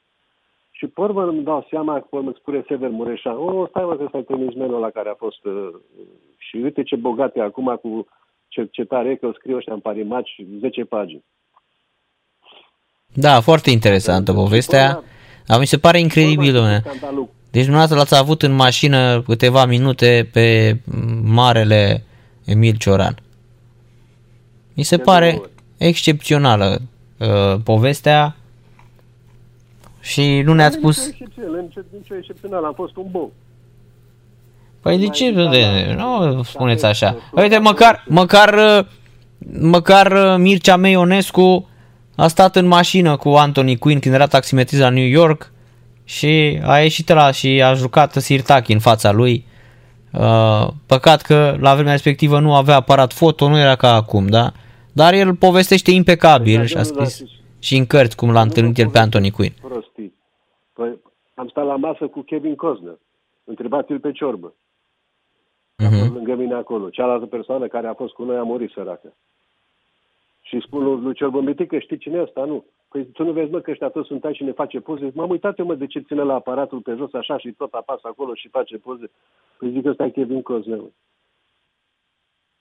Și 0.70 0.86
pe 0.86 1.00
urmă 1.00 1.24
îmi 1.24 1.42
dau 1.42 1.66
seama 1.70 1.94
că 1.94 2.06
pe 2.10 2.16
urmă 2.16 2.28
îmi 2.28 2.36
spune 2.40 2.64
Sever 2.68 2.90
Mureșan, 2.90 3.36
o, 3.36 3.66
stai 3.66 3.84
mă 3.84 3.96
că 3.96 4.02
ăsta 4.04 4.18
e 4.18 4.22
trimismenul 4.22 4.80
la 4.80 4.90
care 4.90 5.08
a 5.08 5.14
fost 5.14 5.44
uh, 5.44 5.68
și 6.36 6.56
uite 6.56 6.82
ce 6.82 6.96
bogat 6.96 7.36
e 7.36 7.40
acum 7.40 7.78
cu 7.82 8.06
ce, 8.48 8.68
ce 8.70 8.84
tare 8.84 9.10
e 9.10 9.14
că 9.14 9.26
îl 9.26 9.34
scriu 9.34 9.56
ăștia 9.56 9.72
în 9.72 9.80
parimaci 9.80 10.42
10 10.60 10.84
pagini. 10.84 11.24
Da, 13.14 13.40
foarte 13.40 13.70
interesantă 13.70 14.32
povestea. 14.32 15.02
Dar 15.46 15.58
mi 15.58 15.66
se 15.66 15.78
pare 15.78 15.98
incredibil, 15.98 16.52
domnule. 16.52 16.82
Scandalul 17.54 17.62
Deci 17.62 17.64
dumneavoastră 17.64 17.96
l-ați 17.96 18.14
avut 18.14 18.42
în 18.42 18.52
mașină 18.52 19.22
câteva 19.22 19.66
minute 19.66 20.28
pe 20.32 20.76
marele 21.22 22.04
Emil 22.44 22.76
Cioran. 22.76 23.18
Mi 24.74 24.82
se 24.82 24.98
pare 24.98 25.40
excepțională 25.76 26.80
uh, 27.18 27.60
povestea 27.64 28.36
și 30.00 30.42
nu 30.44 30.54
ne-ați 30.54 30.76
spus... 30.76 30.96
Nicio 30.96 31.10
excepție, 31.10 31.42
nicio, 31.62 31.80
nicio 31.98 32.14
excepțională, 32.14 32.66
am 32.66 32.74
fost 32.74 32.96
un 32.96 33.06
bou. 33.10 33.32
Păi 34.80 34.98
de 34.98 35.06
ce? 35.06 35.30
De, 35.30 35.94
nu 35.96 36.42
spuneți 36.42 36.84
așa. 36.84 37.16
Uite, 37.32 37.58
măcar, 37.58 38.04
măcar, 38.08 38.54
uh, 38.54 38.86
măcar 39.60 40.12
uh, 40.12 40.34
Mircea 40.38 40.76
Meionescu 40.76 41.68
a 42.16 42.26
stat 42.26 42.56
în 42.56 42.66
mașină 42.66 43.16
cu 43.16 43.28
Anthony 43.28 43.78
Quinn 43.78 44.00
când 44.00 44.14
era 44.14 44.26
taximetrist 44.26 44.82
la 44.82 44.88
New 44.88 45.06
York 45.06 45.52
și 46.04 46.60
a 46.64 46.78
ieșit 46.78 47.08
la 47.08 47.30
și 47.30 47.62
a 47.62 47.74
jucat 47.74 48.12
Sirtaki 48.12 48.72
în 48.72 48.78
fața 48.78 49.12
lui. 49.12 49.44
Uh, 50.12 50.68
Păcat 50.86 51.22
că 51.22 51.56
la 51.60 51.74
vremea 51.74 51.92
respectivă 51.92 52.40
nu 52.40 52.54
avea 52.54 52.74
aparat 52.76 53.12
foto, 53.12 53.48
nu 53.48 53.58
era 53.58 53.76
ca 53.76 53.94
acum, 53.94 54.26
da? 54.26 54.52
Dar 54.92 55.12
el 55.14 55.34
povestește 55.34 55.90
impecabil 55.90 56.64
și 56.64 56.76
a 56.76 56.82
scris 56.82 57.22
și 57.58 57.76
în 57.76 57.86
cărți 57.86 58.16
cum 58.16 58.32
l-a 58.32 58.40
întâlnit 58.40 58.78
el 58.78 58.88
pe 58.88 58.98
Anthony 58.98 59.30
Quinn. 59.30 59.54
prostii. 59.60 60.14
Păi, 60.72 60.98
am 61.34 61.48
stat 61.48 61.66
la 61.66 61.76
masă 61.76 62.06
cu 62.06 62.20
Kevin 62.20 62.54
Costner. 62.54 62.98
Întrebați-l 63.44 63.98
pe 63.98 64.12
ciorbă. 64.12 64.54
Mhm. 65.76 66.14
Lângă 66.14 66.34
mine 66.34 66.54
acolo. 66.54 66.88
Cealaltă 66.90 67.26
persoană 67.26 67.66
care 67.66 67.86
a 67.86 67.94
fost 67.94 68.12
cu 68.12 68.24
noi 68.24 68.36
a 68.36 68.42
murit 68.42 68.70
săracă. 68.70 69.12
Și 70.42 70.62
spun 70.66 70.82
lui, 70.84 71.00
lui 71.02 71.14
Ciorbă, 71.14 71.40
Mitică, 71.40 71.78
știi 71.78 71.98
cine 71.98 72.16
e 72.18 72.22
ăsta? 72.22 72.44
Nu. 72.44 72.64
Păi 72.94 73.06
tu 73.12 73.24
nu 73.24 73.32
vezi, 73.32 73.50
mă, 73.50 73.60
că 73.60 73.70
ăștia 73.70 73.88
toți 73.88 74.06
sunt 74.06 74.24
aici 74.24 74.36
și 74.36 74.42
ne 74.42 74.52
face 74.52 74.80
poze. 74.80 75.10
M-am 75.14 75.30
uitat 75.30 75.58
eu, 75.58 75.66
mă, 75.66 75.74
de 75.74 75.86
ce 75.86 75.98
ține 75.98 76.22
la 76.22 76.34
aparatul 76.34 76.80
pe 76.80 76.94
jos 76.96 77.12
așa 77.12 77.38
și 77.38 77.52
tot 77.56 77.72
apasă 77.72 78.00
acolo 78.02 78.34
și 78.34 78.48
face 78.48 78.76
poze. 78.76 79.10
Păi 79.58 79.70
zic, 79.70 79.86
ăsta 79.86 80.04
e 80.04 80.10
Kevin 80.10 80.42
Costner. 80.42 80.78
mă. 80.78 80.90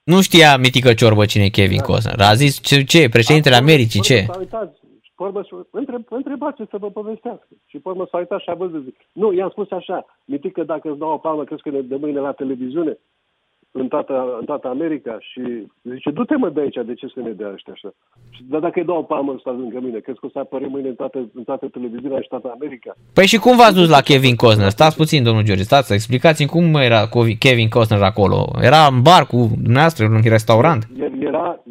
Nu 0.04 0.22
știa 0.22 0.58
Mitică 0.58 0.94
Ciorbă 0.94 1.26
cine 1.26 1.44
e 1.44 1.50
Kevin 1.50 1.80
Costner. 1.80 2.20
A 2.20 2.34
zis 2.34 2.62
ce, 2.62 2.84
ce 2.84 3.10
președintele 3.10 3.56
Americii, 3.56 4.02
ce? 4.02 4.18
S-a 4.20 4.38
uitat, 4.40 4.76
și 5.02 5.12
pe 5.16 5.24
urmă, 5.24 5.42
s-a- 5.50 5.68
întreb, 5.72 6.04
întrebați 6.10 6.62
să 6.70 6.78
vă 6.78 6.90
povestească. 6.92 7.48
Și 7.66 7.78
pe 7.80 7.90
urmă 7.90 8.08
s-a 8.12 8.18
uitat 8.18 8.40
și 8.42 8.50
a 8.50 8.54
văzut. 8.54 8.84
Zic, 8.84 8.96
nu, 9.12 9.34
i-am 9.34 9.50
spus 9.50 9.72
așa, 9.72 10.06
Mitică, 10.26 10.64
dacă 10.64 10.90
îți 10.90 11.00
dau 11.00 11.12
o 11.12 11.18
palmă, 11.18 11.44
crezi 11.44 11.62
că 11.62 11.70
de, 11.70 11.82
de 11.82 11.96
mâine 11.96 12.20
la 12.20 12.32
televiziune? 12.32 12.98
În 13.76 13.88
toată, 13.88 14.36
în 14.40 14.46
toată 14.46 14.68
America 14.68 15.18
și 15.20 15.42
zice, 15.84 16.10
du-te 16.12 16.36
mă 16.36 16.50
de 16.50 16.62
aici, 16.62 16.80
de 16.86 16.94
ce 16.94 17.08
să 17.08 17.20
ne 17.20 17.30
dea 17.32 17.52
ăștia 17.54 17.74
așa? 17.74 17.94
Și, 18.30 18.42
dar 18.50 18.60
dacă 18.60 18.80
îi 18.80 18.86
dau 18.86 18.98
o 18.98 19.02
palmă 19.02 19.34
ăsta 19.34 19.52
lângă 19.52 19.80
mine, 19.80 20.00
crezi 20.00 20.20
că 20.20 20.26
o 20.26 20.30
să 20.30 20.40
apare 20.40 20.68
mâine 20.68 20.88
în 20.88 20.96
toată, 20.96 21.30
în 21.34 21.44
toată 21.44 21.68
televiziunea 21.68 22.22
și 22.22 22.28
toată 22.28 22.52
America? 22.54 22.96
Păi 23.14 23.26
și 23.28 23.38
cum 23.38 23.56
v-ați 23.58 23.76
dus 23.76 23.90
la 23.90 24.02
Kevin 24.02 24.36
Costner? 24.36 24.70
Stați 24.70 24.98
puțin, 24.98 25.24
domnul 25.24 25.44
George, 25.44 25.64
stați 25.64 25.88
să 25.88 25.94
explicați 25.94 26.46
cum 26.46 26.76
era 26.76 27.08
cu 27.08 27.20
Kevin 27.40 27.70
Costner 27.70 28.02
acolo. 28.02 28.40
Era 28.62 28.82
în 28.92 29.02
bar 29.02 29.24
cu 29.26 29.38
dumneavoastră, 29.62 30.06
în 30.06 30.22
restaurant? 30.24 30.84
E- 31.00 31.12
Era, 31.20 31.64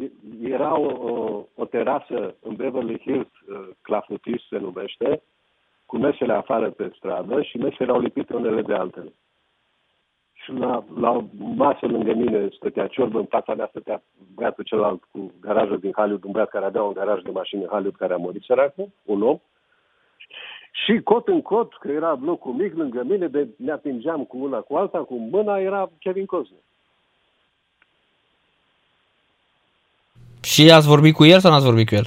era 0.42 0.78
o, 0.78 0.90
o, 1.10 1.44
o 1.54 1.64
terasă 1.64 2.34
în 2.42 2.54
Beverly 2.54 2.98
Hills, 3.04 3.32
uh, 3.48 3.68
Clafoutis 3.82 4.42
se 4.50 4.58
numește, 4.58 5.22
cu 5.86 5.96
mesele 5.98 6.32
afară 6.32 6.70
pe 6.70 6.90
stradă 6.96 7.42
și 7.42 7.56
mesele 7.56 7.90
au 7.92 8.00
lipite 8.00 8.34
unele 8.34 8.62
de 8.62 8.74
altele. 8.74 9.12
Și 10.44 10.52
la, 10.52 10.84
la 11.00 11.10
o 11.10 11.22
masă 11.36 11.86
lângă 11.86 12.12
mine 12.12 12.48
stătea 12.56 12.86
ciorbă, 12.86 13.18
în 13.18 13.24
fața 13.24 13.54
mea 13.54 13.66
stătea 13.70 14.02
băiatul 14.34 14.64
celălalt 14.64 15.02
cu 15.10 15.32
garajul 15.40 15.78
din 15.78 15.92
Hollywood, 15.92 16.24
un 16.24 16.30
băiat 16.30 16.48
care 16.48 16.64
avea 16.64 16.82
un 16.82 16.92
garaj 16.92 17.22
de 17.22 17.30
mașini 17.30 17.62
în 17.62 17.68
Hollywood 17.68 17.96
care 17.96 18.12
a 18.12 18.16
murit 18.16 18.42
săracul, 18.42 18.88
un 19.04 19.22
om. 19.22 19.38
Și 20.84 21.00
cot 21.04 21.28
în 21.28 21.42
cot, 21.42 21.72
că 21.80 21.88
era 21.88 22.14
blocul 22.14 22.52
mic 22.52 22.74
lângă 22.74 23.02
mine, 23.02 23.26
de 23.26 23.48
ne 23.56 23.72
atingeam 23.72 24.24
cu 24.24 24.38
una 24.38 24.58
cu 24.58 24.74
alta, 24.74 24.98
cu 24.98 25.14
mâna, 25.14 25.58
era 25.58 25.90
Kevin 25.98 26.26
Costner. 26.26 26.60
Și 30.42 30.70
ați 30.70 30.86
vorbit 30.86 31.14
cu 31.14 31.24
el 31.24 31.40
sau 31.40 31.50
n-ați 31.50 31.64
vorbit 31.64 31.88
cu 31.88 31.94
el? 31.94 32.04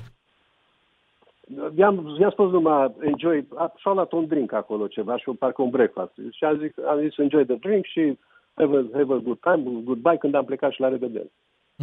I-am, 1.76 2.16
i-am 2.20 2.32
spus 2.32 2.52
numai 2.52 2.96
enjoy, 3.00 3.48
a- 3.56 3.74
și-au 3.76 3.94
luat 3.94 4.12
un 4.12 4.28
drink 4.28 4.52
acolo 4.52 4.88
ceva 4.88 5.18
și 5.18 5.30
un 5.30 5.36
parcă 5.36 5.62
un 5.62 5.70
breakfast. 5.70 6.14
Și 6.32 6.44
am 6.44 6.58
zis, 6.58 6.72
am 6.86 7.00
zis 7.00 7.18
enjoy 7.18 7.46
the 7.46 7.56
drink 7.56 7.86
și 7.86 8.18
have 8.54 8.78
a, 8.78 8.98
have 8.98 9.14
a 9.14 9.18
good 9.18 9.40
time, 9.40 9.82
goodbye 9.84 10.18
când 10.18 10.36
am 10.36 10.46
plecat 10.46 10.72
și 10.72 10.80
la 10.82 10.88
revedere. 10.88 11.32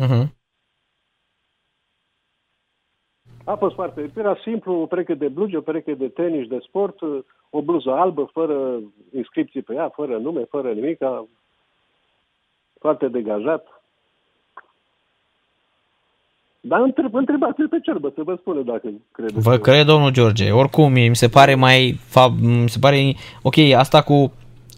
Uh-huh. 0.00 0.40
A 3.44 3.54
fost 3.54 3.74
foarte, 3.74 4.10
era 4.16 4.36
simplu, 4.42 4.72
o 4.72 4.86
pereche 4.86 5.14
de 5.14 5.28
blugi, 5.28 5.56
o 5.56 5.60
pereche 5.60 5.94
de 5.94 6.08
tenis, 6.08 6.48
de 6.48 6.58
sport, 6.58 7.00
o 7.50 7.62
bluză 7.62 7.90
albă, 7.90 8.24
fără 8.32 8.80
inscripții 9.12 9.62
pe 9.62 9.74
ea, 9.74 9.88
fără 9.88 10.18
nume, 10.18 10.44
fără 10.44 10.72
nimic, 10.72 10.98
foarte 12.78 13.08
degajat. 13.08 13.81
Dar 16.64 16.80
întreb, 16.80 17.14
întrebați 17.14 17.62
pe 17.70 17.78
cerbă 17.82 18.12
să 18.14 18.20
vă 18.24 18.36
spună 18.40 18.62
dacă 18.66 18.88
credeți. 19.12 19.40
Vă 19.40 19.56
cred, 19.56 19.86
domnul 19.86 20.10
George. 20.10 20.50
Oricum, 20.50 20.92
mie 20.92 21.08
mi 21.08 21.16
se 21.16 21.28
pare 21.28 21.54
mai... 21.54 22.00
Fa, 22.06 22.34
mi 22.40 22.68
se 22.68 22.78
pare... 22.78 23.14
Ok, 23.42 23.54
asta 23.76 24.02
cu 24.02 24.32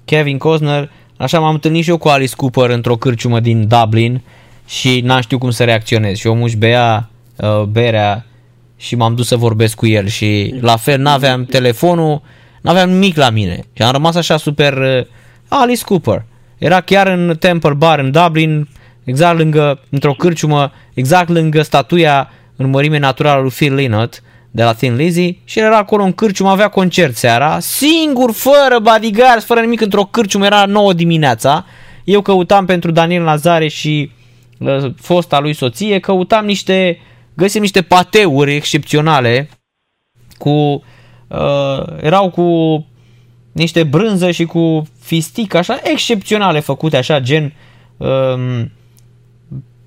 Kevin 0.04 0.38
Costner, 0.38 0.90
așa 1.16 1.40
m-am 1.40 1.54
întâlnit 1.54 1.82
și 1.82 1.90
eu 1.90 1.98
cu 1.98 2.08
Alice 2.08 2.34
Cooper 2.36 2.70
într-o 2.70 2.96
cârciumă 2.96 3.40
din 3.40 3.68
Dublin 3.68 4.22
și 4.66 5.00
n-am 5.00 5.20
știut 5.20 5.40
cum 5.40 5.50
să 5.50 5.64
reacționez. 5.64 6.16
Și 6.16 6.26
omul 6.26 6.44
își 6.44 6.56
bea 6.56 7.08
uh, 7.36 7.62
berea 7.62 8.26
și 8.76 8.96
m-am 8.96 9.14
dus 9.14 9.26
să 9.26 9.36
vorbesc 9.36 9.76
cu 9.76 9.86
el 9.86 10.06
și 10.06 10.54
la 10.60 10.76
fel 10.76 11.00
n-aveam 11.00 11.44
telefonul, 11.44 12.22
n-aveam 12.60 12.90
nimic 12.90 13.16
la 13.16 13.30
mine. 13.30 13.64
Și 13.72 13.82
am 13.82 13.92
rămas 13.92 14.16
așa 14.16 14.36
super... 14.36 14.72
Uh, 14.72 15.06
Alice 15.48 15.84
Cooper. 15.84 16.24
Era 16.58 16.80
chiar 16.80 17.06
în 17.06 17.36
Temple 17.38 17.74
Bar 17.74 17.98
în 17.98 18.10
Dublin, 18.10 18.68
exact 19.04 19.38
lângă, 19.38 19.80
într-o 19.90 20.12
cârciumă, 20.12 20.72
exact 20.94 21.28
lângă 21.28 21.62
statuia 21.62 22.30
în 22.56 22.70
mărime 22.70 22.98
naturală 22.98 23.40
lui 23.40 23.50
Phil 23.50 23.74
Lynott 23.74 24.22
de 24.50 24.62
la 24.62 24.72
Thin 24.72 24.96
Lizzy 24.96 25.38
și 25.44 25.58
era 25.58 25.76
acolo 25.76 26.02
în 26.02 26.12
cârciumă, 26.12 26.50
avea 26.50 26.68
concert 26.68 27.16
seara, 27.16 27.58
singur, 27.60 28.32
fără 28.32 28.78
bodyguards, 28.82 29.44
fără 29.44 29.60
nimic, 29.60 29.80
într-o 29.80 30.04
cârciumă, 30.04 30.44
era 30.44 30.64
9 30.66 30.92
dimineața. 30.92 31.66
Eu 32.04 32.20
căutam 32.20 32.64
pentru 32.64 32.90
Daniel 32.90 33.22
Lazare 33.22 33.68
și 33.68 34.10
uh, 34.58 34.92
fosta 34.96 35.40
lui 35.40 35.52
soție, 35.52 35.98
căutam 35.98 36.44
niște, 36.44 36.98
găsim 37.34 37.60
niște 37.60 37.82
pateuri 37.82 38.54
excepționale 38.54 39.48
cu, 40.38 40.50
uh, 41.28 41.82
erau 42.00 42.30
cu 42.30 42.86
niște 43.52 43.82
brânză 43.82 44.30
și 44.30 44.44
cu 44.44 44.86
fistic 45.00 45.54
așa 45.54 45.80
excepționale 45.82 46.60
făcute 46.60 46.96
așa 46.96 47.20
gen 47.20 47.52
um, 47.96 48.70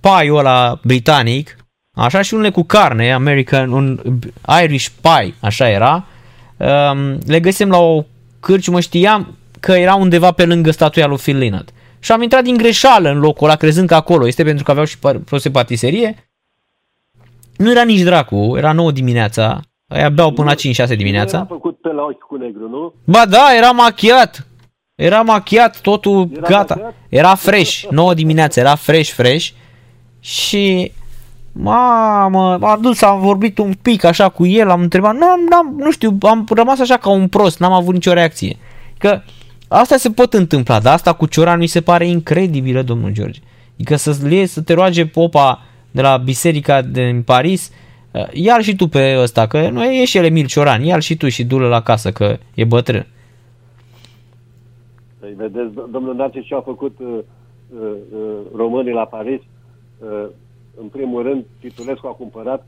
paiul 0.08 0.38
ăla 0.38 0.80
britanic, 0.84 1.56
așa 1.95 2.22
și 2.22 2.34
unele 2.34 2.50
cu 2.50 2.64
carne, 2.64 3.14
American, 3.14 3.72
un 3.72 4.00
Irish 4.64 4.88
pie, 5.02 5.34
așa 5.40 5.69
era. 5.69 6.06
Um, 6.58 7.19
le 7.26 7.40
găsim 7.40 7.69
la 7.69 7.77
o 7.77 8.03
cârciumă, 8.40 8.80
știam 8.80 9.38
că 9.60 9.72
era 9.72 9.95
undeva 9.95 10.32
pe 10.32 10.45
lângă 10.45 10.72
statuia 10.72 11.08
lui 11.08 11.18
Phil 11.18 11.38
Lynott. 11.38 11.69
Și 12.00 12.11
am 12.11 12.22
intrat 12.22 12.44
din 12.44 12.58
greșeală 12.58 13.10
în 13.10 13.19
locul 13.19 13.48
ăla, 13.48 13.56
crezând 13.58 13.88
că 13.88 13.95
acolo 13.95 14.27
este 14.27 14.44
pentru 14.44 14.64
că 14.64 14.72
aveau 14.72 14.86
și 14.86 14.98
proste 15.26 15.52
patiserie. 15.52 16.30
Nu 17.58 17.72
era 17.72 17.84
nici 17.84 18.02
dracu, 18.02 18.53
era 18.58 18.72
9 18.72 18.92
dimineața, 18.92 19.60
aia 19.88 20.10
beau 20.10 20.32
până 20.32 20.48
la 20.50 20.86
5-6 20.86 20.95
dimineața. 20.95 21.38
Nu 21.38 21.44
era 21.44 21.53
făcut 21.56 21.82
pe 21.82 21.90
la 21.90 22.02
ochi 22.02 22.19
cu 22.19 22.36
negru, 22.36 22.69
nu? 22.69 22.94
Ba 23.03 23.26
da, 23.26 23.48
era 23.58 23.72
machiat. 23.72 24.48
Era 24.95 25.22
machiat, 25.22 25.82
totul 25.82 26.30
Era 26.36 26.48
gata. 26.48 26.76
machiat? 26.76 26.95
Era 27.10 27.36
fresh, 27.36 27.84
9 27.90 28.14
dimineața, 28.14 28.61
era 28.61 28.76
fresh, 28.76 29.11
fresh. 29.11 29.50
Și 30.28 30.92
mamă, 31.52 32.58
m-a 32.60 32.78
dus, 32.82 33.02
am 33.02 33.20
vorbit 33.20 33.58
un 33.58 33.74
pic 33.82 34.04
așa 34.04 34.30
cu 34.30 34.46
el, 34.46 34.70
am 34.70 34.82
întrebat, 34.82 35.14
nu, 35.14 35.26
n-am, 35.50 35.76
nu 35.78 35.92
știu, 35.92 36.18
am 36.22 36.48
rămas 36.56 36.80
așa 36.80 36.98
ca 36.98 37.10
un 37.10 37.28
prost, 37.28 37.60
n-am 37.60 37.72
avut 37.72 37.94
nicio 37.94 38.14
reacție. 38.14 38.58
Că 38.98 39.22
asta 39.68 39.98
se 39.98 40.10
pot 40.10 40.34
întâmpla, 40.34 40.80
dar 40.80 40.94
asta 40.94 41.14
cu 41.14 41.26
Cioran 41.26 41.60
mi 41.60 41.68
se 41.68 41.82
pare 41.82 42.08
incredibilă, 42.08 42.82
domnul 42.82 43.12
George. 43.12 43.40
Adică 43.74 43.96
să, 43.96 44.18
le, 44.28 44.46
să 44.46 44.62
te 44.62 44.74
roage 44.74 45.06
popa 45.06 45.62
de 45.92 46.02
la 46.02 46.18
biserica 46.18 46.82
din 46.82 47.22
Paris, 47.22 47.72
ia 48.32 48.60
și 48.60 48.76
tu 48.76 48.88
pe 48.88 49.18
ăsta, 49.20 49.48
că 49.48 49.70
nu 49.70 49.84
e 49.84 50.06
și 50.06 50.18
el 50.18 50.26
Emil 50.26 50.46
Cioran, 50.46 50.84
ia 50.84 51.00
și 51.00 51.16
tu 51.16 51.30
și 51.30 51.44
du 51.44 51.58
la 51.58 51.82
casă, 51.82 52.12
că 52.12 52.38
e 52.54 52.64
bătrân. 52.64 53.08
Păi 55.20 55.34
vedeți, 55.38 55.72
do- 55.72 55.92
domnul 55.92 56.16
Narcis 56.16 56.46
ce 56.46 56.54
au 56.54 56.64
făcut 56.66 56.98
uh, 57.00 57.08
uh, 57.08 57.90
uh, 58.14 58.38
românii 58.56 58.94
la 58.94 59.06
Paris. 59.06 59.42
Uh, 60.00 60.27
în 60.80 60.88
primul 60.88 61.24
rând, 61.24 61.45
Titulescu 61.59 62.08
a 62.08 62.14
cumpărat 62.14 62.66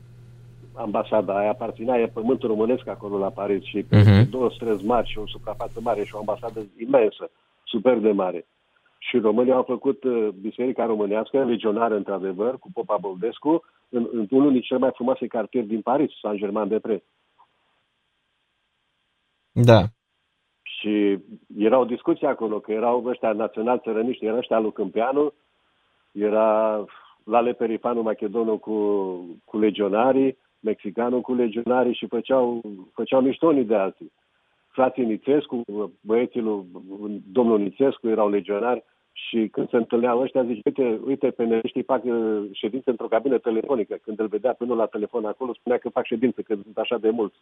ambasada 0.74 1.38
aia, 1.38 1.50
aparținea, 1.50 1.98
e 1.98 2.06
pământul 2.06 2.48
românesc 2.48 2.86
acolo 2.88 3.18
la 3.18 3.28
Paris 3.30 3.62
și 3.64 3.84
Mhm. 3.90 4.00
uh-huh. 4.00 4.30
două 4.30 4.50
străzi 4.50 4.84
mari 4.84 5.08
și 5.08 5.18
o 5.18 5.26
suprafață 5.26 5.80
mare 5.82 6.04
și 6.04 6.14
o 6.14 6.18
ambasadă 6.18 6.60
imensă, 6.78 7.30
super 7.64 7.98
de 7.98 8.10
mare. 8.10 8.46
Și 8.98 9.18
românii 9.18 9.52
au 9.52 9.62
făcut 9.62 10.04
uh, 10.04 10.28
Biserica 10.40 10.84
Românească, 10.86 11.44
legionară 11.44 11.96
într-adevăr, 11.96 12.58
cu 12.58 12.68
Popa 12.72 12.96
Boldescu, 12.96 13.64
în, 13.88 14.08
în 14.12 14.26
unul 14.30 14.50
dintre 14.50 14.66
cele 14.66 14.80
mai 14.80 14.90
frumoase 14.94 15.26
cartieri 15.26 15.66
din 15.66 15.80
Paris, 15.80 16.10
Saint-Germain-de-Prés. 16.20 17.00
Da. 19.52 19.82
Și 20.62 21.18
era 21.56 21.78
o 21.78 21.84
discuție 21.84 22.26
acolo, 22.28 22.60
că 22.60 22.72
erau 22.72 23.04
ăștia 23.06 23.32
național 23.32 23.78
țărăniști, 23.78 24.24
era 24.24 24.36
ăștia 24.36 24.58
lui 24.58 24.72
Câmpeanu, 24.72 25.32
era 26.12 26.84
Lale 27.24 27.52
Perifanu 27.52 28.02
Macedonul 28.02 28.58
cu, 28.58 28.74
cu 29.44 29.58
legionarii, 29.58 30.36
mexicanul 30.60 31.20
cu 31.20 31.34
legionarii 31.34 31.94
și 31.94 32.06
făceau, 32.06 32.60
făceau 32.92 33.20
mișto 33.20 33.46
unii 33.46 33.64
de 33.64 33.74
alții. 33.74 34.12
Frații 34.68 35.04
Nițescu, 35.04 35.64
băieții 36.00 36.40
lui 36.40 36.64
domnul 37.32 37.58
Nițescu 37.58 38.08
erau 38.08 38.28
legionari 38.28 38.84
și 39.12 39.48
când 39.48 39.68
se 39.68 39.76
întâlneau 39.76 40.20
ăștia, 40.20 40.44
zice, 40.44 40.60
uite, 40.64 41.00
uite 41.04 41.30
peneliștii 41.30 41.82
fac 41.82 42.04
uh, 42.04 42.42
ședințe 42.52 42.90
într-o 42.90 43.08
cabină 43.08 43.38
telefonică. 43.38 43.98
Când 44.02 44.20
îl 44.20 44.26
vedea 44.26 44.52
pe 44.52 44.64
unul 44.64 44.76
la 44.76 44.86
telefon 44.86 45.24
acolo, 45.24 45.54
spunea 45.54 45.78
că 45.78 45.88
fac 45.88 46.04
ședințe, 46.04 46.42
că 46.42 46.54
sunt 46.54 46.78
așa 46.78 46.98
de 46.98 47.10
mulți. 47.10 47.36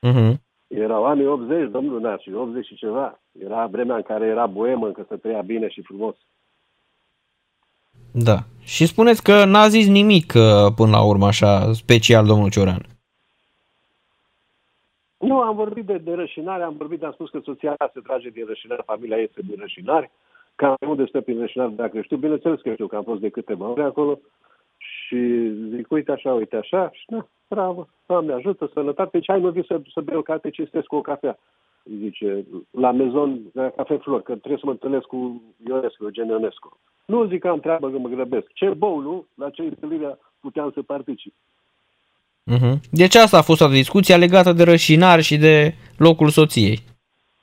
Mhm. 0.00 0.40
Erau 0.66 1.04
anii 1.04 1.26
80, 1.26 1.70
domnul 1.70 2.00
Narci, 2.00 2.26
80 2.26 2.66
și 2.66 2.74
ceva. 2.74 3.20
Era 3.32 3.66
vremea 3.66 3.96
în 3.96 4.02
care 4.02 4.26
era 4.26 4.46
boemă, 4.46 4.86
încă 4.86 5.06
se 5.08 5.16
trăia 5.16 5.40
bine 5.40 5.68
și 5.68 5.82
frumos. 5.82 6.16
Da. 8.16 8.38
Și 8.64 8.86
spuneți 8.86 9.22
că 9.22 9.44
n-a 9.44 9.68
zis 9.68 9.88
nimic 9.88 10.32
uh, 10.36 10.72
până 10.76 10.90
la 10.90 11.02
urmă 11.02 11.26
așa 11.26 11.72
special 11.72 12.26
domnul 12.26 12.50
Cioran. 12.50 12.82
Nu, 15.18 15.40
am 15.40 15.56
vorbit 15.56 15.84
de, 15.84 15.98
de 15.98 16.14
rășinare, 16.14 16.62
am 16.62 16.74
vorbit, 16.78 17.02
am 17.02 17.12
spus 17.12 17.30
că 17.30 17.40
soția 17.44 17.74
mea 17.78 17.90
se 17.92 18.00
trage 18.00 18.28
din 18.28 18.44
rășinare, 18.46 18.82
familia 18.86 19.16
ei 19.16 19.22
este 19.22 19.40
din 19.46 19.56
rășinare, 19.60 20.10
cam 20.54 20.76
unde 20.86 21.06
stă 21.06 21.20
prin 21.20 21.38
rășinare, 21.38 21.70
dacă 21.70 22.00
știu, 22.00 22.16
bineînțeles 22.16 22.60
că 22.60 22.72
știu 22.72 22.86
că 22.86 22.96
am 22.96 23.02
fost 23.02 23.20
de 23.20 23.28
câteva 23.28 23.68
ore 23.68 23.82
acolo 23.82 24.18
și 24.76 25.50
zic, 25.74 25.90
uite 25.90 26.12
așa, 26.12 26.32
uite 26.32 26.56
așa, 26.56 26.90
și 26.92 27.04
da, 27.08 27.26
bravo, 27.48 27.88
Doamne 28.06 28.32
ajută, 28.32 28.70
sănătate, 28.72 29.20
ce 29.20 29.32
ai 29.32 29.40
nu 29.40 29.50
vii 29.50 29.66
să, 29.66 29.80
să 29.92 30.00
bei 30.00 30.16
o 30.16 30.22
cafea, 30.22 30.50
cinstesc 30.50 30.86
cu 30.86 30.96
o 30.96 31.00
cafea. 31.00 31.38
Zice, 31.98 32.44
la 32.70 32.92
mezon, 32.92 33.40
la 33.52 33.68
cafe 33.68 33.96
flor, 33.96 34.22
că 34.22 34.32
trebuie 34.34 34.58
să 34.60 34.66
mă 34.66 34.70
întâlnesc 34.70 35.04
cu 35.04 35.42
Ionescu, 35.68 36.02
Eugen 36.04 36.28
Ionescu. 36.28 36.78
Nu 37.06 37.26
zic 37.26 37.40
că 37.40 37.48
am 37.48 37.60
treabă, 37.60 37.90
că 37.90 37.98
mă 37.98 38.08
grăbesc. 38.08 38.46
Ce 38.52 38.68
bou, 38.68 39.00
nu? 39.00 39.26
La 39.34 39.50
ce 39.50 39.62
întâlnire 39.62 40.18
puteam 40.40 40.70
să 40.74 40.82
particip. 40.82 41.32
Mhm. 42.42 42.80
Deci 42.90 43.14
asta 43.14 43.38
a 43.38 43.42
fost 43.42 43.60
o 43.60 43.68
discuție 43.68 44.16
legată 44.16 44.52
de 44.52 44.62
rășinari 44.62 45.22
și 45.22 45.36
de 45.36 45.74
locul 45.96 46.28
soției. 46.28 46.78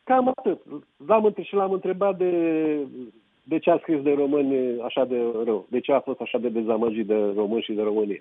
Cam 0.03 0.33
atât. 0.35 0.59
L-am 1.07 1.25
între- 1.25 1.43
și 1.43 1.53
l-am 1.55 1.71
întrebat 1.71 2.17
de, 2.17 2.31
de 3.43 3.59
ce 3.59 3.69
a 3.69 3.77
scris 3.77 4.01
de 4.01 4.13
români 4.13 4.81
așa 4.81 5.05
de 5.05 5.15
rău. 5.45 5.65
De 5.69 5.79
ce 5.79 5.91
a 5.91 5.99
fost 5.99 6.19
așa 6.21 6.37
de 6.37 6.49
dezamăgit 6.49 7.05
de 7.05 7.15
români 7.35 7.61
și 7.61 7.73
de 7.73 7.81
România. 7.81 8.19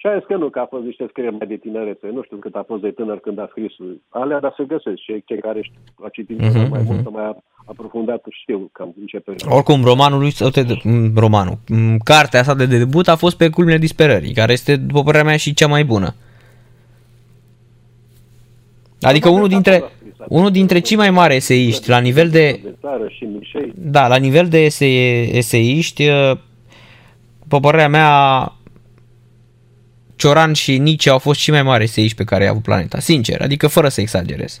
Și 0.00 0.06
a 0.06 0.16
zis 0.18 0.26
că 0.26 0.36
nu, 0.36 0.48
că 0.48 0.58
a 0.58 0.66
fost 0.74 0.84
niște 0.84 1.04
scrieri 1.08 1.34
mai 1.38 1.46
de 1.46 1.56
tinerețe. 1.56 2.06
Nu 2.12 2.22
știu 2.22 2.36
cât 2.36 2.54
a 2.54 2.64
fost 2.66 2.82
de 2.82 2.90
tânăr 2.90 3.18
când 3.18 3.38
a 3.38 3.46
scris. 3.50 3.72
Alea, 4.08 4.40
dar 4.40 4.54
se 4.56 4.64
găsesc. 4.64 5.00
Și 5.06 5.22
cei 5.28 5.40
care 5.46 5.60
știu, 5.62 5.80
a 6.04 6.08
citit 6.12 6.38
Mhm, 6.40 6.58
mai 6.70 6.80
mhm. 6.82 6.92
mult, 6.92 7.10
mai 7.10 7.36
aprofundat, 7.64 8.22
știu 8.42 8.68
cam 8.72 8.94
în 9.00 9.06
ce 9.06 9.18
perioadă. 9.18 9.54
Oricum, 9.56 9.84
romanul 9.84 10.18
lui, 10.18 10.32
uite, 10.40 10.62
m, 10.84 11.12
romanul, 11.16 11.58
m, 11.68 11.96
cartea 12.04 12.40
asta 12.40 12.54
de 12.54 12.66
debut 12.66 13.08
a 13.08 13.16
fost 13.16 13.36
pe 13.36 13.48
culmile 13.50 13.78
disperării, 13.78 14.34
care 14.34 14.52
este, 14.52 14.76
după 14.76 15.02
părerea 15.02 15.26
mea, 15.26 15.36
și 15.36 15.54
cea 15.54 15.66
mai 15.66 15.84
bună. 15.84 16.14
Adică 19.00 19.28
unul 19.28 19.48
dintre, 19.48 19.82
unul 20.28 20.50
dintre 20.50 20.78
cei 20.78 20.96
mai 20.96 21.10
mari 21.10 21.34
eseiști 21.34 21.88
la 21.88 21.98
nivel 21.98 22.28
de, 22.28 22.60
De 22.62 22.74
țară 22.80 23.08
și 23.08 23.24
Mișei. 23.24 23.72
da, 23.74 24.06
la 24.08 24.16
nivel 24.16 24.46
de 24.48 24.58
ese, 24.64 24.86
eseiști, 25.36 26.08
uh, 26.08 26.32
după 27.42 27.60
părerea 27.60 27.88
mea, 27.88 28.08
Cioran 30.18 30.52
și 30.52 30.78
Nice 30.78 31.10
au 31.10 31.18
fost 31.18 31.40
cei 31.40 31.54
mai 31.54 31.62
mari 31.62 31.82
eseiști 31.82 32.16
pe 32.16 32.24
care 32.24 32.44
i-a 32.44 32.50
avut 32.50 32.62
planeta, 32.62 32.98
sincer, 33.00 33.42
adică 33.42 33.66
fără 33.66 33.88
să 33.88 34.00
exagerez. 34.00 34.60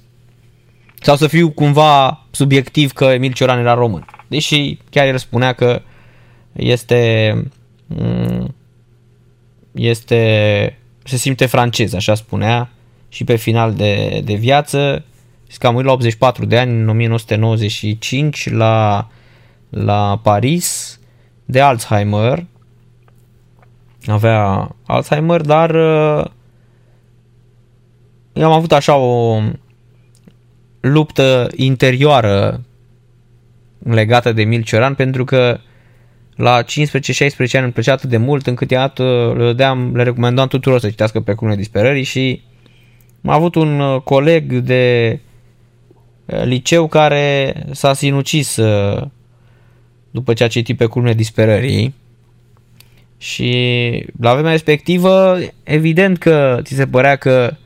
Sau 1.00 1.16
să 1.16 1.26
fiu 1.26 1.50
cumva 1.50 2.26
subiectiv 2.30 2.92
că 2.92 3.04
Emil 3.04 3.32
Cioran 3.32 3.58
era 3.58 3.74
român. 3.74 4.06
Deși 4.28 4.78
chiar 4.90 5.06
el 5.06 5.18
spunea 5.18 5.52
că 5.52 5.82
este 6.52 7.32
mm, 7.86 8.54
este 9.72 10.76
se 11.04 11.16
simte 11.16 11.46
francez, 11.46 11.92
așa 11.92 12.14
spunea 12.14 12.70
și 13.08 13.24
pe 13.24 13.36
final 13.36 13.74
de, 13.74 14.20
de 14.24 14.34
viață 14.34 15.04
și 15.50 15.58
că 15.58 15.66
a 15.66 15.70
murit 15.70 15.86
la 15.86 15.92
84 15.92 16.44
de 16.46 16.58
ani 16.58 16.80
în 16.80 16.88
1995 16.88 18.50
la, 18.50 19.08
la 19.68 20.20
Paris 20.22 20.98
de 21.44 21.60
Alzheimer 21.60 22.46
avea 24.10 24.74
Alzheimer, 24.86 25.40
dar 25.40 25.70
uh, 25.70 26.24
eu 28.32 28.44
am 28.44 28.52
avut 28.52 28.72
așa 28.72 28.96
o 28.96 29.40
luptă 30.80 31.48
interioară 31.56 32.60
legată 33.78 34.32
de 34.32 34.40
Emil 34.40 34.62
Cioran 34.62 34.94
pentru 34.94 35.24
că 35.24 35.58
la 36.36 36.62
15-16 36.62 36.66
ani 37.52 37.64
îmi 37.64 37.72
plăcea 37.72 37.92
atât 37.92 38.08
de 38.08 38.16
mult 38.16 38.46
încât 38.46 38.70
iată, 38.70 39.34
le, 39.36 39.44
dădeam, 39.44 39.96
le 39.96 40.02
recomandam 40.02 40.48
tuturor 40.48 40.80
să 40.80 40.88
citească 40.88 41.20
pe 41.20 41.34
Cunele 41.34 41.56
Disperării 41.56 42.02
și 42.02 42.42
am 43.24 43.30
avut 43.30 43.54
un 43.54 43.80
uh, 43.80 44.00
coleg 44.00 44.52
de 44.52 45.18
uh, 46.24 46.42
liceu 46.44 46.86
care 46.86 47.54
s-a 47.70 47.92
sinucis 47.92 48.56
uh, 48.56 49.02
după 50.10 50.32
ce 50.32 50.44
a 50.44 50.48
citit 50.48 50.76
pe 50.76 50.86
Cunele 50.86 51.14
Disperării 51.14 51.94
și 53.18 54.06
la 54.20 54.32
vremea 54.32 54.50
respectivă 54.50 55.38
evident 55.62 56.18
că 56.18 56.58
ți 56.62 56.74
se 56.74 56.86
părea 56.86 57.16
că 57.16 57.56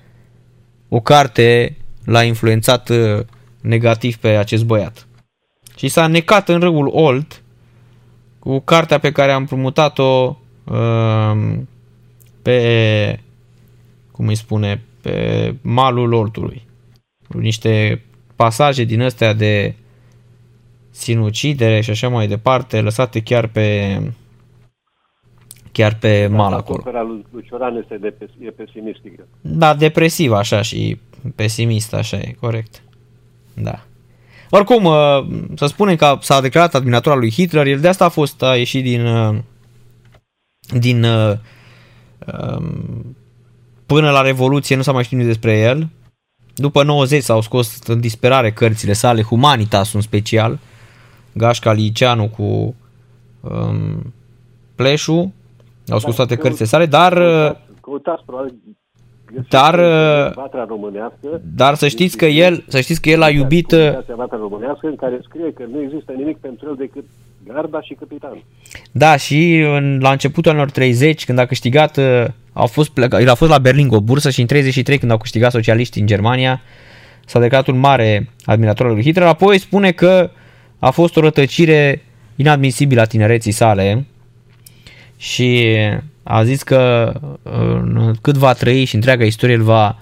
o 0.89 1.01
carte 1.01 1.77
l-a 2.05 2.23
influențat 2.23 2.91
negativ 3.61 4.17
pe 4.17 4.29
acest 4.29 4.65
băiat. 4.65 5.07
Și 5.77 5.89
s-a 5.89 6.07
necat 6.07 6.49
în 6.49 6.61
râul 6.61 6.91
Olt 6.93 7.43
cu 8.39 8.59
cartea 8.59 8.99
pe 8.99 9.13
care 9.13 9.33
am 9.33 9.47
promutat-o 9.47 10.37
uh, 10.65 11.59
pe, 12.43 13.21
cum 14.11 14.27
îi 14.27 14.35
spune, 14.35 14.83
pe 15.01 15.55
malul 15.61 16.13
Oltului. 16.13 16.67
Niște 17.29 18.03
pasaje 18.37 18.85
din 18.85 19.03
astea 19.03 19.33
de 19.33 19.75
sinucidere 20.91 21.81
și 21.81 21.91
așa 21.91 22.09
mai 22.09 22.29
departe, 22.29 22.81
lăsate 22.81 23.21
chiar 23.21 23.47
pe 23.47 23.99
chiar 25.73 25.95
pe 25.95 26.27
da, 26.31 26.37
mal 26.37 26.53
acolo. 26.53 26.79
Opera 26.81 27.03
lui 27.03 27.45
Cioran 27.47 27.77
este 27.77 27.97
de, 27.97 28.15
e 28.39 28.51
pesimistică. 28.51 29.27
Da, 29.41 29.75
depresiv 29.75 30.33
așa 30.33 30.63
și 30.63 30.99
pesimist, 31.35 31.95
așa 31.95 32.17
e, 32.17 32.37
corect. 32.41 32.83
Da. 33.55 33.85
Oricum, 34.51 34.85
uh, 34.85 34.95
să 35.55 35.67
spunem 35.67 35.97
că 35.97 36.17
s-a 36.21 36.41
declarat 36.41 36.75
admirator 36.75 37.13
al 37.13 37.19
lui 37.19 37.31
Hitler, 37.31 37.67
el 37.67 37.81
de 37.81 37.89
asta 37.89 38.05
a 38.05 38.09
fost, 38.09 38.43
a 38.43 38.57
ieșit 38.57 38.83
din, 38.83 39.07
uh, 39.07 39.39
din 40.79 41.05
uh, 41.05 41.33
um, 42.57 43.17
până 43.87 44.11
la 44.11 44.21
Revoluție, 44.21 44.77
nu 44.77 44.83
s-a 44.83 44.93
mai 44.93 45.05
știut 45.05 45.25
despre 45.25 45.59
el. 45.59 45.89
După 46.55 46.83
90 46.83 47.23
s-au 47.23 47.41
scos 47.41 47.79
în 47.87 48.01
disperare 48.01 48.53
cărțile 48.53 48.93
sale, 48.93 49.23
Humanitas 49.23 49.93
în 49.93 50.01
special, 50.01 50.59
Gașca 51.33 51.73
Liceanu 51.73 52.29
cu 52.29 52.75
um, 53.41 54.13
Pleșu, 54.75 55.33
au 55.89 55.99
scos 55.99 56.15
toate 56.15 56.37
cărțile 56.37 56.67
sale, 56.67 56.87
dar... 56.87 57.13
Căutați, 57.81 58.23
probabil, 58.25 58.55
dar, 59.49 59.75
dar 61.55 61.75
să 61.75 61.89
știți 61.89 62.17
că 62.17 62.25
el, 62.25 62.65
să 62.69 62.81
știți 62.81 63.01
că 63.01 63.11
el 63.11 63.23
a 63.23 63.29
iubit 63.29 63.75
românească 64.31 64.87
în 64.87 64.97
care 64.97 65.21
scrie 65.23 65.53
că 65.53 65.65
nu 65.73 65.83
există 65.83 66.13
nimic 66.17 66.37
pentru 66.37 66.69
el 66.69 66.75
decât 66.79 67.05
garda 67.47 67.81
și 67.81 67.95
capitan. 67.95 68.43
Da, 68.93 69.17
și 69.17 69.59
în, 69.59 69.99
la 70.01 70.11
începutul 70.11 70.51
anilor 70.51 70.71
30, 70.71 71.25
când 71.25 71.39
a 71.39 71.47
câștigat, 71.47 71.99
a 72.53 72.65
fost 72.65 72.91
pleca, 72.91 73.21
el 73.21 73.29
a 73.29 73.35
fost 73.35 73.51
la 73.51 73.59
Berlin 73.59 73.89
cu 73.89 73.95
o 73.95 74.01
bursă 74.01 74.31
și 74.31 74.41
în 74.41 74.47
33, 74.47 74.99
când 74.99 75.11
au 75.11 75.19
câștigat 75.19 75.51
socialiștii 75.51 76.01
în 76.01 76.07
Germania, 76.07 76.61
s-a 77.27 77.41
declarat 77.41 77.67
un 77.67 77.79
mare 77.79 78.29
admirator 78.45 78.87
al 78.87 78.93
lui 78.93 79.03
Hitler, 79.03 79.27
apoi 79.27 79.59
spune 79.59 79.91
că 79.91 80.31
a 80.79 80.91
fost 80.91 81.17
o 81.17 81.21
rătăcire 81.21 82.03
inadmisibilă 82.37 83.01
a 83.01 83.05
tinereții 83.05 83.53
sale 83.53 84.07
și 85.23 85.77
a 86.23 86.45
zis 86.45 86.63
că 86.63 87.13
cât 88.23 88.37
va 88.37 88.53
trăi 88.53 88.85
și 88.85 88.95
întreaga 88.95 89.25
istorie 89.25 89.55
îl 89.55 89.63
va 89.63 89.99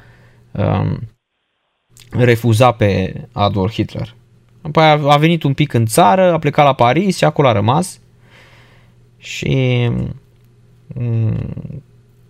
um, 0.50 0.98
refuza 2.10 2.72
pe 2.72 3.14
Adolf 3.32 3.72
Hitler. 3.72 4.14
Apoi 4.62 4.84
a 4.84 5.16
venit 5.16 5.42
un 5.42 5.54
pic 5.54 5.72
în 5.72 5.86
țară, 5.86 6.32
a 6.32 6.38
plecat 6.38 6.64
la 6.64 6.74
Paris 6.74 7.16
și 7.16 7.24
acolo 7.24 7.48
a 7.48 7.52
rămas 7.52 8.00
și 9.16 9.88
um, 10.94 11.36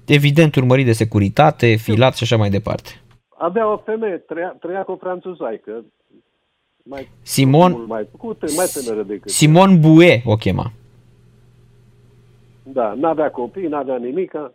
evident 0.07 0.55
urmărit 0.55 0.85
de 0.85 0.93
securitate, 0.93 1.75
filat 1.75 2.17
și 2.17 2.23
așa 2.23 2.37
mai 2.37 2.51
departe. 2.51 2.91
Avea 3.39 3.73
o 3.73 3.77
femeie, 3.77 4.17
trăia, 4.17 4.57
trăia 4.61 4.83
cu 4.83 4.93
o 4.93 4.97
franțuzaică. 4.97 5.85
Mai, 6.83 7.09
Simon, 7.23 7.85
mai, 7.87 8.09
cu, 8.19 8.37
mai 8.57 8.67
tânără 8.73 9.03
decât 9.03 9.31
Simon 9.31 9.81
Bue 9.81 10.23
o 10.25 10.37
chema. 10.37 10.73
Da, 12.73 12.95
n-avea 12.95 13.31
copii, 13.31 13.69
n-avea 13.69 13.97
nimica. 13.97 14.53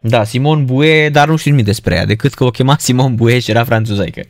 Da, 0.00 0.24
Simon 0.24 0.64
Bue, 0.64 1.08
dar 1.08 1.28
nu 1.28 1.36
știu 1.36 1.50
nimic 1.50 1.66
despre 1.66 1.94
ea, 1.94 2.04
decât 2.04 2.32
că 2.32 2.44
o 2.44 2.50
chema 2.50 2.76
Simon 2.76 3.14
Bue 3.14 3.38
și 3.38 3.50
era 3.50 3.64
franțuzaică. 3.64 4.20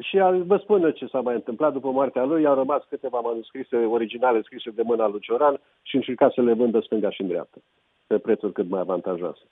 Și 0.00 0.16
vă 0.46 0.56
spun 0.62 0.92
ce 0.92 1.06
s-a 1.06 1.20
mai 1.20 1.34
întâmplat 1.34 1.72
după 1.72 1.90
moartea 1.90 2.24
lui, 2.24 2.46
au 2.46 2.54
rămas 2.54 2.82
câteva 2.88 3.20
manuscrise 3.20 3.76
originale 3.76 4.42
scrise 4.42 4.70
de 4.70 4.82
mâna 4.82 5.06
lui 5.06 5.20
Cioran 5.20 5.60
și 5.82 5.96
încerca 5.96 6.30
să 6.34 6.40
le 6.40 6.52
vândă 6.52 6.80
stânga 6.80 7.10
și 7.10 7.20
în 7.20 7.28
dreapta, 7.28 7.58
pe 8.06 8.18
prețuri 8.18 8.52
cât 8.52 8.68
mai 8.68 8.80
avantajoase. 8.80 9.42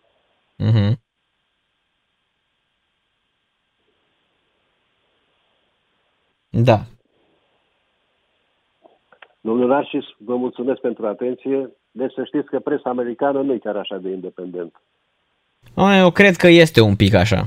Uh-huh. 0.58 0.92
Da. 6.50 6.78
Domnul 9.47 9.68
Narcis, 9.68 10.05
vă 10.16 10.36
mulțumesc 10.36 10.81
pentru 10.81 11.07
atenție. 11.07 11.70
Deci 11.91 12.12
să 12.12 12.25
știți 12.25 12.49
că 12.49 12.58
presa 12.58 12.91
americană 12.91 13.41
nu 13.42 13.52
e 13.52 13.58
chiar 13.58 13.76
așa 13.76 13.97
de 13.97 14.08
independentă. 14.08 14.81
Eu 15.76 16.10
cred 16.10 16.36
că 16.36 16.47
este 16.49 16.81
un 16.81 16.97
pic 16.97 17.15
așa. 17.15 17.44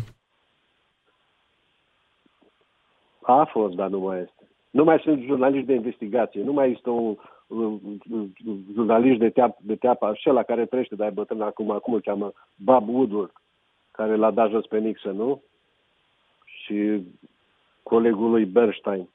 A 3.22 3.44
fost, 3.44 3.76
dar 3.76 3.90
nu 3.90 4.00
mai 4.00 4.20
este. 4.20 4.48
Nu 4.70 4.84
mai 4.84 5.00
sunt 5.04 5.24
jurnaliști 5.24 5.66
de 5.66 5.74
investigație, 5.74 6.44
nu 6.44 6.54
mai 6.54 6.72
este 6.72 6.90
un, 6.90 7.16
un, 7.48 7.80
un 8.12 8.30
jurnalist 8.74 9.20
de 9.20 9.30
teapă, 9.30 9.58
de 9.62 9.76
teapă 9.76 10.06
așa 10.06 10.32
la 10.32 10.44
care 10.44 10.66
trăiește, 10.66 10.96
dar 10.96 11.08
e 11.08 11.12
bătrân 11.12 11.42
acum, 11.42 11.72
acum 11.72 11.94
îl 11.94 12.02
cheamă 12.02 12.34
Bob 12.56 12.90
Woodward, 12.90 13.32
care 13.92 14.16
l-a 14.16 14.32
dat 14.32 14.50
jos 14.50 14.66
pe 14.66 14.78
Nixon, 14.78 15.16
nu? 15.16 15.42
Și 16.46 17.04
colegul 17.84 18.30
lui 18.30 18.46
Bernstein. 18.46 19.10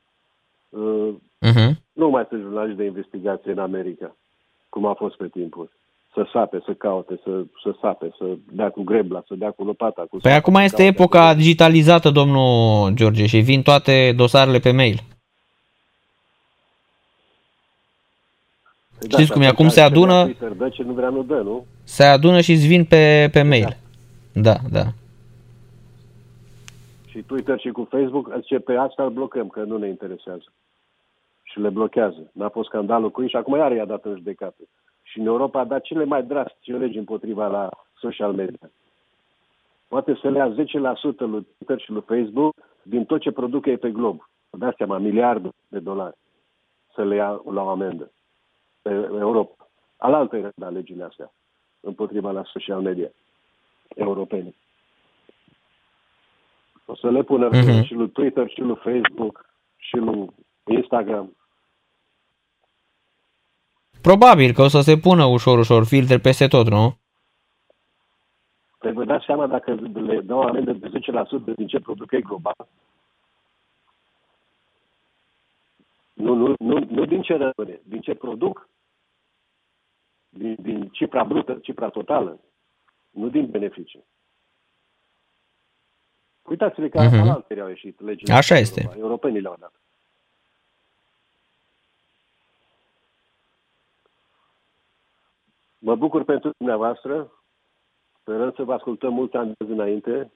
Uh-huh. 1.45 1.71
Nu 1.93 2.09
mai 2.09 2.27
sunt 2.29 2.41
jurnaliști 2.41 2.79
de 2.79 2.85
investigație 2.85 3.53
în 3.53 3.59
America, 3.59 4.17
cum 4.69 4.87
a 4.87 4.93
fost 4.93 5.17
pe 5.17 5.29
timpul. 5.29 5.71
Să 6.13 6.27
sape, 6.33 6.63
să 6.65 6.73
caute, 6.73 7.21
să, 7.23 7.45
să 7.63 7.75
sape, 7.81 8.11
să 8.19 8.25
dea 8.53 8.71
cu 8.71 8.83
grebla, 8.83 9.23
să 9.27 9.35
dea 9.35 9.51
cu 9.51 9.65
lopata. 9.65 10.07
Cu 10.11 10.17
păi 10.17 10.33
acum 10.33 10.55
este 10.55 10.85
epoca 10.87 11.35
digitalizată, 11.35 12.11
domnul 12.11 12.91
George, 12.95 13.27
și 13.27 13.39
vin 13.39 13.63
toate 13.63 14.13
dosarele 14.17 14.59
pe 14.59 14.73
mail. 14.73 15.01
Păi 18.99 19.09
da, 19.09 19.17
Știți 19.17 19.33
cum 19.33 19.43
e? 19.43 19.47
Acum 19.47 19.69
se 19.69 19.81
adună... 19.81 20.23
Twitter, 20.23 20.53
dă 20.53 20.69
ce 20.69 20.83
nu 20.83 20.93
vrea, 20.93 21.09
nu 21.09 21.23
dă, 21.23 21.41
nu? 21.45 21.67
Se 21.85 22.05
adună 22.05 22.41
și 22.41 22.53
îți 22.53 22.67
vin 22.67 22.85
pe, 22.85 23.29
pe 23.33 23.43
mail. 23.43 23.77
Da, 24.33 24.55
da. 24.71 24.81
da. 24.83 24.85
Și 27.07 27.19
Twitter 27.23 27.59
și 27.59 27.69
cu 27.69 27.89
Facebook, 27.91 28.33
zice, 28.41 28.59
pe 28.59 28.73
asta 28.73 29.03
îl 29.03 29.11
blocăm, 29.11 29.49
că 29.49 29.61
nu 29.61 29.77
ne 29.77 29.89
interesează 29.89 30.45
și 31.55 31.61
le 31.61 31.69
blochează. 31.69 32.31
N-a 32.33 32.49
fost 32.49 32.69
scandalul 32.69 33.11
cu 33.11 33.23
ei 33.23 33.29
și 33.29 33.37
acum 33.37 33.57
iar 33.57 33.73
i-a 33.73 33.85
dat 33.85 34.05
în 34.05 34.17
judecată. 34.17 34.63
Și 35.03 35.19
în 35.19 35.27
Europa 35.27 35.61
a 35.61 35.65
dat 35.65 35.83
cele 35.83 36.05
mai 36.05 36.23
drastice 36.23 36.77
legi 36.77 36.99
împotriva 36.99 37.47
la 37.47 37.69
social 37.99 38.33
media. 38.33 38.71
Poate 39.89 40.19
să 40.21 40.31
le 40.31 40.39
ia 40.39 40.55
10% 40.55 41.17
lui 41.17 41.47
Twitter 41.57 41.81
și 41.81 41.91
lui 41.91 42.03
Facebook 42.07 42.55
din 42.83 43.05
tot 43.05 43.21
ce 43.21 43.31
produc 43.31 43.67
ei 43.67 43.79
pe 43.79 43.91
glob. 43.91 44.21
Vă 44.51 44.59
dați 44.59 44.77
seama, 44.77 44.99
miliarde 44.99 45.49
de 45.69 45.79
dolari 45.79 46.17
să 46.95 47.05
le 47.05 47.15
ia 47.15 47.41
la 47.51 47.63
o 47.63 47.69
amendă 47.69 48.11
pe 48.83 48.91
Europa. 49.19 49.69
Alaltă 49.97 50.37
era 50.37 50.51
da 50.55 50.69
legile 50.69 51.05
astea 51.05 51.33
împotriva 51.81 52.31
la 52.31 52.43
social 52.45 52.81
media 52.81 53.11
europene. 53.95 54.55
O 56.87 56.97
să 56.97 57.11
le 57.11 57.23
pună 57.23 57.49
uh-huh. 57.49 57.85
și 57.85 57.95
lui 57.95 58.11
Twitter, 58.11 58.49
și 58.49 58.61
lui 58.61 58.77
Facebook, 58.77 59.47
și 59.77 59.97
lui 59.97 60.31
Instagram. 60.67 61.37
Probabil 64.09 64.53
că 64.53 64.63
o 64.63 64.69
să 64.69 64.81
se 64.81 64.97
pună 64.97 65.25
ușor, 65.25 65.59
ușor 65.59 65.85
filtre 65.85 66.19
peste 66.19 66.47
tot, 66.47 66.69
nu? 66.69 66.97
Păi 68.79 68.93
vă 68.93 69.05
dați 69.05 69.25
seama 69.25 69.47
dacă 69.47 69.75
le 69.93 70.21
dau 70.21 70.41
amendă 70.41 70.73
de 70.73 70.89
10% 70.89 71.55
din 71.57 71.67
ce 71.67 71.81
produc 71.81 72.13
ei 72.13 72.23
global? 72.23 72.69
Nu, 76.13 76.35
nu, 76.35 76.55
nu, 76.59 76.87
nu 76.91 77.05
din 77.05 77.23
ce 77.23 77.33
rămâne, 77.33 77.81
din 77.83 78.01
ce 78.01 78.15
produc, 78.15 78.69
din, 80.29 80.57
din 80.61 80.89
cifra 80.93 81.25
brută, 81.25 81.59
cifra 81.63 81.89
totală, 81.89 82.41
nu 83.11 83.29
din 83.29 83.51
beneficii. 83.51 84.05
Uitați-vă 86.43 86.87
că 86.87 86.99
uh-huh. 86.99 87.31
alteri 87.31 87.61
au 87.61 87.69
ieșit 87.69 88.01
legile. 88.01 88.35
Așa 88.35 88.57
este. 88.59 88.81
Europa. 88.81 88.99
Europenii 88.99 89.41
le-au 89.41 89.57
dat. 89.61 89.73
Mă 95.85 95.95
bucur 95.95 96.25
pentru 96.25 96.51
dumneavoastră. 96.57 97.33
Sperăm 98.21 98.53
să 98.57 98.63
vă 98.63 98.73
ascultăm 98.73 99.13
multe 99.13 99.37
ani 99.37 99.53
de 99.59 99.73
înainte. 99.73 100.33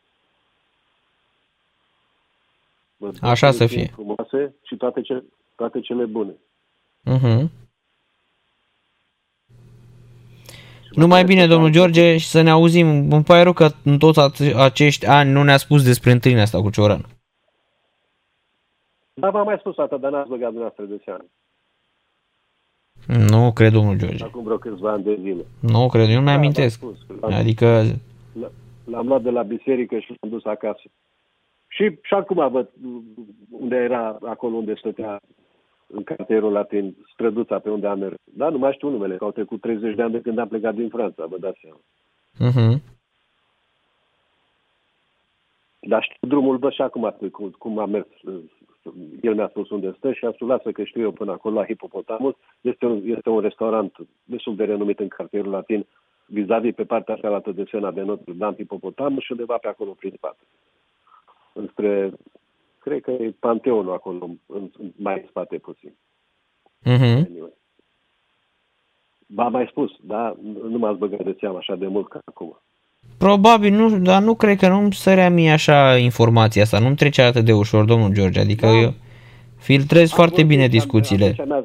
Așa 3.20 3.50
să 3.50 3.66
fie. 3.66 3.86
Frumoase 3.86 4.54
și 4.62 4.76
toate, 4.76 5.00
ce, 5.00 5.24
toate 5.54 5.80
cele 5.80 6.04
bune. 6.04 6.34
Mhm. 7.04 7.50
Numai 10.90 11.24
bine, 11.24 11.46
domnul 11.46 11.70
George, 11.70 12.16
și 12.16 12.26
să 12.26 12.40
ne 12.40 12.50
auzim. 12.50 13.12
Îmi 13.12 13.24
pare 13.24 13.42
rău 13.42 13.52
că 13.52 13.68
în 13.84 13.98
toți 13.98 14.20
ace- 14.20 14.54
acești 14.56 15.06
ani 15.06 15.30
nu 15.30 15.42
ne-a 15.42 15.56
spus 15.56 15.84
despre 15.84 16.10
întâlnirea 16.10 16.44
asta 16.44 16.60
cu 16.60 16.70
Cioran. 16.70 17.06
Dar 19.14 19.30
v-am 19.30 19.44
mai 19.44 19.58
spus 19.58 19.78
asta, 19.78 19.96
dar 19.96 20.10
n-ați 20.10 20.28
băgat 20.28 20.52
dumneavoastră 20.52 20.84
de 20.84 21.00
seamă. 21.04 21.24
Nu 23.16 23.52
cred, 23.52 23.72
domnul 23.72 23.96
George. 23.98 24.24
Acum 24.24 24.44
vreo 24.44 24.56
câțiva 24.58 24.92
ani 24.92 25.02
de 25.02 25.18
zile. 25.20 25.44
Nu 25.60 25.88
cred, 25.88 26.08
eu 26.08 26.14
nu 26.14 26.20
mi 26.20 26.26
Da, 26.26 26.32
amintesc. 26.32 26.80
v-am 26.80 26.94
spus. 26.94 27.20
L-am- 27.20 27.32
Adică, 27.32 27.82
l- 28.40 28.50
L-am 28.84 29.06
luat 29.06 29.22
de 29.22 29.30
la 29.30 29.42
biserică 29.42 29.98
și 29.98 30.14
l-am 30.20 30.30
dus 30.30 30.44
acasă. 30.44 30.82
Și, 31.68 31.98
și 32.02 32.14
acum 32.14 32.50
văd 32.50 32.68
unde 33.50 33.76
era, 33.76 34.18
acolo 34.22 34.56
unde 34.56 34.74
stătea 34.74 35.20
în 35.86 36.02
cartierul 36.02 36.52
latin, 36.52 36.96
străduța 37.12 37.58
pe 37.58 37.70
unde 37.70 37.86
am 37.86 37.98
mers. 37.98 38.14
Da, 38.24 38.48
nu 38.48 38.58
mai 38.58 38.72
știu 38.72 38.88
numele, 38.88 39.16
că 39.16 39.24
au 39.24 39.30
trecut 39.30 39.60
30 39.60 39.94
de 39.94 40.02
ani 40.02 40.12
de 40.12 40.20
când 40.20 40.38
am 40.38 40.48
plecat 40.48 40.74
din 40.74 40.88
Franța, 40.88 41.26
vă 41.26 41.38
dați 41.38 41.58
seama. 41.62 41.80
uh-huh. 42.52 42.80
Dar 45.80 46.02
știu 46.02 46.28
drumul, 46.28 46.58
bă, 46.58 46.70
și 46.70 46.82
acum 46.82 47.16
cum, 47.32 47.54
cum 47.58 47.78
am 47.78 47.90
mers. 47.90 48.06
El 49.20 49.34
mi-a 49.34 49.48
spus 49.48 49.70
unde 49.70 49.94
stă 49.96 50.12
și 50.12 50.24
a 50.24 50.32
spus, 50.32 50.48
lasă 50.48 50.72
că 50.72 50.84
știu 50.84 51.00
eu 51.00 51.12
până 51.12 51.32
acolo, 51.32 51.54
la 51.54 51.66
Hipopotamus. 51.66 52.34
Este 52.60 52.86
un, 52.86 53.02
este 53.04 53.28
un 53.28 53.40
restaurant 53.40 53.96
destul 54.24 54.56
de 54.56 54.64
renumit 54.64 54.98
în 55.00 55.08
cartierul 55.08 55.50
latin, 55.50 55.86
vis-a-vis 56.26 56.74
pe 56.74 56.84
partea 56.84 57.16
cealaltă 57.16 57.52
de 57.52 57.64
Sena 57.70 57.90
de 57.90 58.02
Notre 58.02 58.32
Dame, 58.32 58.56
Hipopotamus 58.56 59.22
și 59.24 59.32
undeva 59.32 59.56
pe 59.56 59.68
acolo 59.68 59.90
prin 59.90 60.12
spate. 60.16 60.42
Înspre, 61.54 62.12
cred 62.80 63.02
că 63.02 63.10
e 63.10 63.34
Panteonul 63.38 63.92
acolo, 63.92 64.24
în, 64.46 64.70
în, 64.78 64.92
mai 64.96 65.20
în 65.20 65.26
spate 65.28 65.58
puțin. 65.58 65.90
Uh-huh. 66.82 67.26
Anyway. 67.26 67.52
V-am 69.26 69.52
mai 69.52 69.66
spus, 69.70 69.92
da? 70.00 70.36
Nu- 70.42 70.68
Nu 70.68 70.78
m-ați 70.78 70.98
băgat 70.98 71.24
de 71.24 71.36
seamă 71.40 71.56
așa 71.58 71.76
de 71.76 71.86
mult 71.86 72.08
ca 72.08 72.20
acum. 72.24 72.60
Probabil, 73.18 73.72
nu, 73.74 73.98
dar 73.98 74.22
nu 74.22 74.34
cred 74.34 74.58
că 74.58 74.68
nu-mi 74.68 74.92
sărea 74.92 75.30
mie 75.30 75.50
așa 75.50 75.96
informația 75.96 76.62
asta, 76.62 76.78
nu-mi 76.78 76.96
trece 76.96 77.22
atât 77.22 77.44
de 77.44 77.52
ușor, 77.52 77.84
domnul 77.84 78.12
George, 78.12 78.40
adică 78.40 78.66
Da. 78.66 78.72
eu 78.72 78.94
filtrez 79.56 80.10
foarte 80.10 80.34
vorbit, 80.34 80.50
bine 80.50 80.62
am- 80.62 80.68
discuțiile. 80.70 81.24
Atunci 81.24 81.46
mi-a, 81.48 81.64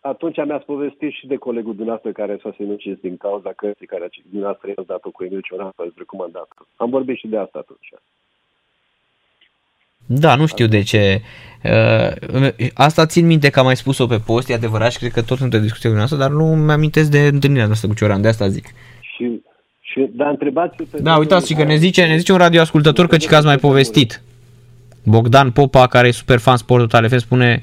atunci 0.00 0.36
mi-ați 0.46 0.64
povestit 0.64 1.12
și 1.12 1.26
de 1.26 1.36
colegul 1.36 1.74
dumneavoastră 1.74 2.12
care 2.12 2.38
s-a 2.42 2.54
sinucis 2.56 2.96
din 3.00 3.16
cauza 3.16 3.52
cărții 3.56 3.86
care 3.86 4.10
dumneavoastră 4.30 4.68
i-ați 4.68 4.86
dat-o 4.86 5.10
cu 5.10 5.24
Emil 5.24 5.40
Cioran 5.40 5.72
despre 5.84 6.04
cum 6.04 6.20
am 6.20 6.30
dat 6.32 6.48
Am 6.76 6.90
vorbit 6.90 7.16
și 7.16 7.26
de 7.26 7.38
asta 7.38 7.58
atunci. 7.58 7.88
Da, 10.06 10.34
nu 10.34 10.46
știu 10.46 10.66
de 10.66 10.82
ce. 10.82 11.20
Uh, 11.64 12.48
asta 12.74 13.06
țin 13.06 13.26
minte 13.26 13.50
că 13.50 13.58
am 13.58 13.64
mai 13.64 13.76
spus-o 13.76 14.06
pe 14.06 14.18
post, 14.26 14.48
e 14.48 14.54
adevărat 14.54 14.92
și 14.92 14.98
cred 14.98 15.12
că 15.12 15.22
tot 15.22 15.38
într-o 15.40 15.58
discuție 15.58 15.90
cu 15.90 15.96
asta, 15.96 16.16
dar 16.16 16.30
nu 16.30 16.44
mi-amintesc 16.44 17.10
de 17.10 17.18
întâlnirea 17.26 17.66
noastră 17.66 17.88
cu 17.88 17.94
Cioran, 17.94 18.22
de 18.22 18.28
asta 18.28 18.48
zic. 18.48 18.64
Și, 18.66 18.72
și 19.92 20.10
dar 20.14 20.30
întrebați 20.30 20.76
pe 20.76 20.98
Da, 21.00 21.16
uitați 21.16 21.46
și 21.46 21.54
că 21.54 21.64
ne 21.64 21.76
zice, 21.76 22.04
ne 22.04 22.16
zice 22.16 22.32
un 22.32 22.38
radioascultător 22.38 23.06
că, 23.06 23.16
că 23.16 23.36
ați 23.36 23.46
mai 23.46 23.56
povestit. 23.58 24.22
Bogdan 25.04 25.50
Popa, 25.50 25.86
care 25.86 26.08
e 26.08 26.10
super 26.10 26.38
fan 26.38 26.56
Sport 26.56 26.80
Total 26.80 27.08
FM, 27.08 27.16
spune 27.16 27.62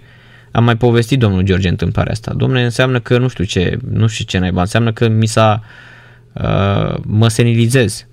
am 0.52 0.64
mai 0.64 0.76
povestit 0.76 1.20
domnul 1.20 1.42
George 1.42 1.70
întâmplarea 1.70 2.12
asta. 2.12 2.34
Domnule, 2.34 2.64
înseamnă 2.64 3.00
că 3.00 3.18
nu 3.18 3.28
știu 3.28 3.44
ce, 3.44 3.78
nu 3.92 4.08
știu 4.08 4.26
ce 4.26 4.38
naiba, 4.38 4.62
înseamnă 4.62 4.94
că 4.94 5.08
mi 5.08 5.26
s-a 5.26 5.64
uh, 6.34 6.96
mă 7.06 7.28
senilizez. 7.28 8.08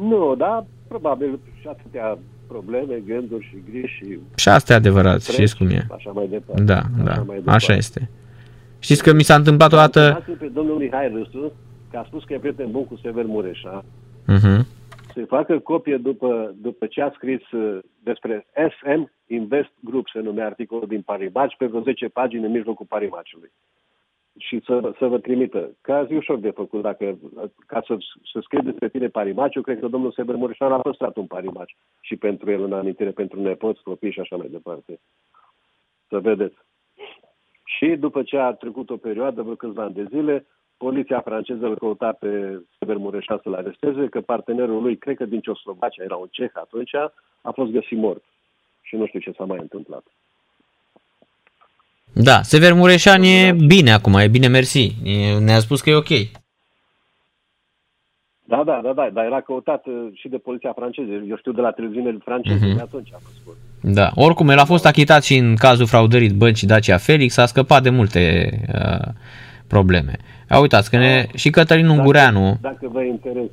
Nu, 0.00 0.34
da, 0.38 0.66
probabil 0.88 1.38
și 1.60 1.66
atâtea 1.68 2.18
probleme, 2.46 3.02
gânduri 3.06 3.44
și 3.44 3.56
griji 3.70 3.94
și... 3.94 4.18
Și 4.34 4.48
asta 4.48 4.72
e 4.72 4.76
adevărat, 4.76 5.20
stres 5.20 5.36
știți 5.36 5.56
cum 5.56 5.68
e. 5.68 5.86
Așa 5.90 6.10
mai 6.10 6.26
departe. 6.30 6.62
Da, 6.62 6.76
Așa 6.76 6.88
da, 7.04 7.14
mai 7.14 7.36
departe. 7.36 7.50
așa 7.50 7.74
este. 7.74 8.10
Știți 8.78 9.02
că 9.02 9.12
mi 9.12 9.22
s-a 9.22 9.34
întâmplat 9.34 9.72
o 9.72 9.76
dată... 9.76 10.00
Întrebați-l 10.00 10.36
pe 10.38 10.50
domnul 10.54 10.76
Mihai 10.76 11.12
Râsu, 11.14 11.52
că 11.94 12.00
a 12.00 12.04
spus 12.04 12.24
că 12.24 12.32
e 12.32 12.38
prieten 12.38 12.70
bun 12.70 12.86
cu 12.86 12.96
Sever 12.96 13.24
Mureșa, 13.24 13.84
Uh-huh. 14.34 14.60
să 15.14 15.24
facă 15.26 15.58
copie 15.58 15.96
după, 15.96 16.54
după 16.60 16.86
ce 16.86 17.00
a 17.02 17.10
scris 17.10 17.50
uh, 17.50 17.78
despre 18.02 18.46
SM 18.70 19.10
Invest 19.26 19.70
Group, 19.80 20.08
se 20.08 20.20
numea 20.20 20.46
articolul 20.46 20.86
din 20.86 21.02
Parimaci, 21.02 21.56
pe 21.56 21.66
vreo 21.66 21.80
10 21.80 22.08
pagini 22.08 22.44
în 22.44 22.50
mijlocul 22.50 22.86
Parimacului. 22.88 23.52
Și 24.38 24.62
să, 24.64 24.92
să 24.98 25.06
vă 25.06 25.18
trimită. 25.18 25.70
Că 25.80 26.06
e 26.10 26.16
ușor 26.16 26.38
de 26.38 26.50
făcut. 26.50 26.82
Dacă, 26.82 27.18
ca 27.66 27.82
să, 27.86 27.96
să 28.32 28.38
scrie 28.42 28.60
despre 28.64 28.88
tine 28.88 29.08
Parimaci, 29.08 29.54
eu 29.54 29.62
cred 29.62 29.80
că 29.80 29.88
domnul 29.88 30.12
Sever 30.12 30.34
Mureșan 30.34 30.72
a 30.72 30.78
păstrat 30.78 31.16
un 31.16 31.26
Parimaci 31.26 31.76
și 32.00 32.16
pentru 32.16 32.50
el 32.50 32.62
în 32.62 32.72
amintire, 32.72 33.10
pentru 33.10 33.40
nepoți, 33.40 33.82
copii 33.82 34.12
și 34.12 34.20
așa 34.20 34.36
mai 34.36 34.48
departe. 34.50 35.00
Să 36.08 36.18
vedeți. 36.18 36.56
Și 37.64 37.86
după 37.86 38.22
ce 38.22 38.36
a 38.36 38.52
trecut 38.52 38.90
o 38.90 38.96
perioadă, 38.96 39.42
vreo 39.42 39.54
câțiva 39.54 39.82
ani 39.82 39.94
de 39.94 40.06
zile, 40.10 40.46
poliția 40.86 41.20
franceză 41.20 41.64
îl 41.66 41.76
căuta 41.78 42.10
pe 42.20 42.30
Sever 42.78 42.96
Mureșan 42.96 43.40
să-l 43.42 43.54
aresteze, 43.54 44.06
că 44.10 44.20
partenerul 44.20 44.82
lui, 44.82 44.96
cred 44.96 45.16
că 45.16 45.24
din 45.24 45.40
Ceoslovacia, 45.40 46.02
era 46.04 46.16
un 46.16 46.28
ceh 46.30 46.50
atunci, 46.64 46.94
a 47.48 47.50
fost 47.58 47.70
găsit 47.70 47.98
mort. 47.98 48.22
Și 48.82 48.96
nu 48.96 49.06
știu 49.06 49.20
ce 49.20 49.32
s-a 49.36 49.44
mai 49.44 49.58
întâmplat. 49.60 50.04
Da, 52.12 52.42
Sever 52.42 52.72
Mureșan 52.72 53.22
e 53.22 53.52
bine 53.66 53.92
acum, 53.92 54.14
e 54.14 54.28
bine 54.28 54.48
mersi. 54.48 54.94
E, 55.04 55.38
ne-a 55.38 55.58
spus 55.58 55.80
că 55.80 55.90
e 55.90 55.94
ok. 55.94 56.12
Da, 58.44 58.64
da, 58.64 58.80
da, 58.82 58.92
da, 58.92 59.10
dar 59.12 59.24
era 59.24 59.40
căutat 59.40 59.86
uh, 59.86 59.94
și 60.14 60.28
de 60.28 60.36
poliția 60.36 60.72
franceză. 60.72 61.10
Eu 61.28 61.36
știu 61.36 61.52
de 61.52 61.60
la 61.60 61.70
televiziunile 61.70 62.18
franceze, 62.24 62.66
Mhm. 62.66 62.76
de 62.76 62.80
atunci 62.82 63.10
a 63.12 63.18
fost. 63.22 63.56
Da, 63.80 64.10
oricum 64.14 64.48
el 64.48 64.58
a 64.58 64.64
fost 64.64 64.86
achitat 64.86 65.22
și 65.24 65.36
în 65.36 65.56
cazul 65.56 65.86
fraudării 65.86 66.30
băncii 66.32 66.66
Dacia 66.66 66.96
Felix, 66.96 67.36
a 67.36 67.46
scăpat 67.46 67.82
de 67.82 67.90
multe 67.90 68.22
uh, 68.74 69.08
probleme. 69.68 70.16
A, 70.54 70.60
uitați 70.60 70.90
că 70.90 70.96
ne, 70.96 71.26
și 71.34 71.50
Cătălin 71.50 71.88
Ungureanu, 71.88 72.58
Dacă 72.60 72.88
vă 72.92 73.02
interes, 73.02 73.50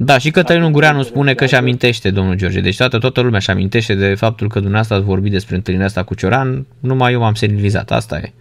da, 0.00 0.18
și 0.18 0.30
Cătălin 0.30 0.62
Ungureanu 0.62 1.02
spune 1.02 1.34
că 1.34 1.44
își 1.44 1.54
amintește, 1.54 2.10
domnul 2.10 2.36
George, 2.36 2.60
deci 2.60 2.76
toată, 2.76 2.98
toată 2.98 3.20
lumea 3.20 3.38
își 3.38 3.50
amintește 3.50 3.94
de 3.94 4.14
faptul 4.14 4.46
că 4.48 4.54
dumneavoastră 4.54 4.96
ați 4.96 5.04
vorbit 5.04 5.32
despre 5.32 5.54
întâlnirea 5.54 5.86
asta 5.86 6.04
cu 6.04 6.14
Cioran, 6.14 6.66
numai 6.80 7.12
eu 7.12 7.20
m-am 7.20 7.34
senilizat, 7.34 7.90
asta 7.90 8.16
e. 8.16 8.32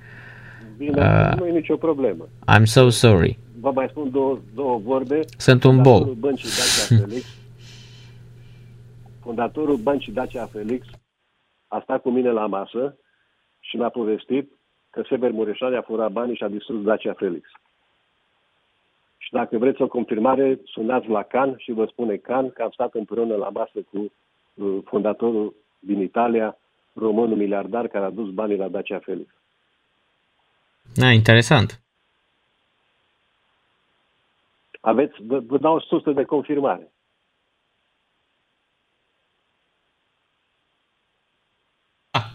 bine, 0.77 1.01
Uh, 1.01 1.39
nu 1.39 1.47
e 1.47 1.51
nicio 1.51 1.75
problemă. 1.75 2.27
I'm 2.57 2.63
so 2.63 2.89
sorry. 2.89 3.37
Vă 3.59 3.71
mai 3.73 3.87
spun 3.89 4.11
două, 4.11 4.39
două 4.55 4.79
vorbe. 4.83 5.19
Sunt 5.37 5.63
un 5.63 5.81
bou. 5.81 5.99
Fondatorul 5.99 6.15
Băncii 6.15 6.53
Dacia 6.53 6.95
Felix, 6.95 7.25
fondatorul 9.19 9.77
Băncii 9.77 10.13
Dacia 10.13 10.49
Felix 10.51 10.85
a 11.67 11.79
stat 11.83 12.01
cu 12.01 12.09
mine 12.09 12.31
la 12.31 12.45
masă 12.45 12.97
și 13.59 13.75
mi-a 13.75 13.89
povestit 13.89 14.51
că 14.97 15.03
Sever 15.07 15.31
Mureșan 15.31 15.75
a 15.75 15.81
furat 15.81 16.11
banii 16.11 16.35
și 16.35 16.43
a 16.43 16.47
distrus 16.47 16.83
Dacia 16.83 17.13
Felix. 17.13 17.49
Și 19.17 19.31
dacă 19.31 19.57
vreți 19.57 19.81
o 19.81 19.87
confirmare, 19.87 20.59
sunați 20.63 21.07
la 21.07 21.23
Can 21.23 21.55
și 21.57 21.71
vă 21.71 21.85
spune 21.85 22.15
Can 22.15 22.49
că 22.49 22.61
am 22.61 22.71
stat 22.71 22.93
împreună 22.93 23.35
la 23.35 23.49
masă 23.49 23.79
cu 23.91 24.11
uh, 24.53 24.77
fondatorul 24.85 25.55
din 25.79 26.01
Italia, 26.01 26.57
românul 26.93 27.37
miliardar 27.37 27.87
care 27.87 28.05
a 28.05 28.09
dus 28.09 28.29
banii 28.33 28.57
la 28.57 28.67
Dacia 28.67 28.99
Felix. 28.99 29.29
Da, 30.93 31.11
interesant. 31.11 31.81
Aveți, 34.81 35.15
vă, 35.19 35.39
vă 35.39 35.57
dau 35.57 35.79
sursă 35.79 36.11
de 36.11 36.23
confirmare. 36.23 36.91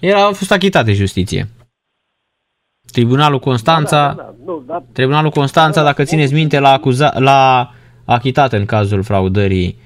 El 0.01 0.17
a 0.17 0.33
fost 0.33 0.51
achitat 0.51 0.85
de 0.85 0.93
justiție. 0.93 1.47
Tribunalul 2.93 3.39
Constanța, 3.39 4.15
Da, 4.17 4.23
da, 4.23 4.23
da, 4.23 4.35
nu, 4.45 4.63
da, 4.67 4.83
Tribunalul 4.93 5.31
Constanța, 5.31 5.83
dacă 5.83 6.03
țineți 6.03 6.35
minte, 6.35 6.59
l-a, 6.59 6.73
acuza, 6.73 7.13
l-a 7.19 7.71
achitat 8.05 8.53
în 8.53 8.65
cazul 8.65 9.03
fraudării 9.03 9.77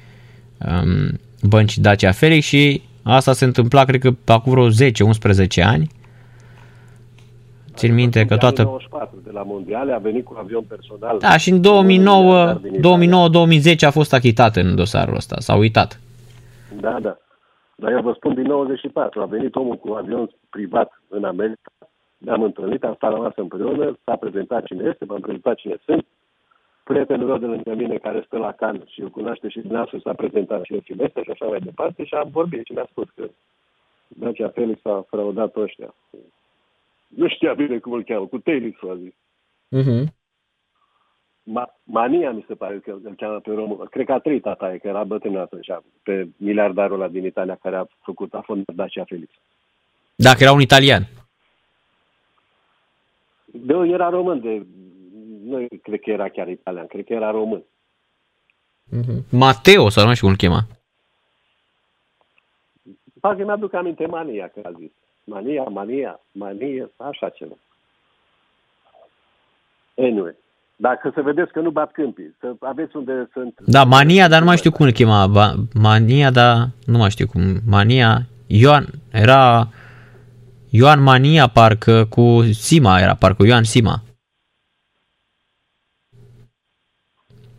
um, 0.66 1.18
băncii 1.42 1.82
Dacia 1.82 2.12
Felix 2.12 2.44
și 2.44 2.82
asta 3.02 3.32
se 3.32 3.44
întâmpla, 3.44 3.84
cred 3.84 4.00
că, 4.00 4.10
acum 4.26 4.52
vreo 4.52 4.68
10-11 4.68 4.70
ani. 5.64 5.88
Țin 7.74 7.94
minte 7.94 8.24
că 8.24 8.36
toată... 8.36 8.62
94 8.62 9.18
de 9.24 9.30
la 9.32 9.42
mondiale 9.42 9.92
a 9.92 9.98
venit 9.98 10.24
cu 10.24 10.36
avion 10.38 10.62
personal. 10.62 11.18
Da, 11.18 11.36
și 11.36 11.50
în 11.50 11.60
2009-2010 11.60 11.64
a 13.80 13.90
fost 13.90 14.12
achitat 14.12 14.56
în 14.56 14.74
dosarul 14.74 15.16
ăsta, 15.16 15.36
s-a 15.38 15.54
uitat. 15.54 16.00
Da, 16.80 16.98
da. 17.02 17.16
Dar 17.76 17.92
eu 17.92 18.02
vă 18.02 18.12
spun 18.16 18.34
din 18.34 18.42
94. 18.42 19.20
A 19.20 19.24
venit 19.24 19.54
omul 19.54 19.76
cu 19.76 19.92
avion 19.92 20.30
privat 20.50 21.02
în 21.08 21.24
America. 21.24 21.70
Ne-am 22.16 22.42
întâlnit, 22.42 22.84
am 22.84 22.94
stat 22.94 23.12
la 23.12 23.18
masă 23.18 23.40
împreună, 23.40 23.98
s-a 24.04 24.16
prezentat 24.16 24.64
cine 24.64 24.88
este, 24.88 25.04
m-am 25.04 25.20
prezentat 25.20 25.56
cine 25.56 25.76
sunt. 25.84 26.06
Prietenul 26.84 27.26
meu 27.26 27.38
de 27.38 27.46
lângă 27.46 27.74
mine 27.74 27.96
care 27.96 28.22
stă 28.26 28.38
la 28.38 28.52
Can 28.52 28.84
și 28.86 29.00
îl 29.00 29.10
cunoaște 29.10 29.48
și 29.48 29.60
dumneavoastră 29.60 29.98
s-a 29.98 30.12
prezentat 30.12 30.64
și 30.64 30.74
el 30.74 30.80
cine 30.80 31.04
este 31.04 31.22
și 31.22 31.30
așa 31.30 31.46
mai 31.46 31.58
departe 31.58 32.04
și 32.04 32.14
am 32.14 32.28
vorbit 32.32 32.66
și 32.66 32.72
mi-a 32.72 32.86
spus 32.90 33.08
că 33.14 33.28
Dacia 34.08 34.48
Felix 34.48 34.84
a 34.84 35.06
fraudat 35.08 35.52
pe 35.52 35.60
ăștia. 35.60 35.94
Nu 37.08 37.28
știa 37.28 37.54
bine 37.54 37.78
cum 37.78 37.92
îl 37.92 38.04
cheamă, 38.04 38.26
cu 38.26 38.38
Taylor 38.38 38.72
a 38.90 38.94
zis. 38.94 39.12
Uh-huh. 39.76 40.04
Ma- 41.42 41.74
Mania 41.82 42.30
mi 42.30 42.44
se 42.48 42.54
pare 42.54 42.78
că 42.78 42.90
îl 43.02 43.14
cheamă 43.16 43.40
pe 43.40 43.50
român. 43.50 43.86
Cred 43.90 44.06
că 44.06 44.12
a 44.12 44.18
trăit 44.18 44.42
tata 44.42 44.72
e, 44.72 44.78
că 44.78 44.88
era 44.88 45.04
bătrân 45.04 45.36
atunci, 45.36 45.66
pe 46.02 46.28
miliardarul 46.36 47.00
ăla 47.00 47.08
din 47.08 47.24
Italia 47.24 47.58
care 47.62 47.76
a 47.76 47.86
făcut, 48.02 48.34
a 48.34 48.40
fondat 48.40 48.74
Dacia 48.74 49.04
Felix. 49.04 49.32
Dacă 50.14 50.42
era 50.42 50.52
un 50.52 50.60
italian. 50.60 51.02
De, 53.62 53.74
era 53.74 54.08
român, 54.08 54.40
de, 54.40 54.66
nu 55.44 55.66
cred 55.82 56.00
că 56.00 56.10
era 56.10 56.28
chiar 56.28 56.48
italian, 56.48 56.86
cred 56.86 57.04
că 57.04 57.12
era 57.12 57.30
român. 57.30 57.62
Mateo, 59.30 59.88
sau 59.88 60.06
nu 60.06 60.14
știu 60.14 60.26
cum 60.26 60.30
îl 60.30 60.36
chema. 60.36 60.66
Parcă 63.20 63.44
mi-aduc 63.44 63.74
aminte 63.74 64.06
mania, 64.06 64.48
că 64.48 64.60
a 64.62 64.70
zis. 64.78 64.90
Mania, 65.24 65.62
mania, 65.62 66.20
mania, 66.32 66.90
așa 66.96 67.28
ceva. 67.28 67.54
Anyway. 69.94 70.34
Dacă 70.78 71.12
să 71.14 71.22
vedeți 71.22 71.52
că 71.52 71.60
nu 71.60 71.70
bat 71.70 71.92
câmpii, 71.92 72.36
să 72.40 72.54
aveți 72.60 72.96
unde 72.96 73.28
sunt... 73.32 73.54
Da, 73.66 73.84
Mania, 73.84 74.28
dar 74.28 74.38
nu 74.38 74.44
mai 74.46 74.56
știu 74.56 74.72
cum 74.72 74.86
îl 74.86 74.92
chema. 74.92 75.26
Ba- 75.26 75.54
Mania, 75.74 76.30
dar 76.30 76.66
nu 76.86 76.98
mai 76.98 77.10
știu 77.10 77.26
cum. 77.26 77.42
Mania, 77.66 78.18
Ioan, 78.46 78.86
era 79.12 79.68
Ioan 80.76 81.02
Mania, 81.02 81.46
parcă 81.46 82.04
cu 82.04 82.42
Sima 82.52 83.00
era, 83.00 83.14
parcă 83.14 83.46
Ioan 83.46 83.64
Sima. 83.64 84.02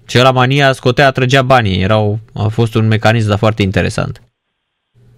Și 0.07 0.17
la 0.17 0.31
Mania 0.31 0.71
scotea, 0.71 1.11
trăgea 1.11 1.41
banii. 1.41 1.81
Erau, 1.81 2.19
a 2.33 2.47
fost 2.47 2.75
un 2.75 2.87
mecanism 2.87 3.27
dar 3.27 3.37
foarte 3.37 3.61
interesant. 3.61 4.21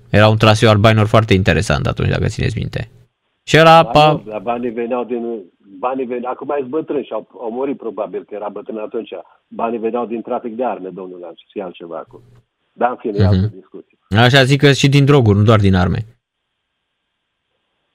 Era 0.10 0.28
un 0.28 0.38
traseu 0.38 0.70
al 0.70 0.78
banilor 0.78 1.08
foarte 1.08 1.34
interesant 1.34 1.88
atunci, 1.88 2.10
dacă 2.10 2.28
țineți 2.28 2.58
minte. 2.58 2.90
Și 3.44 3.56
era, 3.56 3.84
Da, 3.84 3.86
pa, 3.86 4.12
nu, 4.12 4.24
dar 4.32 4.40
banii 4.42 4.70
veneau 4.70 5.04
din... 5.04 5.24
Banii 5.80 6.06
veneau, 6.06 6.32
acum 6.32 6.50
e 6.50 6.64
bătrân 6.64 7.04
și 7.04 7.12
au, 7.12 7.28
au 7.42 7.52
murit 7.52 7.78
probabil 7.78 8.24
că 8.24 8.36
era 8.36 8.50
bătrân 8.50 8.78
atunci. 8.78 9.10
Banii 9.48 9.80
veneau 9.80 10.06
din 10.06 10.22
trafic 10.22 10.56
de 10.56 10.66
arme, 10.66 10.90
domnul 10.90 11.20
Lanci, 11.20 11.46
și 11.52 11.60
altceva 11.60 11.98
acolo. 11.98 12.24
Dar 12.74 12.90
în 12.90 12.96
fine, 13.00 13.18
e 13.18 13.26
altă 13.26 13.52
discuție. 13.56 13.98
așa 14.16 14.44
zic 14.44 14.60
că 14.60 14.72
și 14.72 14.90
din 14.90 15.06
droguri, 15.06 15.38
nu 15.38 15.44
doar 15.44 15.60
din 15.60 15.76
arme. 15.76 16.06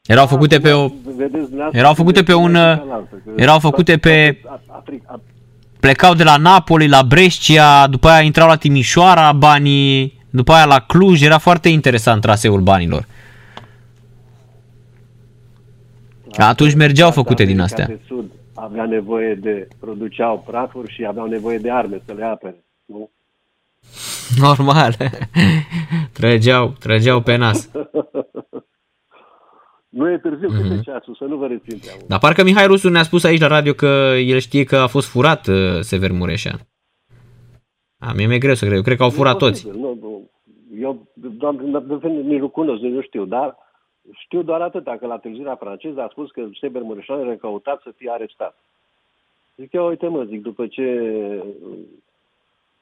Erau 0.06 0.26
făcute 0.26 0.58
pe 0.58 0.72
o, 0.72 0.88
Vedeți, 1.16 1.30
dumneavoastră, 1.30 1.78
erau 1.78 1.94
făcute 1.94 2.22
pe 2.22 2.34
un, 2.34 2.52
cealaltă, 2.52 3.22
că 3.24 3.30
erau 3.36 3.58
făcute 3.58 3.98
pe, 3.98 4.40
Africa, 4.66 5.20
plecau 5.80 6.14
de 6.14 6.24
la 6.24 6.36
Napoli 6.36 6.88
la 6.88 7.02
Brescia, 7.02 7.86
după 7.86 8.08
aia 8.08 8.20
intrau 8.20 8.48
la 8.48 8.56
Timișoara 8.56 9.32
banii, 9.32 10.22
după 10.30 10.52
aia 10.52 10.64
la 10.64 10.78
Cluj, 10.80 11.22
era 11.22 11.38
foarte 11.38 11.68
interesant 11.68 12.20
traseul 12.20 12.60
banilor. 12.60 13.06
Atunci 16.36 16.74
mergeau 16.74 17.10
făcute 17.10 17.44
din 17.44 17.60
America 17.60 17.82
astea. 17.82 17.86
De 17.86 18.00
Sud 18.06 18.30
avea 18.54 18.84
nevoie 18.84 19.34
de, 19.34 19.68
produceau 19.80 20.42
prafuri 20.46 20.92
și 20.92 21.04
aveau 21.06 21.26
nevoie 21.26 21.58
de 21.58 21.70
arme 21.70 22.00
să 22.06 22.12
le 22.12 22.24
apere. 22.24 22.64
Nu? 22.84 23.10
Normal. 24.38 24.96
trăgeau, 26.18 26.74
trăgeau 26.78 27.20
pe 27.20 27.36
nas. 27.36 27.68
nu 29.94 30.10
e 30.10 30.18
târziu, 30.18 30.48
mm-hmm. 30.48 30.62
Mhm. 30.62 30.68
câte 30.68 30.80
ceasul, 30.82 31.14
să 31.14 31.24
nu 31.24 31.36
vă 31.36 31.46
rețin 31.46 31.78
prea 31.78 31.92
mult. 31.96 32.08
Dar 32.08 32.18
parcă 32.18 32.42
Mihai 32.42 32.66
Rusu 32.66 32.88
ne-a 32.88 33.02
spus 33.02 33.24
aici 33.24 33.40
la 33.40 33.46
radio 33.46 33.72
că 33.72 34.12
el 34.24 34.38
știe 34.38 34.64
că 34.64 34.76
a 34.76 34.86
fost 34.86 35.08
furat 35.08 35.46
uh, 35.46 35.80
Sever 35.80 36.12
Mureșan. 36.12 36.58
A, 37.98 38.12
mie 38.16 38.26
mi-e 38.26 38.38
greu 38.38 38.54
să 38.54 38.64
cred. 38.64 38.76
Eu 38.76 38.82
cred 38.82 38.96
că 38.96 39.02
au 39.02 39.10
furat 39.10 39.36
toți. 39.36 39.66
Posibil, 39.66 39.86
Nu, 39.86 39.98
nu. 40.00 40.30
Eu, 40.80 41.06
doamne, 41.14 41.82
nici 42.22 42.40
nu 42.40 42.48
cunosc, 42.48 42.82
nici 42.82 42.92
nu 42.92 43.00
știu, 43.00 43.24
dar 43.24 43.56
știu 44.12 44.42
doar 44.42 44.60
atâta, 44.60 44.96
că 44.96 45.06
la 45.06 45.18
televiziunea 45.18 45.56
franceză 45.56 46.00
a 46.00 46.08
spus 46.10 46.30
că 46.30 46.46
Seber 46.60 46.82
Mureșan 46.82 47.20
era 47.20 47.36
căutat 47.36 47.80
să 47.82 47.92
fie 47.96 48.10
arestat. 48.10 48.58
Zic 49.56 49.72
eu, 49.72 49.88
uite 49.88 50.06
mă, 50.06 50.24
zic, 50.24 50.42
după 50.42 50.66
ce 50.66 50.86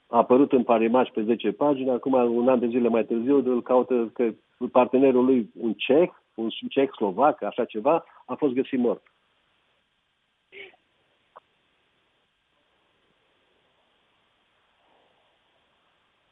a 0.07 0.17
apărut 0.17 0.53
în 0.53 0.63
Parimaș 0.63 1.09
pe 1.09 1.23
10 1.23 1.53
pagini, 1.53 1.91
acum 1.91 2.13
un 2.13 2.49
an 2.49 2.59
de 2.59 2.67
zile 2.67 2.89
mai 2.89 3.05
târziu 3.05 3.37
îl 3.37 3.63
caută 3.63 4.11
că 4.13 4.31
partenerul 4.73 5.25
lui, 5.25 5.51
un 5.61 5.73
ceh, 5.73 6.11
un 6.35 6.49
ceh 6.69 6.89
slovac, 6.97 7.43
așa 7.43 7.65
ceva, 7.65 8.05
a 8.27 8.35
fost 8.35 8.53
găsit 8.53 8.79
mort. 8.79 9.03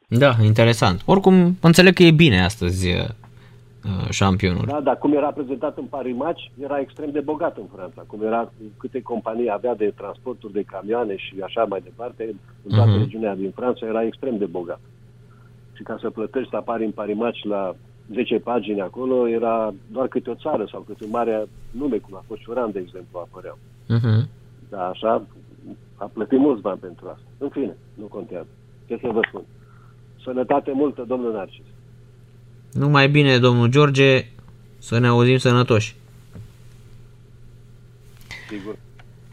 Da, 0.07 0.31
interesant. 0.43 1.01
Oricum, 1.05 1.57
înțeleg 1.61 1.93
că 1.93 2.03
e 2.03 2.11
bine 2.11 2.43
astăzi 2.43 2.87
uh, 2.87 4.09
șampionul. 4.09 4.65
Da, 4.67 4.81
dar 4.81 4.97
cum 4.97 5.13
era 5.13 5.31
prezentat 5.31 5.77
în 5.77 5.85
Parimaci, 5.85 6.51
era 6.61 6.79
extrem 6.79 7.11
de 7.11 7.19
bogat 7.19 7.57
în 7.57 7.65
Franța. 7.75 8.03
Cum 8.07 8.23
era, 8.23 8.51
câte 8.77 9.01
companii 9.01 9.49
avea 9.51 9.75
de 9.75 9.93
transporturi 9.95 10.53
de 10.53 10.61
camioane 10.63 11.15
și 11.15 11.35
așa 11.43 11.63
mai 11.63 11.81
departe, 11.83 12.35
în 12.63 12.75
toată 12.75 12.89
Mhm. 12.89 12.99
regiunea 12.99 13.35
din 13.35 13.51
Franța 13.51 13.85
era 13.85 14.03
extrem 14.03 14.37
de 14.37 14.45
bogat. 14.45 14.79
Și 15.75 15.83
ca 15.83 15.97
să 16.01 16.09
plătești 16.09 16.49
să 16.49 16.55
apari 16.55 16.85
în 16.85 16.91
Parimaci 16.91 17.43
la 17.43 17.75
10 18.13 18.39
pagini 18.39 18.81
acolo, 18.81 19.27
era 19.27 19.73
doar 19.91 20.07
câte 20.07 20.29
o 20.29 20.35
țară 20.35 20.67
sau 20.71 20.81
câte 20.81 21.03
un 21.03 21.09
mare 21.09 21.47
nume, 21.71 21.97
cum 21.97 22.15
a 22.15 22.23
fost 22.27 22.41
Șuran, 22.41 22.71
de 22.71 22.79
exemplu, 22.79 23.19
apăreau. 23.19 23.57
Uh-huh. 23.89 24.27
Da, 24.69 24.87
așa, 24.87 25.23
a 25.95 26.09
plătit 26.13 26.39
mulți 26.39 26.61
bani 26.61 26.79
pentru 26.79 27.07
asta. 27.07 27.25
În 27.37 27.49
fine, 27.49 27.75
nu 27.93 28.05
contează. 28.05 28.47
Ce 28.87 28.97
să 29.01 29.09
vă 29.11 29.19
spun. 29.27 29.41
Sănătate 30.23 30.71
multă, 30.73 31.03
domnul 31.07 31.33
Narcis. 31.33 31.65
Numai 32.71 33.09
bine, 33.09 33.37
domnul 33.37 33.67
George, 33.67 34.25
să 34.77 34.99
ne 34.99 35.07
auzim 35.07 35.37
sănătoși. 35.37 35.95
Sigur. 38.49 38.75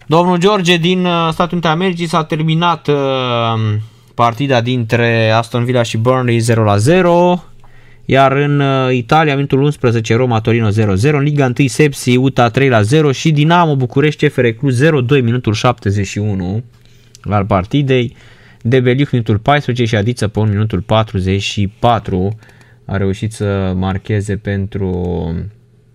Domnul 0.07 0.39
George 0.39 0.77
din 0.77 1.05
uh, 1.05 1.29
Statele 1.31 1.49
Unite 1.53 1.67
ale 1.67 1.77
Americii 1.77 2.07
s-a 2.07 2.25
terminat 2.25 2.87
uh, 2.87 3.75
partida 4.15 4.61
dintre 4.61 5.31
Aston 5.31 5.65
Villa 5.65 5.83
și 5.83 5.99
Burnley 5.99 6.39
0 6.39 6.65
la 6.65 6.77
0. 6.77 7.43
Iar 8.11 8.33
în 8.33 8.61
uh, 8.61 8.95
Italia, 8.95 9.35
minutul 9.35 9.63
11, 9.63 10.15
Roma 10.15 10.41
Torino 10.41 10.69
0-0, 10.71 10.73
în 11.01 11.23
Liga 11.23 11.53
1 11.59 11.69
Sepsi, 11.69 12.17
UTA 12.17 12.49
3 12.49 12.69
la 12.69 12.83
0 12.83 13.13
și 13.13 13.31
Dinamo 13.31 13.77
București 13.77 14.27
CFR 14.27 14.47
Cluj 14.47 14.75
0-2, 14.75 15.23
minutul 15.23 15.53
71 15.53 16.65
al 17.23 17.45
partidei. 17.45 18.17
Debeliuc 18.63 19.11
minutul 19.11 19.39
14 19.39 19.85
și 19.85 19.97
Adiță 19.97 20.29
pe 20.29 20.41
minutul 20.41 20.81
44 20.81 22.39
a 22.85 22.97
reușit 22.97 23.33
să 23.33 23.73
marcheze 23.77 24.37
pentru 24.37 24.91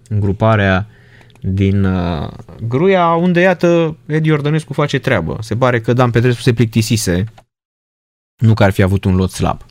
gruparea 0.09 0.87
din 1.41 1.83
uh, 1.83 2.27
Gruia, 2.67 3.07
unde 3.07 3.39
iată 3.39 3.97
Edi 4.05 4.31
Ordănescu 4.31 4.73
face 4.73 4.99
treabă. 4.99 5.37
Se 5.41 5.55
pare 5.55 5.79
că 5.79 5.93
Dan 5.93 6.11
Petrescu 6.11 6.41
se 6.41 6.53
plictisise, 6.53 7.23
nu 8.37 8.53
că 8.53 8.63
ar 8.63 8.71
fi 8.71 8.81
avut 8.81 9.03
un 9.03 9.15
lot 9.15 9.29
slab. 9.29 9.61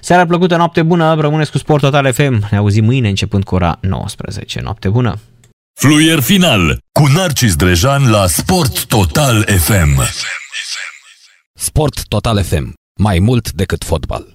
Seara 0.00 0.26
plăcută, 0.26 0.56
noapte 0.56 0.82
bună, 0.82 1.14
rămâneți 1.20 1.50
cu 1.50 1.58
Sport 1.58 1.82
Total 1.82 2.12
FM. 2.12 2.46
Ne 2.50 2.56
auzim 2.56 2.84
mâine 2.84 3.08
începând 3.08 3.44
cu 3.44 3.54
ora 3.54 3.78
19. 3.80 4.60
Noapte 4.60 4.88
bună! 4.88 5.18
Fluier 5.80 6.20
final 6.20 6.78
cu 6.92 7.06
Narcis 7.06 7.56
Drejan 7.56 8.10
la 8.10 8.26
Sport 8.26 8.84
Total 8.86 9.44
FM. 9.58 10.02
Sport 11.54 12.06
Total 12.08 12.42
FM. 12.44 12.72
Mai 13.00 13.18
mult 13.18 13.52
decât 13.52 13.84
fotbal. 13.84 14.32